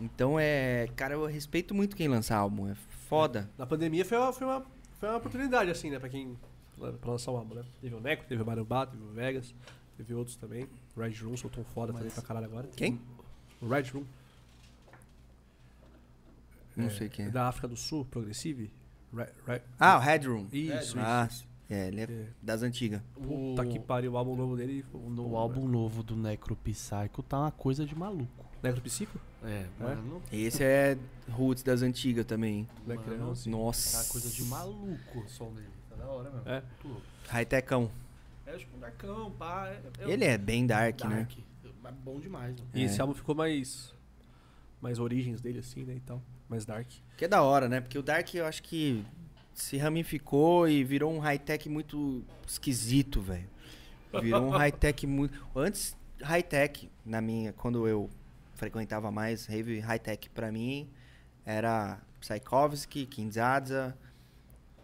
Então 0.00 0.38
é. 0.38 0.88
Cara, 0.96 1.14
eu 1.14 1.24
respeito 1.26 1.74
muito 1.74 1.96
quem 1.96 2.08
lança 2.08 2.36
álbum. 2.36 2.68
É 2.68 2.74
foda. 3.08 3.48
Na 3.56 3.66
pandemia 3.66 4.04
foi 4.04 4.18
uma, 4.18 4.32
foi 4.32 4.46
uma, 4.46 4.66
foi 5.00 5.08
uma 5.08 5.18
oportunidade, 5.18 5.70
assim, 5.70 5.90
né? 5.90 5.98
Pra 5.98 6.08
quem. 6.08 6.36
Pra 7.00 7.10
lançar 7.10 7.32
um 7.32 7.36
álbum, 7.38 7.54
né? 7.54 7.64
Teve 7.80 7.94
o 7.94 8.00
Neco, 8.00 8.24
teve 8.26 8.42
o 8.42 8.46
Marumbá, 8.46 8.86
teve 8.86 9.02
o 9.02 9.08
Vegas. 9.08 9.54
Teve 9.96 10.12
outros 10.12 10.36
também. 10.36 10.68
Red 10.96 11.14
Room 11.22 11.36
soltou 11.36 11.62
um 11.62 11.66
foda 11.72 11.92
também 11.92 12.10
pra 12.10 12.22
caralho 12.22 12.44
agora. 12.46 12.68
Quem? 12.76 13.00
O 13.62 13.66
Red 13.68 13.84
Room. 13.94 14.04
Não 16.76 16.90
sei 16.90 17.08
quem 17.08 17.26
é. 17.26 17.30
Da 17.30 17.48
África 17.48 17.66
do 17.66 17.76
Sul, 17.76 18.04
Progressive. 18.04 18.70
Re- 19.14 19.28
Re- 19.46 19.62
Ah, 19.80 19.96
o 19.96 20.00
Headroom. 20.00 20.46
Isso, 20.52 20.96
Ah, 20.98 21.26
é, 21.70 21.88
ele 21.88 22.00
é 22.02 22.04
É. 22.04 22.26
das 22.42 22.62
antigas. 22.62 23.00
Puta 23.14 23.64
que 23.64 23.78
pariu, 23.78 24.12
o 24.12 24.18
álbum 24.18 24.36
novo 24.36 24.56
dele. 24.56 24.84
O, 24.92 25.08
no- 25.08 25.30
o 25.30 25.36
álbum 25.38 25.66
novo 25.66 26.02
do 26.02 26.14
Necropsycho 26.14 27.22
tá 27.22 27.40
uma 27.40 27.50
coisa 27.50 27.86
de 27.86 27.94
maluco. 27.96 28.44
Negro 28.62 28.82
Psico? 28.82 29.18
É, 29.46 29.66
mano. 29.78 30.22
Esse 30.32 30.64
é 30.64 30.98
Roots 31.30 31.62
das 31.62 31.82
antigas 31.82 32.24
também. 32.24 32.68
Né, 32.86 32.96
Mano, 32.96 33.28
é 33.28 33.32
assim. 33.32 33.50
Tá 33.50 33.56
Nossa. 33.56 33.98
uma 34.02 34.04
coisa 34.12 34.28
de 34.30 34.44
maluco 34.44 35.18
o 35.20 35.28
som 35.28 35.52
dele. 35.54 35.68
Tá 35.88 35.96
da 35.96 36.06
hora 36.06 36.30
mesmo. 36.30 36.48
É. 36.48 36.60
Muito 36.60 36.88
louco. 36.88 37.02
High-techão. 37.28 37.90
É 38.44 38.56
tipo 38.56 38.76
um 38.76 38.80
darkão, 38.80 39.30
pá. 39.32 39.68
É, 39.68 39.82
é 40.04 40.10
Ele 40.10 40.24
é 40.24 40.36
bem 40.38 40.66
dark, 40.66 41.00
né? 41.04 41.16
dark. 41.16 41.32
Mas 41.82 41.94
bom 41.96 42.18
demais, 42.18 42.56
mano. 42.56 42.68
E 42.74 42.82
esse 42.82 42.98
É. 42.98 43.00
álbum 43.02 43.14
ficou 43.14 43.34
mais. 43.34 43.94
Mais 44.80 44.98
origens 44.98 45.40
dele, 45.40 45.60
assim, 45.60 45.84
né? 45.84 45.94
E 45.94 46.00
tal. 46.00 46.20
Mais 46.48 46.64
dark. 46.64 46.88
Que 47.16 47.24
é 47.24 47.28
da 47.28 47.42
hora, 47.42 47.68
né? 47.68 47.80
Porque 47.80 47.98
o 47.98 48.02
Dark 48.02 48.32
eu 48.34 48.44
acho 48.44 48.62
que 48.62 49.04
se 49.54 49.76
ramificou 49.78 50.68
e 50.68 50.84
virou 50.84 51.12
um 51.12 51.18
high-tech 51.18 51.68
muito 51.68 52.22
esquisito, 52.46 53.20
velho. 53.20 53.48
Virou 54.20 54.42
um 54.42 54.50
high-tech 54.50 55.06
muito. 55.06 55.40
Antes, 55.54 55.96
high-tech, 56.22 56.90
na 57.04 57.20
minha. 57.20 57.52
Quando 57.52 57.88
eu 57.88 58.10
frequentava 58.56 59.10
mais, 59.10 59.46
rave 59.46 59.78
high-tech 59.78 60.28
pra 60.30 60.50
mim 60.50 60.90
era 61.46 62.00
Tchaikovsky, 62.20 63.06
Kinzadza. 63.06 63.96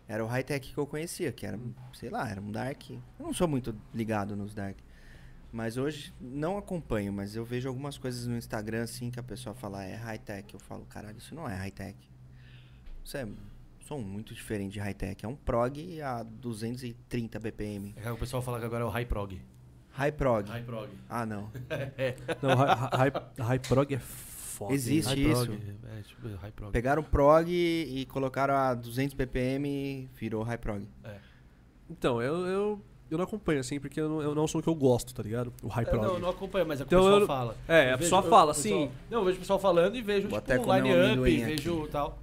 Era 0.06 0.24
o 0.24 0.28
high-tech 0.28 0.72
que 0.72 0.78
eu 0.78 0.86
conhecia, 0.86 1.32
que 1.32 1.44
era, 1.44 1.58
sei 1.92 2.08
lá, 2.08 2.28
era 2.28 2.40
um 2.40 2.52
dark. 2.52 2.90
Eu 2.90 3.00
não 3.18 3.34
sou 3.34 3.48
muito 3.48 3.74
ligado 3.92 4.36
nos 4.36 4.54
dark. 4.54 4.78
Mas 5.50 5.76
hoje 5.76 6.14
não 6.20 6.56
acompanho, 6.56 7.12
mas 7.12 7.34
eu 7.34 7.44
vejo 7.44 7.68
algumas 7.68 7.98
coisas 7.98 8.26
no 8.26 8.36
Instagram 8.36 8.84
assim 8.84 9.10
que 9.10 9.18
a 9.18 9.22
pessoa 9.22 9.54
fala 9.54 9.84
é 9.84 9.96
high-tech. 9.96 10.54
Eu 10.54 10.60
falo, 10.60 10.84
caralho, 10.86 11.18
isso 11.18 11.34
não 11.34 11.48
é 11.48 11.54
high-tech. 11.54 11.98
Isso 13.04 13.16
é 13.16 13.26
som 13.80 13.98
muito 13.98 14.32
diferente 14.32 14.72
de 14.72 14.80
high-tech. 14.80 15.24
É 15.24 15.28
um 15.28 15.36
prog 15.36 16.00
a 16.00 16.22
230 16.22 17.40
BPM. 17.40 17.94
É 17.96 18.10
o 18.10 18.16
pessoal 18.16 18.42
fala 18.42 18.60
que 18.60 18.66
agora 18.66 18.84
é 18.84 18.86
o 18.86 18.90
High 18.90 19.06
Prog. 19.06 19.40
High 19.94 20.12
prog. 20.12 20.48
High 20.48 20.62
Prog. 20.62 20.88
Ah, 21.08 21.26
não. 21.26 21.50
Não, 22.42 22.56
High, 22.56 23.10
high, 23.10 23.12
high 23.40 23.58
Prog 23.58 23.94
é 23.94 23.98
foda. 23.98 24.72
Existe. 24.74 25.08
High 25.08 25.30
isso. 25.32 25.46
Prog. 25.46 25.62
É, 25.98 26.02
tipo, 26.02 26.28
High 26.40 26.50
Prog. 26.52 26.72
Pegaram 26.72 27.02
prog 27.02 27.48
e, 27.50 28.06
colocaram 28.06 28.54
a 28.54 28.74
200 28.74 29.14
BPM 29.14 29.68
e 29.68 30.08
virou 30.18 30.42
high 30.42 30.56
prog. 30.58 30.86
Então, 31.90 32.22
eu, 32.22 32.46
eu, 32.46 32.80
eu 33.10 33.18
não 33.18 33.24
acompanho, 33.24 33.60
assim, 33.60 33.78
porque 33.78 34.00
eu 34.00 34.08
não, 34.08 34.22
eu 34.22 34.34
não 34.34 34.46
sou 34.48 34.60
o 34.60 34.62
que 34.62 34.68
eu 34.68 34.74
gosto, 34.74 35.12
tá 35.14 35.22
ligado? 35.22 35.52
O 35.62 35.68
High 35.68 35.84
É, 35.84 35.90
Prog. 35.90 36.02
não, 36.06 36.14
eu 36.14 36.20
não 36.20 36.30
acompanho, 36.30 36.66
mas 36.66 36.80
é 36.80 36.84
o 36.84 36.86
que 36.86 36.94
Então 36.94 37.00
o 37.00 37.04
pessoal 37.04 37.20
eu- 37.20 37.26
fala. 37.26 37.56
É, 37.68 37.90
Eu 37.90 37.94
a 37.94 37.98
pessoa 37.98 38.22
eu- 38.24 38.30
fala, 38.30 38.52
o 38.52 38.54
pessoal-. 38.54 38.90
Não, 39.10 39.18
eu 39.18 39.24
vejo 39.26 39.36
o 39.36 39.40
pessoal 39.40 39.58
falando 39.58 39.96
e 39.96 40.02
vejo, 40.02 40.28
Vou 40.28 40.40
tipo, 40.40 40.52
um 40.70 40.74
line-up, 40.74 41.20
vejo 41.44 41.88
tal. 41.88 42.18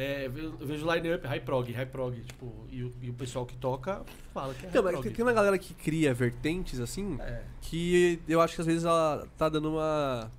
É, 0.00 0.28
vejo, 0.28 0.54
eu 0.60 0.66
vejo 0.66 0.92
line-up, 0.92 1.26
high 1.26 1.40
prog, 1.40 1.72
high 1.72 1.84
prog, 1.86 2.20
tipo, 2.20 2.52
e 2.70 2.84
o, 2.84 2.92
e 3.02 3.10
o 3.10 3.14
pessoal 3.14 3.44
que 3.44 3.56
toca 3.56 4.04
fala 4.32 4.54
que 4.54 4.64
é 4.64 4.68
Então, 4.68 4.80
high 4.84 4.92
prog. 4.92 5.02
tem, 5.02 5.12
tem 5.12 5.24
uma 5.24 5.32
galera 5.32 5.58
que 5.58 5.74
cria 5.74 6.14
vertentes, 6.14 6.78
assim, 6.78 7.16
É. 7.20 7.42
que 7.62 8.20
eu 8.28 8.40
acho 8.40 8.54
que 8.54 8.60
às 8.60 8.66
vezes 8.68 8.84
ela 8.84 9.26
tá 9.36 9.48
dando 9.48 9.70
uma 9.72 10.30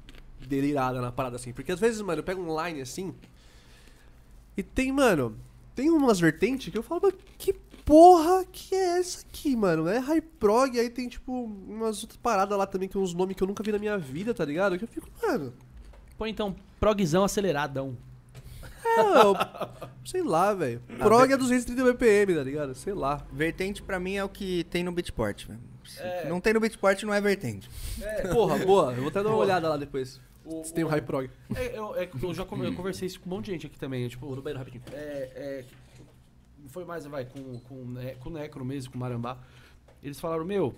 delirada 0.48 1.02
na 1.02 1.12
parada, 1.12 1.36
assim. 1.36 1.52
Porque 1.52 1.74
às 1.74 1.80
vezes, 1.80 2.00
mano, 2.02 2.20
eu 2.20 2.24
pego 2.24 2.42
um 2.42 2.66
line 2.66 2.80
assim. 2.82 3.14
E 4.56 4.64
tem, 4.64 4.94
mano, 4.94 5.36
tem 5.76 5.90
umas 5.90 6.22
vertentes 6.22 6.72
que 6.72 6.78
eu 6.78 6.84
falo, 6.84 7.02
mas 7.04 7.14
que 7.38 7.52
porra 7.84 8.46
que 8.50 8.74
é 8.74 9.00
essa 9.00 9.26
aqui, 9.28 9.58
mano? 9.58 9.90
É 9.90 9.98
high 9.98 10.22
prog, 10.22 10.80
aí 10.80 10.90
tem, 10.90 11.10
tipo, 11.10 11.34
umas 11.34 12.02
outras 12.02 12.18
paradas 12.18 12.58
lá 12.58 12.66
também, 12.66 12.88
que 12.88 12.98
uns 12.98 13.14
nomes 13.14 13.36
que 13.36 13.44
eu 13.44 13.48
nunca 13.48 13.62
vi 13.62 13.74
na 13.74 13.80
minha 13.80 13.98
vida, 13.98 14.34
tá 14.34 14.46
ligado? 14.46 14.78
Que 14.78 14.86
eu 14.86 14.88
fico, 14.88 15.10
mano. 15.22 15.54
Põe 16.18 16.30
então, 16.30 16.56
progzão 16.80 17.26
aceleradão. 17.26 17.98
É, 18.98 19.22
eu- 19.22 19.36
sei 20.06 20.22
lá, 20.24 20.54
velho. 20.54 20.82
Prog 20.98 21.32
é 21.32 21.38
230 21.38 21.84
BPM, 21.84 22.36
tá 22.36 22.44
ligado? 22.44 22.74
Sei 22.76 22.94
lá. 22.94 23.26
Vertente 23.32 23.82
pra 23.82 24.00
mim 24.00 24.16
é 24.16 24.24
o 24.24 24.30
que 24.30 24.64
tem 24.66 24.84
no 24.84 24.92
Beatport. 24.92 25.46
velho. 25.48 25.60
Se 25.86 26.02
É. 26.02 26.28
Não 26.30 26.40
tem 26.40 26.54
no 26.54 26.60
Beatport, 26.60 27.02
não 27.04 27.14
é 27.14 27.20
vertente. 27.22 27.70
Porra, 28.32 28.58
boa. 28.60 28.92
Eu 28.94 28.98
vou 29.02 29.08
até 29.10 29.24
dar 29.24 29.30
uma 29.30 29.36
Boa. 29.36 29.46
olhada 29.46 29.70
lá 29.70 29.78
depois. 29.78 30.20
O- 30.46 30.64
Se 30.64 30.74
tem 30.74 30.84
o 30.84 30.88
o- 30.88 30.90
high 30.90 31.02
prog. 31.02 31.30
É, 31.56 31.78
eu, 31.78 31.96
é, 31.96 32.10
eu 32.22 32.34
já 32.34 32.44
con- 32.46 32.64
eu 32.64 32.74
conversei 32.74 33.08
isso 33.08 33.20
com 33.20 33.30
um 33.30 33.34
monte 33.36 33.46
de 33.46 33.52
gente 33.52 33.68
aqui 33.68 33.78
também, 33.80 34.08
tipo, 34.08 34.26
Vou 34.26 34.36
no 34.36 34.42
banheiro 34.42 34.60
rapidinho. 34.60 34.84
é, 34.92 35.32
é, 35.36 35.66
foi 36.70 36.86
mais, 36.86 37.06
vai, 37.06 37.26
com, 37.26 37.60
com, 37.62 37.76
né, 37.86 38.16
com 38.20 38.30
o 38.30 38.34
Necro 38.34 38.64
mesmo, 38.66 38.92
com 38.92 38.98
o 38.98 39.00
Marambá. 39.02 39.38
Eles 40.02 40.20
falaram, 40.20 40.46
meu, 40.46 40.76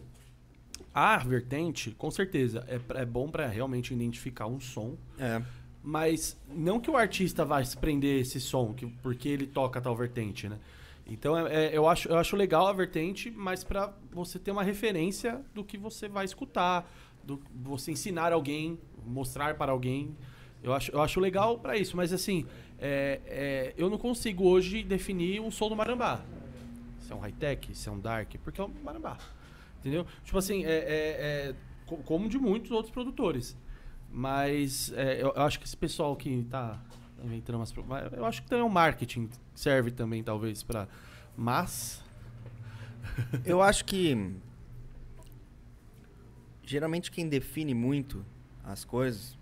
a 0.93 1.17
vertente, 1.19 1.91
com 1.91 2.09
certeza, 2.11 2.65
é, 2.67 2.79
pra- 2.79 3.01
é 3.01 3.05
bom 3.05 3.29
pra 3.29 3.47
realmente 3.47 3.93
identificar 3.93 4.47
um 4.47 4.59
som, 4.59 4.97
É. 5.19 5.41
mas 5.83 6.37
não 6.47 6.79
que 6.79 6.89
o 6.89 6.95
artista 6.97 7.43
vai 7.43 7.65
se 7.65 7.75
prender 7.77 8.21
esse 8.21 8.39
som, 8.39 8.73
que, 8.73 8.85
porque 8.85 9.27
ele 9.29 9.47
toca 9.47 9.81
tal 9.81 9.95
vertente, 9.95 10.47
né? 10.47 10.59
Então 11.07 11.35
é- 11.47 11.65
é, 11.67 11.77
eu, 11.77 11.87
acho, 11.87 12.07
eu 12.07 12.17
acho 12.17 12.35
legal 12.35 12.67
a 12.67 12.73
vertente, 12.73 13.31
mas 13.31 13.63
pra 13.63 13.91
você 14.11 14.37
ter 14.39 14.51
uma 14.51 14.63
referência 14.63 15.41
do 15.53 15.63
que 15.63 15.77
você 15.77 16.07
vai 16.07 16.23
escutar, 16.25 16.89
do 17.23 17.41
você 17.63 17.91
ensinar 17.91 18.31
alguém, 18.31 18.79
mostrar 19.05 19.55
para 19.55 19.71
alguém. 19.71 20.15
Eu 20.63 20.73
acho, 20.73 20.91
eu 20.91 21.01
acho 21.01 21.19
legal 21.19 21.57
pra 21.57 21.75
isso, 21.75 21.97
mas 21.97 22.13
assim, 22.13 22.45
é, 22.79 23.19
é, 23.25 23.73
eu 23.77 23.89
não 23.89 23.97
consigo 23.97 24.47
hoje 24.47 24.83
definir 24.83 25.41
um 25.41 25.49
som 25.49 25.67
do 25.67 25.75
Marambá. 25.75 26.21
Se 26.99 27.11
é 27.11 27.15
um 27.15 27.19
high-tech, 27.19 27.75
se 27.75 27.89
é 27.89 27.91
um 27.91 27.99
dark, 27.99 28.35
porque 28.43 28.61
é 28.61 28.63
um 28.63 28.71
Marambá. 28.83 29.17
Entendeu? 29.79 30.05
Tipo 30.23 30.37
assim, 30.37 30.63
é, 30.63 30.69
é- 30.69 30.77
é 31.49 31.55
co- 31.87 31.97
como 31.97 32.29
de 32.29 32.37
muitos 32.37 32.69
outros 32.69 32.91
produtores. 32.93 33.57
Mas 34.11 34.91
é, 34.93 35.21
eu, 35.21 35.31
eu 35.35 35.41
acho 35.41 35.59
que 35.59 35.65
esse 35.65 35.77
pessoal 35.77 36.15
que 36.15 36.45
tá 36.49 36.79
inventando 37.23 37.55
umas. 37.55 37.73
Eu 38.11 38.25
acho 38.25 38.41
que 38.43 38.49
também 38.49 38.65
o 38.65 38.69
marketing 38.69 39.29
serve 39.55 39.91
também, 39.91 40.23
talvez, 40.23 40.63
pra. 40.63 40.87
Mas. 41.37 42.03
Eu 43.45 43.61
acho 43.61 43.83
que 43.85 44.35
geralmente 46.63 47.11
quem 47.11 47.27
define 47.27 47.73
muito 47.73 48.25
as 48.63 48.85
coisas 48.85 49.37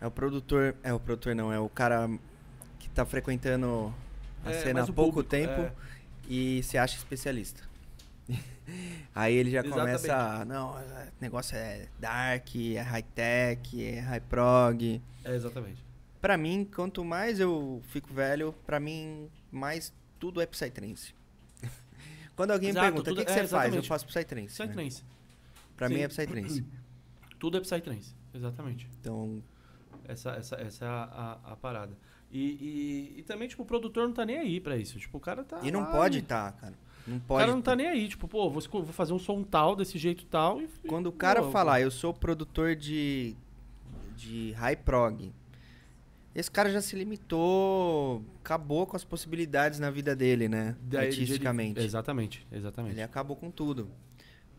é 0.00 0.06
o 0.06 0.10
produtor, 0.10 0.74
é 0.82 0.92
o 0.92 0.98
produtor 0.98 1.34
não, 1.34 1.52
é 1.52 1.58
o 1.58 1.68
cara 1.68 2.08
que 2.78 2.88
tá 2.88 3.04
frequentando 3.04 3.94
a 4.44 4.50
é, 4.50 4.54
cena 4.54 4.82
há 4.82 4.86
pouco 4.86 5.22
público, 5.22 5.24
tempo 5.24 5.60
é, 5.60 5.72
e 6.28 6.62
se 6.62 6.78
acha 6.78 6.96
especialista. 6.96 7.69
Aí 9.14 9.34
ele 9.34 9.50
já 9.50 9.60
Exatamente. 9.60 9.86
começa, 10.02 10.44
não, 10.44 10.70
o 10.72 10.80
negócio 11.20 11.56
é 11.56 11.88
dark, 11.98 12.54
é 12.56 12.80
high 12.80 13.02
tech, 13.02 13.84
é 13.84 14.00
high 14.00 14.20
prog. 14.20 15.02
é, 15.24 15.34
exatamente. 15.34 15.84
Pra 16.20 16.36
mim, 16.36 16.68
quanto 16.74 17.04
mais 17.04 17.40
eu 17.40 17.82
fico 17.88 18.12
velho, 18.12 18.54
pra 18.66 18.78
mim 18.78 19.28
mais 19.50 19.92
tudo 20.18 20.40
é 20.40 20.46
psytrance. 20.46 21.14
Quando 22.36 22.50
alguém 22.52 22.70
Exato, 22.70 22.86
pergunta, 22.86 23.12
o 23.12 23.16
que, 23.16 23.24
que 23.24 23.32
é, 23.32 23.42
você 23.42 23.48
faz? 23.48 23.74
Eu 23.74 23.82
faço 23.82 24.06
psytrance. 24.06 24.60
né? 24.60 24.66
Psytrance. 24.66 25.02
Pra 25.76 25.88
Sim. 25.88 25.94
mim 25.94 26.00
é 26.00 26.08
psytrance. 26.08 26.64
Tudo 27.40 27.56
é 27.56 27.60
Psytrance. 27.62 28.14
Exatamente. 28.34 28.86
Então, 29.00 29.42
Essa, 30.06 30.32
essa, 30.32 30.56
essa 30.56 30.84
é 30.84 30.88
a, 30.88 31.38
a, 31.42 31.52
a 31.52 31.56
parada. 31.56 31.96
E, 32.30 32.38
e, 33.16 33.20
e 33.20 33.22
também, 33.22 33.48
tipo, 33.48 33.62
o 33.62 33.66
produtor 33.66 34.06
não 34.06 34.14
tá 34.14 34.26
nem 34.26 34.36
aí 34.38 34.60
pra 34.60 34.76
isso. 34.76 34.98
Tipo, 34.98 35.16
o 35.16 35.20
cara 35.20 35.42
tá. 35.42 35.58
e 35.62 35.70
não 35.70 35.80
lá 35.80 35.90
pode 35.90 36.18
estar, 36.18 36.52
cara. 36.52 36.74
Não 37.06 37.16
O 37.16 37.20
pode. 37.20 37.40
cara 37.40 37.52
não 37.54 37.62
tá 37.62 37.74
nem 37.74 37.86
aí. 37.88 38.08
Tipo, 38.08 38.28
pô, 38.28 38.48
vou, 38.50 38.62
vou 38.70 38.86
fazer 38.86 39.12
um 39.12 39.18
som 39.18 39.42
tal, 39.42 39.74
desse 39.74 39.98
jeito 39.98 40.24
tal. 40.26 40.60
E, 40.60 40.68
Quando 40.88 41.06
o 41.08 41.12
cara 41.12 41.42
Pô, 41.42 41.50
falar, 41.50 41.80
eu 41.80 41.90
sou 41.90 42.12
produtor 42.14 42.76
de, 42.76 43.34
de 44.16 44.52
high 44.52 44.76
prog, 44.76 45.32
esse 46.34 46.50
cara 46.50 46.70
já 46.70 46.80
se 46.80 46.94
limitou, 46.96 48.22
acabou 48.42 48.86
com 48.86 48.94
as 48.96 49.02
possibilidades 49.04 49.78
na 49.80 49.90
vida 49.90 50.14
dele, 50.14 50.48
né? 50.48 50.76
daí 50.82 51.08
ele- 51.08 51.20
Artisticamente. 51.20 51.80
Exatamente, 51.80 52.46
exatamente. 52.52 52.94
Ele 52.94 53.02
acabou 53.02 53.36
com 53.36 53.50
tudo. 53.50 53.88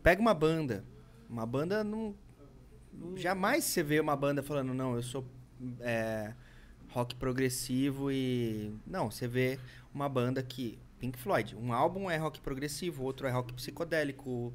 Pega 0.02 0.20
uma 0.20 0.34
banda. 0.34 0.84
Uma 1.30 1.46
banda 1.46 1.82
não. 1.82 2.14
Jamais 3.16 3.64
você 3.64 3.82
vê 3.82 4.00
uma 4.00 4.14
banda 4.14 4.42
falando, 4.42 4.74
não, 4.74 4.94
eu 4.96 5.02
sou 5.02 5.24
é, 5.80 6.34
rock 6.90 7.14
progressivo 7.14 8.10
e. 8.12 8.70
Não, 8.86 9.10
você 9.10 9.26
vê 9.26 9.58
uma 9.94 10.08
banda 10.08 10.42
que. 10.42 10.78
Pink 11.02 11.18
Floyd. 11.18 11.56
Um 11.56 11.72
álbum 11.72 12.08
é 12.08 12.16
rock 12.16 12.40
progressivo, 12.40 13.02
outro 13.02 13.26
é 13.26 13.30
rock 13.32 13.52
psicodélico, 13.54 14.52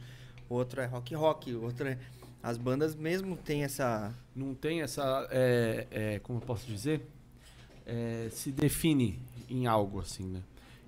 outro 0.48 0.80
é 0.80 0.86
rock 0.86 1.14
rock, 1.14 1.54
outro 1.54 1.90
é. 1.90 1.98
As 2.42 2.58
bandas 2.58 2.96
mesmo 2.96 3.36
têm 3.36 3.64
essa. 3.64 4.16
Não 4.34 4.56
tem 4.56 4.82
essa. 4.82 5.28
é, 5.30 5.88
é, 5.92 6.20
como 6.20 6.40
eu 6.40 6.42
posso 6.46 6.66
dizer? 6.66 7.06
É, 7.86 8.30
se 8.32 8.50
define 8.50 9.20
em 9.50 9.68
algo, 9.68 10.00
assim, 10.00 10.24
né? 10.24 10.42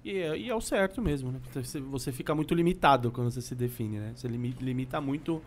E 0.05 0.17
é, 0.17 0.37
e 0.37 0.49
é 0.49 0.55
o 0.55 0.61
certo 0.61 1.01
mesmo, 1.01 1.29
né? 1.33 1.41
Você, 1.53 1.81
você 1.81 2.13
fica 2.13 2.33
muito 2.33 2.53
limitado 2.55 3.11
quando 3.11 3.29
você 3.29 3.41
se 3.41 3.53
define, 3.53 3.99
né? 3.99 4.13
Você 4.15 4.29
limi- 4.29 4.55
limita 4.61 5.01
muito 5.01 5.41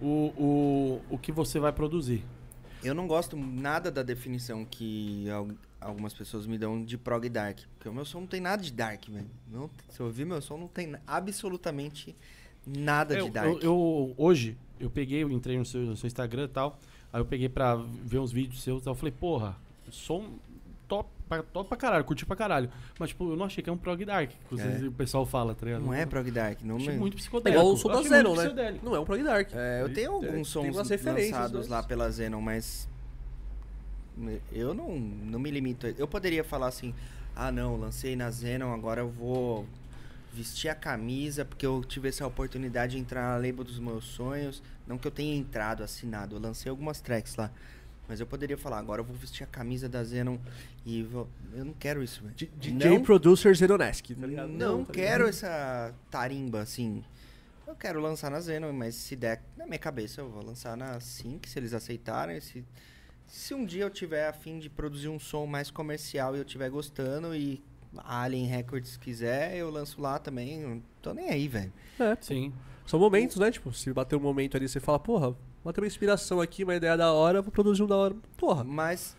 o, 0.00 0.32
o, 0.38 1.02
o 1.10 1.18
que 1.18 1.30
você 1.30 1.60
vai 1.60 1.70
produzir. 1.72 2.24
Eu 2.82 2.94
não 2.94 3.06
gosto 3.06 3.36
nada 3.36 3.90
da 3.90 4.02
definição 4.02 4.64
que 4.64 5.26
algumas 5.80 6.12
pessoas 6.12 6.46
me 6.46 6.58
dão 6.58 6.84
de 6.84 6.98
prog 6.98 7.28
dark. 7.28 7.60
Porque 7.76 7.88
o 7.88 7.92
meu 7.94 8.04
som 8.04 8.20
não 8.20 8.26
tem 8.26 8.40
nada 8.40 8.62
de 8.62 8.72
dark, 8.72 9.06
velho. 9.08 9.30
Não- 9.50 9.70
Se 9.88 10.00
eu 10.00 10.06
ouvir 10.06 10.24
meu 10.26 10.40
som, 10.42 10.56
não 10.58 10.68
tem 10.68 10.94
absolutamente 11.06 12.14
nada 12.66 13.14
eu, 13.14 13.24
de 13.26 13.30
dark. 13.30 13.48
eu- 13.48 13.60
eu- 13.62 14.14
hoje, 14.16 14.56
eu 14.78 14.90
peguei, 14.90 15.22
eu 15.22 15.30
entrei 15.30 15.58
no 15.58 15.64
seu, 15.64 15.80
no 15.82 15.96
seu 15.96 16.06
Instagram 16.06 16.44
e 16.44 16.48
tal. 16.48 16.78
Aí 17.12 17.20
eu 17.20 17.24
peguei 17.24 17.48
pra 17.48 17.74
ver 17.76 18.18
uns 18.18 18.30
vídeos 18.32 18.62
seus 18.62 18.82
e 18.82 18.84
tal. 18.84 18.92
Eu 18.92 18.98
falei, 18.98 19.12
porra, 19.12 19.56
som 19.90 20.24
top, 20.86 21.08
pra- 21.28 21.42
top 21.42 21.68
pra 21.68 21.76
caralho, 21.78 22.04
curti 22.04 22.26
pra 22.26 22.36
caralho. 22.36 22.70
Mas, 22.98 23.10
tipo, 23.10 23.30
eu 23.30 23.36
não 23.36 23.46
achei 23.46 23.62
que 23.64 23.70
é 23.70 23.72
um 23.72 23.76
prog 23.78 24.04
dark, 24.04 24.30
que 24.30 24.36
vocês- 24.56 24.82
É. 24.82 24.86
o 24.86 24.92
pessoal 24.92 25.24
fala, 25.24 25.54
tá 25.54 25.64
ligado? 25.66 25.82
Não 25.82 25.94
é 25.94 26.04
prog 26.04 26.30
dark, 26.30 26.60
não 26.62 26.76
Achei 26.76 26.92
me... 26.92 26.98
muito 26.98 27.14
É 27.14 27.16
psicodélico. 27.16 27.60
igual 27.62 27.74
o 27.74 27.76
som 27.76 27.88
Eu 27.90 28.02
da 28.02 28.08
Zenon, 28.08 28.34
né? 28.36 28.80
Não 28.82 28.94
é 28.94 29.00
um 29.00 29.04
prog 29.04 29.22
dark. 29.22 29.50
É, 29.54 29.82
eu 29.82 29.92
tenho 29.94 30.12
alguns 30.12 30.48
sons 30.48 30.74
lançados 30.76 31.68
né? 31.68 31.74
lá 31.76 31.82
pela 31.82 32.10
Zenon, 32.10 32.40
mas 32.40 32.88
eu 34.52 34.74
não, 34.74 34.98
não 34.98 35.38
me 35.38 35.50
limito. 35.50 35.86
Eu 35.86 36.06
poderia 36.08 36.42
falar 36.44 36.68
assim, 36.68 36.94
ah 37.34 37.50
não, 37.50 37.76
lancei 37.76 38.16
na 38.16 38.30
Zenon, 38.30 38.72
agora 38.72 39.00
eu 39.00 39.08
vou 39.08 39.66
vestir 40.32 40.68
a 40.68 40.74
camisa 40.74 41.44
porque 41.44 41.66
eu 41.66 41.82
tive 41.84 42.08
essa 42.08 42.26
oportunidade 42.26 42.92
de 42.96 42.98
entrar 42.98 43.22
na 43.22 43.36
label 43.36 43.64
dos 43.64 43.78
meus 43.78 44.04
sonhos. 44.04 44.62
Não 44.86 44.98
que 44.98 45.06
eu 45.06 45.10
tenha 45.10 45.34
entrado, 45.36 45.82
assinado, 45.82 46.36
eu 46.36 46.40
lancei 46.40 46.70
algumas 46.70 47.00
tracks 47.00 47.36
lá. 47.36 47.50
Mas 48.08 48.18
eu 48.18 48.26
poderia 48.26 48.58
falar, 48.58 48.78
agora 48.78 49.00
eu 49.00 49.04
vou 49.04 49.14
vestir 49.14 49.44
a 49.44 49.46
camisa 49.46 49.88
da 49.88 50.02
Zenon 50.02 50.36
e 50.84 51.04
vou... 51.04 51.28
Eu 51.54 51.64
não 51.64 51.72
quero 51.72 52.02
isso, 52.02 52.22
velho. 52.22 52.34
DJ 52.58 52.90
Não- 52.90 53.02
Producer 53.04 53.54
Zeronesk, 53.54 54.06
tá 54.20 54.26
ligado? 54.26 54.48
não 54.48 54.84
tá 54.84 54.92
quero 54.92 55.26
ligado? 55.26 55.28
essa 55.28 55.94
tarimba, 56.10 56.60
assim. 56.60 57.04
Eu 57.64 57.76
quero 57.76 58.00
lançar 58.00 58.28
na 58.28 58.40
Zenon, 58.40 58.72
mas 58.72 58.96
se 58.96 59.14
der 59.14 59.40
na 59.56 59.64
minha 59.64 59.78
cabeça, 59.78 60.20
eu 60.20 60.28
vou 60.28 60.44
lançar 60.44 60.76
na 60.76 60.98
Sync, 60.98 61.48
se 61.48 61.56
eles 61.56 61.72
aceitarem. 61.72 62.40
Se, 62.40 62.64
se 63.30 63.54
um 63.54 63.64
dia 63.64 63.84
eu 63.84 63.90
tiver 63.90 64.26
a 64.28 64.32
fim 64.32 64.58
de 64.58 64.68
produzir 64.68 65.08
um 65.08 65.18
som 65.20 65.46
mais 65.46 65.70
comercial 65.70 66.34
e 66.34 66.38
eu 66.40 66.44
estiver 66.44 66.68
gostando 66.68 67.32
e 67.34 67.62
a 67.96 68.22
Alien 68.22 68.46
Records 68.46 68.96
quiser, 68.96 69.54
eu 69.56 69.70
lanço 69.70 70.00
lá 70.00 70.18
também. 70.18 70.60
Não 70.60 70.82
tô 71.00 71.14
nem 71.14 71.28
aí, 71.30 71.46
velho. 71.46 71.72
É, 71.98 72.16
Sim. 72.20 72.52
são 72.86 72.98
momentos, 72.98 73.36
né? 73.36 73.50
Tipo, 73.50 73.72
se 73.72 73.92
bater 73.92 74.16
um 74.16 74.20
momento 74.20 74.56
ali, 74.56 74.68
você 74.68 74.80
fala, 74.80 74.98
porra, 74.98 75.34
bateu 75.64 75.82
uma 75.82 75.86
inspiração 75.86 76.40
aqui, 76.40 76.64
uma 76.64 76.74
ideia 76.74 76.96
da 76.96 77.12
hora, 77.12 77.40
vou 77.40 77.52
produzir 77.52 77.82
um 77.84 77.86
da 77.86 77.96
hora. 77.96 78.16
Porra. 78.36 78.64
Mas, 78.64 79.16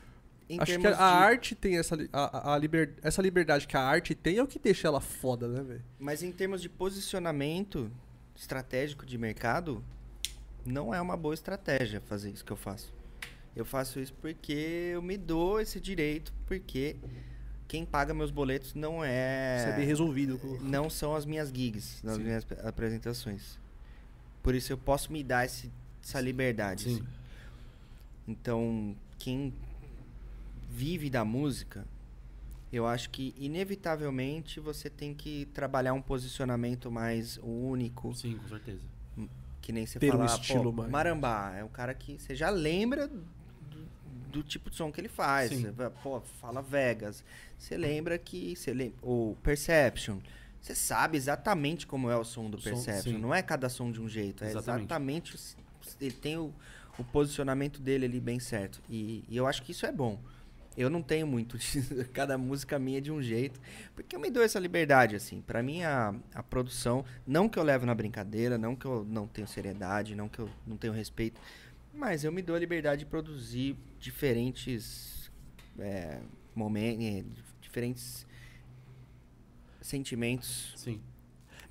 em 0.50 0.60
Acho 0.60 0.78
que 0.78 0.88
a, 0.88 0.90
a 0.90 0.94
de- 0.94 1.02
arte 1.26 1.56
tem 1.56 1.78
essa, 1.78 1.96
a, 2.12 2.54
a 2.54 2.58
liber- 2.58 2.96
essa 3.02 3.22
liberdade 3.22 3.66
que 3.66 3.78
a 3.78 3.82
arte 3.82 4.14
tem 4.14 4.38
é 4.38 4.44
o 4.44 4.48
que 4.48 4.60
deixa 4.60 4.88
ela 4.90 5.00
foda, 5.00 5.48
né, 5.48 5.62
velho? 5.64 5.84
Mas 5.98 6.22
em 6.22 6.32
termos 6.34 6.62
de 6.62 6.68
posicionamento 6.68 7.90
estratégico 8.36 9.06
de 9.06 9.18
mercado, 9.18 9.82
não 10.66 10.94
é 10.94 11.00
uma 11.02 11.16
boa 11.16 11.34
estratégia 11.34 12.02
fazer 12.02 12.30
isso 12.32 12.44
que 12.44 12.52
eu 12.52 12.58
faço. 12.58 12.94
Eu 13.56 13.66
faço 13.66 14.00
isso 14.00 14.14
porque 14.14 14.92
eu 14.94 15.02
me 15.02 15.18
dou 15.18 15.60
esse 15.60 15.80
direito, 15.80 16.34
porque 16.46 16.96
quem 17.68 17.86
paga 17.86 18.14
meus 18.14 18.32
boletos 18.32 18.74
não 18.74 18.96
Isso 18.98 19.06
é 19.06 19.74
bem 19.76 19.84
é. 19.84 19.88
resolvido. 19.88 20.40
Não 20.62 20.90
são 20.90 21.16
as 21.16 21.26
minhas 21.26 21.50
gigs, 21.50 22.06
as 22.08 22.16
Sim. 22.16 22.24
minhas 22.24 22.44
ap- 22.50 22.66
apresentações. 22.66 23.60
Por 24.42 24.56
isso 24.56 24.72
eu 24.72 24.78
posso 24.78 25.12
me 25.12 25.24
dar 25.24 25.46
esse- 25.46 25.72
essa 26.04 26.20
liberdade. 26.22 26.84
Sim. 26.84 26.96
assim. 26.96 27.06
Então, 28.28 28.96
quem 29.20 29.54
vive 30.70 31.10
da 31.10 31.26
música, 31.26 31.86
eu 32.72 32.88
acho 32.88 33.10
que 33.10 33.34
inevitavelmente 33.38 34.60
você 34.60 34.90
tem 34.90 35.14
que 35.14 35.46
trabalhar 35.54 35.94
um 35.94 36.02
posicionamento 36.02 36.90
mais 36.90 37.38
único, 37.44 38.14
Sim, 38.16 38.38
com 38.38 38.48
certeza. 38.48 38.80
que 39.62 39.72
nem 39.74 39.86
você 39.86 40.00
Ter 40.00 40.10
um 40.10 40.12
falar, 40.20 40.26
estilo 40.28 40.64
pô, 40.74 40.82
mais- 40.84 40.92
Marambá 40.92 41.54
é 41.58 41.64
um 41.64 41.68
cara 41.70 41.94
que 41.94 42.18
você 42.18 42.34
já 42.36 42.50
lembra 42.50 43.10
do, 44.32 44.44
tipo 44.44 44.70
de 44.70 44.76
som 44.76 44.92
que 44.92 45.00
ele 45.00 45.10
faz. 45.10 45.52
Você 45.52 45.74
pô, 46.02 46.22
fala 46.40 46.62
Vegas, 46.62 47.24
você 47.58 47.78
lembra 47.78 48.18
que 48.18 48.56
você 48.56 48.74
lembra 48.74 48.98
ou 49.02 49.36
Perception. 49.44 50.20
Você 50.62 50.76
sabe 50.76 51.18
exatamente 51.18 51.88
como 51.88 52.10
é 52.10 52.16
o 52.16 52.24
som 52.24 52.50
do 52.50 52.60
Som, 52.60 52.70
Perception, 52.70 53.14
sim. 53.14 53.18
não 53.18 53.34
é 53.34 53.42
cada 53.42 53.68
som 53.68 53.92
de 53.92 54.00
um 54.00 54.08
jeito, 54.08 54.44
é 54.44 54.52
Exatamente. 54.52 54.84
exatamente 54.84 55.56
ele 56.00 56.14
tem 56.14 56.38
o, 56.38 56.54
o 56.98 57.04
posicionamento 57.04 57.82
dele 57.82 58.06
ali 58.06 58.20
bem 58.20 58.40
certo. 58.40 58.82
E, 58.90 59.24
e 59.28 59.36
eu 59.36 59.48
acho 59.48 59.64
que 59.64 59.72
isso 59.72 59.86
é 59.86 59.92
bom. 59.92 60.20
Eu 60.78 60.90
não 60.90 61.02
tenho 61.02 61.28
muito 61.28 61.58
cada 62.14 62.38
música 62.38 62.80
minha 62.80 63.00
é 63.00 63.02
de 63.02 63.12
um 63.12 63.22
jeito, 63.22 63.60
porque 63.94 64.16
eu 64.16 64.20
me 64.20 64.30
dou 64.30 64.42
essa 64.42 64.58
liberdade, 64.60 65.16
assim. 65.16 65.42
Pra 65.42 65.62
mim, 65.62 65.84
a, 65.84 66.16
a 66.34 66.42
produção, 66.42 67.04
não 67.28 67.50
que 67.50 67.60
eu 67.60 67.64
levo 67.64 67.86
na 67.86 67.94
brincadeira, 67.94 68.58
não 68.58 68.76
que 68.76 68.86
eu 68.86 69.04
não 69.04 69.28
tenho 69.28 69.48
seriedade, 69.48 70.16
não 70.16 70.30
que 70.30 70.40
eu 70.40 70.50
não 70.66 70.78
tenho 70.78 70.94
respeito, 70.94 71.42
mas 71.94 72.24
eu 72.24 72.32
me 72.32 72.42
dou 72.42 72.56
a 72.56 72.60
liberdade 72.60 73.00
de 73.00 73.06
produzir 73.06 73.78
diferentes 74.00 75.32
é, 75.80 76.20
momentos, 76.56 77.44
diferentes 77.62 78.26
sentimentos. 79.82 80.74
Sim. 80.76 81.02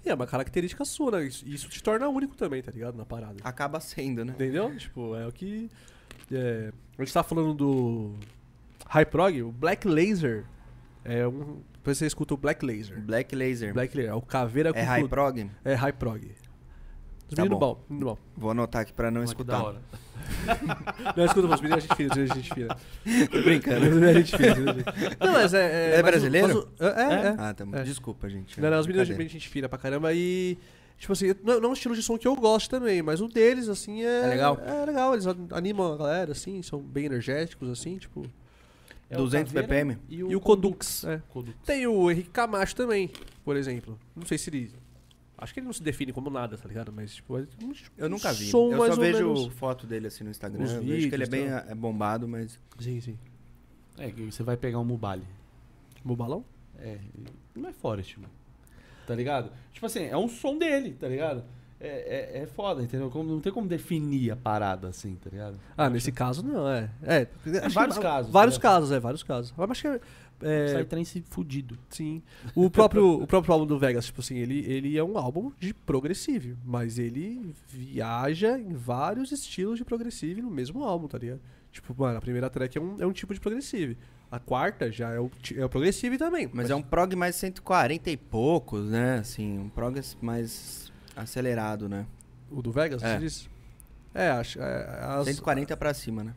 E 0.05 0.09
é 0.09 0.15
uma 0.15 0.27
característica 0.27 0.85
sua, 0.85 1.13
né? 1.13 1.25
Isso, 1.25 1.47
isso 1.47 1.69
te 1.69 1.83
torna 1.83 2.09
único 2.09 2.35
também, 2.35 2.63
tá 2.63 2.73
ligado? 2.73 2.97
Na 2.97 3.05
parada. 3.05 3.37
Acaba 3.45 3.81
sendo, 3.81 4.25
né? 4.25 4.33
Entendeu? 4.33 4.75
Tipo, 4.77 5.15
é 5.15 5.27
o 5.27 5.33
que. 5.33 5.71
É, 6.33 6.73
a 6.97 7.03
gente 7.03 7.13
tá 7.13 7.23
falando 7.23 7.53
do 7.55 8.15
High 8.87 9.07
Prog, 9.07 9.43
o 9.43 9.53
Black 9.53 9.87
Laser 9.87 10.47
é 11.05 11.27
um. 11.27 11.63
Depois 11.75 11.99
você 11.99 12.07
escuta 12.07 12.35
o 12.35 12.37
Black 12.37 12.65
Laser. 12.65 13.01
Black 13.01 13.35
Laser. 13.35 13.73
Black 13.73 13.97
Laser, 13.97 14.13
é 14.13 14.15
o 14.15 14.21
caveira 14.21 14.71
é 14.71 14.73
com 14.73 14.85
high 14.85 15.01
tudo. 15.01 15.11
prog? 15.11 15.51
É 15.65 15.75
High 15.75 15.93
Prog. 15.95 16.25
Os 16.25 16.50
Tá 17.35 17.43
meninos 17.43 17.59
bom. 17.61 17.75
bom, 17.75 17.81
menino 17.89 18.07
bom. 18.07 18.19
Vou 18.37 18.51
anotar 18.51 18.83
aqui 18.83 18.93
pra 18.93 19.11
não 19.11 19.23
escutar. 19.25 19.61
Não, 21.17 21.25
escuta, 21.25 21.55
os 21.55 21.61
meninos 21.61 21.85
é 21.85 21.87
gente 21.89 21.97
fina, 21.97 22.11
os 22.11 22.17
meninos 22.17 22.31
é 22.31 22.35
gente 22.41 22.55
fina. 22.55 22.77
Tô 23.31 23.43
brincando. 23.43 23.77
Os 23.81 23.83
meninos 23.95 24.03
é 24.09 24.15
gente 24.15 24.37
fina, 24.37 24.49
é. 24.51 25.17
Não, 25.27 25.33
mas 25.33 25.55
é. 25.55 25.91
É 25.91 25.91
mas 25.91 26.01
o- 26.01 26.03
brasileiro? 26.05 26.69
mas 26.79 26.89
o- 26.89 26.93
é, 26.93 27.03
é. 27.03 27.27
é. 27.29 27.35
Ah, 27.39 27.55
tá. 27.55 27.67
É. 27.73 27.83
Desculpa, 27.83 28.29
gente. 28.29 28.61
Não, 28.61 28.71
não, 28.71 28.79
os 28.79 28.87
meninos 28.87 29.11
é 29.11 29.15
gente 29.29 29.49
fina 29.49 29.69
pra 29.69 29.79
caramba 29.79 30.13
e. 30.15 30.57
Tipo 30.99 31.15
assim, 31.15 31.35
não, 31.43 31.59
não 31.61 31.69
é 31.69 31.71
um 31.71 31.73
estilo 31.73 31.95
de 31.95 32.03
som 32.03 32.19
que 32.19 32.29
eu 32.29 32.37
gosto 32.37 32.69
também, 32.71 33.01
mas 33.03 33.21
o 33.23 33.27
deles, 33.29 33.69
assim, 33.69 34.03
é. 34.05 34.25
É 34.25 34.27
legal? 34.29 34.61
É 34.65 34.85
legal, 34.85 35.15
eles 35.15 35.25
animam 35.51 35.95
a 35.95 35.97
galera, 35.97 36.33
assim, 36.33 36.63
são 36.63 36.79
bem 36.79 37.07
energéticos, 37.07 37.69
assim, 37.71 37.97
tipo. 37.97 38.23
É 39.09 39.17
o 39.17 39.23
200 39.25 39.53
Caveira 39.53 39.67
BPM? 39.67 39.99
E 40.09 40.23
o, 40.23 40.31
E 40.31 40.37
o 40.37 40.41
Codux, 40.41 41.05
é. 41.05 41.21
Codux. 41.31 41.57
Tem 41.67 41.85
o 41.87 42.09
Henrique 42.11 42.31
Camacho 42.31 42.77
também, 42.77 43.11
por 43.45 43.57
exemplo. 43.57 43.99
Não 44.15 44.25
sei 44.27 44.39
se 44.39 44.51
ele. 44.51 44.73
Acho 45.41 45.55
que 45.55 45.61
ele 45.61 45.67
não 45.67 45.73
se 45.73 45.83
define 45.83 46.13
como 46.13 46.29
nada, 46.31 46.57
tá 46.59 46.69
ligado? 46.69 46.93
Mas, 46.93 47.15
tipo, 47.15 47.39
é 47.39 47.41
um 47.63 47.73
Eu 47.97 48.09
nunca 48.11 48.33
vi. 48.33 48.51
som 48.51 48.71
eu 48.73 48.79
mais 48.79 48.95
só 48.95 49.01
ou 49.01 49.07
vejo 49.07 49.27
menos- 49.35 49.47
foto 49.55 49.87
dele 49.87 50.07
assim 50.09 50.23
no 50.25 50.31
Instagram. 50.31 50.63
Os 50.65 50.73
Eu 50.73 50.83
vejo 50.83 51.09
que 51.09 51.15
ele 51.15 51.25
é 51.25 51.29
bem 51.29 51.49
tal. 51.49 51.59
é 51.71 51.75
bombado, 51.75 52.29
mas. 52.29 52.61
Sim, 52.79 53.01
sim. 53.01 53.19
É, 53.99 54.11
que 54.11 54.23
você 54.31 54.43
vai 54.43 54.57
pegar 54.57 54.79
um 54.79 54.85
Mubali. 54.85 55.25
Mobalão? 56.05 56.45
É, 56.79 56.99
não 57.55 57.69
é 57.69 57.73
Forest, 57.73 58.19
mano. 58.21 58.33
Tá 59.07 59.15
ligado? 59.15 59.51
Tipo 59.73 59.87
assim, 59.87 60.05
é 60.05 60.17
um 60.17 60.29
som 60.29 60.57
dele, 60.57 60.93
tá 60.93 61.09
ligado? 61.09 61.43
É, 61.83 62.39
é, 62.39 62.43
é 62.43 62.47
foda, 62.47 62.83
entendeu? 62.83 63.11
Como- 63.11 63.25
não 63.31 63.41
tem 63.41 63.51
como 63.53 63.67
definir 63.67 64.31
a 64.31 64.37
parada 64.37 64.89
assim, 64.89 65.15
tá 65.17 65.31
ligado? 65.31 65.59
Ah, 65.77 65.89
nesse 65.89 66.13
caso 66.13 66.43
não, 66.43 66.69
é. 66.69 66.91
É, 67.03 67.27
acho 67.65 67.75
vários 67.75 67.97
que- 67.97 68.03
casos, 68.03 68.31
Vários 68.33 68.57
né? 68.57 68.63
casos, 68.63 68.93
é, 68.93 69.01
vários 69.01 69.23
casos. 69.23 69.55
Mas 69.57 69.71
acho 69.71 69.83
que 69.83 70.01
é, 70.43 70.65
é, 70.65 70.69
Sai 70.69 70.85
trance 70.85 71.23
fudido. 71.29 71.79
Sim. 71.89 72.23
O 72.55 72.71
próprio, 72.71 73.23
o 73.23 73.27
próprio 73.27 73.53
álbum 73.53 73.67
do 73.67 73.79
Vegas, 73.79 74.07
tipo 74.07 74.21
assim, 74.21 74.37
ele, 74.39 74.65
ele 74.71 74.97
é 74.97 75.05
um 75.05 75.17
álbum 75.19 75.53
de 75.59 75.73
progressive, 75.75 76.57
mas 76.65 76.99
ele 76.99 77.55
viaja 77.69 78.59
em 78.59 78.73
vários 78.75 79.33
estilos 79.33 79.79
de 79.79 79.85
progressive 79.85 80.41
no 80.43 80.51
mesmo 80.51 80.83
álbum, 80.85 81.07
tá 81.09 81.19
ligado? 81.19 81.41
Tipo, 81.73 81.95
mano, 81.97 82.19
a 82.19 82.21
primeira 82.21 82.51
track 82.51 82.77
é 82.77 82.81
um, 82.81 82.97
é 83.01 83.07
um 83.07 83.13
tipo 83.13 83.33
de 83.35 83.41
progressive. 83.41 83.97
A 84.31 84.39
quarta 84.39 84.91
já 84.93 85.11
é 85.11 85.19
o, 85.21 85.31
é 85.57 85.65
o 85.65 85.69
progressive 85.69 86.17
também. 86.17 86.49
Mas 86.53 86.71
é 86.71 86.75
um 86.75 86.83
prog 86.83 87.15
mais 87.17 87.35
140 87.37 88.11
e 88.11 88.17
poucos, 88.17 88.87
né? 88.89 89.19
Assim, 89.19 89.59
um 89.59 89.69
prog 89.69 90.01
mais 90.23 90.93
acelerado, 91.17 91.89
né? 91.89 92.07
O 92.51 92.63
do 92.63 92.71
Vegas, 92.73 93.03
É. 93.03 93.15
você 93.15 93.25
disse? 93.25 93.49
É, 94.15 94.31
acho, 94.31 94.61
é, 94.61 95.01
as- 95.03 95.27
140 95.27 95.77
pra 95.77 95.93
cima, 95.95 96.25
né? 96.25 96.35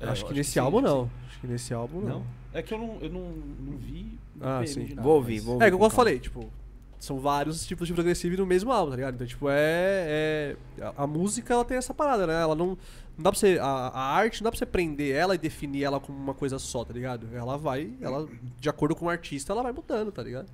É, 0.00 0.08
acho 0.08 0.24
que 0.26 0.32
nesse 0.34 0.52
sim, 0.52 0.58
álbum 0.58 0.78
sim. 0.78 0.84
não. 0.84 1.10
Acho 1.28 1.40
que 1.40 1.46
nesse 1.46 1.74
álbum 1.74 2.00
não. 2.00 2.08
Não? 2.08 2.26
É 2.52 2.62
que 2.62 2.74
eu 2.74 2.78
não, 2.78 2.98
eu 3.00 3.10
não, 3.10 3.20
não 3.30 3.76
vi. 3.76 4.18
Ah, 4.40 4.60
BPM 4.60 4.88
sim. 4.88 4.94
Vou 4.96 5.14
ouvir, 5.16 5.34
mas- 5.36 5.44
vou 5.44 5.54
ouvir. 5.54 5.64
É, 5.66 5.70
como 5.70 5.78
com 5.78 5.84
eu 5.86 5.90
calma. 5.90 5.96
falei, 6.04 6.18
tipo, 6.18 6.50
são 6.98 7.18
vários 7.20 7.64
tipos 7.66 7.86
de 7.86 7.94
progressive 7.94 8.36
no 8.36 8.44
mesmo 8.46 8.72
álbum, 8.72 8.90
tá 8.90 8.96
ligado? 8.96 9.14
Então, 9.14 9.26
tipo, 9.26 9.48
é. 9.48 9.56
é- 9.58 10.56
a, 10.82 11.04
a 11.04 11.06
música, 11.06 11.54
ela 11.54 11.64
tem 11.64 11.76
essa 11.76 11.94
parada, 11.94 12.26
né? 12.26 12.40
Ela 12.40 12.54
não. 12.54 12.76
Não 13.16 13.24
dá 13.24 13.30
pra 13.32 13.38
você. 13.38 13.58
A, 13.60 13.66
a 13.66 14.00
arte 14.14 14.40
não 14.40 14.44
dá 14.44 14.50
pra 14.50 14.58
você 14.58 14.64
prender 14.66 15.14
ela 15.14 15.34
e 15.34 15.38
definir 15.38 15.84
ela 15.84 16.00
como 16.00 16.16
uma 16.18 16.32
coisa 16.34 16.58
só, 16.58 16.84
tá 16.84 16.92
ligado? 16.94 17.28
Ela 17.34 17.56
vai. 17.58 17.92
Ela, 18.00 18.26
de 18.58 18.68
acordo 18.68 18.96
com 18.96 19.06
o 19.06 19.08
artista, 19.10 19.52
ela 19.52 19.62
vai 19.62 19.72
mudando, 19.72 20.10
tá 20.10 20.22
ligado? 20.22 20.48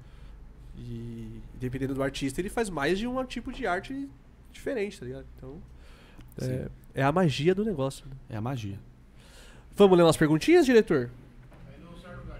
E 0.76 1.40
dependendo 1.58 1.94
do 1.94 2.02
artista, 2.02 2.40
ele 2.40 2.48
faz 2.50 2.68
mais 2.68 2.98
de 2.98 3.06
um 3.06 3.24
tipo 3.24 3.52
de 3.52 3.66
arte 3.66 4.08
diferente, 4.52 4.98
tá 4.98 5.06
ligado? 5.06 5.26
Então. 5.36 5.56
É, 6.42 6.68
é 6.94 7.02
a 7.02 7.10
magia 7.12 7.54
do 7.54 7.64
negócio. 7.64 8.04
né? 8.06 8.12
É 8.30 8.36
a 8.36 8.40
magia. 8.40 8.78
Vamos 9.74 9.96
ler 9.96 10.04
umas 10.04 10.16
perguntinhas, 10.16 10.66
diretor? 10.66 11.08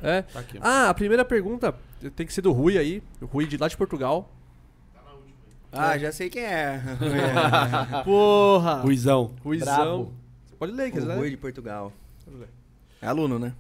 É. 0.02 0.23
Tá 0.23 0.40
aqui. 0.40 0.59
Ah, 0.60 0.89
a 0.90 0.94
primeira 0.94 1.24
pergunta 1.24 1.74
tem 2.14 2.27
que 2.27 2.32
ser 2.32 2.43
do 2.43 2.52
Rui 2.52 2.77
aí. 2.78 3.02
O 3.20 3.27
Rui 3.27 3.47
de 3.47 3.56
lá 3.56 3.68
de 3.68 3.77
Portugal. 3.77 4.31
Ah, 5.73 5.98
já 5.98 6.10
sei 6.10 6.31
quem 6.31 6.43
é. 6.44 6.81
Porra! 8.05 8.81
Ruizão. 8.81 9.32
Ruizão. 9.44 10.12
Pode 10.59 10.73
ler, 10.73 10.90
quer 10.90 11.01
dizer? 11.01 11.14
Rui 11.14 11.31
de 11.31 11.36
Portugal. 11.36 11.93
É 13.01 13.06
aluno, 13.06 13.39
né? 13.39 13.52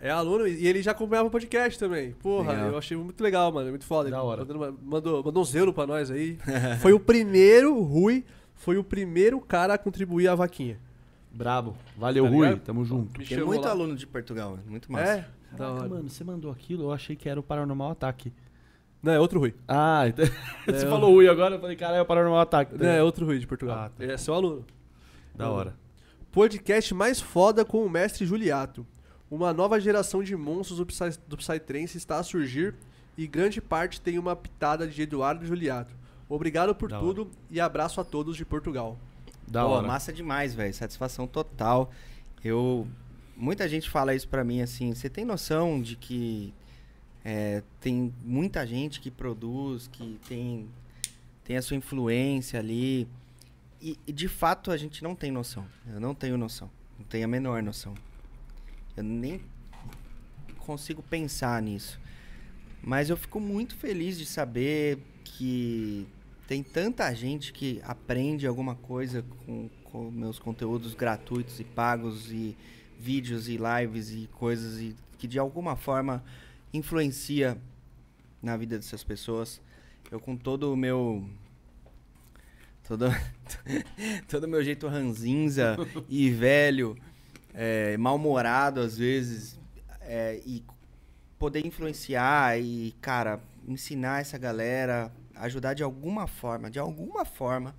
É 0.00 0.10
aluno 0.10 0.46
e 0.46 0.64
ele 0.66 0.80
já 0.80 0.92
acompanhava 0.92 1.26
o 1.26 1.30
podcast 1.30 1.76
também. 1.76 2.12
Porra, 2.12 2.52
Legal. 2.52 2.68
eu 2.68 2.78
achei 2.78 2.96
muito 2.96 3.20
legal, 3.20 3.50
mano. 3.50 3.70
Muito 3.70 3.84
foda. 3.84 4.08
Da 4.08 4.22
hora. 4.22 4.44
Mandou, 4.44 4.78
mandou, 4.80 5.24
mandou 5.24 5.42
uns 5.42 5.52
euros 5.54 5.74
pra 5.74 5.86
nós 5.86 6.08
aí. 6.10 6.38
foi 6.80 6.92
o 6.92 7.00
primeiro 7.00 7.82
Rui. 7.82 8.24
foi 8.54 8.78
o 8.78 8.84
primeiro 8.84 9.40
cara 9.40 9.74
a 9.74 9.78
contribuir 9.78 10.28
à 10.28 10.36
vaquinha. 10.36 10.78
Brabo. 11.32 11.76
Valeu, 11.96 12.24
Tá 12.24 12.30
Rui. 12.30 12.56
Tamo 12.58 12.84
junto. 12.84 13.20
Tem 13.24 13.44
muito 13.44 13.64
lá. 13.64 13.70
aluno 13.70 13.96
de 13.96 14.06
Portugal, 14.06 14.56
muito 14.66 14.90
massa. 14.92 15.12
É? 15.12 15.26
Da 15.52 15.58
Caraca, 15.58 15.80
hora. 15.80 15.88
mano, 15.88 16.08
você 16.10 16.22
mandou 16.24 16.50
aquilo, 16.50 16.84
eu 16.84 16.92
achei 16.92 17.16
que 17.16 17.28
era 17.28 17.38
o 17.38 17.42
Paranormal 17.42 17.90
Ataque. 17.90 18.32
Não, 19.02 19.12
é 19.12 19.20
outro 19.20 19.38
Rui. 19.40 19.54
Ah, 19.66 20.04
então... 20.08 20.24
você 20.66 20.84
É, 20.86 20.88
falou 20.88 21.10
Rui 21.12 21.28
agora, 21.28 21.54
eu 21.56 21.60
falei, 21.60 21.76
cara, 21.76 21.96
é 21.96 22.02
o 22.02 22.06
Paranormal 22.06 22.40
Ataque. 22.40 22.76
Não, 22.76 22.86
é 22.88 23.02
outro 23.02 23.24
Rui 23.24 23.38
de 23.38 23.46
Portugal. 23.46 23.76
Ah, 23.78 23.88
tá. 23.90 24.02
Ele 24.02 24.12
é 24.12 24.16
seu 24.16 24.34
aluno. 24.34 24.64
Da 25.34 25.48
hora. 25.50 25.74
Podcast 26.32 26.92
mais 26.94 27.20
foda 27.20 27.64
com 27.64 27.84
o 27.84 27.88
mestre 27.90 28.26
Juliato. 28.26 28.86
Uma 29.30 29.52
nova 29.52 29.80
geração 29.80 30.22
de 30.22 30.34
monstros 30.36 30.78
do, 30.78 30.86
Psy, 30.86 31.18
do 31.26 31.36
Psytrance 31.36 31.96
está 31.96 32.18
a 32.18 32.22
surgir 32.22 32.74
e 33.16 33.26
grande 33.26 33.60
parte 33.60 34.00
tem 34.00 34.18
uma 34.18 34.34
pitada 34.34 34.86
de 34.86 35.00
Eduardo 35.02 35.44
Juliato. 35.46 35.94
Obrigado 36.28 36.74
por 36.74 36.88
Da 36.90 36.98
tudo 36.98 37.30
e 37.50 37.60
abraço 37.60 38.00
a 38.00 38.04
todos 38.04 38.36
de 38.36 38.44
Portugal. 38.44 38.98
Da 39.46 39.64
Pô, 39.64 39.70
hora. 39.70 39.86
massa 39.86 40.12
demais, 40.12 40.54
velho. 40.54 40.72
Satisfação 40.74 41.26
total. 41.26 41.90
Eu. 42.44 42.86
Muita 43.40 43.68
gente 43.68 43.88
fala 43.88 44.16
isso 44.16 44.26
pra 44.26 44.42
mim 44.42 44.60
assim. 44.60 44.92
Você 44.92 45.08
tem 45.08 45.24
noção 45.24 45.80
de 45.80 45.94
que 45.94 46.52
é, 47.24 47.62
tem 47.80 48.12
muita 48.24 48.66
gente 48.66 48.98
que 48.98 49.12
produz, 49.12 49.86
que 49.86 50.18
tem, 50.28 50.68
tem 51.44 51.56
a 51.56 51.62
sua 51.62 51.76
influência 51.76 52.58
ali. 52.58 53.06
E, 53.80 53.96
e, 54.04 54.12
de 54.12 54.26
fato 54.26 54.72
a 54.72 54.76
gente 54.76 55.04
não 55.04 55.14
tem 55.14 55.30
noção. 55.30 55.64
Eu 55.86 56.00
não 56.00 56.16
tenho 56.16 56.36
noção. 56.36 56.68
Não 56.98 57.06
tenho 57.06 57.26
a 57.26 57.28
menor 57.28 57.62
noção. 57.62 57.94
Eu 58.96 59.04
nem 59.04 59.40
consigo 60.58 61.00
pensar 61.00 61.62
nisso. 61.62 62.00
Mas 62.82 63.08
eu 63.08 63.16
fico 63.16 63.38
muito 63.38 63.76
feliz 63.76 64.18
de 64.18 64.26
saber 64.26 64.98
que 65.22 66.08
tem 66.48 66.60
tanta 66.60 67.14
gente 67.14 67.52
que 67.52 67.80
aprende 67.84 68.48
alguma 68.48 68.74
coisa 68.74 69.24
com, 69.46 69.70
com 69.84 70.10
meus 70.10 70.40
conteúdos 70.40 70.92
gratuitos 70.94 71.60
e 71.60 71.64
pagos 71.64 72.32
e 72.32 72.56
vídeos 72.98 73.48
e 73.48 73.58
lives 73.58 74.10
e 74.10 74.28
coisas 74.32 74.80
e 74.80 74.94
que 75.16 75.26
de 75.26 75.38
alguma 75.38 75.76
forma 75.76 76.22
influencia 76.72 77.56
na 78.42 78.56
vida 78.56 78.76
dessas 78.76 79.04
pessoas. 79.04 79.60
Eu 80.10 80.18
com 80.20 80.36
todo 80.36 80.72
o 80.72 80.76
meu 80.76 81.28
todo 82.86 83.06
todo 84.28 84.44
o 84.44 84.48
meu 84.48 84.62
jeito 84.62 84.88
ranzinza 84.88 85.76
e 86.08 86.30
velho, 86.30 86.96
é, 87.54 87.96
mal-humorado 87.96 88.80
às 88.80 88.96
vezes, 88.96 89.58
é, 90.00 90.40
e 90.46 90.64
poder 91.38 91.64
influenciar 91.64 92.58
e, 92.60 92.94
cara, 93.00 93.40
ensinar 93.66 94.20
essa 94.20 94.36
galera, 94.38 95.12
ajudar 95.36 95.74
de 95.74 95.82
alguma 95.82 96.26
forma, 96.26 96.70
de 96.70 96.78
alguma 96.78 97.24
forma, 97.24 97.74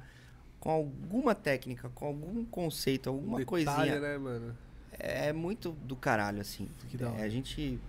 com 0.59 0.69
alguma 0.69 1.35
técnica, 1.35 1.89
com 1.89 2.05
algum 2.05 2.45
conceito, 2.45 3.09
alguma 3.09 3.39
Detalhe, 3.39 3.65
coisinha. 3.65 3.99
né, 3.99 4.17
mano? 4.17 4.55
É 4.99 5.31
muito 5.33 5.71
do 5.71 5.95
caralho, 5.95 6.41
assim. 6.41 6.67
Que 6.89 6.97
da 6.97 7.09
hora. 7.09 7.21
É, 7.21 7.23
a 7.23 7.29
gente. 7.29 7.79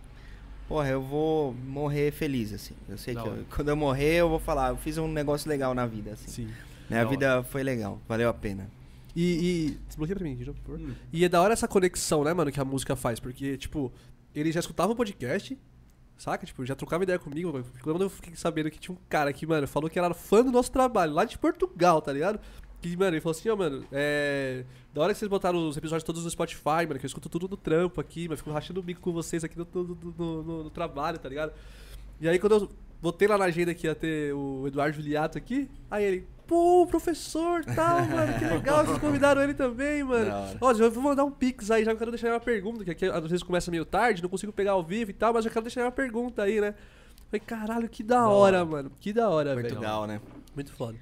Porra, 0.68 0.88
eu 0.88 1.02
vou 1.02 1.52
morrer 1.52 2.12
feliz, 2.12 2.52
assim. 2.52 2.74
Eu 2.88 2.96
sei 2.96 3.14
Da 3.14 3.22
que 3.22 3.28
eu- 3.28 3.44
quando 3.54 3.68
eu 3.68 3.76
morrer, 3.76 4.14
eu 4.16 4.28
vou 4.28 4.38
falar, 4.38 4.68
eu 4.70 4.76
fiz 4.76 4.96
um 4.98 5.08
negócio 5.08 5.48
legal 5.48 5.74
na 5.74 5.84
vida, 5.86 6.12
assim. 6.12 6.28
Sim. 6.28 6.50
Minha 6.88 7.04
Da 7.04 7.10
vida 7.10 7.42
foi 7.44 7.62
legal, 7.62 8.00
valeu 8.08 8.28
a 8.28 8.34
pena. 8.34 8.70
E, 9.14 9.22
e 9.72 9.78
desbloqueia 9.88 10.14
pra 10.16 10.24
mim, 10.24 10.36
por 10.36 10.54
favor. 10.54 10.78
Hum. 10.80 10.94
E 11.12 11.24
é 11.24 11.28
da 11.28 11.42
hora 11.42 11.52
essa 11.52 11.66
conexão, 11.66 12.22
né, 12.22 12.32
mano, 12.32 12.52
que 12.52 12.60
a 12.60 12.64
música 12.64 12.94
faz. 12.94 13.18
Porque, 13.18 13.56
tipo, 13.56 13.92
ele 14.32 14.52
já 14.52 14.60
escutava 14.60 14.92
o 14.92 14.96
podcast, 14.96 15.58
saca? 16.16 16.46
Tipo, 16.46 16.64
já 16.64 16.76
trocava 16.76 17.02
ideia 17.02 17.18
comigo. 17.18 17.52
mano. 17.52 17.64
Quando 17.82 18.02
eu 18.02 18.10
fiquei 18.10 18.36
sabendo 18.36 18.70
que 18.70 18.78
tinha 18.78 18.94
um 18.94 18.98
cara 19.08 19.32
que, 19.32 19.44
mano, 19.44 19.66
falou 19.66 19.90
que 19.90 19.98
era 19.98 20.14
fã 20.14 20.44
do 20.44 20.52
nosso 20.52 20.70
trabalho, 20.70 21.12
lá 21.12 21.24
de 21.24 21.36
Portugal, 21.36 22.00
tá 22.00 22.12
ligado? 22.12 22.38
Que, 22.80 22.96
mano, 22.96 23.14
ele 23.14 23.20
falou 23.20 23.36
assim, 23.38 23.48
ó, 23.50 23.56
mano, 23.56 23.84
é. 23.92 24.64
Da 24.94 25.02
hora 25.02 25.12
que 25.12 25.18
vocês 25.18 25.28
botaram 25.28 25.68
os 25.68 25.76
episódios 25.76 26.02
todos 26.02 26.24
no 26.24 26.30
Spotify, 26.30 26.86
mano, 26.88 26.98
que 26.98 27.04
eu 27.04 27.08
escuto 27.08 27.28
tudo 27.28 27.46
no 27.48 27.56
trampo 27.56 28.00
aqui, 28.00 28.26
mas 28.28 28.38
fico 28.40 28.50
rachando 28.50 28.80
o 28.80 28.82
bico 28.82 29.00
com 29.00 29.12
vocês 29.12 29.44
aqui 29.44 29.56
no, 29.58 29.66
no, 29.72 30.14
no- 30.18 30.42
no- 30.64 30.70
trabalho, 30.70 31.18
tá 31.18 31.28
ligado? 31.28 31.52
E 32.20 32.28
aí 32.28 32.38
quando 32.38 32.52
eu 32.54 32.70
botei 33.00 33.28
lá 33.28 33.36
na 33.38 33.44
agenda 33.44 33.72
que 33.74 33.86
ia 33.86 33.94
ter 33.94 34.32
o 34.34 34.66
Eduardo 34.66 34.96
Juliato 34.96 35.36
aqui, 35.38 35.68
aí 35.90 36.04
ele, 36.04 36.26
pô, 36.46 36.86
professor, 36.88 37.64
tal, 37.64 38.00
mano, 38.06 38.38
que 38.38 38.44
legal, 38.48 38.84
vocês 38.84 38.98
convidaram 38.98 39.42
ele 39.42 39.54
também, 39.54 40.02
mano. 40.02 40.26
Da 40.26 40.38
hora. 40.40 40.58
Ó, 40.60 40.72
eu 40.72 40.90
vou 40.90 41.02
mandar 41.02 41.24
um 41.24 41.30
pix 41.30 41.70
aí, 41.70 41.84
já 41.84 41.94
quero 41.94 42.10
deixar 42.10 42.28
uma 42.32 42.40
pergunta, 42.40 42.82
que 42.84 42.90
aqui 42.90 43.04
às 43.06 43.22
vezes 43.22 43.42
começa 43.42 43.70
meio 43.70 43.84
tarde, 43.84 44.22
não 44.22 44.28
consigo 44.30 44.52
pegar 44.52 44.72
ao 44.72 44.82
vivo 44.82 45.10
e 45.10 45.14
tal, 45.14 45.32
mas 45.34 45.44
eu 45.44 45.50
quero 45.52 45.64
deixar 45.64 45.82
uma 45.84 45.92
pergunta 45.92 46.42
aí, 46.42 46.60
né? 46.60 46.74
Falei, 47.30 47.40
caralho, 47.46 47.88
que 47.88 48.02
da, 48.02 48.26
hora, 48.28 48.64
mano, 48.64 48.90
que 48.98 49.12
da 49.12 49.28
hora, 49.30 49.54
velho. 49.54 49.68
Portugal, 49.68 50.06
né? 50.06 50.20
Muito 50.54 50.72
foda. 50.72 50.98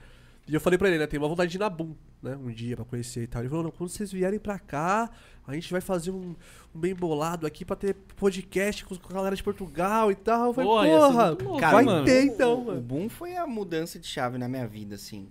E 0.49 0.55
eu 0.55 0.61
falei 0.61 0.79
pra 0.79 0.89
ele, 0.89 0.99
né? 0.99 1.07
Tem 1.07 1.19
uma 1.19 1.29
vontade 1.29 1.51
de 1.51 1.59
ir 1.59 1.61
na 1.61 1.69
Boom, 1.69 1.95
né? 2.23 2.35
Um 2.37 2.51
dia 2.51 2.75
pra 2.75 2.85
conhecer 2.85 3.25
e 3.25 3.27
tal. 3.27 3.43
Ele 3.43 3.51
falou, 3.51 3.65
não, 3.65 3.71
quando 3.71 3.91
vocês 3.91 4.11
vierem 4.11 4.39
pra 4.39 4.59
cá, 4.59 5.11
a 5.47 5.53
gente 5.55 5.71
vai 5.71 5.83
fazer 5.83 6.11
um, 6.11 6.35
um 6.75 6.81
bem 6.81 6.95
bolado 6.95 7.47
aqui 7.47 7.67
pra 7.67 7.77
ter 7.77 7.95
podcast 8.17 8.83
com 8.87 8.95
a 8.95 9.13
galera 9.13 9.37
de 9.37 9.43
Portugal 9.43 10.11
e 10.11 10.15
tal. 10.15 10.47
Eu 10.49 10.55
falei, 10.55 10.71
Porra, 10.71 10.87
porra, 10.89 11.29
louco, 11.31 11.61
vai 11.61 11.85
mano. 11.85 12.05
ter 12.07 12.25
então, 12.25 12.63
o, 12.63 12.65
mano. 12.65 12.79
O 12.79 12.83
boom 12.83 13.09
foi 13.11 13.37
a 13.37 13.47
mudança 13.47 13.99
de 13.99 14.07
chave 14.07 14.39
na 14.39 14.49
minha 14.49 14.67
vida, 14.67 14.95
assim. 14.95 15.29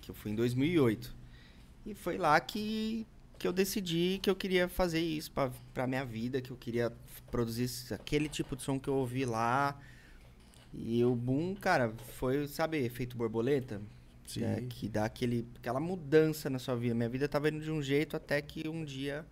Que 0.00 0.10
eu 0.10 0.14
fui 0.16 0.32
em 0.32 0.34
2008. 0.34 1.14
E 1.86 1.94
foi 1.94 2.18
lá 2.18 2.38
que, 2.40 3.06
que 3.38 3.46
eu 3.46 3.52
decidi 3.52 4.18
que 4.20 4.28
eu 4.28 4.34
queria 4.34 4.68
fazer 4.68 5.00
isso 5.00 5.30
pra, 5.30 5.52
pra 5.72 5.86
minha 5.86 6.04
vida, 6.04 6.40
que 6.40 6.50
eu 6.50 6.56
queria 6.56 6.92
produzir 7.30 7.70
aquele 7.94 8.28
tipo 8.28 8.56
de 8.56 8.62
som 8.64 8.80
que 8.80 8.88
eu 8.88 8.94
ouvi 8.94 9.24
lá. 9.24 9.78
E 10.74 11.04
o 11.04 11.14
boom, 11.14 11.54
cara, 11.54 11.92
foi, 12.16 12.48
sabe, 12.48 12.78
efeito 12.84 13.16
borboleta? 13.16 13.80
Sim. 14.34 14.44
É, 14.44 14.60
que 14.60 14.88
dá 14.88 15.04
aquele, 15.04 15.46
aquela 15.56 15.80
mudança 15.80 16.48
na 16.48 16.58
sua 16.58 16.76
vida. 16.76 16.94
Minha 16.94 17.08
vida 17.08 17.28
tava 17.28 17.48
indo 17.48 17.60
de 17.60 17.70
um 17.70 17.82
jeito 17.82 18.16
até 18.16 18.40
que 18.40 18.68
um 18.68 18.84
dia 18.84 19.26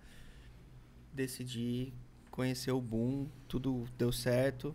decidi 1.12 1.92
conhecer 2.30 2.72
o 2.72 2.80
boom, 2.80 3.28
tudo 3.46 3.84
deu 3.96 4.10
certo. 4.10 4.74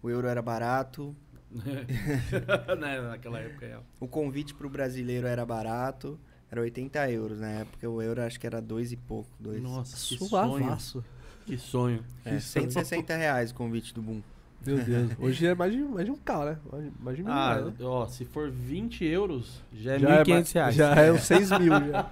O 0.00 0.08
euro 0.08 0.28
era 0.28 0.40
barato, 0.40 1.16
né, 2.78 3.00
naquela 3.00 3.40
época, 3.40 3.66
é. 3.66 3.78
o 3.98 4.06
convite 4.06 4.54
pro 4.54 4.68
brasileiro 4.68 5.26
era 5.26 5.44
barato, 5.44 6.18
era 6.50 6.60
80 6.60 7.10
euros 7.10 7.40
na 7.40 7.48
época, 7.48 7.88
o 7.88 8.00
euro 8.00 8.22
acho 8.22 8.38
que 8.38 8.46
era 8.46 8.60
dois 8.60 8.92
e 8.92 8.96
pouco, 8.96 9.30
dois. 9.40 9.60
Nossa, 9.60 9.96
que 9.96 10.18
sonho. 10.18 10.28
Suavaço. 10.28 11.04
Que 11.44 11.58
sonho. 11.58 12.04
É, 12.24 12.36
que 12.36 12.40
sonho. 12.40 12.70
160 12.70 13.16
reais 13.16 13.50
o 13.50 13.54
convite 13.54 13.92
do 13.92 14.02
boom. 14.02 14.22
Meu 14.64 14.82
Deus. 14.82 15.12
Hoje 15.18 15.46
é 15.46 15.54
mais 15.54 15.72
de, 15.72 15.78
mais 15.82 16.04
de 16.06 16.10
um 16.10 16.16
K, 16.16 16.44
né? 16.44 16.58
Mais, 17.00 17.16
de 17.16 17.22
mil 17.22 17.32
Ah, 17.32 17.54
reais, 17.54 17.66
né? 17.66 17.74
ó, 17.84 18.06
se 18.06 18.24
for 18.24 18.50
20 18.50 19.04
euros, 19.04 19.62
já 19.72 19.94
é 19.94 19.98
Já 19.98 20.08
1.500 20.24 20.28
mais- 20.34 20.52
reais. 20.52 20.74
Já 20.74 20.94
é 20.94 21.12
uns 21.12 21.22
6 21.22 21.50
mil, 21.52 21.72
já. 21.86 22.10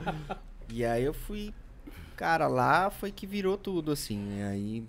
E 0.68 0.84
aí 0.84 1.02
eu 1.04 1.12
fui, 1.14 1.52
cara, 2.16 2.46
lá 2.46 2.90
foi 2.90 3.10
que 3.10 3.26
virou 3.26 3.56
tudo, 3.58 3.90
assim. 3.90 4.38
E 4.38 4.42
aí 4.42 4.86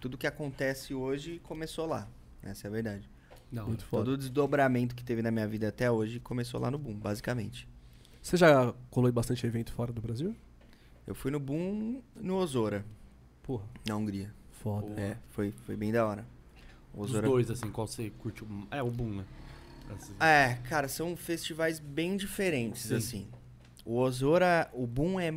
tudo 0.00 0.18
que 0.18 0.26
acontece 0.26 0.94
hoje 0.94 1.40
começou 1.44 1.86
lá. 1.86 2.08
Essa 2.42 2.66
é 2.66 2.68
a 2.68 2.72
verdade. 2.72 3.08
Não, 3.52 3.66
Muito 3.68 3.84
foda. 3.84 4.04
Todo 4.04 4.14
o 4.14 4.18
desdobramento 4.18 4.94
que 4.94 5.04
teve 5.04 5.22
na 5.22 5.30
minha 5.30 5.46
vida 5.46 5.68
até 5.68 5.88
hoje 5.90 6.18
começou 6.18 6.60
lá 6.60 6.70
no 6.70 6.78
Boom, 6.78 6.94
basicamente. 6.94 7.68
Você 8.20 8.36
já 8.36 8.74
colou 8.90 9.08
em 9.08 9.12
bastante 9.12 9.46
evento 9.46 9.72
fora 9.72 9.92
do 9.92 10.00
Brasil? 10.02 10.34
Eu 11.06 11.14
fui 11.14 11.30
no 11.30 11.38
Boom 11.38 12.02
no 12.16 12.34
Osora, 12.36 12.84
Porra, 13.44 13.64
na 13.88 13.94
Hungria. 13.96 14.32
foda. 14.50 14.88
É, 15.00 15.16
foi, 15.30 15.52
foi 15.64 15.76
bem 15.76 15.92
da 15.92 16.04
hora. 16.04 16.26
Os 16.96 17.12
dois, 17.12 17.50
assim, 17.50 17.70
qual 17.70 17.86
você 17.86 18.10
curte? 18.10 18.42
É, 18.70 18.82
o 18.82 18.90
Boom, 18.90 19.16
né? 19.16 19.24
É, 20.18 20.54
cara, 20.68 20.88
são 20.88 21.14
festivais 21.16 21.78
bem 21.78 22.16
diferentes, 22.16 22.84
Sim. 22.84 22.96
assim. 22.96 23.28
O 23.84 23.98
Osora, 23.98 24.68
o 24.72 24.86
Boom 24.86 25.20
é, 25.20 25.32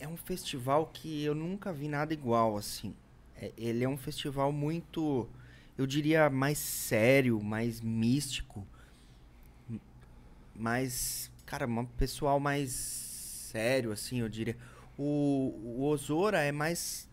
é 0.00 0.08
um 0.08 0.16
festival 0.16 0.90
que 0.92 1.22
eu 1.22 1.34
nunca 1.34 1.72
vi 1.72 1.88
nada 1.88 2.12
igual, 2.12 2.56
assim. 2.56 2.94
É- 3.36 3.52
ele 3.56 3.84
é 3.84 3.88
um 3.88 3.96
festival 3.96 4.50
muito, 4.52 5.28
eu 5.78 5.86
diria, 5.86 6.28
mais 6.28 6.58
sério, 6.58 7.40
mais 7.42 7.80
místico. 7.80 8.66
Mais, 10.54 11.30
cara, 11.46 11.66
um 11.66 11.86
pessoal 11.86 12.38
mais 12.38 12.72
sério, 12.72 13.92
assim, 13.92 14.20
eu 14.20 14.28
diria. 14.28 14.56
O, 14.98 15.54
o 15.64 15.84
Osora 15.84 16.40
é 16.40 16.52
mais 16.52 17.08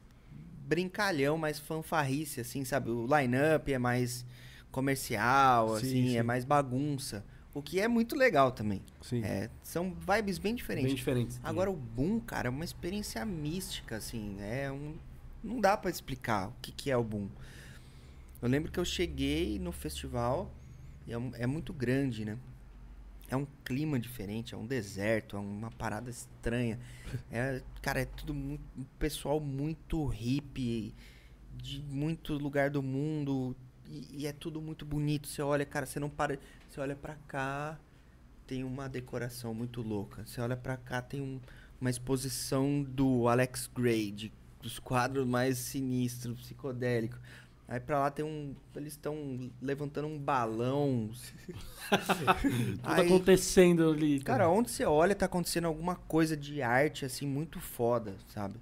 brincalhão, 0.72 1.38
mais 1.38 1.60
fanfarrice, 1.60 2.40
assim, 2.40 2.64
sabe? 2.64 2.90
O 2.90 3.06
line-up 3.06 3.72
é 3.74 3.78
mais 3.78 4.26
comercial, 4.72 5.72
Sim, 5.72 5.76
assim, 5.76 6.08
sim. 6.08 6.18
é 6.18 6.24
mais 6.24 6.46
bagunça. 6.46 7.26
O 7.54 7.62
que 7.62 7.82
é 7.82 7.90
muito 7.90 8.16
legal 8.16 8.54
também. 8.54 8.82
Sim. 9.02 9.22
É, 9.22 9.50
são 9.62 9.94
vibes 9.94 10.38
bem 10.38 10.56
diferentes. 10.56 10.88
Bem 10.88 10.96
diferentes. 10.96 11.42
Agora 11.44 11.70
o 11.70 11.76
Boom, 11.76 12.22
cara, 12.22 12.48
é 12.48 12.50
uma 12.50 12.64
experiência 12.64 13.26
mística, 13.26 13.98
assim. 13.98 14.38
É 14.40 14.72
um. 14.72 14.96
Não 15.44 15.60
dá 15.60 15.76
pra 15.76 15.92
explicar 15.92 16.48
o 16.48 16.54
que, 16.62 16.72
que 16.72 16.90
é 16.90 16.96
o 16.96 17.04
Boom. 17.04 17.28
Eu 18.42 18.48
lembro 18.48 18.72
que 18.72 18.80
eu 18.80 18.86
cheguei 18.86 19.60
no 19.60 19.74
festival 19.74 20.50
e 21.06 21.12
é, 21.12 21.18
é 21.40 21.46
muito 21.46 21.74
grande, 21.74 22.24
né? 22.24 22.38
É 23.32 23.36
um 23.36 23.48
clima 23.64 23.98
diferente, 23.98 24.54
é 24.54 24.58
um 24.58 24.68
deserto, 24.68 25.38
é 25.38 25.40
uma 25.40 25.72
parada 25.72 26.10
estranha. 26.10 26.78
É, 27.32 27.62
cara, 27.82 28.02
é 28.02 28.06
tudo. 28.06 28.34
Um 28.34 28.60
pessoal 29.00 29.40
muito 29.40 30.06
hippie, 30.06 30.94
de 31.56 31.82
muito 31.84 32.34
lugar 32.34 32.70
do 32.70 32.84
mundo. 32.84 33.56
E, 33.88 34.24
e 34.24 34.28
é 34.28 34.34
tudo 34.34 34.62
muito 34.62 34.86
bonito. 34.86 35.28
Você 35.30 35.42
olha, 35.42 35.66
cara, 35.66 35.86
você 35.86 35.98
não 35.98 36.10
para. 36.10 36.38
Você 36.70 36.82
olha 36.82 36.96
pra 36.96 37.16
cá, 37.28 37.80
tem 38.46 38.66
uma 38.66 38.90
decoração 38.90 39.54
muito 39.54 39.82
louca. 39.82 40.26
Você 40.26 40.42
olha 40.42 40.58
pra 40.58 40.76
cá, 40.76 41.02
tem 41.02 41.22
um- 41.22 41.40
uma 41.80 41.90
exposição 41.90 42.84
do 42.84 43.28
Alex 43.30 43.68
Gray, 43.74 44.12
de, 44.12 44.32
dos 44.62 44.78
quadros 44.78 45.26
mais 45.26 45.58
sinistros, 45.58 46.38
psicodélicos. 46.42 47.20
Aí 47.72 47.80
pra 47.80 48.00
lá 48.02 48.12
tem 48.12 48.26
um. 48.26 48.54
Eles 48.76 48.92
estão 48.92 49.50
levantando 49.62 50.06
um 50.06 50.20
balão. 50.20 51.10
Tudo 51.90 52.82
Aí, 52.84 53.06
acontecendo 53.08 53.90
ali. 53.90 54.20
Cara, 54.20 54.50
onde 54.50 54.70
você 54.70 54.84
olha 54.84 55.16
tá 55.16 55.26
acontecendo 55.26 55.68
alguma 55.68 55.96
coisa 55.96 56.36
de 56.36 56.62
arte, 56.62 57.06
assim, 57.06 57.26
muito 57.26 57.62
foda, 57.62 58.14
sabe? 58.28 58.60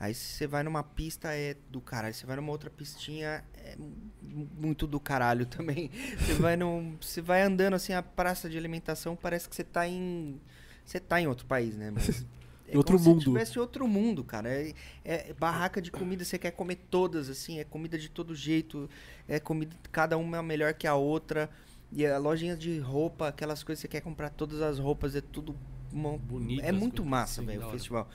Aí 0.00 0.12
se 0.12 0.24
você 0.24 0.46
vai 0.48 0.64
numa 0.64 0.82
pista 0.82 1.32
é 1.32 1.54
do 1.70 1.80
caralho, 1.80 2.12
você 2.12 2.26
vai 2.26 2.34
numa 2.34 2.50
outra 2.50 2.68
pistinha 2.68 3.44
é 3.54 3.76
mu- 4.20 4.48
muito 4.58 4.88
do 4.88 4.98
caralho 4.98 5.46
também. 5.46 5.88
Você 6.18 6.34
vai 6.34 6.56
num, 6.56 6.96
você 7.00 7.20
vai 7.20 7.42
andando 7.42 7.74
assim 7.74 7.92
a 7.92 8.02
praça 8.02 8.50
de 8.50 8.58
alimentação, 8.58 9.14
parece 9.14 9.48
que 9.48 9.54
você 9.54 9.62
tá 9.62 9.86
em 9.86 10.40
você 10.84 10.98
tá 10.98 11.20
em 11.20 11.28
outro 11.28 11.46
país, 11.46 11.76
né? 11.76 11.92
Mas 11.92 12.26
é 12.72 12.76
outro 12.76 12.96
como 12.98 13.08
mundo. 13.10 13.20
Se 13.20 13.26
tivesse 13.26 13.58
outro 13.58 13.86
mundo, 13.88 14.22
cara. 14.24 14.48
É, 14.50 14.74
é 15.04 15.32
barraca 15.38 15.80
de 15.80 15.90
comida, 15.90 16.24
você 16.24 16.38
quer 16.38 16.50
comer 16.52 16.76
todas 16.90 17.28
assim, 17.28 17.58
é 17.58 17.64
comida 17.64 17.98
de 17.98 18.08
todo 18.08 18.34
jeito, 18.34 18.88
é 19.26 19.38
comida 19.40 19.74
cada 19.90 20.16
uma 20.16 20.38
é 20.38 20.42
melhor 20.42 20.74
que 20.74 20.86
a 20.86 20.94
outra. 20.94 21.48
E 21.90 22.04
a 22.06 22.18
lojinha 22.18 22.54
de 22.56 22.78
roupa, 22.78 23.28
aquelas 23.28 23.62
coisas 23.62 23.80
você 23.80 23.88
quer 23.88 24.02
comprar 24.02 24.28
todas 24.30 24.60
as 24.60 24.78
roupas, 24.78 25.14
é 25.14 25.20
tudo 25.22 25.56
uma- 25.92 26.18
Bonito 26.18 26.62
é 26.62 26.70
muito 26.70 27.04
massa, 27.04 27.40
velho, 27.42 27.66
o 27.66 27.70
festival. 27.70 28.08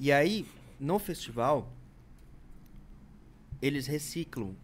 E 0.00 0.10
aí, 0.10 0.46
no 0.80 0.98
festival, 0.98 1.70
eles 3.60 3.86
reciclam. 3.86 4.54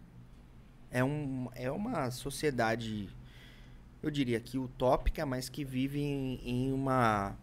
É, 0.91 1.05
um, 1.05 1.49
é 1.55 1.71
uma 1.71 2.11
sociedade, 2.11 3.11
eu 4.03 4.11
diria 4.11 4.41
que 4.41 4.57
utópica, 4.59 5.27
mas 5.27 5.49
que 5.51 5.63
vive 5.65 6.01
em, 6.01 6.41
em 6.43 6.73
uma. 6.73 7.37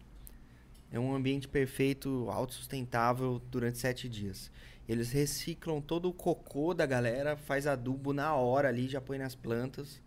É 0.96 0.98
um 0.98 1.14
ambiente 1.14 1.46
perfeito, 1.46 2.26
autossustentável 2.30 3.38
durante 3.50 3.76
sete 3.76 4.08
dias. 4.08 4.50
Eles 4.88 5.12
reciclam 5.12 5.78
todo 5.78 6.08
o 6.08 6.12
cocô 6.12 6.72
da 6.72 6.86
galera, 6.86 7.36
faz 7.36 7.66
adubo 7.66 8.14
na 8.14 8.34
hora 8.34 8.68
ali, 8.68 8.88
já 8.88 8.98
põe 8.98 9.18
nas 9.18 9.34
plantas. 9.34 10.00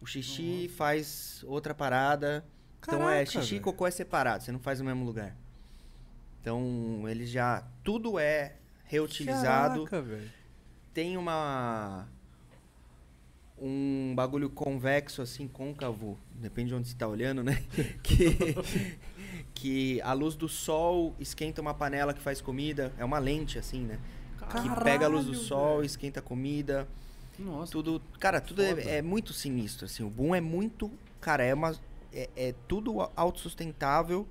O 0.00 0.06
xixi 0.06 0.68
faz 0.76 1.44
outra 1.46 1.72
parada. 1.72 2.44
então 2.80 3.08
é 3.08 3.24
Caraca, 3.24 3.30
xixi 3.30 3.54
e 3.56 3.60
cocô 3.60 3.86
é 3.86 3.92
separado, 3.92 4.42
você 4.42 4.50
não 4.50 4.58
faz 4.58 4.80
no 4.80 4.86
mesmo 4.86 5.04
lugar. 5.04 5.36
Então 6.40 7.04
eles 7.06 7.30
já. 7.30 7.62
Tudo 7.84 8.18
é 8.18 8.56
reutilizado 8.86 9.84
Caraca, 9.84 10.20
tem 10.92 11.16
uma 11.16 12.08
um 13.56 14.12
bagulho 14.16 14.50
convexo 14.50 15.22
assim, 15.22 15.46
côncavo, 15.46 16.18
depende 16.34 16.70
de 16.70 16.74
onde 16.74 16.88
você 16.88 16.96
tá 16.96 17.06
olhando, 17.06 17.44
né? 17.44 17.62
que 18.02 18.36
que 19.54 20.00
a 20.02 20.12
luz 20.12 20.34
do 20.34 20.48
sol 20.48 21.14
esquenta 21.20 21.60
uma 21.60 21.74
panela 21.74 22.12
que 22.14 22.20
faz 22.20 22.40
comida, 22.40 22.92
é 22.98 23.04
uma 23.04 23.18
lente 23.18 23.58
assim, 23.58 23.82
né? 23.82 23.98
que 24.60 24.82
pega 24.82 25.06
a 25.06 25.08
luz 25.08 25.24
do 25.24 25.30
Caralho, 25.32 25.46
sol, 25.48 25.74
velho. 25.76 25.86
esquenta 25.86 26.20
a 26.20 26.22
comida, 26.22 26.86
Nossa. 27.38 27.72
tudo, 27.72 28.02
cara, 28.18 28.40
tudo 28.40 28.62
é, 28.62 28.98
é 28.98 29.02
muito 29.02 29.32
sinistro 29.32 29.86
assim. 29.86 30.02
O 30.02 30.10
boom 30.10 30.34
é 30.34 30.40
muito, 30.40 30.90
cara, 31.20 31.42
é 31.44 31.54
uma 31.54 31.74
é, 32.12 32.28
é 32.36 32.54
tudo 32.68 33.00
autossustentável 33.16 34.26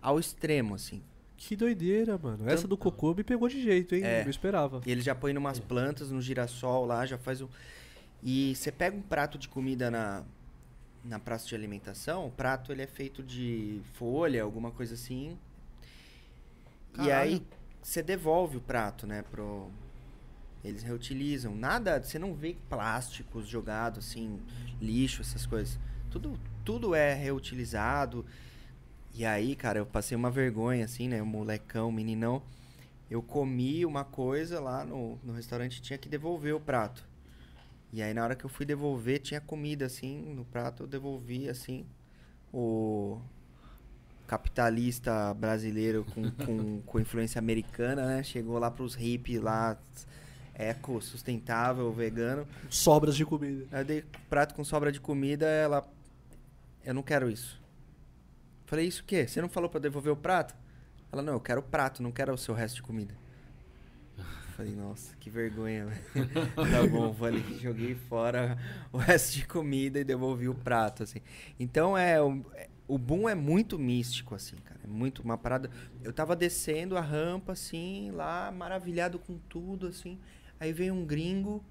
ao 0.00 0.20
extremo 0.20 0.74
assim. 0.74 1.02
Que 1.36 1.56
doideira, 1.56 2.16
mano. 2.16 2.44
Essa 2.46 2.58
Tanto- 2.62 2.68
do 2.68 2.76
cocô 2.76 3.12
me 3.14 3.24
pegou 3.24 3.48
de 3.48 3.60
jeito, 3.60 3.94
hein? 3.94 4.02
É. 4.04 4.22
Não 4.22 4.30
esperava. 4.30 4.80
E 4.86 4.90
ele 4.90 5.00
já 5.00 5.14
põe 5.14 5.32
numas 5.32 5.58
plantas, 5.58 6.10
no 6.10 6.22
girassol 6.22 6.86
lá, 6.86 7.04
já 7.04 7.18
faz 7.18 7.40
um. 7.40 7.48
E 8.22 8.54
você 8.54 8.70
pega 8.70 8.96
um 8.96 9.02
prato 9.02 9.36
de 9.36 9.48
comida 9.48 9.90
na, 9.90 10.22
na 11.04 11.18
praça 11.18 11.46
de 11.46 11.54
alimentação, 11.54 12.26
o 12.26 12.30
prato 12.30 12.72
ele 12.72 12.82
é 12.82 12.86
feito 12.86 13.22
de 13.22 13.80
folha, 13.94 14.42
alguma 14.42 14.70
coisa 14.70 14.94
assim. 14.94 15.38
E 16.94 16.96
Caralho. 16.96 17.12
aí 17.12 17.42
você 17.82 18.02
devolve 18.02 18.56
o 18.56 18.60
prato, 18.60 19.06
né, 19.06 19.22
pro 19.22 19.70
eles 20.64 20.82
reutilizam. 20.82 21.54
Nada, 21.54 22.02
você 22.02 22.18
não 22.18 22.32
vê 22.34 22.56
plásticos 22.70 23.46
jogados 23.46 24.06
assim, 24.06 24.40
lixo, 24.80 25.20
essas 25.20 25.44
coisas. 25.44 25.78
Tudo 26.10 26.40
tudo 26.64 26.94
é 26.94 27.12
reutilizado. 27.12 28.24
E 29.12 29.24
aí, 29.24 29.54
cara, 29.54 29.78
eu 29.78 29.86
passei 29.86 30.16
uma 30.16 30.30
vergonha 30.30 30.86
assim, 30.86 31.08
né, 31.08 31.22
um 31.22 31.26
molecão, 31.26 31.92
meninão. 31.92 32.42
Eu 33.10 33.22
comi 33.22 33.84
uma 33.84 34.02
coisa 34.02 34.58
lá 34.58 34.84
no, 34.84 35.18
no 35.22 35.34
restaurante 35.34 35.76
e 35.76 35.82
tinha 35.82 35.98
que 35.98 36.08
devolver 36.08 36.54
o 36.54 36.60
prato. 36.60 37.06
E 37.94 38.02
aí 38.02 38.12
na 38.12 38.24
hora 38.24 38.34
que 38.34 38.44
eu 38.44 38.50
fui 38.50 38.66
devolver, 38.66 39.20
tinha 39.20 39.40
comida 39.40 39.86
assim 39.86 40.34
no 40.34 40.44
prato, 40.44 40.82
eu 40.82 40.86
devolvi 40.88 41.48
assim. 41.48 41.86
O 42.52 43.20
capitalista 44.26 45.32
brasileiro 45.32 46.04
com, 46.12 46.28
com, 46.32 46.82
com 46.84 46.98
influência 46.98 47.38
americana, 47.38 48.04
né? 48.04 48.22
Chegou 48.24 48.58
lá 48.58 48.68
pros 48.68 48.96
hippies 48.96 49.40
lá, 49.40 49.78
eco, 50.54 51.00
sustentável, 51.00 51.92
vegano. 51.92 52.48
Sobras 52.68 53.14
de 53.14 53.24
comida. 53.24 53.64
Aí 53.70 53.82
eu 53.82 53.84
dei 53.84 54.04
prato 54.28 54.56
com 54.56 54.64
sobra 54.64 54.90
de 54.90 55.00
comida, 55.00 55.46
ela. 55.46 55.88
Eu 56.84 56.94
não 56.94 57.02
quero 57.02 57.30
isso. 57.30 57.62
Falei, 58.66 58.88
isso 58.88 59.02
o 59.02 59.04
quê? 59.04 59.24
Você 59.28 59.40
não 59.40 59.48
falou 59.48 59.70
pra 59.70 59.78
devolver 59.78 60.12
o 60.12 60.16
prato? 60.16 60.52
Ela, 61.12 61.22
não, 61.22 61.34
eu 61.34 61.40
quero 61.40 61.60
o 61.60 61.64
prato, 61.64 62.02
não 62.02 62.10
quero 62.10 62.34
o 62.34 62.38
seu 62.38 62.54
resto 62.56 62.74
de 62.74 62.82
comida. 62.82 63.14
Falei, 64.56 64.72
nossa, 64.72 65.16
que 65.16 65.28
vergonha, 65.28 65.86
velho. 65.86 66.30
tá 66.54 66.86
bom, 66.88 67.12
ali, 67.24 67.58
joguei 67.58 67.96
fora 67.96 68.56
o 68.92 68.98
resto 68.98 69.34
de 69.34 69.46
comida 69.48 69.98
e 69.98 70.04
devolvi 70.04 70.48
o 70.48 70.54
prato, 70.54 71.02
assim. 71.02 71.18
Então 71.58 71.98
é. 71.98 72.22
O, 72.22 72.44
o 72.86 72.96
boom 72.96 73.28
é 73.28 73.34
muito 73.34 73.76
místico, 73.76 74.32
assim, 74.32 74.54
cara. 74.58 74.78
É 74.84 74.86
muito 74.86 75.22
uma 75.22 75.36
parada. 75.36 75.68
Eu 76.04 76.12
tava 76.12 76.36
descendo 76.36 76.96
a 76.96 77.00
rampa, 77.00 77.50
assim, 77.52 78.12
lá, 78.12 78.52
maravilhado 78.52 79.18
com 79.18 79.38
tudo, 79.48 79.88
assim. 79.88 80.20
Aí 80.60 80.72
veio 80.72 80.94
um 80.94 81.04
gringo, 81.04 81.64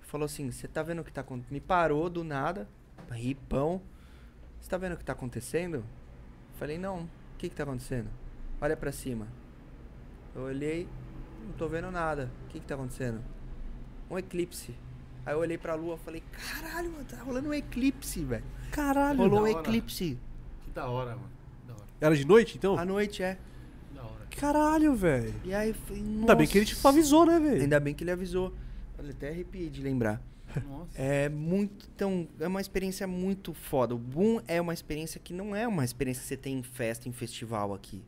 falou 0.00 0.24
assim: 0.24 0.50
Você 0.50 0.66
tá 0.66 0.82
vendo 0.82 1.00
o 1.00 1.04
que 1.04 1.12
tá 1.12 1.20
acontecendo? 1.20 1.52
Me 1.52 1.60
parou 1.60 2.08
do 2.08 2.24
nada, 2.24 2.66
ripão. 3.10 3.82
Você 4.58 4.70
tá 4.70 4.78
vendo 4.78 4.94
o 4.94 4.96
que 4.96 5.04
tá 5.04 5.12
acontecendo? 5.12 5.84
Falei: 6.54 6.78
Não, 6.78 7.02
o 7.02 7.36
que 7.36 7.50
que 7.50 7.54
tá 7.54 7.64
acontecendo? 7.64 8.08
Olha 8.58 8.74
pra 8.74 8.90
cima. 8.90 9.28
Eu 10.34 10.42
olhei, 10.42 10.88
não 11.46 11.52
tô 11.54 11.68
vendo 11.68 11.90
nada. 11.90 12.30
O 12.44 12.48
que 12.48 12.60
que 12.60 12.66
tá 12.66 12.74
acontecendo? 12.74 13.20
Um 14.10 14.18
eclipse. 14.18 14.74
Aí 15.24 15.34
eu 15.34 15.38
olhei 15.38 15.58
pra 15.58 15.74
lua 15.74 15.96
e 15.96 15.98
falei: 16.04 16.22
Caralho, 16.32 16.90
mano, 16.92 17.04
tá 17.04 17.16
rolando 17.22 17.48
um 17.48 17.54
eclipse, 17.54 18.24
velho. 18.24 18.44
Caralho. 18.70 19.18
Rolou 19.18 19.40
um 19.40 19.44
da 19.44 19.50
hora. 19.50 19.60
eclipse. 19.60 20.18
Que 20.62 20.70
da 20.70 20.86
hora, 20.88 21.10
mano. 21.16 21.30
Da 21.66 21.74
hora. 21.74 21.84
Era 22.00 22.16
de 22.16 22.24
noite, 22.24 22.56
então? 22.56 22.78
À 22.78 22.84
noite, 22.84 23.22
é. 23.22 23.38
Da 23.94 24.02
hora. 24.02 24.26
Caralho, 24.36 24.94
velho. 24.94 25.34
E 25.44 25.52
aí 25.54 25.70
eu 25.70 25.74
falei: 25.74 26.02
Ainda 26.02 26.34
bem 26.34 26.46
que 26.46 26.58
ele 26.58 26.66
te 26.66 26.74
"Nossa." 26.74 26.88
avisou, 26.90 27.26
né, 27.26 27.40
velho? 27.40 27.62
Ainda 27.62 27.80
bem 27.80 27.94
que 27.94 28.04
ele 28.04 28.10
avisou. 28.12 28.52
Olha, 28.98 29.10
até 29.10 29.30
arrepiei 29.30 29.68
de 29.68 29.82
lembrar. 29.82 30.22
Nossa. 30.64 30.90
É 30.94 31.28
muito. 31.28 31.86
Então, 31.94 32.26
é 32.40 32.46
uma 32.46 32.60
experiência 32.60 33.06
muito 33.06 33.52
foda. 33.52 33.94
O 33.94 33.98
Boom 33.98 34.40
é 34.46 34.60
uma 34.60 34.72
experiência 34.72 35.20
que 35.20 35.34
não 35.34 35.54
é 35.54 35.66
uma 35.68 35.84
experiência 35.84 36.22
que 36.22 36.28
você 36.28 36.36
tem 36.36 36.58
em 36.58 36.62
festa, 36.62 37.08
em 37.08 37.12
festival 37.12 37.74
aqui. 37.74 38.02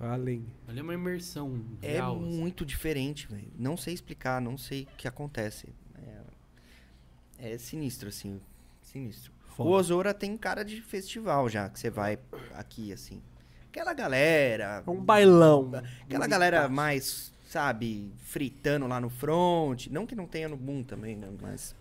Além. 0.00 0.44
Ali 0.68 0.80
é 0.80 0.82
uma 0.82 0.94
imersão 0.94 1.62
É 1.82 1.92
real. 1.92 2.16
assim. 2.16 2.24
muito 2.38 2.64
diferente, 2.64 3.26
velho. 3.28 3.50
Não 3.58 3.76
sei 3.76 3.94
explicar, 3.94 4.40
não 4.40 4.56
sei 4.58 4.82
o 4.84 4.96
que 4.96 5.06
acontece. 5.08 5.68
É, 7.38 7.54
é 7.54 7.58
sinistro, 7.58 8.08
assim. 8.08 8.40
Sinistro. 8.82 9.32
Foda. 9.56 9.70
O 9.70 9.72
Osora 9.72 10.12
tem 10.12 10.36
cara 10.36 10.64
de 10.64 10.80
festival 10.82 11.48
já, 11.48 11.68
que 11.68 11.78
você 11.78 11.88
vai 11.90 12.18
aqui, 12.54 12.92
assim. 12.92 13.22
Aquela 13.68 13.92
galera. 13.92 14.82
É 14.86 14.90
um 14.90 15.00
bailão. 15.02 15.70
Aquela 16.04 16.26
galera 16.26 16.68
mais, 16.68 17.32
sabe, 17.48 18.12
fritando 18.18 18.86
lá 18.86 19.00
no 19.00 19.08
front. 19.10 19.86
Não 19.88 20.06
que 20.06 20.14
não 20.14 20.26
tenha 20.26 20.48
no 20.48 20.56
boom 20.56 20.82
também, 20.82 21.16
né? 21.16 21.28
Mas. 21.40 21.74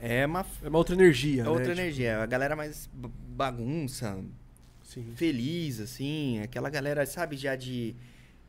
É 0.00 0.26
uma. 0.26 0.44
É 0.62 0.68
uma 0.68 0.78
outra 0.78 0.94
energia, 0.94 1.42
É 1.42 1.44
né? 1.44 1.50
outra 1.50 1.64
Tipo, 1.66 1.80
energia. 1.80 2.22
A 2.22 2.26
galera 2.26 2.54
mais 2.56 2.88
ba- 2.92 3.10
bagunça, 3.28 4.18
Sim. 4.94 5.12
feliz, 5.16 5.80
assim. 5.80 6.40
Aquela 6.40 6.70
galera, 6.70 7.04
sabe, 7.06 7.36
já 7.36 7.54
de. 7.56 7.94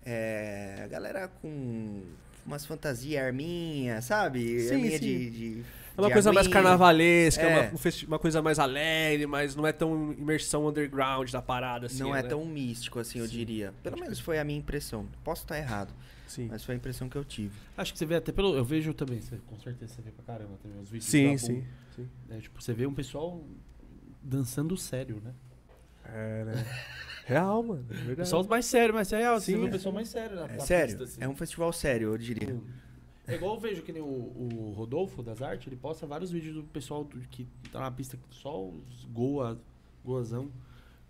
É, 0.06 0.82
a 0.84 0.88
galera 0.88 1.28
com 1.28 2.04
umas 2.46 2.66
fantasias, 2.66 3.24
arminha, 3.26 4.02
sabe? 4.02 4.60
Sim, 4.62 4.76
arminha 4.76 4.98
sim. 5.00 5.00
de. 5.00 5.30
de 5.32 5.64
É 5.98 6.02
uma 6.02 6.08
de 6.10 6.14
coisa 6.14 6.32
mais 6.34 6.48
carnavalesca, 6.48 7.42
É. 7.42 7.48
uma, 7.70 7.74
um 7.74 7.78
festi- 7.78 8.06
uma 8.06 8.20
coisa 8.20 8.42
mais 8.42 8.60
alegre, 8.60 9.26
mas 9.26 9.56
não 9.56 9.66
é 9.66 9.72
tão 9.72 10.14
imersão 10.14 10.68
underground 10.68 11.32
da 11.32 11.42
parada, 11.42 11.88
assim. 11.88 12.00
Não 12.04 12.16
é 12.16 12.22
né? 12.22 12.30
tão 12.30 12.46
místico 12.46 13.00
assim, 13.00 13.18
eu 13.20 13.26
Sim, 13.28 13.32
diria. 13.32 13.74
Pelo 13.82 13.98
menos 13.98 14.20
foi 14.20 14.38
a 14.38 14.44
minha 14.44 14.60
impressão. 14.60 15.08
Posso 15.24 15.44
estar 15.44 15.58
errado, 15.58 15.92
Sim. 16.28 16.48
mas 16.52 16.64
foi 16.64 16.76
a 16.76 16.78
impressão 16.78 17.08
que 17.10 17.16
eu 17.16 17.24
tive. 17.26 17.56
Acho 17.78 17.94
que 17.94 17.98
você 17.98 18.06
vê 18.06 18.16
até 18.16 18.32
pelo. 18.32 18.56
Eu 18.56 18.64
vejo 18.66 18.94
também, 18.94 19.22
você- 19.22 19.38
com 19.48 19.58
certeza 19.60 19.96
você 19.96 20.02
vê 20.04 20.12
pra 20.12 20.24
caramba 20.36 20.58
também 20.62 20.80
os 20.82 20.90
vídeos. 20.90 21.10
Sim, 21.10 21.36
sim. 21.38 21.64
Sim. 21.96 22.08
É, 22.30 22.38
tipo, 22.40 22.62
você 22.62 22.74
vê 22.74 22.86
um 22.86 22.94
pessoal 22.94 23.42
dançando 24.22 24.76
sério, 24.78 25.22
né? 25.24 25.32
É, 26.14 26.44
né? 26.46 26.54
Real, 27.26 27.64
mano. 27.64 27.86
É 27.90 27.94
verdade. 27.94 28.16
Pessoal 28.18 28.44
mais 28.48 28.66
sério, 28.66 28.94
mais 28.94 29.10
real. 29.10 29.40
Você 29.40 29.54
Sim, 29.54 29.58
um 29.64 29.68
é. 29.68 29.72
pessoal 29.72 29.94
mais 29.96 30.10
sério 30.10 30.36
na, 30.36 30.46
É 30.46 30.58
na 30.58 30.60
sério, 30.60 30.88
pista, 30.98 31.04
assim. 31.06 31.24
é 31.24 31.28
um 31.28 31.36
festival 31.36 31.74
sério, 31.74 32.10
eu 32.10 32.18
diria. 32.18 32.56
É 33.28 33.34
igual 33.34 33.56
eu 33.56 33.60
vejo 33.60 33.82
que 33.82 33.92
nem 33.92 34.02
o, 34.04 34.06
o 34.06 34.74
Rodolfo 34.78 35.24
das 35.24 35.42
Artes, 35.42 35.66
ele 35.66 35.76
posta 35.76 36.06
vários 36.06 36.30
vídeos 36.30 36.54
do 36.54 36.64
pessoal 36.66 37.04
do- 37.04 37.18
que 37.30 37.48
tá 37.72 37.80
na 37.80 37.90
pista 37.90 38.20
só 38.30 38.64
os 38.64 39.06
goa, 39.12 39.60
goazão. 40.04 40.52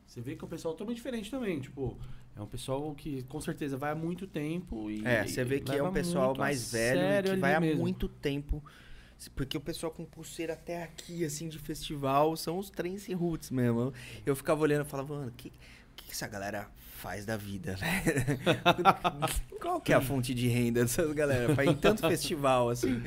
Você 0.07 0.21
vê 0.21 0.35
que 0.35 0.43
é 0.43 0.45
um 0.45 0.49
pessoal 0.49 0.73
totalmente 0.73 0.95
diferente 0.97 1.29
também, 1.29 1.59
tipo, 1.59 1.97
é 2.33 2.41
um 2.41 2.45
pessoal 2.47 2.95
que 2.95 3.23
com 3.23 3.41
certeza 3.41 3.75
vai 3.75 3.91
há 3.91 3.95
muito 3.95 4.25
tempo 4.25 4.89
e 4.89 5.05
É, 5.05 5.27
você 5.27 5.43
vê 5.43 5.59
que 5.59 5.75
é 5.75 5.83
um 5.83 5.91
pessoal 5.91 6.33
mais 6.37 6.71
velho 6.71 6.99
sério 7.01 7.31
que 7.33 7.37
vai 7.41 7.55
há 7.55 7.59
mesmo. 7.59 7.81
muito 7.81 8.07
tempo. 8.07 8.63
Porque 9.35 9.57
o 9.57 9.61
pessoal 9.61 9.91
com 9.91 10.05
pulseira 10.05 10.53
até 10.53 10.83
aqui, 10.83 11.23
assim, 11.25 11.47
de 11.47 11.57
festival, 11.57 12.35
são 12.35 12.57
os 12.57 12.69
trens 12.69 13.07
roots 13.07 13.49
mesmo. 13.49 13.93
Eu 14.25 14.35
ficava 14.35 14.61
olhando 14.61 14.85
e 14.85 14.89
falava, 14.89 15.15
mano, 15.15 15.29
o 15.29 15.31
que, 15.31 15.51
que, 15.95 16.11
essa 16.11 16.27
galera 16.27 16.69
faz 16.97 17.25
da 17.25 17.37
vida, 17.37 17.77
né? 17.77 18.03
Qual 19.59 19.81
que 19.81 19.93
é 19.93 19.95
a 19.95 20.01
fonte 20.01 20.33
de 20.33 20.47
renda 20.47 20.81
dessas 20.81 21.11
galera? 21.13 21.55
Faz 21.55 21.69
em 21.69 21.75
tanto 21.75 22.07
festival, 22.07 22.69
assim. 22.69 23.01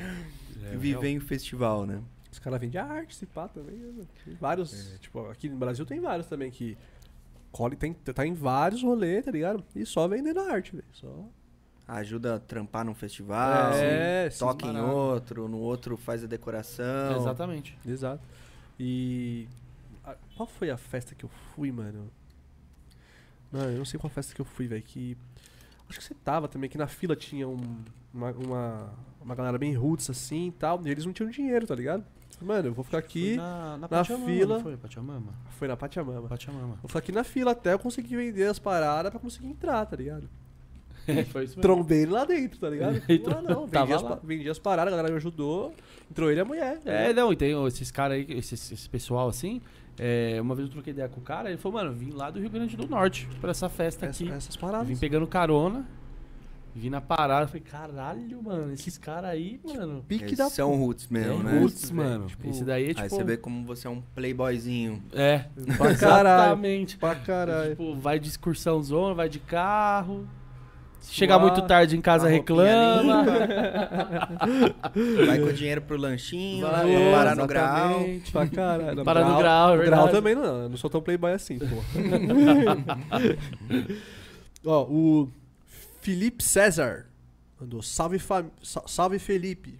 É, 0.63 0.75
viver 0.75 1.09
em 1.09 1.19
festival, 1.19 1.85
né? 1.85 2.01
Os 2.31 2.39
caras 2.39 2.59
vendem 2.59 2.79
arte, 2.79 3.15
se 3.15 3.25
pá, 3.25 3.47
também. 3.47 3.75
né? 3.75 4.05
Vários. 4.39 4.97
Tipo, 4.99 5.29
aqui 5.29 5.49
no 5.49 5.57
Brasil 5.57 5.85
tem 5.85 5.99
vários 5.99 6.27
também 6.27 6.51
que. 6.51 6.77
Colhe, 7.51 7.75
tem, 7.75 7.93
tá 7.93 8.25
em 8.25 8.33
vários 8.33 8.83
rolês, 8.83 9.25
tá 9.25 9.31
ligado? 9.31 9.63
E 9.75 9.83
só 9.85 10.07
vendendo 10.07 10.39
arte, 10.39 10.75
velho. 10.75 10.87
Só. 10.91 11.27
Ajuda 11.91 12.35
a 12.35 12.39
trampar 12.39 12.85
num 12.85 12.93
festival, 12.93 13.73
É, 13.73 14.29
toca 14.29 14.67
em 14.67 14.79
outro, 14.79 15.47
no 15.47 15.57
outro 15.57 15.97
faz 15.97 16.23
a 16.23 16.27
decoração. 16.27 17.17
Exatamente. 17.17 17.75
Exato. 17.85 18.21
E. 18.79 19.47
a- 20.05 20.15
qual 20.37 20.45
foi 20.47 20.69
a 20.69 20.77
festa 20.77 21.15
que 21.15 21.23
eu 21.25 21.29
fui, 21.55 21.71
mano? 21.71 22.09
Não, 23.51 23.61
eu 23.61 23.79
não 23.79 23.85
sei 23.85 23.99
qual 23.99 24.09
festa 24.11 24.35
que 24.35 24.41
eu 24.41 24.45
fui, 24.45 24.67
velho. 24.67 24.83
Que. 24.83 25.17
Acho 25.89 25.97
que 25.97 26.05
você 26.05 26.13
tava 26.23 26.47
também, 26.47 26.69
que 26.69 26.77
na 26.77 26.85
fila 26.85 27.15
tinha 27.15 27.47
um- 27.47 27.83
uma, 28.13 28.31
uma, 28.33 28.93
uma 29.19 29.33
galera 29.35 29.57
bem 29.57 29.73
roots 29.73 30.09
assim 30.11 30.49
e 30.49 30.51
tal. 30.51 30.79
E 30.85 30.89
eles 30.91 31.03
não 31.05 31.11
tinham 31.13 31.31
dinheiro, 31.31 31.65
tá 31.65 31.73
ligado? 31.73 32.05
Mano, 32.39 32.67
eu 32.69 32.73
vou 32.73 32.85
ficar 32.85 32.99
Foi 33.01 33.05
aqui. 33.07 33.35
na, 33.35 33.77
na, 33.79 33.87
na 33.89 34.03
fila. 34.05 34.59
Foi 34.61 34.77
Pachamama. 34.77 35.33
Foi 35.57 35.67
na 35.67 35.75
Pachamama. 35.75 36.27
Pachamama. 36.29 36.75
Vou 36.75 36.87
ficar 36.87 36.99
aqui 36.99 37.11
na 37.11 37.23
fila 37.23 37.51
até 37.51 37.73
eu 37.73 37.79
conseguir 37.79 38.15
vender 38.15 38.45
as 38.45 38.59
paradas 38.59 39.11
pra 39.11 39.19
conseguir 39.19 39.47
entrar, 39.47 39.85
tá 39.87 39.95
ligado? 39.95 40.29
foi 41.31 41.43
isso 41.43 41.57
mesmo. 41.57 41.61
Trombei 41.61 42.01
ele 42.03 42.11
lá 42.11 42.25
dentro, 42.25 42.59
tá 42.59 42.69
ligado? 42.69 43.01
Ah, 43.35 43.41
não, 43.41 43.67
tava 43.67 43.85
vendi 43.85 43.93
as, 43.93 44.01
lá. 44.01 44.19
vendi 44.23 44.49
as 44.49 44.59
paradas, 44.59 44.93
a 44.93 44.97
galera 44.97 45.13
me 45.13 45.17
ajudou. 45.17 45.73
Entrou 46.09 46.29
ele 46.29 46.39
e 46.39 46.41
a 46.41 46.45
mulher. 46.45 46.79
tá 46.79 46.91
É, 46.91 47.13
não, 47.13 47.31
e 47.31 47.35
tem 47.35 47.53
esses 47.67 47.91
caras 47.91 48.17
aí, 48.17 48.25
esses, 48.29 48.71
esse 48.71 48.89
pessoal 48.89 49.27
assim. 49.29 49.61
é, 49.97 50.39
uma 50.41 50.55
vez 50.55 50.67
eu 50.67 50.73
troquei 50.73 50.91
ideia 50.91 51.07
com 51.09 51.19
o 51.19 51.23
cara, 51.23 51.49
ele 51.49 51.57
falou, 51.57 51.77
mano, 51.79 51.93
vim 51.93 52.11
lá 52.11 52.31
do 52.31 52.39
Rio 52.39 52.49
Grande 52.49 52.75
do 52.77 52.87
Norte 52.87 53.27
pra 53.41 53.51
essa 53.51 53.67
festa 53.69 54.05
Essa- 54.07 54.23
aqui. 54.23 54.31
essas 54.33 54.55
paradas. 54.55 54.87
vim 54.87 54.95
pegando 54.95 55.27
carona, 55.27 55.85
vim 56.73 56.89
na 56.89 57.01
parada, 57.01 57.47
falei, 57.47 57.61
caralho, 57.61 58.41
mano, 58.41 58.71
esses 58.73 58.97
caras 58.97 59.31
aí, 59.31 59.59
mano. 59.63 60.03
Pique 60.07 60.23
Eles 60.25 60.37
da 60.37 60.49
são 60.49 60.75
roots 60.77 61.07
mesmo, 61.09 61.41
é 61.41 61.51
né? 61.51 61.59
roots, 61.59 61.91
mano. 61.91 62.27
tipo, 62.27 62.47
Esse 62.49 62.63
daí 62.63 62.85
é 62.85 62.87
tipo. 62.89 63.01
Aí 63.01 63.09
você 63.09 63.23
vê 63.23 63.35
como 63.37 63.65
você 63.65 63.85
é 63.87 63.89
um 63.89 64.01
playboyzinho. 64.15 65.03
É, 65.13 65.45
Pra 65.77 65.93
caralho. 65.95 66.43
exatamente. 66.45 66.97
Pra 66.97 67.15
caralho. 67.15 67.69
Tipo, 67.71 67.95
vai 67.95 68.17
de 68.19 68.29
excursão 68.29 68.81
zona, 68.81 69.13
vai 69.13 69.27
de 69.29 69.39
carro. 69.39 70.25
Se 70.99 71.13
chegar 71.13 71.39
muito 71.39 71.61
tarde 71.63 71.95
em 71.95 72.01
casa, 72.01 72.27
reclama. 72.27 73.23
Vai 75.25 75.39
com 75.39 75.53
dinheiro 75.53 75.81
pro 75.81 75.97
lanchinho, 75.97 76.67
Vai, 76.67 76.85
vai 76.85 76.95
é, 76.95 77.11
parar 77.11 77.35
no 77.35 77.47
grau. 77.47 78.05
Pra 78.31 78.47
caralho. 78.47 79.03
Parar 79.05 79.25
no 79.25 79.37
grau, 79.37 79.73
é 79.73 79.77
no 79.77 79.83
grau 79.83 80.05
verdade. 80.05 80.11
também 80.11 80.35
não, 80.35 80.63
eu 80.63 80.69
não 80.69 80.77
sou 80.77 80.89
tão 80.89 81.01
playboy 81.01 81.31
assim, 81.31 81.57
pô. 81.57 81.65
Ó, 84.65 84.83
o 84.83 85.29
Felipe 86.01 86.43
César 86.43 87.05
mandou 87.59 87.81
salve, 87.81 88.19
fam... 88.19 88.51
salve 88.61 89.19
Felipe. 89.19 89.79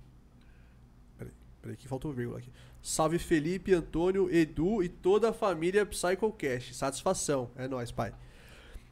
Peraí, 1.17 1.33
peraí 1.61 1.77
que 1.77 1.87
faltou 1.87 2.13
vírgula 2.13 2.39
aqui. 2.39 2.49
Salve 2.81 3.19
Felipe, 3.19 3.73
Antônio, 3.73 4.33
Edu 4.33 4.81
e 4.81 4.87
toda 4.87 5.29
a 5.29 5.33
família 5.33 5.85
PsychoCast. 5.85 6.73
Satisfação. 6.73 7.49
É 7.57 7.67
nóis, 7.67 7.91
pai. 7.91 8.13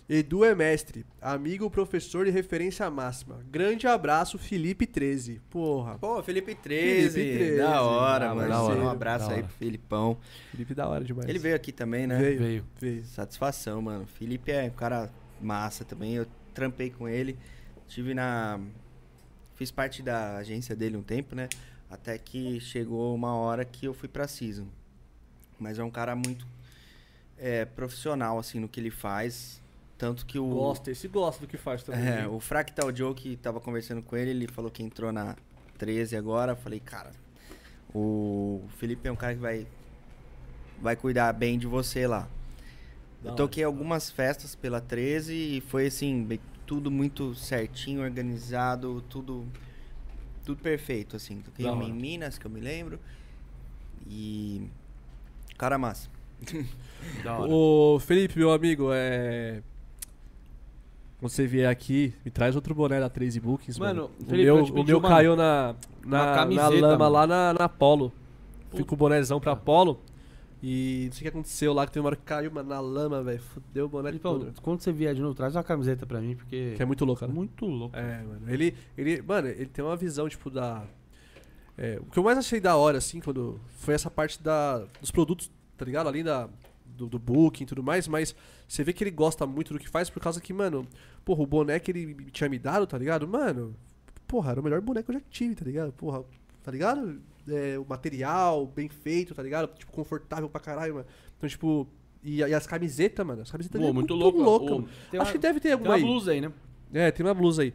Edu 0.10 0.46
é 0.46 0.56
mestre, 0.56 1.06
amigo, 1.22 1.70
professor 1.70 2.24
de 2.24 2.32
referência 2.32 2.90
máxima. 2.90 3.44
Grande 3.52 3.88
abraço, 3.88 4.38
Felipe 4.38 4.88
13. 4.88 5.42
Porra, 5.50 5.98
Pô, 5.98 6.24
Felipe 6.24 6.56
13. 6.56 7.10
Felipe 7.10 7.38
13, 7.40 7.58
Da 7.58 7.82
hora, 7.82 8.28
da 8.30 8.36
mano. 8.36 8.54
hora, 8.56 8.80
um 8.80 8.90
abraço 8.90 9.28
da 9.28 9.36
aí 9.36 9.44
pro 9.44 9.52
Filipão. 9.52 10.18
Felipe 10.52 10.74
da 10.74 10.88
hora 10.88 11.04
demais. 11.04 11.28
Ele 11.28 11.38
veio 11.38 11.58
aqui 11.58 11.74
também, 11.74 12.08
né? 12.08 12.18
Veio. 12.18 12.40
Veio. 12.40 12.66
Veio. 12.80 13.06
Satisfação, 13.06 13.82
mano. 13.82 14.06
Felipe 14.08 14.50
é 14.50 14.64
um 14.64 14.70
cara 14.70 15.12
massa 15.42 15.84
também. 15.84 16.14
Eu 16.16 16.26
trampei 16.54 16.90
com 16.90 17.10
ele. 17.10 17.38
Tive 17.86 18.14
na. 18.14 18.62
Fiz 19.56 19.72
parte 19.72 20.02
da 20.02 20.38
agência 20.38 20.74
dele 20.74 20.96
um 20.96 21.04
tempo, 21.04 21.36
né? 21.36 21.50
Até 21.90 22.18
que 22.18 22.62
chegou 22.62 23.14
uma 23.14 23.36
hora 23.36 23.66
que 23.66 23.86
eu 23.86 23.94
fui 23.94 24.08
pra 24.08 24.26
Season. 24.26 24.68
Mas 25.60 25.80
é 25.80 25.84
um 25.84 25.92
cara 25.92 26.16
muito 26.16 26.48
é, 27.38 27.66
profissional, 27.66 28.40
assim, 28.40 28.60
no 28.60 28.70
que 28.70 28.80
ele 28.80 28.92
faz. 28.92 29.62
Tanto 29.98 30.26
que 30.26 30.38
o. 30.38 30.48
Gosta, 30.48 30.92
esse 30.92 31.08
gosta 31.08 31.42
do 31.42 31.48
que 31.48 31.58
faz 31.58 31.84
também. 31.84 32.08
É, 32.08 32.22
hein? 32.22 32.28
o 32.28 32.40
Fractal 32.40 32.96
Joe 32.96 33.14
que 33.14 33.36
tava 33.38 33.60
conversando 33.60 34.02
com 34.02 34.16
ele, 34.16 34.30
ele 34.32 34.48
falou 34.48 34.70
que 34.70 34.84
entrou 34.84 35.12
na 35.12 35.36
13 35.78 36.16
agora. 36.16 36.56
Falei, 36.56 36.80
cara, 36.80 37.12
o 37.94 38.62
Felipe 38.78 39.08
é 39.08 39.12
um 39.12 39.16
cara 39.16 39.34
que 39.34 39.42
vai 39.42 39.68
vai 40.80 40.96
cuidar 40.96 41.34
bem 41.34 41.58
de 41.58 41.66
você 41.66 42.06
lá. 42.06 42.28
Da 43.24 43.30
eu 43.30 43.32
hora, 43.32 43.36
toquei 43.36 43.64
algumas 43.64 44.12
festas 44.12 44.56
pela 44.56 44.80
13 44.80 45.34
e 45.34 45.62
foi 45.62 45.88
assim, 45.88 46.40
tudo 46.68 46.92
muito 46.92 47.34
certinho, 47.34 48.02
organizado, 48.04 49.04
tudo 49.10 49.46
tudo 50.46 50.62
perfeito 50.62 51.16
assim. 51.16 51.42
Toquei 51.42 51.66
Da 51.66 51.74
uma 51.74 51.84
hora. 51.84 51.92
em 51.92 51.94
Minas, 51.94 52.38
que 52.38 52.46
eu 52.46 52.52
me 52.52 52.60
lembro. 52.60 53.00
E 54.06 54.70
cara 55.58 55.78
massa. 55.78 56.10
Ô, 57.50 58.00
Felipe, 58.00 58.38
meu 58.38 58.52
amigo, 58.52 58.90
é. 58.94 59.64
Quando 61.20 61.32
você 61.32 61.48
vier 61.48 61.68
aqui, 61.70 62.14
me 62.24 62.30
traz 62.30 62.56
outro 62.56 62.76
boné 62.76 63.00
da 63.00 63.10
13 63.10 63.40
Bookings, 63.40 63.80
mano. 63.80 64.04
Mano, 64.04 64.12
o 64.20 64.26
Felipe, 64.26 64.44
meu, 64.46 64.58
eu 64.58 64.66
te 64.66 64.72
o 64.72 64.84
meu 64.84 64.98
uma- 65.00 65.10
caiu 65.10 65.36
na, 65.36 65.76
na, 66.06 66.26
na 66.28 66.36
camiseta, 66.36 66.70
lama 66.70 66.98
mano. 66.98 67.12
lá 67.12 67.28
na, 67.28 67.54
na 67.54 67.70
Polo. 67.70 68.12
Fico 68.76 68.94
o 68.94 68.98
bonézão 68.98 69.40
pra 69.40 69.56
Polo. 69.56 70.00
E 70.62 71.06
não 71.06 71.12
sei 71.14 71.20
o 71.20 71.22
que 71.24 71.28
aconteceu 71.30 71.74
lá, 71.74 71.86
que 71.86 71.92
tem 71.92 72.02
uma 72.02 72.08
hora 72.08 72.16
que 72.16 72.24
caiu 72.24 72.52
mano, 72.52 72.70
na 72.70 72.80
lama, 72.80 73.24
velho. 73.24 73.40
Fudeu 73.40 73.86
o 73.86 73.90
boné 73.90 74.10
Felipão, 74.10 74.40
todo. 74.40 74.62
quando 74.62 74.82
você 74.82 74.92
vier 74.92 75.14
de 75.16 75.22
novo, 75.22 75.34
traz 75.36 75.56
uma 75.56 75.64
camiseta 75.64 76.06
pra 76.06 76.20
mim, 76.20 76.36
porque. 76.36 76.74
Que 76.76 76.82
é 76.82 76.86
muito 76.86 77.04
louco, 77.06 77.26
né? 77.26 77.34
muito 77.34 77.66
louco. 77.66 77.96
É, 77.96 78.22
mano. 78.24 78.42
Ele, 78.48 78.76
ele, 78.98 79.22
mano, 79.22 79.48
ele 79.48 79.68
tem 79.68 79.84
uma 79.86 79.96
visão, 79.96 80.28
tipo, 80.30 80.50
da. 80.50 80.84
é, 81.78 82.00
o 82.02 82.06
que 82.12 82.18
eu 82.18 82.24
mais 82.24 82.38
achei 82.38 82.60
da 82.60 82.76
hora, 82.76 82.98
assim, 82.98 83.20
quando. 83.20 83.60
Foi 83.78 83.94
essa 83.94 84.10
parte 84.10 84.42
da, 84.42 84.84
dos 85.00 85.12
produtos, 85.12 85.52
tá 85.78 85.86
ligado? 85.86 86.08
Além 86.08 86.24
da, 86.24 86.50
do, 86.98 87.08
do 87.08 87.20
booking 87.20 87.64
e 87.64 87.68
tudo 87.68 87.84
mais, 87.84 88.08
mas 88.08 88.36
você 88.68 88.84
vê 88.84 88.92
que 88.92 89.04
ele 89.04 89.12
gosta 89.12 89.46
muito 89.46 89.74
do 89.74 89.80
que 89.80 89.88
faz 89.88 90.10
por 90.10 90.20
causa 90.22 90.42
que, 90.42 90.52
mano, 90.52 90.86
porra, 91.24 91.42
o 91.44 91.46
boné 91.46 91.80
que 91.80 91.92
ele 91.92 92.16
tinha 92.32 92.50
me 92.50 92.58
dado, 92.60 92.86
tá 92.88 92.98
ligado? 92.98 93.28
Mano, 93.28 93.76
porra, 94.28 94.52
era 94.52 94.60
o 94.60 94.64
melhor 94.64 94.82
boné 94.82 95.04
que 95.04 95.10
eu 95.12 95.16
já 95.16 95.22
tive, 95.30 95.56
tá 95.56 95.64
ligado? 95.64 95.94
Porra, 95.94 96.24
tá 96.64 96.72
ligado? 96.72 97.22
É, 97.48 97.80
o 97.80 97.86
material 97.88 98.66
bem 98.66 98.90
feito, 98.90 99.34
tá 99.34 99.42
ligado? 99.42 99.74
Tipo, 99.78 99.92
confortável 99.94 100.50
pra 100.50 100.60
caralho, 100.60 100.96
mano. 100.96 101.06
Então, 101.38 101.48
tipo. 101.48 101.88
E, 102.24 102.38
e 102.40 102.54
as 102.54 102.68
camisetas, 102.68 103.26
mano. 103.26 103.42
As 103.44 103.50
camisetas 103.52 103.80
Pô, 103.80 103.86
dele 103.86 103.92
é 103.92 103.94
muito 103.94 104.16
muito, 104.18 104.38
louco. 104.38 104.66
louca. 104.66 104.90
Tem 105.10 105.20
Acho 105.20 105.30
uma- 105.30 105.32
que 105.34 105.38
deve 105.38 105.60
ter 105.62 105.70
Tem 105.70 105.72
alguma 105.74 105.92
uma 105.92 105.96
aí. 105.96 106.02
blusa 106.04 106.32
aí, 106.32 106.42
né? 106.42 106.52
É, 106.94 107.10
tem 107.12 107.26
uma 107.26 107.34
blusa 107.34 107.62
aí. 107.62 107.74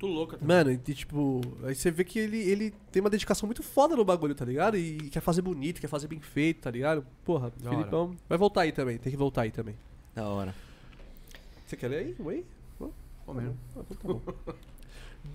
Muito 0.00 0.06
louca 0.06 0.36
também. 0.38 0.56
Mano, 0.56 0.70
e 0.70 0.94
tipo, 0.94 1.40
aí 1.64 1.74
você 1.74 1.90
vê 1.90 2.04
que 2.04 2.20
ele, 2.20 2.38
ele 2.38 2.72
tem 2.92 3.00
uma 3.00 3.10
dedicação 3.10 3.46
muito 3.48 3.64
foda 3.64 3.96
no 3.96 4.04
bagulho, 4.04 4.32
tá 4.34 4.44
ligado? 4.44 4.76
E 4.76 4.96
quer 5.10 5.20
fazer 5.20 5.42
bonito, 5.42 5.80
quer 5.80 5.88
fazer 5.88 6.06
bem 6.06 6.20
feito, 6.20 6.60
tá 6.62 6.70
ligado? 6.70 7.04
Porra, 7.24 7.52
Da 7.60 7.70
Filipão. 7.70 8.14
Vai 8.28 8.38
voltar 8.38 8.60
aí 8.62 8.70
também, 8.72 8.96
tem 8.96 9.10
que 9.10 9.16
voltar 9.18 9.42
aí 9.42 9.50
também. 9.50 9.74
Da 10.14 10.28
hora. 10.28 10.54
Você 11.66 11.76
quer 11.76 11.88
ler 11.88 11.98
aí? 11.98 12.16
Oi? 12.20 12.44
Pô, 13.26 13.34
mesmo. 13.34 13.56
Ah, 13.76 13.80
então 13.80 13.96
tá 13.96 14.08
bom. 14.08 14.22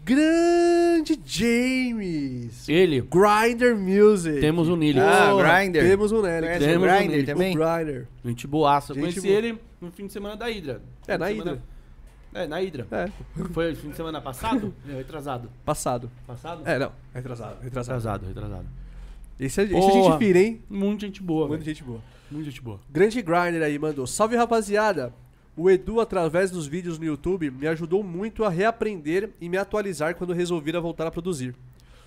Grande 0.05 1.19
James! 1.25 2.67
Ele, 2.67 3.01
Grinder 3.01 3.75
Music! 3.77 4.39
temos 4.39 4.67
um 4.69 4.75
Nili. 4.75 4.99
Ah, 4.99 5.29
Porra, 5.31 5.59
Grindr. 5.59 5.79
Temos 5.81 6.11
um 6.11 6.21
Nelly. 6.21 6.47
Temos 6.59 6.75
o 6.75 6.79
um 6.79 6.97
Grindr 6.97 7.11
Nick, 7.17 7.25
também? 7.25 7.55
O 7.55 7.59
Grinder. 7.59 8.07
Gente 8.25 8.47
boaça. 8.47 8.93
Eu 8.93 8.95
Gente 8.95 9.03
conheci 9.03 9.27
boa. 9.27 9.37
ele 9.37 9.59
no 9.79 9.91
fim 9.91 10.07
de 10.07 10.13
semana 10.13 10.35
da 10.35 10.49
Hidra. 10.49 10.81
É, 11.07 11.17
na 11.17 11.29
Hidra. 11.31 11.43
semana- 11.43 11.72
É, 12.33 12.47
na 12.47 12.61
Hidra. 12.61 12.87
É, 12.91 13.09
Foi 13.51 13.75
fim 13.75 13.89
de 13.89 13.95
semana 13.95 14.21
passado? 14.21 14.73
Não, 14.85 14.95
retrasado. 14.95 15.49
passado. 15.63 16.09
Passado? 16.25 16.61
É, 16.65 16.79
não. 16.79 16.91
Retrasado. 17.13 17.61
Retrasado. 17.61 17.97
Retrasado, 17.97 18.25
retrasado. 18.27 18.65
Esse 19.39 19.61
é, 19.61 19.63
esse 19.65 19.75
é 19.75 19.91
gente 19.91 20.17
fina, 20.17 20.39
hein? 20.39 20.61
Muita 20.69 21.05
gente 21.05 21.21
boa, 21.21 21.47
Muita 21.47 21.63
velho. 21.63 21.75
gente 21.75 21.83
boa. 21.83 22.01
Muita 22.31 22.49
gente 22.49 22.61
boa. 22.61 22.79
Grande 22.89 23.21
Grinder 23.21 23.61
aí 23.61 23.77
mandou. 23.77 24.07
Salve 24.07 24.35
rapaziada! 24.35 25.13
O 25.55 25.69
Edu, 25.69 25.99
através 26.01 26.49
dos 26.49 26.65
vídeos 26.65 26.97
no 26.97 27.05
YouTube, 27.05 27.51
me 27.51 27.67
ajudou 27.67 28.03
muito 28.03 28.43
a 28.43 28.49
reaprender 28.49 29.29
e 29.39 29.47
me 29.47 29.57
atualizar 29.57 30.15
quando 30.15 30.33
resolvi 30.33 30.71
voltar 30.71 31.05
a 31.05 31.11
produzir. 31.11 31.55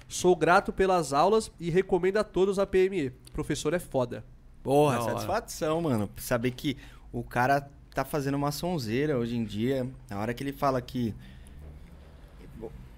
Sou 0.08 0.34
grato 0.34 0.72
pelas 0.72 1.12
aulas 1.12 1.50
e 1.60 1.70
recomendo 1.70 2.16
a 2.16 2.24
todos 2.24 2.58
a 2.58 2.66
PME. 2.66 3.10
Professor 3.32 3.72
é 3.72 3.78
foda. 3.78 4.24
Porra, 4.62 5.00
satisfação, 5.00 5.80
mano. 5.80 6.10
Saber 6.16 6.50
que 6.50 6.76
o 7.12 7.22
cara 7.22 7.68
tá 7.97 8.05
fazendo 8.05 8.34
uma 8.36 8.52
sonzeira 8.52 9.18
hoje 9.18 9.36
em 9.36 9.44
dia. 9.44 9.89
Na 10.08 10.18
hora 10.20 10.33
que 10.34 10.42
ele 10.44 10.52
fala 10.52 10.81
que 10.83 11.15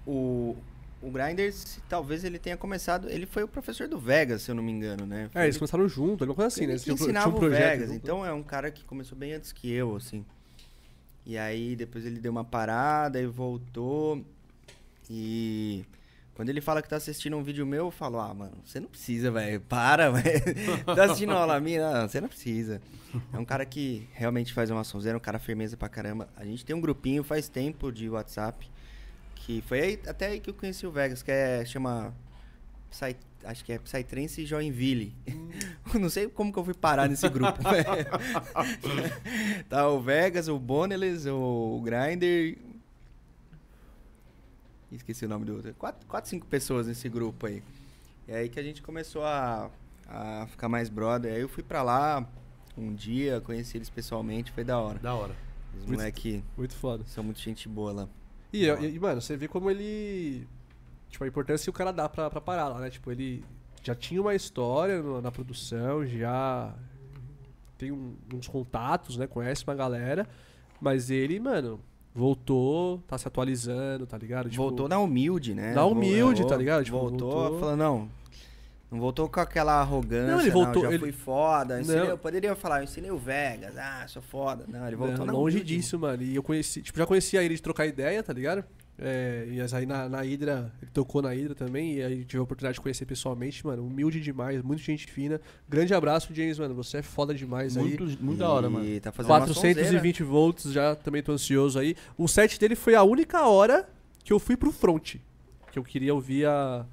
o, 0.05 0.55
o 1.01 1.09
Grindr, 1.11 1.51
se- 1.53 1.79
talvez 1.87 2.23
ele 2.23 2.37
tenha 2.39 2.57
começado. 2.57 3.09
Ele 3.09 3.25
foi 3.25 3.43
o 3.43 3.47
professor 3.47 3.87
do 3.87 3.97
Vegas, 3.99 4.41
se 4.41 4.51
eu 4.51 4.55
não 4.55 4.63
me 4.63 4.71
engano, 4.71 5.05
né? 5.05 5.29
Foi 5.31 5.41
É, 5.41 5.45
eles 5.45 5.55
ele- 5.55 5.59
começaram 5.59 5.87
junto, 5.87 6.23
alguma 6.23 6.35
coisa 6.35 6.47
assim, 6.47 6.61
né? 6.67 6.73
ele 6.73 6.93
ensinava 6.93 7.31
tinham 7.31 7.43
um 7.43 7.47
o 7.47 7.49
Vegas, 7.49 7.87
junto. 7.89 7.93
então 7.95 8.25
é 8.25 8.33
um 8.33 8.43
cara 8.43 8.69
que 8.71 8.83
começou 8.83 9.17
bem 9.17 9.33
antes 9.33 9.51
que 9.51 9.71
eu, 9.71 9.95
assim. 9.95 10.25
E 11.25 11.37
aí 11.37 11.75
depois 11.75 12.05
ele 12.05 12.19
deu 12.19 12.31
uma 12.31 12.43
parada 12.43 13.21
e 13.21 13.25
voltou. 13.27 14.23
E 15.09 15.85
quando 16.39 16.47
ele 16.47 16.61
fala 16.61 16.81
que 16.81 16.87
tá 16.87 16.95
assistindo 16.95 17.35
um 17.35 17.43
vídeo 17.43 17.65
meu, 17.65 17.87
eu 17.87 17.91
falo, 17.91 18.17
ah, 18.17 18.33
mano, 18.33 18.53
você 18.63 18.79
não 18.79 18.87
precisa, 18.87 19.29
velho. 19.29 19.59
Para, 19.59 20.07
velho. 20.15 20.41
tá 20.85 21.03
assistindo 21.03 21.33
aula 21.33 21.59
minha? 21.59 21.91
Não, 21.91 22.07
você 22.07 22.21
não 22.21 22.29
precisa. 22.29 22.81
É 23.33 23.37
um 23.37 23.43
cara 23.43 23.65
que 23.65 24.07
realmente 24.13 24.53
faz 24.53 24.69
uma 24.69 24.85
sonzeira, 24.85 25.17
um 25.17 25.19
cara 25.19 25.37
firmeza 25.37 25.75
pra 25.75 25.89
caramba. 25.89 26.29
A 26.37 26.45
gente 26.45 26.63
tem 26.63 26.73
um 26.73 26.79
grupinho 26.79 27.25
faz 27.25 27.49
tempo 27.49 27.91
de 27.91 28.09
WhatsApp. 28.09 28.71
Que 29.35 29.61
foi 29.67 29.81
aí, 29.81 29.99
até 30.07 30.27
aí 30.27 30.39
que 30.39 30.49
eu 30.49 30.53
conheci 30.53 30.87
o 30.87 30.91
Vegas, 30.91 31.21
que 31.21 31.29
é, 31.29 31.65
chama. 31.65 32.15
Psy- 32.89 33.17
acho 33.43 33.65
que 33.65 33.73
é 33.73 33.77
Psytrance 33.77 34.45
Joinville. 34.45 35.13
Não 35.93 36.09
sei 36.09 36.29
como 36.29 36.53
que 36.53 36.59
eu 36.59 36.63
fui 36.63 36.73
parar 36.73 37.09
nesse 37.09 37.27
grupo. 37.27 37.59
velho. 37.69 37.85
tá 39.67 39.89
o 39.89 39.99
Vegas, 39.99 40.47
o 40.47 40.57
Boneles, 40.57 41.25
o 41.25 41.81
Grinder. 41.83 42.57
Esqueci 44.91 45.25
o 45.25 45.29
nome 45.29 45.45
do 45.45 45.55
outro. 45.55 45.73
Quatro, 45.75 46.05
quatro, 46.07 46.29
cinco 46.29 46.45
pessoas 46.47 46.87
nesse 46.87 47.07
grupo 47.09 47.45
aí. 47.47 47.61
E 48.27 48.33
aí 48.33 48.49
que 48.49 48.59
a 48.59 48.63
gente 48.63 48.81
começou 48.81 49.23
a, 49.23 49.69
a 50.07 50.47
ficar 50.47 50.67
mais 50.69 50.89
brother. 50.89 51.33
Aí 51.33 51.41
eu 51.41 51.49
fui 51.49 51.63
pra 51.63 51.81
lá 51.83 52.27
um 52.77 52.93
dia, 52.93 53.39
conheci 53.41 53.77
eles 53.77 53.89
pessoalmente, 53.89 54.51
foi 54.51 54.63
da 54.63 54.79
hora. 54.79 54.99
Da 54.99 55.13
hora. 55.13 55.35
Os 55.73 55.85
Muito- 55.85 55.91
moleque 55.99 56.43
Muito 56.57 56.75
foda. 56.75 57.03
são 57.05 57.23
muito 57.23 57.39
gente 57.39 57.67
boa 57.69 57.91
lá. 57.91 58.09
E, 58.51 58.65
e, 58.65 58.95
e, 58.95 58.99
mano, 58.99 59.21
você 59.21 59.37
vê 59.37 59.47
como 59.47 59.69
ele. 59.69 60.47
Tipo, 61.09 61.23
a 61.23 61.27
importância 61.27 61.63
que 61.65 61.69
o 61.69 61.73
cara 61.73 61.91
dá 61.91 62.07
pra, 62.09 62.29
pra 62.29 62.41
parar 62.41 62.67
lá, 62.69 62.79
né? 62.79 62.89
Tipo, 62.89 63.11
ele 63.11 63.43
já 63.83 63.93
tinha 63.95 64.19
uma 64.21 64.33
história 64.33 65.01
no- 65.01 65.21
na 65.21 65.31
produção, 65.31 66.05
já 66.05 66.73
tem 67.77 67.91
um- 67.91 68.15
uns 68.33 68.47
contatos, 68.47 69.17
né? 69.17 69.27
Conhece 69.27 69.63
uma 69.63 69.75
galera. 69.75 70.27
Mas 70.81 71.09
ele, 71.11 71.39
mano, 71.39 71.79
voltou, 72.13 72.99
tá 73.07 73.17
se 73.17 73.27
atualizando, 73.27 74.05
tá 74.05 74.17
ligado? 74.17 74.49
Tipo, 74.49 74.61
voltou 74.63 74.87
na 74.87 74.99
humilde, 74.99 75.53
né? 75.53 75.73
na 75.73 75.85
humilde, 75.85 76.41
Vol- 76.41 76.49
tá 76.49 76.57
ligado? 76.57 76.83
Tipo, 76.83 76.99
voltou, 76.99 77.31
voltou- 77.31 77.59
falando, 77.59 77.79
não. 77.79 78.09
Não 78.91 78.99
voltou 78.99 79.29
com 79.29 79.39
aquela 79.39 79.73
arrogância, 79.79 80.25
Não, 80.27 80.37
não, 80.37 80.41
ele 80.41 80.49
voltou- 80.49 80.81
já 80.81 80.89
ele- 80.89 80.97
fui 80.97 81.11
foda. 81.11 81.75
eu 81.75 81.81
ensinei- 81.81 81.99
Não. 82.01 82.07
eu 82.07 82.17
poderia 82.17 82.55
falar, 82.55 82.79
eu 82.79 82.85
ensinei 82.85 83.11
o 83.11 83.17
Vegas, 83.19 83.77
ah, 83.77 84.03
sou 84.07 84.19
foda. 84.21 84.65
Não, 84.67 84.87
ele 84.87 84.95
voltou 84.95 85.19
Não, 85.19 85.25
na 85.27 85.31
longe 85.33 85.57
humilde. 85.57 85.75
disso, 85.75 85.99
mano. 85.99 86.23
E 86.23 86.35
eu 86.35 86.41
conheci, 86.41 86.81
tipo, 86.81 86.97
já 86.97 87.05
conhecia 87.05 87.43
ele 87.43 87.53
de 87.53 87.61
trocar 87.61 87.85
ideia, 87.85 88.23
tá 88.23 88.33
ligado? 88.33 88.63
É, 89.01 89.47
e 89.49 89.61
aí 89.61 89.85
na, 89.85 90.09
na 90.09 90.21
Hydra, 90.21 90.71
ele 90.81 90.91
tocou 90.91 91.21
na 91.21 91.29
Hydra 91.29 91.55
também, 91.55 91.95
e 91.95 92.03
aí 92.03 92.25
tive 92.25 92.39
a 92.39 92.43
oportunidade 92.43 92.75
de 92.75 92.81
conhecer 92.81 93.05
pessoalmente, 93.05 93.65
mano. 93.65 93.85
Humilde 93.85 94.19
demais, 94.19 94.61
muito 94.61 94.81
gente 94.81 95.07
fina. 95.09 95.39
Grande 95.69 95.93
abraço, 95.93 96.33
James, 96.35 96.59
mano. 96.59 96.75
Você 96.75 96.97
é 96.97 97.01
foda 97.01 97.33
demais 97.33 97.77
Muito, 97.77 98.03
aí. 98.03 98.17
muito 98.19 98.39
da 98.39 98.49
hora, 98.49 98.67
E 98.67 98.69
mano. 98.69 98.99
tá 98.99 99.11
fazendo 99.11 99.31
uma 99.31 99.47
sonzeira. 99.47 99.79
420 99.79 100.23
volts, 100.23 100.71
já 100.73 100.95
também 100.95 101.23
tô 101.23 101.31
ansioso 101.31 101.79
aí. 101.79 101.95
O 102.17 102.27
set 102.27 102.59
dele 102.59 102.75
foi 102.75 102.93
a 102.93 103.03
única 103.03 103.47
hora 103.47 103.87
que 104.23 104.33
eu 104.33 104.39
fui 104.39 104.57
pro 104.57 104.71
front. 104.71 105.15
Que 105.71 105.79
eu 105.79 105.83
queria 105.83 106.13
ouvir 106.13 106.45
a. 106.45 106.85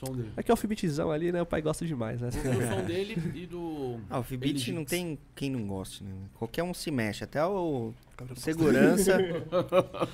Som 0.00 0.12
dele. 0.14 0.30
É 0.36 0.42
que 0.42 0.50
é 0.50 0.52
o 0.52 0.54
alfibetzão 0.54 1.10
ali, 1.10 1.30
né? 1.30 1.42
O 1.42 1.46
pai 1.46 1.60
gosta 1.60 1.84
demais, 1.84 2.20
né? 2.20 2.28
O 2.28 2.74
som 2.74 2.84
dele 2.86 3.16
e 3.34 3.46
do. 3.46 3.98
Ah, 4.08 4.20
o 4.20 4.22
Fibit 4.22 4.72
não 4.72 4.84
tem 4.84 5.18
quem 5.36 5.50
não 5.50 5.66
goste, 5.66 6.02
né? 6.02 6.10
Qualquer 6.34 6.62
um 6.62 6.72
se 6.72 6.90
mexe, 6.90 7.22
até 7.22 7.44
o 7.44 7.92
segurança. 8.36 9.18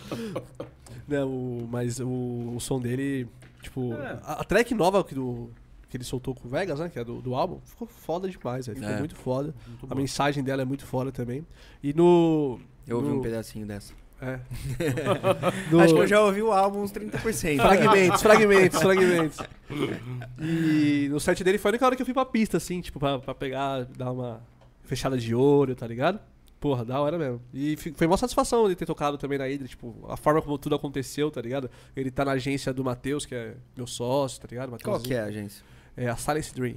Não, 1.08 1.28
o- 1.30 1.68
mas 1.70 2.00
o, 2.00 2.54
o 2.56 2.60
som 2.60 2.80
dele, 2.80 3.28
tipo. 3.62 3.92
É. 3.94 4.18
A, 4.24 4.32
a 4.40 4.44
track 4.44 4.74
nova 4.74 5.04
que, 5.04 5.14
do, 5.14 5.50
que 5.88 5.96
ele 5.96 6.04
soltou 6.04 6.34
com 6.34 6.48
o 6.48 6.50
Vegas, 6.50 6.80
né? 6.80 6.88
Que 6.88 6.98
é 6.98 7.04
do, 7.04 7.20
do 7.20 7.34
álbum, 7.34 7.60
ficou 7.64 7.86
foda 7.86 8.28
demais, 8.28 8.66
velho. 8.66 8.78
Ficou 8.78 8.94
É. 8.94 8.98
muito 8.98 9.14
foda. 9.14 9.54
Muito 9.66 9.92
A 9.92 9.94
mensagem 9.94 10.42
dela 10.42 10.62
é 10.62 10.64
muito 10.64 10.84
foda 10.84 11.12
também. 11.12 11.46
E 11.82 11.92
no. 11.92 12.58
Eu 12.86 12.96
ouvi 12.96 13.08
no- 13.08 13.18
um 13.18 13.22
pedacinho 13.22 13.66
dessa. 13.66 13.92
É. 14.20 14.38
No- 15.70 15.80
Acho 15.80 15.94
que 15.94 16.00
eu 16.00 16.06
já 16.06 16.20
ouvi 16.22 16.42
o 16.42 16.50
álbum 16.52 16.82
uns 16.82 16.92
30%. 16.92 17.56
Fragmentos, 17.56 18.22
fragmentos, 18.22 18.80
fragmentos. 18.80 19.38
E 20.40 21.08
no 21.10 21.18
set 21.20 21.42
dele 21.42 21.58
foi 21.58 21.70
a 21.70 21.72
única 21.72 21.86
hora 21.86 21.96
que 21.96 22.02
eu 22.02 22.06
fui 22.06 22.14
pra 22.14 22.24
pista, 22.24 22.56
assim, 22.56 22.80
tipo, 22.80 22.98
pra, 22.98 23.18
pra 23.18 23.34
pegar, 23.34 23.84
dar 23.84 24.12
uma 24.12 24.40
fechada 24.84 25.16
de 25.18 25.34
olho, 25.34 25.74
tá 25.74 25.86
ligado? 25.86 26.20
Porra, 26.60 26.84
da 26.84 27.00
hora 27.00 27.18
mesmo. 27.18 27.40
E 27.52 27.76
foi 27.94 28.06
uma 28.06 28.16
satisfação 28.16 28.64
ele 28.66 28.74
ter 28.74 28.86
tocado 28.86 29.18
também 29.18 29.38
na 29.38 29.44
Hydra, 29.44 29.68
tipo, 29.68 29.94
a 30.08 30.16
forma 30.16 30.40
como 30.40 30.56
tudo 30.58 30.74
aconteceu, 30.74 31.30
tá 31.30 31.40
ligado? 31.40 31.70
Ele 31.94 32.10
tá 32.10 32.24
na 32.24 32.32
agência 32.32 32.72
do 32.72 32.82
Matheus, 32.84 33.26
que 33.26 33.34
é 33.34 33.54
meu 33.76 33.86
sócio, 33.86 34.40
tá 34.40 34.48
ligado? 34.50 34.76
Qual 34.82 35.00
que 35.00 35.12
é 35.14 35.20
a 35.20 35.24
agência? 35.24 35.64
É 35.96 36.08
a 36.08 36.16
Silence 36.16 36.54
Dream. 36.54 36.76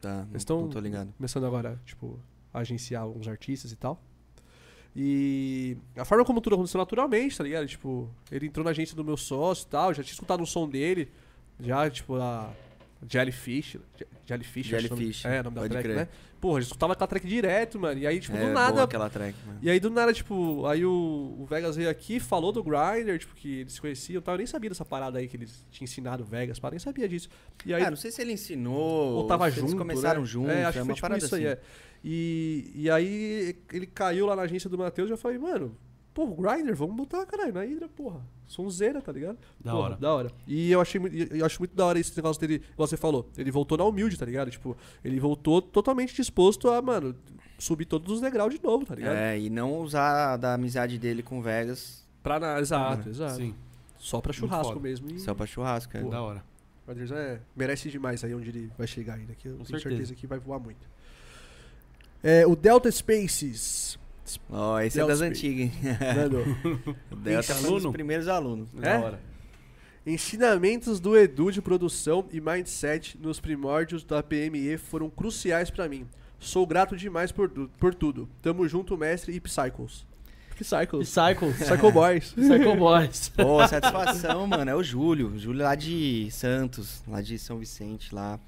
Tá, 0.00 0.18
não, 0.22 0.28
Eles 0.32 0.44
tão- 0.44 0.60
não 0.62 0.68
tô 0.68 0.78
ligado. 0.80 1.12
Começando 1.16 1.44
agora, 1.46 1.78
tipo, 1.84 2.18
a 2.54 2.60
agenciar 2.60 3.02
alguns 3.02 3.26
artistas 3.28 3.72
e 3.72 3.76
tal. 3.76 4.00
E 4.94 5.76
a 5.96 6.04
forma 6.04 6.24
como 6.24 6.40
tudo 6.40 6.54
aconteceu 6.54 6.78
naturalmente, 6.78 7.36
tá 7.36 7.44
ligado? 7.44 7.66
Tipo, 7.66 8.08
ele 8.30 8.46
entrou 8.46 8.64
na 8.64 8.70
agência 8.70 8.96
do 8.96 9.04
meu 9.04 9.16
sócio 9.16 9.64
e 9.64 9.70
tal, 9.70 9.94
já 9.94 10.02
tinha 10.02 10.12
escutado 10.14 10.42
um 10.42 10.46
som 10.46 10.68
dele, 10.68 11.08
já, 11.60 11.88
tipo, 11.88 12.16
a 12.16 12.50
Jellyfish. 13.08 13.78
Je- 13.96 14.06
Jellyfish, 14.26 14.66
acho 14.66 14.68
que 14.68 14.74
é 14.74 14.78
o 14.78 14.90
nome- 14.90 15.00
Jellyfish, 15.02 15.24
É, 15.24 15.40
o 15.40 15.44
nome 15.44 15.54
da 15.54 15.60
pode 15.62 15.72
track, 15.72 15.84
crer. 15.88 15.96
né? 15.96 16.08
Porra, 16.40 16.60
já 16.60 16.66
escutava 16.68 16.94
aquela 16.94 17.06
track 17.06 17.26
direto, 17.26 17.78
mano. 17.78 18.00
E 18.00 18.06
aí, 18.06 18.18
tipo, 18.18 18.34
é 18.34 18.40
do 18.40 18.46
boa 18.46 18.54
nada. 18.54 18.82
aquela 18.84 19.10
track, 19.10 19.36
mano. 19.46 19.58
E 19.62 19.68
aí, 19.70 19.78
do 19.78 19.90
nada, 19.90 20.10
tipo, 20.12 20.64
aí 20.66 20.84
o, 20.86 21.36
o 21.38 21.46
Vegas 21.48 21.76
veio 21.76 21.90
aqui, 21.90 22.18
falou 22.18 22.50
do 22.50 22.62
Grindr, 22.64 23.18
tipo, 23.18 23.34
que 23.34 23.60
eles 23.60 23.74
se 23.74 23.80
conheciam 23.80 24.20
e 24.20 24.22
tal. 24.22 24.34
Eu 24.34 24.38
nem 24.38 24.46
sabia 24.46 24.70
dessa 24.70 24.84
parada 24.84 25.18
aí 25.18 25.28
que 25.28 25.36
eles 25.36 25.64
tinham 25.70 25.84
ensinado 25.84 26.22
o 26.22 26.26
Vegas, 26.26 26.58
para 26.58 26.70
nem 26.70 26.78
sabia 26.78 27.06
disso. 27.08 27.28
E 27.66 27.74
aí, 27.74 27.82
Ah, 27.84 27.90
não 27.90 27.96
sei 27.96 28.10
se 28.10 28.22
ele 28.22 28.32
ensinou. 28.32 29.16
ou 29.16 29.26
tava 29.26 29.50
junto. 29.50 29.66
Eles 29.66 29.74
começaram 29.74 30.22
né? 30.22 30.26
juntos. 30.26 30.50
É, 30.50 30.64
acho 30.64 30.68
é 30.68 30.72
que 30.72 30.78
uma 30.78 30.84
foi 30.86 30.94
tipo 30.94 31.00
parada 31.02 31.24
isso 31.24 31.34
assim. 31.34 31.44
aí, 31.44 31.52
é. 31.52 31.60
E, 32.04 32.70
e 32.74 32.90
aí 32.90 33.56
ele 33.72 33.86
caiu 33.86 34.26
lá 34.26 34.34
na 34.36 34.42
agência 34.42 34.70
do 34.70 34.78
Matheus 34.78 35.08
e 35.08 35.12
eu 35.12 35.18
falei, 35.18 35.38
mano, 35.38 35.76
pô, 36.14 36.24
o 36.24 36.34
Grindr, 36.34 36.74
vamos 36.74 36.96
botar, 36.96 37.24
caralho, 37.26 37.52
na 37.52 37.60
Hydra, 37.62 37.88
porra. 37.88 38.20
Sonzeira, 38.46 39.00
tá 39.00 39.12
ligado? 39.12 39.38
Da 39.60 39.70
Porra, 39.70 39.84
hora. 39.84 39.96
Da 39.96 40.12
hora. 40.14 40.30
E 40.46 40.72
eu 40.72 40.80
achei 40.80 41.00
muito, 41.00 41.14
eu 41.34 41.46
acho 41.46 41.60
muito 41.60 41.76
da 41.76 41.86
hora 41.86 42.00
esse 42.00 42.16
negócio 42.16 42.40
dele, 42.40 42.62
igual 42.72 42.88
você 42.88 42.96
falou. 42.96 43.28
Ele 43.38 43.50
voltou 43.50 43.78
na 43.78 43.84
humilde, 43.84 44.18
tá 44.18 44.24
ligado? 44.26 44.50
Tipo, 44.50 44.76
ele 45.04 45.20
voltou 45.20 45.62
totalmente 45.62 46.12
disposto 46.14 46.68
a, 46.68 46.82
mano, 46.82 47.14
subir 47.58 47.84
todos 47.84 48.12
os 48.14 48.20
degraus 48.20 48.52
de 48.52 48.60
novo, 48.62 48.84
tá 48.84 48.94
ligado? 48.96 49.14
É, 49.14 49.38
e 49.38 49.48
não 49.48 49.78
usar 49.80 50.36
da 50.36 50.54
amizade 50.54 50.98
dele 50.98 51.22
com 51.22 51.38
o 51.38 51.42
Vegas 51.42 52.04
Pra 52.24 52.40
na, 52.40 52.58
exato, 52.58 53.04
Uhum. 53.04 53.10
exato. 53.10 53.36
Sim, 53.36 53.54
Só 53.96 54.20
pra 54.20 54.32
churrasco 54.32 54.80
mesmo. 54.80 55.08
E 55.12 55.20
só 55.20 55.32
pra 55.32 55.46
churrasco. 55.46 55.96
é. 55.96 56.02
Da 56.02 56.20
hora. 56.20 56.42
o 56.86 56.90
Adriano 56.90 57.14
é, 57.14 57.40
merece 57.54 57.88
demais 57.88 58.24
aí 58.24 58.34
onde 58.34 58.48
ele 58.48 58.72
vai 58.76 58.86
chegar 58.88 59.14
ainda, 59.14 59.32
que 59.34 59.46
eu 59.46 59.52
Com 59.52 59.58
tenho 59.64 59.78
certeza. 59.78 59.96
certeza 59.96 60.14
que 60.16 60.26
vai 60.26 60.40
voar 60.40 60.58
muito. 60.58 60.89
É, 62.22 62.46
o 62.46 62.54
Delta 62.54 62.90
Spaces. 62.90 63.98
Ó, 64.48 64.78
esse 64.80 64.98
é 64.98 65.04
Delta 65.04 65.16
das 65.16 65.28
Space. 65.28 65.46
antigas, 65.46 65.84
hein? 65.84 66.94
O 67.10 67.16
Delta 67.16 67.54
foi 67.54 67.70
um 67.70 67.80
dos 67.80 67.92
primeiros 67.92 68.28
alunos. 68.28 68.68
É? 68.76 68.80
Da 68.80 69.00
hora. 69.00 69.20
Ensinamentos 70.06 70.98
do 70.98 71.16
Edu 71.16 71.52
de 71.52 71.60
produção 71.60 72.26
e 72.32 72.40
mindset 72.40 73.18
nos 73.20 73.38
primórdios 73.38 74.02
da 74.02 74.22
PME 74.22 74.78
foram 74.78 75.10
cruciais 75.10 75.70
pra 75.70 75.88
mim. 75.88 76.06
Sou 76.38 76.66
grato 76.66 76.96
demais 76.96 77.30
por, 77.30 77.50
por 77.50 77.94
tudo. 77.94 78.28
Tamo 78.40 78.66
junto, 78.66 78.96
mestre 78.96 79.34
e 79.34 79.40
Psychos. 79.40 80.06
Psychos? 80.58 81.08
Cycles. 81.08 81.56
Psycho 81.68 81.92
Boys. 81.92 82.28
Cycle 82.28 82.76
Boys. 82.76 83.28
Pô, 83.30 83.66
satisfação, 83.66 84.46
mano. 84.46 84.70
É 84.70 84.74
o 84.74 84.82
Júlio. 84.82 85.38
Júlio 85.38 85.62
lá 85.62 85.74
de 85.74 86.28
Santos, 86.30 87.02
lá 87.06 87.20
de 87.20 87.38
São 87.38 87.58
Vicente, 87.58 88.14
lá. 88.14 88.38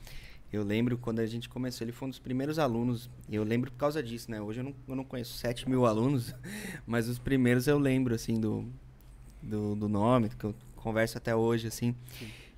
Eu 0.53 0.63
lembro 0.63 0.99
quando 0.99 1.21
a 1.21 1.27
gente 1.27 1.49
começou, 1.49 1.85
ele 1.85 1.93
foi 1.93 2.09
um 2.09 2.11
dos 2.11 2.19
primeiros 2.19 2.59
alunos. 2.59 3.09
E 3.29 3.35
eu 3.37 3.43
lembro 3.43 3.71
por 3.71 3.79
causa 3.79 4.03
disso, 4.03 4.31
né? 4.31 4.41
Hoje 4.41 4.61
eu 4.61 4.65
não, 4.65 4.75
eu 4.87 4.95
não 4.95 5.05
conheço 5.05 5.33
7 5.39 5.69
mil 5.69 5.87
alunos, 5.87 6.35
mas 6.87 7.09
os 7.09 7.19
primeiros 7.19 7.67
eu 7.67 7.79
lembro, 7.79 8.15
assim, 8.15 8.39
do, 8.39 8.69
do, 9.43 9.75
do 9.75 9.89
nome, 9.89 10.29
que 10.29 10.45
eu 10.45 10.55
converso 10.77 11.17
até 11.17 11.35
hoje, 11.35 11.69
assim. 11.69 11.95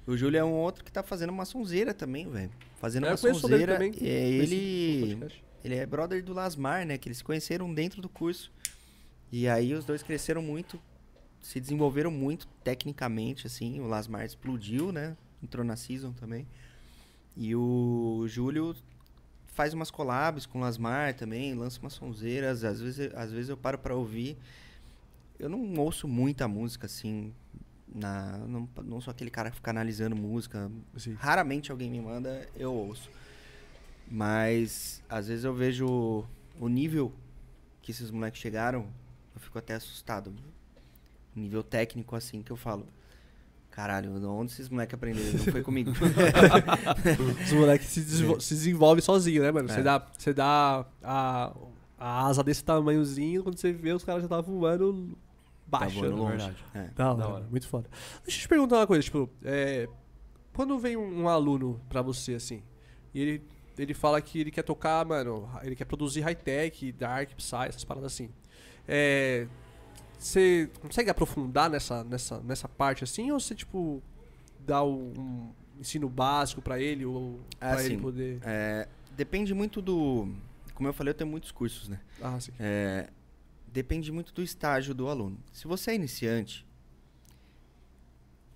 O 0.07 0.17
Júlio 0.17 0.39
é 0.39 0.45
um 0.45 0.53
outro 0.53 0.83
que 0.85 0.91
tá 0.91 1.03
fazendo 1.03 1.31
uma 1.31 1.45
sonzeira 1.45 1.95
também, 1.95 2.29
velho. 2.29 2.51
Fazendo 2.77 3.07
É, 3.07 3.11
uma 3.11 3.17
sonzeira. 3.17 3.75
também. 3.75 3.93
E 3.93 3.97
Conheci 3.97 5.15
no 5.17 5.25
ele, 5.27 5.33
ele 5.65 5.75
é 5.77 5.87
brother 5.87 6.23
do 6.23 6.35
Lasmar, 6.35 6.85
né? 6.85 6.99
Que 6.99 7.09
eles 7.09 7.19
se 7.19 7.25
conheceram 7.25 7.73
dentro 7.73 8.03
do 8.03 8.09
curso. 8.09 8.53
E 9.31 9.49
aí 9.49 9.73
os 9.73 9.85
dois 9.85 10.03
cresceram 10.03 10.43
muito, 10.43 10.79
se 11.41 11.59
desenvolveram 11.61 12.11
muito 12.11 12.47
tecnicamente, 12.63 13.47
assim. 13.47 13.81
O 13.81 13.87
Lasmar 13.87 14.25
explodiu, 14.27 14.91
né? 14.93 15.17
Entrou 15.43 15.65
na 15.65 15.77
Season 15.77 16.13
também. 16.13 16.47
E 17.37 17.55
o 17.55 18.25
Júlio 18.29 18.77
faz 19.47 19.73
umas 19.73 19.91
collabs 19.91 20.47
com 20.47 20.59
o 20.59 20.61
Lasmar 20.61 21.15
também, 21.15 21.55
lança 21.55 21.81
umas 21.81 21.95
sonzeiras. 21.95 22.65
Às 22.65 22.81
vezes, 22.81 23.15
às 23.15 23.33
vezes 23.33 23.49
eu 23.49 23.57
paro 23.57 23.79
pra 23.79 23.95
ouvir. 23.95 24.37
Eu 25.39 25.49
não 25.49 25.75
ouço 25.79 26.07
muita 26.07 26.47
música, 26.47 26.87
assim. 26.87 27.33
Na, 27.93 28.39
não, 28.39 28.69
não 28.83 29.01
sou 29.01 29.11
aquele 29.11 29.31
cara 29.31 29.51
que 29.51 29.57
fica 29.57 29.71
analisando 29.71 30.17
música. 30.17 30.71
Sim. 30.97 31.15
Raramente 31.15 31.71
alguém 31.71 31.91
me 31.91 32.01
manda, 32.01 32.49
eu 32.57 32.73
ouço. 32.73 33.09
Mas 34.11 35.03
às 35.09 35.29
vezes 35.29 35.45
eu 35.45 35.55
vejo 35.55 36.25
o 36.59 36.69
nível 36.69 37.13
que 37.83 37.91
esses 37.91 38.11
moleques 38.11 38.41
chegaram, 38.41 38.87
eu 39.35 39.41
fico 39.41 39.59
até 39.59 39.75
assustado. 39.75 40.33
Nível 41.35 41.63
técnico, 41.63 42.15
assim, 42.15 42.43
que 42.43 42.51
eu 42.51 42.57
falo. 42.57 42.87
Caralho, 43.75 44.13
onde 44.31 44.53
esses 44.53 44.69
moleques 44.69 44.95
aprenderam? 44.95 45.33
Não 45.33 45.39
foi 45.53 45.61
comigo. 45.63 45.91
Os 47.45 47.53
moleques 47.53 47.89
se, 47.89 48.03
se 48.05 48.55
desenvolvem 48.55 49.03
sozinho, 49.03 49.43
né, 49.43 49.51
mano? 49.51 49.69
Você 49.69 49.81
É. 49.81 49.83
dá, 49.83 50.07
você 50.17 50.33
dá 50.33 50.87
a, 51.03 51.53
a 51.99 52.27
asa 52.27 52.45
desse 52.45 52.63
tamanhozinho, 52.65 53.43
quando 53.43 53.59
você 53.59 53.73
vê, 53.73 53.93
os 53.93 54.05
caras 54.05 54.23
já 54.23 54.27
estavam 54.27 54.59
voando 54.61 55.19
Tá 55.71 55.79
baixo. 55.81 55.97
voando 55.97 56.15
né? 56.17 56.23
longe. 56.23 56.37
verdade. 56.37 56.57
É. 56.73 56.89
Da 56.95 57.09
hora, 57.13 57.19
Da 57.19 57.29
hora. 57.29 57.47
muito 57.51 57.67
foda. 57.67 57.89
Deixa 58.23 58.39
eu 58.39 58.43
te 58.43 58.49
perguntar 58.49 58.77
uma 58.77 58.87
coisa, 58.87 59.03
tipo, 59.03 59.29
é, 59.43 59.89
quando 60.55 60.79
vem 60.79 60.97
um, 60.97 61.23
um 61.23 61.29
aluno 61.29 61.81
pra 61.89 62.01
você, 62.01 62.35
assim, 62.35 62.63
e 63.13 63.21
ele, 63.21 63.43
ele 63.77 63.93
fala 63.93 64.21
que 64.23 64.39
ele 64.41 64.53
quer 64.53 64.63
tocar, 64.63 65.05
mano, 65.05 65.49
ele 65.65 65.75
quer 65.75 65.85
produzir 65.85 66.21
high-tech, 66.21 66.93
dark, 66.93 67.31
psy, 67.35 67.57
essas 67.69 67.83
paradas 67.83 68.13
assim. 68.13 68.29
É, 68.87 69.49
você 70.25 70.71
consegue 70.81 71.11
aprofundar 71.11 71.69
nessa, 71.69 72.03
nessa, 72.03 72.41
nessa 72.41 72.67
parte, 72.67 73.05
assim, 73.05 73.31
ou 73.31 73.39
você, 73.39 73.55
tipo, 73.55 74.03
dá 74.59 74.83
um, 74.83 75.53
ensino 75.79 76.09
básico 76.09 76.63
pra 76.63 76.81
ele, 76.81 77.05
ou 77.05 77.39
pra 77.59 77.85
ele 77.85 77.95
Assim, 77.95 78.01
poder... 78.01 78.41
É, 78.43 78.89
depende 79.15 79.53
muito 79.53 79.83
do. 79.83 80.35
Como 80.73 80.89
eu 80.89 80.95
falei, 80.95 81.11
eu 81.11 81.15
tenho 81.15 81.31
muitos 81.31 81.53
cursos, 81.53 81.91
né? 81.91 82.01
Ah, 82.23 82.41
sim. 82.41 82.53
É, 82.59 83.11
depende 83.69 84.11
muito 84.11 84.33
do 84.33 84.43
estágio 84.43 84.95
do 84.95 85.09
aluno. 85.09 85.39
Se 85.53 85.67
você 85.67 85.91
é 85.91 85.95
iniciante, 85.95 86.67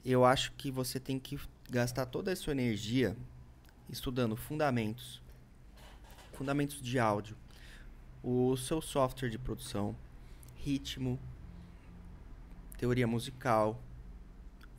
eu 0.03 0.25
acho 0.25 0.53
que 0.53 0.71
você 0.71 0.99
tem 0.99 1.19
que 1.19 1.39
gastar 1.69 2.07
toda 2.07 2.33
a 2.33 2.37
sua 2.37 2.53
energia 2.53 3.15
estudando 3.91 4.35
fundamentos, 4.37 5.21
fundamentos 6.33 6.81
de 6.81 6.99
áudio, 6.99 7.37
o 8.23 8.57
seu 8.57 8.81
software 8.81 9.29
de 9.29 9.39
produção, 9.39 9.95
ritmo, 10.57 11.21
teoria 12.79 13.07
musical, 13.07 13.83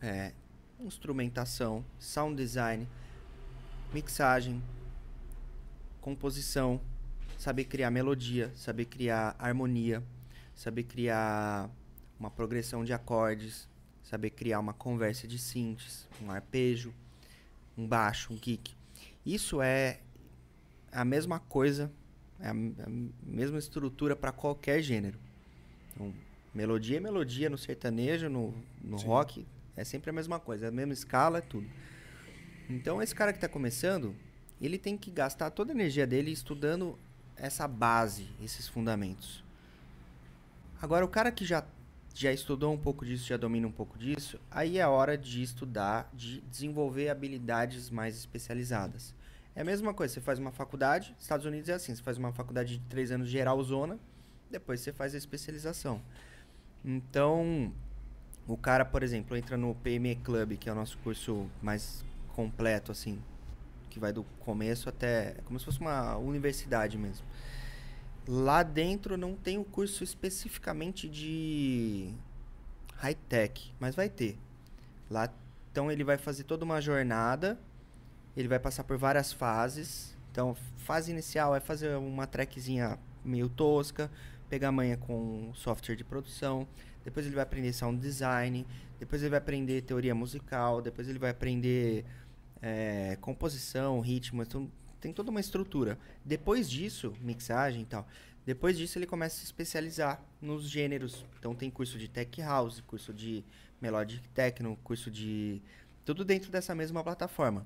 é, 0.01 0.31
instrumentação, 0.79 1.85
sound 1.99 2.35
design, 2.35 2.87
mixagem, 3.93 4.63
composição, 5.99 6.79
saber 7.37 7.65
criar 7.65 7.91
melodia, 7.91 8.51
saber 8.55 8.85
criar 8.85 9.35
harmonia, 9.37 10.01
saber 10.55 10.83
criar 10.83 11.69
uma 12.17 12.31
progressão 12.31 12.85
de 12.85 12.93
acordes, 12.93 13.67
saber 14.01 14.29
criar 14.29 14.59
uma 14.59 14.73
conversa 14.73 15.27
de 15.27 15.37
synths, 15.37 16.07
um 16.21 16.31
arpejo, 16.31 16.93
um 17.77 17.85
baixo, 17.85 18.33
um 18.33 18.37
kick. 18.37 18.73
Isso 19.25 19.61
é 19.61 19.99
a 20.91 21.03
mesma 21.03 21.39
coisa, 21.39 21.91
é 22.39 22.47
a, 22.47 22.51
a 22.51 22.89
mesma 23.23 23.59
estrutura 23.59 24.15
para 24.15 24.31
qualquer 24.31 24.81
gênero. 24.81 25.19
Então, 25.93 26.13
melodia 26.53 26.97
é 26.97 26.99
melodia 26.99 27.49
no 27.49 27.57
sertanejo, 27.57 28.29
no, 28.29 28.53
no 28.83 28.99
Sim. 28.99 29.07
rock, 29.07 29.45
é 29.75 29.83
sempre 29.83 30.09
a 30.09 30.13
mesma 30.13 30.39
coisa, 30.39 30.65
é 30.65 30.69
a 30.69 30.71
mesma 30.71 30.93
escala, 30.93 31.37
é 31.37 31.41
tudo. 31.41 31.67
Então, 32.69 33.01
esse 33.01 33.15
cara 33.15 33.31
que 33.31 33.37
está 33.37 33.47
começando, 33.47 34.15
ele 34.61 34.77
tem 34.77 34.97
que 34.97 35.09
gastar 35.09 35.49
toda 35.51 35.71
a 35.71 35.75
energia 35.75 36.05
dele 36.05 36.31
estudando 36.31 36.97
essa 37.35 37.67
base, 37.67 38.27
esses 38.41 38.67
fundamentos. 38.67 39.43
Agora, 40.81 41.03
o 41.03 41.07
cara 41.07 41.31
que 41.31 41.45
já, 41.45 41.63
já 42.13 42.31
estudou 42.31 42.73
um 42.73 42.77
pouco 42.77 43.05
disso, 43.05 43.25
já 43.27 43.37
domina 43.37 43.67
um 43.67 43.71
pouco 43.71 43.97
disso, 43.97 44.39
aí 44.51 44.77
é 44.77 44.87
hora 44.87 45.17
de 45.17 45.41
estudar, 45.41 46.09
de 46.13 46.41
desenvolver 46.41 47.09
habilidades 47.09 47.89
mais 47.89 48.15
especializadas. 48.17 49.13
É 49.55 49.61
a 49.61 49.65
mesma 49.65 49.93
coisa, 49.93 50.13
você 50.13 50.21
faz 50.21 50.39
uma 50.39 50.51
faculdade, 50.51 51.15
Estados 51.19 51.45
Unidos 51.45 51.69
é 51.69 51.73
assim, 51.73 51.95
você 51.95 52.01
faz 52.01 52.17
uma 52.17 52.31
faculdade 52.31 52.77
de 52.77 52.85
três 52.87 53.11
anos 53.11 53.27
geral 53.27 53.61
zona, 53.63 53.99
depois 54.49 54.79
você 54.79 54.93
faz 54.93 55.15
a 55.15 55.17
especialização. 55.17 56.01
Então, 56.83 57.71
o 58.47 58.57
cara, 58.57 58.85
por 58.85 59.03
exemplo, 59.03 59.35
entra 59.35 59.57
no 59.57 59.75
PME 59.75 60.15
Club, 60.17 60.57
que 60.57 60.69
é 60.69 60.71
o 60.71 60.75
nosso 60.75 60.97
curso 60.99 61.47
mais 61.61 62.03
completo, 62.35 62.91
assim, 62.91 63.21
que 63.89 63.99
vai 63.99 64.13
do 64.13 64.23
começo 64.39 64.89
até. 64.89 65.35
É 65.37 65.41
como 65.45 65.59
se 65.59 65.65
fosse 65.65 65.79
uma 65.79 66.17
universidade 66.17 66.97
mesmo. 66.97 67.25
Lá 68.27 68.63
dentro 68.63 69.17
não 69.17 69.35
tem 69.35 69.57
o 69.57 69.63
curso 69.63 70.03
especificamente 70.03 71.09
de 71.09 72.13
high-tech, 72.95 73.73
mas 73.79 73.95
vai 73.95 74.09
ter. 74.09 74.37
Lá, 75.09 75.29
então 75.71 75.91
ele 75.91 76.03
vai 76.03 76.17
fazer 76.17 76.43
toda 76.43 76.63
uma 76.63 76.79
jornada, 76.79 77.59
ele 78.35 78.47
vai 78.47 78.59
passar 78.59 78.83
por 78.83 78.97
várias 78.97 79.33
fases. 79.33 80.15
Então, 80.31 80.55
fase 80.77 81.11
inicial 81.11 81.55
é 81.55 81.59
fazer 81.59 81.95
uma 81.97 82.27
trackzinha 82.27 82.99
meio 83.23 83.49
tosca, 83.49 84.09
pegar 84.49 84.71
manha 84.71 84.97
com 84.97 85.51
software 85.53 85.95
de 85.95 86.03
produção, 86.03 86.67
depois 87.03 87.25
ele 87.25 87.35
vai 87.35 87.43
aprender 87.43 87.71
sound 87.71 88.01
design, 88.01 88.65
depois 88.99 89.21
ele 89.21 89.29
vai 89.29 89.39
aprender 89.39 89.81
teoria 89.81 90.13
musical, 90.15 90.81
depois 90.81 91.07
ele 91.07 91.19
vai 91.19 91.29
aprender 91.29 92.03
é, 92.61 93.17
composição, 93.21 93.99
ritmo, 93.99 94.41
então 94.41 94.69
tem 94.99 95.13
toda 95.13 95.31
uma 95.31 95.39
estrutura. 95.39 95.97
Depois 96.25 96.69
disso, 96.69 97.13
mixagem 97.21 97.83
e 97.83 97.85
tal, 97.85 98.07
depois 98.45 98.77
disso 98.77 98.97
ele 98.97 99.05
começa 99.05 99.35
a 99.35 99.39
se 99.39 99.45
especializar 99.45 100.21
nos 100.41 100.67
gêneros. 100.67 101.25
Então 101.37 101.53
tem 101.53 101.69
curso 101.69 101.97
de 101.97 102.07
tech 102.07 102.41
house, 102.41 102.81
curso 102.81 103.13
de 103.13 103.43
melodic 103.81 104.27
techno, 104.29 104.77
curso 104.83 105.09
de 105.09 105.61
tudo 106.03 106.25
dentro 106.25 106.51
dessa 106.51 106.73
mesma 106.73 107.03
plataforma. 107.03 107.65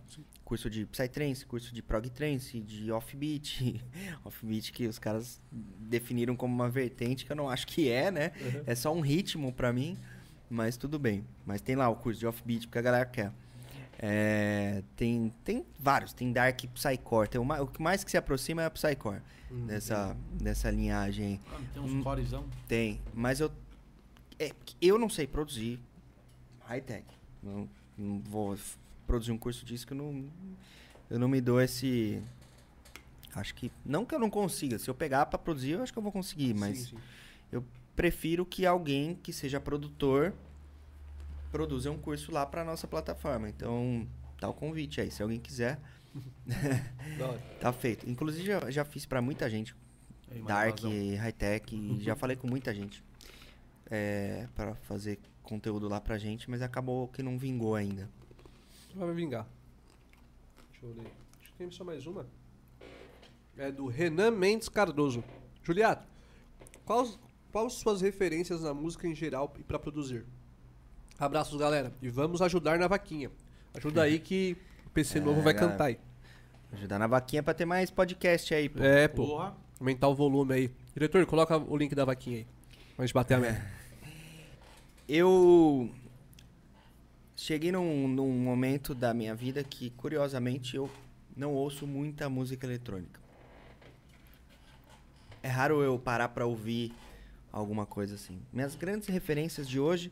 Curso 0.54 0.70
de 0.70 0.86
psytrance, 0.86 1.44
curso 1.48 1.74
de 1.74 1.82
prog 1.82 2.08
trance, 2.12 2.60
de 2.60 2.92
offbeat, 2.92 3.84
offbeat 4.24 4.72
que 4.72 4.86
os 4.86 5.00
caras 5.00 5.42
definiram 5.52 6.36
como 6.36 6.54
uma 6.54 6.70
vertente 6.70 7.26
que 7.26 7.32
eu 7.32 7.36
não 7.36 7.50
acho 7.50 7.66
que 7.66 7.90
é, 7.90 8.12
né? 8.12 8.32
É 8.68 8.76
só 8.76 8.94
um 8.94 9.00
ritmo 9.02 9.52
pra 9.52 9.74
mim, 9.74 9.98
mas 10.48 10.78
tudo 10.78 11.00
bem. 11.00 11.26
Mas 11.44 11.60
tem 11.60 11.76
lá 11.76 11.90
o 11.90 11.96
curso 11.96 12.20
de 12.20 12.28
offbeat 12.28 12.68
porque 12.68 12.78
a 12.78 12.84
galera 12.84 13.04
quer. 13.08 13.32
É, 13.98 14.84
tem, 14.96 15.34
tem 15.44 15.66
vários, 15.80 16.14
tem 16.14 16.32
Dark 16.32 16.60
Psycore. 16.72 17.28
Tem 17.30 17.42
o, 17.42 17.46
ma- 17.46 17.60
o 17.62 17.66
que 17.66 17.82
mais 17.82 18.04
que 18.04 18.12
se 18.12 18.18
aproxima 18.18 18.62
é 18.62 18.66
a 18.66 18.70
Psycore 18.70 19.22
dessa, 19.66 20.16
dessa 20.40 20.70
linhagem. 20.70 21.40
Ah, 21.52 21.60
tem 21.74 21.82
uns 21.82 21.92
Hum. 21.94 22.04
corezão. 22.04 22.46
Tem, 22.68 23.02
mas 23.12 23.40
eu. 23.40 23.52
É, 24.38 24.52
eu 24.80 25.00
não 25.00 25.10
sei 25.10 25.26
produzir 25.26 25.80
high-tech. 26.68 27.06
Não, 27.42 27.68
não 27.98 28.20
vou 28.20 28.56
produzir 29.06 29.32
um 29.32 29.38
curso 29.38 29.66
disso 29.66 29.86
que 29.86 29.94
eu 29.94 29.98
não. 29.98 30.26
Eu 31.10 31.20
não 31.20 31.28
me 31.28 31.42
dou 31.42 31.62
esse. 31.62 32.22
Acho 33.36 33.54
que. 33.56 33.72
Não 33.86 34.06
que 34.06 34.14
eu 34.14 34.20
não 34.20 34.30
consiga. 34.30 34.78
Se 34.80 34.90
eu 34.90 34.96
pegar 34.96 35.26
pra 35.26 35.38
produzir, 35.38 35.72
eu 35.72 35.84
acho 35.84 35.92
que 35.92 36.00
eu 36.00 36.04
vou 36.04 36.12
conseguir, 36.12 36.54
mas 36.54 36.90
Sim, 36.90 36.98
sim. 37.52 37.64
prefiro 37.96 38.46
que 38.46 38.66
alguém 38.66 39.16
que 39.16 39.32
seja 39.34 39.60
produtor 39.60 40.34
produza 41.52 41.92
um 41.92 41.98
curso 41.98 42.32
lá 42.32 42.46
pra 42.46 42.64
nossa 42.64 42.88
plataforma. 42.88 43.48
Então, 43.48 44.08
tá 44.40 44.50
o 44.50 44.54
convite 44.54 45.00
aí. 45.02 45.12
Se 45.12 45.22
alguém 45.22 45.40
quiser, 45.40 45.80
tá 47.60 47.72
feito. 47.72 48.10
Inclusive, 48.10 48.46
já, 48.46 48.72
já 48.72 48.86
fiz 48.86 49.06
pra 49.06 49.22
muita 49.22 49.50
gente. 49.50 49.76
Dark, 50.48 50.80
high-tech, 51.20 51.76
e 51.76 52.02
já 52.02 52.16
falei 52.16 52.36
com 52.36 52.48
muita 52.48 52.74
gente 52.74 53.04
é, 53.94 54.48
para 54.56 54.74
fazer 54.74 55.20
conteúdo 55.44 55.88
lá 55.88 56.02
pra 56.02 56.18
gente, 56.18 56.50
mas 56.50 56.62
acabou 56.62 57.08
que 57.08 57.22
não 57.22 57.38
vingou 57.38 57.76
ainda. 57.76 58.10
Vai 58.96 59.14
vingar. 59.14 59.48
Deixa 60.72 60.86
eu 60.86 60.94
ler. 60.94 61.12
Acho 61.42 61.52
que 61.52 61.58
tem 61.58 61.72
só 61.72 61.84
mais 61.84 62.06
uma. 62.06 62.26
É 63.58 63.72
do 63.72 63.88
Renan 63.88 64.32
Mendes 64.32 64.70
Cardoso. 64.70 65.24
Juliato, 65.64 66.06
quais, 66.86 67.18
quais 67.52 67.74
suas 67.74 68.02
referências 68.02 68.62
na 68.62 68.74
música 68.74 69.08
em 69.08 69.16
geral 69.16 69.54
e 69.60 69.64
pra 69.64 69.80
produzir? 69.80 70.26
Abraços, 71.20 71.58
galera. 71.60 71.94
E 72.02 72.10
vamos 72.10 72.42
ajudar 72.42 72.78
na 72.80 72.88
vaquinha. 72.88 73.32
Ajuda 73.74 74.04
aí 74.04 74.20
que 74.20 74.58
o 74.86 74.90
PC 74.90 75.20
É, 75.20 75.22
novo 75.22 75.42
vai 75.42 75.54
galera. 75.54 75.72
cantar 75.72 75.86
aí. 75.86 76.00
Ajudar 76.74 76.98
na 77.00 77.08
vaquinha 77.08 77.44
pra 77.44 77.54
ter 77.54 77.66
mais 77.66 77.92
podcast 77.92 78.54
aí, 78.54 78.68
pô. 78.68 78.84
É, 78.84 79.08
pô. 79.08 79.28
Porra. 79.28 79.56
Aumentar 79.80 80.08
o 80.08 80.16
volume 80.16 80.54
aí. 80.54 80.72
Diretor, 80.94 81.26
coloca 81.26 81.58
o 81.58 81.78
link 81.78 81.94
da 81.94 82.04
vaquinha 82.06 82.38
aí. 82.40 82.48
Pra 82.96 83.06
gente 83.06 83.14
bater 83.14 83.36
a 83.36 83.40
meta. 83.40 83.62
Eu 85.08 85.90
cheguei 87.36 87.72
num, 87.72 88.08
num 88.08 88.30
momento 88.32 88.94
da 88.94 89.14
minha 89.14 89.34
vida 89.36 89.64
que, 89.64 89.90
curiosamente, 89.92 90.76
eu 90.76 90.90
não 91.36 91.54
ouço 91.54 91.86
muita 91.88 92.30
música 92.30 92.66
eletrônica. 92.66 93.20
É 95.42 95.48
raro 95.48 95.82
eu 95.82 96.00
parar 96.00 96.30
pra 96.30 96.46
ouvir 96.46 96.94
alguma 97.52 97.86
coisa 97.86 98.16
assim. 98.16 98.40
Minhas 98.52 98.76
grandes 98.76 99.08
referências 99.10 99.68
de 99.68 99.80
hoje 99.80 100.12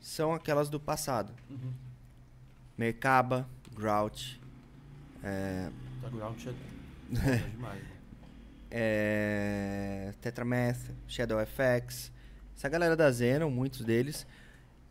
são 0.00 0.32
aquelas 0.32 0.68
do 0.70 0.80
passado. 0.80 1.32
Uhum. 1.50 1.72
Mercaba, 2.78 3.46
Grouch, 3.74 4.40
é, 5.22 5.70
Tá 6.00 6.08
ground 6.08 6.38
é 6.46 6.52
foda 7.12 7.36
demais. 7.50 7.82
né? 7.82 7.88
é, 8.70 10.14
Tetramath, 10.20 10.90
Shadow 11.06 11.38
FX, 11.44 12.10
essa 12.56 12.68
galera 12.68 12.96
da 12.96 13.12
Xenon, 13.12 13.50
muitos 13.50 13.84
deles. 13.84 14.26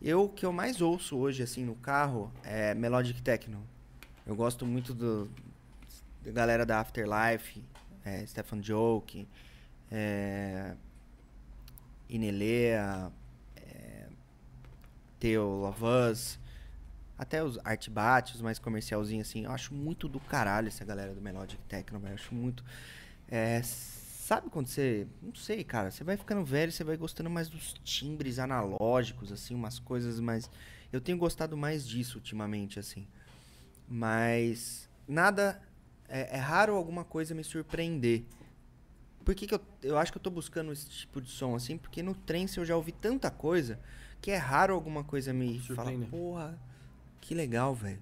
Eu 0.02 0.24
o 0.24 0.28
que 0.30 0.46
eu 0.46 0.52
mais 0.52 0.80
ouço 0.80 1.16
hoje 1.18 1.42
assim 1.42 1.62
no 1.62 1.74
carro 1.74 2.32
é 2.42 2.74
Melodic 2.74 3.20
Techno. 3.20 3.62
Eu 4.26 4.34
gosto 4.34 4.64
muito 4.64 4.94
do 4.94 5.30
da 6.22 6.30
galera 6.30 6.64
da 6.64 6.80
Afterlife, 6.80 7.62
é, 8.04 8.24
Stefan 8.26 8.62
Joke, 8.62 9.28
é, 9.90 10.74
Inelea, 12.08 13.12
é, 13.56 14.06
Theo 15.18 15.42
Lovaz, 15.42 16.38
Até 17.18 17.44
os 17.44 17.58
art 17.62 17.88
bat, 17.90 18.34
os 18.34 18.40
mais 18.40 18.58
comercialzinhos 18.58 19.28
assim. 19.28 19.44
Eu 19.44 19.52
acho 19.52 19.74
muito 19.74 20.08
do 20.08 20.18
caralho 20.18 20.68
essa 20.68 20.84
galera 20.84 21.14
do 21.14 21.20
Melodic 21.20 21.62
Techno. 21.68 22.00
Eu 22.06 22.14
acho 22.14 22.34
muito. 22.34 22.64
É, 23.28 23.60
sabe 24.30 24.48
quando 24.48 24.68
você. 24.68 25.08
Não 25.20 25.34
sei, 25.34 25.64
cara. 25.64 25.90
Você 25.90 26.04
vai 26.04 26.16
ficando 26.16 26.44
velho, 26.44 26.70
você 26.70 26.84
vai 26.84 26.96
gostando 26.96 27.28
mais 27.28 27.48
dos 27.48 27.74
timbres 27.82 28.38
analógicos, 28.38 29.32
assim, 29.32 29.56
umas 29.56 29.80
coisas 29.80 30.20
mais. 30.20 30.48
Eu 30.92 31.00
tenho 31.00 31.18
gostado 31.18 31.56
mais 31.56 31.86
disso 31.86 32.18
ultimamente, 32.18 32.78
assim. 32.78 33.08
Mas. 33.88 34.88
Nada. 35.08 35.60
É, 36.08 36.36
é 36.36 36.38
raro 36.38 36.76
alguma 36.76 37.04
coisa 37.04 37.34
me 37.34 37.42
surpreender. 37.42 38.22
Por 39.24 39.34
que, 39.34 39.48
que 39.48 39.54
eu, 39.54 39.60
eu 39.82 39.98
acho 39.98 40.12
que 40.12 40.18
eu 40.18 40.22
tô 40.22 40.30
buscando 40.30 40.72
esse 40.72 40.88
tipo 40.88 41.20
de 41.20 41.28
som, 41.28 41.56
assim? 41.56 41.76
Porque 41.76 42.00
no 42.02 42.14
trance 42.14 42.58
eu 42.58 42.64
já 42.64 42.76
ouvi 42.76 42.92
tanta 42.92 43.30
coisa 43.30 43.80
que 44.20 44.30
é 44.30 44.36
raro 44.36 44.74
alguma 44.74 45.04
coisa 45.04 45.32
me 45.32 45.58
falar, 45.60 45.92
porra, 46.10 46.58
que 47.20 47.34
legal, 47.34 47.74
velho. 47.74 48.00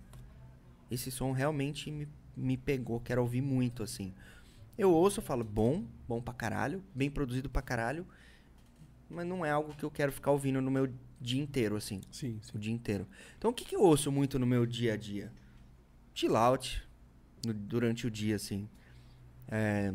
Esse 0.90 1.10
som 1.10 1.32
realmente 1.32 1.90
me, 1.90 2.08
me 2.34 2.56
pegou, 2.56 2.98
quero 3.00 3.20
ouvir 3.20 3.42
muito, 3.42 3.82
assim. 3.82 4.14
Eu 4.78 4.92
ouço, 4.92 5.20
eu 5.20 5.24
falo, 5.24 5.44
bom, 5.44 5.84
bom 6.06 6.22
pra 6.22 6.32
caralho, 6.32 6.82
bem 6.94 7.10
produzido 7.10 7.50
pra 7.50 7.60
caralho, 7.60 8.06
mas 9.10 9.26
não 9.26 9.44
é 9.44 9.50
algo 9.50 9.74
que 9.74 9.84
eu 9.84 9.90
quero 9.90 10.12
ficar 10.12 10.30
ouvindo 10.30 10.60
no 10.60 10.70
meu 10.70 10.88
dia 11.20 11.42
inteiro, 11.42 11.76
assim, 11.76 12.00
Sim, 12.12 12.38
sim. 12.42 12.50
o 12.54 12.58
dia 12.58 12.72
inteiro. 12.72 13.06
Então, 13.36 13.50
o 13.50 13.54
que, 13.54 13.64
que 13.64 13.74
eu 13.74 13.82
ouço 13.82 14.12
muito 14.12 14.38
no 14.38 14.46
meu 14.46 14.64
dia 14.66 14.94
a 14.94 14.96
dia? 14.96 15.32
Chill 16.14 16.36
out, 16.36 16.82
no- 17.46 17.54
durante 17.54 18.06
o 18.06 18.10
dia, 18.10 18.36
assim. 18.36 18.68
É, 19.48 19.92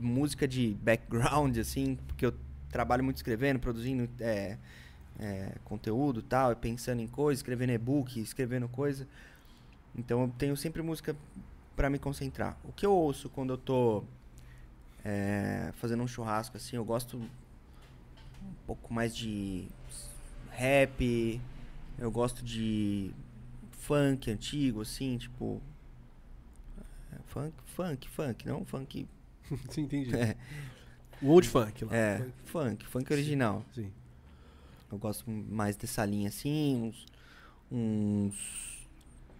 música 0.00 0.46
de 0.46 0.74
background, 0.82 1.56
assim, 1.58 1.96
porque 2.06 2.26
eu 2.26 2.34
trabalho 2.70 3.04
muito 3.04 3.16
escrevendo, 3.16 3.58
produzindo 3.58 4.08
é, 4.20 4.58
é, 5.18 5.52
conteúdo 5.64 6.22
tal, 6.22 6.54
pensando 6.56 7.00
em 7.00 7.06
coisas, 7.08 7.40
escrevendo 7.40 7.72
e-book, 7.72 8.20
escrevendo 8.20 8.68
coisa. 8.68 9.06
Então 9.96 10.22
eu 10.22 10.28
tenho 10.38 10.56
sempre 10.56 10.82
música 10.82 11.16
pra 11.78 11.88
me 11.88 11.96
concentrar. 12.00 12.58
O 12.64 12.72
que 12.72 12.84
eu 12.84 12.92
ouço 12.92 13.28
quando 13.28 13.50
eu 13.52 13.56
tô 13.56 14.02
é, 15.04 15.70
fazendo 15.76 16.02
um 16.02 16.08
churrasco, 16.08 16.56
assim, 16.56 16.74
eu 16.74 16.84
gosto 16.84 17.16
um 17.16 17.28
pouco 18.66 18.92
mais 18.92 19.16
de 19.16 19.68
rap, 20.50 21.40
eu 21.96 22.10
gosto 22.10 22.44
de 22.44 23.12
funk 23.70 24.28
antigo, 24.28 24.80
assim, 24.80 25.16
tipo. 25.18 25.62
é, 27.12 27.16
Funk, 27.26 27.54
funk, 27.66 28.08
funk, 28.10 28.46
não 28.48 28.64
funk. 28.64 29.06
sim, 29.70 29.82
entendi. 29.82 30.14
É, 30.16 30.36
O 31.22 31.28
old 31.28 31.48
funk 31.48 31.84
lá. 31.84 31.94
é, 31.94 32.28
funk, 32.44 32.84
funk 32.86 33.12
original. 33.12 33.64
Sim. 33.72 33.92
Eu 34.90 34.98
gosto 34.98 35.30
mais 35.30 35.76
dessa 35.76 36.04
linha 36.04 36.28
assim, 36.28 36.82
uns, 36.82 37.06
uns 37.70 38.88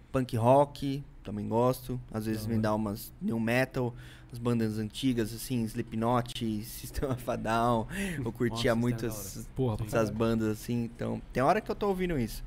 punk 0.09 0.37
rock, 0.37 1.03
também 1.29 1.47
gosto. 1.47 2.01
Às 2.11 2.25
vezes 2.25 2.45
Da 2.47 2.53
me 2.53 2.59
dá 2.59 2.73
umas 2.73 3.13
new 3.21 3.39
metal, 3.39 3.93
as 4.31 4.39
bandas 4.39 4.79
antigas 4.79 5.31
assim, 5.33 5.63
Slipknot, 5.63 6.63
System 6.65 7.09
of 7.09 7.29
a 7.29 7.35
Down. 7.35 7.87
Eu 8.17 8.31
curtia 8.31 8.71
Nossa, 8.71 8.75
muito 8.75 9.05
é 9.05 9.09
essas, 9.09 9.47
Porra, 9.55 9.77
essas 9.85 10.09
bandas 10.09 10.47
assim, 10.47 10.83
então 10.83 11.21
tem 11.31 11.43
hora 11.43 11.61
que 11.61 11.69
eu 11.69 11.75
tô 11.75 11.87
ouvindo 11.87 12.17
isso. 12.17 12.43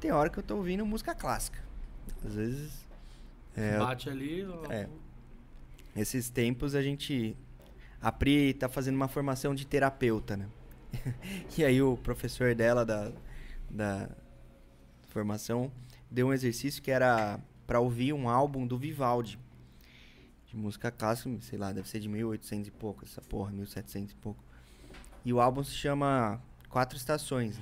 Tem 0.00 0.10
hora 0.10 0.28
que 0.28 0.38
eu 0.38 0.42
tô 0.42 0.56
ouvindo 0.56 0.84
música 0.84 1.14
clássica. 1.14 1.58
Às 2.24 2.34
vezes 2.34 2.86
é, 3.56 3.78
Bate 3.78 4.10
ali. 4.10 4.44
É. 4.68 4.88
esses 5.96 6.28
tempos 6.28 6.74
a 6.74 6.82
gente. 6.82 7.36
A 8.02 8.12
Pri 8.12 8.52
tá 8.54 8.68
fazendo 8.68 8.96
uma 8.96 9.08
formação 9.08 9.54
de 9.54 9.66
terapeuta, 9.66 10.36
né? 10.36 10.46
e 11.56 11.64
aí 11.64 11.80
o 11.80 11.96
professor 11.96 12.54
dela 12.54 12.84
da, 12.84 13.10
da 13.70 14.10
formação 15.08 15.72
deu 16.10 16.28
um 16.28 16.32
exercício 16.32 16.82
que 16.82 16.90
era 16.90 17.40
pra 17.66 17.80
ouvir 17.80 18.12
um 18.12 18.28
álbum 18.28 18.66
do 18.66 18.78
Vivaldi. 18.78 19.38
De 20.46 20.56
música 20.56 20.90
clássica, 20.90 21.30
sei 21.40 21.58
lá, 21.58 21.72
deve 21.72 21.88
ser 21.88 21.98
de 21.98 22.08
1800 22.08 22.68
e 22.68 22.70
pouco, 22.70 23.04
essa 23.04 23.20
porra, 23.20 23.50
1700 23.50 24.12
e 24.12 24.16
pouco. 24.16 24.42
E 25.24 25.32
o 25.32 25.40
álbum 25.40 25.64
se 25.64 25.74
chama 25.74 26.40
Quatro 26.68 26.96
Estações. 26.96 27.60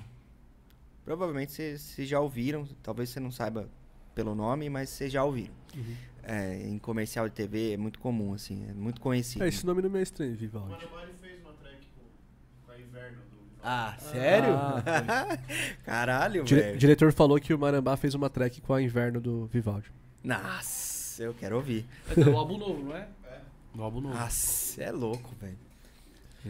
Provavelmente 1.05 1.53
vocês 1.53 2.09
já 2.09 2.21
ouviram, 2.21 2.67
talvez 2.83 3.11
você 3.11 3.21
não 3.21 3.31
saiba 3.31 3.69
pelo 4.15 4.35
nome, 4.35 4.69
mas 4.71 4.91
vocês 4.91 5.13
já 5.13 5.25
ouviram. 5.25 5.55
Uhum. 5.75 5.97
É, 6.23 6.63
em 6.67 6.79
comercial 6.79 7.29
de 7.29 7.35
TV 7.35 7.73
é 7.73 7.77
muito 7.77 7.99
comum, 7.99 8.33
assim, 8.33 8.67
é 8.69 8.73
muito 8.73 9.01
conhecido. 9.01 9.45
É, 9.45 9.49
esse 9.49 9.67
nome 9.67 9.83
não 9.83 9.91
me 9.91 9.99
é 9.99 10.03
estranho, 10.03 10.35
Vivaldi. 10.35 10.87
Mano, 10.87 11.03
ele 11.03 11.15
fez 11.21 11.41
uma 11.41 11.53
track 11.55 11.87
com, 11.95 12.67
com 12.67 12.73
a 12.73 12.81
Inverno 12.81 13.23
do 13.31 13.54
Ah, 13.67 13.95
sério? 13.99 14.55
Ah, 14.55 15.39
Caralho, 15.85 16.45
Dire- 16.45 16.61
velho. 16.61 16.79
diretor 16.79 17.13
falou 17.13 17.39
que 17.41 17.55
o 17.55 17.59
Marambá 17.59 17.97
fez 17.97 18.15
uma 18.15 18.29
track 18.29 18.61
com 18.61 18.75
a 18.75 18.83
Inverno 18.83 19.21
do 19.21 19.47
Vivaldi. 19.47 19.91
Nossa, 20.23 21.23
eu 21.23 21.33
quero 21.35 21.57
ouvir. 21.57 21.87
É 22.11 22.23
do 22.23 22.37
álbum 22.37 22.59
novo, 22.59 22.83
não 22.85 22.95
é? 22.97 23.09
É. 23.25 23.39
Do 23.75 23.83
álbum 23.83 24.01
novo. 24.03 24.15
Nossa, 24.15 24.83
é 24.83 24.91
louco, 24.93 25.35
velho. 25.41 25.57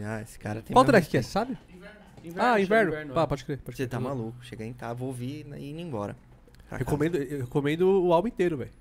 Ah, 0.04 0.20
esse 0.22 0.38
cara 0.38 0.60
tem. 0.60 0.72
Qual 0.74 0.84
track 0.84 1.08
que 1.08 1.16
é, 1.16 1.22
sabe? 1.22 1.56
Inverno, 1.72 2.40
ah, 2.40 2.42
chama 2.42 2.60
Inverno. 2.60 3.12
Ah, 3.16 3.22
é. 3.22 3.26
pode 3.26 3.44
crer. 3.44 3.58
Pode 3.58 3.76
Você 3.76 3.84
crer. 3.86 3.88
tá 3.90 4.00
maluco. 4.00 4.36
Chegar 4.44 4.64
em 4.64 4.72
casa, 4.72 4.94
vou 4.94 5.08
ouvir 5.08 5.46
e 5.56 5.70
indo 5.70 5.80
embora. 5.80 6.16
Recomendo, 6.70 7.16
eu 7.16 7.40
recomendo 7.42 7.82
o 8.04 8.12
álbum 8.12 8.26
inteiro, 8.28 8.56
velho. 8.56 8.72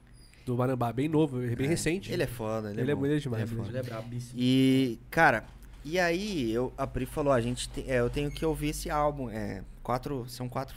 Do 0.45 0.57
Marambá, 0.57 0.91
bem 0.91 1.07
novo, 1.07 1.37
bem 1.37 1.67
É, 1.67 1.69
recente. 1.69 2.11
Ele 2.11 2.23
é 2.23 2.27
foda, 2.27 2.71
ele, 2.71 2.81
Ele 2.81 2.89
é, 2.89 2.91
é 2.91 2.95
bom. 2.95 2.99
muito- 3.01 3.11
ele 3.11 3.17
é 3.19 3.21
demais, 3.21 3.43
Ele 3.43 3.51
ele 3.51 3.59
é 3.61 3.63
foda. 3.65 3.77
Ele 3.79 3.87
é 3.87 3.89
brabíssimo. 3.89 4.33
E, 4.35 4.99
cara, 5.11 5.45
e 5.83 5.99
aí 5.99 6.51
eu, 6.51 6.73
a 6.77 6.87
Pri 6.87 7.05
falou, 7.05 7.33
a 7.33 7.41
gente 7.41 7.69
tem- 7.69 7.89
é, 7.89 7.99
eu 7.99 8.09
tenho 8.09 8.31
que 8.31 8.45
ouvir 8.45 8.69
esse 8.69 8.89
álbum. 8.89 9.29
É, 9.29 9.63
quatro, 9.81 10.27
são 10.29 10.47
quatro, 10.49 10.75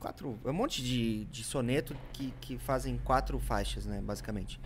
quatro, 0.00 0.38
é 0.44 0.50
um 0.50 0.54
monte 0.54 0.82
de, 0.82 1.24
de 1.26 1.44
soneto 1.44 1.96
que, 2.12 2.32
que 2.40 2.58
fazem 2.58 2.98
quatro 2.98 3.38
faixas, 3.38 3.86
né, 3.86 4.00
basicamente. 4.00 4.60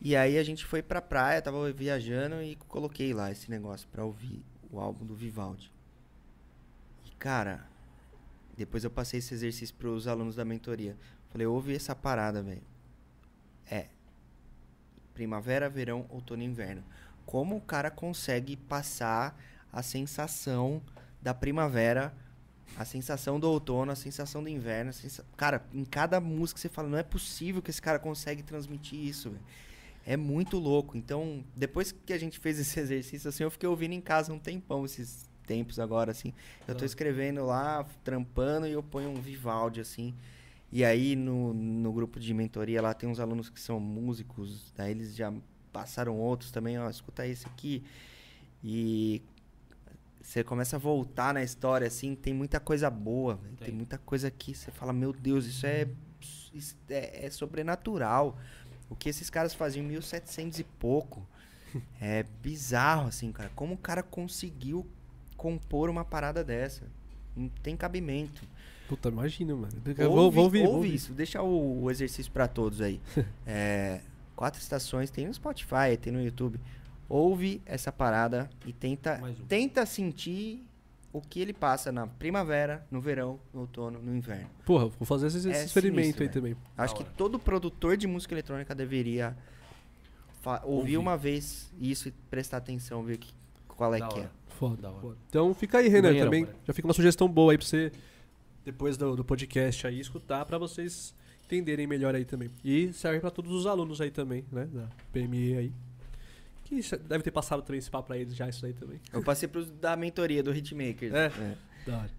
E 0.00 0.16
aí 0.16 0.38
a 0.38 0.42
gente 0.44 0.64
foi 0.64 0.80
pra 0.82 1.02
praia, 1.02 1.42
tava 1.42 1.70
viajando 1.72 2.40
e 2.42 2.56
coloquei 2.68 3.12
lá 3.12 3.30
esse 3.32 3.50
negócio 3.50 3.88
pra 3.88 4.04
ouvir 4.04 4.44
o 4.70 4.78
álbum 4.78 5.04
do 5.04 5.14
Vivaldi. 5.14 5.72
E, 7.04 7.10
cara, 7.16 7.66
depois 8.56 8.84
eu 8.84 8.90
passei 8.90 9.18
esse 9.18 9.34
exercício 9.34 9.74
pros 9.74 10.06
alunos 10.06 10.36
da 10.36 10.44
mentoria. 10.44 10.96
Falei, 11.30 11.46
ouve 11.46 11.74
essa 11.74 11.94
parada, 11.96 12.42
velho. 12.42 12.62
É, 13.70 13.88
primavera, 15.14 15.68
verão, 15.68 16.06
outono 16.08 16.42
e 16.42 16.46
inverno. 16.46 16.84
Como 17.28 17.56
o 17.56 17.60
cara 17.60 17.90
consegue 17.90 18.56
passar 18.56 19.38
a 19.70 19.82
sensação 19.82 20.80
da 21.20 21.34
primavera, 21.34 22.14
a 22.74 22.86
sensação 22.86 23.38
do 23.38 23.46
outono, 23.50 23.92
a 23.92 23.94
sensação 23.94 24.42
do 24.42 24.48
inverno. 24.48 24.94
sensa- 24.94 25.22
Cara, 25.36 25.62
em 25.74 25.84
cada 25.84 26.20
música 26.22 26.58
você 26.58 26.70
fala, 26.70 26.88
não 26.88 26.96
é 26.96 27.02
possível 27.02 27.60
que 27.60 27.68
esse 27.70 27.82
cara 27.82 27.98
consegue 27.98 28.42
transmitir 28.42 28.98
isso, 28.98 29.28
velho. 29.28 29.42
É 30.06 30.16
muito 30.16 30.56
louco. 30.58 30.96
Então, 30.96 31.44
depois 31.54 31.92
que 31.92 32.14
a 32.14 32.18
gente 32.18 32.38
fez 32.38 32.58
esse 32.58 32.80
exercício, 32.80 33.28
assim, 33.28 33.42
eu 33.42 33.50
fiquei 33.50 33.68
ouvindo 33.68 33.92
em 33.92 34.00
casa 34.00 34.32
um 34.32 34.38
tempão, 34.38 34.86
esses 34.86 35.28
tempos 35.46 35.78
agora, 35.78 36.12
assim. 36.12 36.32
Eu 36.66 36.74
tô 36.74 36.84
escrevendo 36.86 37.44
lá, 37.44 37.84
trampando, 38.02 38.66
e 38.66 38.72
eu 38.72 38.82
ponho 38.82 39.10
um 39.10 39.20
Vivaldi, 39.20 39.82
assim. 39.82 40.14
E 40.72 40.82
aí 40.82 41.14
no, 41.14 41.52
no 41.52 41.92
grupo 41.92 42.18
de 42.18 42.32
mentoria 42.32 42.80
lá 42.80 42.94
tem 42.94 43.06
uns 43.06 43.20
alunos 43.20 43.50
que 43.50 43.60
são 43.60 43.78
músicos, 43.78 44.72
daí 44.74 44.92
eles 44.92 45.14
já 45.14 45.30
passaram 45.72 46.16
outros 46.18 46.50
também, 46.50 46.78
ó, 46.78 46.88
escuta 46.88 47.26
esse 47.26 47.46
aqui. 47.46 47.82
E 48.62 49.22
você 50.20 50.42
começa 50.44 50.76
a 50.76 50.78
voltar 50.78 51.32
na 51.32 51.42
história, 51.42 51.86
assim, 51.86 52.14
tem 52.14 52.34
muita 52.34 52.60
coisa 52.60 52.90
boa, 52.90 53.36
velho. 53.36 53.56
tem. 53.56 53.66
Tem. 53.68 53.74
muita 53.74 53.98
coisa 53.98 54.30
que 54.30 54.54
você 54.54 54.70
fala, 54.70 54.92
meu 54.92 55.12
Deus, 55.12 55.46
isso 55.46 55.66
é, 55.66 55.88
isso 56.52 56.76
é, 56.90 57.26
é 57.26 57.30
sobrenatural. 57.30 58.36
O 58.90 58.96
que 58.96 59.08
esses 59.08 59.30
caras 59.30 59.54
faziam 59.54 59.84
em 59.84 59.88
1700 59.88 60.58
e 60.58 60.64
pouco 60.64 61.26
é 62.00 62.24
bizarro, 62.42 63.08
assim, 63.08 63.30
cara. 63.32 63.50
Como 63.54 63.74
o 63.74 63.78
cara 63.78 64.02
conseguiu 64.02 64.86
compor 65.36 65.88
uma 65.88 66.04
parada 66.04 66.42
dessa? 66.42 66.82
Não 67.36 67.48
tem 67.48 67.76
cabimento. 67.76 68.42
Puta, 68.88 69.08
imagina, 69.10 69.54
mano. 69.54 69.72
Ouve, 69.86 70.02
Eu 70.02 70.10
vou, 70.10 70.30
vou 70.30 70.44
ouvir, 70.44 70.62
vou 70.64 70.74
ouve 70.76 70.86
ouvir. 70.86 70.94
isso, 70.94 71.12
deixa 71.12 71.42
o, 71.42 71.82
o 71.84 71.90
exercício 71.90 72.32
pra 72.32 72.48
todos 72.48 72.80
aí. 72.80 73.00
É, 73.46 74.00
quatro 74.38 74.60
estações, 74.60 75.10
tem 75.10 75.26
no 75.26 75.34
Spotify, 75.34 75.96
tem 76.00 76.12
no 76.12 76.22
YouTube. 76.22 76.60
Ouve 77.08 77.60
essa 77.66 77.90
parada 77.90 78.48
e 78.64 78.72
tenta, 78.72 79.20
um. 79.20 79.34
tenta 79.46 79.84
sentir 79.84 80.64
o 81.12 81.20
que 81.20 81.40
ele 81.40 81.52
passa 81.52 81.90
na 81.90 82.06
primavera, 82.06 82.86
no 82.88 83.00
verão, 83.00 83.40
no 83.52 83.62
outono, 83.62 83.98
no 84.00 84.14
inverno. 84.14 84.48
Porra, 84.64 84.86
vou 84.86 85.04
fazer 85.06 85.26
esse, 85.26 85.38
esse 85.38 85.48
É 85.50 85.64
experimento 85.64 86.02
sinistro, 86.02 86.22
aí 86.22 86.28
também. 86.28 86.56
Acho 86.76 86.94
que 86.94 87.02
todo 87.02 87.36
produtor 87.36 87.96
de 87.96 88.06
música 88.06 88.32
eletrônica 88.32 88.72
deveria 88.76 89.36
ouvir, 90.44 90.66
Ouvir. 90.66 90.96
uma 90.98 91.16
vez 91.16 91.72
isso 91.80 92.06
e 92.08 92.12
prestar 92.30 92.58
atenção, 92.58 93.02
ver 93.02 93.16
que, 93.18 93.32
qual 93.66 93.92
é 93.92 93.98
Da 93.98 94.06
que 94.06 94.20
é. 94.20 94.28
Foda, 94.56 94.82
Da 94.82 94.90
hora. 94.90 95.00
foda. 95.00 95.16
Então 95.28 95.52
fica 95.52 95.78
aí, 95.78 95.88
Renan, 95.88 96.14
também. 96.16 96.44
cara. 96.44 96.56
Já 96.64 96.72
fica 96.72 96.86
uma 96.86 96.94
sugestão 96.94 97.26
boa 97.28 97.52
aí 97.52 97.58
pra 97.58 97.66
você, 97.66 97.90
depois 98.64 98.96
do, 98.96 99.16
do 99.16 99.24
podcast 99.24 99.84
aí, 99.86 99.98
escutar 99.98 100.44
pra 100.44 100.58
vocês 100.58 101.12
entenderem 101.48 101.86
melhor 101.86 102.14
aí 102.14 102.24
também. 102.26 102.50
E 102.62 102.92
serve 102.92 103.20
pra 103.20 103.30
todos 103.30 103.50
os 103.52 103.66
alunos 103.66 104.00
aí 104.00 104.10
também, 104.10 104.44
né? 104.52 104.66
Da 104.70 104.86
PME 105.12 105.56
aí. 105.56 105.72
Que 106.64 106.80
deve 107.08 107.22
ter 107.24 107.30
passado 107.30 107.62
também 107.62 107.78
esse 107.78 107.90
papo 107.90 108.08
pra 108.08 108.18
eles 108.18 108.36
já, 108.36 108.46
isso 108.48 108.64
aí 108.66 108.74
também. 108.74 109.00
Eu 109.10 109.22
passei 109.22 109.48
pros 109.48 109.70
da 109.70 109.96
mentoria 109.96 110.42
do 110.42 110.54
Hitmakers. 110.54 111.14
É? 111.14 111.30
Da 111.86 111.96
hora. 111.98 112.10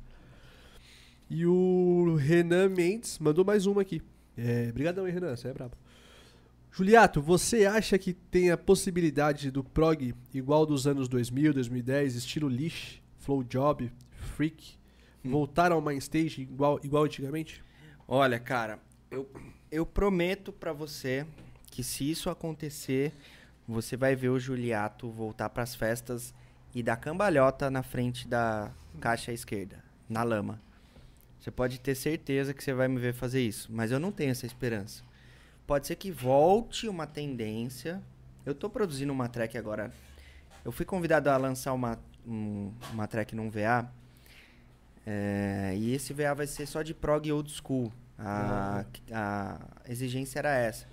E 1.30 1.46
o 1.46 2.16
Renan 2.16 2.70
Mendes 2.70 3.20
mandou 3.20 3.46
mais 3.46 3.68
uma 3.68 3.84
aqui. 3.84 4.02
É, 4.36 4.72
brigadão 4.72 5.06
aí, 5.06 5.12
Renan, 5.12 5.36
você 5.36 5.48
é 5.50 5.54
brabo. 5.54 5.76
Juliato, 6.72 7.22
você 7.22 7.66
acha 7.66 7.98
que 8.00 8.14
tem 8.14 8.50
a 8.52 8.58
possibilidade 8.58 9.52
do 9.52 9.64
prog 9.64 10.14
igual 10.34 10.66
dos 10.66 10.88
anos 10.88 11.08
2000, 11.08 11.54
2010, 11.54 12.16
estilo 12.16 12.48
Leash, 12.48 13.02
Flow 13.20 13.44
Job, 13.44 13.92
Freak, 14.36 14.78
Hum. 15.24 15.32
voltar 15.32 15.72
ao 15.72 15.82
main 15.82 15.98
stage 15.98 16.42
igual, 16.42 16.80
igual 16.84 17.04
antigamente? 17.04 17.62
Olha, 18.08 18.40
cara, 18.40 18.80
eu, 19.12 19.30
eu 19.72 19.86
prometo 19.86 20.52
pra 20.52 20.74
você 20.74 21.26
que 21.72 21.84
se 21.84 22.10
isso 22.10 22.30
acontecer, 22.30 23.14
você 23.68 23.96
vai 23.96 24.16
ver 24.16 24.30
o 24.30 24.40
Juliato 24.40 25.10
voltar 25.10 25.50
pras 25.50 25.76
festas 25.76 26.34
e 26.74 26.82
dar 26.84 26.98
cambalhota 26.98 27.70
na 27.70 27.84
frente 27.84 28.28
da 28.28 28.72
caixa 29.00 29.32
esquerda, 29.32 29.84
na 30.08 30.24
lama. 30.24 30.62
Você 31.40 31.52
pode 31.52 31.80
ter 31.80 31.96
certeza 31.96 32.54
que 32.54 32.64
você 32.64 32.74
vai 32.74 32.88
me 32.88 33.00
ver 33.00 33.14
fazer 33.14 33.42
isso, 33.42 33.70
mas 33.72 33.92
eu 33.92 34.00
não 34.00 34.12
tenho 34.12 34.32
essa 34.32 34.46
esperança. 34.46 35.04
Pode 35.66 35.88
ser 35.88 35.96
que 35.96 36.12
volte 36.12 36.88
uma 36.88 37.06
tendência. 37.08 38.02
Eu 38.46 38.54
tô 38.56 38.70
produzindo 38.70 39.14
uma 39.14 39.30
track 39.30 39.58
agora. 39.58 39.92
Eu 40.66 40.72
fui 40.72 40.86
convidado 40.86 41.30
a 41.30 41.38
lançar 41.38 41.74
uma, 41.74 41.98
um- 42.28 42.74
uma 42.92 43.08
track 43.08 43.36
num 43.36 43.50
VA. 43.50 43.90
é, 45.06 45.74
e 45.78 45.94
esse 45.94 46.14
VA 46.14 46.34
vai 46.36 46.46
ser 46.48 46.66
só 46.68 46.82
de 46.82 46.94
prog 46.94 47.32
old 47.32 47.50
school. 47.52 47.92
A, 48.20 48.86
a 49.12 49.60
exigência 49.88 50.40
era 50.40 50.54
essa. 50.54 50.86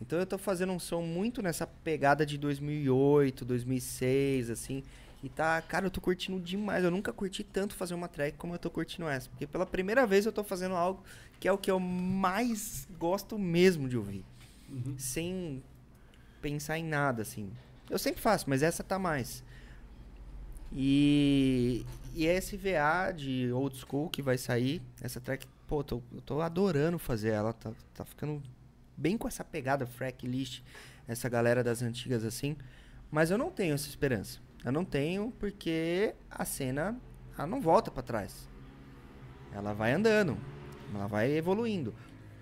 Então 0.00 0.18
eu 0.18 0.26
tô 0.26 0.36
fazendo 0.36 0.72
um 0.72 0.78
som 0.78 1.00
muito 1.00 1.40
nessa 1.40 1.66
pegada 1.66 2.26
de 2.26 2.36
2008, 2.36 3.44
2006, 3.44 4.50
assim. 4.50 4.82
E 5.22 5.28
tá, 5.28 5.60
cara, 5.62 5.86
eu 5.86 5.90
tô 5.90 6.00
curtindo 6.00 6.38
demais. 6.38 6.84
Eu 6.84 6.90
nunca 6.90 7.12
curti 7.12 7.42
tanto 7.42 7.74
fazer 7.74 7.94
uma 7.94 8.08
track 8.08 8.36
como 8.36 8.54
eu 8.54 8.58
tô 8.58 8.70
curtindo 8.70 9.08
essa. 9.08 9.28
Porque 9.30 9.46
pela 9.46 9.64
primeira 9.64 10.06
vez 10.06 10.26
eu 10.26 10.32
tô 10.32 10.44
fazendo 10.44 10.74
algo 10.74 11.02
que 11.40 11.48
é 11.48 11.52
o 11.52 11.58
que 11.58 11.70
eu 11.70 11.80
mais 11.80 12.86
gosto 12.98 13.38
mesmo 13.38 13.88
de 13.88 13.96
ouvir. 13.96 14.24
Sem 14.98 15.62
pensar 16.42 16.78
em 16.78 16.84
nada, 16.84 17.22
assim. 17.22 17.50
Eu 17.88 17.98
sempre 17.98 18.20
faço, 18.20 18.48
mas 18.48 18.62
essa 18.62 18.84
tá 18.84 18.98
mais. 18.98 19.42
E, 20.72 21.86
e 22.14 22.26
é 22.26 22.36
esse 22.36 22.56
VA 22.56 23.12
de 23.12 23.50
old 23.52 23.76
school 23.76 24.10
que 24.10 24.20
vai 24.20 24.36
sair. 24.36 24.82
Essa 25.00 25.20
track, 25.20 25.46
pô, 25.66 25.82
tô, 25.82 26.02
eu 26.12 26.20
tô 26.20 26.40
adorando 26.40 26.98
fazer 26.98 27.30
ela. 27.30 27.52
Tá, 27.52 27.72
tá 27.94 28.04
ficando 28.04 28.42
bem 28.96 29.18
com 29.18 29.28
essa 29.28 29.44
pegada 29.44 29.86
frack 29.86 30.26
list, 30.26 30.62
essa 31.06 31.28
galera 31.28 31.62
das 31.62 31.82
antigas 31.82 32.24
assim. 32.24 32.56
Mas 33.10 33.30
eu 33.30 33.38
não 33.38 33.50
tenho 33.50 33.74
essa 33.74 33.88
esperança. 33.88 34.40
Eu 34.64 34.72
não 34.72 34.84
tenho 34.84 35.32
porque 35.38 36.14
a 36.30 36.44
cena 36.44 37.00
ela 37.36 37.46
não 37.46 37.60
volta 37.60 37.90
pra 37.90 38.02
trás. 38.02 38.48
Ela 39.52 39.72
vai 39.72 39.92
andando, 39.92 40.36
ela 40.94 41.06
vai 41.06 41.30
evoluindo. 41.30 41.94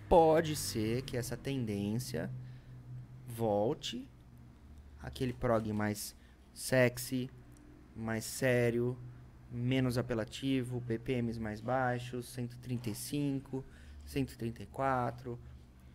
Pode 0.09 0.57
ser 0.57 1.03
que 1.03 1.17
essa 1.17 1.37
tendência 1.37 2.31
volte 3.27 4.07
aquele 5.03 5.33
prog 5.33 5.71
mais 5.73 6.17
sexy, 6.53 7.31
mais 7.95 8.25
sério, 8.25 8.97
menos 9.55 9.97
apelativo, 9.97 10.81
BPMs 10.81 11.39
mais 11.39 11.61
baixos, 11.61 12.27
135, 12.31 13.65
134, 14.05 15.39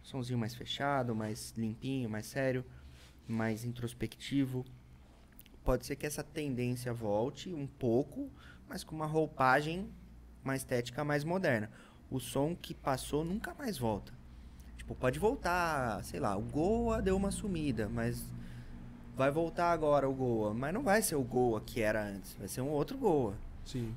sonzinho 0.01 0.39
mais 0.39 0.55
fechado, 0.55 1.13
mais 1.13 1.53
limpinho, 1.57 2.09
mais 2.09 2.25
sério, 2.25 2.63
mais 3.27 3.65
introspectivo. 3.65 4.65
Pode 5.63 5.85
ser 5.85 5.97
que 5.97 6.05
essa 6.05 6.23
tendência 6.23 6.93
volte 6.93 7.53
um 7.53 7.67
pouco, 7.67 8.29
mas 8.67 8.83
com 8.83 8.95
uma 8.95 9.05
roupagem, 9.05 9.89
uma 10.43 10.55
estética 10.55 11.03
mais 11.03 11.23
moderna. 11.25 11.69
O 12.09 12.19
som 12.19 12.55
que 12.55 12.73
passou 12.73 13.25
nunca 13.25 13.53
mais 13.53 13.77
volta. 13.77 14.13
Tipo, 14.77 14.95
pode 14.95 15.19
voltar, 15.19 16.03
sei 16.03 16.19
lá, 16.19 16.35
o 16.35 16.41
Goa 16.41 17.01
deu 17.01 17.15
uma 17.15 17.29
sumida, 17.29 17.89
mas 17.89 18.25
vai 19.15 19.29
voltar 19.29 19.71
agora 19.71 20.09
o 20.09 20.13
Goa, 20.13 20.53
mas 20.53 20.73
não 20.73 20.81
vai 20.81 21.01
ser 21.01 21.15
o 21.15 21.23
Goa 21.23 21.59
que 21.59 21.81
era 21.81 22.01
antes, 22.01 22.35
vai 22.35 22.47
ser 22.47 22.61
um 22.61 22.69
outro 22.69 22.97
Goa. 22.97 23.35
Sim. 23.65 23.95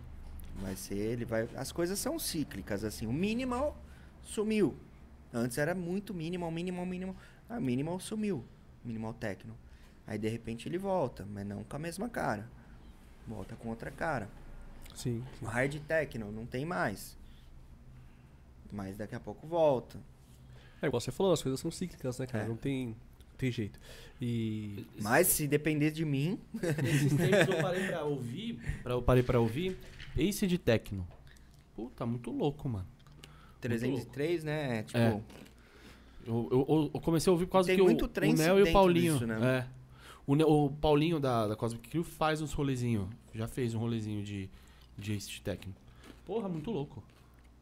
Vai 0.60 0.76
ser 0.76 0.96
ele, 0.96 1.24
vai. 1.24 1.48
As 1.56 1.72
coisas 1.72 1.98
são 1.98 2.18
cíclicas, 2.18 2.84
assim. 2.84 3.06
O 3.06 3.12
minimal 3.12 3.76
sumiu. 4.22 4.76
Antes 5.32 5.58
era 5.58 5.74
muito 5.74 6.12
minimal, 6.12 6.50
minimal, 6.50 6.84
minimal. 6.84 7.16
Ah, 7.48 7.58
minimal 7.58 7.98
sumiu. 8.00 8.44
Minimal 8.84 9.14
techno. 9.14 9.56
Aí 10.06 10.18
de 10.18 10.28
repente 10.28 10.68
ele 10.68 10.78
volta, 10.78 11.26
mas 11.30 11.46
não 11.46 11.64
com 11.64 11.76
a 11.76 11.78
mesma 11.78 12.08
cara. 12.08 12.48
Volta 13.26 13.56
com 13.56 13.68
outra 13.68 13.90
cara. 13.90 14.28
Sim. 14.94 15.24
O 15.40 15.46
hard 15.46 15.74
techno 15.86 16.30
não 16.30 16.44
tem 16.44 16.66
mais. 16.66 17.16
Mas 18.70 18.96
daqui 18.96 19.14
a 19.14 19.20
pouco 19.20 19.46
volta. 19.46 19.98
É 20.80 20.86
igual 20.86 21.00
você 21.00 21.12
falou, 21.12 21.32
as 21.32 21.42
coisas 21.42 21.60
são 21.60 21.70
cíclicas, 21.70 22.18
né, 22.18 22.26
cara? 22.26 22.44
É. 22.44 22.48
Não 22.48 22.56
tem, 22.56 22.96
tem 23.42 23.50
jeito. 23.50 23.78
E. 24.20 24.86
Mas 25.00 25.26
se 25.26 25.48
depender 25.48 25.90
de 25.90 26.04
mim, 26.04 26.38
Esses 26.62 27.12
tempos 27.12 27.54
eu 27.54 27.60
parei 27.60 27.86
pra 27.88 28.04
ouvir, 28.04 28.58
pra, 28.84 28.92
eu 28.92 29.02
parei 29.02 29.22
pra 29.24 29.40
ouvir 29.40 29.76
Ace 30.16 30.46
de 30.46 30.58
Tecno. 30.58 31.04
Puta, 31.74 32.06
muito 32.06 32.30
louco, 32.30 32.68
mano. 32.68 32.86
303, 33.60 34.44
né? 34.44 34.84
Tipo, 34.84 34.98
É. 34.98 35.20
Eu, 36.24 36.48
eu- 36.52 36.90
eu- 36.94 37.00
comecei 37.00 37.28
a 37.28 37.32
ouvir 37.32 37.46
Tem 37.66 37.74
que 37.74 37.82
o, 37.82 37.84
muito 37.84 38.04
o 38.04 38.08
trance 38.08 38.40
Nel 38.40 38.60
e 38.60 38.62
o 38.70 38.72
Paulinho. 38.72 39.14
disso, 39.14 39.26
né? 39.26 39.66
É. 39.66 39.66
O, 40.24 40.36
Ne- 40.36 40.44
o 40.44 40.70
Paulinho 40.70 41.18
da, 41.18 41.48
da 41.48 41.56
Cosmic 41.56 41.88
Crew 41.88 42.04
faz 42.04 42.40
uns 42.40 42.52
rolezinhos. 42.52 43.08
Já 43.34 43.48
fez 43.48 43.74
um 43.74 43.78
rolezinho 43.80 44.22
de, 44.22 44.48
de 44.96 45.12
Ace 45.14 45.28
de 45.28 45.40
Tecno. 45.42 45.74
Porra, 46.24 46.48
muito 46.48 46.70
louco. 46.70 47.02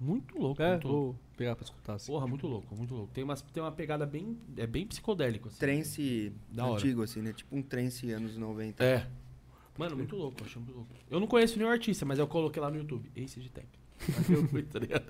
Muito 0.01 0.39
louco, 0.39 0.62
É, 0.62 0.70
muito 0.73 0.89
louco. 0.89 1.03
vou 1.12 1.17
pegar 1.37 1.55
pra 1.55 1.65
escutar 1.65 1.95
assim. 1.95 2.11
Porra, 2.11 2.27
muito 2.27 2.47
louco, 2.47 2.75
muito 2.75 2.95
louco. 2.95 3.12
Tem, 3.12 3.23
umas, 3.23 3.43
tem 3.43 3.62
uma 3.62 3.70
pegada 3.73 4.07
bem. 4.07 4.39
É 4.57 4.67
bem 4.67 4.87
psicodélico, 4.87 5.49
assim. 5.49 5.59
trance 5.59 6.33
Da 6.51 6.65
hora. 6.65 6.75
antigo, 6.75 7.03
assim, 7.03 7.20
né? 7.20 7.33
Tipo 7.35 7.55
um 7.55 7.61
trance 7.62 8.11
anos 8.11 8.37
90. 8.39 8.83
É. 8.83 9.07
Mano, 9.79 9.97
muito 9.97 10.17
louco, 10.17 10.41
eu 10.41 10.47
achei 10.47 10.61
muito 10.61 10.75
louco. 10.75 10.91
Eu 11.11 11.20
não 11.20 11.27
conheço 11.27 11.59
nenhum 11.59 11.70
artista, 11.70 12.05
mas 12.07 12.19
eu 12.19 12.27
coloquei 12.27 12.61
lá 12.62 12.70
no 12.70 12.77
YouTube. 12.79 13.11
Ace 13.15 13.39
de 13.41 13.49
Tecno. 13.51 13.70
Aí 14.01 14.35
eu 14.35 14.49
fui, 14.49 14.62
tá 14.62 14.79
ligado? 14.79 15.05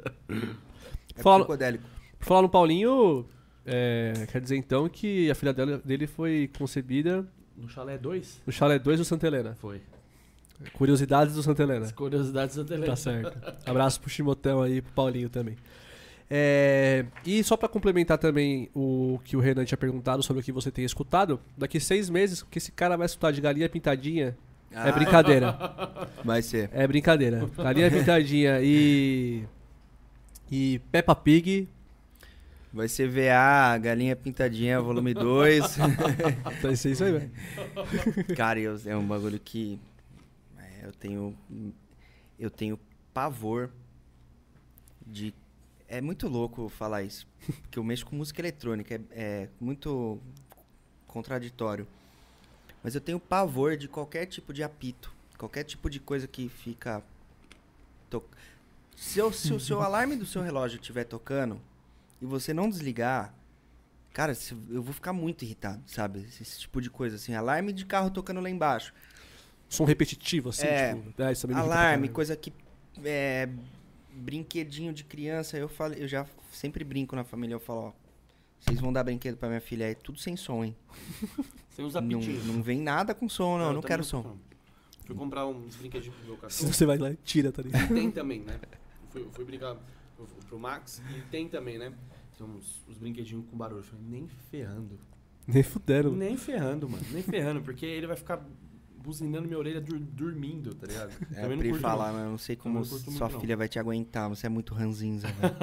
É 1.16 1.22
Fala- 1.22 1.38
psicodélico. 1.44 1.84
Falar 2.18 2.42
no 2.42 2.48
Paulinho, 2.48 3.26
é, 3.64 4.26
quer 4.30 4.40
dizer 4.40 4.56
então 4.56 4.88
que 4.88 5.30
a 5.30 5.34
filha 5.34 5.52
dela- 5.52 5.78
dele 5.78 6.06
foi 6.06 6.50
concebida 6.58 7.26
No 7.56 7.68
Chalé 7.68 7.96
2? 7.96 8.42
no 8.46 8.52
Chalé 8.52 8.78
2 8.78 8.98
do 8.98 9.04
Santa 9.04 9.26
Helena. 9.26 9.54
Foi. 9.54 9.80
Curiosidades 10.74 11.34
do 11.34 11.42
Santa 11.42 11.62
Helena. 11.62 11.86
As 11.86 11.92
curiosidades 11.92 12.56
da 12.56 12.64
tele. 12.64 12.86
Tá 12.86 12.96
certo. 12.96 13.36
Abraço 13.66 14.00
pro 14.00 14.10
Chimotão 14.10 14.62
aí, 14.62 14.82
pro 14.82 14.92
Paulinho 14.92 15.28
também. 15.28 15.56
É, 16.28 17.06
e 17.26 17.42
só 17.42 17.56
pra 17.56 17.68
complementar 17.68 18.16
também 18.18 18.70
o 18.74 19.18
que 19.24 19.36
o 19.36 19.40
Renan 19.40 19.64
tinha 19.64 19.78
perguntado 19.78 20.22
sobre 20.22 20.40
o 20.40 20.44
que 20.44 20.52
você 20.52 20.70
tem 20.70 20.84
escutado, 20.84 21.40
daqui 21.58 21.80
seis 21.80 22.08
meses, 22.08 22.42
que 22.42 22.58
esse 22.58 22.70
cara 22.70 22.96
vai 22.96 23.06
escutar 23.06 23.32
de 23.32 23.40
galinha 23.40 23.68
pintadinha 23.68 24.36
é 24.72 24.88
Ah, 24.88 24.92
brincadeira. 24.92 25.58
Vai 26.24 26.42
ser. 26.42 26.70
É 26.72 26.86
brincadeira. 26.86 27.48
Galinha 27.56 27.90
pintadinha 27.90 28.60
e. 28.62 29.42
E 30.50 30.80
Peppa 30.92 31.14
Pig. 31.14 31.68
Vai 32.72 32.86
ser 32.86 33.08
VA, 33.08 33.76
Galinha 33.78 34.14
Pintadinha, 34.14 34.80
volume 34.80 35.12
2. 35.12 35.76
Vai 36.62 36.76
ser 36.76 36.92
isso 36.92 37.02
aí, 37.02 37.12
velho. 37.12 37.30
Cara, 38.36 38.60
é 38.86 38.96
um 38.96 39.04
bagulho 39.04 39.40
que 39.40 39.76
é, 39.76 39.89
eu 40.90 40.94
tenho 40.94 41.36
eu 42.38 42.50
tenho 42.50 42.78
pavor 43.14 43.70
de 45.06 45.34
é 45.88 46.00
muito 46.00 46.28
louco 46.28 46.68
falar 46.68 47.02
isso, 47.02 47.26
porque 47.62 47.78
eu 47.78 47.82
mexo 47.84 48.06
com 48.06 48.14
música 48.16 48.40
eletrônica, 48.40 48.94
é, 48.94 49.00
é 49.10 49.48
muito 49.60 50.20
contraditório. 51.06 51.86
Mas 52.82 52.94
eu 52.94 53.00
tenho 53.00 53.18
pavor 53.20 53.76
de 53.76 53.88
qualquer 53.88 54.26
tipo 54.26 54.52
de 54.52 54.62
apito, 54.62 55.12
qualquer 55.36 55.64
tipo 55.64 55.90
de 55.90 55.98
coisa 56.00 56.26
que 56.28 56.48
fica 56.48 57.02
to... 58.08 58.22
se, 58.96 59.20
o- 59.20 59.32
se 59.32 59.52
o 59.52 59.60
seu 59.60 59.80
alarme 59.82 60.16
do 60.16 60.24
seu 60.24 60.40
relógio 60.42 60.80
estiver 60.80 61.04
tocando 61.04 61.60
e 62.22 62.24
você 62.24 62.54
não 62.54 62.70
desligar, 62.70 63.34
cara, 64.14 64.32
eu 64.70 64.82
vou 64.82 64.94
ficar 64.94 65.12
muito 65.12 65.44
irritado, 65.44 65.82
sabe? 65.86 66.20
Esse, 66.20 66.42
esse 66.42 66.60
tipo 66.60 66.80
de 66.80 66.88
coisa 66.88 67.16
assim, 67.16 67.34
alarme 67.34 67.72
de 67.72 67.84
carro 67.84 68.10
tocando 68.10 68.40
lá 68.40 68.48
embaixo. 68.48 68.94
Som 69.70 69.84
repetitivo, 69.84 70.50
assim, 70.50 70.66
É, 70.66 70.94
tipo. 70.94 71.22
É, 71.22 71.32
isso 71.32 71.46
Alarme, 71.50 72.08
coisa 72.10 72.36
que. 72.36 72.52
É, 73.04 73.48
brinquedinho 74.12 74.92
de 74.92 75.04
criança, 75.04 75.56
eu 75.56 75.68
falo, 75.68 75.94
eu 75.94 76.06
já 76.06 76.26
sempre 76.52 76.84
brinco 76.84 77.14
na 77.16 77.24
família, 77.24 77.54
eu 77.54 77.60
falo, 77.60 77.80
ó, 77.80 77.92
vocês 78.58 78.78
vão 78.80 78.92
dar 78.92 79.04
brinquedo 79.04 79.36
pra 79.36 79.48
minha 79.48 79.60
filha, 79.60 79.84
é 79.90 79.94
tudo 79.94 80.18
sem 80.18 80.36
som, 80.36 80.64
hein? 80.64 80.76
Você 81.70 81.82
usa 81.82 82.00
Não, 82.00 82.20
não 82.20 82.62
vem 82.62 82.80
nada 82.80 83.14
com 83.14 83.28
som, 83.28 83.56
não, 83.56 83.68
eu 83.68 83.72
não 83.74 83.80
quero 83.80 84.02
som. 84.02 84.36
Fui 85.06 85.14
comprar 85.14 85.46
uns 85.46 85.76
brinquedinhos 85.76 86.16
pro 86.16 86.26
meu 86.26 86.34
Se 86.34 86.40
cachorro. 86.42 86.72
você 86.72 86.84
vai 86.84 86.98
lá 86.98 87.12
e 87.12 87.16
tira, 87.16 87.52
tá 87.52 87.62
ligado? 87.62 87.94
tem 87.94 88.10
também, 88.10 88.40
né? 88.40 88.58
Fui, 89.10 89.26
fui 89.32 89.44
brincar 89.44 89.76
pro, 90.16 90.26
pro 90.48 90.58
Max 90.58 91.00
e 91.16 91.22
tem 91.30 91.48
também, 91.48 91.78
né? 91.78 91.92
Tem 92.36 92.46
uns, 92.46 92.84
uns 92.88 92.98
brinquedinhos 92.98 93.44
com 93.48 93.56
barulho. 93.56 93.80
Eu 93.80 93.84
falei, 93.84 94.04
nem 94.04 94.28
ferrando. 94.50 94.98
Nem 95.46 95.62
fuderam. 95.62 96.10
Nem 96.12 96.36
ferrando, 96.36 96.88
mano. 96.88 97.04
Nem 97.12 97.22
ferrando, 97.22 97.62
porque 97.62 97.86
ele 97.86 98.06
vai 98.08 98.16
ficar 98.16 98.44
buzinando 99.02 99.46
minha 99.46 99.58
orelha 99.58 99.80
dur- 99.80 99.98
dormindo, 99.98 100.74
tá 100.74 100.86
ligado? 100.86 101.12
É, 101.32 101.40
Também 101.42 101.58
curto, 101.58 101.80
falar, 101.80 102.08
não. 102.08 102.14
mas 102.14 102.24
eu 102.24 102.30
não 102.30 102.38
sei 102.38 102.56
como 102.56 102.74
não 102.78 102.84
sua 102.84 102.98
muito, 103.10 103.32
não. 103.34 103.40
filha 103.40 103.56
vai 103.56 103.68
te 103.68 103.78
aguentar, 103.78 104.28
você 104.28 104.46
é 104.46 104.50
muito 104.50 104.74
ranzinza, 104.74 105.26
velho. 105.28 105.54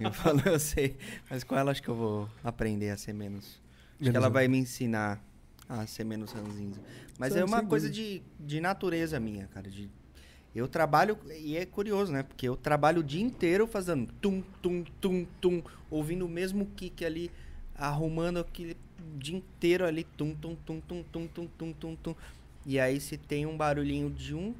eu 0.00 0.12
falo, 0.12 0.40
eu 0.46 0.58
sei, 0.58 0.96
mas 1.30 1.42
com 1.44 1.56
ela 1.56 1.70
acho 1.70 1.82
que 1.82 1.88
eu 1.88 1.94
vou 1.94 2.28
aprender 2.42 2.90
a 2.90 2.96
ser 2.96 3.12
menos. 3.12 3.60
Acho 4.00 4.10
que 4.10 4.16
ela 4.16 4.28
vai 4.28 4.48
me 4.48 4.58
ensinar 4.58 5.22
a 5.68 5.86
ser 5.86 6.04
menos 6.04 6.32
ranzinza. 6.32 6.80
Mas 7.18 7.34
é 7.34 7.44
uma 7.44 7.64
coisa 7.64 7.88
de, 7.88 8.22
de 8.38 8.60
natureza 8.60 9.18
minha, 9.18 9.46
cara, 9.46 9.70
de... 9.70 9.88
Eu 10.54 10.68
trabalho, 10.68 11.18
e 11.36 11.56
é 11.56 11.66
curioso, 11.66 12.12
né? 12.12 12.22
Porque 12.22 12.46
eu 12.48 12.56
trabalho 12.56 13.00
o 13.00 13.02
dia 13.02 13.20
inteiro 13.22 13.66
fazendo 13.66 14.06
tum, 14.20 14.40
tum, 14.62 14.84
tum, 15.00 15.26
tum, 15.40 15.62
ouvindo 15.90 16.26
o 16.26 16.28
mesmo 16.28 16.66
kick 16.76 17.04
ali, 17.04 17.28
arrumando 17.74 18.38
aquele 18.38 18.76
dia 19.18 19.36
inteiro 19.36 19.84
ali, 19.84 20.04
tum, 20.04 20.32
tum, 20.34 20.54
tum, 20.54 20.80
tum, 20.80 21.02
tum, 21.02 21.26
tum, 21.26 21.46
tum, 21.48 21.72
tum, 21.72 21.96
tum. 21.96 22.14
E 22.66 22.78
aí 22.80 23.00
se 23.00 23.16
tem 23.16 23.44
um 23.46 23.56
barulhinho 23.56 24.10
de 24.10 24.34
um, 24.34 24.54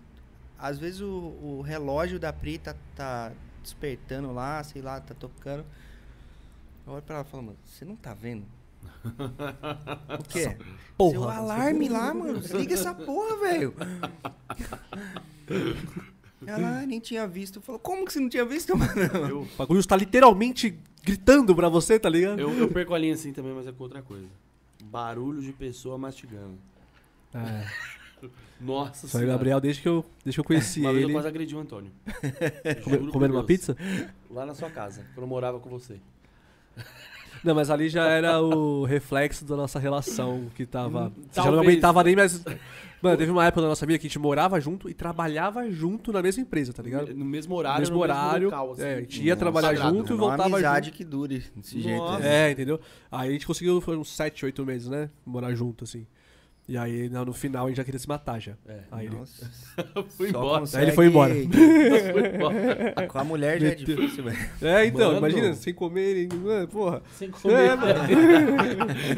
às 0.59 0.79
vezes 0.79 1.01
o, 1.01 1.09
o 1.43 1.63
relógio 1.63 2.19
da 2.19 2.33
Pri 2.33 2.59
tá, 2.59 2.75
tá 2.95 3.33
despertando 3.63 4.33
lá, 4.33 4.63
sei 4.63 4.83
lá, 4.83 5.01
tá 5.01 5.15
tocando. 5.15 5.65
Eu 6.87 6.93
olho 6.93 7.03
pra 7.03 7.17
ela 7.17 7.25
e 7.27 7.31
falo, 7.31 7.43
mano, 7.45 7.59
você 7.65 7.85
não 7.85 7.97
tá 7.97 8.13
vendo? 8.15 8.45
O 10.19 10.23
quê? 10.29 10.57
Porra, 10.97 11.11
Seu 11.13 11.29
alarme 11.31 11.89
lá, 11.89 12.13
mano. 12.15 12.39
Liga 12.55 12.75
essa 12.75 12.95
porra, 12.95 13.37
velho. 13.39 13.75
Ela 16.47 16.81
"Ah, 16.83 16.87
nem 16.87 17.01
tinha 17.01 17.27
visto. 17.27 17.61
Falou, 17.63 17.79
como 17.79 18.05
que 18.05 18.13
você 18.13 18.21
não 18.21 18.29
tinha 18.29 18.45
visto, 18.45 18.77
mano? 18.77 18.93
Eu, 19.29 19.41
O 19.55 19.57
bagulho 19.57 19.81
está 19.81 19.97
literalmente 19.97 20.79
gritando 21.03 21.55
pra 21.57 21.69
você, 21.71 21.99
tá 21.99 22.09
ligado? 22.09 22.39
eu, 22.39 22.51
eu 22.53 22.69
perco 22.69 22.93
a 22.95 22.99
linha 22.99 23.15
assim 23.15 23.33
também, 23.33 23.53
mas 23.55 23.67
é 23.67 23.73
com 23.73 23.83
outra 23.83 24.03
coisa. 24.03 24.29
Barulho 24.85 25.41
de 25.41 25.53
pessoa 25.53 25.97
mastigando. 25.97 26.59
É. 27.35 27.67
Nossa 28.61 29.07
Só 29.09 29.19
o 29.19 29.27
Gabriel, 29.27 29.61
desde 29.61 29.83
que 29.83 29.89
eu, 29.89 30.05
desde 30.25 30.37
que 30.37 30.41
eu 30.41 30.45
conheci 30.45 30.81
Uma 30.81 30.91
vez 30.93 31.03
eu 31.03 31.09
ele. 31.09 31.13
quase 31.15 31.29
agredi 31.29 31.55
o 31.55 31.59
Antônio. 31.59 31.91
come- 32.83 32.97
Juro 32.97 33.05
por 33.07 33.13
comendo 33.13 33.35
uma 33.35 33.43
Deus. 33.43 33.47
pizza? 33.61 33.77
Lá 34.31 34.47
na 34.47 34.55
sua 34.55 34.71
casa, 34.71 35.03
quando 35.15 35.25
eu 35.25 35.29
morava 35.29 35.59
com 35.61 35.69
você. 35.69 36.01
Não, 37.43 37.55
mas 37.55 37.69
ali 37.69 37.91
já 37.91 38.07
era 38.09 38.41
o 38.41 38.85
reflexo 38.85 39.45
da 39.45 39.55
nossa 39.55 39.79
relação 39.79 40.47
que 40.55 40.65
tava. 40.65 41.09
Hum, 41.09 41.13
Você 41.31 41.41
já 41.41 41.45
não 41.45 41.53
talvez. 41.57 41.69
aguentava 41.73 42.03
nem 42.05 42.17
mais. 42.17 42.43
Mano, 43.03 43.19
teve 43.19 43.31
uma 43.31 43.45
época 43.45 43.61
da 43.61 43.69
nossa 43.69 43.85
vida 43.85 43.99
que 43.99 44.07
a 44.07 44.09
gente 44.09 44.19
morava 44.19 44.59
junto 44.59 44.89
e 44.89 44.95
trabalhava 44.95 45.71
junto 45.71 46.11
na 46.11 46.23
mesma 46.23 46.43
empresa, 46.43 46.73
tá 46.73 46.83
ligado? 46.83 47.13
No 47.15 47.23
mesmo 47.25 47.53
No 47.53 47.59
horário, 47.59 47.81
mesmo 47.81 47.97
no 47.97 48.01
horário. 48.03 48.45
local, 48.47 48.73
assim. 48.73 48.83
é, 48.83 48.95
a 48.95 49.01
gente 49.01 49.23
ia 49.23 49.35
Nossa, 49.35 49.37
trabalhar 49.41 49.69
quadrado, 49.75 49.95
junto 49.95 50.07
e 50.07 50.17
Não, 50.17 50.17
uma 50.25 50.29
voltava 50.29 50.55
amizade 50.55 50.87
junto. 50.87 50.97
que 50.97 51.05
dure 51.05 51.45
desse 51.55 51.81
jeito. 51.83 51.99
Nossa. 51.99 52.21
né? 52.21 52.49
É, 52.49 52.51
entendeu? 52.53 52.81
Aí 53.13 53.29
a 53.29 53.33
gente 53.33 53.47
conseguiu, 53.47 53.79
foi 53.83 53.95
uns 53.99 54.09
7, 54.17 54.47
8 54.47 54.65
meses, 54.65 54.89
né? 54.89 55.11
Morar 55.27 55.53
junto, 55.55 55.85
assim. 55.85 56.07
E 56.67 56.79
aí, 56.79 57.11
no, 57.11 57.31
final, 57.35 57.67
a 57.67 57.69
gente 57.69 57.77
já 57.77 57.85
queria 57.85 57.99
se 58.01 58.09
matar 58.09 58.41
já. 58.41 58.53
É. 58.67 58.81
Aí 58.91 59.05
ele, 59.07 59.17
Nossa, 59.17 59.51
Fui 60.17 60.31
só 60.31 60.39
embora. 60.39 60.61
consegue- 60.61 60.83
Aí 60.83 60.89
ele 60.89 60.97
foi 60.97 61.07
embora. 61.09 61.35
Fui 61.37 62.27
embora. 62.35 63.07
Com 63.09 63.19
a 63.19 63.25
mulher 63.25 63.61
já 63.61 63.69
é 63.69 63.75
difícil, 63.75 64.25
velho. 64.25 64.39
É, 64.63 64.87
então, 64.87 65.09
Mano. 65.13 65.19
imagina, 65.19 65.55
sem 65.55 65.75
comer, 65.75 66.15
nem- 66.29 66.39
mano, 66.41 66.67
porra. 66.69 67.03
Sem 67.13 67.31
comer. 67.31 67.77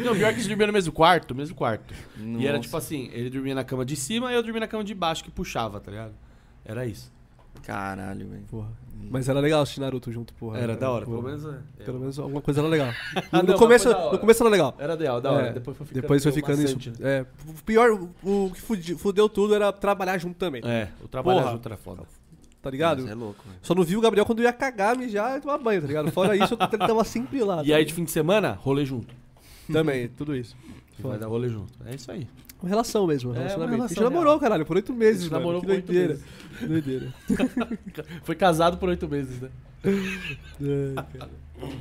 Não, 0.04 0.14
pior 0.16 0.18
que 0.18 0.24
a 0.24 0.32
gente 0.32 0.48
dormia 0.48 0.66
no 0.66 0.72
mesmo 0.72 0.92
quarto, 0.92 1.34
mesmo 1.34 1.54
quarto. 1.54 1.94
E 2.18 2.44
era 2.44 2.56
Nossa. 2.56 2.60
tipo 2.64 2.76
assim, 2.76 3.10
ele 3.12 3.30
dormia 3.30 3.54
na 3.54 3.62
cama 3.64 3.84
de 3.84 3.94
cima 3.96 4.32
e 4.32 4.34
eu 4.34 4.42
dormia 4.42 4.60
na 4.60 4.66
cama 4.68 4.82
de 4.82 4.94
baixo 4.94 5.22
que 5.22 5.30
puxava, 5.30 5.78
tá 5.80 5.90
ligado? 5.90 6.14
Era 6.64 6.84
isso. 6.84 7.14
Caralho, 7.62 8.28
velho. 8.28 8.44
Porra. 8.48 8.68
Mas 9.10 9.28
era 9.28 9.38
legal 9.40 9.62
assistir 9.62 9.80
Naruto 9.80 10.10
junto, 10.10 10.34
porra. 10.34 10.58
Era 10.58 10.76
da 10.76 10.90
hora, 10.90 11.04
porra. 11.04 11.18
pelo 11.18 11.28
menos. 11.28 11.54
é. 11.78 11.84
Pelo 11.84 12.00
menos 12.00 12.18
alguma 12.18 12.40
coisa 12.40 12.60
era 12.60 12.68
legal. 12.68 12.88
Ah, 13.32 13.38
no, 13.38 13.42
não, 13.42 13.46
mas 13.50 13.58
começo, 13.58 13.88
no 13.88 14.18
começo 14.18 14.42
era 14.42 14.50
legal. 14.50 14.74
Era 14.78 14.96
da 14.96 15.20
da 15.20 15.32
hora. 15.32 15.46
É, 15.48 15.52
Depois 15.52 15.76
foi 15.76 15.86
ficando, 15.86 16.02
Depois 16.02 16.22
foi 16.22 16.32
ficando 16.32 16.62
isso. 16.62 16.76
né? 16.76 16.94
É, 17.00 17.26
o 17.48 17.62
pior, 17.62 17.90
o, 17.92 18.46
o 18.46 18.50
que 18.50 18.94
fudeu 18.96 19.28
tudo 19.28 19.54
era 19.54 19.72
trabalhar 19.72 20.18
junto 20.18 20.36
também. 20.36 20.62
É, 20.64 20.88
o 21.02 21.08
trabalho 21.08 21.40
Porra. 21.40 21.52
junto 21.52 21.68
era 21.68 21.76
foda. 21.76 22.02
Tá 22.62 22.70
ligado? 22.70 23.00
Nossa, 23.02 23.12
é 23.12 23.14
louco, 23.14 23.42
velho. 23.46 23.58
Só 23.62 23.74
não 23.74 23.84
vi 23.84 23.96
o 23.96 24.00
Gabriel 24.00 24.26
quando 24.26 24.42
ia 24.42 24.52
cagar, 24.52 24.96
mijar 24.96 25.38
e 25.38 25.40
tomar 25.40 25.58
banho, 25.58 25.80
tá 25.80 25.86
ligado? 25.86 26.10
Fora 26.10 26.34
isso, 26.36 26.54
ele 26.60 26.78
tava 26.78 27.04
sempre 27.04 27.42
lá. 27.44 27.62
E 27.64 27.72
aí 27.72 27.84
de 27.84 27.94
fim 27.94 28.04
de 28.04 28.10
semana, 28.10 28.52
rolê 28.60 28.84
junto. 28.84 29.14
Também, 29.72 30.08
tudo 30.08 30.34
isso. 30.34 30.56
Vai 30.98 31.18
dar 31.18 31.26
rolê 31.26 31.48
junto. 31.48 31.72
É 31.84 31.94
isso 31.94 32.10
aí. 32.10 32.26
Uma 32.62 32.68
relação 32.68 33.06
mesmo, 33.06 33.30
um 33.30 33.34
É, 33.34 33.36
uma 33.38 33.42
relacionamento. 33.44 33.82
a 33.84 33.86
gente 33.88 33.96
relação 33.98 34.10
namorou, 34.18 34.40
caralho, 34.40 34.64
por 34.66 34.76
oito 34.76 34.92
meses, 34.94 35.20
A 35.20 35.24
gente 35.24 35.32
mano. 35.32 35.40
namorou 35.44 35.60
que 35.60 35.66
por 35.66 35.74
oito 35.74 35.86
doideira. 35.86 36.18
Doideira. 36.66 37.14
Foi 38.24 38.34
casado 38.34 38.78
por 38.78 38.88
oito 38.88 39.08
meses, 39.08 39.40
né? 39.40 39.50
É, 39.84 40.94
cara. 41.18 41.30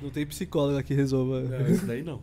Não 0.01 0.09
tem 0.09 0.25
psicólogo 0.25 0.81
que 0.83 0.93
resolva. 0.93 1.41
Não, 1.41 1.67
isso 1.69 1.85
daí 1.85 2.03
não. 2.03 2.21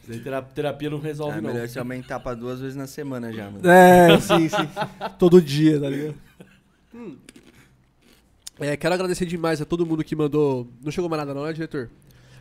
Isso 0.00 0.08
daí 0.08 0.20
terapia, 0.20 0.52
terapia 0.54 0.90
não 0.90 0.98
resolve, 1.00 1.38
É 1.38 1.40
não. 1.40 1.52
melhor 1.52 1.68
se 1.68 1.78
aumentar 1.78 2.18
pra 2.20 2.34
duas 2.34 2.60
vezes 2.60 2.76
na 2.76 2.86
semana 2.86 3.32
já, 3.32 3.50
mano. 3.50 3.68
É, 3.68 4.18
sim, 4.20 4.48
sim. 4.48 4.68
Todo 5.18 5.40
dia, 5.42 5.78
tá 5.80 5.88
ligado? 5.90 6.14
Hum. 6.94 7.16
É, 8.60 8.76
quero 8.76 8.94
agradecer 8.94 9.26
demais 9.26 9.60
a 9.60 9.64
todo 9.64 9.86
mundo 9.86 10.02
que 10.02 10.16
mandou. 10.16 10.66
Não 10.82 10.90
chegou 10.90 11.08
mais 11.08 11.20
nada, 11.20 11.32
não, 11.34 11.44
né, 11.44 11.52
diretor? 11.52 11.90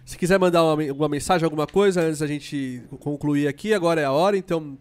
Se 0.06 0.18
quiser 0.18 0.40
mandar 0.40 0.64
uma, 0.64 0.82
alguma 0.90 1.10
mensagem, 1.10 1.44
alguma 1.44 1.68
coisa, 1.68 2.02
antes 2.02 2.20
da 2.20 2.28
gente 2.28 2.82
concluir 3.02 3.48
aqui, 3.48 3.74
agora 3.74 4.00
é 4.02 4.06
a 4.06 4.12
hora, 4.12 4.38
então 4.38 4.78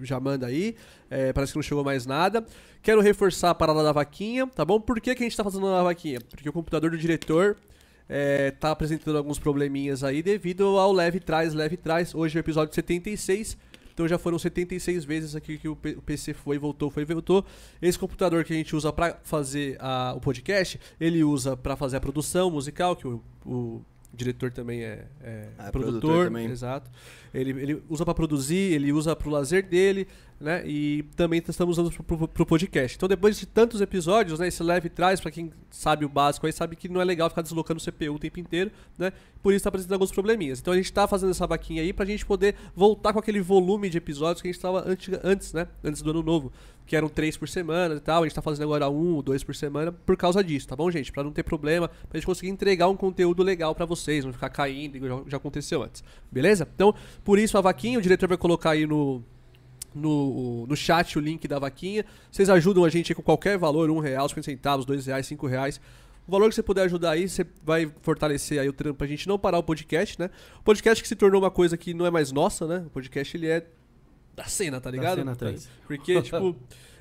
já 0.00 0.18
manda 0.20 0.46
aí. 0.46 0.74
É, 1.10 1.32
parece 1.32 1.52
que 1.52 1.58
não 1.58 1.62
chegou 1.62 1.84
mais 1.84 2.06
nada. 2.06 2.44
Quero 2.82 3.00
reforçar 3.00 3.50
a 3.50 3.54
parada 3.54 3.82
da 3.82 3.92
vaquinha, 3.92 4.46
tá 4.46 4.64
bom? 4.64 4.80
Por 4.80 5.00
que, 5.00 5.14
que 5.14 5.22
a 5.22 5.26
gente 5.26 5.36
tá 5.36 5.44
fazendo 5.44 5.66
a 5.68 5.82
vaquinha? 5.82 6.18
Porque 6.20 6.48
o 6.48 6.52
computador 6.52 6.90
do 6.90 6.98
diretor 6.98 7.56
é, 8.08 8.50
tá 8.52 8.70
apresentando 8.70 9.18
alguns 9.18 9.38
probleminhas 9.38 10.04
aí 10.04 10.22
devido 10.22 10.64
ao 10.78 10.92
leve 10.92 11.18
trás, 11.20 11.52
leve 11.54 11.76
trás. 11.76 12.14
Hoje 12.14 12.36
é 12.36 12.40
o 12.40 12.42
episódio 12.42 12.74
76. 12.74 13.56
Então 13.92 14.06
já 14.06 14.18
foram 14.18 14.38
76 14.38 15.06
vezes 15.06 15.34
aqui 15.34 15.56
que 15.56 15.66
o 15.68 15.74
PC 15.74 16.34
foi, 16.34 16.58
voltou, 16.58 16.90
foi, 16.90 17.02
voltou. 17.06 17.42
Esse 17.80 17.98
computador 17.98 18.44
que 18.44 18.52
a 18.52 18.56
gente 18.56 18.76
usa 18.76 18.92
pra 18.92 19.16
fazer 19.24 19.78
a- 19.80 20.12
o 20.14 20.20
podcast, 20.20 20.78
ele 21.00 21.24
usa 21.24 21.56
pra 21.56 21.76
fazer 21.76 21.96
a 21.96 22.00
produção 22.00 22.50
musical, 22.50 22.94
que 22.94 23.08
o, 23.08 23.22
o 23.46 23.80
diretor 24.16 24.50
também 24.50 24.82
é, 24.82 25.06
é 25.20 25.48
Ah, 25.58 25.68
é 25.68 25.70
produtor, 25.70 26.00
produtor 26.00 26.26
também. 26.26 26.50
exato. 26.50 26.90
Ele, 27.34 27.50
ele 27.50 27.82
usa 27.88 28.04
pra 28.04 28.14
produzir, 28.14 28.72
ele 28.72 28.92
usa 28.92 29.14
pro 29.14 29.30
lazer 29.30 29.66
dele, 29.68 30.08
né? 30.40 30.62
E 30.66 31.02
também 31.16 31.42
estamos 31.46 31.78
usando 31.78 31.92
pro, 32.04 32.28
pro 32.28 32.46
podcast. 32.46 32.96
Então 32.96 33.08
depois 33.08 33.38
de 33.38 33.46
tantos 33.46 33.80
episódios, 33.80 34.38
né? 34.38 34.48
Esse 34.48 34.62
leve 34.62 34.88
traz, 34.88 35.20
pra 35.20 35.30
quem 35.30 35.50
sabe 35.70 36.04
o 36.04 36.08
básico 36.08 36.46
aí, 36.46 36.52
sabe 36.52 36.76
que 36.76 36.88
não 36.88 37.00
é 37.00 37.04
legal 37.04 37.28
ficar 37.28 37.42
deslocando 37.42 37.80
o 37.80 37.84
CPU 37.84 38.14
o 38.14 38.18
tempo 38.18 38.38
inteiro, 38.38 38.70
né? 38.98 39.12
Por 39.42 39.54
isso 39.54 39.62
tá 39.62 39.68
apresentando 39.68 39.94
alguns 39.94 40.12
probleminhas. 40.12 40.60
Então 40.60 40.72
a 40.74 40.76
gente 40.76 40.92
tá 40.92 41.06
fazendo 41.08 41.30
essa 41.30 41.46
vaquinha 41.46 41.82
aí 41.82 41.92
pra 41.92 42.04
gente 42.04 42.26
poder 42.26 42.54
voltar 42.74 43.12
com 43.12 43.18
aquele 43.18 43.40
volume 43.40 43.88
de 43.88 43.96
episódios 43.98 44.42
que 44.42 44.48
a 44.48 44.52
gente 44.52 44.60
tava 44.60 44.88
antiga- 44.88 45.20
antes, 45.24 45.52
né? 45.52 45.66
Antes 45.82 46.02
do 46.02 46.10
ano 46.10 46.22
novo. 46.22 46.52
Que 46.84 46.94
eram 46.94 47.08
três 47.08 47.36
por 47.36 47.48
semana 47.48 47.94
e 47.96 48.00
tal. 48.00 48.22
A 48.22 48.26
gente 48.26 48.34
tá 48.34 48.42
fazendo 48.42 48.64
agora 48.64 48.88
um, 48.88 49.20
dois 49.22 49.42
por 49.42 49.54
semana 49.56 49.90
por 49.90 50.16
causa 50.16 50.44
disso, 50.44 50.68
tá 50.68 50.76
bom, 50.76 50.88
gente? 50.90 51.10
Pra 51.10 51.24
não 51.24 51.32
ter 51.32 51.42
problema, 51.42 51.88
pra 52.08 52.18
gente 52.18 52.26
conseguir 52.26 52.50
entregar 52.50 52.88
um 52.88 52.96
conteúdo 52.96 53.42
legal 53.42 53.74
pra 53.74 53.84
vocês, 53.86 54.24
não 54.24 54.32
ficar 54.32 54.50
caindo, 54.50 54.96
igual 54.96 55.24
já 55.26 55.36
aconteceu 55.36 55.82
antes. 55.82 56.04
Beleza? 56.30 56.68
Então, 56.74 56.94
por 57.24 57.38
isso 57.38 57.58
a 57.58 57.60
vaquinha, 57.60 57.98
o 57.98 58.02
diretor 58.02 58.28
vai 58.28 58.38
colocar 58.38 58.70
aí 58.70 58.86
no, 58.86 59.20
no, 59.96 60.66
no 60.66 60.76
chat 60.76 61.18
o 61.18 61.20
link 61.20 61.48
da 61.48 61.58
vaquinha. 61.58 62.04
Vocês 62.30 62.50
ajudam 62.50 62.84
a 62.84 62.88
gente 62.88 63.14
com 63.14 63.22
qualquer 63.22 63.58
valor, 63.58 63.90
um 63.90 63.98
real, 63.98 64.28
50 64.28 64.44
centavos, 64.44 64.84
dois 64.84 65.06
reais, 65.06 65.26
cinco 65.26 65.46
reais. 65.46 65.80
O 66.26 66.30
valor 66.30 66.48
que 66.48 66.54
você 66.54 66.62
puder 66.62 66.82
ajudar 66.82 67.12
aí, 67.12 67.28
você 67.28 67.46
vai 67.62 67.90
fortalecer 68.02 68.60
aí 68.60 68.68
o 68.68 68.72
trampo 68.72 68.98
pra 68.98 69.06
gente 69.06 69.28
não 69.28 69.38
parar 69.38 69.58
o 69.58 69.62
podcast, 69.62 70.18
né? 70.18 70.28
O 70.58 70.62
podcast 70.62 71.00
que 71.00 71.08
se 71.08 71.14
tornou 71.14 71.40
uma 71.40 71.50
coisa 71.50 71.76
que 71.76 71.94
não 71.94 72.04
é 72.04 72.10
mais 72.10 72.32
nossa, 72.32 72.66
né? 72.66 72.84
O 72.86 72.90
podcast 72.90 73.36
ele 73.36 73.46
é 73.46 73.64
da 74.34 74.44
cena, 74.44 74.80
tá 74.80 74.90
ligado? 74.90 75.18
cena 75.18 75.32
atrás. 75.32 75.68
Porque, 75.86 76.20
tipo, 76.22 76.56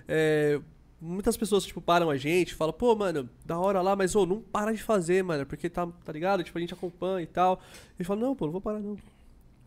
é, 0.07 0.61
muitas 1.01 1.35
pessoas, 1.35 1.65
tipo, 1.65 1.82
param 1.82 2.09
a 2.09 2.17
gente, 2.17 2.53
falam, 2.53 2.74
pô, 2.74 2.95
mano, 2.95 3.27
da 3.43 3.57
hora 3.57 3.82
lá, 3.82 3.95
mas, 3.95 4.15
ô, 4.15 4.27
não 4.27 4.40
para 4.40 4.72
de 4.72 4.82
fazer, 4.82 5.24
mano, 5.24 5.45
porque 5.45 5.69
tá, 5.69 5.88
tá 5.88 6.11
ligado? 6.11 6.43
Tipo, 6.43 6.57
a 6.57 6.61
gente 6.61 6.74
acompanha 6.74 7.24
e 7.24 7.27
tal. 7.27 7.59
E 7.99 8.03
fala, 8.03 8.22
não, 8.22 8.35
pô, 8.35 8.45
não 8.45 8.51
vou 8.51 8.61
parar, 8.61 8.80
não. 8.80 8.95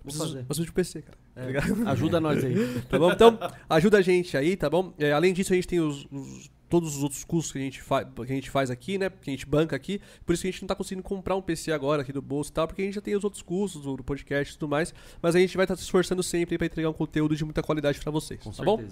Preciso, 0.02 0.64
de 0.64 0.72
PC, 0.72 1.02
cara. 1.02 1.18
É, 1.36 1.58
ajuda 1.90 2.20
nós 2.20 2.44
aí. 2.44 2.54
Tá 2.88 2.98
bom? 2.98 3.12
Então, 3.12 3.38
ajuda 3.68 3.98
a 3.98 4.02
gente 4.02 4.36
aí, 4.36 4.56
tá 4.56 4.68
bom? 4.70 4.92
É, 4.98 5.12
além 5.12 5.32
disso, 5.32 5.52
a 5.52 5.56
gente 5.56 5.68
tem 5.68 5.80
os, 5.80 6.06
os- 6.10 6.50
todos 6.68 6.96
os 6.96 7.02
outros 7.02 7.24
custos 7.24 7.52
que 7.52 7.58
a, 7.58 7.62
gente 7.62 7.82
que 7.82 8.32
a 8.32 8.34
gente 8.34 8.50
faz 8.50 8.70
aqui, 8.70 8.98
né? 8.98 9.08
Que 9.10 9.30
a 9.30 9.32
gente 9.32 9.46
banca 9.46 9.74
aqui. 9.74 10.00
Por 10.24 10.32
isso 10.32 10.42
que 10.42 10.48
a 10.48 10.50
gente 10.50 10.62
não 10.62 10.66
tá 10.68 10.74
conseguindo 10.74 11.02
comprar 11.02 11.34
um 11.34 11.42
PC 11.42 11.72
agora 11.72 12.02
aqui 12.02 12.12
do 12.12 12.20
bolso 12.20 12.50
e 12.50 12.52
tal, 12.52 12.66
porque 12.66 12.82
a 12.82 12.84
gente 12.84 12.94
já 12.94 13.00
tem 13.00 13.16
os 13.16 13.24
outros 13.24 13.42
custos 13.42 13.82
do, 13.82 14.04
podcast 14.04 14.54
e 14.54 14.58
tudo 14.58 14.68
mais. 14.68 14.92
Mas 15.22 15.34
a 15.34 15.38
gente 15.38 15.56
vai 15.56 15.64
estar 15.64 15.76
se 15.76 15.82
esforçando 15.82 16.22
sempre 16.22 16.58
pra 16.58 16.66
entregar 16.66 16.90
um 16.90 16.94
conteúdo 16.94 17.34
de 17.34 17.44
muita 17.44 17.62
qualidade 17.62 17.98
pra 18.00 18.10
vocês, 18.12 18.40
Com 18.42 18.50
tá 18.50 18.62
bom? 18.62 18.82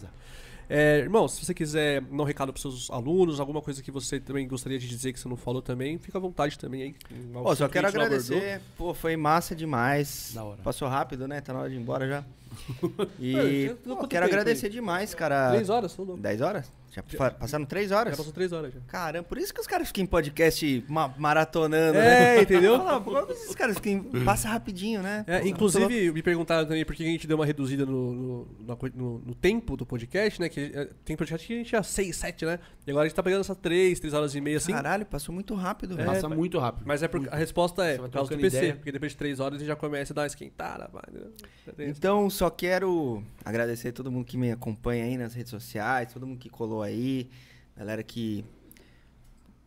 É, 0.68 0.98
irmão, 0.98 1.28
se 1.28 1.44
você 1.44 1.54
quiser 1.54 2.00
dar 2.00 2.22
um 2.22 2.24
recado 2.24 2.52
pros 2.52 2.62
seus 2.62 2.90
alunos, 2.90 3.38
alguma 3.38 3.62
coisa 3.62 3.82
que 3.82 3.90
você 3.90 4.18
também 4.18 4.46
gostaria 4.48 4.78
de 4.78 4.88
dizer 4.88 5.12
que 5.12 5.20
você 5.20 5.28
não 5.28 5.36
falou 5.36 5.62
também, 5.62 5.98
fica 5.98 6.18
à 6.18 6.20
vontade 6.20 6.58
também 6.58 6.82
aí. 6.82 6.94
Pô, 7.32 7.54
só 7.54 7.68
quero 7.68 7.86
agradecer. 7.86 8.60
Pô, 8.76 8.92
foi 8.92 9.16
massa 9.16 9.54
demais. 9.54 10.32
Da 10.34 10.44
hora. 10.44 10.62
Passou 10.62 10.88
rápido, 10.88 11.28
né? 11.28 11.40
Tá 11.40 11.52
na 11.52 11.60
hora 11.60 11.70
de 11.70 11.76
ir 11.76 11.78
embora 11.78 12.08
já. 12.08 12.24
E 13.20 13.66
já 13.66 13.74
deu 13.84 13.96
pô, 13.96 14.08
quero 14.08 14.24
agradecer 14.24 14.68
demais, 14.68 15.14
cara. 15.14 15.50
Três 15.50 15.68
horas, 15.68 15.92
sou 15.92 16.04
louco. 16.04 16.22
10 16.22 16.40
horas? 16.40 16.72
Já 17.06 17.30
passaram 17.30 17.64
três 17.64 17.90
Já 17.90 17.98
horas? 17.98 18.16
passou 18.16 18.32
três 18.32 18.52
horas 18.52 18.72
já. 18.72 18.80
Caramba, 18.86 19.24
por 19.28 19.38
isso 19.38 19.52
que 19.52 19.60
os 19.60 19.66
caras 19.66 19.88
ficam 19.88 20.04
em 20.04 20.06
podcast 20.06 20.84
ma- 20.88 21.12
maratonando. 21.18 21.98
É, 21.98 22.36
né? 22.36 22.42
entendeu? 22.42 22.78
Fala, 22.82 23.00
por 23.00 23.26
que 23.26 23.32
esses 23.32 23.54
caras 23.54 23.76
ficam. 23.78 24.04
Passa 24.24 24.48
rapidinho, 24.48 25.02
né? 25.02 25.24
É, 25.26 25.40
Pô, 25.40 25.46
inclusive, 25.46 26.12
me 26.12 26.22
perguntaram 26.22 26.66
também 26.66 26.84
por 26.84 26.94
que 26.94 27.02
a 27.02 27.06
gente 27.06 27.26
deu 27.26 27.36
uma 27.36 27.46
reduzida 27.46 27.84
no, 27.84 28.12
no, 28.14 28.48
no- 28.94 29.18
no 29.26 29.34
tempo 29.34 29.76
do 29.76 29.84
podcast, 29.84 30.40
né? 30.40 30.48
Que 30.48 30.72
é, 30.74 30.88
tem 31.04 31.16
podcast 31.16 31.46
que 31.46 31.52
a 31.52 31.56
gente 31.56 31.68
tinha 31.68 31.82
6, 31.82 32.16
7, 32.16 32.44
né? 32.46 32.58
E 32.86 32.90
agora 32.90 33.04
a 33.04 33.08
gente 33.08 33.16
tá 33.16 33.22
pegando 33.22 33.40
essas 33.40 33.56
3, 33.58 33.98
3 34.00 34.14
horas 34.14 34.34
e 34.34 34.40
meia, 34.40 34.56
assim. 34.58 34.72
Caralho, 34.72 35.04
passou 35.06 35.34
muito 35.34 35.54
rápido, 35.54 35.96
velho. 35.96 36.08
Passa 36.08 36.28
muito 36.28 36.58
rápido. 36.58 36.84
Mas 36.86 37.02
é 37.02 37.08
por, 37.08 37.28
a 37.30 37.36
resposta 37.36 37.84
é 37.84 37.92
Você 37.92 37.98
vai 37.98 38.08
por 38.08 38.14
causa 38.14 38.30
do 38.34 38.40
PC. 38.40 38.56
ideia. 38.58 38.74
Porque 38.76 38.92
depois 38.92 39.12
de 39.12 39.18
3 39.18 39.40
horas 39.40 39.56
a 39.56 39.58
gente 39.58 39.68
já 39.68 39.76
começa 39.76 40.12
a 40.12 40.14
dar 40.14 40.22
uma 40.22 40.26
esquentada. 40.28 40.88
Vai, 40.92 41.02
né? 41.12 41.86
Então, 41.88 42.30
só 42.30 42.48
quero 42.48 43.22
agradecer 43.44 43.92
todo 43.92 44.10
mundo 44.10 44.24
que 44.24 44.36
me 44.36 44.52
acompanha 44.52 45.04
aí 45.04 45.16
nas 45.16 45.34
redes 45.34 45.50
sociais, 45.50 46.12
todo 46.12 46.26
mundo 46.26 46.38
que 46.38 46.48
colou 46.48 46.82
aí, 46.86 47.28
galera 47.76 48.02
que 48.02 48.44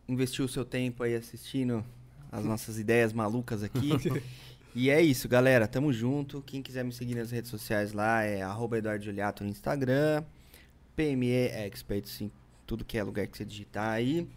investiu 0.08 0.44
o 0.44 0.48
seu 0.48 0.64
tempo 0.64 1.02
aí 1.02 1.14
assistindo 1.14 1.84
as 2.32 2.44
nossas 2.44 2.78
ideias 2.78 3.12
malucas 3.12 3.62
aqui. 3.62 3.90
e 4.74 4.90
é 4.90 5.00
isso, 5.00 5.28
galera. 5.28 5.68
Tamo 5.68 5.92
junto. 5.92 6.42
Quem 6.42 6.62
quiser 6.62 6.84
me 6.84 6.92
seguir 6.92 7.14
nas 7.14 7.30
redes 7.30 7.50
sociais 7.50 7.92
lá 7.92 8.22
é 8.22 8.42
arroba 8.42 8.78
Eduardo 8.78 9.04
Giuliato 9.04 9.44
no 9.44 9.50
Instagram, 9.50 10.24
PME 10.96 11.50
Experts 11.66 12.20
em 12.20 12.32
tudo 12.66 12.84
que 12.84 12.98
é 12.98 13.02
lugar 13.02 13.26
que 13.26 13.36
você 13.36 13.44
digitar 13.44 13.90
aí. 13.90 14.28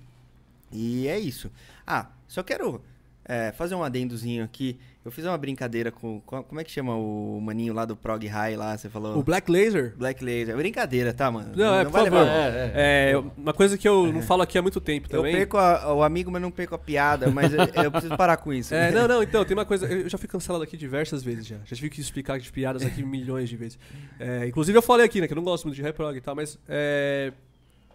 E 0.71 1.07
é 1.07 1.19
isso. 1.19 1.51
Ah, 1.85 2.09
só 2.27 2.41
quero 2.41 2.81
é, 3.25 3.51
fazer 3.51 3.75
um 3.75 3.83
adendozinho 3.83 4.43
aqui. 4.43 4.79
Eu 5.05 5.11
fiz 5.11 5.25
uma 5.25 5.37
brincadeira 5.37 5.91
com. 5.91 6.21
com- 6.21 6.41
Como 6.43 6.61
é 6.61 6.63
que 6.63 6.71
chama 6.71 6.95
o 6.95 7.37
maninho 7.41 7.73
lá 7.73 7.83
do 7.83 7.93
Prog 7.93 8.25
High 8.25 8.55
lá? 8.55 8.77
Você 8.77 8.87
falou. 8.89 9.17
O 9.17 9.23
Black 9.23 9.51
Laser. 9.51 9.93
Black 9.97 10.23
Laser. 10.23 10.53
É 10.53 10.57
brincadeira, 10.57 11.13
tá, 11.13 11.29
mano? 11.29 11.51
Não, 11.55 11.75
é, 11.75 11.83
por 11.83 11.91
vai 11.91 12.03
favor. 12.05 12.19
levar- 12.19 12.31
É, 12.73 13.11
É, 13.11 13.23
uma 13.37 13.53
coisa 13.53 13.77
que 13.77 13.85
eu 13.87 14.11
não 14.13 14.21
falo 14.21 14.43
aqui 14.43 14.57
há 14.57 14.61
muito 14.61 14.79
tempo 14.79 15.07
Eu 15.11 15.17
também. 15.17 15.35
perco 15.35 15.57
a- 15.57 15.93
o 15.93 16.03
amigo, 16.03 16.31
mas 16.31 16.41
não 16.41 16.49
perco 16.49 16.73
a 16.75 16.77
piada, 16.77 17.29
mas 17.29 17.51
eu, 17.53 17.59
eu 17.83 17.91
preciso 17.91 18.15
parar 18.15 18.37
com 18.37 18.53
isso. 18.53 18.73
É, 18.75 18.91
não, 18.91 19.07
não, 19.07 19.21
então, 19.21 19.43
tem 19.43 19.57
uma 19.57 19.65
coisa. 19.65 19.85
Eu 19.87 20.07
já 20.07 20.17
fui 20.17 20.27
cancelado 20.29 20.63
aqui 20.63 20.77
diversas 20.77 21.21
vezes 21.21 21.45
já. 21.47 21.57
Já 21.65 21.75
tive 21.75 21.89
que 21.89 21.99
explicar 21.99 22.39
de 22.39 22.49
piadas 22.49 22.83
aqui 22.85 23.03
milhões 23.03 23.49
de 23.49 23.57
vezes. 23.57 23.77
É, 24.19 24.47
inclusive 24.47 24.77
eu 24.77 24.81
falei 24.81 25.05
aqui, 25.05 25.19
né, 25.19 25.27
que 25.27 25.33
eu 25.33 25.37
não 25.37 25.43
gosto 25.43 25.65
muito 25.65 25.75
de 25.75 25.81
rap 25.81 25.95
prog 25.97 26.15
e 26.15 26.21
tal, 26.21 26.33
mas. 26.35 26.57
é, 26.67 27.33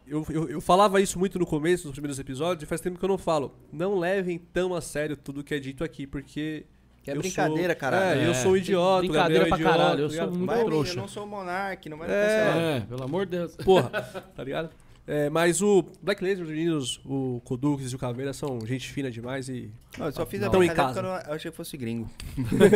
eu, 0.06 0.26
eu, 0.30 0.48
eu 0.48 0.60
falava 0.60 1.00
isso 1.00 1.18
muito 1.18 1.38
no 1.38 1.46
começo, 1.46 1.86
nos 1.86 1.92
primeiros 1.94 2.18
episódios, 2.18 2.62
e 2.62 2.66
faz 2.66 2.80
tempo 2.80 2.98
que 2.98 3.04
eu 3.04 3.08
não 3.08 3.18
falo. 3.18 3.54
Não 3.72 3.98
levem 3.98 4.38
tão 4.38 4.74
a 4.74 4.80
sério 4.82 5.16
tudo 5.16 5.42
que 5.42 5.54
é 5.54 5.58
dito 5.58 5.82
aqui, 5.82 6.06
porque. 6.06 6.64
Que 7.12 7.12
é 7.12 7.16
eu 7.16 7.20
brincadeira, 7.22 7.72
sou, 7.74 7.80
caralho. 7.80 8.20
É, 8.20 8.26
eu 8.26 8.30
É, 8.30 8.34
sou 8.34 8.52
um 8.52 8.56
idiota, 8.56 9.04
o 9.04 9.08
brincadeira 9.08 9.44
é 9.44 9.48
pra 9.48 9.56
idiota, 9.58 9.78
caralho, 9.78 10.00
eu 10.02 10.10
sou 10.10 10.30
muito 10.30 10.46
Vai, 10.46 10.64
trouxa. 10.64 10.92
eu 10.92 10.96
não 10.96 11.08
sou 11.08 11.26
monarque, 11.26 11.88
não 11.88 11.98
vai 11.98 12.08
me 12.08 12.14
É. 12.14 12.76
É, 12.76 12.80
pelo 12.88 13.02
amor 13.04 13.26
de 13.26 13.36
Deus. 13.38 13.56
Porra, 13.56 13.90
tá 14.36 14.44
ligado? 14.44 14.70
É, 15.10 15.30
mas 15.30 15.62
o 15.62 15.82
Black 16.02 16.22
Laser, 16.22 16.44
os 16.44 16.50
meninos, 16.50 17.00
o 17.02 17.40
Kodux 17.42 17.90
e 17.90 17.96
o 17.96 17.98
Caveira 17.98 18.34
são 18.34 18.60
gente 18.66 18.90
fina 18.92 19.10
demais 19.10 19.48
e. 19.48 19.70
Não, 19.96 20.04
eu 20.06 20.12
só 20.12 20.26
fiz 20.26 20.42
a 20.42 20.46
Estão 20.46 20.62
em 20.62 20.66
brincadeira 20.66 20.94
casa. 20.94 21.02
porque 21.02 21.06
eu, 21.06 21.10
não- 21.24 21.30
eu 21.30 21.34
achei 21.36 21.50
que 21.50 21.56
fosse 21.56 21.76
gringo. 21.78 22.10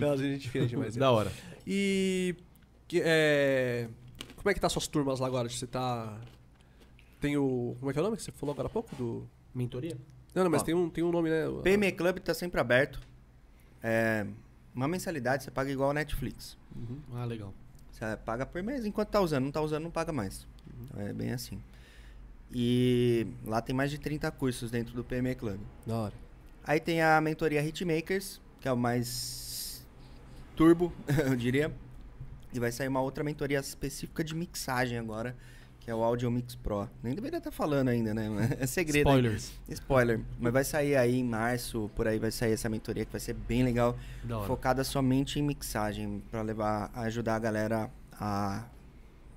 Não, 0.00 0.16
gente 0.16 0.48
fina 0.48 0.66
demais. 0.66 0.96
é. 0.96 1.00
Da 1.00 1.10
hora. 1.10 1.30
E. 1.66 2.34
que- 2.88 3.02
é, 3.04 3.88
como 4.36 4.50
é 4.50 4.54
que 4.54 4.60
tá 4.60 4.68
suas 4.68 4.86
turmas 4.86 5.20
lá 5.20 5.26
agora? 5.26 5.48
Você 5.48 5.66
tá. 5.66 6.16
Tem 7.20 7.36
o. 7.36 7.76
Como 7.78 7.90
é 7.90 7.92
que 7.92 7.98
é 7.98 8.02
o 8.02 8.04
nome 8.04 8.16
que 8.16 8.22
você 8.22 8.32
falou 8.32 8.52
agora 8.52 8.68
há 8.68 8.70
pouco? 8.70 8.94
Do. 8.96 9.28
Mentoria? 9.54 9.96
Não, 10.34 10.44
não, 10.44 10.50
mas 10.50 10.62
Ó. 10.62 10.64
tem 10.64 10.74
um, 10.74 10.90
tem 10.90 11.04
um 11.04 11.10
nome, 11.10 11.30
né? 11.30 11.44
PME 11.62 11.92
Club 11.92 12.18
tá 12.18 12.34
sempre 12.34 12.60
aberto. 12.60 13.00
É, 13.82 14.26
uma 14.74 14.88
mensalidade 14.88 15.44
você 15.44 15.50
paga 15.50 15.70
igual 15.70 15.90
a 15.90 15.94
Netflix. 15.94 16.56
Ah, 17.14 17.24
legal. 17.24 17.54
Você 17.90 18.16
paga 18.24 18.44
por 18.44 18.62
mês 18.62 18.84
enquanto 18.84 19.10
tá 19.10 19.20
usando. 19.20 19.44
Não 19.44 19.52
tá 19.52 19.60
usando, 19.60 19.84
não 19.84 19.90
paga 19.90 20.12
mais. 20.12 20.46
Então 20.82 21.00
é 21.00 21.12
bem 21.12 21.32
assim. 21.32 21.62
E 22.52 23.26
lá 23.44 23.60
tem 23.60 23.74
mais 23.74 23.90
de 23.90 23.98
30 23.98 24.30
cursos 24.32 24.70
dentro 24.70 24.94
do 24.94 25.04
PME 25.04 25.34
Club. 25.36 25.60
Da 25.86 25.94
hora. 25.96 26.14
Aí 26.64 26.80
tem 26.80 27.02
a 27.02 27.20
mentoria 27.20 27.62
Hitmakers, 27.62 28.40
que 28.60 28.66
é 28.66 28.72
o 28.72 28.76
mais 28.76 29.86
turbo, 30.56 30.92
eu 31.26 31.36
diria. 31.36 31.72
E 32.52 32.58
vai 32.58 32.72
sair 32.72 32.88
uma 32.88 33.00
outra 33.00 33.22
mentoria 33.24 33.58
específica 33.58 34.22
de 34.22 34.34
mixagem 34.34 34.96
agora, 34.96 35.36
que 35.84 35.90
é 35.90 35.94
o 35.94 36.02
Audio 36.02 36.30
Mix 36.30 36.54
Pro. 36.54 36.88
Nem 37.02 37.14
deveria 37.14 37.36
estar 37.38 37.50
falando 37.50 37.88
ainda, 37.88 38.14
né? 38.14 38.26
É 38.58 38.66
segredo. 38.66 39.06
Spoilers. 39.06 39.52
Spoiler. 39.68 40.20
Mas 40.40 40.52
vai 40.52 40.64
sair 40.64 40.96
aí 40.96 41.16
em 41.16 41.24
março, 41.24 41.90
por 41.94 42.08
aí 42.08 42.18
vai 42.18 42.30
sair 42.30 42.52
essa 42.52 42.68
mentoria 42.70 43.04
que 43.04 43.12
vai 43.12 43.20
ser 43.20 43.34
bem 43.34 43.62
legal, 43.62 43.94
focada 44.46 44.82
somente 44.82 45.38
em 45.38 45.42
mixagem, 45.42 46.22
pra 46.30 46.40
levar, 46.40 46.90
ajudar 46.94 47.36
a 47.36 47.38
galera 47.38 47.90
a 48.12 48.64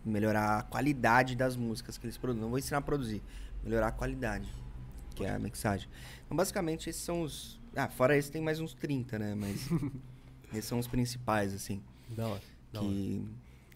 melhorar 0.06 0.60
a 0.60 0.64
qualidade 0.64 1.36
das 1.36 1.58
músicas 1.58 1.98
que 1.98 2.06
eles 2.06 2.18
produzem. 2.18 2.42
Não 2.44 2.50
vou 2.50 2.58
ensinar 2.60 2.78
a 2.78 2.82
produzir, 2.82 3.22
melhorar 3.62 3.88
a 3.88 3.92
qualidade, 3.92 4.48
que 5.16 5.26
é 5.26 5.32
a 5.32 5.40
mixagem. 5.40 5.90
Então, 6.26 6.38
basicamente, 6.38 6.90
esses 6.90 7.02
são 7.02 7.24
os. 7.24 7.60
Ah, 7.76 7.90
fora 7.90 8.16
esse 8.18 8.32
tem 8.32 8.42
mais 8.42 8.60
uns 8.62 8.74
30, 8.74 9.20
né? 9.20 9.36
Mas 9.36 9.68
esses 10.54 10.66
são 10.66 10.80
os 10.80 10.88
principais, 10.88 11.54
assim, 11.54 11.82
Da 12.10 12.26
hora. 12.28 12.42
Da 12.72 12.80
hora. 12.80 12.90
que, 12.90 13.26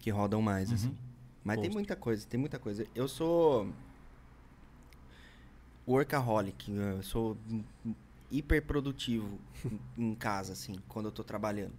que 0.00 0.10
rodam 0.10 0.40
mais, 0.40 0.70
Uhum. 0.70 0.74
assim. 0.74 0.96
Mas 1.44 1.56
tem 1.56 1.64
Gosto. 1.64 1.74
muita 1.74 1.96
coisa, 1.96 2.26
tem 2.26 2.38
muita 2.38 2.58
coisa. 2.58 2.86
Eu 2.94 3.08
sou 3.08 3.68
workaholic, 5.86 6.70
eu 6.70 7.02
sou 7.02 7.36
hiper 8.30 8.62
produtivo 8.62 9.38
em 9.98 10.14
casa, 10.14 10.52
assim, 10.52 10.76
quando 10.88 11.06
eu 11.06 11.12
tô 11.12 11.24
trabalhando. 11.24 11.72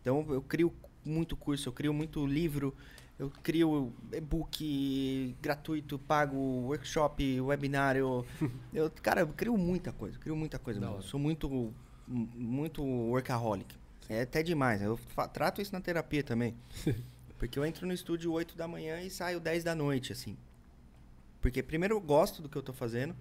Então 0.00 0.26
eu 0.30 0.42
crio 0.42 0.72
muito 1.04 1.36
curso, 1.36 1.68
eu 1.68 1.72
crio 1.72 1.92
muito 1.92 2.26
livro, 2.26 2.74
eu 3.18 3.30
crio 3.42 3.92
e-book 4.12 5.36
gratuito, 5.40 5.98
pago 5.98 6.36
workshop, 6.36 7.40
webinário. 7.40 8.24
eu, 8.72 8.90
cara, 9.02 9.20
eu 9.20 9.28
crio 9.28 9.56
muita 9.56 9.92
coisa, 9.92 10.18
crio 10.18 10.34
muita 10.34 10.58
coisa. 10.58 10.80
Mesmo. 10.80 10.96
Eu 10.96 11.02
sou 11.02 11.20
muito, 11.20 11.72
muito 12.08 12.82
workaholic. 12.82 13.76
É 14.08 14.22
até 14.22 14.42
demais. 14.42 14.82
Eu 14.82 14.98
trato 15.32 15.62
isso 15.62 15.72
na 15.72 15.80
terapia 15.80 16.22
também. 16.22 16.54
Porque 17.42 17.58
eu 17.58 17.66
entro 17.66 17.84
no 17.88 17.92
estúdio 17.92 18.30
8 18.32 18.56
da 18.56 18.68
manhã 18.68 19.00
e 19.00 19.10
saio 19.10 19.40
10 19.40 19.64
da 19.64 19.74
noite, 19.74 20.12
assim. 20.12 20.36
Porque 21.40 21.60
primeiro 21.60 21.96
eu 21.96 22.00
gosto 22.00 22.40
do 22.40 22.48
que 22.48 22.54
eu 22.56 22.62
tô 22.62 22.72
fazendo. 22.72 23.16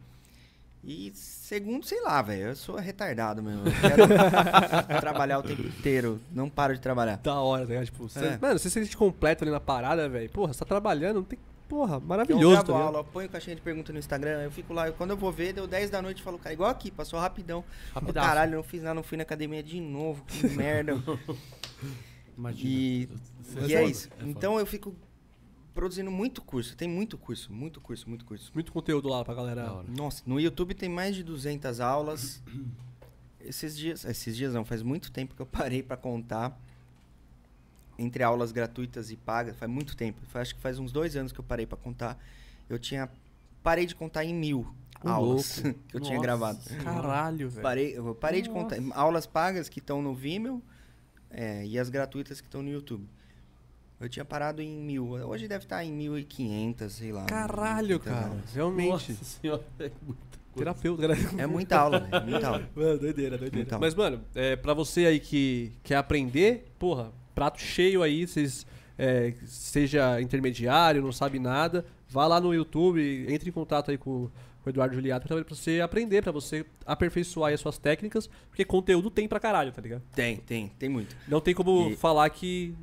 E 0.83 1.11
segundo, 1.15 1.83
sei 1.87 1.99
lá, 2.03 2.21
velho, 2.21 2.49
eu 2.49 2.55
sou 2.55 2.75
retardado 2.75 3.41
mesmo. 3.41 3.63
Eu 3.65 3.71
quero 3.81 4.07
trabalhar 5.01 5.39
o 5.39 5.41
tempo 5.43 5.63
inteiro. 5.63 6.21
Não 6.31 6.47
paro 6.51 6.75
de 6.75 6.79
trabalhar. 6.79 7.17
Da 7.17 7.39
hora, 7.39 7.63
tá 7.63 7.69
ligado? 7.69 7.85
Tipo, 7.85 8.07
você, 8.07 8.19
É. 8.23 8.37
mano, 8.39 8.59
você 8.59 8.69
se 8.69 8.79
sente 8.79 8.95
completo 8.95 9.43
ali 9.43 9.49
na 9.51 9.59
parada, 9.59 10.07
velho. 10.07 10.29
Porra, 10.29 10.53
você 10.53 10.59
tá 10.59 10.65
trabalhando, 10.65 11.15
não 11.15 11.23
tem. 11.23 11.39
Porra, 11.67 11.95
Eu 11.95 12.01
maravilhoso, 12.01 12.43
tá 12.57 12.61
gravo 12.63 12.71
ligado? 12.73 12.85
aula, 12.85 12.99
eu 12.99 13.03
ponho 13.05 13.27
caixinha 13.27 13.55
de 13.55 13.61
pergunta 13.63 13.91
no 13.91 13.97
Instagram, 13.97 14.43
eu 14.43 14.51
fico 14.51 14.71
lá, 14.71 14.87
e 14.87 14.91
quando 14.91 15.11
eu 15.11 15.17
vou 15.17 15.31
ver, 15.31 15.51
deu 15.53 15.65
10 15.65 15.89
da 15.89 15.99
noite, 15.99 16.19
eu 16.19 16.23
falo, 16.25 16.37
cara, 16.37 16.53
igual 16.53 16.69
aqui, 16.69 16.91
passou 16.91 17.17
rapidão. 17.19 17.63
Rapidaço. 17.95 18.27
Caralho, 18.27 18.57
não 18.57 18.63
fiz 18.63 18.83
nada, 18.83 18.93
não 18.93 19.01
fui 19.03 19.17
na 19.17 19.23
academia 19.23 19.63
de 19.63 19.79
novo, 19.81 20.23
que 20.25 20.47
merda. 20.49 20.93
Imagina. 22.37 22.69
E, 22.69 23.09
Você 23.41 23.59
e 23.67 23.75
é 23.75 23.83
isso. 23.85 24.09
foda. 24.09 24.25
então 24.29 24.59
eu 24.59 24.65
fico 24.65 24.95
produzindo 25.73 26.11
muito 26.11 26.41
curso, 26.41 26.75
tem 26.75 26.87
muito 26.87 27.17
curso, 27.17 27.51
muito 27.51 27.79
curso, 27.79 28.07
muito 28.09 28.25
curso. 28.25 28.51
Muito 28.53 28.71
conteúdo 28.71 29.07
lá 29.07 29.23
pra 29.23 29.33
galera. 29.33 29.71
Hora. 29.71 29.87
Nossa, 29.89 30.21
no 30.25 30.39
YouTube 30.39 30.73
tem 30.73 30.89
mais 30.89 31.15
de 31.15 31.23
200 31.23 31.79
aulas. 31.79 32.41
Esses 33.39 33.75
dias, 33.77 34.05
esses 34.05 34.35
dias 34.35 34.53
não, 34.53 34.63
faz 34.65 34.81
muito 34.83 35.11
tempo 35.11 35.33
que 35.35 35.41
eu 35.41 35.45
parei 35.45 35.81
pra 35.81 35.97
contar 35.97 36.59
entre 37.97 38.23
aulas 38.23 38.51
gratuitas 38.51 39.11
e 39.11 39.15
pagas, 39.15 39.55
faz 39.55 39.71
muito 39.71 39.95
tempo. 39.95 40.19
Faz- 40.27 40.41
acho 40.49 40.55
que 40.55 40.61
faz 40.61 40.79
uns 40.79 40.91
dois 40.91 41.15
anos 41.15 41.31
que 41.31 41.39
eu 41.39 41.43
parei 41.43 41.65
pra 41.65 41.77
contar. 41.77 42.17
Eu 42.69 42.79
tinha 42.79 43.09
parei 43.61 43.85
de 43.85 43.93
contar 43.95 44.25
em 44.25 44.33
mil 44.33 44.73
aulas 45.03 45.61
louco. 45.63 45.79
que 45.87 45.95
eu 45.97 46.01
tinha 46.01 46.15
Nossa 46.15 46.21
gravado. 46.27 46.59
Caralho, 46.83 47.49
velho. 47.49 47.61
Parei, 47.61 47.97
eu 47.97 48.15
parei 48.15 48.41
de 48.41 48.49
contar 48.49 48.77
aulas 48.93 49.25
pagas 49.27 49.69
que 49.69 49.79
estão 49.79 50.01
no 50.01 50.13
Vimeo 50.15 50.61
é, 51.33 51.65
e 51.65 51.77
as 51.79 51.89
gratuitas 51.89 52.39
que 52.41 52.47
estão 52.47 52.61
no 52.61 52.69
YouTube. 52.69 53.07
Eu 53.99 54.09
tinha 54.09 54.25
parado 54.25 54.61
em 54.61 54.75
mil. 54.81 55.11
Hoje 55.11 55.47
deve 55.47 55.65
estar 55.65 55.83
em 55.85 55.95
1.500, 55.97 56.89
sei 56.89 57.11
lá. 57.11 57.25
Caralho, 57.25 57.99
1.500 57.99 58.03
cara. 58.03 58.37
Realmente. 58.53 58.89
Nossa 58.89 59.13
senhora, 59.23 59.63
é 59.79 59.91
muita 60.01 60.39
coisa. 60.53 60.57
Terapeuta, 60.57 61.01
galera. 61.03 61.21
É 61.37 61.45
muita 61.45 61.79
aula, 61.79 61.99
velho. 61.99 62.15
é 62.15 62.25
Muita 62.29 62.47
aula. 62.47 62.69
Mano, 62.75 62.97
doideira, 62.97 63.37
doideira. 63.37 63.67
Então. 63.67 63.79
Mas, 63.79 63.93
mano, 63.93 64.21
é, 64.33 64.55
pra 64.55 64.73
você 64.73 65.05
aí 65.05 65.19
que 65.19 65.71
quer 65.83 65.97
aprender, 65.97 66.71
porra, 66.79 67.11
prato 67.35 67.61
cheio 67.61 68.01
aí, 68.01 68.25
vocês. 68.27 68.65
é, 68.97 69.33
seja 69.45 70.19
intermediário, 70.19 71.01
não 71.01 71.11
sabe 71.11 71.37
nada, 71.39 71.85
vá 72.09 72.25
lá 72.27 72.41
no 72.41 72.53
YouTube, 72.53 73.25
entre 73.29 73.49
em 73.49 73.53
contato 73.53 73.91
aí 73.91 73.97
com, 73.97 74.23
com 74.23 74.31
o 74.65 74.69
Eduardo 74.69 74.93
Juliato 74.95 75.27
pra, 75.27 75.43
você 75.49 75.81
aprender, 75.81 76.21
pra 76.21 76.31
você 76.31 76.65
aperfeiçoar 76.85 77.49
aí 77.49 77.55
as 77.55 77.59
suas 77.61 77.77
técnicas, 77.77 78.29
porque 78.49 78.63
conteúdo 78.63 79.09
tem 79.09 79.27
pra 79.27 79.39
caralho, 79.39 79.71
tá 79.71 79.81
ligado? 79.81 80.03
Tem, 80.15 80.37
tem, 80.37 80.67
tem 80.77 80.89
muito. 80.89 81.15
Não 81.27 81.41
tem 81.41 81.53
como 81.55 81.89
E- 81.89 81.95
falar 81.95 82.29
que 82.29 82.75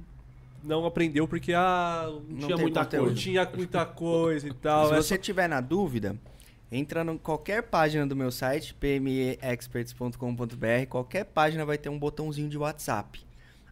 não 0.64 0.84
aprendeu 0.84 1.28
porque 1.28 1.52
ah, 1.54 2.06
Não 2.28 2.38
tinha 2.38 2.56
tem 2.56 2.64
muita 2.64 2.84
conteúdo. 2.84 3.06
não 3.08 3.14
tinha 3.14 3.48
muita 3.54 3.86
coisa 3.86 4.48
e 4.48 4.54
tal. 4.54 4.88
Se 4.88 4.94
é 4.94 4.96
você 4.96 5.16
tiver 5.18 5.48
na 5.48 5.60
dúvida, 5.60 6.16
entra 6.70 7.02
em 7.04 7.16
qualquer 7.18 7.62
página 7.62 8.04
do 8.06 8.16
meu 8.16 8.30
site, 8.32 8.74
pmeexperts.com.br. 8.74 10.86
Qualquer 10.88 11.24
página 11.26 11.64
vai 11.64 11.78
ter 11.78 11.88
um 11.88 11.98
botãozinho 11.98 12.48
de 12.48 12.58
WhatsApp. 12.58 13.20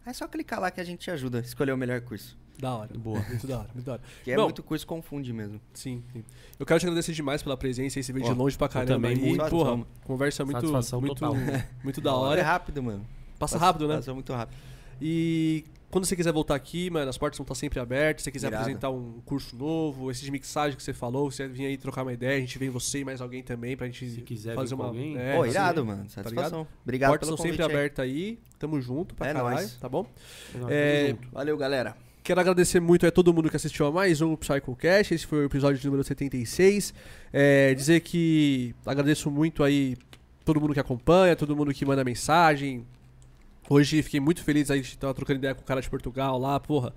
É 0.05 0.13
só 0.13 0.29
clicar 0.29 0.61
lá 0.61 0.71
que 0.71 0.81
a 0.81 0.85
gente 0.85 1.01
te 1.01 1.11
ajuda 1.11 1.39
a 1.39 1.41
escolher 1.41 1.73
o 1.73 1.77
melhor 1.77 2.01
curso. 2.01 2.39
Da 2.59 2.75
hora. 2.75 2.91
Boa. 2.97 3.19
Muito 3.29 3.47
da 3.47 3.59
hora, 3.59 3.69
muito 3.75 3.85
da 3.87 3.93
hora. 3.93 4.03
Que 4.25 4.31
é 4.33 4.37
Não. 4.37 4.45
muito 4.45 4.63
coisa 4.63 4.83
que 4.83 4.89
confunde 4.89 5.33
mesmo. 5.33 5.61
Sim, 5.75 6.03
sim. 6.13 6.25
Eu 6.59 6.65
quero 6.65 6.81
te 6.81 6.87
agradecer 6.87 7.13
demais 7.13 7.43
pela 7.43 7.57
presença 7.57 7.99
aí, 7.99 8.03
você 8.03 8.13
veio 8.13 8.25
de 8.25 8.33
longe 8.33 8.57
pra 8.57 8.69
caramba 8.69 8.95
também, 8.95 9.13
aí. 9.13 9.19
muito. 9.37 9.45
Porra, 9.51 9.85
conversa 10.05 10.45
muito, 10.45 10.57
Satisfação 10.61 11.01
muito, 11.01 11.15
total. 11.17 11.35
muito 11.85 12.01
da 12.01 12.11
É 12.11 12.15
hora. 12.15 12.43
rápido, 12.43 12.83
mano. 12.83 13.07
Passa 13.39 13.59
rápido, 13.59 13.87
né? 13.87 13.97
Passou 13.97 14.15
muito 14.15 14.33
rápido. 14.33 14.57
E 15.01 15.65
quando 15.91 16.07
você 16.07 16.17
quiser 16.17 16.33
voltar 16.33 16.55
aqui, 16.55 16.89
mano, 16.89 17.11
as 17.11 17.19
portas 17.19 17.37
vão 17.37 17.45
estar 17.45 17.55
sempre 17.55 17.79
abertas. 17.79 18.23
Se 18.23 18.25
você 18.25 18.31
quiser 18.33 18.47
Irado. 18.49 18.63
apresentar 18.63 18.91
um 18.91 19.21
curso 19.27 19.55
novo, 19.55 20.11
esse 20.11 20.25
de 20.25 20.31
mixagem 20.31 20.75
que 20.75 20.83
você 20.83 20.95
falou, 20.95 21.31
você 21.31 21.47
vir 21.47 21.67
aí 21.67 21.77
trocar 21.77 22.03
uma 22.03 22.15
ideia, 22.15 22.39
a 22.39 22.41
gente 22.41 22.59
vem 22.59 22.71
você 22.71 23.01
e 23.01 23.05
mais 23.05 23.21
alguém 23.21 23.43
também 23.43 23.77
pra 23.77 23.87
gente 23.87 24.09
Se 24.09 24.23
quiser 24.23 24.55
fazer 24.55 24.71
vir 24.71 24.77
com 24.77 24.83
uma. 24.83 24.89
alguém. 24.89 25.19
É, 25.19 25.37
Pô, 25.37 25.45
irado, 25.45 25.85
mano. 25.85 26.03
ligado? 26.05 26.11
Satisfação. 26.13 26.67
Obrigado 26.83 27.11
Portas 27.11 27.29
pelo 27.29 27.37
estão 27.37 27.51
sempre 27.51 27.63
aí. 27.63 27.71
abertas 27.71 28.03
aí. 28.03 28.39
Tamo 28.59 28.81
junto 28.81 29.15
pra 29.15 29.29
É 29.29 29.33
caralho, 29.35 29.57
nóis. 29.57 29.77
tá 29.77 29.89
bom? 29.91 30.07
É. 30.71 31.15
Valeu, 31.31 31.59
galera. 31.59 31.95
Quero 32.27 32.41
agradecer 32.41 32.81
muito 32.81 33.07
a 33.07 33.11
todo 33.13 33.33
mundo 33.33 33.49
que 33.49 33.55
assistiu 33.55 33.87
a 33.87 33.93
mais 33.93 34.21
um 34.21 34.35
PsychoCast. 34.35 35.15
Esse 35.15 35.25
foi 35.25 35.43
o 35.43 35.45
episódio 35.45 35.81
número 35.85 36.03
76. 36.03 36.93
É, 37.33 37.73
dizer 37.73 38.01
que 38.01 38.75
agradeço 38.85 39.31
muito 39.31 39.63
aí 39.63 39.97
todo 40.45 40.61
mundo 40.61 40.75
que 40.75 40.81
acompanha, 40.81 41.37
todo 41.37 41.55
mundo 41.55 41.73
que 41.73 41.85
manda 41.87 42.03
mensagem. 42.03 42.85
Hoje 43.71 44.03
fiquei 44.03 44.19
muito 44.19 44.43
feliz 44.43 44.73
aí 44.73 44.81
de 44.81 44.89
estar 44.89 45.15
trocando 45.15 45.39
ideia 45.39 45.55
com 45.55 45.61
o 45.61 45.65
cara 45.65 45.81
de 45.81 45.89
Portugal 45.89 46.37
lá, 46.37 46.59
porra. 46.59 46.93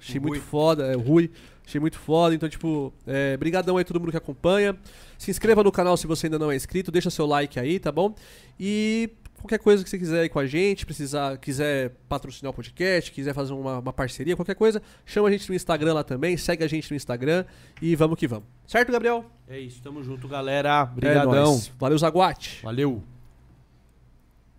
Achei 0.00 0.18
O 0.18 0.22
muito 0.22 0.36
Rui. 0.36 0.48
foda, 0.48 0.86
é 0.86 0.96
o 0.96 1.00
Rui. 1.00 1.30
Achei 1.66 1.78
muito 1.78 1.98
foda. 1.98 2.34
Então, 2.34 2.48
tipo, 2.48 2.90
é, 3.06 3.36
brigadão 3.36 3.76
aí 3.76 3.84
todo 3.84 4.00
mundo 4.00 4.12
que 4.12 4.16
acompanha. 4.16 4.74
Se 5.18 5.30
inscreva 5.30 5.62
no 5.62 5.70
canal 5.70 5.94
se 5.98 6.06
você 6.06 6.26
ainda 6.26 6.38
não 6.38 6.50
é 6.50 6.56
inscrito, 6.56 6.90
deixa 6.90 7.10
seu 7.10 7.26
like 7.26 7.60
aí, 7.60 7.78
tá 7.78 7.92
bom? 7.92 8.14
E 8.58 9.10
qualquer 9.40 9.58
coisa 9.58 9.82
que 9.82 9.90
você 9.90 9.98
quiser 9.98 10.20
aí 10.20 10.28
com 10.28 10.38
a 10.38 10.46
gente, 10.46 10.86
precisar, 10.86 11.36
quiser 11.38 11.90
patrocinar 12.08 12.50
o 12.50 12.54
podcast, 12.54 13.10
quiser 13.10 13.34
fazer 13.34 13.52
uma, 13.52 13.78
uma 13.78 13.92
parceria, 13.92 14.36
qualquer 14.36 14.54
coisa, 14.54 14.82
chama 15.04 15.28
a 15.28 15.30
gente 15.30 15.48
no 15.48 15.54
Instagram 15.54 15.94
lá 15.94 16.04
também, 16.04 16.36
segue 16.36 16.62
a 16.62 16.68
gente 16.68 16.90
no 16.90 16.96
Instagram 16.96 17.44
e 17.80 17.96
vamos 17.96 18.18
que 18.18 18.28
vamos. 18.28 18.44
Certo, 18.66 18.92
Gabriel? 18.92 19.24
É 19.48 19.58
isso, 19.58 19.82
tamo 19.82 20.02
junto, 20.02 20.28
galera. 20.28 20.68
É 20.68 20.82
Obrigadão. 20.82 21.32
nóis. 21.32 21.72
Valeu, 21.78 21.98
Zaguate. 21.98 22.60
Valeu. 22.62 23.02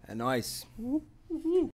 É 0.08 0.14
nóis. 0.14 0.68
Uhul. 0.78 1.71